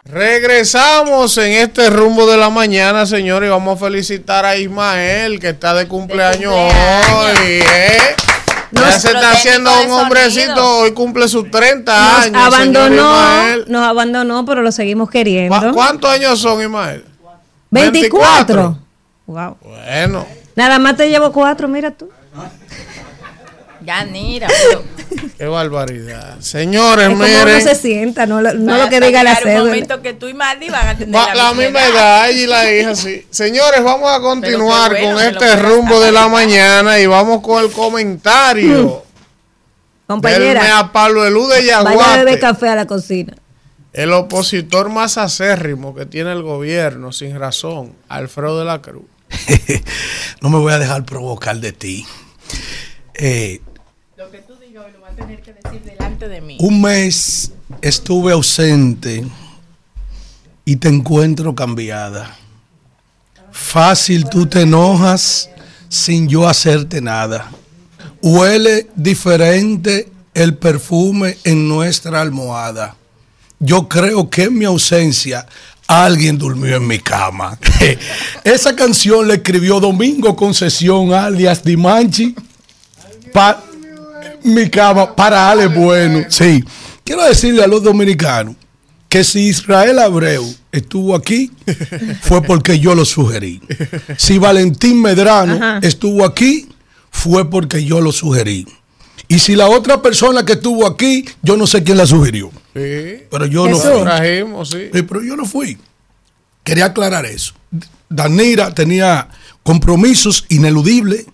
Regresamos 0.09 1.37
en 1.37 1.53
este 1.53 1.91
rumbo 1.91 2.27
de 2.31 2.39
la 2.39 2.49
mañana, 2.49 3.05
señores, 3.05 3.49
y 3.49 3.51
vamos 3.51 3.77
a 3.77 3.85
felicitar 3.87 4.47
a 4.47 4.57
Ismael, 4.57 5.39
que 5.39 5.51
está 5.51 5.75
de 5.75 5.87
cumpleaños, 5.87 6.53
hoy. 6.55 7.37
¿eh? 7.61 7.99
Ya 8.71 8.93
se 8.93 9.09
está 9.09 9.33
haciendo 9.33 9.71
un 9.83 9.91
hombrecito, 9.93 10.79
hoy 10.79 10.93
cumple 10.93 11.29
sus 11.29 11.51
30 11.51 11.93
Nos 12.13 12.25
años. 12.27 12.43
abandonó, 12.43 12.95
Ismael. 12.95 13.65
nos 13.69 13.83
abandonó, 13.87 14.45
pero 14.47 14.63
lo 14.63 14.73
seguimos 14.73 15.11
queriendo. 15.11 15.59
¿Cu- 15.61 15.73
¿Cuántos 15.75 16.11
años 16.11 16.41
son, 16.41 16.63
Ismael? 16.63 17.05
24. 17.71 18.79
Wow. 19.27 19.59
Bueno. 19.61 20.27
Nada 20.57 20.79
más 20.79 20.97
te 20.97 21.11
llevo 21.11 21.33
cuatro, 21.33 21.69
mira 21.69 21.91
tú. 21.91 22.09
Ya, 23.89 24.05
mira. 24.05 24.49
Qué 25.39 25.47
barbaridad. 25.47 26.39
Señores, 26.41 27.05
Es 27.07 27.11
como 27.11 27.25
uno 27.25 27.45
miren. 27.47 27.63
se 27.63 27.75
sienta, 27.75 28.27
no, 28.27 28.43
lo- 28.43 28.53
no 28.53 28.73
Va- 28.73 28.85
lo 28.85 28.89
que 28.91 29.01
diga 29.01 29.23
la 29.25 29.31
llegar 29.31 29.45
un 29.47 29.51
cédula. 29.53 29.65
momento 29.71 30.03
que 30.03 30.13
tú 30.13 30.29
y 30.29 30.35
Mandy 30.35 30.69
van 30.69 30.89
a 30.89 30.99
tener 30.99 31.15
Va- 31.15 31.35
la 31.35 31.55
misma 31.55 31.87
edad 31.87 32.29
ella 32.29 32.43
y 32.43 32.47
la 32.47 32.71
hija, 32.71 32.95
sí. 32.95 33.27
Señores, 33.31 33.83
vamos 33.83 34.11
a 34.11 34.21
continuar 34.21 34.91
Pero 34.93 35.15
bueno 35.15 35.17
con 35.17 35.43
este 35.43 35.57
rumbo 35.63 36.01
de 36.01 36.13
la 36.13 36.29
mañana 36.29 36.99
y 36.99 37.07
vamos 37.07 37.41
con 37.41 37.65
el 37.65 37.71
comentario. 37.71 39.05
Compañera, 40.07 40.63
Del 40.63 40.73
a 40.73 40.93
Pablo 40.93 41.25
Elú 41.27 41.47
de 41.49 41.57
Vaya 41.61 41.81
a 41.81 41.85
Yaguate, 41.85 42.19
beber 42.25 42.41
café 42.41 42.69
a 42.69 42.75
la 42.77 42.87
cocina. 42.87 43.35
el 43.95 44.13
opositor 44.13 44.91
más 44.91 45.17
acérrimo 45.19 45.95
que 45.95 46.05
tiene 46.05 46.33
el 46.33 46.43
gobierno, 46.43 47.11
sin 47.13 47.39
razón, 47.39 47.95
Alfredo 48.09 48.59
de 48.59 48.65
la 48.67 48.83
Cruz. 48.83 49.05
No 50.43 50.51
me 50.51 50.59
voy 50.59 50.73
a 50.75 50.79
dejar 50.79 51.05
provocar 51.05 51.57
de 51.59 51.73
ti. 51.73 52.07
Eh, 53.15 53.61
Lo 54.19 54.33
que 54.33 54.39
tú 54.39 54.55
digas 54.61 54.85
lo 54.93 55.01
vas 55.01 55.13
a 55.13 55.15
tener 55.15 55.41
que 55.41 55.53
decir 55.53 55.81
delante 55.81 56.29
de 56.29 56.41
mí. 56.41 56.57
un 56.59 56.81
mes 56.81 57.53
estuve 57.81 58.33
ausente 58.33 59.25
y 60.65 60.75
te 60.75 60.89
encuentro 60.89 61.55
cambiada. 61.55 62.37
Fácil 63.53 64.29
tú 64.29 64.47
te 64.47 64.63
enojas 64.63 65.49
sin 65.89 66.27
yo 66.29 66.49
hacerte 66.49 67.01
nada. 67.01 67.49
Huele 68.21 68.89
diferente 68.97 70.11
el 70.35 70.57
perfume 70.57 71.39
en 71.45 71.69
nuestra 71.69 72.21
almohada. 72.21 72.97
Yo 73.61 73.89
creo 73.89 74.29
que 74.29 74.45
en 74.45 74.59
mi 74.59 74.65
ausencia 74.65 75.47
alguien 75.87 76.39
durmió 76.39 76.75
en 76.75 76.89
mi 76.89 76.99
cama. 76.99 77.57
Esa 78.43 78.75
canción 78.75 79.29
la 79.29 79.35
escribió 79.35 79.79
Domingo 79.79 80.35
Concesión, 80.35 81.15
alias 81.15 81.63
Dimanchi, 81.63 82.35
para 83.33 83.68
mi 84.55 84.69
cama, 84.71 85.15
para 85.15 85.51
Ale 85.51 85.67
Bueno. 85.67 86.25
Sí, 86.29 86.65
quiero 87.05 87.25
decirle 87.25 87.63
a 87.63 87.67
los 87.67 87.83
dominicanos 87.83 88.57
que 89.09 89.25
si 89.25 89.49
Israel 89.49 89.99
Abreu 90.01 90.45
estuvo 90.71 91.15
aquí, 91.15 91.51
fue 92.21 92.43
porque 92.43 92.79
yo 92.79 92.95
lo 92.95 93.05
sugerí. 93.05 93.61
Si 94.17 94.39
Valentín 94.39 95.01
Medrano 95.01 95.55
Ajá. 95.55 95.79
estuvo 95.83 96.25
aquí, 96.25 96.69
fue 97.11 97.49
porque 97.49 97.85
yo 97.85 98.01
lo 98.01 98.13
sugerí. 98.13 98.67
Y 99.27 99.39
si 99.41 99.57
la 99.57 99.69
otra 99.69 100.01
persona 100.03 100.45
que 100.45 100.55
estuvo 100.55 100.87
aquí, 100.87 101.25
yo 101.43 101.57
no 101.57 101.67
sé 101.67 101.83
quién 101.83 101.97
la 101.99 102.07
sugirió. 102.07 102.51
Sí. 102.75 103.25
Pero 103.31 103.47
yo 103.47 103.69
no 103.69 103.77
Jesús. 103.77 103.93
fui. 103.93 104.03
Trajimos, 104.03 104.71
sí. 104.71 104.89
Sí, 104.93 105.03
pero 105.03 105.23
yo 105.23 105.37
no 105.37 105.45
fui. 105.45 105.79
Quería 106.65 106.87
aclarar 106.87 107.27
eso. 107.27 107.55
Danira 108.09 108.73
tenía 108.75 109.29
compromisos 109.63 110.45
ineludibles. 110.49 111.27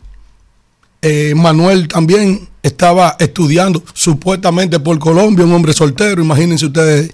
Eh, 1.02 1.34
Manuel 1.36 1.86
también 1.88 2.48
estaba 2.64 3.14
estudiando 3.18 3.82
supuestamente 3.92 4.80
por 4.80 4.98
Colombia, 4.98 5.44
un 5.44 5.52
hombre 5.52 5.72
soltero. 5.74 6.22
Imagínense 6.22 6.66
ustedes 6.66 7.12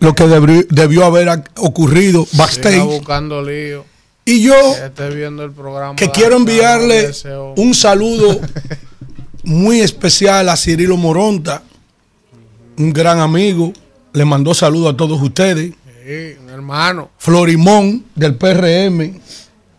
lo 0.00 0.14
que 0.14 0.26
debió, 0.26 0.64
debió 0.70 1.04
haber 1.04 1.28
ocurrido 1.56 2.26
backstage. 2.34 2.80
buscando 2.84 3.42
lío. 3.42 3.84
Y 4.24 4.42
yo 4.44 4.54
Que 4.78 4.86
esté 4.86 5.10
viendo 5.10 5.42
el 5.44 5.50
programa. 5.50 5.96
que 5.96 6.06
da- 6.06 6.12
quiero 6.12 6.36
enviarle 6.36 7.10
un 7.56 7.74
saludo 7.74 8.40
muy 9.42 9.80
especial 9.80 10.48
a 10.48 10.56
Cirilo 10.56 10.96
Moronta, 10.96 11.62
un 12.78 12.92
gran 12.92 13.18
amigo. 13.18 13.72
Le 14.12 14.24
mandó 14.24 14.54
saludo 14.54 14.88
a 14.90 14.96
todos 14.96 15.20
ustedes. 15.20 15.72
Sí, 16.06 16.36
un 16.40 16.48
hermano. 16.50 17.10
Florimón 17.18 18.04
del 18.14 18.36
PRM, 18.36 19.20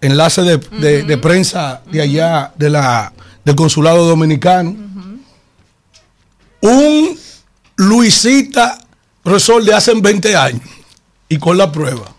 enlace 0.01 0.41
de, 0.41 0.57
de- 0.57 1.03
de 1.03 1.17
prensa 1.17 1.81
de 1.89 2.01
allá 2.01 2.51
de 2.57 2.69
la, 2.69 3.13
del 3.45 3.55
consulado 3.55 4.05
dominicano. 4.05 4.75
Un 6.63 7.19
Luisita, 7.75 8.77
profesor 9.21 9.65
de 9.65 9.73
hace 9.73 9.93
20 9.93 10.33
años, 10.37 10.61
y 11.27 11.37
con 11.37 11.57
la 11.57 11.69
prueba. 11.73 12.15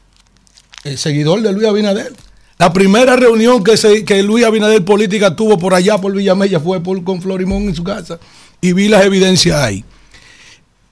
El 0.84 0.98
seguidor 0.98 1.40
de 1.40 1.50
Luis 1.50 1.66
Abinader. 1.66 2.12
La 2.58 2.70
primera 2.70 3.16
reunión 3.16 3.64
que, 3.64 3.78
se, 3.78 4.04
que 4.04 4.22
Luis 4.22 4.44
Abinader 4.44 4.84
Política 4.84 5.34
tuvo 5.34 5.58
por 5.58 5.72
allá 5.72 5.96
por 5.96 6.12
Villamella 6.12 6.60
fue 6.60 6.82
por, 6.82 7.02
con 7.04 7.22
Florimón 7.22 7.62
en 7.62 7.74
su 7.74 7.84
casa. 7.84 8.18
Y 8.60 8.74
vi 8.74 8.88
las 8.88 9.06
evidencias 9.06 9.58
ahí. 9.58 9.82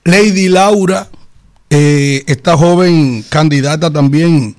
Lady 0.03 0.49
Laura, 0.49 1.09
eh, 1.69 2.23
esta 2.25 2.57
joven 2.57 3.23
candidata 3.29 3.93
también 3.93 4.55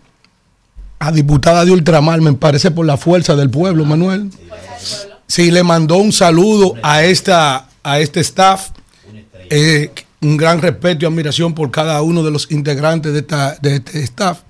a 1.00 1.10
diputada 1.10 1.64
de 1.64 1.72
Ultramar, 1.72 2.20
me 2.20 2.32
parece 2.34 2.70
por 2.70 2.86
la 2.86 2.96
fuerza 2.96 3.34
del 3.34 3.50
pueblo, 3.50 3.84
Manuel. 3.84 4.30
Sí, 5.26 5.50
le 5.50 5.64
mandó 5.64 5.96
un 5.96 6.12
saludo 6.12 6.74
a 6.84 7.02
esta 7.02 7.68
a 7.84 8.00
este 8.00 8.20
staff. 8.20 8.70
Eh, 9.50 9.90
un 10.20 10.36
gran 10.36 10.60
respeto 10.60 11.04
y 11.04 11.08
admiración 11.08 11.54
por 11.54 11.70
cada 11.70 12.00
uno 12.02 12.22
de 12.22 12.30
los 12.30 12.50
integrantes 12.50 13.12
de, 13.12 13.20
esta, 13.20 13.56
de 13.60 13.76
este 13.76 14.02
staff. 14.02 14.40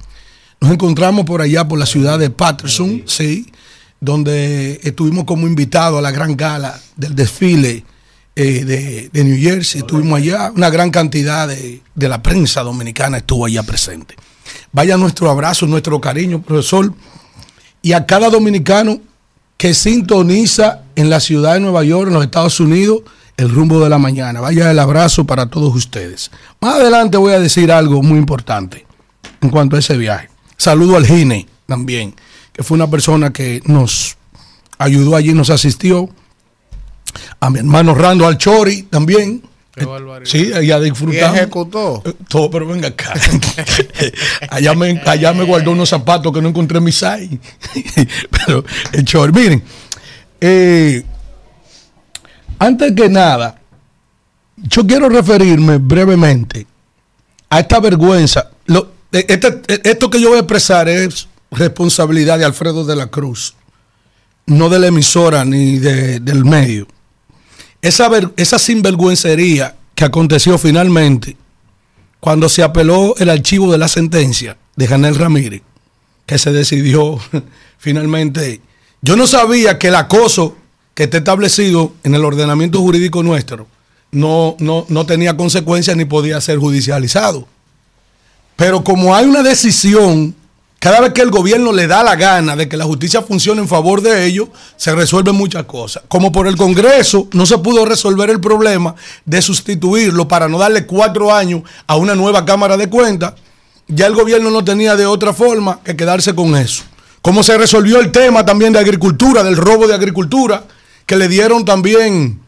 Nos 0.60 0.70
encontramos 0.70 1.24
por 1.24 1.42
allá, 1.42 1.66
por 1.66 1.78
la 1.78 1.86
ciudad 1.86 2.18
de 2.18 2.30
Patterson, 2.30 3.02
sí, 3.06 3.52
donde 4.00 4.80
estuvimos 4.84 5.24
como 5.24 5.46
invitados 5.46 5.98
a 5.98 6.02
la 6.02 6.10
gran 6.10 6.36
gala 6.36 6.80
del 6.96 7.14
desfile 7.14 7.84
eh, 8.36 8.64
de, 8.64 9.10
de 9.12 9.24
New 9.24 9.38
Jersey. 9.38 9.80
Estuvimos 9.80 10.18
allá, 10.18 10.52
una 10.54 10.70
gran 10.70 10.90
cantidad 10.90 11.48
de, 11.48 11.82
de 11.94 12.08
la 12.08 12.22
prensa 12.22 12.62
dominicana 12.62 13.18
estuvo 13.18 13.44
allá 13.44 13.62
presente. 13.62 14.14
Vaya 14.72 14.96
nuestro 14.96 15.30
abrazo, 15.30 15.66
nuestro 15.66 16.00
cariño, 16.00 16.40
profesor, 16.40 16.92
y 17.82 17.92
a 17.92 18.06
cada 18.06 18.30
dominicano 18.30 19.00
que 19.56 19.74
sintoniza 19.74 20.82
en 20.96 21.10
la 21.10 21.20
ciudad 21.20 21.54
de 21.54 21.60
Nueva 21.60 21.84
York, 21.84 22.08
en 22.08 22.14
los 22.14 22.24
Estados 22.24 22.58
Unidos, 22.60 23.02
el 23.36 23.50
rumbo 23.50 23.82
de 23.82 23.88
la 23.90 23.98
mañana. 23.98 24.40
Vaya 24.40 24.70
el 24.70 24.78
abrazo 24.78 25.24
para 25.24 25.46
todos 25.46 25.74
ustedes. 25.74 26.30
Más 26.60 26.76
adelante 26.76 27.16
voy 27.16 27.32
a 27.32 27.40
decir 27.40 27.72
algo 27.72 28.02
muy 28.02 28.18
importante 28.18 28.86
en 29.40 29.50
cuanto 29.50 29.76
a 29.76 29.78
ese 29.80 29.96
viaje. 29.96 30.28
Saludo 30.56 30.96
al 30.96 31.06
Gine 31.06 31.46
también, 31.66 32.14
que 32.52 32.62
fue 32.62 32.76
una 32.76 32.88
persona 32.88 33.32
que 33.32 33.62
nos 33.66 34.16
ayudó 34.78 35.16
allí, 35.16 35.32
nos 35.32 35.50
asistió. 35.50 36.08
A 37.40 37.50
mi 37.50 37.58
hermano 37.60 37.94
Rando 37.94 38.26
Alchori 38.26 38.84
también. 38.84 39.42
Qué 39.74 39.84
barbaridad. 39.84 40.30
Sí, 40.30 40.52
allá 40.52 40.78
¿Y 40.78 40.84
disfrutamos. 40.84 41.36
ejecutó? 41.36 42.02
Eh, 42.04 42.12
Todo, 42.28 42.48
pero 42.50 42.66
venga 42.66 42.88
acá. 42.88 43.12
allá, 44.50 44.74
me, 44.74 45.00
allá 45.04 45.32
me 45.32 45.44
guardó 45.44 45.72
unos 45.72 45.88
zapatos 45.88 46.32
que 46.32 46.40
no 46.40 46.48
encontré 46.48 46.78
en 46.78 46.84
mi 46.84 46.92
size. 46.92 47.38
pero 48.30 48.64
el 48.92 49.04
Chori, 49.04 49.32
miren, 49.32 49.62
eh, 50.40 51.02
antes 52.58 52.92
que 52.92 53.08
nada, 53.08 53.60
yo 54.56 54.86
quiero 54.86 55.08
referirme 55.08 55.78
brevemente 55.78 56.66
a 57.50 57.60
esta 57.60 57.80
vergüenza. 57.80 58.50
Eh, 59.12 59.26
este- 59.28 59.62
eh, 59.68 59.80
esto 59.84 60.10
que 60.10 60.20
yo 60.20 60.28
voy 60.30 60.36
a 60.38 60.40
expresar 60.40 60.88
es 60.88 61.28
responsabilidad 61.50 62.38
de 62.38 62.44
Alfredo 62.44 62.84
de 62.84 62.96
la 62.96 63.06
Cruz, 63.08 63.54
no 64.46 64.68
de 64.68 64.78
la 64.78 64.88
emisora 64.88 65.44
ni 65.44 65.78
de- 65.78 66.20
del 66.20 66.44
medio. 66.44 66.86
Esa, 67.82 68.08
esa 68.36 68.58
sinvergüencería 68.58 69.76
que 69.94 70.04
aconteció 70.04 70.58
finalmente 70.58 71.36
cuando 72.18 72.48
se 72.48 72.62
apeló 72.62 73.14
el 73.18 73.28
archivo 73.30 73.70
de 73.70 73.78
la 73.78 73.88
sentencia 73.88 74.56
de 74.76 74.86
Janel 74.88 75.14
Ramírez, 75.16 75.62
que 76.26 76.38
se 76.38 76.50
decidió 76.52 77.18
finalmente. 77.78 78.60
Yo 79.02 79.16
no 79.16 79.26
sabía 79.26 79.78
que 79.78 79.88
el 79.88 79.94
acoso 79.96 80.56
que 80.94 81.04
está 81.04 81.18
establecido 81.18 81.92
en 82.04 82.14
el 82.14 82.24
ordenamiento 82.24 82.80
jurídico 82.80 83.22
nuestro 83.22 83.66
no, 84.14 84.56
no, 84.60 84.86
no 84.88 85.06
tenía 85.06 85.36
consecuencias 85.36 85.96
ni 85.96 86.04
podía 86.04 86.40
ser 86.40 86.58
judicializado. 86.58 87.46
Pero 88.56 88.84
como 88.84 89.14
hay 89.14 89.26
una 89.26 89.42
decisión, 89.42 90.34
cada 90.78 91.00
vez 91.00 91.12
que 91.12 91.22
el 91.22 91.30
gobierno 91.30 91.72
le 91.72 91.88
da 91.88 92.04
la 92.04 92.14
gana 92.14 92.54
de 92.54 92.68
que 92.68 92.76
la 92.76 92.84
justicia 92.84 93.22
funcione 93.22 93.60
en 93.60 93.68
favor 93.68 94.00
de 94.00 94.24
ellos, 94.24 94.48
se 94.76 94.94
resuelven 94.94 95.34
muchas 95.34 95.64
cosas. 95.64 96.04
Como 96.06 96.30
por 96.30 96.46
el 96.46 96.56
Congreso 96.56 97.28
no 97.32 97.44
se 97.44 97.58
pudo 97.58 97.84
resolver 97.84 98.30
el 98.30 98.40
problema 98.40 98.94
de 99.24 99.42
sustituirlo 99.42 100.28
para 100.28 100.48
no 100.48 100.58
darle 100.58 100.86
cuatro 100.86 101.34
años 101.34 101.62
a 101.86 101.96
una 101.96 102.14
nueva 102.14 102.44
Cámara 102.44 102.76
de 102.76 102.88
Cuentas, 102.88 103.34
ya 103.88 104.06
el 104.06 104.14
gobierno 104.14 104.50
no 104.50 104.64
tenía 104.64 104.94
de 104.94 105.06
otra 105.06 105.32
forma 105.32 105.80
que 105.82 105.96
quedarse 105.96 106.34
con 106.34 106.56
eso. 106.56 106.84
Como 107.20 107.42
se 107.42 107.58
resolvió 107.58 107.98
el 107.98 108.12
tema 108.12 108.44
también 108.44 108.72
de 108.72 108.78
agricultura, 108.78 109.42
del 109.42 109.56
robo 109.56 109.88
de 109.88 109.94
agricultura, 109.94 110.64
que 111.06 111.16
le 111.16 111.28
dieron 111.28 111.64
también 111.64 112.40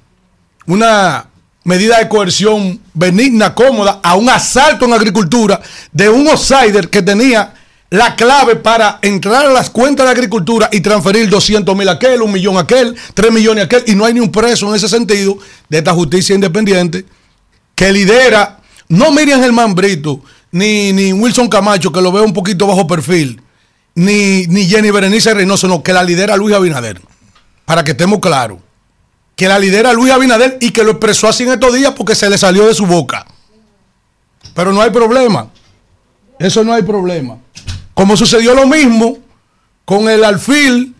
una, 0.66 1.26
medida 1.66 1.98
de 1.98 2.08
coerción 2.08 2.80
benigna, 2.94 3.52
cómoda, 3.52 3.98
a 4.00 4.14
un 4.14 4.30
asalto 4.30 4.84
en 4.84 4.92
agricultura 4.92 5.60
de 5.90 6.08
un 6.08 6.28
outsider 6.28 6.88
que 6.88 7.02
tenía 7.02 7.54
la 7.90 8.14
clave 8.14 8.54
para 8.54 9.00
entrar 9.02 9.46
a 9.46 9.52
las 9.52 9.68
cuentas 9.70 10.06
de 10.06 10.12
agricultura 10.12 10.68
y 10.70 10.80
transferir 10.80 11.28
200 11.28 11.76
mil 11.76 11.88
aquel, 11.88 12.22
un 12.22 12.30
millón 12.30 12.56
aquel, 12.56 12.94
3 13.14 13.32
millones 13.32 13.64
aquel, 13.64 13.82
y 13.88 13.96
no 13.96 14.04
hay 14.04 14.14
ni 14.14 14.20
un 14.20 14.30
preso 14.30 14.68
en 14.68 14.76
ese 14.76 14.88
sentido 14.88 15.38
de 15.68 15.78
esta 15.78 15.92
justicia 15.92 16.36
independiente 16.36 17.04
que 17.74 17.92
lidera, 17.92 18.60
no 18.88 19.10
Miriam 19.10 19.40
Germán 19.40 19.74
Brito, 19.74 20.20
ni, 20.52 20.92
ni 20.92 21.12
Wilson 21.12 21.48
Camacho, 21.48 21.90
que 21.90 22.00
lo 22.00 22.12
veo 22.12 22.24
un 22.24 22.32
poquito 22.32 22.68
bajo 22.68 22.86
perfil, 22.86 23.42
ni, 23.96 24.46
ni 24.46 24.66
Jenny 24.66 24.92
Berenice 24.92 25.34
Reynoso, 25.34 25.66
no, 25.66 25.82
que 25.82 25.92
la 25.92 26.04
lidera 26.04 26.36
Luis 26.36 26.54
Abinader, 26.54 27.00
para 27.66 27.84
que 27.84 27.90
estemos 27.90 28.20
claros, 28.20 28.58
que 29.34 29.46
la 29.46 29.58
lidera 29.58 29.92
Luis 29.92 30.10
Abinader 30.10 30.56
y 30.62 30.70
que 30.70 30.82
lo 30.82 30.92
expresó 30.92 31.28
así 31.28 31.42
en 31.42 31.50
estos 31.50 31.74
días 31.74 31.92
porque 31.94 32.14
se 32.14 32.30
le 32.30 32.38
salió 32.38 32.66
de 32.66 32.72
su 32.72 32.86
boca. 32.86 33.26
Pero 34.54 34.72
no 34.72 34.80
hay 34.80 34.88
problema, 34.88 35.50
eso 36.38 36.64
no 36.64 36.72
hay 36.72 36.82
problema. 36.82 37.36
Como 37.92 38.16
sucedió 38.16 38.54
lo 38.54 38.66
mismo 38.66 39.18
con 39.84 40.08
el 40.08 40.24
alfil 40.24 40.94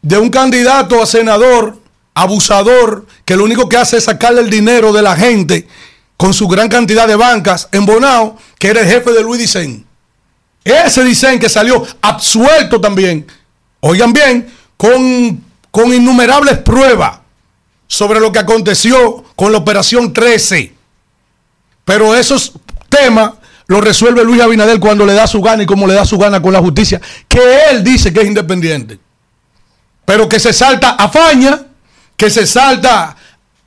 de 0.00 0.18
un 0.18 0.30
candidato 0.30 1.02
a 1.02 1.06
senador 1.06 1.82
abusador 2.14 3.06
que 3.24 3.36
lo 3.36 3.44
único 3.44 3.68
que 3.68 3.76
hace 3.76 3.96
es 3.96 4.04
sacarle 4.04 4.42
el 4.42 4.50
dinero 4.50 4.92
de 4.92 5.02
la 5.02 5.16
gente 5.16 5.66
con 6.16 6.34
su 6.34 6.46
gran 6.46 6.68
cantidad 6.68 7.08
de 7.08 7.16
bancas 7.16 7.68
en 7.72 7.84
Bonao, 7.84 8.36
que 8.58 8.68
era 8.68 8.80
el 8.80 8.86
jefe 8.86 9.12
de 9.12 9.22
Luis 9.22 9.40
Dicen. 9.40 9.84
Ese 10.64 11.02
Dicen 11.02 11.38
que 11.40 11.48
salió 11.48 11.84
absuelto 12.00 12.80
también, 12.80 13.26
oigan 13.80 14.12
bien, 14.12 14.48
con, 14.76 15.42
con 15.72 15.92
innumerables 15.92 16.58
pruebas 16.58 17.18
sobre 17.88 18.20
lo 18.20 18.30
que 18.30 18.38
aconteció 18.38 19.24
con 19.34 19.50
la 19.50 19.58
operación 19.58 20.12
13. 20.12 20.72
Pero 21.84 22.14
esos 22.14 22.52
temas 22.88 23.32
los 23.66 23.82
resuelve 23.82 24.22
Luis 24.22 24.40
Abinader 24.40 24.78
cuando 24.78 25.04
le 25.04 25.14
da 25.14 25.26
su 25.26 25.40
gana 25.40 25.62
y 25.62 25.66
como 25.66 25.86
le 25.86 25.94
da 25.94 26.04
su 26.04 26.18
gana 26.18 26.40
con 26.40 26.52
la 26.52 26.60
justicia, 26.60 27.00
que 27.26 27.40
él 27.70 27.82
dice 27.82 28.12
que 28.12 28.20
es 28.20 28.26
independiente. 28.26 28.98
Pero 30.04 30.28
que 30.28 30.38
se 30.38 30.52
salta 30.52 30.90
a 30.90 31.08
Faña, 31.08 31.62
que 32.16 32.28
se 32.28 32.46
salta 32.46 33.16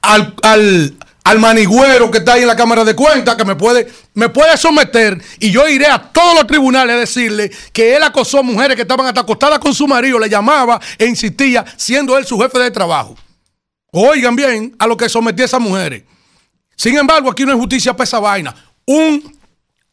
al, 0.02 0.36
al, 0.44 0.96
al 1.26 1.40
manigüero 1.40 2.12
que 2.12 2.20
está 2.20 2.34
ahí 2.34 2.44
en 2.44 2.48
la 2.48 2.56
Cámara 2.56 2.86
de 2.86 2.96
Cuentas, 2.96 3.36
que 3.36 3.44
me 3.44 3.56
puede, 3.56 3.92
me 4.14 4.30
puede 4.30 4.56
someter 4.58 5.20
y 5.40 5.50
yo 5.50 5.68
iré 5.68 5.88
a 5.88 5.98
todos 5.98 6.36
los 6.36 6.46
tribunales 6.46 6.96
a 6.96 7.00
decirle 7.00 7.52
que 7.74 7.96
él 7.96 8.04
acosó 8.04 8.44
mujeres 8.44 8.76
que 8.76 8.84
estaban 8.84 9.08
hasta 9.08 9.22
acostadas 9.22 9.58
con 9.58 9.74
su 9.74 9.88
marido, 9.88 10.20
le 10.20 10.30
llamaba 10.30 10.80
e 11.00 11.08
insistía, 11.08 11.66
siendo 11.78 12.16
él 12.16 12.28
su 12.28 12.40
jefe 12.40 12.60
de 12.60 12.70
trabajo. 12.70 13.16
Oigan 13.92 14.36
bien 14.36 14.76
a 14.78 14.86
lo 14.86 14.96
que 14.96 15.10
sometí 15.10 15.42
a 15.42 15.46
esas 15.46 15.60
mujeres. 15.60 16.04
Sin 16.76 16.96
embargo, 16.96 17.32
aquí 17.32 17.44
no 17.44 17.54
hay 17.54 17.58
justicia 17.58 17.94
para 17.94 18.04
esa 18.04 18.20
vaina. 18.20 18.56
Un 18.86 19.36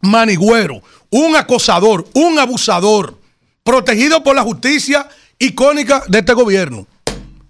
manigüero, 0.02 0.83
un 1.09 1.35
acosador, 1.35 2.07
un 2.12 2.39
abusador, 2.39 3.19
protegido 3.65 4.23
por 4.23 4.36
la 4.36 4.43
justicia 4.43 5.09
icónica 5.39 6.02
de 6.09 6.19
este 6.19 6.35
gobierno. 6.35 6.86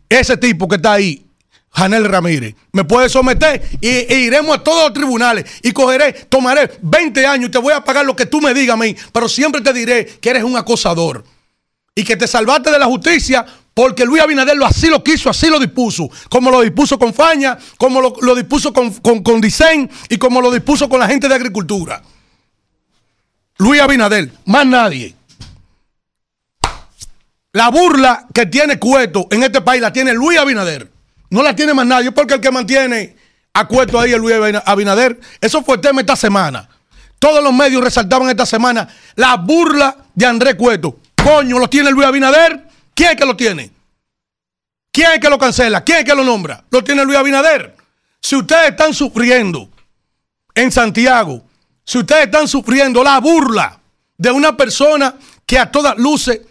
Ese 0.08 0.36
tipo 0.36 0.68
que 0.68 0.76
está 0.76 0.92
ahí, 0.92 1.21
Janel 1.74 2.04
Ramírez, 2.04 2.54
me 2.72 2.84
puede 2.84 3.08
someter 3.08 3.62
y, 3.80 3.88
e 3.88 4.20
iremos 4.20 4.56
a 4.56 4.62
todos 4.62 4.84
los 4.84 4.92
tribunales 4.92 5.44
y 5.62 5.72
cogeré, 5.72 6.12
tomaré 6.12 6.70
20 6.82 7.26
años 7.26 7.48
y 7.48 7.50
te 7.50 7.58
voy 7.58 7.72
a 7.72 7.82
pagar 7.82 8.04
lo 8.04 8.14
que 8.14 8.26
tú 8.26 8.40
me 8.42 8.52
digas 8.52 8.74
a 8.74 8.76
mí, 8.76 8.94
pero 9.10 9.28
siempre 9.28 9.62
te 9.62 9.72
diré 9.72 10.06
que 10.06 10.30
eres 10.30 10.44
un 10.44 10.56
acosador 10.56 11.24
y 11.94 12.04
que 12.04 12.16
te 12.16 12.26
salvaste 12.26 12.70
de 12.70 12.78
la 12.78 12.86
justicia 12.86 13.46
porque 13.72 14.04
Luis 14.04 14.22
Abinader 14.22 14.54
lo, 14.54 14.66
así 14.66 14.88
lo 14.88 15.02
quiso, 15.02 15.30
así 15.30 15.48
lo 15.48 15.58
dispuso, 15.58 16.10
como 16.28 16.50
lo 16.50 16.60
dispuso 16.60 16.98
con 16.98 17.14
Faña, 17.14 17.56
como 17.78 18.02
lo, 18.02 18.34
dispuso 18.34 18.74
con, 18.74 18.92
con, 18.92 19.22
con 19.22 19.40
Dicen 19.40 19.90
y 20.10 20.18
como 20.18 20.42
lo 20.42 20.50
dispuso 20.50 20.90
con 20.90 21.00
la 21.00 21.08
gente 21.08 21.26
de 21.26 21.34
agricultura. 21.34 22.02
Luis 23.56 23.80
Abinader, 23.80 24.30
más 24.44 24.66
nadie. 24.66 25.14
La 27.52 27.70
burla 27.70 28.26
que 28.34 28.44
tiene 28.44 28.78
Cueto 28.78 29.26
en 29.30 29.42
este 29.42 29.62
país 29.62 29.80
la 29.80 29.92
tiene 29.92 30.12
Luis 30.12 30.38
Abinader. 30.38 30.91
No 31.32 31.42
la 31.42 31.56
tiene 31.56 31.72
más 31.72 31.86
nadie, 31.86 32.12
porque 32.12 32.34
el 32.34 32.40
que 32.42 32.50
mantiene 32.50 33.16
a 33.54 33.66
Cueto 33.66 33.98
ahí 33.98 34.12
es 34.12 34.18
Luis 34.18 34.36
Abinader. 34.66 35.18
Eso 35.40 35.62
fue 35.62 35.76
el 35.76 35.80
tema 35.80 36.02
esta 36.02 36.14
semana. 36.14 36.68
Todos 37.18 37.42
los 37.42 37.54
medios 37.54 37.82
resaltaban 37.82 38.28
esta 38.28 38.44
semana 38.44 38.86
la 39.16 39.36
burla 39.36 39.96
de 40.14 40.26
Andrés 40.26 40.56
Cueto. 40.56 40.98
Coño, 41.16 41.58
lo 41.58 41.70
tiene 41.70 41.90
Luis 41.90 42.06
Abinader. 42.06 42.68
¿Quién 42.94 43.12
es 43.12 43.16
que 43.16 43.24
lo 43.24 43.34
tiene? 43.34 43.70
¿Quién 44.92 45.12
es 45.12 45.20
que 45.20 45.30
lo 45.30 45.38
cancela? 45.38 45.82
¿Quién 45.82 46.00
es 46.00 46.04
que 46.04 46.14
lo 46.14 46.22
nombra? 46.22 46.64
Lo 46.70 46.84
tiene 46.84 47.02
Luis 47.02 47.16
Abinader. 47.16 47.76
Si 48.20 48.36
ustedes 48.36 48.68
están 48.68 48.92
sufriendo 48.92 49.70
en 50.54 50.70
Santiago, 50.70 51.42
si 51.82 51.96
ustedes 51.96 52.26
están 52.26 52.46
sufriendo 52.46 53.02
la 53.02 53.18
burla 53.20 53.80
de 54.18 54.30
una 54.30 54.54
persona 54.54 55.14
que 55.46 55.58
a 55.58 55.70
todas 55.70 55.96
luces, 55.96 56.42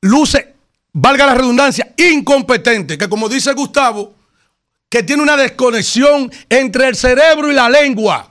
luce, 0.00 0.54
valga 0.94 1.26
la 1.26 1.34
redundancia, 1.34 1.92
incompetente, 1.96 2.96
que 2.96 3.08
como 3.08 3.28
dice 3.28 3.52
Gustavo, 3.52 4.13
que 4.94 5.02
tiene 5.02 5.24
una 5.24 5.36
desconexión 5.36 6.30
entre 6.48 6.86
el 6.86 6.94
cerebro 6.94 7.50
y 7.50 7.54
la 7.54 7.68
lengua, 7.68 8.30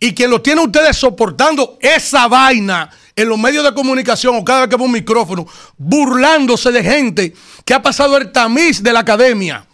y 0.00 0.10
que 0.16 0.26
lo 0.26 0.42
tiene 0.42 0.60
ustedes 0.60 0.96
soportando 0.96 1.78
esa 1.80 2.26
vaina 2.26 2.90
en 3.14 3.28
los 3.28 3.38
medios 3.38 3.62
de 3.62 3.72
comunicación 3.72 4.34
o 4.34 4.44
cada 4.44 4.62
vez 4.62 4.68
que 4.68 4.74
ve 4.74 4.82
un 4.82 4.90
micrófono, 4.90 5.46
burlándose 5.76 6.72
de 6.72 6.82
gente 6.82 7.34
que 7.64 7.72
ha 7.72 7.80
pasado 7.80 8.16
el 8.16 8.32
tamiz 8.32 8.82
de 8.82 8.92
la 8.92 8.98
academia. 8.98 9.64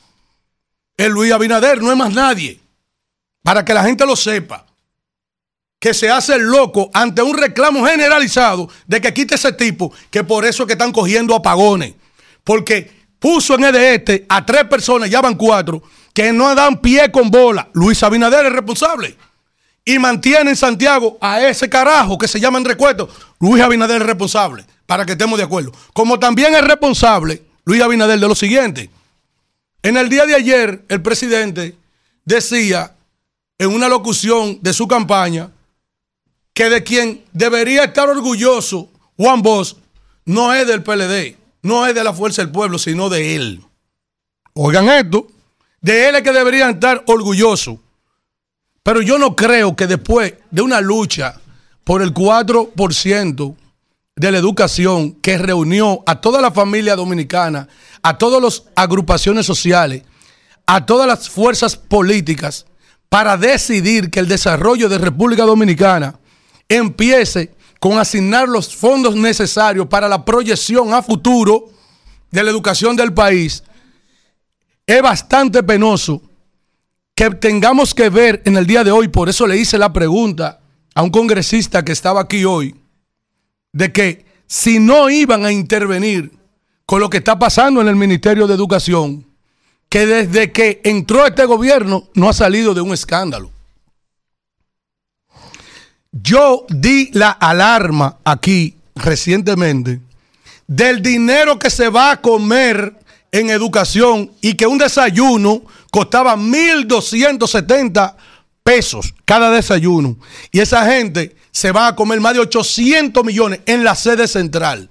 El 0.98 1.12
Luis 1.12 1.32
Abinader 1.32 1.80
no 1.80 1.90
es 1.90 1.96
más 1.96 2.12
nadie. 2.12 2.60
Para 3.42 3.64
que 3.64 3.72
la 3.72 3.82
gente 3.82 4.04
lo 4.04 4.14
sepa. 4.14 4.66
Que 5.80 5.94
se 5.94 6.10
hace 6.10 6.34
el 6.34 6.42
loco 6.42 6.90
ante 6.92 7.22
un 7.22 7.38
reclamo 7.38 7.86
generalizado 7.86 8.68
de 8.86 9.00
que 9.00 9.14
quite 9.14 9.36
ese 9.36 9.54
tipo, 9.54 9.90
que 10.10 10.24
por 10.24 10.44
eso 10.44 10.64
es 10.64 10.66
que 10.66 10.74
están 10.74 10.92
cogiendo 10.92 11.34
apagones. 11.34 11.94
Porque 12.44 13.00
puso 13.18 13.54
en 13.54 13.74
este 13.76 14.26
a 14.28 14.44
tres 14.44 14.64
personas, 14.64 15.08
ya 15.08 15.22
van 15.22 15.36
cuatro, 15.36 15.82
que 16.12 16.32
no 16.32 16.54
dan 16.54 16.80
pie 16.80 17.10
con 17.10 17.30
bola. 17.30 17.68
Luis 17.72 18.02
Abinader 18.02 18.46
es 18.46 18.52
responsable 18.52 19.16
y 19.84 19.98
mantiene 19.98 20.50
en 20.50 20.56
Santiago 20.56 21.18
a 21.20 21.40
ese 21.42 21.68
carajo 21.68 22.18
que 22.18 22.28
se 22.28 22.40
llama 22.40 22.58
en 22.58 22.64
recuerdo, 22.64 23.08
Luis 23.40 23.62
Abinader 23.62 24.00
es 24.02 24.06
responsable, 24.06 24.64
para 24.86 25.04
que 25.04 25.12
estemos 25.12 25.38
de 25.38 25.44
acuerdo. 25.44 25.72
Como 25.92 26.18
también 26.18 26.54
es 26.54 26.62
responsable 26.62 27.42
Luis 27.64 27.82
Abinader 27.82 28.18
de 28.18 28.28
lo 28.28 28.34
siguiente. 28.34 28.90
En 29.82 29.96
el 29.96 30.08
día 30.08 30.26
de 30.26 30.34
ayer, 30.34 30.84
el 30.88 31.02
presidente 31.02 31.76
decía 32.24 32.94
en 33.58 33.72
una 33.72 33.88
locución 33.88 34.58
de 34.60 34.72
su 34.72 34.86
campaña 34.86 35.50
que 36.54 36.68
de 36.68 36.84
quien 36.84 37.24
debería 37.32 37.84
estar 37.84 38.08
orgulloso 38.08 38.88
Juan 39.16 39.42
Bosch 39.42 39.76
no 40.24 40.54
es 40.54 40.66
del 40.66 40.82
PLD, 40.82 41.36
no 41.62 41.86
es 41.86 41.94
de 41.94 42.04
la 42.04 42.12
Fuerza 42.12 42.42
del 42.42 42.52
Pueblo, 42.52 42.78
sino 42.78 43.08
de 43.08 43.34
él. 43.34 43.64
Oigan 44.54 44.88
esto, 44.88 45.26
de 45.82 46.08
él 46.08 46.14
es 46.14 46.22
que 46.22 46.32
deberían 46.32 46.70
estar 46.70 47.02
orgullosos. 47.06 47.76
Pero 48.82 49.02
yo 49.02 49.18
no 49.18 49.36
creo 49.36 49.76
que 49.76 49.86
después 49.86 50.34
de 50.50 50.62
una 50.62 50.80
lucha 50.80 51.40
por 51.84 52.02
el 52.02 52.14
4% 52.14 53.56
de 54.16 54.32
la 54.32 54.38
educación 54.38 55.12
que 55.12 55.38
reunió 55.38 56.02
a 56.06 56.20
toda 56.20 56.40
la 56.40 56.50
familia 56.50 56.96
dominicana, 56.96 57.68
a 58.02 58.18
todas 58.18 58.42
las 58.42 58.64
agrupaciones 58.74 59.46
sociales, 59.46 60.02
a 60.66 60.86
todas 60.86 61.06
las 61.06 61.28
fuerzas 61.28 61.76
políticas, 61.76 62.66
para 63.08 63.36
decidir 63.36 64.10
que 64.10 64.20
el 64.20 64.28
desarrollo 64.28 64.88
de 64.88 64.98
República 64.98 65.44
Dominicana 65.44 66.18
empiece 66.68 67.54
con 67.78 67.98
asignar 67.98 68.48
los 68.48 68.74
fondos 68.74 69.16
necesarios 69.16 69.86
para 69.88 70.08
la 70.08 70.24
proyección 70.24 70.94
a 70.94 71.02
futuro 71.02 71.68
de 72.30 72.42
la 72.42 72.50
educación 72.50 72.96
del 72.96 73.12
país, 73.12 73.64
es 74.96 75.02
bastante 75.02 75.62
penoso 75.62 76.22
que 77.14 77.30
tengamos 77.30 77.94
que 77.94 78.08
ver 78.08 78.42
en 78.44 78.56
el 78.56 78.66
día 78.66 78.84
de 78.84 78.90
hoy, 78.90 79.08
por 79.08 79.28
eso 79.28 79.46
le 79.46 79.56
hice 79.56 79.78
la 79.78 79.92
pregunta 79.92 80.60
a 80.94 81.02
un 81.02 81.10
congresista 81.10 81.84
que 81.84 81.92
estaba 81.92 82.22
aquí 82.22 82.44
hoy, 82.44 82.74
de 83.72 83.92
que 83.92 84.24
si 84.46 84.78
no 84.78 85.08
iban 85.08 85.44
a 85.44 85.52
intervenir 85.52 86.32
con 86.84 87.00
lo 87.00 87.08
que 87.08 87.18
está 87.18 87.38
pasando 87.38 87.80
en 87.80 87.88
el 87.88 87.96
Ministerio 87.96 88.46
de 88.46 88.54
Educación, 88.54 89.26
que 89.88 90.06
desde 90.06 90.52
que 90.52 90.80
entró 90.84 91.26
este 91.26 91.44
gobierno 91.44 92.08
no 92.14 92.28
ha 92.28 92.32
salido 92.32 92.74
de 92.74 92.80
un 92.80 92.92
escándalo. 92.92 93.50
Yo 96.10 96.66
di 96.68 97.10
la 97.12 97.30
alarma 97.30 98.18
aquí 98.24 98.76
recientemente 98.94 100.00
del 100.66 101.02
dinero 101.02 101.58
que 101.58 101.70
se 101.70 101.88
va 101.88 102.12
a 102.12 102.20
comer 102.20 103.01
en 103.32 103.50
educación 103.50 104.30
y 104.42 104.54
que 104.54 104.66
un 104.66 104.78
desayuno 104.78 105.62
costaba 105.90 106.36
1.270 106.36 108.14
pesos 108.62 109.14
cada 109.24 109.50
desayuno. 109.50 110.16
Y 110.52 110.60
esa 110.60 110.86
gente 110.86 111.34
se 111.50 111.72
va 111.72 111.88
a 111.88 111.96
comer 111.96 112.20
más 112.20 112.34
de 112.34 112.40
800 112.40 113.24
millones 113.24 113.60
en 113.66 113.82
la 113.82 113.94
sede 113.94 114.28
central 114.28 114.90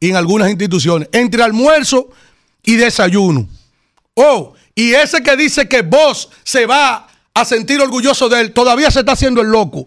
y 0.00 0.10
en 0.10 0.16
algunas 0.16 0.50
instituciones, 0.50 1.08
entre 1.12 1.42
almuerzo 1.42 2.10
y 2.64 2.74
desayuno. 2.74 3.48
Oh, 4.14 4.54
y 4.74 4.92
ese 4.92 5.22
que 5.22 5.36
dice 5.36 5.68
que 5.68 5.82
vos 5.82 6.28
se 6.44 6.66
va 6.66 7.08
a 7.32 7.44
sentir 7.44 7.80
orgulloso 7.80 8.28
de 8.28 8.40
él, 8.40 8.52
todavía 8.52 8.90
se 8.90 9.00
está 9.00 9.12
haciendo 9.12 9.40
el 9.40 9.48
loco. 9.48 9.86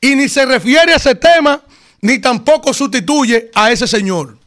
Y 0.00 0.14
ni 0.14 0.28
se 0.28 0.46
refiere 0.46 0.92
a 0.92 0.96
ese 0.96 1.14
tema, 1.14 1.62
ni 2.00 2.18
tampoco 2.20 2.72
sustituye 2.72 3.50
a 3.54 3.70
ese 3.70 3.86
señor. 3.86 4.38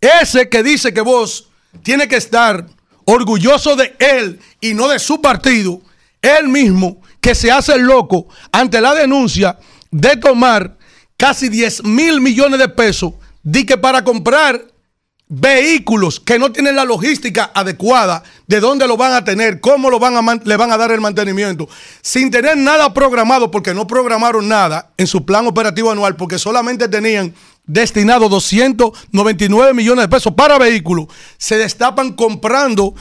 Ese 0.00 0.48
que 0.48 0.62
dice 0.62 0.92
que 0.92 1.00
vos 1.00 1.48
tiene 1.82 2.08
que 2.08 2.16
estar 2.16 2.66
orgulloso 3.04 3.76
de 3.76 3.94
él 3.98 4.40
y 4.60 4.74
no 4.74 4.88
de 4.88 4.98
su 4.98 5.20
partido, 5.20 5.80
él 6.20 6.48
mismo 6.48 7.00
que 7.20 7.34
se 7.34 7.50
hace 7.50 7.78
loco 7.78 8.28
ante 8.52 8.80
la 8.80 8.94
denuncia 8.94 9.58
de 9.90 10.16
tomar 10.16 10.76
casi 11.16 11.48
10 11.48 11.84
mil 11.84 12.20
millones 12.20 12.58
de 12.58 12.68
pesos, 12.68 13.14
di 13.42 13.64
que 13.64 13.78
para 13.78 14.04
comprar 14.04 14.60
vehículos 15.28 16.20
que 16.20 16.38
no 16.38 16.52
tienen 16.52 16.76
la 16.76 16.84
logística 16.84 17.50
adecuada, 17.54 18.22
de 18.46 18.60
dónde 18.60 18.86
lo 18.86 18.96
van 18.96 19.12
a 19.12 19.24
tener, 19.24 19.60
cómo 19.60 19.90
lo 19.90 19.98
van 19.98 20.16
a 20.16 20.40
le 20.44 20.56
van 20.56 20.70
a 20.70 20.76
dar 20.76 20.92
el 20.92 21.00
mantenimiento, 21.00 21.68
sin 22.00 22.30
tener 22.30 22.56
nada 22.56 22.94
programado, 22.94 23.50
porque 23.50 23.74
no 23.74 23.86
programaron 23.86 24.48
nada 24.48 24.92
en 24.96 25.06
su 25.06 25.24
plan 25.24 25.46
operativo 25.46 25.90
anual, 25.90 26.16
porque 26.16 26.38
solamente 26.38 26.88
tenían 26.88 27.34
destinado 27.66 28.28
299 28.28 29.74
millones 29.74 30.04
de 30.04 30.08
pesos 30.08 30.32
para 30.34 30.58
vehículos, 30.58 31.06
se 31.36 31.56
destapan 31.56 32.12
comprando 32.12 32.94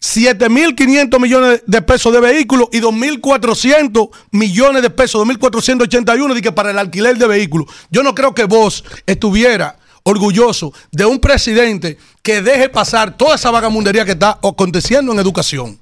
7.500 0.00 1.20
millones 1.20 1.62
de 1.66 1.82
pesos 1.82 2.12
de 2.12 2.20
vehículos 2.20 2.68
y 2.72 2.80
2.400 2.80 4.10
millones 4.30 4.82
de 4.82 4.90
pesos, 4.90 5.26
2.481 5.26 6.34
de 6.34 6.42
que 6.42 6.52
para 6.52 6.70
el 6.70 6.78
alquiler 6.78 7.18
de 7.18 7.26
vehículos. 7.26 7.66
Yo 7.90 8.02
no 8.02 8.14
creo 8.14 8.34
que 8.34 8.44
vos 8.44 8.84
estuviera 9.06 9.76
orgulloso 10.04 10.72
de 10.92 11.04
un 11.04 11.18
presidente 11.18 11.98
que 12.22 12.40
deje 12.40 12.68
pasar 12.68 13.16
toda 13.16 13.34
esa 13.34 13.50
vagamundería 13.50 14.04
que 14.04 14.12
está 14.12 14.38
aconteciendo 14.42 15.12
en 15.12 15.18
educación. 15.18 15.80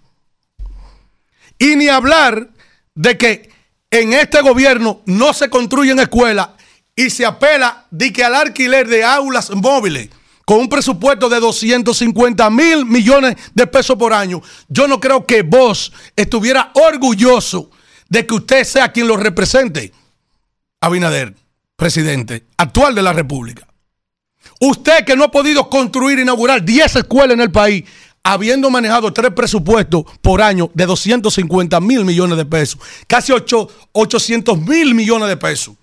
Y 1.58 1.76
ni 1.76 1.88
hablar 1.88 2.48
de 2.94 3.18
que 3.18 3.50
en 3.90 4.14
este 4.14 4.40
gobierno 4.40 5.02
no 5.04 5.34
se 5.34 5.50
construyen 5.50 5.98
escuelas 6.00 6.48
y 6.96 7.10
se 7.10 7.26
apela 7.26 7.86
de 7.90 8.12
que 8.12 8.24
al 8.24 8.34
alquiler 8.34 8.88
de 8.88 9.04
aulas 9.04 9.50
móviles 9.50 10.10
con 10.44 10.58
un 10.58 10.68
presupuesto 10.68 11.28
de 11.28 11.40
250 11.40 12.50
mil 12.50 12.84
millones 12.84 13.36
de 13.54 13.66
pesos 13.66 13.96
por 13.96 14.12
año. 14.12 14.42
Yo 14.68 14.86
no 14.86 15.00
creo 15.00 15.24
que 15.24 15.42
vos 15.42 15.92
estuviera 16.16 16.70
orgulloso 16.74 17.70
de 18.08 18.26
que 18.26 18.34
usted 18.34 18.64
sea 18.64 18.92
quien 18.92 19.08
lo 19.08 19.16
represente. 19.16 19.92
Abinader, 20.80 21.34
presidente 21.76 22.44
actual 22.58 22.94
de 22.94 23.02
la 23.02 23.12
República. 23.12 23.66
Usted 24.60 25.04
que 25.04 25.16
no 25.16 25.24
ha 25.24 25.30
podido 25.30 25.68
construir, 25.70 26.18
inaugurar 26.18 26.62
10 26.62 26.96
escuelas 26.96 27.34
en 27.34 27.40
el 27.40 27.50
país, 27.50 27.84
habiendo 28.22 28.70
manejado 28.70 29.12
tres 29.12 29.32
presupuestos 29.32 30.04
por 30.20 30.42
año 30.42 30.70
de 30.74 30.86
250 30.86 31.80
mil 31.80 32.04
millones 32.04 32.36
de 32.36 32.44
pesos, 32.44 32.80
casi 33.06 33.32
8, 33.32 33.68
800 33.92 34.58
mil 34.60 34.94
millones 34.94 35.28
de 35.28 35.36
pesos. 35.36 35.74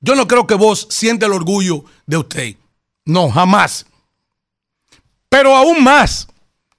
Yo 0.00 0.14
no 0.14 0.26
creo 0.26 0.46
que 0.46 0.54
vos 0.54 0.86
siente 0.90 1.26
el 1.26 1.32
orgullo 1.32 1.84
de 2.06 2.16
usted. 2.16 2.56
No, 3.04 3.30
jamás. 3.30 3.86
Pero 5.28 5.54
aún 5.54 5.82
más, 5.84 6.26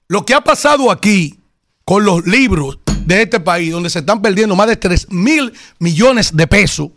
lo 0.07 0.25
que 0.25 0.33
ha 0.33 0.41
pasado 0.41 0.91
aquí 0.91 1.39
con 1.85 2.03
los 2.03 2.25
libros 2.25 2.79
de 3.05 3.23
este 3.23 3.39
país, 3.39 3.71
donde 3.71 3.89
se 3.89 3.99
están 3.99 4.21
perdiendo 4.21 4.55
más 4.55 4.67
de 4.67 4.75
3 4.75 5.11
mil 5.11 5.53
millones 5.79 6.35
de 6.35 6.47
pesos, 6.47 6.89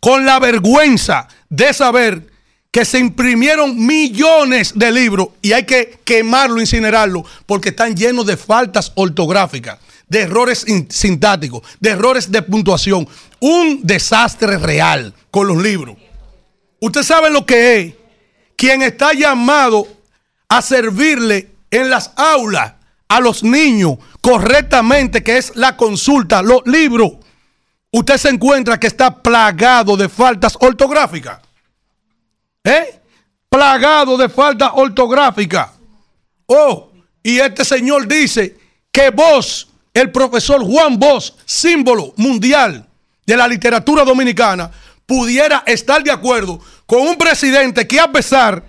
con 0.00 0.24
la 0.24 0.38
vergüenza 0.38 1.28
de 1.48 1.72
saber 1.72 2.30
que 2.70 2.84
se 2.84 2.98
imprimieron 2.98 3.84
millones 3.84 4.72
de 4.74 4.92
libros 4.92 5.28
y 5.42 5.52
hay 5.52 5.64
que 5.64 5.98
quemarlo, 6.04 6.60
incinerarlo, 6.60 7.24
porque 7.46 7.70
están 7.70 7.96
llenos 7.96 8.26
de 8.26 8.36
faltas 8.36 8.92
ortográficas, 8.94 9.78
de 10.08 10.20
errores 10.22 10.66
in- 10.68 10.90
sintácticos, 10.90 11.62
de 11.80 11.90
errores 11.90 12.30
de 12.30 12.42
puntuación. 12.42 13.08
Un 13.40 13.80
desastre 13.84 14.58
real 14.58 15.14
con 15.30 15.46
los 15.48 15.56
libros. 15.58 15.96
Usted 16.80 17.02
sabe 17.02 17.30
lo 17.30 17.44
que 17.44 17.76
es 17.80 17.94
quien 18.56 18.82
está 18.82 19.12
llamado 19.12 19.86
a 20.48 20.62
servirle 20.62 21.50
en 21.70 21.90
las 21.90 22.12
aulas 22.16 22.74
a 23.08 23.20
los 23.20 23.42
niños 23.42 23.98
correctamente, 24.20 25.22
que 25.22 25.38
es 25.38 25.56
la 25.56 25.76
consulta, 25.76 26.42
los 26.42 26.62
libros. 26.66 27.12
Usted 27.90 28.16
se 28.18 28.28
encuentra 28.28 28.78
que 28.78 28.86
está 28.86 29.22
plagado 29.22 29.96
de 29.96 30.08
faltas 30.08 30.56
ortográficas. 30.60 31.40
¿Eh? 32.64 33.00
Plagado 33.48 34.16
de 34.18 34.28
faltas 34.28 34.70
ortográficas. 34.74 35.70
Oh, 36.46 36.90
y 37.22 37.38
este 37.38 37.64
señor 37.64 38.06
dice 38.06 38.58
que 38.92 39.10
vos, 39.10 39.67
el 39.98 40.10
profesor 40.10 40.62
Juan 40.62 40.98
Bosch, 40.98 41.32
símbolo 41.44 42.12
mundial 42.16 42.86
de 43.26 43.36
la 43.36 43.48
literatura 43.48 44.04
dominicana, 44.04 44.70
pudiera 45.06 45.62
estar 45.66 46.02
de 46.02 46.10
acuerdo 46.10 46.60
con 46.86 47.00
un 47.00 47.16
presidente 47.16 47.86
que 47.86 48.00
a 48.00 48.10
pesar 48.10 48.64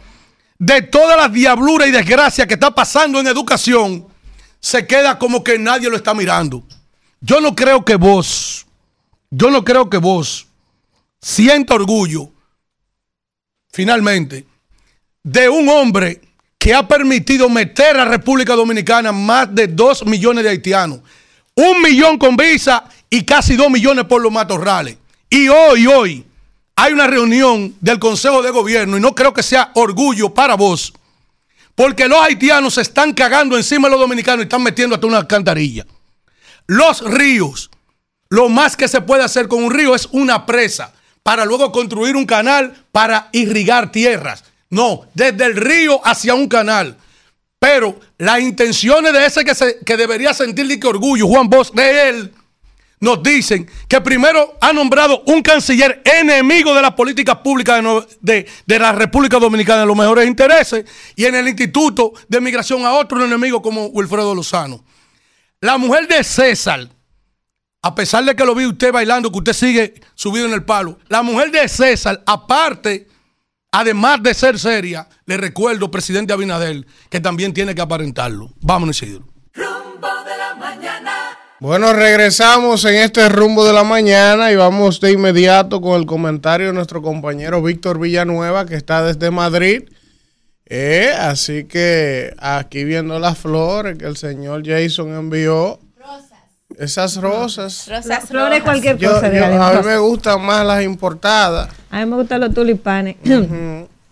de 0.58 0.82
toda 0.82 1.16
la 1.16 1.30
diablura 1.30 1.88
y 1.88 1.92
desgracia 1.92 2.48
que 2.48 2.56
está 2.56 2.72
pasando 2.72 3.20
en 3.20 3.28
educación, 3.28 4.08
se 4.60 4.86
queda 4.86 5.18
como 5.18 5.44
que 5.44 5.58
nadie 5.58 5.90
lo 5.90 5.96
está 5.96 6.14
mirando. 6.14 6.64
Yo 7.22 7.40
no 7.42 7.56
creo 7.56 7.84
que 7.84 7.96
vos, 7.96 8.66
yo 9.30 9.50
no 9.50 9.64
creo 9.64 9.90
que 9.90 9.98
vos 9.98 10.48
sienta 11.22 11.76
orgullo, 11.76 12.32
finalmente, 13.72 14.46
de 15.24 15.50
un 15.50 15.70
hombre 15.70 16.22
que 16.58 16.74
ha 16.74 16.88
permitido 16.88 17.48
meter 17.50 17.98
a 17.98 18.06
República 18.06 18.54
Dominicana 18.54 19.12
más 19.12 19.54
de 19.54 19.68
2 19.68 20.06
millones 20.06 20.44
de 20.44 20.50
haitianos. 20.50 21.00
Un 21.60 21.82
millón 21.82 22.18
con 22.18 22.38
visa 22.38 22.86
y 23.10 23.26
casi 23.26 23.58
2 23.58 23.70
millones 23.70 24.06
por 24.06 24.22
los 24.22 24.32
matorrales. 24.32 24.98
Y 25.30 25.50
hoy, 25.50 25.88
hoy, 25.88 26.26
hay 26.74 26.94
una 26.94 27.06
reunión 27.06 27.76
del 27.82 28.00
Consejo 28.00 28.42
de 28.42 28.50
Gobierno 28.50 28.96
y 28.96 29.02
no 29.02 29.14
creo 29.14 29.34
que 29.34 29.44
sea 29.44 29.72
orgullo 29.74 30.34
para 30.34 30.56
vos, 30.56 30.94
porque 31.76 32.08
los 32.08 32.22
haitianos 32.22 32.76
se 32.76 32.82
están 32.82 33.14
cagando 33.14 33.58
encima 33.58 33.90
de 33.90 33.92
los 33.92 34.00
dominicanos 34.00 34.40
y 34.40 34.44
están 34.44 34.64
metiendo 34.64 34.96
hasta 34.96 35.08
una 35.08 35.18
alcantarilla. 35.18 35.86
Los 36.66 37.02
ríos, 37.02 37.70
lo 38.30 38.48
más 38.48 38.78
que 38.78 38.88
se 38.88 39.02
puede 39.02 39.26
hacer 39.26 39.50
con 39.50 39.62
un 39.62 39.72
río 39.72 39.94
es 39.96 40.08
una 40.14 40.46
presa 40.46 40.94
para 41.24 41.44
luego 41.44 41.74
construir 41.74 42.16
un 42.16 42.26
canal 42.26 42.86
para 42.94 43.28
irrigar 43.34 43.92
tierras. 43.92 44.46
No, 44.70 45.02
desde 45.14 45.44
el 45.44 45.58
río 45.58 46.00
hacia 46.08 46.36
un 46.36 46.48
canal. 46.48 46.96
Pero 47.60 48.00
las 48.18 48.40
intenciones 48.40 49.12
de 49.12 49.26
ese 49.26 49.44
que, 49.44 49.54
se- 49.54 49.80
que 49.86 49.98
debería 49.98 50.34
sentir 50.34 50.80
que 50.80 50.88
orgullo, 50.88 51.28
Juan 51.28 51.50
Bosch, 51.50 51.72
de 51.74 52.10
él, 52.10 52.34
nos 53.02 53.22
dicen 53.24 53.70
que 53.88 54.00
primero 54.02 54.58
ha 54.62 54.72
nombrado 54.74 55.24
un 55.26 55.42
canciller 55.42 56.02
enemigo 56.06 56.74
de 56.74 56.82
las 56.82 56.94
políticas 56.94 57.38
públicas 57.38 57.82
de, 57.84 58.06
de- 58.22 58.48
de 58.66 58.80
la 58.80 58.92
República 58.94 59.40
Dominicana, 59.40 59.82
de 59.82 59.88
los 59.88 59.98
mejores 59.98 60.26
intereses, 60.28 60.86
y 61.16 61.26
en 61.26 61.36
el 61.36 61.48
Instituto 61.50 62.14
de 62.28 62.40
Migración 62.42 62.86
a 62.86 62.94
otro 62.94 63.24
enemigo 63.24 63.62
como 63.62 63.88
Wilfredo 63.88 64.34
Lozano. 64.36 64.84
La 65.62 65.78
mujer 65.78 66.08
de 66.08 66.24
César, 66.24 66.88
a 67.82 67.94
pesar 67.96 68.24
de 68.24 68.36
que 68.36 68.46
lo 68.46 68.56
vi 68.56 68.66
usted 68.66 68.94
bailando, 68.94 69.30
que 69.32 69.38
usted 69.40 69.54
sigue 69.54 69.94
subido 70.16 70.46
en 70.46 70.54
el 70.54 70.64
palo, 70.64 70.98
la 71.10 71.22
mujer 71.24 71.52
de 71.52 71.68
César, 71.68 72.24
aparte, 72.26 73.08
además 73.72 74.22
de 74.24 74.34
ser 74.34 74.60
seria, 74.60 75.08
le 75.26 75.38
recuerdo, 75.38 75.92
presidente 75.92 76.34
Abinader, 76.34 76.86
que 77.10 77.20
también 77.20 77.54
tiene 77.54 77.76
que 77.76 77.82
aparentarlo. 77.82 78.52
Vámonos, 78.62 79.02
Isidro. 79.02 79.26
Rumbo 79.54 80.08
de 80.26 80.38
la 80.38 80.56
mañana. 80.56 81.38
Bueno, 81.60 81.94
regresamos 81.94 82.86
en 82.86 82.96
este 82.96 83.28
rumbo 83.30 83.66
de 83.66 83.74
la 83.74 83.84
mañana 83.84 84.52
y 84.52 84.56
vamos 84.56 85.02
de 85.02 85.12
inmediato 85.12 85.82
con 85.82 86.00
el 86.00 86.06
comentario 86.06 86.68
de 86.68 86.74
nuestro 86.74 87.02
compañero 87.02 87.62
Víctor 87.62 88.00
Villanueva, 88.00 88.66
que 88.66 88.76
está 88.76 89.04
desde 89.04 89.32
Madrid. 89.32 89.84
Eh, 90.72 91.12
así 91.18 91.66
que 91.66 92.34
aquí 92.38 92.84
viendo 92.84 93.18
las 93.20 93.40
flores 93.40 93.98
que 93.98 94.06
el 94.06 94.18
señor 94.18 94.62
Jason 94.66 95.14
envió. 95.16 95.80
Esas 96.78 97.18
rosas. 97.18 97.88
Las 98.06 98.26
flores, 98.26 98.64
cualquier 98.64 98.98
Yo- 98.98 99.12
cosa. 99.14 99.32
yo- 99.34 99.46
a 99.64 99.74
mí 99.74 99.86
me 99.86 99.98
gustan 99.98 100.42
más 100.46 100.66
las 100.66 100.84
importadas. 100.84 101.70
A 101.90 102.00
mí 102.00 102.06
me 102.06 102.16
gustan 102.16 102.42
los 102.42 102.54
tulipanes. 102.54 103.16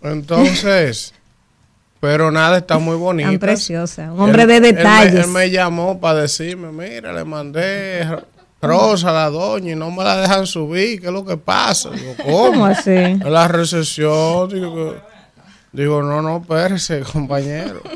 Entonces, 0.02 1.14
pero 2.00 2.30
nada, 2.30 2.58
está 2.58 2.78
muy 2.78 2.96
bonita. 2.96 3.30
Tan 3.30 3.38
preciosa. 3.38 4.12
Un 4.12 4.20
hombre 4.20 4.46
de 4.46 4.60
detalles. 4.60 5.24
Él, 5.24 5.28
me 5.28 5.50
llamó 5.50 6.00
para 6.00 6.20
decirme, 6.22 6.70
mira, 6.72 7.12
le 7.12 7.24
mandé 7.24 8.06
rosa 8.60 9.10
a 9.10 9.12
la 9.12 9.30
doña 9.30 9.72
y 9.72 9.76
no 9.76 9.90
me 9.90 10.02
la 10.04 10.16
dejan 10.20 10.46
subir. 10.46 11.00
¿Qué 11.00 11.06
es 11.06 11.12
lo 11.12 11.24
que 11.24 11.36
pasa? 11.36 11.90
Digo, 11.90 12.14
¿cómo? 12.22 12.46
¿Cómo 12.50 12.66
así? 12.66 12.90
En 12.90 13.32
la 13.32 13.48
recesión. 13.48 14.48
Digo, 14.50 14.96
digo, 15.72 16.02
no, 16.02 16.20
no, 16.22 16.38
espérese, 16.38 17.00
compañero. 17.00 17.80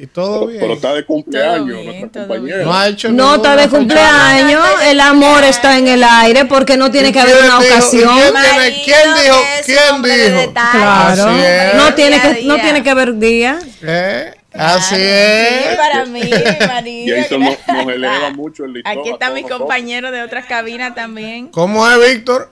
y 0.00 0.06
todo 0.06 0.46
bien. 0.46 0.60
Pero 0.60 0.74
está 0.74 0.92
de 0.94 1.04
cumpleaños, 1.04 1.66
bien, 1.66 2.00
nuestra 2.00 2.22
todo 2.26 2.28
compañera. 2.28 2.64
No 2.64 2.74
ha 2.74 2.88
hecho 2.88 3.08
No 3.12 3.34
está 3.36 3.56
de 3.56 3.68
cumpleaños, 3.68 4.64
el 4.84 5.00
amor 5.00 5.44
está 5.44 5.78
en 5.78 5.88
el 5.88 6.02
aire 6.04 6.44
porque 6.44 6.76
no 6.76 6.90
tiene 6.90 7.12
que 7.12 7.20
haber 7.20 7.36
una 7.44 7.58
¿Quién 7.58 7.62
dijo? 7.68 7.74
ocasión. 7.76 8.14
¿Quién 8.18 8.34
tiene- 8.34 8.82
¿Quién 8.84 9.14
dijo?¿ 9.22 9.42
Quién 9.66 10.02
dijo? 10.02 10.52
Claro, 10.52 11.24
Así 11.28 11.76
no 11.76 11.94
tiene 11.94 12.20
que 12.20 12.42
no 12.44 12.54
tiene 12.60 12.82
que 12.82 12.90
haber 12.90 13.14
día. 13.18 13.58
¿Eh? 13.82 14.32
Así 14.58 14.94
Sí, 14.94 15.02
es. 15.02 15.76
para 15.76 16.06
mí, 16.06 16.20
María. 16.66 17.22
Jason 17.22 17.40
nos, 17.40 17.56
nos 17.68 17.92
eleva 17.94 18.30
mucho 18.30 18.64
el 18.64 18.72
listón. 18.72 18.98
Aquí 18.98 19.10
está 19.10 19.28
mi 19.30 19.42
nosotros. 19.42 19.60
compañero 19.60 20.10
de 20.10 20.22
otras 20.22 20.46
cabinas 20.46 20.94
también. 20.94 21.48
¿Cómo 21.48 21.86
es, 21.90 21.98
Víctor? 22.14 22.50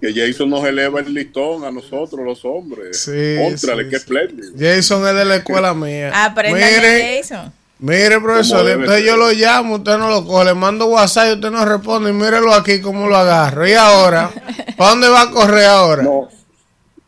Que 0.00 0.14
Jason 0.14 0.48
nos 0.48 0.64
eleva 0.64 1.00
el 1.00 1.12
listón 1.12 1.62
a 1.64 1.70
nosotros, 1.70 2.24
los 2.24 2.42
hombres. 2.44 2.98
Sí, 3.02 3.36
Contrale, 3.38 3.84
sí, 3.84 3.90
qué 3.90 3.96
sí. 3.96 4.02
espléndido. 4.02 4.52
Jason 4.58 5.06
es 5.06 5.14
de 5.14 5.24
la 5.26 5.36
escuela 5.36 5.74
mía. 5.74 6.24
Aprenda 6.24 6.56
Mire, 6.58 6.88
de 6.88 7.18
Jason. 7.22 7.52
mire, 7.78 8.18
profesor, 8.20 8.66
entonces 8.66 8.96
ser. 8.96 9.04
yo 9.04 9.16
lo 9.18 9.30
llamo, 9.32 9.74
usted 9.76 9.98
no 9.98 10.08
lo 10.08 10.24
coge, 10.24 10.46
le 10.46 10.54
mando 10.54 10.86
WhatsApp 10.86 11.28
y 11.28 11.32
usted 11.34 11.50
no 11.50 11.64
responde. 11.66 12.10
Y 12.10 12.12
mírelo 12.14 12.54
aquí 12.54 12.80
cómo 12.80 13.08
lo 13.08 13.16
agarro. 13.16 13.68
¿Y 13.68 13.72
ahora? 13.74 14.30
¿Para 14.78 14.90
dónde 14.90 15.08
va 15.10 15.22
a 15.22 15.30
correr 15.30 15.66
ahora? 15.66 16.02
No, 16.02 16.28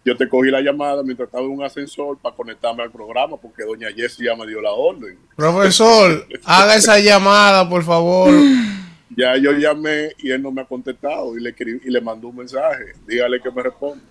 yo 0.04 0.16
te 0.16 0.28
cogí 0.28 0.50
la 0.50 0.60
llamada 0.60 1.02
mientras 1.02 1.28
estaba 1.28 1.44
en 1.44 1.50
un 1.50 1.62
ascensor 1.62 2.18
para 2.18 2.34
conectarme 2.36 2.82
al 2.82 2.90
programa 2.90 3.36
porque 3.38 3.62
doña 3.62 3.88
Jessie 3.96 4.26
ya 4.26 4.36
me 4.36 4.46
dio 4.46 4.60
la 4.60 4.72
orden. 4.72 5.16
Profesor, 5.36 6.26
haga 6.44 6.74
esa 6.76 6.98
llamada, 6.98 7.66
por 7.68 7.82
favor. 7.84 8.34
Ya 9.16 9.36
yo 9.36 9.52
llamé 9.52 10.12
y 10.18 10.30
él 10.30 10.42
no 10.42 10.50
me 10.50 10.62
ha 10.62 10.64
contestado 10.64 11.36
y 11.36 11.40
le 11.40 11.50
escribí, 11.50 11.80
y 11.84 11.90
le 11.90 12.00
mandó 12.00 12.28
un 12.28 12.36
mensaje. 12.36 12.92
Dígale 13.06 13.40
que 13.40 13.50
me 13.50 13.62
responda. 13.62 14.04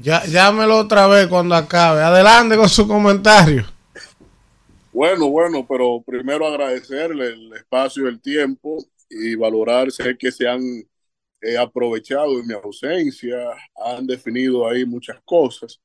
Ya, 0.00 0.24
llámelo 0.24 0.78
otra 0.78 1.06
vez 1.06 1.26
cuando 1.26 1.54
acabe. 1.54 2.02
Adelante 2.02 2.56
con 2.56 2.68
su 2.68 2.86
comentario. 2.86 3.64
Bueno, 4.92 5.28
bueno, 5.28 5.66
pero 5.66 6.02
primero 6.02 6.46
agradecerle 6.46 7.28
el 7.28 7.52
espacio, 7.54 8.08
el 8.08 8.20
tiempo 8.20 8.84
y 9.08 9.34
valorar, 9.34 9.90
sé 9.90 10.16
que 10.18 10.30
se 10.30 10.48
han 10.48 10.62
eh, 11.40 11.56
aprovechado 11.58 12.36
de 12.36 12.44
mi 12.44 12.54
ausencia, 12.54 13.36
han 13.84 14.06
definido 14.06 14.68
ahí 14.68 14.84
muchas 14.84 15.18
cosas, 15.24 15.80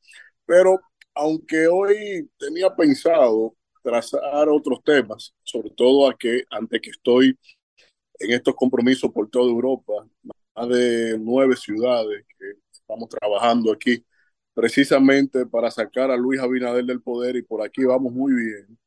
pero 0.45 0.79
aunque 1.13 1.67
hoy 1.67 2.29
tenía 2.37 2.73
pensado 2.75 3.55
trazar 3.81 4.49
otros 4.49 4.83
temas, 4.83 5.33
sobre 5.43 5.69
todo 5.71 6.09
a 6.09 6.15
que, 6.17 6.43
ante 6.49 6.79
que 6.79 6.89
estoy 6.89 7.37
en 8.19 8.31
estos 8.31 8.55
compromisos 8.55 9.11
por 9.11 9.29
toda 9.29 9.49
Europa, 9.51 9.93
más 10.55 10.69
de 10.69 11.17
nueve 11.19 11.55
ciudades 11.55 12.25
que 12.39 12.45
estamos 12.71 13.09
trabajando 13.09 13.71
aquí, 13.71 14.03
precisamente 14.53 15.45
para 15.45 15.69
sacar 15.71 16.11
a 16.11 16.17
Luis 16.17 16.39
Abinader 16.41 16.85
del 16.85 17.01
poder 17.01 17.35
y 17.35 17.43
por 17.43 17.61
aquí 17.63 17.83
vamos 17.85 18.11
muy 18.13 18.33
bien 18.33 18.77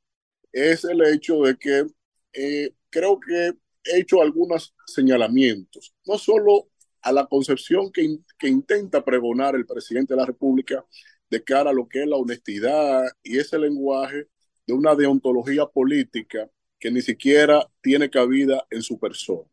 es 0.52 0.84
el 0.84 1.02
hecho 1.02 1.42
de 1.42 1.56
que 1.56 1.86
eh, 2.32 2.72
creo 2.90 3.18
que 3.20 3.52
he 3.84 3.98
hecho 4.00 4.20
algunos 4.22 4.74
señalamientos, 4.86 5.94
no 6.06 6.18
solo 6.18 6.68
a 7.02 7.12
la 7.12 7.26
concepción 7.26 7.90
que, 7.92 8.02
in- 8.02 8.24
que 8.38 8.48
intenta 8.48 9.04
pregonar 9.04 9.54
el 9.54 9.66
presidente 9.66 10.14
de 10.14 10.20
la 10.20 10.26
República 10.26 10.84
de 11.30 11.42
cara 11.44 11.70
a 11.70 11.72
lo 11.72 11.88
que 11.88 12.02
es 12.02 12.08
la 12.08 12.16
honestidad 12.16 13.04
y 13.22 13.38
ese 13.38 13.58
lenguaje 13.58 14.26
de 14.66 14.74
una 14.74 14.94
deontología 14.94 15.66
política 15.66 16.50
que 16.80 16.90
ni 16.90 17.02
siquiera 17.02 17.64
tiene 17.82 18.10
cabida 18.10 18.66
en 18.70 18.82
su 18.82 18.98
persona. 18.98 19.48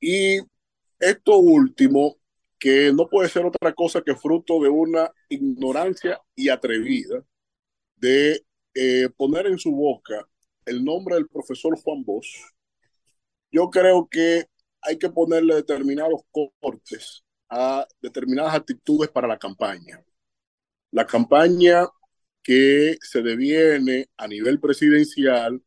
Y 0.00 0.38
esto 0.98 1.38
último, 1.38 2.16
que 2.58 2.92
no 2.92 3.08
puede 3.08 3.28
ser 3.28 3.44
otra 3.44 3.74
cosa 3.74 4.00
que 4.00 4.14
fruto 4.14 4.62
de 4.62 4.68
una 4.68 5.12
ignorancia 5.28 6.20
y 6.34 6.48
atrevida 6.48 7.22
de 7.96 8.44
eh, 8.74 9.08
poner 9.16 9.46
en 9.46 9.58
su 9.58 9.72
boca 9.72 10.26
el 10.64 10.84
nombre 10.84 11.16
del 11.16 11.28
profesor 11.28 11.78
Juan 11.78 12.04
Bosch, 12.04 12.34
yo 13.50 13.70
creo 13.70 14.08
que 14.10 14.46
hay 14.80 14.98
que 14.98 15.10
ponerle 15.10 15.54
determinados 15.56 16.22
cortes 16.60 17.24
a 17.48 17.86
determinadas 18.00 18.54
actitudes 18.54 19.10
para 19.10 19.28
la 19.28 19.38
campaña. 19.38 20.02
La 20.90 21.06
campaña 21.06 21.86
que 22.42 22.96
se 23.00 23.22
deviene 23.22 24.08
a 24.16 24.28
nivel 24.28 24.60
presidencial 24.60 25.60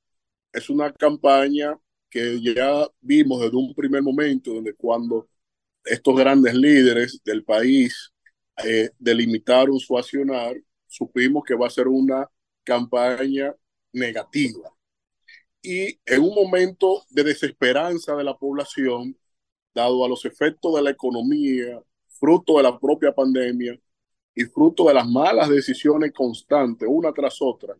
es 0.59 0.69
una 0.69 0.91
campaña 0.93 1.77
que 2.09 2.41
ya 2.41 2.87
vimos 3.01 3.41
desde 3.41 3.57
un 3.57 3.73
primer 3.73 4.01
momento, 4.03 4.53
donde 4.53 4.73
cuando 4.73 5.27
estos 5.85 6.15
grandes 6.17 6.53
líderes 6.53 7.21
del 7.23 7.43
país 7.43 8.11
eh, 8.63 8.89
delimitaron 8.99 9.79
su 9.79 9.97
accionar, 9.97 10.55
supimos 10.87 11.43
que 11.45 11.55
va 11.55 11.67
a 11.67 11.69
ser 11.69 11.87
una 11.87 12.29
campaña 12.63 13.55
negativa. 13.93 14.69
Y 15.61 15.99
en 16.05 16.21
un 16.21 16.33
momento 16.33 17.03
de 17.09 17.23
desesperanza 17.23 18.15
de 18.15 18.23
la 18.23 18.37
población, 18.37 19.17
dado 19.73 20.03
a 20.05 20.09
los 20.09 20.25
efectos 20.25 20.75
de 20.75 20.81
la 20.81 20.91
economía, 20.91 21.81
fruto 22.07 22.57
de 22.57 22.63
la 22.63 22.79
propia 22.79 23.13
pandemia 23.13 23.79
y 24.35 24.43
fruto 24.45 24.85
de 24.87 24.93
las 24.93 25.07
malas 25.07 25.49
decisiones 25.49 26.11
constantes, 26.13 26.87
una 26.89 27.13
tras 27.13 27.41
otra, 27.41 27.75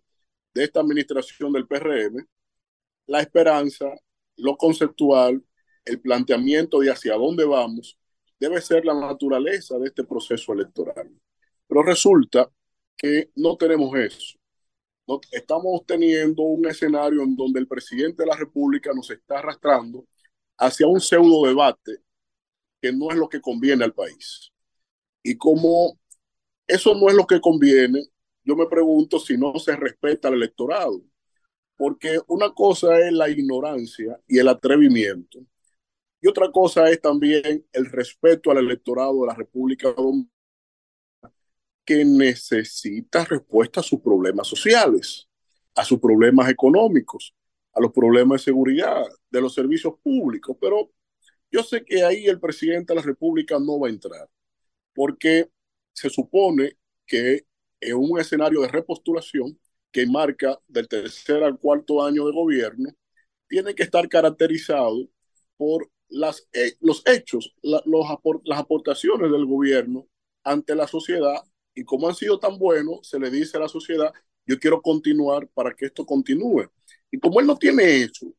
de 0.53 0.63
esta 0.63 0.81
administración 0.81 1.53
del 1.53 1.67
PRM, 1.67 2.25
la 3.09 3.21
esperanza, 3.21 3.91
lo 4.37 4.55
conceptual, 4.55 5.43
el 5.83 5.99
planteamiento 5.99 6.79
de 6.79 6.91
hacia 6.91 7.15
dónde 7.15 7.43
vamos, 7.43 7.97
debe 8.39 8.61
ser 8.61 8.85
la 8.85 8.93
naturaleza 8.93 9.79
de 9.79 9.87
este 9.87 10.03
proceso 10.03 10.53
electoral. 10.53 11.09
Pero 11.67 11.83
resulta 11.83 12.49
que 12.95 13.31
no 13.35 13.57
tenemos 13.57 13.95
eso. 13.97 14.37
No, 15.07 15.19
estamos 15.31 15.83
teniendo 15.87 16.43
un 16.43 16.67
escenario 16.67 17.23
en 17.23 17.35
donde 17.35 17.59
el 17.59 17.67
presidente 17.67 18.23
de 18.23 18.27
la 18.29 18.35
República 18.35 18.91
nos 18.93 19.09
está 19.09 19.39
arrastrando 19.39 20.05
hacia 20.57 20.85
un 20.85 21.01
pseudo 21.01 21.47
debate 21.47 21.97
que 22.79 22.93
no 22.93 23.09
es 23.09 23.17
lo 23.17 23.27
que 23.27 23.41
conviene 23.41 23.85
al 23.85 23.93
país. 23.93 24.51
Y 25.23 25.35
como 25.35 25.99
eso 26.67 26.93
no 26.93 27.09
es 27.09 27.15
lo 27.15 27.25
que 27.25 27.41
conviene, 27.41 28.03
yo 28.43 28.55
me 28.55 28.67
pregunto 28.67 29.19
si 29.19 29.35
no 29.35 29.57
se 29.57 29.75
respeta 29.75 30.27
al 30.27 30.35
electorado. 30.35 31.01
Porque 31.79 32.19
una 32.27 32.53
cosa 32.53 32.99
es 32.99 33.13
la 33.13 33.29
ignorancia 33.29 34.19
y 34.27 34.37
el 34.37 34.49
atrevimiento. 34.49 35.39
Y 36.19 36.27
otra 36.27 36.51
cosa 36.51 36.89
es 36.89 36.99
también 36.99 37.65
el 37.71 37.85
respeto 37.85 38.51
al 38.51 38.57
electorado 38.57 39.21
de 39.21 39.27
la 39.27 39.35
República 39.35 39.93
Dominicana 39.93 40.29
que 41.85 42.03
necesita 42.03 43.23
respuesta 43.23 43.79
a 43.79 43.83
sus 43.83 44.01
problemas 44.01 44.45
sociales, 44.45 45.29
a 45.73 45.85
sus 45.85 45.99
problemas 45.99 46.49
económicos, 46.49 47.33
a 47.73 47.79
los 47.79 47.93
problemas 47.93 48.41
de 48.41 48.45
seguridad, 48.51 49.05
de 49.29 49.41
los 49.41 49.53
servicios 49.53 49.93
públicos. 50.03 50.57
Pero 50.59 50.91
yo 51.49 51.63
sé 51.63 51.85
que 51.85 52.03
ahí 52.03 52.25
el 52.25 52.41
presidente 52.41 52.93
de 52.93 52.99
la 52.99 53.05
República 53.05 53.57
no 53.57 53.79
va 53.79 53.87
a 53.87 53.91
entrar, 53.91 54.29
porque 54.93 55.49
se 55.93 56.09
supone 56.09 56.77
que 57.05 57.45
en 57.79 57.95
un 57.95 58.19
escenario 58.19 58.59
de 58.61 58.67
repostulación 58.67 59.57
que 59.91 60.05
marca 60.07 60.59
del 60.67 60.87
tercer 60.87 61.43
al 61.43 61.59
cuarto 61.59 62.03
año 62.03 62.25
de 62.25 62.33
gobierno, 62.33 62.89
tiene 63.47 63.75
que 63.75 63.83
estar 63.83 64.07
caracterizado 64.09 65.09
por 65.57 65.89
las, 66.09 66.47
eh, 66.53 66.75
los 66.81 67.03
hechos, 67.05 67.53
la, 67.61 67.81
los 67.85 68.05
las 68.45 68.59
aportaciones 68.59 69.31
del 69.31 69.45
gobierno 69.45 70.07
ante 70.43 70.75
la 70.75 70.87
sociedad 70.87 71.43
y 71.73 71.83
como 71.83 72.07
han 72.07 72.15
sido 72.15 72.39
tan 72.39 72.57
buenos, 72.57 73.07
se 73.07 73.19
le 73.19 73.29
dice 73.29 73.57
a 73.57 73.61
la 73.61 73.69
sociedad, 73.69 74.13
yo 74.45 74.59
quiero 74.59 74.81
continuar 74.81 75.47
para 75.49 75.73
que 75.73 75.85
esto 75.85 76.05
continúe. 76.05 76.69
Y 77.11 77.19
como 77.19 77.39
él 77.39 77.47
no 77.47 77.57
tiene 77.57 78.01
eso, 78.01 78.33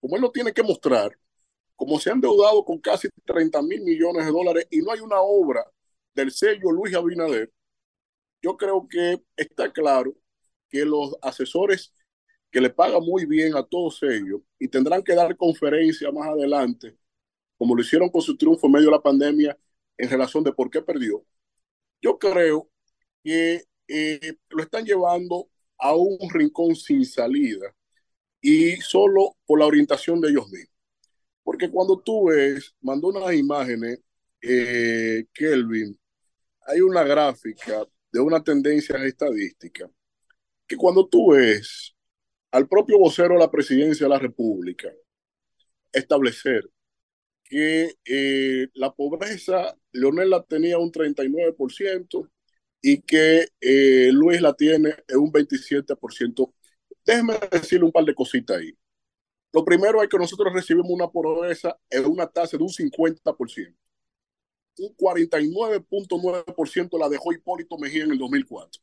como 0.00 0.16
él 0.16 0.22
no 0.22 0.30
tiene 0.30 0.52
que 0.52 0.62
mostrar, 0.62 1.16
como 1.76 1.98
se 1.98 2.10
han 2.10 2.16
endeudado 2.16 2.64
con 2.64 2.78
casi 2.78 3.08
30 3.24 3.62
mil 3.62 3.82
millones 3.82 4.26
de 4.26 4.32
dólares 4.32 4.66
y 4.70 4.78
no 4.82 4.92
hay 4.92 5.00
una 5.00 5.20
obra 5.20 5.64
del 6.14 6.30
sello 6.32 6.70
Luis 6.70 6.94
Abinader, 6.94 7.50
yo 8.42 8.56
creo 8.56 8.86
que 8.88 9.22
está 9.36 9.72
claro 9.72 10.14
que 10.72 10.84
los 10.86 11.14
asesores 11.20 11.94
que 12.50 12.60
le 12.60 12.70
pagan 12.70 13.02
muy 13.02 13.26
bien 13.26 13.56
a 13.56 13.62
todos 13.62 14.02
ellos 14.02 14.40
y 14.58 14.68
tendrán 14.68 15.02
que 15.02 15.14
dar 15.14 15.36
conferencias 15.36 16.12
más 16.12 16.28
adelante, 16.28 16.96
como 17.56 17.74
lo 17.76 17.82
hicieron 17.82 18.08
con 18.10 18.22
su 18.22 18.36
triunfo 18.36 18.66
en 18.66 18.72
medio 18.72 18.86
de 18.86 18.92
la 18.92 19.02
pandemia 19.02 19.58
en 19.98 20.10
relación 20.10 20.42
de 20.44 20.52
por 20.52 20.70
qué 20.70 20.82
perdió. 20.82 21.24
Yo 22.00 22.18
creo 22.18 22.70
que 23.22 23.64
eh, 23.88 24.34
lo 24.50 24.62
están 24.62 24.84
llevando 24.84 25.48
a 25.78 25.94
un 25.94 26.18
rincón 26.30 26.74
sin 26.74 27.04
salida 27.04 27.74
y 28.40 28.76
solo 28.76 29.36
por 29.46 29.58
la 29.60 29.66
orientación 29.66 30.20
de 30.20 30.30
ellos 30.30 30.48
mismos. 30.50 30.72
Porque 31.44 31.70
cuando 31.70 32.00
tú 32.00 32.26
ves, 32.26 32.74
mandó 32.80 33.08
unas 33.08 33.34
imágenes, 33.34 34.00
eh, 34.40 35.26
Kelvin, 35.32 35.98
hay 36.66 36.80
una 36.80 37.02
gráfica 37.04 37.86
de 38.12 38.20
una 38.20 38.42
tendencia 38.42 38.96
estadística 39.04 39.90
que 40.72 40.76
cuando 40.78 41.06
tú 41.06 41.32
ves 41.32 41.94
al 42.50 42.66
propio 42.66 42.98
vocero 42.98 43.34
de 43.34 43.40
la 43.40 43.50
presidencia 43.50 44.06
de 44.06 44.10
la 44.10 44.18
República 44.18 44.90
establecer 45.92 46.70
que 47.44 47.94
eh, 48.06 48.68
la 48.72 48.90
pobreza, 48.94 49.76
Leonel 49.92 50.30
la 50.30 50.42
tenía 50.42 50.78
un 50.78 50.90
39%, 50.90 52.30
y 52.80 53.02
que 53.02 53.48
eh, 53.60 54.08
Luis 54.12 54.40
la 54.40 54.54
tiene 54.54 54.94
en 55.08 55.18
un 55.18 55.30
27%. 55.30 56.54
Déjeme 57.04 57.34
decirle 57.50 57.84
un 57.84 57.92
par 57.92 58.06
de 58.06 58.14
cositas 58.14 58.56
ahí. 58.56 58.72
Lo 59.52 59.66
primero 59.66 60.02
es 60.02 60.08
que 60.08 60.16
nosotros 60.16 60.54
recibimos 60.54 60.90
una 60.90 61.08
pobreza 61.08 61.78
en 61.90 62.06
una 62.06 62.26
tasa 62.26 62.56
de 62.56 62.62
un 62.62 62.70
50%. 62.70 63.76
Un 64.78 64.96
49.9% 64.96 66.98
la 66.98 67.10
dejó 67.10 67.30
Hipólito 67.30 67.76
Mejía 67.76 68.04
en 68.04 68.12
el 68.12 68.18
2004. 68.18 68.80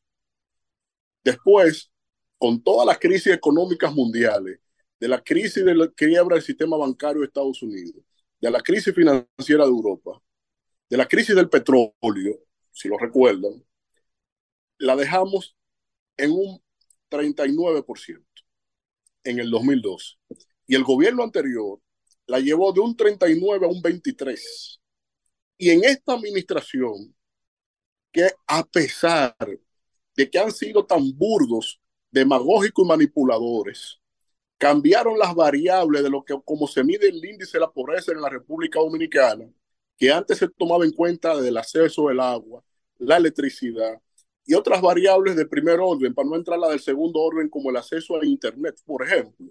Después, 1.23 1.91
con 2.37 2.61
todas 2.63 2.87
las 2.87 2.99
crisis 2.99 3.33
económicas 3.33 3.93
mundiales, 3.93 4.59
de 4.99 5.07
la 5.07 5.21
crisis 5.21 5.63
de 5.63 5.75
la 5.75 5.87
quiebra 5.89 6.35
del 6.35 6.43
sistema 6.43 6.77
bancario 6.77 7.21
de 7.21 7.27
Estados 7.27 7.61
Unidos, 7.61 8.03
de 8.41 8.51
la 8.51 8.61
crisis 8.61 8.93
financiera 8.93 9.63
de 9.63 9.69
Europa, 9.69 10.21
de 10.89 10.97
la 10.97 11.07
crisis 11.07 11.35
del 11.35 11.49
petróleo, 11.49 12.39
si 12.71 12.87
lo 12.87 12.97
recuerdan, 12.97 13.63
la 14.77 14.95
dejamos 14.95 15.55
en 16.17 16.31
un 16.31 16.61
39% 17.09 18.23
en 19.23 19.39
el 19.39 19.49
2012. 19.49 20.15
Y 20.67 20.75
el 20.75 20.83
gobierno 20.83 21.23
anterior 21.23 21.79
la 22.27 22.39
llevó 22.39 22.71
de 22.71 22.79
un 22.79 22.95
39 22.95 23.65
a 23.65 23.69
un 23.69 23.81
23. 23.81 24.79
Y 25.57 25.71
en 25.71 25.83
esta 25.83 26.13
administración, 26.13 27.15
que 28.11 28.29
a 28.47 28.63
pesar 28.65 29.35
de 30.19 30.29
que 30.29 30.37
han 30.37 30.51
sido 30.51 30.85
tan 30.85 31.17
burdos, 31.17 31.79
demagógicos 32.11 32.83
y 32.83 32.89
manipuladores, 32.89 34.01
cambiaron 34.57 35.17
las 35.17 35.33
variables 35.33 36.03
de 36.03 36.09
lo 36.09 36.25
que 36.25 36.37
como 36.43 36.67
se 36.67 36.83
mide 36.83 37.07
el 37.07 37.23
índice 37.23 37.53
de 37.53 37.61
la 37.61 37.71
pobreza 37.71 38.11
en 38.11 38.19
la 38.19 38.27
República 38.27 38.81
Dominicana, 38.81 39.49
que 39.97 40.11
antes 40.11 40.39
se 40.39 40.49
tomaba 40.49 40.83
en 40.83 40.91
cuenta 40.91 41.39
del 41.39 41.55
acceso 41.55 42.09
al 42.09 42.19
agua, 42.19 42.61
la 42.97 43.15
electricidad 43.15 44.01
y 44.45 44.55
otras 44.55 44.81
variables 44.81 45.37
de 45.37 45.45
primer 45.45 45.79
orden, 45.79 46.13
para 46.13 46.27
no 46.27 46.35
entrar 46.35 46.59
la 46.59 46.67
del 46.67 46.81
segundo 46.81 47.21
orden 47.21 47.47
como 47.47 47.69
el 47.69 47.77
acceso 47.77 48.19
a 48.19 48.25
Internet, 48.25 48.75
por 48.85 49.05
ejemplo. 49.05 49.47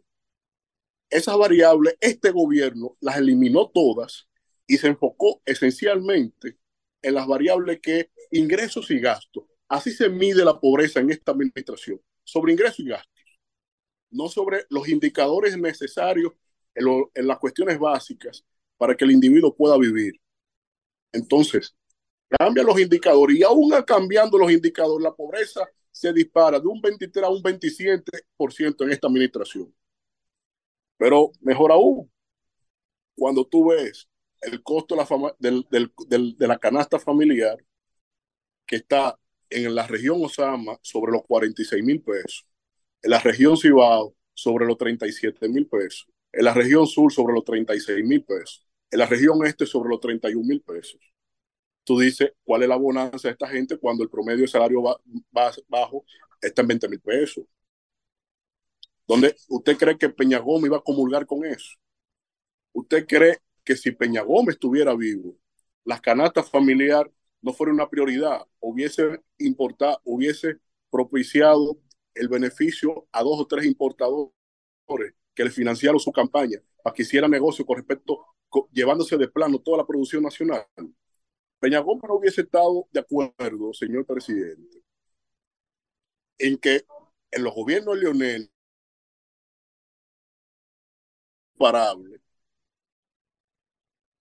Esas 1.08 1.38
variables, 1.38 1.96
este 1.98 2.30
gobierno 2.30 2.94
las 3.00 3.16
eliminó 3.16 3.70
todas 3.70 4.28
y 4.66 4.76
se 4.76 4.88
enfocó 4.88 5.40
esencialmente 5.46 6.58
en 7.00 7.14
las 7.14 7.26
variables 7.26 7.80
que 7.80 8.10
ingresos 8.30 8.90
y 8.90 9.00
gastos. 9.00 9.44
Así 9.68 9.90
se 9.92 10.08
mide 10.08 10.44
la 10.44 10.58
pobreza 10.58 11.00
en 11.00 11.10
esta 11.10 11.32
administración, 11.32 12.00
sobre 12.24 12.52
ingresos 12.52 12.80
y 12.80 12.88
gastos, 12.88 13.38
no 14.10 14.28
sobre 14.28 14.64
los 14.70 14.88
indicadores 14.88 15.56
necesarios 15.58 16.32
en, 16.74 17.26
las 17.26 17.38
cuestiones 17.38 17.78
básicas 17.78 18.44
para 18.76 18.96
que 18.96 19.04
el 19.04 19.10
individuo 19.10 19.54
pueda 19.54 19.76
vivir. 19.76 20.14
Entonces, 21.12 21.76
cambia 22.28 22.62
los 22.62 22.80
indicadores 22.80 23.36
y 23.36 23.42
aún 23.42 23.70
cambiando 23.86 24.38
los 24.38 24.50
indicadores, 24.50 25.02
la 25.04 25.14
pobreza 25.14 25.68
se 25.90 26.12
dispara 26.12 26.60
de 26.60 26.66
un 26.66 26.80
23 26.80 27.24
a 27.24 27.28
un 27.28 27.42
27% 27.42 28.84
en 28.84 28.92
esta 28.92 29.06
administración. 29.06 29.74
Pero 30.96 31.32
mejor 31.40 31.72
aún, 31.72 32.10
cuando 33.16 33.44
tú 33.44 33.70
ves 33.70 34.08
el 34.40 34.62
costo 34.62 34.96
de 35.38 36.46
la 36.46 36.58
canasta 36.58 36.98
familiar 36.98 37.58
que 38.64 38.76
está 38.76 39.18
en 39.50 39.74
la 39.74 39.86
región 39.86 40.24
Osama 40.24 40.78
sobre 40.82 41.12
los 41.12 41.22
46 41.26 41.84
mil 41.84 42.02
pesos, 42.02 42.46
en 43.02 43.10
la 43.10 43.20
región 43.20 43.56
Cibao 43.56 44.14
sobre 44.34 44.66
los 44.66 44.78
37 44.78 45.48
mil 45.48 45.66
pesos, 45.66 46.08
en 46.32 46.44
la 46.44 46.54
región 46.54 46.86
sur 46.86 47.12
sobre 47.12 47.34
los 47.34 47.44
36 47.44 48.04
mil 48.04 48.24
pesos, 48.24 48.66
en 48.90 48.98
la 48.98 49.06
región 49.06 49.44
este 49.46 49.66
sobre 49.66 49.90
los 49.90 50.00
31 50.00 50.46
mil 50.46 50.60
pesos. 50.62 51.00
Tú 51.84 51.98
dices, 51.98 52.32
¿cuál 52.44 52.62
es 52.62 52.68
la 52.68 52.76
bonanza 52.76 53.28
de 53.28 53.32
esta 53.32 53.48
gente 53.48 53.78
cuando 53.78 54.02
el 54.02 54.10
promedio 54.10 54.42
de 54.42 54.48
salario 54.48 54.82
va, 54.82 55.00
bajo 55.68 56.04
está 56.40 56.62
en 56.62 56.68
20 56.68 56.88
mil 56.88 57.00
pesos? 57.00 57.44
¿Dónde 59.06 59.34
usted 59.48 59.76
cree 59.78 59.96
que 59.96 60.10
Peña 60.10 60.38
Gómez 60.38 60.66
iba 60.66 60.76
a 60.76 60.82
comulgar 60.82 61.26
con 61.26 61.44
eso? 61.46 61.78
¿Usted 62.72 63.06
cree 63.06 63.38
que 63.64 63.74
si 63.76 63.90
Peña 63.90 64.22
Gómez 64.22 64.54
estuviera 64.56 64.94
vivo, 64.94 65.36
las 65.84 66.00
canastas 66.02 66.50
familiar 66.50 67.10
no 67.42 67.52
fuera 67.52 67.72
una 67.72 67.88
prioridad, 67.88 68.46
hubiese 68.60 69.22
importado, 69.38 70.00
hubiese 70.04 70.58
propiciado 70.90 71.78
el 72.14 72.28
beneficio 72.28 73.06
a 73.12 73.22
dos 73.22 73.40
o 73.40 73.46
tres 73.46 73.64
importadores 73.66 74.32
que 75.34 75.44
le 75.44 75.50
financiaron 75.50 76.00
su 76.00 76.12
campaña 76.12 76.58
para 76.82 76.94
que 76.94 77.02
hiciera 77.02 77.28
negocio 77.28 77.64
con 77.64 77.76
respecto, 77.76 78.24
llevándose 78.72 79.16
de 79.16 79.28
plano 79.28 79.60
toda 79.60 79.78
la 79.78 79.86
producción 79.86 80.22
nacional. 80.22 80.66
Peña 81.60 81.80
Gómez 81.80 82.04
no 82.08 82.14
hubiese 82.14 82.42
estado 82.42 82.88
de 82.92 83.00
acuerdo, 83.00 83.72
señor 83.72 84.06
presidente, 84.06 84.82
en 86.38 86.56
que 86.58 86.84
en 87.30 87.44
los 87.44 87.54
gobiernos 87.54 87.94
de 87.94 88.00
Leonel 88.02 88.50
parable. 91.58 92.20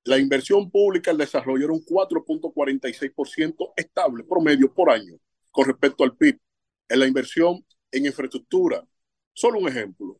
La 0.07 0.17
inversión 0.17 0.71
pública 0.71 1.11
al 1.11 1.17
desarrollo 1.17 1.65
era 1.65 1.73
un 1.73 1.83
4.46% 1.83 3.73
estable 3.75 4.23
promedio 4.23 4.73
por 4.73 4.89
año 4.89 5.19
con 5.51 5.65
respecto 5.65 6.05
al 6.05 6.15
PIB. 6.15 6.39
En 6.87 6.99
la 7.01 7.07
inversión 7.07 7.65
en 7.91 8.05
infraestructura, 8.05 8.87
solo 9.33 9.59
un 9.59 9.67
ejemplo. 9.67 10.17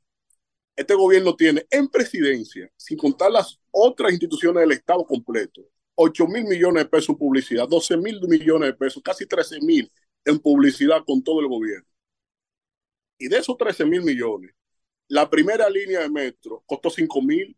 Este 0.76 0.94
gobierno 0.94 1.38
tiene 1.38 1.66
en 1.72 1.88
presidencia, 1.88 2.70
sin 2.76 2.98
contar 2.98 3.32
las 3.32 3.62
otras 3.72 4.12
instituciones 4.12 4.60
del 4.60 4.74
Estado 4.74 5.06
completo, 5.06 5.62
8 5.96 6.28
mil 6.28 6.44
millones 6.44 6.84
de 6.84 6.90
pesos 6.90 7.12
en 7.12 7.18
publicidad, 7.20 7.66
12 7.70 7.96
mil 7.96 8.20
millones 8.28 8.72
de 8.72 8.74
pesos, 8.74 9.02
casi 9.02 9.26
13 9.26 9.62
mil 9.62 9.90
en 10.26 10.38
publicidad 10.38 11.02
con 11.06 11.24
todo 11.24 11.40
el 11.40 11.48
gobierno. 11.48 11.88
Y 13.18 13.30
de 13.30 13.38
esos 13.38 13.58
13 13.58 13.86
mil 13.86 14.02
millones, 14.02 14.52
la 15.08 15.30
primera 15.30 15.70
línea 15.70 16.02
de 16.02 16.10
metro 16.10 16.62
costó 16.66 16.90
5 16.90 17.22
mil. 17.22 17.56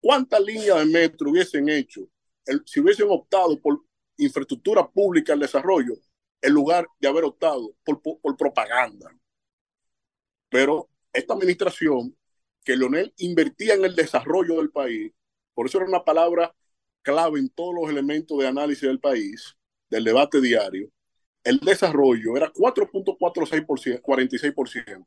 ¿Cuántas 0.00 0.40
líneas 0.40 0.78
de 0.78 0.86
metro 0.86 1.30
hubiesen 1.30 1.68
hecho 1.68 2.08
si 2.64 2.80
hubiesen 2.80 3.08
optado 3.10 3.60
por 3.60 3.80
infraestructura 4.16 4.88
pública 4.88 5.32
al 5.32 5.40
desarrollo 5.40 5.94
en 6.40 6.52
lugar 6.52 6.86
de 6.98 7.08
haber 7.08 7.24
optado 7.24 7.74
por, 7.84 8.00
por, 8.00 8.36
propaganda? 8.36 9.10
Pero 10.48 10.88
esta 11.12 11.34
administración 11.34 12.16
que 12.64 12.76
Leonel 12.76 13.12
invertía 13.18 13.74
en 13.74 13.84
el 13.84 13.94
desarrollo 13.94 14.56
del 14.56 14.70
país, 14.70 15.12
por 15.54 15.66
eso 15.66 15.78
era 15.78 15.86
una 15.86 16.04
palabra 16.04 16.54
clave 17.02 17.40
en 17.40 17.48
todos 17.50 17.74
los 17.74 17.90
elementos 17.90 18.38
de 18.38 18.46
análisis 18.46 18.82
del 18.82 19.00
país, 19.00 19.56
del 19.90 20.04
debate 20.04 20.40
diario, 20.40 20.90
el 21.44 21.60
desarrollo 21.60 22.36
era 22.36 22.52
4.46%, 22.52 24.00
46%, 24.02 25.06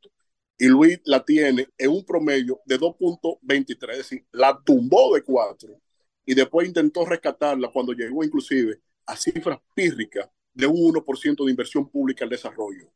y 0.61 0.67
Luis 0.67 1.01
la 1.06 1.25
tiene 1.25 1.69
en 1.75 1.90
un 1.90 2.06
promedio 2.06 2.61
de 2.65 2.80
2.23, 2.80 3.91
es 3.93 3.98
decir, 3.98 4.27
la 4.31 4.61
tumbó 4.64 5.15
de 5.15 5.23
4 5.23 5.75
y 6.23 6.35
después 6.35 6.67
intentó 6.67 7.03
rescatarla 7.03 7.72
cuando 7.72 7.93
llegó 7.93 8.23
inclusive 8.23 8.80
a 9.07 9.17
cifras 9.17 9.57
pírricas 9.73 10.30
de 10.53 10.67
un 10.67 10.75
1% 10.75 11.45
de 11.45 11.49
inversión 11.49 11.90
pública 11.90 12.25
al 12.25 12.30
desarrollo. 12.30 12.93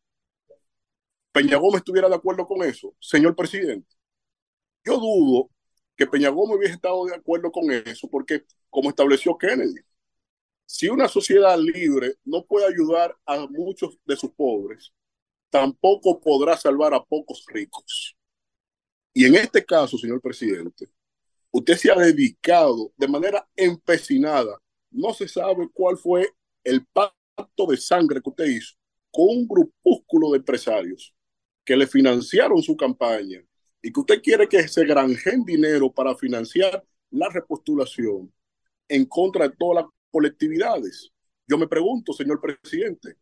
Peña 1.31 1.57
Gómez 1.57 1.77
estuviera 1.77 2.07
de 2.07 2.13
acuerdo 2.13 2.45
con 2.45 2.63
eso, 2.63 2.95
señor 2.99 3.35
presidente. 3.35 3.95
Yo 4.83 4.99
dudo 4.99 5.49
que 5.95 6.05
Peña 6.05 6.29
Gómez 6.29 6.57
hubiese 6.57 6.75
estado 6.75 7.03
de 7.05 7.15
acuerdo 7.15 7.51
con 7.51 7.71
eso, 7.71 8.07
porque 8.07 8.45
como 8.69 8.89
estableció 8.89 9.39
Kennedy, 9.39 9.81
si 10.67 10.87
una 10.87 11.07
sociedad 11.07 11.57
libre 11.57 12.13
no 12.25 12.45
puede 12.45 12.67
ayudar 12.67 13.17
a 13.25 13.47
muchos 13.47 13.97
de 14.05 14.15
sus 14.15 14.29
pobres, 14.33 14.93
tampoco 15.49 16.19
podrá 16.19 16.57
salvar 16.57 16.93
a 16.93 17.03
pocos 17.03 17.45
ricos. 17.47 18.15
Y 19.13 19.25
en 19.25 19.35
este 19.35 19.63
caso, 19.65 19.97
señor 19.97 20.21
presidente, 20.21 20.89
usted 21.51 21.77
se 21.77 21.91
ha 21.91 21.95
dedicado 21.95 22.91
de 22.97 23.07
manera 23.07 23.47
empecinada, 23.55 24.59
no 24.91 25.13
se 25.13 25.27
sabe 25.27 25.69
cuál 25.73 25.97
fue 25.97 26.29
el 26.63 26.85
pacto 26.87 27.65
de 27.67 27.77
sangre 27.77 28.21
que 28.21 28.29
usted 28.29 28.45
hizo 28.45 28.75
con 29.11 29.29
un 29.29 29.47
grupúsculo 29.47 30.31
de 30.31 30.39
empresarios 30.39 31.13
que 31.63 31.77
le 31.77 31.87
financiaron 31.87 32.61
su 32.61 32.75
campaña 32.75 33.41
y 33.81 33.91
que 33.91 33.99
usted 33.99 34.21
quiere 34.21 34.47
que 34.47 34.67
se 34.67 34.85
granjen 34.85 35.45
dinero 35.45 35.91
para 35.91 36.15
financiar 36.15 36.83
la 37.11 37.29
repostulación 37.29 38.33
en 38.87 39.05
contra 39.05 39.47
de 39.47 39.55
todas 39.55 39.83
las 39.83 39.91
colectividades. 40.11 41.11
Yo 41.47 41.57
me 41.57 41.67
pregunto, 41.67 42.11
señor 42.13 42.41
presidente, 42.41 43.15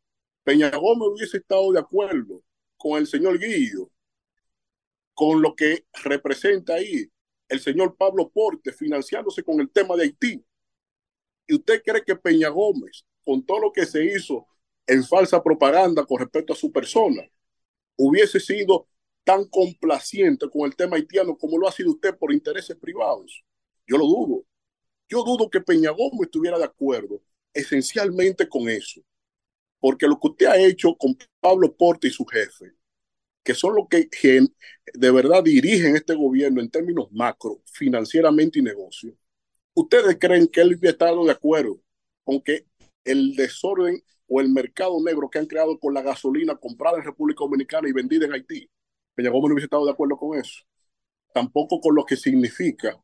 Peña 0.44 0.70
Gómez 0.72 1.08
hubiese 1.08 1.38
estado 1.38 1.72
de 1.72 1.80
acuerdo 1.80 2.44
con 2.76 2.98
el 2.98 3.08
señor 3.08 3.40
Guillo, 3.40 3.90
con 5.14 5.42
lo 5.42 5.56
que 5.56 5.86
representa 6.04 6.74
ahí 6.76 7.10
el 7.48 7.60
señor 7.62 7.96
Pablo 7.96 8.30
Porte 8.30 8.74
financiándose 8.74 9.44
con 9.44 9.62
el 9.62 9.70
tema 9.70 9.96
de 9.96 10.04
Haití. 10.04 10.44
¿Y 11.48 11.56
usted 11.56 11.82
cree 11.84 12.04
que 12.04 12.16
Peña 12.16 12.50
Gómez, 12.50 13.06
con 13.24 13.46
todo 13.46 13.60
lo 13.60 13.72
que 13.72 13.86
se 13.86 14.04
hizo 14.04 14.46
en 14.86 15.04
falsa 15.06 15.42
propaganda 15.42 16.06
con 16.06 16.20
respecto 16.20 16.52
a 16.52 16.58
su 16.58 16.72
persona, 16.72 17.22
hubiese 17.96 18.40
sido 18.40 18.88
tan 19.24 19.46
complaciente 19.46 20.50
con 20.50 20.64
el 20.64 20.76
tema 20.76 20.98
haitiano 20.98 21.38
como 21.38 21.58
lo 21.58 21.70
ha 21.70 21.72
sido 21.72 21.92
usted 21.92 22.18
por 22.18 22.34
intereses 22.34 22.76
privados? 22.76 23.46
Yo 23.88 23.98
lo 23.98 24.06
dudo. 24.06 24.46
Yo 25.08 25.24
dudo 25.24 25.50
que 25.50 25.62
Peña 25.62 25.92
Gómez 25.92 26.24
estuviera 26.24 26.58
de 26.58 26.66
acuerdo 26.66 27.22
esencialmente 27.54 28.50
con 28.50 28.68
eso 28.68 29.02
porque 29.84 30.08
lo 30.08 30.18
que 30.18 30.30
usted 30.30 30.46
ha 30.46 30.58
hecho 30.58 30.96
con 30.96 31.18
Pablo 31.42 31.76
Porte 31.76 32.08
y 32.08 32.12
su 32.12 32.24
jefe, 32.24 32.72
que 33.44 33.54
son 33.54 33.76
los 33.76 33.90
que 33.90 34.08
de 34.94 35.12
verdad 35.12 35.44
dirigen 35.44 35.98
este 35.98 36.16
gobierno 36.16 36.62
en 36.62 36.70
términos 36.70 37.12
macro, 37.12 37.62
financieramente 37.66 38.60
y 38.60 38.62
negocio, 38.62 39.14
¿ustedes 39.74 40.18
creen 40.18 40.48
que 40.48 40.62
él 40.62 40.78
hubiera 40.78 40.92
estado 40.92 41.26
de 41.26 41.32
acuerdo 41.34 41.82
con 42.24 42.40
que 42.40 42.66
el 43.04 43.36
desorden 43.36 44.02
o 44.26 44.40
el 44.40 44.48
mercado 44.54 45.04
negro 45.04 45.30
que 45.30 45.40
han 45.40 45.48
creado 45.48 45.78
con 45.78 45.94
la 45.94 46.02
gasolina 46.02 46.56
comprada 46.56 47.00
en 47.00 47.04
República 47.04 47.44
Dominicana 47.44 47.90
y 47.90 47.92
vendida 47.92 48.26
en 48.26 48.32
Haití, 48.32 48.70
Peña 49.14 49.32
Gómez 49.32 49.50
no 49.50 49.54
hubiese 49.56 49.66
estado 49.66 49.84
de 49.84 49.92
acuerdo 49.92 50.16
con 50.16 50.40
eso? 50.40 50.64
Tampoco 51.34 51.82
con 51.82 51.94
lo 51.94 52.06
que 52.06 52.16
significa 52.16 52.98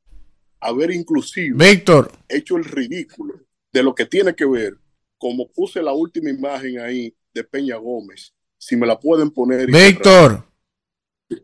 haber 0.62 0.92
inclusive 0.92 1.58
Víctor. 1.58 2.10
hecho 2.30 2.56
el 2.56 2.64
ridículo 2.64 3.34
de 3.74 3.84
lo 3.84 3.94
que 3.94 4.06
tiene 4.06 4.34
que 4.34 4.46
ver, 4.46 4.78
como 5.20 5.48
puse 5.52 5.84
la 5.84 5.94
última 5.94 6.32
imagen 6.32 6.80
ahí 6.80 7.14
de 7.34 7.44
Peña 7.44 7.76
Gómez, 7.76 8.34
si 8.58 8.76
me 8.76 8.88
la 8.88 9.00
pueden 9.00 9.30
poner. 9.30 9.68
Víctor. 9.68 10.46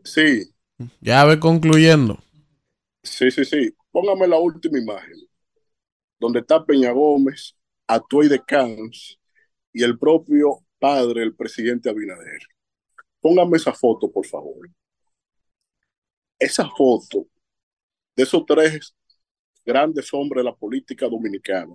Sí, 0.02 0.52
ya 1.00 1.24
ve 1.24 1.38
concluyendo. 1.38 2.18
sí, 3.02 3.30
sí, 3.30 3.44
sí. 3.44 3.72
Póngame 3.90 4.26
la 4.26 4.38
última 4.38 4.78
imagen, 4.78 5.16
donde 6.18 6.40
está 6.40 6.64
Peña 6.64 6.90
Gómez, 6.90 7.56
Atuey 7.86 8.28
de 8.28 8.42
Camps 8.44 9.18
y 9.72 9.82
el 9.82 9.98
propio 9.98 10.64
padre, 10.78 11.22
el 11.22 11.34
presidente 11.34 11.88
Abinader. 11.88 12.40
Póngame 13.20 13.56
esa 13.56 13.72
foto, 13.72 14.10
por 14.10 14.26
favor. 14.26 14.68
Esa 16.38 16.68
foto 16.68 17.26
de 18.14 18.22
esos 18.22 18.44
tres 18.44 18.94
grandes 19.64 20.12
hombres 20.12 20.44
de 20.44 20.50
la 20.50 20.56
política 20.56 21.08
dominicana, 21.08 21.74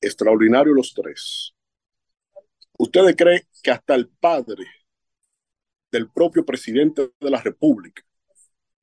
extraordinarios 0.00 0.76
los 0.76 0.94
tres. 0.94 1.54
¿Ustedes 2.78 3.16
creen 3.16 3.42
que 3.62 3.70
hasta 3.70 3.94
el 3.94 4.08
padre 4.08 4.64
del 5.90 6.10
propio 6.10 6.44
presidente 6.44 7.10
de 7.18 7.30
la 7.30 7.40
República 7.40 8.02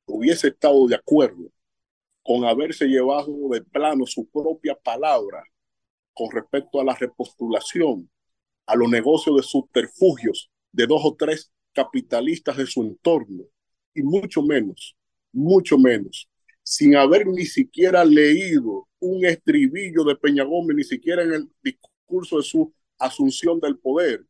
hubiese 0.06 0.48
estado 0.48 0.86
de 0.86 0.96
acuerdo 0.96 1.50
con 2.22 2.44
haberse 2.44 2.86
llevado 2.86 3.32
de 3.50 3.62
plano 3.62 4.04
su 4.06 4.28
propia 4.28 4.74
palabra 4.74 5.44
con 6.12 6.30
respecto 6.30 6.80
a 6.80 6.84
la 6.84 6.94
repostulación, 6.94 8.10
a 8.66 8.74
los 8.74 8.88
negocios 8.90 9.36
de 9.36 9.42
subterfugios 9.42 10.50
de 10.72 10.86
dos 10.86 11.02
o 11.04 11.14
tres 11.14 11.52
capitalistas 11.72 12.56
de 12.56 12.66
su 12.66 12.82
entorno, 12.82 13.44
y 13.94 14.02
mucho 14.02 14.42
menos, 14.42 14.96
mucho 15.32 15.78
menos, 15.78 16.28
sin 16.68 16.96
haber 16.96 17.28
ni 17.28 17.46
siquiera 17.46 18.04
leído 18.04 18.88
un 18.98 19.24
estribillo 19.24 20.02
de 20.02 20.16
Peña 20.16 20.42
Gómez, 20.42 20.76
ni 20.76 20.82
siquiera 20.82 21.22
en 21.22 21.32
el 21.32 21.48
discurso 21.62 22.38
de 22.38 22.42
su 22.42 22.74
asunción 22.98 23.60
del 23.60 23.78
poder, 23.78 24.26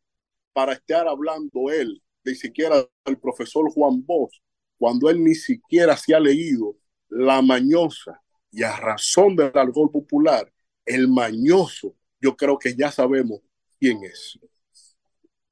para 0.53 0.75
estar 0.75 1.09
hablando 1.09 1.71
él, 1.71 2.03
ni 2.25 2.35
siquiera 2.35 2.87
del 3.07 3.19
profesor 3.19 3.73
Juan 3.73 4.05
Bosch, 4.05 4.35
cuando 4.77 5.09
él 5.09 5.25
ni 5.25 5.35
siquiera 5.35 5.97
se 5.97 6.15
ha 6.15 6.21
leído 6.21 6.77
la 7.09 7.41
mañosa 7.41 8.21
y 8.53 8.63
a 8.63 8.77
razón 8.77 9.35
del 9.35 9.53
algor 9.55 9.91
popular, 9.91 10.53
el 10.85 11.09
mañoso, 11.09 11.97
yo 12.21 12.37
creo 12.37 12.59
que 12.59 12.77
ya 12.77 12.93
sabemos 12.93 13.41
quién 13.81 14.05
es. 14.05 14.39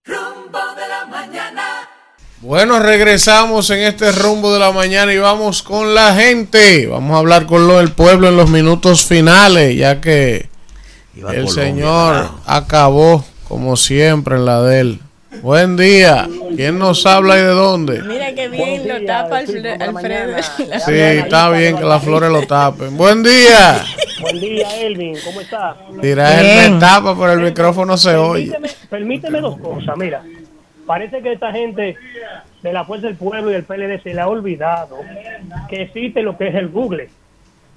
Rumbo 0.05 0.75
de 0.77 0.87
la 0.87 1.07
mañana. 1.07 1.44
Bueno, 2.45 2.79
regresamos 2.79 3.71
en 3.71 3.81
este 3.81 4.13
rumbo 4.13 4.53
de 4.53 4.59
la 4.59 4.71
mañana 4.71 5.13
y 5.15 5.19
vamos 5.19 5.63
con 5.63 5.95
la 5.95 6.15
gente. 6.15 6.87
Vamos 6.87 7.15
a 7.17 7.19
hablar 7.21 7.47
con 7.47 7.67
lo 7.67 7.79
del 7.79 7.93
pueblo 7.93 8.29
en 8.29 8.37
los 8.37 8.51
minutos 8.51 9.05
finales, 9.07 9.75
ya 9.77 9.99
que 10.01 10.51
Iba 11.17 11.31
el 11.33 11.45
Colombia, 11.47 11.65
señor 11.65 12.15
carajo. 12.17 12.41
acabó 12.47 13.25
como 13.49 13.77
siempre 13.79 14.37
en 14.37 14.45
la 14.45 14.61
de 14.63 14.81
él. 14.81 15.01
Buen 15.43 15.77
día. 15.79 16.29
¿Quién 16.55 16.79
nos 16.79 17.07
habla 17.07 17.37
y 17.39 17.41
de 17.43 17.47
dónde? 17.49 18.03
Mira 18.03 18.33
qué 18.35 18.49
bien 18.49 18.87
lo 18.87 19.05
tapa 19.07 19.41
Alfre- 19.41 19.81
Alfredo. 19.83 20.37
Sí, 20.87 20.93
está 20.93 21.49
bien 21.51 21.77
que 21.79 21.85
las 21.85 22.05
flores 22.05 22.31
lo 22.31 22.47
tapen. 22.47 22.97
Buen 22.97 23.23
día. 23.23 23.85
Buen 24.21 24.39
día, 24.41 24.81
Elvin. 24.83 25.17
¿Cómo 25.25 25.41
está? 25.41 25.77
Dirá 26.01 26.41
él 26.41 26.73
me 26.75 26.79
tapa, 26.79 27.17
pero 27.19 27.33
el 27.33 27.41
micrófono 27.41 27.97
se 27.97 28.15
oye. 28.15 28.51
Permíteme, 28.53 28.75
permíteme 28.91 29.41
dos 29.41 29.59
cosas. 29.59 29.97
Mira, 29.97 30.23
parece 30.87 31.23
que 31.23 31.33
esta 31.33 31.53
gente 31.53 31.97
de 32.63 32.73
la 32.73 32.85
Fuerza 32.85 33.07
del 33.07 33.17
Pueblo 33.17 33.51
y 33.51 33.55
del 33.55 33.65
PLD 33.65 34.03
se 34.03 34.15
le 34.15 34.21
ha 34.21 34.29
olvidado 34.29 34.99
que 35.69 35.83
existe 35.83 36.23
lo 36.23 36.37
que 36.37 36.49
es 36.49 36.55
el 36.55 36.69
Google. 36.69 37.09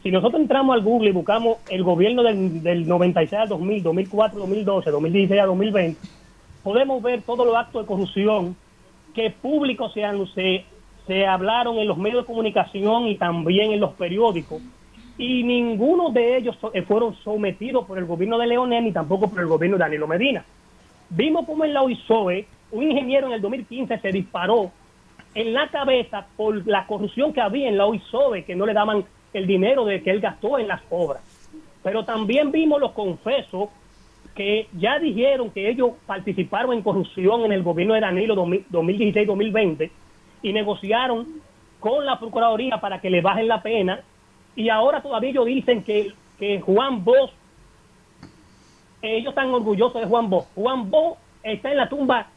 Si 0.03 0.11
nosotros 0.11 0.41
entramos 0.41 0.75
al 0.75 0.83
Google 0.83 1.09
y 1.09 1.13
buscamos 1.13 1.57
el 1.69 1.83
gobierno 1.83 2.23
del, 2.23 2.63
del 2.63 2.87
96 2.87 3.41
al 3.41 3.49
2000, 3.49 3.83
2004, 3.83 4.39
2012, 4.39 4.91
2016 4.91 5.41
a 5.41 5.45
2020, 5.45 6.01
podemos 6.63 7.01
ver 7.01 7.21
todos 7.23 7.45
los 7.45 7.55
actos 7.55 7.83
de 7.83 7.87
corrupción 7.87 8.55
que 9.13 9.31
públicos 9.31 9.93
se, 9.93 10.03
se, 10.33 10.65
se 11.07 11.25
hablaron 11.25 11.77
en 11.77 11.87
los 11.87 11.97
medios 11.97 12.23
de 12.23 12.27
comunicación 12.27 13.07
y 13.07 13.15
también 13.15 13.71
en 13.71 13.79
los 13.79 13.93
periódicos 13.93 14.61
y 15.17 15.43
ninguno 15.43 16.11
de 16.11 16.37
ellos 16.37 16.55
eh, 16.73 16.83
fueron 16.83 17.15
sometidos 17.23 17.85
por 17.85 17.97
el 17.97 18.05
gobierno 18.05 18.37
de 18.37 18.47
Leonel 18.47 18.83
ni 18.83 18.91
tampoco 18.91 19.29
por 19.29 19.39
el 19.39 19.47
gobierno 19.47 19.77
de 19.77 19.83
Danilo 19.83 20.07
Medina. 20.07 20.45
Vimos 21.09 21.45
como 21.45 21.65
en 21.65 21.73
la 21.73 21.81
OISOE 21.81 22.45
un 22.71 22.83
ingeniero 22.83 23.27
en 23.27 23.33
el 23.33 23.41
2015 23.41 23.99
se 23.99 24.11
disparó 24.11 24.71
en 25.33 25.53
la 25.53 25.67
cabeza 25.69 26.25
por 26.35 26.65
la 26.67 26.85
corrupción 26.87 27.33
que 27.33 27.41
había 27.41 27.69
en 27.69 27.77
la 27.77 27.85
OISOE, 27.85 28.43
que 28.43 28.55
no 28.55 28.65
le 28.65 28.73
daban 28.73 29.05
el 29.33 29.47
dinero 29.47 29.85
de 29.85 30.01
que 30.01 30.11
él 30.11 30.19
gastó 30.19 30.57
en 30.57 30.67
las 30.67 30.81
obras. 30.89 31.21
Pero 31.83 32.03
también 32.05 32.51
vimos 32.51 32.81
los 32.81 32.91
confesos 32.91 33.69
que 34.35 34.67
ya 34.77 34.99
dijeron 34.99 35.49
que 35.51 35.69
ellos 35.69 35.91
participaron 36.05 36.73
en 36.73 36.81
corrupción 36.81 37.45
en 37.45 37.51
el 37.51 37.63
gobierno 37.63 37.93
de 37.93 38.01
Danilo 38.01 38.35
2016-2020 38.35 39.89
y 40.43 40.53
negociaron 40.53 41.25
con 41.79 42.05
la 42.05 42.19
Procuraduría 42.19 42.77
para 42.77 42.99
que 42.99 43.09
le 43.09 43.21
bajen 43.21 43.47
la 43.47 43.61
pena 43.61 44.01
y 44.55 44.69
ahora 44.69 45.01
todavía 45.01 45.29
ellos 45.29 45.45
dicen 45.45 45.83
que, 45.83 46.13
que 46.39 46.61
Juan 46.61 47.03
Bosch, 47.03 47.31
ellos 49.01 49.29
están 49.29 49.53
orgullosos 49.53 50.01
de 50.01 50.07
Juan 50.07 50.29
Bosch. 50.29 50.47
Juan 50.55 50.89
Bosch 50.89 51.17
está 51.43 51.71
en 51.71 51.77
la 51.77 51.89
tumba 51.89 52.27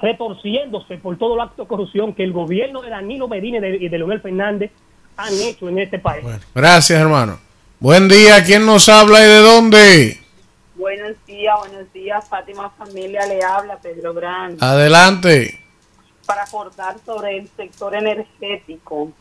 retorciéndose 0.00 0.96
por 0.98 1.18
todo 1.18 1.34
el 1.34 1.40
acto 1.40 1.62
de 1.62 1.68
corrupción 1.68 2.14
que 2.14 2.24
el 2.24 2.32
gobierno 2.32 2.82
de 2.82 2.90
Danilo 2.90 3.28
Medina 3.28 3.58
y 3.58 3.88
de, 3.88 3.98
Leonel 3.98 4.20
Fernández 4.20 4.70
han 5.16 5.32
hecho 5.34 5.68
en 5.68 5.78
este 5.78 5.98
país. 5.98 6.24
Gracias, 6.54 7.00
hermano. 7.00 7.38
Buen 7.80 8.08
día. 8.08 8.42
¿Quién 8.44 8.66
nos 8.66 8.88
habla 8.88 9.20
y 9.20 9.28
de 9.28 9.38
dónde? 9.38 10.20
Buenos 10.74 11.16
días, 11.26 11.54
buenos 11.58 11.92
días. 11.92 12.28
Fátima 12.28 12.70
Familia 12.70 13.26
le 13.26 13.42
habla, 13.42 13.78
Pedro 13.78 14.14
Grande. 14.14 14.58
Adelante. 14.60 15.60
Para 16.26 16.44
aportar 16.44 16.96
sobre 17.04 17.38
el 17.38 17.48
sector 17.56 17.94
energético. 17.94 19.12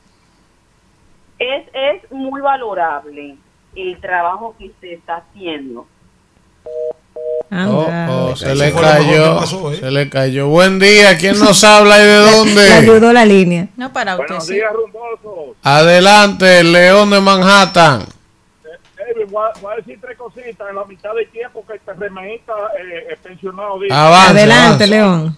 Es, 1.38 1.66
es 1.74 2.12
muy 2.12 2.42
valorable 2.42 3.36
el 3.76 4.00
trabajo 4.00 4.56
que 4.58 4.72
se 4.80 4.94
está 4.94 5.18
haciendo. 5.18 5.86
Oh, 7.56 7.88
oh, 8.32 8.36
se 8.36 8.56
le 8.56 8.72
cayó. 8.74 9.38
pasó, 9.38 9.72
¿eh? 9.72 9.78
Se 9.78 9.92
le 9.92 10.10
cayó. 10.10 10.48
Buen 10.48 10.80
día. 10.80 11.16
¿Quién 11.18 11.38
nos 11.38 11.64
habla 11.64 12.00
y 12.00 12.04
de 12.06 12.20
Le 12.26 12.32
dónde? 12.38 12.74
ayudó 12.74 13.14
la 13.14 13.26
línea. 13.26 13.68
No, 13.78 13.94
para 13.94 14.14
usted 14.16 14.28
Buenos 14.28 14.48
sí. 14.48 14.54
días, 14.56 14.74
rumbosos. 14.74 15.56
Adelante, 15.62 16.60
el 16.62 16.72
León 16.72 17.12
de 17.12 17.22
Manhattan. 17.22 18.06
David, 18.98 19.28
voy, 19.30 19.44
a, 19.56 19.60
voy 19.60 19.74
a 19.74 19.76
decir 19.76 20.00
tres 20.02 20.18
cositas 20.18 20.68
en 20.70 20.76
la 20.76 20.86
mitad 20.86 21.14
del 21.14 21.30
tiempo 21.30 21.64
que 21.68 21.74
el 21.74 21.80
PRMista 21.82 22.54
eh, 22.80 23.08
eh, 23.12 23.18
pensionado 23.22 23.80
dice. 23.80 23.94
Avance, 23.94 24.30
Adelante, 24.32 24.66
avance. 24.66 24.88
León. 24.88 25.38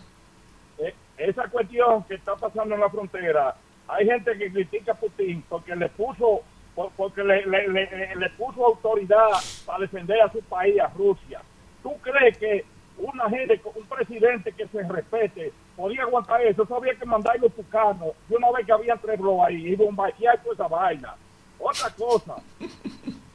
Eh, 0.80 0.94
esa 1.18 1.44
cuestión 1.50 2.04
que 2.06 2.16
está 2.16 2.36
pasando 2.36 2.76
en 2.76 2.82
la 2.82 2.90
frontera, 2.90 3.56
hay 3.90 4.06
gente 4.06 4.38
que 4.38 4.52
critica 4.54 4.94
a 4.94 4.96
Putin 4.96 5.44
porque 5.50 5.76
le 5.76 5.90
puso 5.90 6.42
por- 6.76 6.92
porque 6.96 7.24
le, 7.24 7.46
le- 7.46 7.68
le- 7.68 8.16
le 8.16 8.30
puso 8.38 8.66
autoridad 8.66 9.28
para 9.66 9.80
defender 9.80 10.22
a 10.22 10.32
su 10.32 10.40
país, 10.44 10.80
a 10.80 10.88
Rusia. 10.96 11.42
¿Tú 11.86 11.96
crees 12.02 12.36
que 12.40 12.66
una 12.98 13.30
gente, 13.30 13.62
un 13.76 13.86
presidente 13.86 14.52
que 14.52 14.68
se 14.70 14.82
respete, 14.82 15.54
podía 15.76 16.02
aguantar 16.02 16.42
eso? 16.42 16.64
Eso 16.64 16.78
había 16.78 16.96
que 16.96 17.06
mandarlo 17.06 17.48
tucano. 17.52 18.08
Yo 18.28 18.38
una 18.38 18.50
vez 18.50 18.66
que 18.66 18.72
había 18.72 18.96
tres 18.96 19.20
ahí 19.46 19.68
y 19.68 19.76
bombardear 19.76 20.42
toda 20.42 20.56
esa 20.56 20.68
vaina. 20.68 21.14
Otra 21.60 21.92
cosa, 21.92 22.38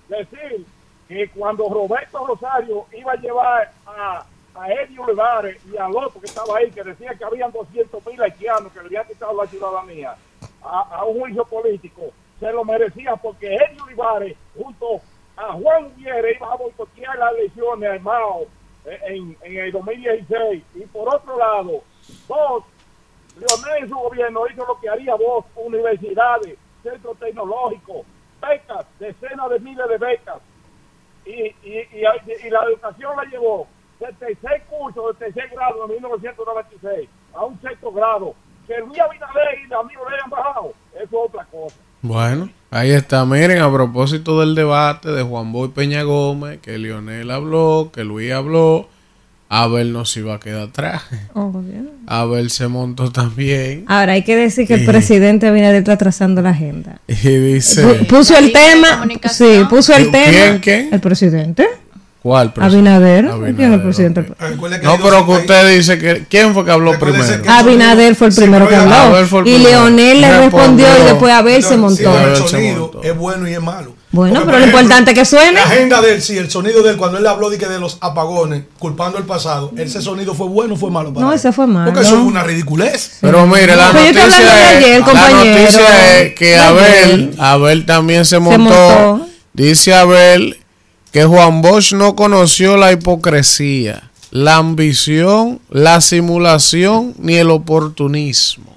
decir 0.09 0.67
que 1.07 1.29
cuando 1.31 1.69
Roberto 1.69 2.27
Rosario 2.27 2.87
iba 2.93 3.13
a 3.13 3.17
llevar 3.21 3.73
a, 3.87 4.27
a 4.57 4.73
Eddie 4.73 4.99
Olivares 4.99 5.65
y 5.73 5.77
al 5.77 5.95
otro 5.95 6.21
que 6.21 6.27
estaba 6.27 6.59
ahí, 6.59 6.73
que 6.73 6.83
decía 6.83 7.15
que 7.15 7.25
habían 7.25 7.53
200 7.53 8.05
mil 8.05 8.21
haitianos 8.21 8.73
que 8.73 8.81
le 8.81 8.87
habían 8.87 9.07
quitado 9.07 9.41
la 9.41 9.49
ciudadanía 9.49 10.17
a, 10.61 10.81
a 10.97 11.05
un 11.05 11.21
juicio 11.21 11.45
político, 11.45 12.11
se 12.41 12.51
lo 12.51 12.65
merecía 12.65 13.15
porque 13.15 13.55
Eddie 13.55 13.81
Olivares 13.81 14.37
junto 14.57 15.01
a 15.41 15.53
Juan 15.55 15.87
Ubiere 15.87 16.35
iba 16.37 16.53
a 16.53 16.57
boicotear 16.57 17.19
las 17.19 17.33
elecciones 17.33 17.91
armado 17.91 18.47
en, 18.85 19.37
en 19.43 19.57
el 19.57 19.73
2016 19.73 20.63
y 20.75 20.81
por 20.87 21.15
otro 21.15 21.39
lado, 21.39 21.83
dos, 22.29 22.65
Leonel 23.37 23.85
en 23.85 23.89
su 23.89 23.97
gobierno 23.97 24.47
hizo 24.49 24.67
lo 24.67 24.79
que 24.81 24.89
haría 24.89 25.15
vos, 25.15 25.47
universidades, 25.57 26.59
centros 26.83 27.19
tecnológicos, 27.19 28.05
becas, 28.41 28.87
decenas 28.99 29.51
de 29.51 29.61
miles 29.61 29.89
de 29.89 29.99
becas. 29.99 30.41
Y, 31.25 31.33
y, 31.33 31.79
y, 31.93 32.47
y 32.47 32.51
la 32.51 32.65
educación 32.65 33.17
la 33.17 33.25
llevó 33.25 33.67
del 33.99 34.15
tercer 34.17 34.63
curso, 34.65 35.07
del 35.09 35.17
tercer 35.17 35.49
grado 35.51 35.87
de 35.87 35.95
1996 35.95 37.09
a 37.35 37.45
un 37.45 37.61
sexto 37.61 37.93
grado, 37.93 38.35
que 38.71 38.81
Luis 38.87 39.01
Abinader 39.01 39.59
y 39.65 39.69
los 39.69 39.85
amigos 39.85 40.05
le 40.11 40.17
hayan 40.17 40.31
bajado, 40.31 40.73
eso 40.95 41.03
es 41.05 41.11
otra 41.13 41.45
cosa. 41.51 41.75
Bueno, 42.03 42.49
ahí 42.71 42.93
está. 42.93 43.25
Miren, 43.25 43.61
a 43.61 43.73
propósito 43.73 44.41
del 44.41 44.55
debate 44.55 45.11
de 45.11 45.23
Juan 45.23 45.53
Boy 45.53 45.69
Peña 45.71 46.03
Gómez, 46.05 46.61
que 46.63 46.79
Lionel 46.79 47.31
habló, 47.31 47.91
que 47.93 48.05
Luis 48.05 48.33
habló, 48.33 48.89
Abel 49.49 49.93
no 49.93 50.05
se 50.05 50.21
iba 50.21 50.37
a 50.37 50.41
quedar 50.41 50.69
atrás. 50.69 51.03
Abel 52.07 52.51
se 52.51 52.69
montó 52.69 53.11
también. 53.11 53.85
Ahora 53.89 54.13
hay 54.13 54.23
que 54.23 54.37
decir 54.37 54.67
que 54.67 54.75
el 54.75 54.85
presidente 54.87 55.51
viene 55.51 55.77
está 55.77 55.99
trazando 55.99 56.41
la 56.41 56.51
agenda. 56.51 57.01
Y 57.09 57.15
dice... 57.29 57.85
Pu- 57.85 58.07
Puso 58.07 58.37
el 58.39 58.53
tema, 58.53 59.07
sí, 59.31 59.63
puso 59.69 59.93
el 59.97 60.11
¿Quién, 60.11 60.25
tema. 60.25 60.61
quién? 60.61 60.89
El 60.95 61.01
presidente. 61.01 61.67
¿Cuál 62.23 62.53
presidente? 62.53 62.91
Abinader. 62.91 63.27
Abinader, 63.29 63.55
¿Quién 63.57 63.69
es 63.71 63.75
el 63.77 63.83
presidente? 63.83 64.27
No, 64.83 64.99
pero 65.03 65.25
que 65.25 65.33
usted 65.33 65.75
dice 65.77 65.99
que... 65.99 66.27
¿Quién 66.29 66.53
fue 66.53 66.67
que 66.67 66.71
habló 66.71 66.99
primero? 66.99 67.25
Abinader 67.49 68.15
fue 68.15 68.29
el 68.29 68.35
primero 68.35 68.69
que 68.69 68.75
habló. 68.77 68.95
Abel 68.95 69.27
fue 69.27 69.41
el 69.41 69.47
Y. 69.49 69.59
Leonel 69.59 70.21
le 70.21 70.39
respondió 70.41 70.87
y 71.01 71.05
después 71.05 71.33
Abel 71.33 71.63
se 71.63 71.71
Sí, 71.71 71.77
montó. 71.77 72.19
el 72.19 72.37
sonido 72.37 73.01
es 73.03 73.17
bueno 73.17 73.49
y 73.49 73.55
es 73.55 73.63
malo. 73.63 73.95
Bueno, 74.13 74.35
Porque, 74.35 74.47
pero 74.47 74.59
lo 74.59 74.65
ejemplo, 74.65 74.81
importante 74.83 75.11
es 75.13 75.19
que 75.19 75.25
suene. 75.25 75.53
La 75.53 75.63
agenda 75.63 76.01
de 76.03 76.15
él, 76.15 76.21
sí, 76.23 76.37
el 76.37 76.51
sonido 76.51 76.83
de 76.83 76.91
él, 76.91 76.97
cuando 76.97 77.17
él 77.19 77.27
habló 77.29 77.49
de, 77.49 77.59
que 77.59 77.69
de 77.69 77.79
los 77.79 77.97
apagones, 78.01 78.65
culpando 78.81 79.19
el 79.19 79.25
pasado, 79.25 79.71
ese 79.77 80.03
sonido 80.03 80.35
fue 80.35 80.49
bueno 80.49 80.75
o 80.75 80.77
fue 80.77 80.91
malo 80.91 81.15
para 81.15 81.25
No, 81.27 81.33
él? 81.33 81.39
ese 81.39 81.53
fue 81.53 81.69
malo. 81.69 81.93
Porque 81.93 82.05
eso 82.07 82.17
es 82.19 82.23
una 82.25 82.43
ridiculez. 82.43 83.19
Pero 83.21 83.47
mire, 83.47 83.77
la 83.77 83.93
Pero 83.93 84.21
noticia, 84.21 84.69
ayer, 84.69 84.83
es, 84.95 84.99
la 84.99 85.05
compañero. 85.07 85.45
noticia 85.61 86.19
es 86.23 86.35
que 86.35 86.57
Abel. 86.59 87.35
Abel 87.39 87.87
también 87.87 88.25
se 88.27 88.41
montó. 88.41 88.59
montó. 88.59 89.27
Dice 89.53 89.95
Abel 89.95 90.57
que 91.13 91.25
Juan 91.25 91.63
Bosch 91.63 91.93
no 91.93 92.15
conoció 92.15 92.77
la 92.77 92.93
hipocresía, 92.93 94.11
la 94.31 94.57
ambición, 94.57 95.61
la 95.71 96.01
simulación 96.01 97.15
ni 97.19 97.35
el 97.37 97.51
oportunismo. 97.51 98.71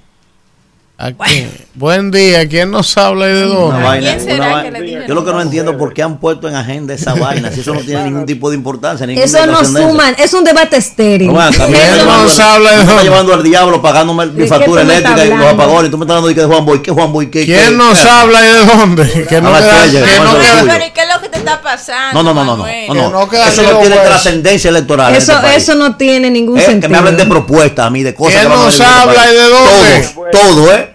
¿A 0.96 1.10
quién? 1.10 1.50
Buen 1.74 2.12
día, 2.12 2.48
¿quién 2.48 2.70
nos 2.70 2.96
habla 2.96 3.26
y 3.28 3.32
de 3.32 3.42
dónde? 3.42 3.82
vaina, 3.82 4.16
una 4.36 4.48
vaina. 4.48 5.06
Yo 5.08 5.14
lo 5.14 5.24
que 5.24 5.32
no 5.32 5.40
entiendo 5.42 5.76
por 5.76 5.92
qué 5.92 6.04
han 6.04 6.18
puesto 6.20 6.48
en 6.48 6.54
agenda 6.54 6.94
esa 6.94 7.14
vaina, 7.18 7.50
si 7.50 7.60
eso 7.60 7.74
no 7.74 7.80
tiene 7.80 8.04
ningún 8.04 8.24
tipo 8.24 8.48
de 8.48 8.54
importancia. 8.56 9.04
ninguna 9.04 9.24
Eso 9.24 9.44
no 9.44 9.64
suma, 9.64 10.10
es 10.10 10.32
un 10.32 10.44
debate 10.44 10.76
estéril. 10.76 11.32
No, 11.32 11.40
acá 11.40 11.66
me 11.66 11.76
Eso 11.76 11.82
está 11.82 11.96
no- 11.96 11.96
llevando 12.04 12.22
nos 12.22 12.38
habla 12.40 12.70
de 12.78 12.84
dónde? 12.84 13.02
llevando 13.02 13.34
al 13.34 13.42
diablo 13.42 13.82
pagándome 13.82 14.26
mi 14.26 14.46
factura 14.46 14.82
eléctrica 14.82 15.24
y 15.24 15.28
los 15.30 15.38
hablando? 15.40 15.62
apagones. 15.64 15.90
Tú 15.90 15.98
me 15.98 16.04
estás 16.04 16.16
hablando 16.16 16.40
de 16.40 16.46
Juan 16.46 16.64
Boy, 16.64 16.80
¿qué 16.82 16.90
Juan 16.92 17.12
Boy? 17.12 17.26
¿Qué, 17.30 17.44
¿Quién 17.44 17.70
qué? 17.70 17.76
nos 17.76 18.04
habla 18.04 18.40
y 18.40 18.48
de 18.52 18.64
dónde? 18.64 19.26
Que 19.28 19.40
no 19.40 19.52
queda, 19.52 19.82
que 19.86 19.90
que 19.90 20.18
no 20.20 20.32
no 20.32 20.38
es 20.38 21.23
queda- 21.44 21.60
tuyo. 21.60 21.74
Pero 21.74 21.94
¿y 21.94 22.04
qué 22.04 22.04
es 22.04 22.08
lo 22.08 22.08
que 22.08 22.14
te 22.14 22.14
está 22.14 22.14
pasando? 22.14 22.22
No, 22.22 22.22
no, 22.22 22.34
no, 22.34 22.44
no, 22.44 22.56
no, 22.56 23.10
no, 23.10 23.32
Eso 23.46 23.62
no 23.62 23.78
tiene 23.80 23.96
trascendencia 23.96 24.68
electoral. 24.70 25.10
en 25.10 25.16
Eso, 25.18 25.32
este 25.32 25.44
país. 25.44 25.56
eso 25.62 25.74
no 25.74 25.96
tiene 25.96 26.30
ningún 26.30 26.58
Eh, 26.58 26.62
sentido. 26.62 26.80
que 26.82 26.88
me 26.92 26.98
hablen 26.98 27.16
de 27.16 27.26
propuestas 27.26 27.86
a 27.86 27.90
mí, 27.90 28.02
de 28.02 28.14
cosas 28.14 28.34
¿Quién 28.34 28.42
que 28.44 28.48
van 28.48 28.58
a 28.58 28.64
nos 28.64 28.74
este 28.80 28.86
habla 28.86 29.30
y 29.30 29.34
de 29.34 29.42
dónde? 29.48 30.08
Todos, 30.30 30.56
todo, 30.56 30.72
¿eh? 30.74 30.90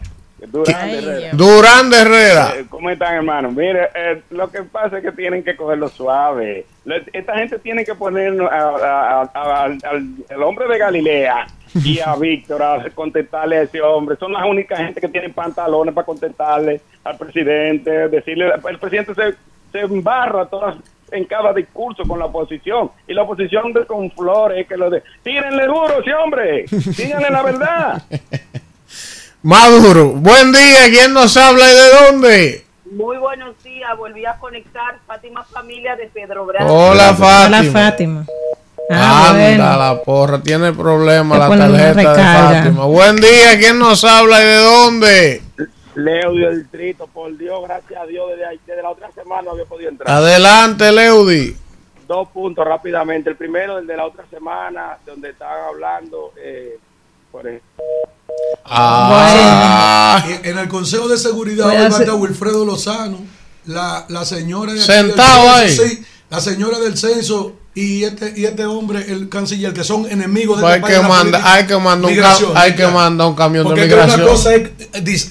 Durán 1.33 1.89
de 1.89 1.97
Herrera. 1.97 2.53
Eh, 2.57 2.65
¿Cómo 2.69 2.89
están, 2.89 3.13
hermano? 3.15 3.51
Mire, 3.51 3.89
eh, 3.93 4.21
lo 4.31 4.49
que 4.49 4.63
pasa 4.63 4.97
es 4.97 5.03
que 5.03 5.11
tienen 5.11 5.43
que 5.43 5.55
cogerlo 5.55 5.89
suave. 5.89 6.65
Esta 7.13 7.35
gente 7.37 7.59
tiene 7.59 7.85
que 7.85 7.93
poner 7.93 8.33
a- 8.41 8.45
a- 8.47 9.21
a- 9.21 9.29
a- 9.33 9.63
al, 9.63 9.77
al- 9.83 10.07
al 10.29 10.43
hombre 10.43 10.67
de 10.67 10.77
Galilea 10.79 11.47
y 11.75 11.99
a 11.99 12.15
Víctor 12.19 12.63
a 12.63 12.83
contestarle 12.95 13.57
a 13.59 13.61
ese 13.63 13.81
hombre. 13.81 14.15
Son 14.19 14.31
las 14.33 14.43
únicas 14.45 14.79
gente 14.79 14.99
que 14.99 15.07
tienen 15.07 15.33
pantalones 15.33 15.93
para 15.93 16.05
contestarle 16.05 16.81
al 17.03 17.17
presidente, 17.17 18.07
decirle, 18.09 18.51
el 18.69 18.79
presidente 18.79 19.13
se, 19.13 19.35
se 19.72 19.80
embarra 19.80 20.45
todas 20.45 20.75
en 21.11 21.25
cada 21.25 21.53
discurso 21.53 22.03
con 22.07 22.19
la 22.19 22.25
oposición 22.25 22.91
y 23.07 23.14
la 23.14 23.23
oposición 23.23 23.73
de 23.73 23.85
con 23.85 24.11
flores 24.11 24.67
que 24.67 24.77
lo 24.77 24.89
de 24.89 25.01
tírenle 25.23 25.65
duro 25.65 26.01
ese 26.01 26.14
hombre 26.14 26.65
díganle 26.69 27.30
la 27.30 27.43
verdad 27.43 28.03
Maduro. 29.41 30.07
Buen 30.07 30.51
día, 30.51 30.89
¿quién 30.89 31.14
nos 31.14 31.38
habla 31.38 31.64
y 31.72 31.73
de 31.73 31.89
dónde? 32.11 32.65
Muy 32.91 33.15
buenos 33.17 33.56
días, 33.64 33.89
volví 33.98 34.25
a 34.25 34.38
conectar 34.38 34.99
Fátima 35.07 35.45
Familia 35.45 35.95
de 35.95 36.07
Pedro 36.07 36.45
Bravo. 36.45 36.89
Hola, 36.89 37.14
Fátima. 37.14 37.59
Hola, 37.59 37.72
Fátima. 37.72 38.25
Ah, 38.91 39.30
Anda, 39.30 39.48
bueno. 39.48 39.77
la 39.77 40.01
porra, 40.03 40.41
tiene 40.41 40.73
problemas 40.73 41.39
la 41.39 41.48
tarjeta 41.57 42.14
de. 42.14 42.61
Fátima. 42.64 42.85
Buen 42.85 43.15
día, 43.15 43.57
¿quién 43.57 43.80
nos 43.80 44.03
habla 44.03 44.41
y 44.41 44.45
de 44.45 44.57
dónde? 44.57 45.41
Leo 46.03 46.33
del 46.33 46.59
distrito, 46.63 47.07
por 47.07 47.37
Dios, 47.37 47.61
gracias 47.63 48.01
a 48.01 48.05
Dios, 48.05 48.29
desde, 48.31 48.45
ahí- 48.45 48.59
desde 48.65 48.81
la 48.81 48.89
otra 48.89 49.11
semana 49.11 49.41
no 49.43 49.51
había 49.51 49.65
podido 49.65 49.89
entrar. 49.89 50.09
Adelante, 50.09 50.91
Leudi. 50.91 51.55
Dos 52.07 52.27
puntos 52.29 52.65
rápidamente. 52.65 53.29
El 53.29 53.35
primero, 53.35 53.77
el 53.77 53.85
de 53.87 53.95
la 53.97 54.05
otra 54.05 54.25
semana, 54.29 54.97
donde 55.05 55.29
estaban 55.29 55.65
hablando, 55.67 56.33
eh, 56.37 56.77
por 57.31 57.47
ejemplo. 57.47 57.69
Ah, 58.65 60.23
Y 60.43 60.47
En 60.47 60.57
el 60.57 60.67
Consejo 60.67 61.07
de 61.07 61.17
Seguridad 61.17 61.67
hoy 61.67 61.75
va 61.77 62.11
a 62.11 62.15
Wilfredo 62.15 62.65
Lozano, 62.65 63.17
la, 63.65 64.05
la 64.09 64.25
señora 64.25 64.73
de 64.73 64.79
Sentado 64.81 65.41
del 65.43 65.51
ahí. 65.65 65.69
censo, 65.69 65.87
sí, 65.95 66.05
la 66.29 66.39
señora 66.39 66.79
del 66.79 66.97
censo 66.97 67.53
y 67.82 68.03
este 68.03 68.33
y 68.35 68.45
este 68.45 68.66
hombre, 68.66 69.06
el 69.11 69.30
canciller, 69.30 69.74
que 69.74 69.83
son 69.83 70.09
enemigos 70.11 70.59
de 70.61 70.67
hay 70.67 70.74
este 70.75 70.88
que 70.88 70.93
de 70.93 71.01
la 71.01 71.08
mandar, 71.08 71.41
política. 71.41 71.53
hay 71.53 71.66
que 71.67 71.77
mandar 71.77 72.06
un, 72.06 72.11
Migración, 72.17 72.53
ca- 72.53 72.61
hay 72.61 72.75
que 72.75 72.88
mandar 72.88 73.27
un 73.27 73.35
camión 73.35 73.64
Porque 73.66 73.82
de 73.82 73.88
es 73.88 73.93
que 73.93 73.99
una 73.99 74.06
migración. 74.17 74.35
cosa 74.35 74.56
es, 74.56 74.61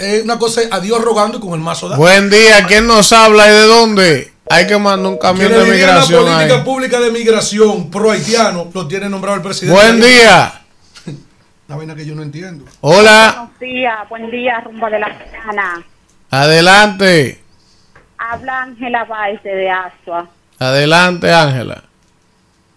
eh, 0.01 0.19
eh, 0.19 0.21
una 0.25 0.39
cosa 0.39 0.63
es 0.63 0.73
a 0.73 0.81
Dios 0.81 1.01
rogando 1.03 1.39
y 1.39 1.41
con 1.41 1.53
el 1.55 1.61
mazo 1.61 1.89
da. 1.89 1.97
Buen 1.97 2.31
día, 2.31 2.65
¿quién 2.67 2.87
nos 2.87 3.13
habla 3.13 3.47
y 3.49 3.51
de 3.51 3.63
dónde? 3.67 4.33
Hay 4.51 4.67
que 4.67 4.79
mandar 4.79 5.13
un 5.13 5.19
camión 5.19 5.53
de 5.53 5.59
dirigen 5.65 5.87
la 5.89 5.93
migración 5.95 6.25
política 6.25 6.55
ahí. 6.57 6.63
pública 6.65 7.01
de 7.01 7.11
migración 7.11 7.91
pro 7.91 8.11
haitiano 8.13 8.71
lo 8.73 8.89
tiene 8.89 9.09
nombrado 9.11 9.37
el 9.37 9.43
presidente. 9.43 9.79
Buen 9.79 10.01
día. 10.01 10.63
Una 11.69 11.77
vaina 11.77 11.95
que 11.95 12.07
yo 12.07 12.15
no 12.15 12.23
entiendo. 12.23 12.65
Hola, 12.81 13.35
Buenos 13.51 13.59
días, 13.61 14.09
buen 14.09 14.31
día, 14.31 14.61
rumbo 14.65 14.89
de 14.89 14.99
la 15.01 15.09
mañana. 15.09 15.85
adelante. 16.31 17.43
Habla 18.17 18.63
Ángela 18.63 19.05
Baez 19.05 19.43
de 19.43 19.71
Asua. 19.71 20.29
Adelante, 20.59 21.31
Ángela. 21.33 21.85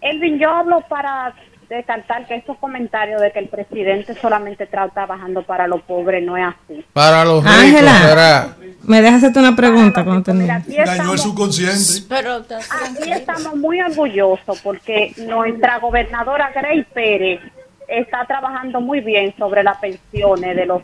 Elvin, 0.01 0.39
yo 0.39 0.49
hablo 0.49 0.81
para 0.89 1.33
descartar 1.69 2.27
que 2.27 2.35
estos 2.35 2.57
comentarios 2.57 3.21
de 3.21 3.31
que 3.31 3.39
el 3.39 3.47
presidente 3.47 4.13
solamente 4.19 4.65
está 4.65 4.89
trabajando 4.89 5.41
para 5.43 5.67
los 5.67 5.81
pobres 5.83 6.21
no 6.25 6.35
es 6.35 6.43
así. 6.45 6.83
Para 6.91 7.23
los 7.23 7.43
ricos, 7.43 7.57
Ángela, 7.59 7.97
será. 8.01 8.55
me 8.83 9.01
dejas 9.01 9.17
hacerte 9.19 9.39
una 9.39 9.55
pregunta 9.55 10.03
cuando 10.03 10.21
termine. 10.23 10.63
Dañó 10.85 11.13
el 11.13 11.19
subconsciente. 11.19 12.05
Pero 12.09 12.35
aquí 12.35 13.11
estamos 13.11 13.55
muy 13.55 13.79
orgullosos 13.79 14.59
porque 14.61 15.13
nuestra 15.17 15.79
gobernadora 15.79 16.51
Grace 16.53 16.85
Pérez 16.93 17.39
está 17.87 18.25
trabajando 18.25 18.81
muy 18.81 18.99
bien 18.99 19.33
sobre 19.37 19.63
las 19.63 19.77
pensiones 19.77 20.55
de 20.55 20.65
los 20.65 20.81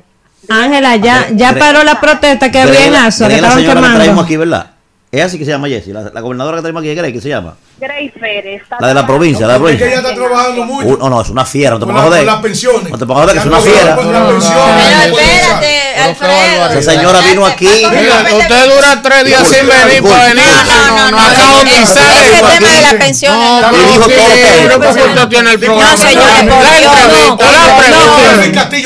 Ángela, 0.50 0.96
ya, 0.98 1.30
ya 1.32 1.54
paró 1.58 1.84
la 1.84 2.00
protesta 2.00 2.52
que 2.52 2.60
había 2.60 2.86
en 2.86 2.94
Grey- 2.94 3.06
Azua, 3.08 3.28
que 3.28 3.34
Grey 3.38 3.46
estaban 3.66 4.16
que 4.16 4.22
aquí, 4.22 4.38
¿verdad? 4.38 4.72
Es 5.12 5.24
así 5.24 5.40
que 5.40 5.46
se 5.46 5.52
llama 5.52 5.68
Jessie, 5.68 5.92
la, 5.94 6.12
la 6.14 6.22
gobernadora 6.22 6.58
que 6.58 6.62
traemos 6.62 6.82
aquí 6.82 6.90
es 6.92 6.96
Grey, 6.98 7.12
¿qué 7.12 7.20
se 7.20 7.30
llama? 7.30 7.58
Grace 7.80 8.12
Pérez. 8.20 8.64
La 8.80 8.88
de 8.88 8.94
la 8.96 9.06
provincia, 9.06 9.46
la 9.46 9.54
de 9.54 9.60
la 9.60 9.70
Es 9.70 9.78
que 9.78 9.78
provincia. 9.78 10.00
ella 10.00 10.10
está 10.10 10.16
trabajando 10.16 10.64
mucho. 10.66 10.88
Uh, 10.88 10.98
no, 10.98 11.10
no, 11.10 11.22
es 11.22 11.30
una 11.30 11.46
fiera, 11.46 11.70
no 11.72 11.80
te 11.80 11.86
pongas 11.86 12.04
joder. 12.06 12.24
las 12.26 12.42
pensiones. 12.42 12.90
No 12.92 12.98
te 12.98 13.06
pongas 13.06 13.22
joder, 13.24 13.36
que 13.36 13.40
es 13.40 13.46
una 13.46 13.62
fiera. 13.62 13.96
Pero 13.96 15.20
espérate, 15.20 15.96
Alfredo. 16.02 16.80
Esa 16.80 16.92
señora 16.92 17.22
vino 17.22 17.46
aquí. 17.46 17.68
Usted 17.68 18.74
dura 18.74 19.02
tres 19.04 19.26
días 19.26 19.44
sin 19.48 19.68
venir 19.68 20.02
para 20.04 20.24
venir. 20.26 20.44
No, 20.46 20.88
no, 20.98 21.12
no, 21.12 21.20
acabo 21.20 21.60
ese- 21.62 22.00
de 22.00 22.24
ese 22.24 22.44
tema 22.58 22.70
de 22.72 22.82
las 22.82 22.94
pensiones. 22.96 23.66
Pero 23.70 23.84
dijo 23.84 24.08
todo 24.10 25.06
usted 25.10 25.28
tiene 25.30 25.52
el 25.52 25.60
programa. 25.60 25.92
No, 25.92 25.98
señores, 25.98 26.44
por 26.44 26.64
Dios, 26.64 27.38
no. 27.38 27.38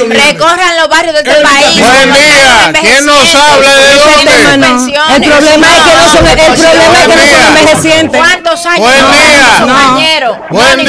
Recorran 0.10 0.78
los 0.78 0.90
barrios 0.90 1.14
de 1.16 1.22
este 1.22 1.42
país. 1.42 1.80
Buen 1.80 2.14
día. 2.14 2.74
¿Quién 2.82 3.06
nos 3.06 3.36
habla 3.36 3.74
de 3.78 3.95
dónde? 3.95 4.68
El 5.16 5.22
problema 5.24 5.68
es 5.68 5.84
que 5.84 5.95
no 5.95 6.10
son, 6.10 6.28
el 6.28 6.38
problema 6.38 7.00
es 7.00 7.08
que 7.08 7.16
no 7.16 7.26
son 7.28 7.48
envejecientes. 7.48 8.20
¿Cuántos 8.22 8.66
años 8.66 8.81
Buen 8.82 9.01
no, 9.01 9.11
día. 9.11 9.60
compañero? 9.61 10.38
Buen 10.50 10.77
no, 10.77 10.84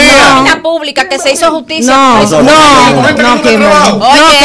día. 0.44 0.60
pública 0.62 1.08
que 1.08 1.18
se 1.18 1.32
hizo 1.32 1.50
justicia. 1.50 1.94
No, 1.94 2.24
no, 2.24 2.42
no, 2.42 3.42
Kimberly. 3.42 3.56
No, 3.58 3.96
Oye, 3.96 4.38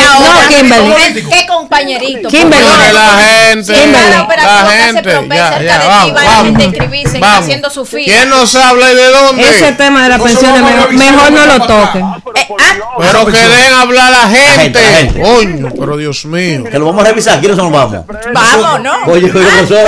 Kimberly. 0.49 1.25
¿qué, 1.29 1.45
compañerito? 1.47 2.29
Kimberly. 2.29 2.65
Porque 2.67 2.93
la 2.93 3.17
gente, 3.17 3.73
Kimberly. 3.73 4.09
la 4.43 4.71
gente, 4.71 5.27
ya, 5.29 5.61
ya, 5.61 5.79
de 5.79 5.87
vamos, 5.87 6.05
ti, 6.05 6.11
va 6.11 6.23
la 6.23 6.29
gente 6.31 6.51
vamos. 6.51 6.63
inscribirse 6.63 7.17
y 7.17 7.21
Vamos. 7.21 7.39
haciendo 7.39 7.69
su 7.69 7.85
fila. 7.85 8.05
¿Quién 8.05 8.29
nos 8.29 8.55
habla 8.55 8.91
y 8.91 8.95
de 8.95 9.07
dónde? 9.11 9.43
Ese 9.43 9.71
tema 9.73 10.03
de 10.03 10.09
las 10.09 10.17
No 10.19 10.27
se 10.27 10.33
pensiones, 10.33 10.61
lo 10.61 10.67
van 10.67 10.83
a 10.83 10.91
mejor, 10.91 11.31
no 11.31 11.45
lo 11.45 11.59
toquen. 11.67 12.01
Eh, 12.05 12.47
ah, 12.59 12.77
Pero 12.99 13.25
que 13.27 13.31
den 13.37 13.73
hablar 13.73 14.07
a 14.07 14.09
la 14.11 14.29
gente, 14.29 14.79
la. 14.81 15.21
Coño, 15.23 15.69
pero 15.79 15.97
Dios 15.97 16.25
mío. 16.25 16.63
Que 16.69 16.77
lo 16.79 16.85
vamos 16.87 17.03
a 17.03 17.07
revisar, 17.09 17.39
¿quiénes 17.39 17.57
nos 17.57 17.71
vamos? 17.71 18.05
Vamos, 18.33 18.81
¿no? 18.81 18.93
Oye, 19.07 19.31
oye, 19.31 19.51
nosotros, 19.61 19.87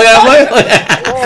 Oh. 1.12 1.19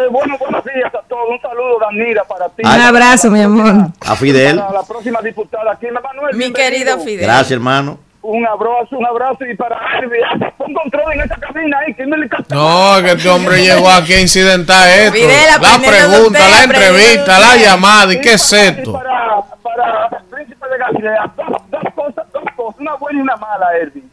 Eh, 0.00 0.08
bueno, 0.10 0.38
buenos 0.38 0.64
días 0.64 0.94
a 0.94 1.02
todos. 1.08 1.28
Un 1.30 1.40
saludo, 1.40 1.78
Danira, 1.80 2.24
para 2.24 2.48
ti. 2.48 2.62
Un 2.64 2.80
abrazo, 2.80 3.30
mi 3.30 3.42
amor. 3.42 3.88
A 4.00 4.16
Fidel. 4.16 4.56
Para 4.58 4.72
la 4.72 4.82
próxima 4.82 5.20
diputada 5.20 5.72
aquí, 5.72 5.86
Manuel. 5.90 6.36
Mi 6.36 6.52
querido 6.52 6.98
Fidel. 7.00 7.20
Gracias, 7.26 7.50
hermano. 7.52 7.98
un 8.22 8.46
abrazo, 8.46 8.96
un 8.96 9.06
abrazo 9.06 9.44
y 9.44 9.54
para 9.56 9.78
Herbie, 9.98 10.20
pon 10.56 10.72
control 10.72 11.12
en 11.14 11.20
esa 11.22 11.36
cabina 11.36 11.78
ahí, 11.78 11.92
que 11.94 12.06
no 12.06 12.16
le 12.16 12.28
capta. 12.28 12.54
No, 12.54 13.02
que 13.02 13.12
este 13.12 13.28
hombre 13.28 13.62
llegó 13.62 13.90
aquí 13.90 14.14
a 14.14 14.20
incidentar 14.20 14.88
esto. 14.88 15.12
Fidel, 15.12 15.46
la 15.50 15.78
pregunta, 15.78 16.38
usted, 16.38 16.50
la 16.50 16.62
entrevista, 16.64 17.38
la 17.38 17.56
llamada. 17.56 18.12
¿Y 18.14 18.20
qué 18.20 18.34
es 18.34 18.52
esto? 18.52 18.92
Para, 18.92 19.42
para 19.62 20.18
el 20.18 20.24
príncipe 20.30 20.66
de 20.68 20.78
Galilea, 20.78 21.32
dos, 21.36 21.46
dos 21.70 21.94
cosas, 21.94 22.32
dos 22.32 22.44
cosas, 22.56 22.80
una 22.80 22.94
buena 22.94 23.18
y 23.18 23.22
una 23.22 23.36
mala, 23.36 23.66
Herbie. 23.76 24.04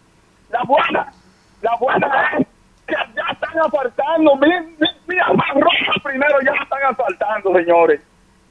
La 0.50 0.64
buena, 0.64 1.14
la 1.62 1.76
buena 1.78 2.08
es 2.40 2.48
que 2.88 2.96
ya 3.16 3.24
están 3.32 3.60
apartando, 3.64 4.36
mira, 4.38 4.64
mira, 5.08 5.34
más 5.34 5.54
roja 5.54 5.94
primero, 6.04 6.40
ya 6.46 6.54
están 6.64 6.80
asfaltando, 6.90 7.54
señores. 7.54 8.02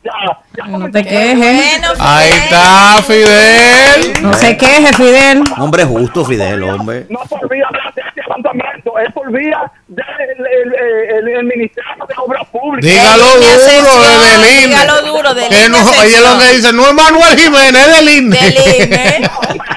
Ya, 0.05 0.13
ya 0.57 0.67
No 0.67 0.89
te 0.89 1.03
quejes. 1.05 1.81
Ahí 1.99 2.31
está, 2.31 3.03
Fidel. 3.03 4.23
No 4.23 4.33
se 4.35 4.57
queje, 4.57 4.93
Fidel. 4.93 5.43
Hombre 5.59 5.85
justo, 5.85 6.25
Fidel, 6.25 6.63
hombre. 6.63 7.07
no 7.09 7.19
por 7.29 7.49
vía 7.49 7.67
de 7.73 8.03
este 8.03 8.21
levantamiento, 8.21 8.97
es 9.01 9.13
por 9.13 9.33
vía 9.33 9.73
del 9.89 10.05
el, 10.39 10.47
el, 10.47 11.15
el, 11.17 11.29
el 11.39 11.45
Ministerio 11.45 12.07
de 12.07 12.15
Obras 12.19 12.47
Públicas. 12.51 12.89
Dígalo 12.89 13.25
duro 13.25 14.05
INE. 14.37 14.67
dígalo 14.69 15.03
duro, 15.03 15.35
del 15.35 15.75
oye 15.75 16.21
lo 16.21 16.39
que 16.39 16.53
dice, 16.57 16.73
no 16.73 16.87
es 16.87 16.95
Manuel 16.95 17.39
Jiménez, 17.39 17.87
es 17.87 17.97
del 17.97 18.09
INE. 18.09 19.31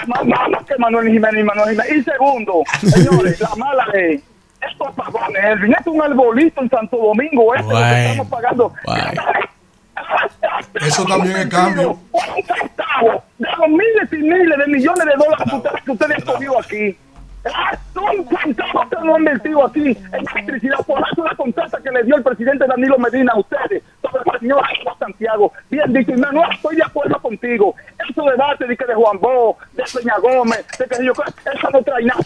Más 0.06 0.26
más 0.26 0.64
que 0.66 0.78
Manuel 0.78 1.08
Jiménez 1.08 1.42
y 1.42 1.44
Manuel 1.44 1.70
Jiménez. 1.70 1.98
Y 1.98 2.04
segundo, 2.04 2.62
señores, 2.82 3.40
la 3.40 3.56
mala 3.56 3.86
es 3.94 4.22
estos 4.62 4.94
pagones, 4.94 5.44
Elvin, 5.44 5.74
es 5.80 5.88
un 5.88 6.02
arbolito 6.02 6.62
en 6.62 6.70
Santo 6.70 6.98
Domingo, 6.98 7.56
este 7.56 7.74
lo 7.74 7.80
que 7.80 8.06
estamos 8.06 8.28
pagando. 8.28 8.74
Eso 10.82 11.06
también 11.06 11.38
es 11.38 11.48
cambio. 11.48 11.98
Un 12.12 12.44
centavo 12.46 13.24
de 13.38 13.48
los 13.58 13.70
miles 13.70 14.14
y 14.14 14.18
miles 14.18 14.58
de 14.58 14.68
millones 14.68 15.06
de 15.06 15.14
dólares 15.18 15.48
que 15.50 15.56
ustedes, 15.56 15.84
que 15.84 15.92
ustedes 15.92 16.18
han 16.18 16.22
cogido 16.22 16.60
aquí. 16.60 16.98
Ah, 17.54 17.78
Un 18.00 18.28
centavo 18.44 18.90
que 18.90 18.96
no 19.04 19.16
han 19.16 19.22
invertido 19.22 19.66
aquí 19.66 19.80
en 19.90 19.98
electricidad 20.34 20.78
por 20.88 21.02
eso 21.12 21.24
la 21.24 21.36
contrata 21.36 21.78
que 21.84 21.92
le 21.92 22.04
dio 22.04 22.16
el 22.16 22.24
presidente 22.24 22.66
Danilo 22.68 22.98
Medina 22.98 23.34
a 23.36 23.40
ustedes 23.40 23.84
sobre 24.02 24.24
la 24.32 24.40
señora 24.40 24.68
Santiago. 25.00 25.52
Bien 25.70 25.92
dicho, 25.94 26.12
y 26.12 26.16
no, 26.16 26.32
no 26.32 26.50
estoy 26.52 26.76
de 26.78 26.84
acuerdo 26.84 27.20
contigo. 27.22 27.76
Eso 28.10 28.24
debate 28.24 28.66
de 28.68 28.78
que 28.78 28.86
de 28.86 28.94
Juan 28.96 29.20
Bo, 29.20 29.58
de 29.74 29.84
Peña 29.94 30.14
Gómez, 30.22 30.66
de 30.78 30.86
que 30.88 31.06
yo 31.06 31.12
eso 31.12 31.70
no 31.72 31.82
trae 31.84 32.04
nada. 32.06 32.20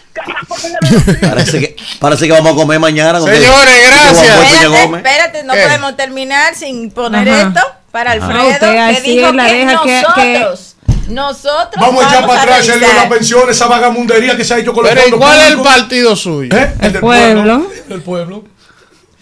Parece 1.20 1.60
que, 1.60 1.76
parece 2.00 2.26
que 2.26 2.32
vamos 2.32 2.52
a 2.52 2.56
comer 2.56 2.78
mañana. 2.78 3.18
con 3.18 3.28
Señores, 3.28 3.74
que- 3.74 3.80
que 3.82 3.88
gracias. 3.88 4.52
Espérate, 4.52 4.96
espérate, 4.96 5.44
no 5.44 5.54
¿Qué? 5.54 5.62
podemos 5.62 5.96
terminar 5.96 6.54
sin 6.54 6.90
poner 6.90 7.28
Ajá. 7.28 7.42
esto 7.48 7.60
para 7.90 8.10
Ah, 8.10 8.14
Alfredo, 8.14 8.48
usted 8.48 8.72
que 8.72 8.78
así 8.80 9.16
dijo 9.18 9.32
la 9.32 9.46
que 9.46 9.54
deja 9.54 9.82
que- 9.82 10.02
nosotros, 10.02 10.73
nosotros 11.08 11.74
Vamos 11.80 12.04
a 12.04 12.08
echar 12.08 12.26
para 12.26 12.42
atrás 12.42 12.68
el 12.68 12.80
la 12.80 13.08
pensión, 13.08 13.48
esa 13.50 13.66
vagamundería 13.66 14.36
que 14.36 14.44
se 14.44 14.54
ha 14.54 14.58
hecho 14.58 14.72
con 14.72 14.84
los 14.84 14.92
Pero 14.92 15.06
¿y 15.06 15.10
fondos 15.10 15.28
cuál 15.28 15.40
es 15.40 15.48
el 15.52 15.60
partido 15.60 16.16
suyo? 16.16 16.56
¿Eh? 16.56 16.74
El 16.80 16.92
del 16.92 17.00
pueblo. 17.00 17.66
El 17.88 18.02
pueblo. 18.02 18.44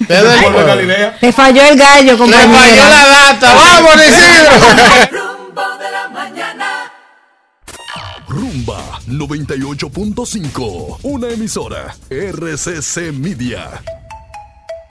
Usted 0.00 0.14
El 0.16 0.22
del 0.24 0.40
pueblo 0.40 0.58
de 0.58 0.64
pueblo. 0.64 0.66
Galilea. 0.66 1.18
Te 1.20 1.32
falló 1.32 1.62
el 1.62 1.76
gallo, 1.76 2.12
Le 2.12 2.18
compañero. 2.18 2.58
falló 2.58 2.88
la 2.88 3.06
data. 3.06 3.54
¡Vamos, 3.54 3.94
Isidro! 3.96 4.50
Rumbo 5.10 5.62
de 5.78 5.90
la 5.90 6.08
mañana. 6.08 6.92
Rumba 8.28 9.00
98.5, 9.06 10.98
una 11.02 11.28
emisora 11.28 11.94
RCC 12.10 13.12
Media. 13.12 13.82